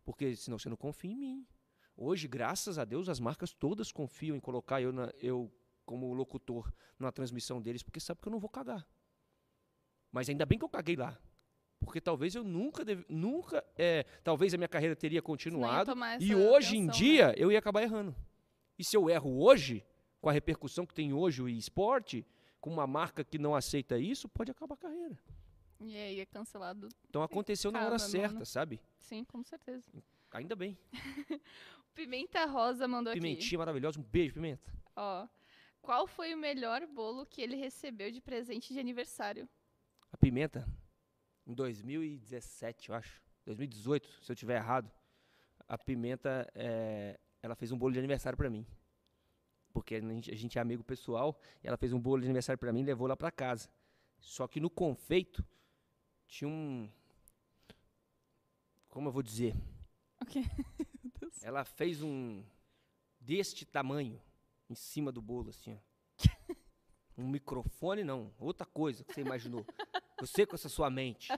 Porque 0.04 0.36
senão 0.36 0.58
você 0.58 0.70
não 0.70 0.78
confia 0.78 1.12
em 1.12 1.16
mim. 1.16 1.48
Hoje, 1.96 2.28
graças 2.28 2.80
a 2.80 2.86
Deus, 2.86 3.10
as 3.10 3.20
marcas 3.20 3.54
todas 3.54 3.92
confiam 3.92 4.36
em 4.36 4.40
colocar 4.40 4.82
eu, 4.82 4.92
na- 4.92 5.12
eu 5.20 5.52
como 5.86 6.14
locutor 6.14 6.72
na 6.98 7.12
transmissão 7.12 7.62
deles, 7.62 7.84
porque 7.84 8.00
sabe 8.00 8.22
que 8.22 8.28
eu 8.28 8.32
não 8.32 8.40
vou 8.40 8.50
cagar. 8.50 8.88
Mas 10.12 10.30
ainda 10.30 10.46
bem 10.46 10.58
que 10.58 10.66
eu 10.66 10.70
caguei 10.70 10.96
lá. 10.96 11.18
Porque 11.84 12.00
talvez 12.00 12.36
eu 12.36 12.44
nunca, 12.44 12.86
deve- 12.86 13.06
nunca, 13.10 13.64
é, 13.76 14.04
talvez 14.24 14.54
a 14.54 14.58
minha 14.58 14.68
carreira 14.68 14.96
teria 14.96 15.22
continuado. 15.22 15.92
E 16.20 16.34
hoje 16.36 16.78
em 16.78 16.84
atenção, 16.84 16.86
né? 16.86 16.92
dia 16.92 17.34
eu 17.38 17.52
ia 17.52 17.60
acabar 17.60 17.82
errando. 17.82 18.16
E 18.78 18.84
se 18.84 18.96
eu 18.96 19.10
erro 19.10 19.42
hoje, 19.44 19.84
com 20.22 20.30
a 20.30 20.32
repercussão 20.32 20.86
que 20.86 20.94
tem 20.94 21.12
hoje 21.12 21.42
o 21.42 21.50
esporte, 21.50 22.26
com 22.60 22.70
uma 22.70 22.86
marca 22.86 23.24
que 23.24 23.40
não 23.40 23.56
aceita 23.56 23.98
isso, 23.98 24.30
pode 24.30 24.52
acabar 24.52 24.76
a 24.76 24.78
carreira. 24.78 25.18
E 25.80 25.96
aí 25.98 26.20
é 26.20 26.26
cancelado. 26.28 26.88
Então 27.10 27.24
aconteceu 27.24 27.72
na 27.72 27.84
hora 27.84 27.98
certa, 27.98 28.34
mano. 28.36 28.46
sabe? 28.46 28.80
Sim, 29.00 29.24
com 29.24 29.44
certeza. 29.44 29.90
Ainda 30.32 30.56
bem. 30.56 30.78
Pimenta 31.96 32.46
Rosa 32.46 32.88
mandou 32.88 33.12
aqui. 33.12 33.20
Pimentinha 33.20 33.60
maravilhosa, 33.60 34.00
um 34.00 34.04
beijo, 34.04 34.34
Pimenta. 34.36 34.72
Ó. 34.96 35.28
Qual 35.82 36.06
foi 36.06 36.34
o 36.34 36.38
melhor 36.38 36.86
bolo 36.86 37.26
que 37.26 37.42
ele 37.42 37.56
recebeu 37.56 38.12
de 38.12 38.22
presente 38.22 38.72
de 38.74 38.80
aniversário? 38.80 39.50
A 40.12 40.18
Pimenta, 40.18 40.68
em 41.52 41.54
2017, 41.54 42.90
eu 42.90 42.96
acho, 42.96 43.22
2018, 43.46 44.08
se 44.24 44.32
eu 44.32 44.36
tiver 44.36 44.56
errado, 44.56 44.90
a 45.68 45.78
Pimenta, 45.78 46.50
é, 46.56 47.20
ela 47.42 47.56
fez 47.56 47.72
um 47.72 47.78
bolo 47.78 47.92
de 47.92 48.00
aniversário 48.00 48.38
pra 48.38 48.50
mim. 48.50 48.66
Porque 49.74 49.96
a 49.96 50.00
gente, 50.00 50.32
a 50.32 50.36
gente 50.36 50.58
é 50.58 50.62
amigo 50.62 50.84
pessoal, 50.84 51.40
e 51.62 51.68
ela 51.68 51.78
fez 51.78 51.92
um 51.92 52.00
bolo 52.00 52.22
de 52.22 52.28
aniversário 52.28 52.58
pra 52.58 52.72
mim 52.72 52.82
e 52.82 52.86
levou 52.86 53.08
lá 53.08 53.18
pra 53.18 53.32
casa. 53.32 53.70
Só 54.20 54.48
que 54.48 54.60
no 54.60 54.70
confeito 54.70 55.46
tinha 56.28 56.48
um. 56.48 56.90
Como 58.88 59.10
eu 59.10 59.12
vou 59.12 59.24
dizer? 59.24 59.56
Ok. 60.22 60.44
Ela 61.42 61.66
fez 61.66 62.02
um. 62.02 62.44
deste 63.20 63.66
tamanho 63.66 64.22
em 64.70 64.76
cima 64.76 65.12
do 65.12 65.22
bolo, 65.22 65.50
assim, 65.50 65.74
ó. 65.74 65.78
Um 67.18 67.28
microfone, 67.28 68.04
não. 68.04 68.34
Outra 68.40 68.66
coisa 68.66 69.04
que 69.04 69.14
você 69.14 69.22
imaginou. 69.22 69.66
Você 70.22 70.46
com 70.46 70.56
essa 70.56 70.70
sua 70.70 70.90
mente. 70.90 71.30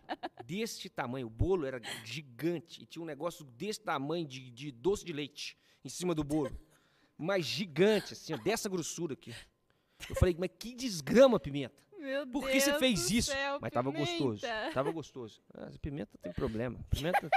Deste 0.46 0.90
tamanho. 0.90 1.28
O 1.28 1.30
bolo 1.30 1.66
era 1.66 1.82
gigante. 2.04 2.84
E 2.84 2.86
tinha 2.86 3.02
um 3.02 3.06
negócio 3.06 3.46
desse 3.46 3.80
tamanho 3.82 4.28
de, 4.28 4.52
de 4.52 4.72
doce 4.72 5.06
de 5.06 5.14
leite 5.14 5.58
em 5.84 5.90
cima 5.90 6.14
do 6.14 6.24
bolo. 6.24 6.52
Mas 7.18 7.46
gigante, 7.46 8.14
assim, 8.14 8.34
ó, 8.34 8.38
dessa 8.38 8.68
grossura 8.68 9.14
aqui. 9.14 9.34
Eu 10.10 10.16
falei, 10.16 10.36
mas 10.38 10.50
que 10.60 10.76
desgrama, 10.76 11.40
pimenta. 11.40 11.82
Meu 11.98 12.28
Por 12.28 12.42
Deus 12.42 12.52
que 12.52 12.60
você 12.60 12.78
fez 12.80 13.10
isso? 13.10 13.32
céu, 13.32 13.60
Mas 13.62 13.72
tava 13.72 13.90
Pimenta. 13.90 14.12
gostoso. 14.12 14.42
Tava 14.74 14.92
gostoso. 14.92 15.42
Ah, 15.54 15.72
pimenta 15.82 16.18
tem 16.18 16.34
problema. 16.34 16.78
Pimenta. 16.90 17.30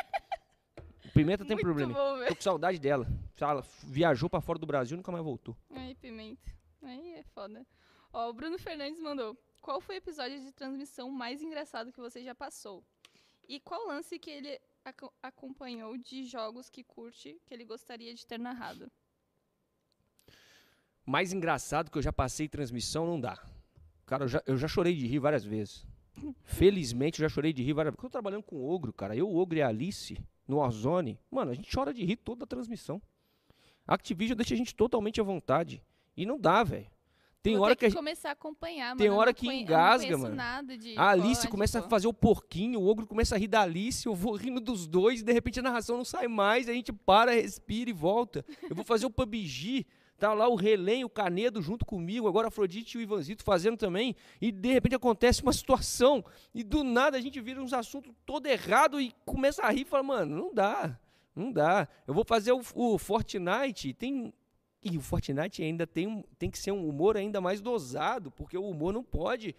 Pimenta 1.15 1.45
tem 1.45 1.55
Muito 1.55 1.65
problema. 1.65 1.95
bom. 1.95 2.25
Tô 2.27 2.35
com 2.35 2.43
saudade 2.43 2.79
dela. 2.81 3.07
Ela 3.41 3.65
viajou 3.85 4.29
pra 4.29 4.41
fora 4.41 4.59
do 4.59 4.67
Brasil 4.67 4.97
e 4.97 4.99
nunca 4.99 5.13
mais 5.13 5.23
voltou. 5.23 5.57
Aí, 5.71 5.95
Pimenta. 5.95 6.51
Aí 6.83 7.13
é 7.15 7.23
foda. 7.23 7.65
Ó, 8.13 8.29
o 8.31 8.33
Bruno 8.33 8.59
Fernandes 8.59 9.01
mandou. 9.01 9.37
Qual 9.67 9.81
foi 9.81 9.97
o 9.97 9.99
episódio 9.99 10.41
de 10.41 10.53
transmissão 10.53 11.11
mais 11.11 11.43
engraçado 11.43 11.93
que 11.93 11.99
você 11.99 12.23
já 12.23 12.37
passou? 12.37 12.85
E 13.49 13.59
qual 13.59 13.89
lance 13.89 14.17
que 14.17 14.31
ele 14.31 14.61
aco- 14.85 15.13
acompanhou 15.21 15.97
de 15.99 16.23
jogos 16.25 16.71
que 16.71 16.85
curte, 16.85 17.37
que 17.45 17.53
ele 17.53 17.65
gostaria 17.65 18.15
de 18.15 18.25
ter 18.25 18.39
narrado? 18.39 18.89
Mais 21.05 21.33
engraçado 21.33 21.91
que 21.91 21.99
eu 21.99 22.03
já 22.03 22.13
passei 22.13 22.49
transmissão 22.49 23.05
não 23.05 23.21
dá. 23.21 23.45
Cara, 24.07 24.23
eu 24.23 24.29
já, 24.29 24.41
eu 24.47 24.57
já 24.57 24.69
chorei 24.69 24.95
de 24.95 25.05
rir 25.05 25.19
várias 25.19 25.45
vezes. 25.45 25.85
Felizmente 26.45 27.21
eu 27.21 27.29
já 27.29 27.35
chorei 27.35 27.53
de 27.53 27.65
rir 27.65 27.73
várias 27.73 27.91
vezes. 27.91 27.97
Porque 27.97 28.07
eu 28.07 28.11
tô 28.11 28.13
trabalhando 28.13 28.45
com 28.45 28.55
o 28.55 28.71
Ogro, 28.71 28.93
cara. 28.93 29.17
Eu, 29.17 29.29
o 29.29 29.37
Ogro 29.37 29.59
e 29.59 29.63
a 29.63 29.67
Alice, 29.67 30.17
no 30.47 30.59
Warzone. 30.59 31.19
Mano, 31.29 31.51
a 31.51 31.55
gente 31.55 31.75
chora 31.75 31.93
de 31.93 32.05
rir 32.05 32.15
toda 32.19 32.45
a 32.45 32.47
transmissão. 32.47 33.03
A 33.85 33.95
Activision 33.95 34.37
deixa 34.37 34.55
a 34.55 34.57
gente 34.57 34.77
totalmente 34.77 35.21
à 35.21 35.25
vontade. 35.25 35.83
E 36.17 36.25
não 36.25 36.39
dá, 36.39 36.63
velho. 36.63 36.89
Tem 37.47 37.57
Vou 37.57 37.65
hora 37.65 37.77
que 37.77 37.85
a 37.85 37.89
gente. 37.89 37.97
começar 37.97 38.31
a 38.31 38.33
acompanhar, 38.33 38.89
mano. 38.89 38.99
tem 38.99 39.09
hora 39.09 39.33
que 39.33 39.47
engasga, 39.47 40.19
mano. 40.19 40.37
A 40.97 41.11
Alice 41.11 41.47
começa 41.47 41.79
a 41.79 41.83
fazer 41.83 42.09
o 42.09 42.13
porquinho, 42.13 42.81
o 42.81 42.89
ogro 42.89 43.07
começa 43.07 43.37
a 43.37 43.39
rir 43.39 43.47
da 43.47 43.63
Alice, 43.63 44.05
eu 44.05 44.15
vou 44.17 44.35
rindo 44.35 44.61
dos 44.61 44.89
dois, 44.89 45.21
e 45.21 45.25
de 45.25 45.33
repente 45.33 45.61
a 45.61 45.63
narração 45.63 45.97
não 45.97 46.05
sai 46.05 46.27
mais, 46.27 46.69
a 46.69 46.73
gente 46.73 46.93
para, 46.93 47.31
respira 47.33 47.89
e 47.89 47.93
volta. 47.93 48.45
Eu 48.69 48.75
vou 48.75 48.85
fazer 48.85 49.07
o 49.07 49.11
PUBG, 49.11 49.87
tá 50.19 50.35
lá 50.35 50.49
o 50.49 50.57
Relém, 50.57 51.05
o 51.05 51.09
Canedo 51.09 51.63
junto 51.63 51.85
comigo, 51.85 52.27
agora 52.27 52.49
Afrodite 52.49 52.97
e 52.97 53.01
o 53.01 53.03
Ivanzito 53.03 53.45
fazendo 53.45 53.77
também, 53.77 54.17
e 54.41 54.51
de 54.51 54.73
repente 54.73 54.97
acontece 54.97 55.41
uma 55.41 55.53
situação, 55.53 56.25
e 56.53 56.65
do 56.65 56.83
nada 56.83 57.17
a 57.17 57.21
gente 57.21 57.41
vira 57.41 57.63
uns 57.63 57.73
assuntos 57.73 58.13
todo 58.25 58.47
errado 58.47 59.01
e 59.01 59.15
começa 59.25 59.63
a 59.63 59.71
rir 59.71 59.83
e 59.83 59.85
fala, 59.85 60.03
mano, 60.03 60.37
não 60.37 60.53
dá, 60.53 60.99
não 61.35 61.53
dá. 61.53 61.87
Eu 62.09 62.15
vou 62.15 62.25
fazer 62.27 62.51
o, 62.51 62.61
o 62.75 62.99
Fortnite, 62.99 63.95
tem. 63.95 64.33
E 64.91 64.97
o 64.97 65.01
Fortnite 65.01 65.63
ainda 65.63 65.87
tem, 65.87 66.25
tem 66.39 66.51
que 66.51 66.59
ser 66.59 66.73
um 66.73 66.89
humor 66.89 67.17
ainda 67.17 67.41
mais 67.41 67.61
dosado, 67.61 68.31
porque 68.31 68.57
o 68.57 68.69
humor 68.69 68.93
não 68.93 69.03
pode 69.03 69.55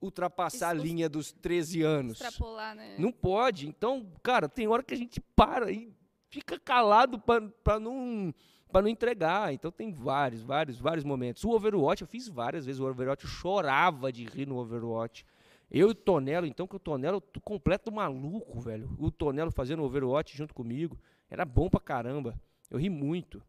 ultrapassar 0.00 0.70
a 0.70 0.74
Isso- 0.74 0.84
linha 0.84 1.08
dos 1.08 1.32
13 1.32 1.82
anos. 1.82 2.20
Extrapolar, 2.20 2.74
né? 2.74 2.96
Não 2.98 3.12
pode. 3.12 3.68
Então, 3.68 4.06
cara, 4.22 4.48
tem 4.48 4.66
hora 4.66 4.82
que 4.82 4.94
a 4.94 4.96
gente 4.96 5.20
para 5.36 5.70
e 5.70 5.92
fica 6.28 6.58
calado 6.58 7.18
pra- 7.18 7.40
pra 7.62 7.78
não 7.78 8.32
para 8.70 8.80
não 8.82 8.88
entregar. 8.88 9.52
Então 9.52 9.70
tem 9.70 9.92
vários, 9.92 10.40
vários, 10.42 10.78
vários 10.78 11.04
momentos. 11.04 11.44
O 11.44 11.50
Overwatch 11.50 12.00
eu 12.00 12.08
fiz 12.08 12.26
várias 12.26 12.64
vezes 12.64 12.80
o 12.80 12.86
Overwatch, 12.88 13.24
eu 13.24 13.30
chorava 13.30 14.10
de 14.10 14.24
rir 14.24 14.46
no 14.48 14.56
Overwatch. 14.56 15.26
Eu 15.70 15.88
e 15.88 15.90
o 15.90 15.94
Tonelo, 15.94 16.46
então, 16.46 16.66
que 16.66 16.76
o 16.76 16.78
Tonelo, 16.78 17.22
completo 17.44 17.92
maluco, 17.92 18.58
velho. 18.60 18.90
O 18.98 19.10
Tonelo 19.10 19.50
fazendo 19.50 19.82
Overwatch 19.82 20.34
junto 20.34 20.54
comigo. 20.54 20.98
Era 21.30 21.44
bom 21.44 21.68
pra 21.68 21.80
caramba. 21.80 22.34
Eu 22.70 22.78
ri 22.78 22.88
muito. 22.88 23.42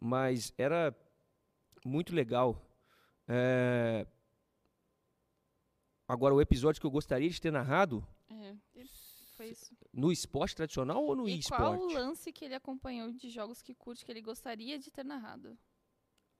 Mas 0.00 0.52
era 0.56 0.96
muito 1.84 2.14
legal. 2.14 2.64
É, 3.26 4.06
Agora, 6.06 6.34
o 6.34 6.40
episódio 6.40 6.80
que 6.80 6.86
eu 6.86 6.90
gostaria 6.90 7.28
de 7.28 7.38
ter 7.40 7.50
narrado, 7.50 8.06
É, 8.30 8.56
foi 9.36 9.50
isso. 9.50 9.76
no 9.92 10.10
esporte 10.10 10.56
tradicional 10.56 11.04
ou 11.04 11.14
no 11.14 11.28
e 11.28 11.42
qual 11.42 11.72
o 11.72 11.76
esporte? 11.76 11.94
lance 11.94 12.32
que 12.32 12.44
ele 12.46 12.54
acompanhou 12.54 13.12
de 13.12 13.28
jogos 13.28 13.60
que 13.60 13.74
curte 13.74 14.04
que 14.06 14.10
ele 14.10 14.22
gostaria 14.22 14.78
de 14.78 14.90
ter 14.90 15.04
narrado? 15.04 15.58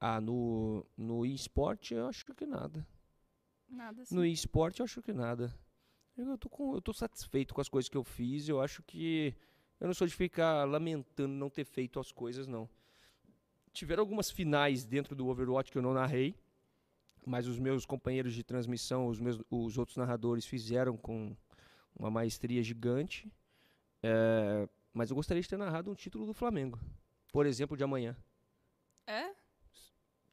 Ah, 0.01 0.21
no, 0.23 0.87
no 0.97 1.27
esporte 1.27 1.93
eu 1.93 2.07
acho 2.07 2.25
que 2.35 2.47
nada. 2.47 2.87
Nada 3.69 4.03
assim. 4.03 4.15
No 4.15 4.25
esporte 4.25 4.81
eu 4.81 4.85
acho 4.85 5.03
que 5.03 5.13
nada. 5.13 5.55
Eu 6.17 6.39
tô, 6.39 6.49
com, 6.49 6.75
eu 6.75 6.81
tô 6.81 6.93
satisfeito 6.95 7.53
com 7.53 7.61
as 7.61 7.69
coisas 7.69 7.89
que 7.91 7.97
eu 7.97 8.03
fiz. 8.05 8.49
Eu 8.49 8.61
acho 8.63 8.83
que. 8.83 9.35
Eu 9.79 9.87
não 9.87 9.95
sou 9.95 10.07
de 10.07 10.15
ficar 10.15 10.65
lamentando 10.65 11.29
não 11.35 11.51
ter 11.51 11.65
feito 11.65 12.01
as 12.01 12.11
coisas, 12.11 12.47
não. 12.47 12.69
Tiveram 13.79 14.03
algumas 14.03 14.29
finais 14.29 14.85
dentro 14.85 15.15
do 15.15 15.29
Overwatch 15.29 15.71
que 15.71 15.79
eu 15.79 15.83
não 15.83 15.95
narrei. 15.95 16.35
Mas 17.25 17.47
os 17.47 17.61
meus 17.61 17.87
companheiros 17.87 18.35
de 18.35 18.43
transmissão, 18.43 19.07
os, 19.07 19.21
meus, 19.21 19.41
os 19.49 19.79
outros 19.79 19.97
narradores 19.97 20.45
fizeram 20.45 20.97
com 20.97 21.37
uma 21.97 22.11
maestria 22.11 22.61
gigante. 22.61 23.31
É, 24.03 24.69
mas 24.93 25.11
eu 25.11 25.17
gostaria 25.17 25.41
de 25.41 25.49
ter 25.49 25.57
narrado 25.57 25.93
um 25.93 25.95
título 25.95 26.27
do 26.27 26.35
Flamengo. 26.35 26.77
Por 27.33 27.47
exemplo, 27.47 27.77
de 27.77 27.85
amanhã. 27.85 28.17
É? 29.07 29.31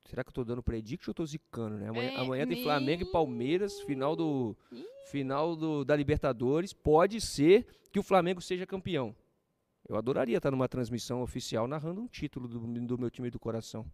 Será 0.06 0.24
que 0.24 0.30
eu 0.30 0.34
tô 0.34 0.44
dando 0.44 0.64
prediction 0.64 1.12
ou 1.12 1.14
tô 1.14 1.26
zicando, 1.26 1.78
né? 1.78 1.90
Amanhã, 1.90 2.10
É, 2.12 2.18
amanhã 2.18 2.48
tem 2.48 2.64
Flamengo 2.64 3.04
e 3.04 3.06
me- 3.06 3.12
Palmeiras, 3.12 3.80
final 3.82 4.16
do 4.16 4.56
final 5.12 5.56
do, 5.56 5.86
da 5.86 5.96
Libertadores. 5.96 6.74
Pode 6.74 7.22
ser 7.22 7.68
que 7.92 8.00
o 8.00 8.04
Flamengo 8.04 8.42
seja 8.42 8.66
campeão. 8.66 9.16
Eu 9.88 9.96
adoraria 9.96 10.38
estar 10.38 10.50
numa 10.50 10.68
transmissão 10.68 11.22
oficial 11.22 11.68
narrando 11.68 12.02
um 12.02 12.08
título 12.08 12.48
do, 12.48 12.60
do 12.60 12.98
meu 12.98 13.12
time 13.12 13.30
do 13.30 13.40
coração. 13.40 13.86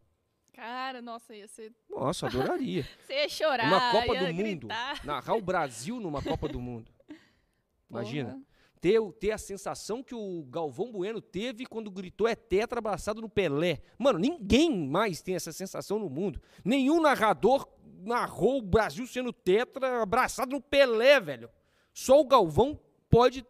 Cara, 0.54 1.02
nossa, 1.02 1.36
ia 1.36 1.48
ser. 1.48 1.74
Nossa, 1.90 2.28
adoraria. 2.28 2.88
Você 3.06 3.14
ia 3.14 3.30
chorar. 3.30 3.68
Uma 3.68 3.92
Copa 3.92 4.14
ia 4.14 4.20
do 4.20 4.34
Mundo. 4.34 4.68
gritar. 4.68 5.06
Narrar 5.06 5.36
o 5.36 5.42
Brasil 5.42 6.00
numa 6.00 6.22
Copa 6.22 6.48
do 6.48 6.60
Mundo. 6.60 6.92
Imagina. 7.90 8.32
Porra. 8.32 8.52
Ter, 8.80 9.00
ter 9.20 9.32
a 9.32 9.38
sensação 9.38 10.02
que 10.02 10.16
o 10.16 10.44
Galvão 10.50 10.92
Bueno 10.92 11.22
teve 11.22 11.68
quando 11.68 11.92
gritou 11.92 12.28
é 12.28 12.36
tetra 12.36 12.80
abraçado 12.80 13.22
no 13.22 13.30
Pelé. 13.30 13.80
Mano, 13.98 14.18
ninguém 14.18 14.88
mais 14.88 15.22
tem 15.22 15.36
essa 15.36 15.52
sensação 15.52 16.00
no 16.00 16.10
mundo. 16.10 16.42
Nenhum 16.66 17.00
narrador 17.00 17.68
narrou 18.00 18.58
o 18.58 18.62
Brasil 18.62 19.06
sendo 19.06 19.32
tetra 19.32 20.02
abraçado 20.02 20.52
no 20.52 20.60
Pelé, 20.60 21.20
velho. 21.20 21.50
Só 21.94 22.20
o 22.20 22.26
Galvão 22.26 22.80
pode 23.08 23.46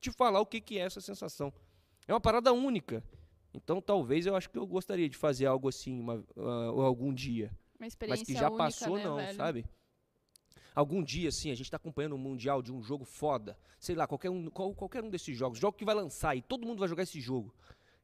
te 0.00 0.12
falar 0.12 0.40
o 0.40 0.46
que, 0.46 0.60
que 0.60 0.78
é 0.78 0.82
essa 0.82 1.00
sensação. 1.00 1.52
É 2.06 2.12
uma 2.12 2.20
parada 2.20 2.52
única. 2.52 3.02
Então 3.52 3.80
talvez 3.80 4.26
eu 4.26 4.36
acho 4.36 4.50
que 4.50 4.58
eu 4.58 4.66
gostaria 4.66 5.08
de 5.08 5.16
fazer 5.16 5.46
algo 5.46 5.68
assim 5.68 5.98
uma- 5.98 6.22
ah, 6.36 6.84
algum 6.84 7.12
dia. 7.12 7.50
Uma 7.78 7.86
experiência 7.86 8.20
Mas 8.20 8.26
que 8.26 8.34
já 8.34 8.48
única, 8.48 8.64
passou, 8.64 8.96
né, 8.96 9.04
não, 9.04 9.16
velho? 9.16 9.36
sabe? 9.36 9.66
Algum 10.74 11.02
dia, 11.02 11.30
assim, 11.30 11.50
a 11.50 11.54
gente 11.54 11.70
tá 11.70 11.78
acompanhando 11.78 12.14
um 12.14 12.18
mundial 12.18 12.60
de 12.60 12.70
um 12.70 12.82
jogo 12.82 13.04
foda. 13.04 13.58
Sei 13.78 13.94
lá, 13.94 14.06
qualquer 14.06 14.28
um, 14.30 14.50
qual- 14.50 14.74
qualquer 14.74 15.02
um 15.02 15.08
desses 15.08 15.34
jogos. 15.36 15.58
Jogo 15.58 15.76
que 15.76 15.86
vai 15.86 15.94
lançar 15.94 16.36
e 16.36 16.42
todo 16.42 16.66
mundo 16.66 16.78
vai 16.80 16.88
jogar 16.88 17.02
esse 17.04 17.18
jogo. 17.20 17.54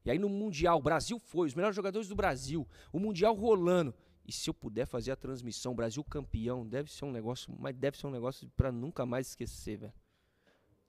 E 0.05 0.11
aí 0.11 0.19
no 0.19 0.29
Mundial, 0.29 0.79
o 0.79 0.83
Brasil 0.83 1.19
foi, 1.19 1.47
os 1.47 1.55
melhores 1.55 1.77
jogadores 1.77 2.09
do 2.09 2.17
Brasil. 2.17 2.67
O 2.93 2.99
Mundial 2.99 3.35
rolando. 3.35 3.95
E 4.27 4.33
se 4.33 4.49
eu 4.49 4.55
puder 4.55 4.87
fazer 4.87 5.11
a 5.13 5.17
transmissão, 5.17 5.75
Brasil 5.75 6.03
campeão, 6.03 6.67
deve 6.67 6.91
ser 6.91 7.05
um 7.05 7.13
negócio, 7.13 7.55
mas 7.59 7.77
deve 7.77 7.99
ser 7.99 8.07
um 8.07 8.11
negócio 8.11 8.49
pra 8.57 8.73
nunca 8.73 9.05
mais 9.05 9.29
esquecer, 9.29 9.77
velho. 9.79 9.93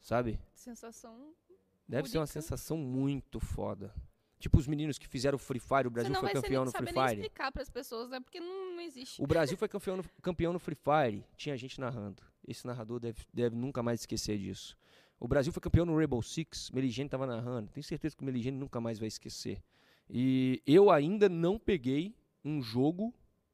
Sabe? 0.01 0.39
Sensação. 0.53 1.33
Deve 1.87 2.09
ser 2.09 2.17
uma 2.17 2.27
sensação 2.27 2.77
muito 2.77 3.39
foda. 3.39 3.93
Tipo 4.39 4.57
os 4.57 4.67
meninos 4.67 4.97
que 4.97 5.07
fizeram 5.07 5.37
o 5.37 5.39
Free 5.39 5.59
Fire, 5.59 5.87
o 5.87 5.91
Brasil 5.91 6.11
não 6.11 6.19
foi 6.19 6.33
vai 6.33 6.41
campeão 6.41 6.65
no 6.65 6.71
Free 6.71 6.79
saber 6.87 6.93
nem 6.99 7.07
Fire. 7.07 7.21
explicar 7.21 7.51
pras 7.51 7.69
pessoas, 7.69 8.09
né? 8.09 8.19
Porque 8.19 8.39
não, 8.41 8.75
não 8.75 8.81
existe. 8.81 9.21
O 9.21 9.25
Brasil 9.27 9.57
foi 9.57 9.69
campeão 9.69 9.97
no, 9.97 10.03
campeão 10.21 10.51
no 10.51 10.59
Free 10.59 10.75
Fire, 10.75 11.25
tinha 11.37 11.55
gente 11.55 11.79
narrando. 11.79 12.21
Esse 12.45 12.67
narrador 12.67 12.99
deve, 12.99 13.21
deve 13.33 13.55
nunca 13.55 13.81
mais 13.81 14.01
esquecer 14.01 14.37
disso. 14.37 14.75
O 15.17 15.27
Brasil 15.29 15.53
foi 15.53 15.61
campeão 15.61 15.85
no 15.85 15.95
Rainbow 15.95 16.21
Six, 16.21 16.71
Meligene 16.71 17.07
estava 17.07 17.25
narrando. 17.25 17.71
Tenho 17.71 17.83
certeza 17.85 18.17
que 18.17 18.21
o 18.21 18.25
Meligene 18.25 18.57
nunca 18.57 18.81
mais 18.81 18.99
vai 18.99 19.07
esquecer. 19.07 19.63
E 20.09 20.61
eu 20.67 20.91
ainda 20.91 21.29
não 21.29 21.57
peguei 21.57 22.13
um 22.43 22.61
jogo 22.61 23.13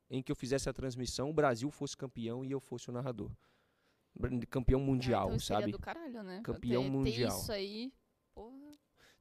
em 0.10 0.24
que 0.24 0.32
eu 0.32 0.36
fizesse 0.36 0.68
a 0.68 0.74
transmissão, 0.74 1.30
o 1.30 1.34
Brasil 1.34 1.70
fosse 1.70 1.96
campeão 1.96 2.44
e 2.44 2.52
eu 2.52 2.60
fosse 2.60 2.90
o 2.90 2.92
narrador. 2.92 3.30
Campeão 4.50 4.82
Ah, 4.82 4.84
mundial, 4.84 5.28
então 5.28 5.40
sabe? 5.40 5.72
do 5.72 5.78
caralho, 5.78 6.24
né? 6.24 6.42
Campeão 6.44 6.84
mundial. 6.90 7.30
Ter 7.30 7.42
isso 7.44 7.52
aí. 7.52 7.94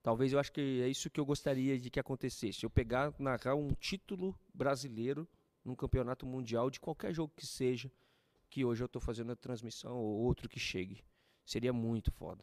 Talvez 0.09 0.33
eu 0.33 0.39
acho 0.39 0.51
que 0.51 0.81
é 0.81 0.89
isso 0.89 1.11
que 1.11 1.21
eu 1.21 1.27
gostaria 1.27 1.79
de 1.79 1.91
que 1.91 2.01
acontecesse. 2.01 2.65
Eu 2.65 2.71
pegar, 2.71 3.13
narrar 3.19 3.55
um 3.55 3.69
título 3.75 4.35
brasileiro 4.55 5.29
num 5.63 5.75
campeonato 5.75 6.25
mundial 6.25 6.71
de 6.71 6.81
qualquer 6.81 7.13
jogo 7.13 7.31
que 7.37 7.47
seja, 7.47 7.93
que 8.49 8.65
hoje 8.65 8.83
eu 8.83 8.87
estou 8.87 9.03
fazendo 9.03 9.33
a 9.33 9.37
transmissão 9.37 9.99
ou 9.99 10.21
outro 10.21 10.49
que 10.49 10.59
chegue. 10.59 11.05
Seria 11.45 11.75
muito 11.75 12.11
foda. 12.11 12.43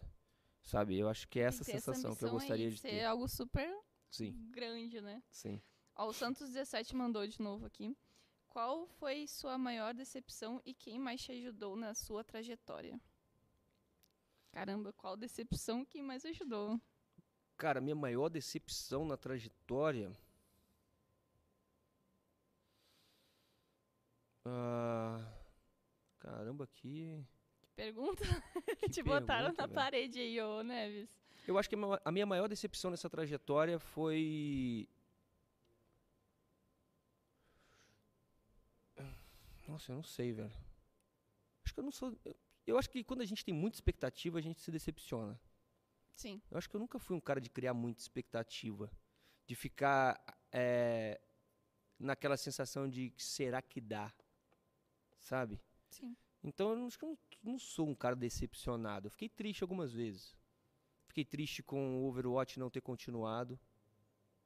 Sabe? 0.62 0.96
Eu 0.96 1.10
acho 1.10 1.28
que 1.28 1.40
é 1.40 1.46
essa 1.46 1.64
sensação 1.64 2.16
que 2.16 2.24
eu 2.24 2.30
gostaria 2.30 2.70
de 2.70 2.78
ser 2.78 2.88
ter. 2.88 3.04
algo 3.04 3.28
super 3.28 3.68
Sim, 4.12 4.48
grande, 4.52 5.02
né? 5.02 5.24
sim. 5.32 5.60
Ó, 5.96 6.10
o 6.10 6.14
Santos 6.14 6.50
17 6.50 6.96
mandou 6.96 7.26
de 7.26 7.42
novo 7.42 7.66
aqui. 7.66 7.98
Qual 8.46 8.86
foi 8.86 9.26
sua 9.26 9.58
maior 9.58 9.92
decepção 9.96 10.62
e 10.64 10.72
quem 10.72 11.00
mais 11.00 11.20
te 11.20 11.32
ajudou 11.32 11.76
na 11.76 11.96
sua 11.96 12.24
trajetória? 12.24 13.02
Caramba, 14.52 14.94
qual 14.94 15.18
decepção 15.18 15.84
quem 15.84 16.04
mais 16.04 16.24
ajudou? 16.26 16.80
Cara, 17.58 17.80
minha 17.80 17.96
maior 17.96 18.30
decepção 18.30 19.06
na 19.06 19.16
trajetória. 19.16 20.12
Ah, 24.46 25.26
caramba, 26.20 26.68
que. 26.68 27.26
Que 27.62 27.68
pergunta? 27.76 28.24
que 28.80 28.90
te 28.90 29.02
botaram 29.02 29.46
pergunta, 29.46 29.62
na 29.62 29.68
velho. 29.68 29.76
parede 29.76 30.20
aí, 30.20 30.40
ô 30.42 30.62
Neves. 30.64 31.10
Eu 31.48 31.58
acho 31.58 31.70
que 31.70 31.76
a 32.04 32.12
minha 32.12 32.26
maior 32.26 32.48
decepção 32.48 32.92
nessa 32.92 33.10
trajetória 33.10 33.80
foi. 33.80 34.88
Nossa, 39.68 39.92
eu 39.92 39.96
não 39.96 40.04
sei, 40.04 40.32
velho. 40.32 40.52
Acho 41.64 41.74
que 41.74 41.80
eu 41.80 41.84
não 41.84 41.92
sou. 41.92 42.16
Eu 42.68 42.78
acho 42.78 42.90
que 42.90 43.04
quando 43.04 43.22
a 43.22 43.26
gente 43.26 43.44
tem 43.44 43.54
muita 43.54 43.78
expectativa, 43.78 44.38
a 44.38 44.42
gente 44.42 44.62
se 44.62 44.72
decepciona. 44.72 45.40
Sim. 46.16 46.42
Eu 46.50 46.58
acho 46.58 46.70
que 46.70 46.76
eu 46.76 46.80
nunca 46.80 46.98
fui 46.98 47.16
um 47.16 47.22
cara 47.22 47.42
de 47.42 47.50
criar 47.50 47.74
muita 47.74 48.02
expectativa. 48.02 48.92
De 49.46 49.56
ficar 49.56 50.20
eh, 50.52 51.20
naquela 52.00 52.38
sensação 52.38 52.90
de 52.90 53.14
será 53.18 53.62
que 53.62 53.82
dá? 53.82 54.12
Sabe? 55.20 55.62
Sim. 55.90 56.16
Então 56.44 56.74
eu 56.74 56.88
acho 56.88 56.98
que 56.98 57.06
eu 57.06 57.10
não, 57.10 57.18
não 57.52 57.60
sou 57.60 57.88
um 57.88 57.96
cara 57.96 58.16
decepcionado. 58.16 59.08
Eu 59.08 59.12
fiquei 59.12 59.30
triste 59.30 59.64
algumas 59.64 59.92
vezes. 59.92 60.36
Fiquei 61.08 61.26
triste 61.26 61.62
com 61.62 62.02
o 62.02 62.08
Overwatch 62.08 62.60
não 62.60 62.70
ter 62.70 62.82
continuado. 62.82 63.60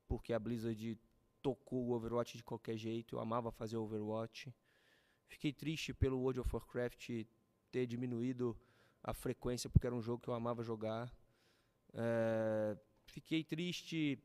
Porque 0.08 0.34
a 0.34 0.40
Blizzard 0.40 1.00
tocou 1.42 1.86
o 1.86 1.92
Overwatch 1.92 2.38
de 2.38 2.44
qualquer 2.44 2.78
jeito. 2.78 3.16
Eu 3.16 3.20
amava 3.20 3.52
fazer 3.52 3.78
Overwatch. 3.78 4.54
Fiquei 5.28 5.54
triste 5.54 5.94
pelo 5.94 6.20
World 6.20 6.40
of 6.40 6.50
Warcraft 6.52 7.26
ter 7.72 7.86
diminuído 7.86 8.60
a 9.04 9.14
frequência 9.14 9.70
porque 9.70 9.86
era 9.86 9.96
um 9.96 10.02
jogo 10.02 10.22
que 10.22 10.30
eu 10.30 10.34
amava 10.34 10.64
jogar. 10.64 11.14
Eh, 11.94 12.78
fiquei 13.06 13.44
triste 13.44 14.20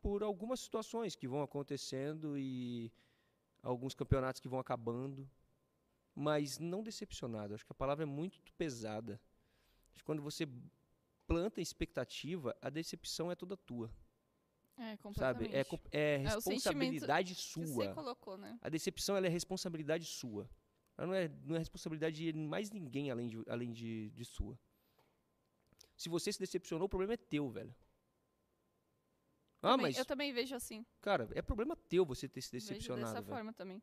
por 0.00 0.22
algumas 0.22 0.60
situações 0.60 1.14
que 1.16 1.28
vão 1.28 1.42
acontecendo 1.42 2.38
e 2.38 2.90
alguns 3.62 3.94
campeonatos 3.94 4.40
que 4.40 4.48
vão 4.48 4.58
acabando 4.60 5.28
mas 6.14 6.58
não 6.58 6.82
decepcionado. 6.82 7.54
Acho 7.54 7.64
que 7.64 7.70
a 7.70 7.74
palavra 7.76 8.02
é 8.02 8.06
muito 8.06 8.40
pesada. 8.54 9.20
Acho 9.94 9.98
que 9.98 10.04
quando 10.04 10.20
você 10.20 10.48
planta 11.28 11.60
expectativa, 11.60 12.56
a 12.60 12.68
decepção 12.70 13.30
é 13.30 13.36
toda 13.36 13.56
tua, 13.56 13.88
É, 14.76 14.96
sabe? 14.96 15.44
completamente. 15.44 15.54
É, 15.54 15.62
co- 15.64 15.80
é 15.92 16.14
É 16.14 16.18
sentimento 16.18 16.34
responsabilidade 16.34 17.34
você 17.36 17.40
sua. 17.66 17.94
colocou, 17.94 18.36
né? 18.36 18.58
A 18.60 18.68
decepção 18.68 19.16
ela 19.16 19.26
é 19.26 19.30
responsabilidade 19.30 20.06
sua. 20.06 20.50
Ela 20.96 21.06
não 21.06 21.14
é, 21.14 21.28
não 21.44 21.54
é 21.54 21.58
responsabilidade 21.60 22.32
de 22.32 22.36
mais 22.36 22.70
ninguém 22.72 23.10
além, 23.12 23.28
de, 23.28 23.44
além 23.48 23.72
de, 23.72 24.10
de 24.10 24.24
sua. 24.24 24.58
Se 25.98 26.08
você 26.08 26.32
se 26.32 26.38
decepcionou, 26.38 26.86
o 26.86 26.88
problema 26.88 27.12
é 27.14 27.16
teu, 27.16 27.50
velho. 27.50 27.74
Ah, 29.60 29.72
Também- 29.72 29.86
mas, 29.88 29.98
Eu 29.98 30.04
também 30.06 30.32
vejo 30.32 30.54
assim. 30.54 30.86
cara, 31.00 31.28
é 31.34 31.42
problema 31.42 31.74
teu 31.74 32.06
você 32.06 32.28
ter 32.28 32.40
se 32.40 32.52
Vejo 32.52 32.66
decepcionado, 32.68 33.04
dessa 33.06 33.20
velho. 33.20 33.34
forma 33.34 33.52
também. 33.52 33.82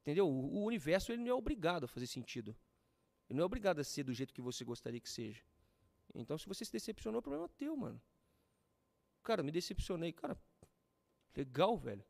Entendeu? 0.00 0.28
O, 0.28 0.58
o 0.60 0.64
universo 0.64 1.10
ele 1.12 1.22
não 1.22 1.30
é 1.30 1.34
obrigado 1.34 1.84
a 1.84 1.88
fazer 1.88 2.06
sentido. 2.06 2.56
Ele 3.28 3.36
não 3.36 3.42
é 3.42 3.46
obrigado 3.46 3.80
a 3.80 3.84
ser 3.84 4.04
do 4.04 4.14
jeito 4.14 4.32
que 4.32 4.40
você 4.40 4.64
gostaria 4.64 5.00
que 5.00 5.10
seja. 5.10 5.42
Então, 6.14 6.38
se 6.38 6.46
você 6.46 6.64
se 6.64 6.72
decepcionou, 6.72 7.18
o 7.18 7.22
problema 7.22 7.44
é 7.46 7.48
teu, 7.58 7.76
mano. 7.76 8.00
Cara, 9.24 9.42
me 9.42 9.50
decepcionei. 9.50 10.12
Cara, 10.12 10.40
legal, 11.36 11.76
velho. 11.76 12.04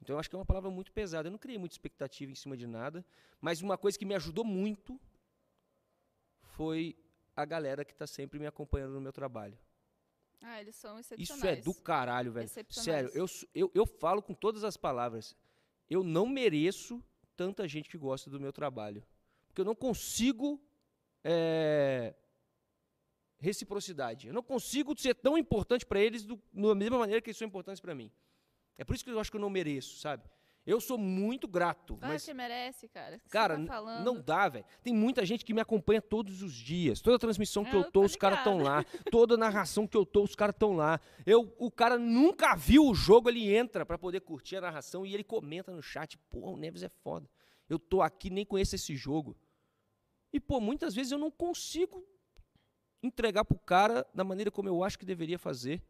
Então 0.00 0.14
eu 0.14 0.20
acho 0.20 0.28
que 0.28 0.36
é 0.36 0.38
uma 0.38 0.44
palavra 0.44 0.70
muito 0.70 0.92
pesada. 0.92 1.28
Eu 1.28 1.32
não 1.32 1.38
criei 1.38 1.58
muita 1.58 1.74
expectativa 1.74 2.30
em 2.30 2.34
cima 2.34 2.56
de 2.58 2.66
nada, 2.66 3.04
mas 3.40 3.62
uma 3.62 3.78
coisa 3.78 3.98
que 3.98 4.04
me 4.04 4.14
ajudou 4.14 4.44
muito 4.44 5.00
foi 6.42 6.94
a 7.36 7.44
galera 7.44 7.84
que 7.84 7.92
está 7.92 8.06
sempre 8.06 8.38
me 8.38 8.46
acompanhando 8.46 8.92
no 8.92 9.00
meu 9.00 9.12
trabalho. 9.12 9.58
Ah, 10.42 10.60
eles 10.60 10.76
são 10.76 10.98
Isso 10.98 11.14
excepcionais. 11.14 11.58
é 11.58 11.62
do 11.62 11.74
caralho, 11.74 12.32
velho. 12.32 12.48
Sério, 12.68 13.10
eu, 13.14 13.26
eu, 13.54 13.70
eu 13.74 13.86
falo 13.86 14.22
com 14.22 14.34
todas 14.34 14.62
as 14.62 14.76
palavras. 14.76 15.34
Eu 15.88 16.02
não 16.02 16.26
mereço 16.26 17.02
tanta 17.36 17.66
gente 17.66 17.88
que 17.88 17.96
gosta 17.96 18.28
do 18.30 18.38
meu 18.38 18.52
trabalho. 18.52 19.02
Porque 19.48 19.60
eu 19.60 19.64
não 19.64 19.74
consigo. 19.74 20.60
é, 21.22 22.14
reciprocidade. 23.38 24.26
Eu 24.26 24.34
não 24.34 24.42
consigo 24.42 24.98
ser 24.98 25.14
tão 25.14 25.36
importante 25.36 25.84
para 25.84 26.00
eles 26.00 26.24
do, 26.24 26.40
da 26.52 26.74
mesma 26.74 26.98
maneira 26.98 27.20
que 27.20 27.28
eles 27.30 27.36
são 27.36 27.46
importantes 27.46 27.80
para 27.80 27.94
mim. 27.94 28.10
É 28.78 28.84
por 28.84 28.94
isso 28.94 29.04
que 29.04 29.10
eu 29.10 29.20
acho 29.20 29.30
que 29.30 29.36
eu 29.36 29.40
não 29.40 29.50
mereço, 29.50 29.98
sabe? 29.98 30.24
Eu 30.66 30.80
sou 30.80 30.96
muito 30.96 31.46
grato, 31.46 31.96
Claro 31.96 32.12
mas 32.14 32.24
que 32.24 32.32
merece, 32.32 32.88
cara. 32.88 33.18
Você 33.18 33.28
Cara, 33.28 33.66
tá 33.66 33.82
não 34.02 34.18
dá, 34.20 34.48
velho. 34.48 34.64
Tem 34.82 34.94
muita 34.94 35.24
gente 35.26 35.44
que 35.44 35.52
me 35.52 35.60
acompanha 35.60 36.00
todos 36.00 36.40
os 36.40 36.54
dias. 36.54 37.02
Toda 37.02 37.18
transmissão 37.18 37.64
que 37.64 37.74
Eu 37.76 37.80
eu 37.80 37.84
tô, 37.84 38.00
tô 38.00 38.02
os 38.02 38.16
caras 38.16 38.38
estão 38.38 38.58
lá. 38.58 38.82
Toda 39.12 39.36
narração 39.36 39.86
que 39.86 39.96
eu 39.96 40.06
tô, 40.06 40.22
os 40.22 40.34
caras 40.34 40.54
estão 40.54 40.72
lá. 40.72 40.98
Eu, 41.26 41.54
o 41.58 41.70
cara 41.70 41.98
nunca 41.98 42.56
viu 42.56 42.86
o 42.86 42.94
jogo, 42.94 43.28
ele 43.28 43.54
entra 43.54 43.84
pra 43.84 43.98
poder 43.98 44.20
curtir 44.20 44.56
a 44.56 44.62
narração 44.62 45.04
e 45.04 45.12
ele 45.12 45.22
comenta 45.22 45.70
no 45.70 45.82
chat. 45.82 46.16
Pô, 46.30 46.52
o 46.52 46.56
Neves 46.56 46.82
é 46.82 46.88
foda. 46.88 47.28
Eu 47.68 47.78
tô 47.78 48.00
aqui, 48.00 48.30
nem 48.30 48.46
conheço 48.46 48.74
esse 48.74 48.96
jogo. 48.96 49.36
E, 50.32 50.40
pô, 50.40 50.60
muitas 50.60 50.94
vezes 50.94 51.12
eu 51.12 51.18
não 51.18 51.30
consigo 51.30 52.02
entregar 53.02 53.44
pro 53.44 53.58
cara 53.58 54.06
da 54.14 54.24
maneira 54.24 54.50
como 54.50 54.68
eu 54.68 54.82
acho 54.82 54.98
que 54.98 55.04
deveria 55.04 55.38
fazer. 55.38 55.82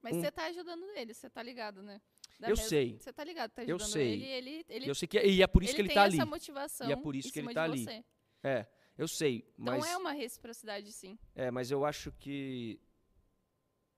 Mas 0.00 0.16
um- 0.16 0.20
você 0.20 0.30
tá 0.30 0.46
ajudando 0.46 0.84
ele, 0.94 1.12
você 1.12 1.28
tá 1.28 1.42
ligado, 1.42 1.82
né? 1.82 2.00
Da 2.42 2.48
Eu 2.48 2.56
mesma- 2.56 2.68
sei. 2.68 2.98
Você 2.98 3.12
tá 3.12 3.22
ligado, 3.22 3.52
tá 3.52 3.62
Eu 3.62 3.76
ajudando 3.76 3.92
sei. 3.92 4.12
ele, 4.14 4.24
ele, 4.26 4.66
ele, 4.68 4.90
eu 4.90 4.94
sei 4.96 5.06
que 5.06 5.16
é, 5.16 5.24
e 5.26 5.42
é 5.42 5.46
por 5.46 5.62
isso 5.62 5.70
ele 5.70 5.76
que 5.76 5.80
ele 5.82 5.88
tem 5.90 5.94
tá 5.94 6.02
ali. 6.02 6.16
essa 6.16 6.26
motivação 6.26 6.88
E 6.88 6.92
é 6.92 6.96
por 6.96 7.14
isso 7.14 7.32
que 7.32 7.38
ele 7.38 7.54
tá 7.54 7.62
ali. 7.62 7.84
você. 7.84 8.04
É, 8.42 8.66
eu 8.98 9.06
sei, 9.06 9.46
Então 9.56 9.76
mas 9.76 9.86
é 9.86 9.96
uma 9.96 10.10
reciprocidade, 10.10 10.90
sim. 10.92 11.16
É, 11.36 11.52
mas 11.52 11.70
eu 11.70 11.84
acho 11.84 12.10
que 12.10 12.80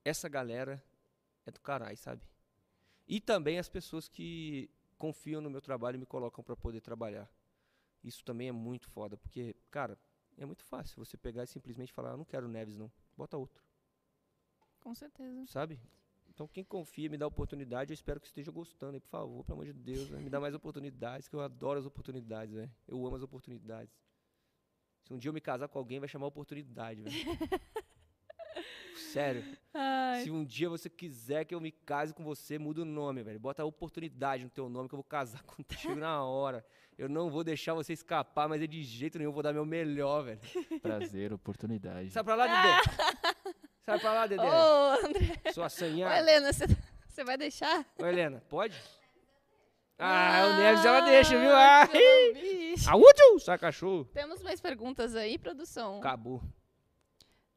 essa 0.04 0.28
galera 0.28 0.84
é 1.46 1.50
do 1.50 1.58
caralho, 1.58 1.96
sabe? 1.96 2.22
E 3.08 3.18
também 3.18 3.58
as 3.58 3.68
pessoas 3.70 4.08
que 4.08 4.70
confiam 4.98 5.40
no 5.40 5.48
meu 5.48 5.62
trabalho 5.62 5.96
e 5.96 5.98
me 5.98 6.06
colocam 6.06 6.44
pra 6.44 6.54
poder 6.54 6.82
trabalhar. 6.82 7.26
Isso 8.02 8.22
também 8.22 8.48
é 8.48 8.52
muito 8.52 8.86
foda, 8.90 9.16
porque, 9.16 9.56
cara, 9.70 9.98
é 10.36 10.44
muito 10.44 10.62
fácil 10.64 11.02
você 11.02 11.16
pegar 11.16 11.44
e 11.44 11.46
simplesmente 11.46 11.92
falar, 11.94 12.10
eu 12.10 12.18
não 12.18 12.24
quero 12.26 12.46
Neves 12.46 12.76
não, 12.76 12.92
bota 13.16 13.38
outro, 13.38 13.64
Com 14.80 14.94
certeza. 14.94 15.46
sabe? 15.46 15.80
Então 16.35 16.48
quem 16.48 16.65
confia, 16.65 17.09
me 17.09 17.16
dá 17.16 17.27
oportunidade, 17.28 17.93
eu 17.93 17.94
espero 17.94 18.20
que 18.20 18.27
esteja 18.27 18.51
gostando 18.51 18.94
aí, 18.94 19.01
por 19.01 19.09
favor, 19.09 19.44
pelo 19.44 19.61
amor 19.61 19.66
de 19.66 19.73
Deus, 19.73 20.11
né? 20.11 20.19
me 20.19 20.28
dá 20.28 20.40
mais 20.40 20.52
oportunidades, 20.52 21.28
que 21.28 21.36
eu 21.36 21.40
adoro 21.40 21.78
as 21.78 21.86
oportunidades, 21.86 22.52
velho. 22.52 22.70
Eu 22.89 23.06
amo 23.06 23.15
as 23.15 23.23
oportunidades. 23.23 23.94
Se 25.05 25.15
um 25.15 25.19
dia 25.19 25.28
eu 25.28 25.32
me 25.32 25.40
casar 25.40 25.69
com 25.69 25.78
alguém, 25.78 26.01
vai 26.01 26.09
chamar 26.09 26.27
oportunidade, 26.27 27.02
velho. 27.02 27.15
Sério. 29.12 29.44
Ai, 29.73 30.23
Se 30.23 30.31
um 30.31 30.44
dia 30.44 30.69
você 30.69 30.89
quiser 30.89 31.44
que 31.44 31.55
eu 31.55 31.61
me 31.61 31.70
case 31.70 32.12
com 32.12 32.24
você, 32.24 32.59
muda 32.59 32.82
o 32.82 32.85
nome, 32.85 33.23
velho. 33.23 33.39
Bota 33.39 33.62
a 33.62 33.66
oportunidade 33.66 34.43
no 34.43 34.51
teu 34.51 34.69
nome 34.69 34.89
que 34.89 34.94
eu 34.94 34.98
vou 34.98 35.05
casar 35.05 35.43
contigo 35.47 35.94
na 35.94 36.24
hora. 36.24 36.65
Eu 36.98 37.09
não 37.09 37.31
vou 37.31 37.44
deixar 37.44 37.74
você 37.74 37.93
escapar, 37.93 38.48
mas 38.48 38.61
é 38.61 38.66
de 38.66 38.82
jeito 38.82 39.19
nenhum, 39.19 39.31
eu 39.31 39.35
vou 39.35 39.43
dar 39.43 39.52
meu 39.52 39.65
melhor, 39.65 40.24
velho. 40.24 40.40
Prazer, 40.81 41.32
oportunidade. 41.32 42.11
Sai 42.11 42.24
pra 42.24 42.35
lá, 42.35 42.47
Dedê. 42.47 43.55
Sai 43.85 43.98
pra 43.98 44.12
lá, 44.12 44.27
Dedê. 44.27 44.43
Ô, 44.43 45.06
André. 45.06 45.52
Sua 45.52 45.66
Ô, 45.66 45.70
sanhada. 45.70 46.19
Helena, 46.19 46.52
você, 46.52 46.65
você 47.06 47.24
vai 47.24 47.36
deixar? 47.36 47.85
Ô, 47.98 48.06
Helena, 48.06 48.43
pode? 48.48 48.74
Ah, 49.98 50.47
o 50.47 50.56
Neves 50.62 50.85
ela 50.85 51.01
deixa, 51.02 51.39
viu? 51.39 51.55
Ai, 51.55 51.82
Ah, 52.89 52.90
ah, 52.90 52.97
útil. 52.97 54.05
Temos 54.12 54.43
mais 54.43 54.61
perguntas 54.61 55.15
aí, 55.15 55.39
produção? 55.39 55.98
Acabou. 55.98 56.43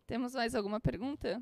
Temos 0.06 0.36
mais 0.36 0.54
alguma 0.54 0.80
pergunta? 0.80 1.42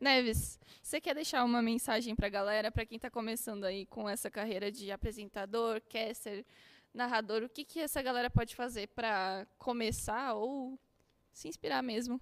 Neves, 0.00 0.60
você 0.80 1.00
quer 1.00 1.14
deixar 1.14 1.42
uma 1.42 1.60
mensagem 1.60 2.14
pra 2.14 2.28
galera, 2.28 2.70
pra 2.70 2.86
quem 2.86 2.98
tá 2.98 3.10
começando 3.10 3.64
aí 3.64 3.84
com 3.86 4.08
essa 4.08 4.30
carreira 4.30 4.70
de 4.70 4.92
apresentador, 4.92 5.82
caster, 5.90 6.46
narrador? 6.94 7.42
O 7.42 7.48
que 7.48 7.64
que 7.64 7.80
essa 7.80 8.00
galera 8.00 8.30
pode 8.30 8.54
fazer 8.54 8.86
pra 8.88 9.44
começar 9.58 10.34
ou 10.34 10.78
se 11.32 11.48
inspirar 11.48 11.82
mesmo? 11.82 12.20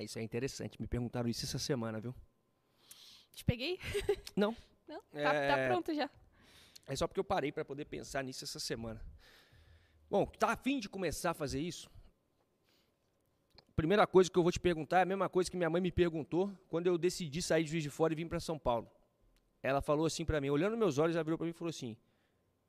É, 0.00 0.04
Isso 0.04 0.18
é 0.18 0.22
interessante. 0.22 0.80
Me 0.80 0.86
perguntaram 0.86 1.28
isso 1.28 1.44
essa 1.44 1.58
semana, 1.58 2.00
viu? 2.00 2.14
Te 3.34 3.44
peguei? 3.44 3.78
Não. 4.34 4.56
Não? 4.88 5.00
Tá, 5.12 5.30
tá 5.32 5.58
É, 5.58 5.68
pronto 5.68 5.94
já. 5.94 6.08
É 6.86 6.96
só 6.96 7.06
porque 7.06 7.20
eu 7.20 7.24
parei 7.24 7.52
para 7.52 7.64
poder 7.64 7.84
pensar 7.84 8.24
nisso 8.24 8.42
essa 8.44 8.58
semana. 8.58 9.00
Bom, 10.08 10.24
tá 10.26 10.52
afim 10.52 10.80
de 10.80 10.88
começar 10.88 11.32
a 11.32 11.34
fazer 11.34 11.60
isso? 11.60 11.88
Primeira 13.76 14.06
coisa 14.06 14.30
que 14.30 14.38
eu 14.38 14.42
vou 14.42 14.50
te 14.50 14.58
perguntar 14.58 15.00
é 15.00 15.02
a 15.02 15.06
mesma 15.06 15.28
coisa 15.28 15.50
que 15.50 15.56
minha 15.56 15.70
mãe 15.70 15.80
me 15.80 15.92
perguntou 15.92 16.50
quando 16.68 16.86
eu 16.86 16.96
decidi 16.98 17.40
sair 17.42 17.64
de 17.64 17.70
Juiz 17.70 17.82
de 17.82 17.90
Fora 17.90 18.12
e 18.14 18.16
vir 18.16 18.26
para 18.26 18.40
São 18.40 18.58
Paulo. 18.58 18.90
Ela 19.62 19.82
falou 19.82 20.06
assim 20.06 20.24
para 20.24 20.40
mim, 20.40 20.48
olhando 20.48 20.76
meus 20.76 20.96
olhos, 20.98 21.14
ela 21.14 21.22
virou 21.22 21.36
para 21.38 21.44
mim 21.44 21.50
e 21.50 21.54
falou 21.54 21.70
assim: 21.70 21.96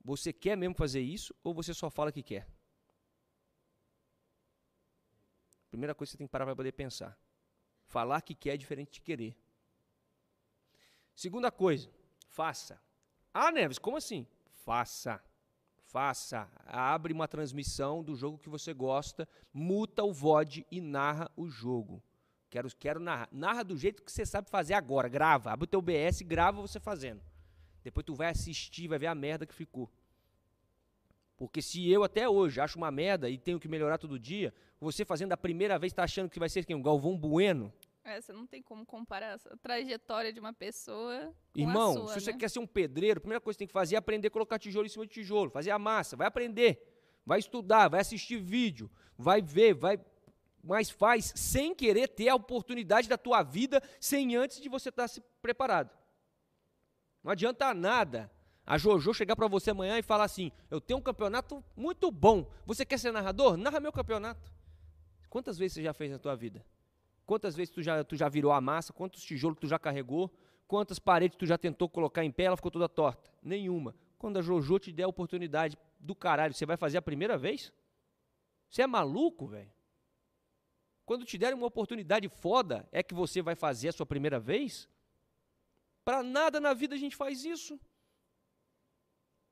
"Você 0.03 0.31
quer 0.33 0.57
mesmo 0.57 0.75
fazer 0.75 1.01
isso 1.01 1.33
ou 1.43 1.53
você 1.53 1.73
só 1.73 1.89
fala 1.89 2.11
que 2.11 2.21
quer?" 2.21 2.45
Primeira 5.71 5.95
coisa 5.95 6.09
que 6.09 6.11
você 6.11 6.17
tem 6.17 6.27
que 6.27 6.31
parar 6.31 6.45
para 6.45 6.55
poder 6.55 6.73
pensar. 6.73 7.17
Falar 7.87 8.21
que 8.21 8.35
quer 8.35 8.53
é 8.53 8.57
diferente 8.57 8.91
de 8.91 9.01
querer. 9.01 9.35
Segunda 11.15 11.49
coisa, 11.49 11.89
faça. 12.27 12.79
Ah, 13.33 13.51
Neves, 13.51 13.79
como 13.79 13.97
assim? 13.97 14.27
Faça. 14.65 15.23
Faça. 15.85 16.49
Abre 16.65 17.13
uma 17.13 17.27
transmissão 17.27 18.03
do 18.03 18.15
jogo 18.15 18.37
que 18.37 18.49
você 18.49 18.73
gosta, 18.73 19.27
muta 19.53 20.03
o 20.03 20.13
VOD 20.13 20.65
e 20.69 20.81
narra 20.81 21.31
o 21.35 21.49
jogo. 21.49 22.03
Quero, 22.49 22.69
quero 22.77 22.99
narrar. 22.99 23.29
Narra 23.31 23.63
do 23.63 23.77
jeito 23.77 24.03
que 24.03 24.11
você 24.11 24.25
sabe 24.25 24.49
fazer 24.49 24.73
agora. 24.73 25.07
Grava. 25.07 25.51
Abre 25.51 25.63
o 25.63 25.67
teu 25.67 25.81
BS 25.81 26.21
e 26.21 26.25
grava 26.25 26.61
você 26.61 26.81
fazendo. 26.81 27.21
Depois 27.81 28.05
tu 28.05 28.13
vai 28.13 28.27
assistir, 28.27 28.89
vai 28.89 28.99
ver 28.99 29.07
a 29.07 29.15
merda 29.15 29.45
que 29.45 29.55
ficou. 29.55 29.89
Porque 31.41 31.59
se 31.59 31.89
eu 31.89 32.03
até 32.03 32.29
hoje 32.29 32.61
acho 32.61 32.77
uma 32.77 32.91
merda 32.91 33.27
e 33.27 33.35
tenho 33.35 33.59
que 33.59 33.67
melhorar 33.67 33.97
todo 33.97 34.19
dia, 34.19 34.53
você 34.79 35.03
fazendo 35.03 35.31
a 35.31 35.37
primeira 35.37 35.79
vez 35.79 35.91
tá 35.91 36.03
achando 36.03 36.29
que 36.29 36.37
vai 36.37 36.47
ser 36.47 36.63
quem? 36.63 36.75
Um 36.75 36.83
Galvão 36.83 37.17
Bueno? 37.17 37.73
É, 38.03 38.21
você 38.21 38.31
não 38.31 38.45
tem 38.45 38.61
como 38.61 38.85
comparar 38.85 39.33
essa 39.33 39.57
trajetória 39.57 40.31
de 40.31 40.39
uma 40.39 40.53
pessoa 40.53 41.33
com 41.51 41.59
Irmão, 41.59 41.93
a 41.93 41.93
sua, 41.93 42.07
se 42.09 42.21
você 42.21 42.31
né? 42.33 42.37
quer 42.37 42.47
ser 42.47 42.59
um 42.59 42.67
pedreiro, 42.67 43.17
a 43.17 43.21
primeira 43.21 43.41
coisa 43.41 43.55
que 43.55 43.57
você 43.57 43.65
tem 43.65 43.67
que 43.67 43.73
fazer 43.73 43.95
é 43.95 43.97
aprender 43.97 44.27
a 44.27 44.29
colocar 44.29 44.59
tijolo 44.59 44.85
em 44.85 44.89
cima 44.89 45.03
de 45.07 45.13
tijolo, 45.13 45.49
fazer 45.49 45.71
a 45.71 45.79
massa, 45.79 46.15
vai 46.15 46.27
aprender, 46.27 46.79
vai 47.25 47.39
estudar, 47.39 47.87
vai 47.87 48.01
assistir 48.01 48.37
vídeo, 48.37 48.87
vai 49.17 49.41
ver, 49.41 49.73
vai, 49.73 49.99
mas 50.63 50.91
faz 50.91 51.33
sem 51.35 51.73
querer 51.73 52.07
ter 52.07 52.29
a 52.29 52.35
oportunidade 52.35 53.09
da 53.09 53.17
tua 53.17 53.41
vida 53.41 53.81
sem 53.99 54.35
antes 54.35 54.61
de 54.61 54.69
você 54.69 54.89
estar 54.89 55.07
se 55.07 55.19
preparado. 55.41 55.89
Não 57.23 57.31
adianta 57.31 57.73
nada 57.73 58.29
a 58.65 58.77
Jojo 58.77 59.13
chegar 59.13 59.35
para 59.35 59.47
você 59.47 59.71
amanhã 59.71 59.97
e 59.97 60.01
falar 60.01 60.25
assim: 60.25 60.51
"Eu 60.69 60.79
tenho 60.79 60.99
um 60.99 61.01
campeonato 61.01 61.63
muito 61.75 62.11
bom. 62.11 62.49
Você 62.65 62.85
quer 62.85 62.97
ser 62.97 63.11
narrador? 63.11 63.57
Narra 63.57 63.79
meu 63.79 63.91
campeonato." 63.91 64.51
Quantas 65.29 65.57
vezes 65.57 65.75
você 65.75 65.83
já 65.83 65.93
fez 65.93 66.11
na 66.11 66.19
tua 66.19 66.35
vida? 66.35 66.65
Quantas 67.25 67.55
vezes 67.55 67.73
tu 67.73 67.81
já, 67.81 68.03
tu 68.03 68.15
já 68.15 68.27
virou 68.27 68.51
a 68.51 68.59
massa? 68.59 68.91
Quantos 68.91 69.23
tijolos 69.23 69.57
tu 69.59 69.67
já 69.67 69.79
carregou? 69.79 70.29
Quantas 70.67 70.99
paredes 70.99 71.37
tu 71.37 71.45
já 71.45 71.57
tentou 71.57 71.87
colocar 71.87 72.23
em 72.23 72.31
pé? 72.31 72.43
Ela 72.43 72.57
ficou 72.57 72.71
toda 72.71 72.89
torta? 72.89 73.31
Nenhuma. 73.41 73.95
Quando 74.17 74.37
a 74.37 74.41
Jojo 74.41 74.79
te 74.79 74.91
der 74.91 75.03
a 75.03 75.07
oportunidade 75.07 75.77
do 75.99 76.13
caralho, 76.13 76.53
você 76.53 76.65
vai 76.65 76.77
fazer 76.77 76.97
a 76.97 77.01
primeira 77.01 77.37
vez? 77.37 77.71
Você 78.69 78.81
é 78.81 78.87
maluco, 78.87 79.47
velho? 79.47 79.71
Quando 81.05 81.25
te 81.25 81.37
derem 81.37 81.57
uma 81.57 81.67
oportunidade 81.67 82.29
foda, 82.29 82.87
é 82.91 83.01
que 83.03 83.13
você 83.13 83.41
vai 83.41 83.55
fazer 83.55 83.89
a 83.89 83.91
sua 83.91 84.05
primeira 84.05 84.39
vez? 84.39 84.87
Pra 86.05 86.23
nada 86.23 86.59
na 86.59 86.73
vida 86.73 86.95
a 86.95 86.97
gente 86.97 87.15
faz 87.15 87.43
isso. 87.43 87.79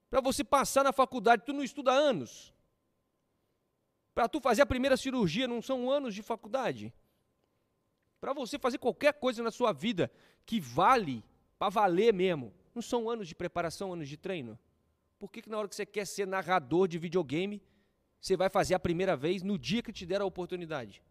Pra 0.10 0.22
você 0.22 0.44
passar 0.44 0.84
na 0.84 0.91
faculdade, 0.91 1.44
tu 1.45 1.53
não 1.53 1.64
estuda 1.64 1.91
anos. 1.91 2.53
Pra 4.14 4.27
tu 4.27 4.41
fazer 4.41 4.61
a 4.61 4.65
primeira 4.65 4.98
cirurgia, 4.98 5.48
não 5.48 5.61
são 5.61 5.90
anos 5.90 6.15
de 6.15 6.23
faculdade. 6.23 6.94
Para 8.19 8.34
você 8.34 8.57
fazer 8.57 8.77
qualquer 8.77 9.14
coisa 9.14 9.41
na 9.44 9.52
sua 9.52 9.72
vida 9.72 10.11
que 10.45 10.60
vale, 10.60 11.23
para 11.57 11.69
valer 11.69 12.14
mesmo, 12.14 12.53
não 12.73 12.81
são 12.81 13.10
anos 13.10 13.27
de 13.27 13.36
preparação, 13.36 13.94
anos 13.94 14.10
de 14.10 14.18
treino? 14.18 14.57
Por 15.18 15.31
que, 15.31 15.41
que 15.41 15.49
na 15.49 15.57
hora 15.57 15.68
que 15.68 15.76
você 15.76 15.86
quer 15.86 16.06
ser 16.06 16.26
narrador 16.26 16.88
de 16.88 16.98
videogame, 16.98 17.61
você 18.19 18.36
vai 18.36 18.49
fazer 18.49 18.73
a 18.73 18.80
primeira 18.80 19.15
vez 19.15 19.44
no 19.44 19.57
dia 19.57 19.84
que 19.84 19.94
te 19.94 20.06
der 20.06 20.22
a 20.22 20.26
oportunidade? 20.26 21.03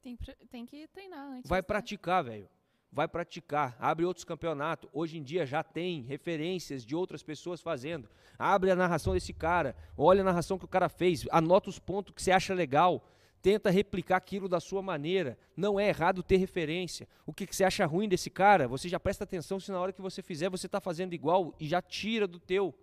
Tem, 0.00 0.16
tem 0.48 0.64
que 0.64 0.86
treinar 0.88 1.26
antes. 1.26 1.48
Vai 1.48 1.58
né? 1.58 1.62
praticar, 1.62 2.24
velho. 2.24 2.48
Vai 2.90 3.06
praticar. 3.06 3.76
Abre 3.78 4.04
outros 4.04 4.24
campeonatos. 4.24 4.88
Hoje 4.92 5.18
em 5.18 5.22
dia 5.22 5.44
já 5.44 5.62
tem 5.62 6.02
referências 6.02 6.84
de 6.84 6.96
outras 6.96 7.22
pessoas 7.22 7.60
fazendo. 7.60 8.08
Abre 8.38 8.70
a 8.70 8.76
narração 8.76 9.12
desse 9.12 9.32
cara. 9.32 9.76
Olha 9.96 10.22
a 10.22 10.24
narração 10.24 10.58
que 10.58 10.64
o 10.64 10.68
cara 10.68 10.88
fez. 10.88 11.26
Anota 11.30 11.68
os 11.68 11.78
pontos 11.78 12.14
que 12.14 12.22
você 12.22 12.30
acha 12.30 12.54
legal. 12.54 13.04
Tenta 13.40 13.70
replicar 13.70 14.16
aquilo 14.16 14.48
da 14.48 14.58
sua 14.58 14.82
maneira. 14.82 15.38
Não 15.56 15.78
é 15.78 15.88
errado 15.88 16.22
ter 16.22 16.38
referência. 16.38 17.06
O 17.24 17.32
que, 17.32 17.46
que 17.46 17.54
você 17.54 17.62
acha 17.62 17.84
ruim 17.86 18.08
desse 18.08 18.30
cara, 18.30 18.66
você 18.66 18.88
já 18.88 18.98
presta 18.98 19.24
atenção 19.24 19.60
se 19.60 19.70
na 19.70 19.80
hora 19.80 19.92
que 19.92 20.02
você 20.02 20.22
fizer 20.22 20.48
você 20.48 20.66
está 20.66 20.80
fazendo 20.80 21.12
igual 21.12 21.54
e 21.60 21.68
já 21.68 21.80
tira 21.80 22.26
do 22.26 22.40
teu. 22.40 22.74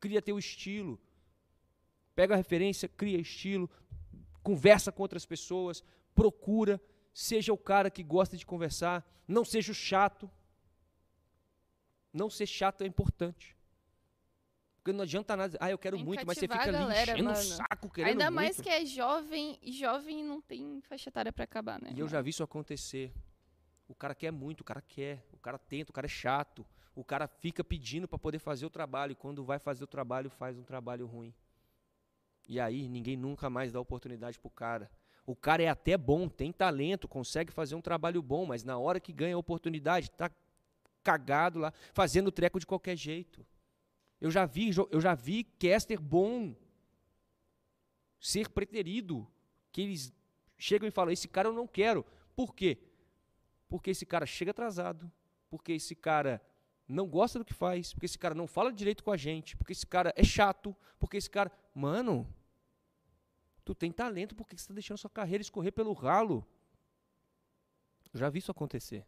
Cria 0.00 0.22
teu 0.22 0.38
estilo. 0.38 0.98
Pega 2.14 2.34
a 2.34 2.36
referência, 2.36 2.88
cria 2.88 3.18
estilo, 3.18 3.70
conversa 4.42 4.90
com 4.90 5.02
outras 5.02 5.26
pessoas, 5.26 5.84
procura, 6.14 6.80
seja 7.12 7.52
o 7.52 7.58
cara 7.58 7.90
que 7.90 8.02
gosta 8.02 8.36
de 8.36 8.46
conversar, 8.46 9.06
não 9.26 9.44
seja 9.44 9.72
o 9.72 9.74
chato. 9.74 10.30
Não 12.12 12.30
ser 12.30 12.46
chato 12.46 12.82
é 12.82 12.86
importante. 12.86 13.56
Porque 14.76 14.92
não 14.92 15.02
adianta 15.02 15.36
nada. 15.36 15.58
Ah, 15.60 15.70
eu 15.70 15.78
quero 15.78 15.98
muito, 15.98 16.26
mas 16.26 16.38
você 16.38 16.48
fica 16.48 16.62
ali 16.62 16.72
galera, 16.72 17.12
enchendo 17.12 17.30
o 17.30 17.32
mano. 17.32 17.44
saco, 17.44 17.90
querendo 17.90 18.12
Ainda 18.12 18.30
muito. 18.30 18.34
mais 18.34 18.60
que 18.60 18.70
é 18.70 18.84
jovem, 18.86 19.58
e 19.62 19.72
jovem 19.72 20.24
não 20.24 20.40
tem 20.40 20.80
faixa 20.82 21.10
etária 21.10 21.32
pra 21.32 21.44
acabar, 21.44 21.80
né? 21.80 21.92
E 21.94 22.00
eu 22.00 22.08
já 22.08 22.22
vi 22.22 22.30
isso 22.30 22.42
acontecer. 22.42 23.12
O 23.86 23.94
cara 23.94 24.14
quer 24.14 24.30
muito, 24.30 24.62
o 24.62 24.64
cara 24.64 24.80
quer, 24.80 25.26
o 25.32 25.38
cara 25.38 25.58
tenta, 25.58 25.90
o 25.90 25.94
cara 25.94 26.06
é 26.06 26.08
chato. 26.08 26.64
O 26.94 27.04
cara 27.04 27.28
fica 27.28 27.62
pedindo 27.62 28.08
para 28.08 28.18
poder 28.18 28.38
fazer 28.38 28.66
o 28.66 28.70
trabalho 28.70 29.12
e 29.12 29.14
quando 29.14 29.44
vai 29.44 29.58
fazer 29.58 29.84
o 29.84 29.86
trabalho, 29.86 30.30
faz 30.30 30.58
um 30.58 30.64
trabalho 30.64 31.06
ruim. 31.06 31.32
E 32.48 32.58
aí 32.58 32.88
ninguém 32.88 33.16
nunca 33.16 33.48
mais 33.50 33.72
dá 33.72 33.80
oportunidade 33.80 34.38
pro 34.38 34.50
cara. 34.50 34.90
O 35.28 35.36
cara 35.36 35.62
é 35.62 35.68
até 35.68 35.94
bom, 35.94 36.26
tem 36.26 36.50
talento, 36.50 37.06
consegue 37.06 37.52
fazer 37.52 37.74
um 37.74 37.82
trabalho 37.82 38.22
bom, 38.22 38.46
mas 38.46 38.64
na 38.64 38.78
hora 38.78 38.98
que 38.98 39.12
ganha 39.12 39.34
a 39.34 39.38
oportunidade, 39.38 40.10
tá 40.10 40.30
cagado 41.04 41.58
lá, 41.58 41.70
fazendo 41.92 42.32
treco 42.32 42.58
de 42.58 42.64
qualquer 42.64 42.96
jeito. 42.96 43.46
Eu 44.18 44.30
já 44.30 44.46
vi, 44.46 44.70
eu 44.90 45.00
já 45.02 45.14
vi 45.14 45.44
caster 45.44 46.00
bom 46.00 46.56
ser 48.18 48.48
preterido, 48.48 49.30
que 49.70 49.82
eles 49.82 50.14
chegam 50.56 50.88
e 50.88 50.90
falam: 50.90 51.12
"Esse 51.12 51.28
cara 51.28 51.48
eu 51.48 51.52
não 51.52 51.66
quero". 51.66 52.06
Por 52.34 52.54
quê? 52.54 52.78
Porque 53.68 53.90
esse 53.90 54.06
cara 54.06 54.24
chega 54.24 54.52
atrasado, 54.52 55.12
porque 55.50 55.72
esse 55.72 55.94
cara 55.94 56.40
não 56.88 57.06
gosta 57.06 57.38
do 57.38 57.44
que 57.44 57.52
faz, 57.52 57.92
porque 57.92 58.06
esse 58.06 58.18
cara 58.18 58.34
não 58.34 58.46
fala 58.46 58.72
direito 58.72 59.04
com 59.04 59.12
a 59.12 59.16
gente, 59.18 59.58
porque 59.58 59.72
esse 59.72 59.86
cara 59.86 60.10
é 60.16 60.24
chato, 60.24 60.74
porque 60.98 61.18
esse 61.18 61.28
cara, 61.28 61.52
mano, 61.74 62.26
tu 63.68 63.74
tem 63.74 63.92
talento, 63.92 64.34
por 64.34 64.48
que 64.48 64.56
você 64.56 64.62
está 64.62 64.72
deixando 64.72 64.96
sua 64.96 65.10
carreira 65.10 65.42
escorrer 65.42 65.72
pelo 65.72 65.92
ralo? 65.92 66.46
Eu 68.14 68.18
já 68.18 68.30
vi 68.30 68.38
isso 68.38 68.50
acontecer. 68.50 69.06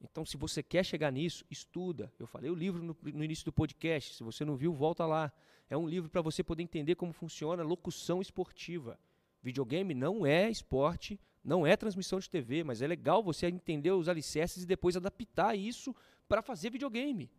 Então, 0.00 0.24
se 0.24 0.38
você 0.38 0.62
quer 0.62 0.82
chegar 0.82 1.12
nisso, 1.12 1.44
estuda. 1.50 2.10
Eu 2.18 2.26
falei 2.26 2.50
o 2.50 2.54
livro 2.54 2.82
no, 2.82 2.96
no 3.02 3.22
início 3.22 3.44
do 3.44 3.52
podcast. 3.52 4.14
Se 4.14 4.22
você 4.22 4.46
não 4.46 4.56
viu, 4.56 4.72
volta 4.72 5.04
lá. 5.04 5.30
É 5.68 5.76
um 5.76 5.86
livro 5.86 6.08
para 6.08 6.22
você 6.22 6.42
poder 6.42 6.62
entender 6.62 6.94
como 6.94 7.12
funciona 7.12 7.62
a 7.62 7.66
locução 7.66 8.22
esportiva. 8.22 8.98
Videogame 9.42 9.92
não 9.92 10.24
é 10.24 10.50
esporte, 10.50 11.20
não 11.44 11.66
é 11.66 11.76
transmissão 11.76 12.18
de 12.18 12.30
TV, 12.30 12.64
mas 12.64 12.80
é 12.80 12.86
legal 12.86 13.22
você 13.22 13.46
entender 13.46 13.90
os 13.90 14.08
alicerces 14.08 14.62
e 14.62 14.66
depois 14.66 14.96
adaptar 14.96 15.54
isso 15.54 15.94
para 16.26 16.40
fazer 16.40 16.70
videogame. 16.70 17.30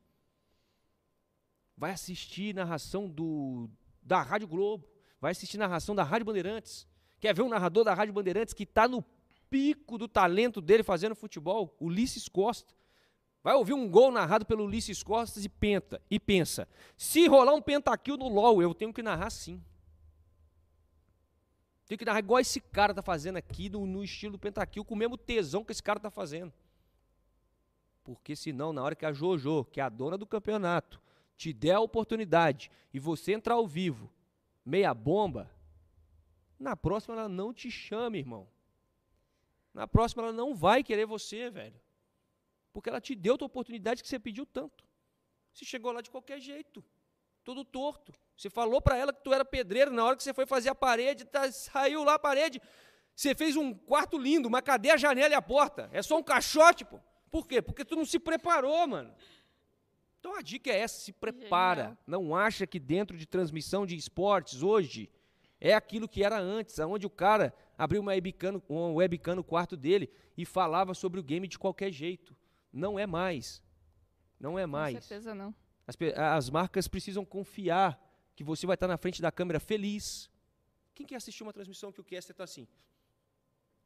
Vai 1.75 1.91
assistir 1.91 2.53
narração 2.53 3.09
do, 3.09 3.67
da 4.03 4.21
Rádio 4.21 4.47
Globo, 4.47 4.92
vai 5.23 5.31
assistir 5.31 5.57
narração 5.57 5.95
da 5.95 6.03
Rádio 6.03 6.25
Bandeirantes. 6.25 6.85
Quer 7.17 7.33
ver 7.33 7.43
um 7.43 7.47
narrador 7.47 7.85
da 7.85 7.93
Rádio 7.93 8.13
Bandeirantes 8.13 8.53
que 8.53 8.63
está 8.63 8.89
no 8.89 9.01
pico 9.49 9.97
do 9.97 10.05
talento 10.05 10.59
dele 10.59 10.83
fazendo 10.83 11.15
futebol? 11.15 11.73
Ulisses 11.79 12.27
Costa. 12.27 12.73
Vai 13.41 13.55
ouvir 13.55 13.71
um 13.71 13.89
gol 13.89 14.11
narrado 14.11 14.45
pelo 14.45 14.65
Ulisses 14.65 15.01
Costa 15.01 15.39
e 15.39 15.47
penta 15.47 16.01
e 16.11 16.19
pensa: 16.19 16.67
se 16.97 17.25
rolar 17.25 17.53
um 17.53 17.61
pentakill 17.61 18.17
no 18.17 18.27
LoL, 18.27 18.61
eu 18.61 18.73
tenho 18.73 18.91
que 18.91 19.01
narrar 19.01 19.29
sim. 19.29 19.63
Tenho 21.85 21.97
que 21.97 22.03
narrar 22.03 22.19
igual 22.19 22.41
esse 22.41 22.59
cara 22.59 22.93
tá 22.93 23.01
fazendo 23.01 23.37
aqui, 23.37 23.69
no, 23.69 23.85
no 23.85 24.03
estilo 24.03 24.37
pentakill, 24.37 24.83
com 24.83 24.93
o 24.93 24.97
mesmo 24.97 25.17
tesão 25.17 25.63
que 25.63 25.71
esse 25.71 25.81
cara 25.81 26.01
tá 26.01 26.11
fazendo. 26.11 26.51
Porque 28.03 28.35
senão, 28.35 28.73
na 28.73 28.83
hora 28.83 28.93
que 28.93 29.05
a 29.05 29.13
Jojo, 29.13 29.63
que 29.71 29.79
é 29.79 29.83
a 29.83 29.89
dona 29.89 30.17
do 30.17 30.27
campeonato, 30.27 31.01
te 31.37 31.53
der 31.53 31.75
a 31.75 31.79
oportunidade 31.79 32.69
e 32.93 32.99
você 32.99 33.31
entrar 33.31 33.53
ao 33.53 33.65
vivo, 33.65 34.11
meia 34.65 34.93
bomba, 34.93 35.49
na 36.59 36.75
próxima 36.75 37.15
ela 37.15 37.29
não 37.29 37.53
te 37.53 37.69
chama, 37.69 38.17
irmão. 38.17 38.47
Na 39.73 39.87
próxima 39.87 40.23
ela 40.23 40.31
não 40.31 40.55
vai 40.55 40.83
querer 40.83 41.05
você, 41.05 41.49
velho. 41.49 41.79
Porque 42.71 42.89
ela 42.89 43.01
te 43.01 43.15
deu 43.15 43.37
a 43.39 43.45
oportunidade 43.45 44.01
que 44.01 44.07
você 44.09 44.19
pediu 44.19 44.45
tanto. 44.45 44.83
Você 45.53 45.65
chegou 45.65 45.91
lá 45.91 46.01
de 46.01 46.09
qualquer 46.09 46.39
jeito, 46.39 46.83
todo 47.43 47.63
torto. 47.63 48.11
Você 48.35 48.49
falou 48.49 48.81
pra 48.81 48.97
ela 48.97 49.13
que 49.13 49.23
tu 49.23 49.33
era 49.33 49.45
pedreiro, 49.45 49.91
na 49.91 50.03
hora 50.03 50.15
que 50.15 50.23
você 50.23 50.33
foi 50.33 50.45
fazer 50.45 50.69
a 50.69 50.75
parede, 50.75 51.25
tá- 51.25 51.51
saiu 51.51 52.03
lá 52.03 52.15
a 52.15 52.19
parede. 52.19 52.61
Você 53.15 53.35
fez 53.35 53.55
um 53.55 53.73
quarto 53.73 54.17
lindo, 54.17 54.49
mas 54.49 54.61
cadê 54.63 54.89
a 54.89 54.97
janela 54.97 55.33
e 55.33 55.37
a 55.37 55.41
porta? 55.41 55.89
É 55.93 56.01
só 56.01 56.17
um 56.17 56.23
caixote, 56.23 56.83
pô. 56.83 56.99
Por 57.29 57.47
quê? 57.47 57.61
Porque 57.61 57.85
tu 57.85 57.95
não 57.95 58.05
se 58.05 58.17
preparou, 58.19 58.87
mano. 58.87 59.13
Então 60.23 60.37
a 60.37 60.41
dica 60.41 60.69
é 60.71 60.79
essa, 60.79 61.01
se 61.01 61.11
prepara. 61.11 61.81
Genial. 61.81 61.97
Não 62.07 62.33
acha 62.33 62.65
que 62.65 62.79
dentro 62.79 63.17
de 63.17 63.25
transmissão 63.25 63.85
de 63.85 63.93
esportes 63.97 64.63
hoje 64.63 65.09
é 65.59 65.73
aquilo 65.73 66.07
que 66.07 66.23
era 66.23 66.39
antes, 66.39 66.79
onde 66.79 67.05
o 67.05 67.09
cara 67.09 67.53
abriu 67.77 67.99
uma 67.99 68.13
webcam, 68.13 68.53
no- 68.53 68.63
uma 68.69 68.93
webcam 68.93 69.35
no 69.35 69.43
quarto 69.43 69.75
dele 69.75 70.09
e 70.37 70.45
falava 70.45 70.93
sobre 70.93 71.19
o 71.19 71.23
game 71.23 71.45
de 71.45 71.59
qualquer 71.59 71.91
jeito. 71.91 72.33
Não 72.71 72.97
é 72.97 73.05
mais. 73.05 73.61
Não 74.39 74.57
é 74.57 74.63
Com 74.63 74.69
mais. 74.69 75.03
certeza 75.03 75.35
não. 75.35 75.53
As, 75.85 75.97
as 76.37 76.49
marcas 76.49 76.87
precisam 76.87 77.25
confiar 77.25 77.99
que 78.33 78.45
você 78.45 78.65
vai 78.65 78.75
estar 78.75 78.87
na 78.87 78.95
frente 78.95 79.21
da 79.21 79.29
câmera 79.29 79.59
feliz. 79.59 80.29
Quem 80.95 81.05
quer 81.05 81.17
assistir 81.17 81.43
uma 81.43 81.51
transmissão 81.51 81.91
que 81.91 81.99
o 81.99 82.03
caster 82.03 82.33
está 82.33 82.45
assim? 82.45 82.65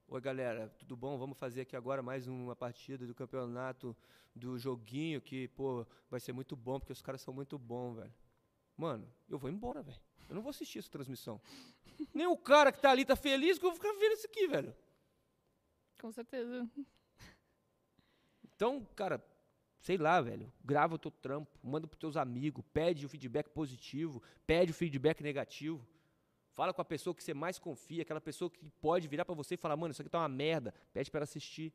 Oi, 0.10 0.22
galera, 0.22 0.70
tudo 0.80 0.96
bom? 0.96 1.18
Vamos 1.18 1.38
fazer 1.38 1.62
aqui 1.62 1.76
agora 1.76 2.02
mais 2.02 2.28
uma 2.28 2.56
partida 2.56 3.06
do 3.06 3.14
campeonato 3.14 3.94
do 4.34 4.58
joguinho 4.58 5.20
que, 5.20 5.50
pô, 5.50 5.86
vai 6.10 6.18
ser 6.22 6.32
muito 6.32 6.56
bom, 6.56 6.80
porque 6.80 6.94
os 6.94 7.02
caras 7.02 7.20
são 7.20 7.34
muito 7.34 7.60
bons, 7.60 7.96
velho. 7.96 8.14
Mano, 8.78 9.06
eu 9.28 9.38
vou 9.38 9.50
embora, 9.50 9.84
velho. 9.84 10.00
Eu 10.30 10.36
não 10.36 10.42
vou 10.42 10.52
assistir 10.52 10.80
essa 10.80 10.90
transmissão. 10.90 11.42
Nem 12.14 12.26
o 12.26 12.38
cara 12.38 12.72
que 12.72 12.80
tá 12.80 12.90
ali 12.90 13.04
tá 13.04 13.18
feliz 13.18 13.60
que 13.60 13.66
eu 13.66 13.72
vou 13.72 13.78
ficar 13.78 13.92
vendo 14.00 14.14
isso 14.14 14.28
aqui, 14.28 14.48
velho. 14.48 14.74
Com 16.00 16.10
certeza. 16.10 16.70
Então, 18.56 18.88
cara, 18.96 19.22
sei 19.82 19.98
lá, 19.98 20.22
velho, 20.22 20.50
grava 20.64 20.96
o 20.96 20.98
teu 20.98 21.12
trampo, 21.12 21.60
manda 21.62 21.86
pros 21.86 22.00
teus 22.00 22.16
amigos, 22.16 22.64
pede 22.74 23.06
o 23.06 23.10
feedback 23.10 23.50
positivo, 23.50 24.24
pede 24.46 24.72
o 24.72 24.74
feedback 24.74 25.22
negativo. 25.22 25.86
Fala 26.58 26.74
com 26.74 26.82
a 26.82 26.86
pessoa 26.86 27.14
que 27.14 27.24
você 27.24 27.36
mais 27.36 27.60
confia, 27.60 28.02
aquela 28.02 28.20
pessoa 28.20 28.50
que 28.50 28.66
pode 28.82 29.08
virar 29.08 29.24
pra 29.24 29.36
você 29.36 29.54
e 29.54 29.58
falar, 29.58 29.78
mano, 29.78 29.92
isso 29.92 30.02
aqui 30.02 30.10
tá 30.10 30.18
uma 30.18 30.28
merda, 30.28 30.74
pede 30.92 31.12
pra 31.12 31.20
ela 31.20 31.24
assistir. 31.24 31.72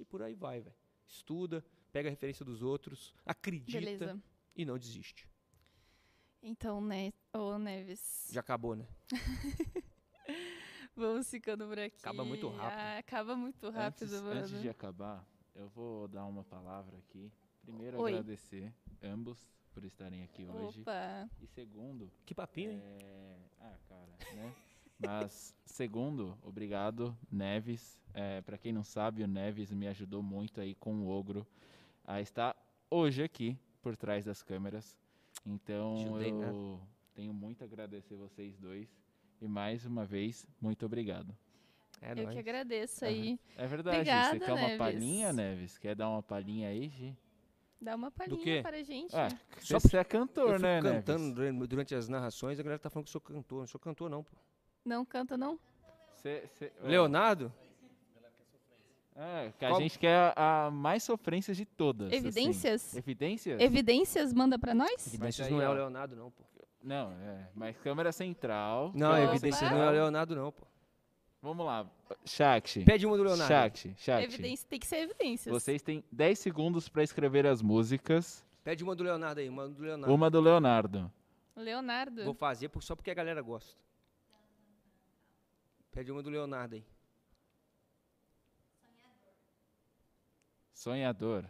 E 0.00 0.04
por 0.04 0.20
aí 0.20 0.34
vai, 0.34 0.60
velho. 0.60 0.74
Estuda, 1.06 1.64
pega 1.92 2.08
a 2.08 2.10
referência 2.10 2.44
dos 2.44 2.60
outros, 2.60 3.14
acredita 3.24 3.78
Beleza. 3.78 4.20
e 4.56 4.64
não 4.64 4.76
desiste. 4.76 5.28
Então, 6.42 6.80
né, 6.80 7.12
ô 7.32 7.56
Neves, 7.56 8.26
Já 8.32 8.40
acabou, 8.40 8.74
né? 8.74 8.88
vamos 10.96 11.30
ficando 11.30 11.68
por 11.68 11.78
aqui. 11.78 11.96
Acaba 12.00 12.24
muito 12.24 12.48
rápido. 12.48 12.80
Ah, 12.80 12.98
acaba 12.98 13.36
muito 13.36 13.70
rápido, 13.70 14.08
antes, 14.12 14.22
mano. 14.22 14.40
antes 14.40 14.60
de 14.60 14.68
acabar, 14.68 15.24
eu 15.54 15.68
vou 15.68 16.08
dar 16.08 16.26
uma 16.26 16.42
palavra 16.42 16.98
aqui. 16.98 17.30
Primeiro, 17.62 18.00
Oi. 18.00 18.10
agradecer 18.10 18.74
ambos 19.00 19.48
por 19.76 19.84
estarem 19.84 20.22
aqui 20.22 20.42
hoje. 20.46 20.80
Opa, 20.80 21.28
E 21.38 21.46
segundo, 21.48 22.10
Que 22.24 22.34
papinho, 22.34 22.70
hein? 22.72 22.82
É, 22.82 23.36
Ah, 23.60 23.76
cara, 23.86 24.34
né? 24.34 24.54
Mas, 24.98 25.54
segundo, 25.66 26.38
obrigado, 26.42 27.14
Neves. 27.30 28.00
É, 28.14 28.40
para 28.40 28.56
quem 28.56 28.72
não 28.72 28.82
sabe, 28.82 29.22
o 29.22 29.26
Neves 29.28 29.70
me 29.70 29.86
ajudou 29.88 30.22
muito 30.22 30.62
aí 30.62 30.74
com 30.74 30.94
o 31.02 31.08
Ogro 31.10 31.46
a 32.06 32.22
estar 32.22 32.56
hoje 32.90 33.22
aqui 33.22 33.58
por 33.82 33.94
trás 33.98 34.24
das 34.24 34.42
câmeras. 34.42 34.96
Então, 35.44 35.94
Ajudei, 35.96 36.32
né? 36.32 36.48
eu 36.48 36.80
tenho 37.14 37.34
muito 37.34 37.60
a 37.60 37.66
agradecer 37.66 38.14
vocês 38.16 38.56
dois. 38.56 38.88
E 39.42 39.46
mais 39.46 39.84
uma 39.84 40.06
vez, 40.06 40.46
muito 40.58 40.86
obrigado. 40.86 41.36
É 42.00 42.12
eu 42.12 42.16
nóis. 42.24 42.30
que 42.30 42.38
agradeço 42.38 43.04
aí. 43.04 43.38
É 43.58 43.66
verdade, 43.66 43.98
Obrigada, 43.98 44.38
você 44.38 44.40
quer 44.46 44.52
uma 44.52 44.62
Neves. 44.62 44.78
palhinha, 44.78 45.32
Neves? 45.34 45.76
Quer 45.76 45.94
dar 45.94 46.08
uma 46.08 46.22
palhinha 46.22 46.70
aí, 46.70 46.88
Gi? 46.88 47.14
Dá 47.80 47.94
uma 47.94 48.10
palhinha 48.10 48.62
para 48.62 48.78
a 48.78 48.82
gente. 48.82 49.14
Ah, 49.14 49.28
Só 49.60 49.78
você 49.78 49.96
é 49.96 50.00
Eu 50.00 50.04
cantor, 50.04 50.50
fico 50.54 50.62
né, 50.62 50.80
cantando 50.80 51.18
Neves? 51.24 51.34
durante, 51.34 51.66
durante 51.68 51.94
as 51.94 52.08
narrações, 52.08 52.58
a 52.58 52.62
galera 52.62 52.78
tá 52.78 52.88
falando 52.88 53.04
que 53.04 53.10
eu 53.10 53.12
sou 53.12 53.20
cantor. 53.20 53.60
Não 53.60 53.66
sou 53.66 53.78
cantor, 53.80 54.08
não, 54.10 54.24
pô. 54.24 54.36
Não 54.84 55.04
canta, 55.04 55.36
não? 55.36 55.58
Cê- 56.14 56.46
cê- 56.54 56.72
ó, 56.82 56.86
Leonardo? 56.86 57.52
É, 59.14 59.52
que 59.58 59.64
a 59.64 59.68
Qual- 59.70 59.80
gente 59.80 59.98
quer 59.98 60.32
a 60.36 60.70
mais 60.70 61.02
sofrência 61.02 61.54
de 61.54 61.64
todas. 61.64 62.08
assim. 62.08 62.16
Evidências? 62.16 62.94
Evidências? 62.96 63.60
Evidências 63.60 64.32
manda 64.32 64.58
pra 64.58 64.74
nós? 64.74 65.06
Evidências 65.06 65.46
aí, 65.46 65.52
não 65.52 65.62
é 65.62 65.68
o 65.68 65.70
ó. 65.70 65.74
Leonardo, 65.74 66.16
não, 66.16 66.30
pô. 66.30 66.44
Não, 66.82 67.12
é. 67.12 67.48
Mas 67.54 67.76
câmera 67.78 68.12
central. 68.12 68.92
Não, 68.94 69.08
câmera 69.10 69.24
Opa. 69.26 69.32
evidências 69.36 69.70
não 69.70 69.82
é 69.82 69.88
o 69.88 69.90
Leonardo, 69.92 70.36
não, 70.36 70.52
pô. 70.52 70.66
Vamos 71.46 71.64
lá. 71.64 71.88
Shakti. 72.24 72.84
Pede 72.84 73.06
uma 73.06 73.16
do 73.16 73.22
Leonardo. 73.22 73.46
Shakti. 73.46 73.94
Shakti. 73.96 74.24
Evidência, 74.24 74.66
tem 74.68 74.80
que 74.80 74.86
ser 74.86 74.96
evidências. 74.96 75.52
Vocês 75.52 75.80
têm 75.80 76.02
10 76.10 76.40
segundos 76.40 76.88
para 76.88 77.04
escrever 77.04 77.46
as 77.46 77.62
músicas. 77.62 78.44
Pede 78.64 78.82
uma 78.82 78.96
do 78.96 79.04
Leonardo 79.04 79.38
aí, 79.40 79.48
uma 79.48 79.68
do 79.68 79.80
Leonardo. 79.80 80.12
Uma 80.12 80.28
do 80.28 80.40
Leonardo. 80.40 81.12
Leonardo. 81.54 82.24
Vou 82.24 82.34
fazer 82.34 82.68
por- 82.68 82.82
só 82.82 82.96
porque 82.96 83.12
a 83.12 83.14
galera 83.14 83.40
gosta. 83.42 83.78
Pede 85.92 86.10
uma 86.10 86.20
do 86.20 86.30
Leonardo 86.30 86.74
aí. 86.74 86.84
Sonhador. 90.74 91.44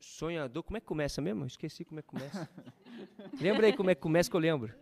Sonhador, 0.00 0.62
como 0.62 0.78
é 0.78 0.80
que 0.80 0.86
começa 0.86 1.20
mesmo? 1.20 1.42
Eu 1.42 1.48
Esqueci 1.48 1.84
como 1.84 2.00
é 2.00 2.02
que 2.02 2.08
começa. 2.08 2.48
Lembra 3.38 3.66
aí 3.66 3.76
como 3.76 3.90
é 3.90 3.94
que 3.94 4.00
começa 4.00 4.30
que 4.30 4.36
eu 4.36 4.40
lembro. 4.40 4.74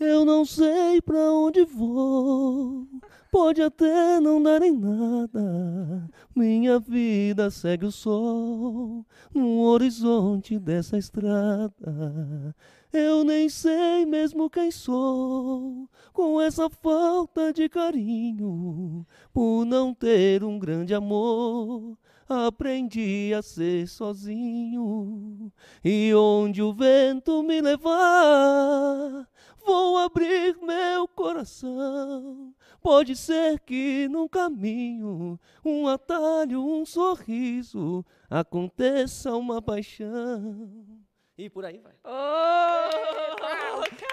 Eu 0.00 0.24
não 0.24 0.44
sei 0.44 1.00
pra 1.02 1.32
onde 1.32 1.64
vou, 1.64 2.86
pode 3.32 3.60
até 3.60 4.20
não 4.20 4.40
dar 4.40 4.62
em 4.62 4.70
nada. 4.70 6.08
Minha 6.36 6.78
vida 6.78 7.50
segue 7.50 7.86
o 7.86 7.90
sol 7.90 9.04
no 9.34 9.60
horizonte 9.62 10.56
dessa 10.56 10.96
estrada. 10.96 12.54
Eu 12.92 13.24
nem 13.24 13.48
sei 13.48 14.06
mesmo 14.06 14.48
quem 14.48 14.70
sou, 14.70 15.90
com 16.12 16.40
essa 16.40 16.70
falta 16.70 17.52
de 17.52 17.68
carinho, 17.68 19.04
por 19.32 19.64
não 19.64 19.92
ter 19.92 20.44
um 20.44 20.58
grande 20.58 20.94
amor. 20.94 21.98
Aprendi 22.28 23.32
a 23.34 23.40
ser 23.40 23.88
sozinho, 23.88 25.50
e 25.82 26.14
onde 26.14 26.62
o 26.62 26.74
vento 26.74 27.42
me 27.42 27.58
levar, 27.60 29.26
vou 29.68 29.98
abrir 29.98 30.56
meu 30.62 31.06
coração. 31.06 32.54
Pode 32.80 33.14
ser 33.14 33.60
que 33.60 34.08
num 34.08 34.26
caminho, 34.26 35.38
um 35.62 35.86
atalho, 35.86 36.64
um 36.64 36.86
sorriso, 36.86 38.02
aconteça 38.30 39.36
uma 39.36 39.60
paixão. 39.60 41.06
E 41.38 41.48
por 41.48 41.64
aí 41.64 41.78
vai. 41.78 41.92
Ô, 42.04 43.36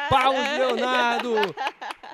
Palmas, 0.10 0.58
Leonardo! 0.60 1.30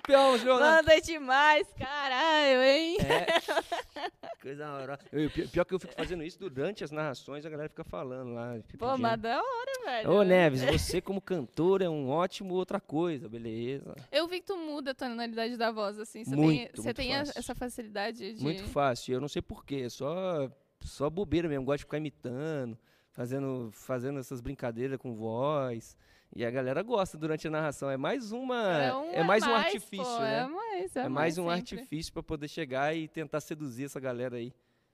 Palmas, 0.08 0.44
Leonardo! 0.44 0.86
Manda 0.88 1.02
demais, 1.02 1.68
caralho, 1.78 2.64
hein? 2.64 2.98
É. 3.02 4.38
Coisa 4.42 4.72
horrorosa. 4.74 5.00
Eu- 5.12 5.30
Pior 5.30 5.66
que 5.66 5.74
eu 5.74 5.80
fico 5.80 5.94
fazendo 5.94 6.24
isso 6.24 6.40
durante 6.40 6.84
as 6.84 6.92
narrações, 6.92 7.46
a 7.46 7.50
galera 7.50 7.68
fica 7.70 7.84
falando 7.84 8.34
lá. 8.34 8.54
fica 8.66 8.78
Pô, 8.78 8.86
pedindo. 8.88 9.02
mas 9.02 9.20
da 9.20 9.38
hora, 9.38 9.72
velho. 9.86 10.12
Ô, 10.12 10.24
Neves, 10.24 10.62
você 10.64 11.02
como 11.02 11.20
cantor 11.22 11.82
é 11.82 11.90
um 11.90 12.10
ótimo 12.10 12.54
outra 12.54 12.80
coisa, 12.80 13.28
beleza. 13.28 13.94
Eu 14.12 14.28
vi 14.28 14.40
que 14.40 14.48
tu 14.48 14.56
muda 14.58 14.92
a 14.92 14.96
tonalidade 14.96 15.58
da 15.58 15.72
voz, 15.72 16.00
assim. 16.00 16.24
Você 16.24 16.36
Muito, 16.36 16.58
tem, 16.58 16.70
você 16.74 16.82
muito 16.84 16.96
tem 16.96 17.14
fácil. 17.18 17.34
essa 17.36 17.54
facilidade 17.56 18.34
de. 18.34 18.42
Muito 18.44 18.64
fácil. 18.64 19.14
Eu 19.16 19.20
não 19.22 19.28
sei 19.28 19.42
porquê, 19.42 19.90
só, 19.90 20.50
só 20.80 21.10
bobeira 21.10 21.50
mesmo. 21.50 21.66
Gosto 21.66 21.80
de 21.80 21.84
ficar 21.84 21.98
imitando, 21.98 22.78
fazendo, 23.12 23.70
fazendo 23.72 24.20
essas 24.20 24.42
brincadeiras 24.42 24.98
com 24.98 25.14
voz. 25.14 25.98
E 26.34 26.46
a 26.46 26.52
galera 26.52 26.82
gosta 26.82 27.18
durante 27.18 27.48
a 27.48 27.52
narração. 27.52 27.90
É 27.90 27.98
mais 27.98 28.32
uma. 28.32 28.82
É, 28.82 28.96
um 28.96 29.20
a 29.20 29.24
mais 29.24 29.44
um 29.44 29.52
mais, 29.52 29.66
artifício, 29.66 30.06
pô, 30.06 30.20
né? 30.20 30.40
É 30.40 30.48
mais, 30.48 30.96
é 30.96 31.00
É 31.02 31.10
mais 31.10 31.38
um 31.38 31.44
sempre. 31.44 31.56
artifício 31.56 32.14
para 32.14 32.24
poder 32.24 32.48
chegar 32.48 32.96
e 32.96 33.08
tentar 33.08 33.42
seduzir 33.42 33.86
essa 33.86 34.00
galera 34.00 34.38
aí 34.38 34.54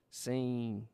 sem 0.10 0.88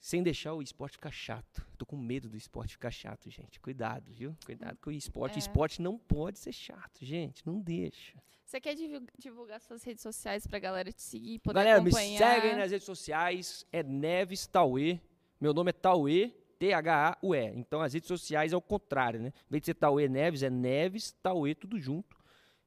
sem 0.00 0.22
deixar 0.22 0.54
o 0.54 0.62
esporte 0.62 0.92
ficar 0.92 1.10
chato. 1.10 1.64
Tô 1.76 1.84
com 1.84 1.96
medo 1.96 2.28
do 2.28 2.36
esporte 2.36 2.72
ficar 2.72 2.90
chato, 2.90 3.30
gente. 3.30 3.60
Cuidado, 3.60 4.10
viu? 4.12 4.34
Cuidado 4.44 4.78
com 4.80 4.90
o 4.90 4.92
esporte. 4.92 5.34
É. 5.34 5.36
O 5.36 5.38
esporte 5.38 5.82
não 5.82 5.98
pode 5.98 6.38
ser 6.38 6.52
chato, 6.52 7.04
gente. 7.04 7.46
Não 7.46 7.60
deixa. 7.60 8.16
Você 8.48 8.62
quer 8.62 8.74
divul- 8.74 9.06
divulgar 9.18 9.60
suas 9.60 9.84
redes 9.84 10.02
sociais 10.02 10.46
pra 10.46 10.58
galera 10.58 10.90
te 10.90 11.02
seguir, 11.02 11.38
poder 11.40 11.58
Galera, 11.58 11.82
me 11.82 11.90
acompanhar? 11.90 12.16
segue 12.16 12.46
aí 12.46 12.56
nas 12.56 12.70
redes 12.70 12.86
sociais. 12.86 13.66
É 13.70 13.82
Neves 13.82 14.46
Tauê. 14.46 14.98
Meu 15.38 15.52
nome 15.52 15.68
é 15.68 15.72
Tauê, 15.74 16.32
T-H-A-U-E. 16.58 17.44
Então 17.54 17.82
as 17.82 17.92
redes 17.92 18.08
sociais 18.08 18.54
é 18.54 18.56
o 18.56 18.62
contrário, 18.62 19.20
né? 19.20 19.34
Em 19.36 19.50
vez 19.50 19.60
de 19.60 19.66
ser 19.66 19.74
Tauê 19.74 20.08
Neves, 20.08 20.42
é 20.42 20.48
Neves 20.48 21.12
Tauê, 21.22 21.54
tudo 21.54 21.78
junto. 21.78 22.16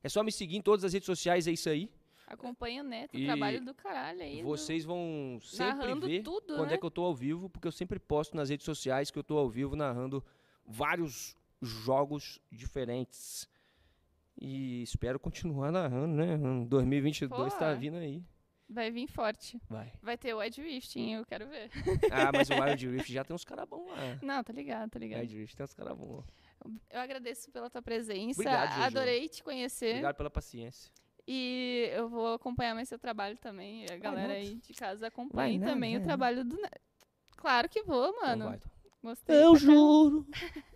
É 0.03 0.07
só 0.07 0.21
me 0.21 0.31
seguir 0.31 0.57
em 0.57 0.61
todas 0.61 0.83
as 0.85 0.93
redes 0.93 1.07
sociais, 1.07 1.47
é 1.47 1.51
isso 1.51 1.67
aí. 1.67 1.89
Acompanha 2.27 2.83
o 2.83 2.85
Neto, 2.85 3.17
E 3.17 3.25
trabalho 3.25 3.65
do 3.65 3.73
caralho 3.73 4.21
aí. 4.21 4.43
Vocês 4.43 4.85
vão 4.85 5.39
sempre 5.41 5.95
ver 5.95 6.21
tudo, 6.21 6.57
quando 6.57 6.69
né? 6.69 6.75
é 6.75 6.77
que 6.77 6.85
eu 6.85 6.91
tô 6.91 7.05
ao 7.05 7.15
vivo, 7.15 7.49
porque 7.49 7.67
eu 7.67 7.71
sempre 7.71 7.97
posto 7.97 8.37
nas 8.37 8.49
redes 8.49 8.65
sociais 8.65 9.09
que 9.09 9.17
eu 9.17 9.23
tô 9.23 9.35
ao 9.35 9.49
vivo 9.49 9.75
narrando 9.75 10.23
vários 10.63 11.35
jogos 11.59 12.39
diferentes. 12.51 13.49
E 14.43 14.81
espero 14.81 15.19
continuar 15.19 15.71
narrando, 15.71 16.15
né? 16.15 16.35
2022 16.67 17.53
tá 17.53 17.59
Porra. 17.59 17.75
vindo 17.75 17.97
aí. 17.97 18.23
Vai 18.67 18.89
vir 18.89 19.05
forte. 19.05 19.61
Vai. 19.69 19.91
Vai 20.01 20.17
ter 20.17 20.33
o 20.33 20.39
Wild 20.39 20.61
Rift, 20.61 20.95
hein? 20.97 21.13
Eu 21.15 21.25
quero 21.25 21.47
ver. 21.47 21.69
Ah, 22.11 22.31
mas 22.33 22.49
o 22.49 22.53
Wild 22.59 22.87
Rift 22.87 23.13
já 23.13 23.23
tem 23.23 23.35
uns 23.35 23.43
caras 23.45 23.67
bons 23.69 23.87
lá. 23.89 24.17
Não, 24.23 24.43
tá 24.43 24.51
ligado, 24.51 24.89
tá 24.89 24.97
ligado. 24.97 25.19
Wild 25.21 25.37
Rift 25.37 25.55
tem 25.55 25.63
uns 25.63 25.73
caras 25.75 25.95
bons. 25.95 26.25
Eu 26.89 26.99
agradeço 27.01 27.51
pela 27.51 27.69
tua 27.69 27.81
presença. 27.83 28.39
Obrigado, 28.41 28.69
Jojo. 28.73 28.83
Adorei 28.83 29.29
te 29.29 29.43
conhecer. 29.43 29.89
Obrigado 29.91 30.15
pela 30.15 30.29
paciência. 30.29 30.91
E 31.27 31.89
eu 31.93 32.09
vou 32.09 32.33
acompanhar 32.33 32.73
mais 32.73 32.89
seu 32.89 32.97
trabalho 32.97 33.37
também. 33.37 33.85
A 33.91 33.97
galera 33.97 34.33
aí 34.33 34.55
de 34.55 34.73
casa 34.73 35.05
acompanhe 35.07 35.59
nada, 35.59 35.71
também 35.73 35.93
vai 35.93 36.01
o 36.01 36.03
trabalho 36.03 36.43
do. 36.43 36.57
Claro 37.37 37.69
que 37.69 37.83
vou, 37.83 38.09
Então 38.09 38.21
mano. 38.27 38.45
vai, 38.45 38.55
então. 38.55 38.71
Gostei. 39.03 39.43
Eu 39.43 39.55
juro 39.55 40.27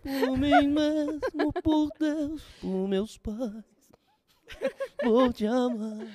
por 0.02 0.36
mim 0.36 0.68
mesmo, 0.68 1.52
por 1.62 1.90
Deus, 1.98 2.42
por 2.60 2.88
meus 2.88 3.16
pais. 3.18 3.64
Vou 5.04 5.32
te 5.32 5.46
amar. 5.46 6.06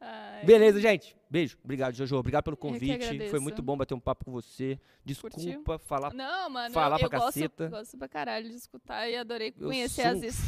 Ai, 0.00 0.44
Beleza, 0.44 0.80
gente. 0.80 1.16
Beijo. 1.30 1.56
Obrigado, 1.64 1.94
Jojo. 1.94 2.16
Obrigado 2.16 2.44
pelo 2.44 2.56
convite. 2.56 3.28
Foi 3.30 3.40
muito 3.40 3.62
bom 3.62 3.76
bater 3.76 3.94
um 3.94 4.00
papo 4.00 4.24
com 4.24 4.32
você. 4.32 4.78
Desculpa 5.04 5.78
falar. 5.78 6.12
Não, 6.12 6.50
mano, 6.50 6.74
falar 6.74 6.98
eu, 7.00 7.04
eu 7.04 7.10
pra 7.10 7.18
gosto, 7.18 7.34
caceta. 7.34 7.68
gosto 7.68 7.96
pra 7.96 8.08
caralho 8.08 8.48
de 8.48 8.54
escutar 8.54 9.08
e 9.08 9.16
adorei 9.16 9.52
Eu 9.56 9.68
conhecer 9.68 10.02
sou 10.02 10.10
as 10.10 10.22
histórias. 10.22 10.46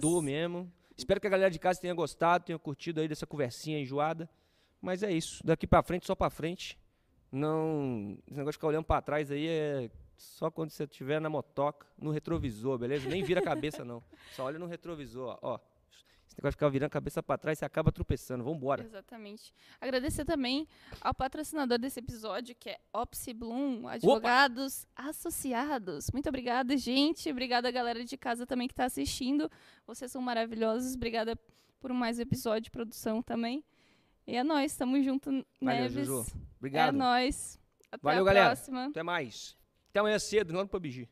Falador 0.00 0.22
mesmo. 0.22 0.72
Espero 0.96 1.20
que 1.20 1.26
a 1.26 1.30
galera 1.30 1.50
de 1.50 1.58
casa 1.58 1.80
tenha 1.80 1.92
gostado, 1.92 2.44
tenha 2.44 2.58
curtido 2.58 3.00
aí 3.00 3.08
dessa 3.08 3.26
conversinha 3.26 3.78
enjoada. 3.78 4.28
Mas 4.80 5.02
é 5.02 5.12
isso. 5.12 5.44
Daqui 5.44 5.66
pra 5.66 5.82
frente, 5.82 6.06
só 6.06 6.14
pra 6.14 6.30
frente. 6.30 6.78
Não. 7.36 8.16
Esse 8.26 8.36
negócio 8.36 8.52
de 8.52 8.58
ficar 8.58 8.68
olhando 8.68 8.84
pra 8.84 9.02
trás 9.02 9.30
aí 9.30 9.46
é 9.46 9.90
só 10.16 10.50
quando 10.50 10.70
você 10.70 10.84
estiver 10.84 11.20
na 11.20 11.28
motoca, 11.28 11.86
no 11.98 12.10
retrovisor, 12.10 12.78
beleza? 12.78 13.08
Nem 13.08 13.22
vira 13.22 13.40
a 13.40 13.44
cabeça, 13.44 13.84
não. 13.84 14.02
Só 14.32 14.44
olha 14.44 14.58
no 14.58 14.66
retrovisor, 14.66 15.38
ó. 15.42 15.54
ó. 15.54 15.60
Esse 16.26 16.38
negócio 16.38 16.52
de 16.52 16.56
ficar 16.56 16.68
virando 16.70 16.86
a 16.86 16.90
cabeça 16.90 17.22
pra 17.22 17.36
trás, 17.36 17.58
você 17.58 17.64
acaba 17.64 17.92
tropeçando. 17.92 18.42
Vambora. 18.42 18.82
Exatamente. 18.82 19.52
Agradecer 19.80 20.24
também 20.24 20.66
ao 21.00 21.14
patrocinador 21.14 21.78
desse 21.78 22.00
episódio, 22.00 22.54
que 22.58 22.70
é 22.70 22.78
Opsi 22.92 23.32
Bloom, 23.32 23.86
advogados 23.86 24.86
associados. 24.96 26.10
Muito 26.10 26.28
obrigada, 26.28 26.76
gente. 26.76 27.30
Obrigada, 27.30 27.70
galera 27.70 28.04
de 28.04 28.16
casa 28.16 28.46
também 28.46 28.66
que 28.66 28.72
está 28.72 28.86
assistindo. 28.86 29.50
Vocês 29.86 30.10
são 30.10 30.22
maravilhosos. 30.22 30.94
Obrigada 30.94 31.38
por 31.80 31.92
mais 31.92 32.18
um 32.18 32.22
episódio 32.22 32.62
de 32.62 32.70
produção 32.70 33.22
também. 33.22 33.62
E 34.26 34.36
é 34.36 34.42
nóis, 34.42 34.74
tamo 34.76 35.00
junto, 35.02 35.30
Valeu, 35.60 35.82
Neves. 35.82 36.06
Jojo. 36.06 36.30
É 36.34 36.56
Obrigado. 36.58 36.96
nóis. 36.96 37.58
Até 37.92 38.02
Valeu, 38.02 38.22
a 38.22 38.26
galera. 38.26 38.46
próxima. 38.46 38.86
Até 38.86 39.02
mais. 39.02 39.56
Até 39.90 40.00
amanhã 40.00 40.18
cedo, 40.18 40.54
lá 40.54 40.62
no 40.62 40.68
PUBG. 40.68 41.08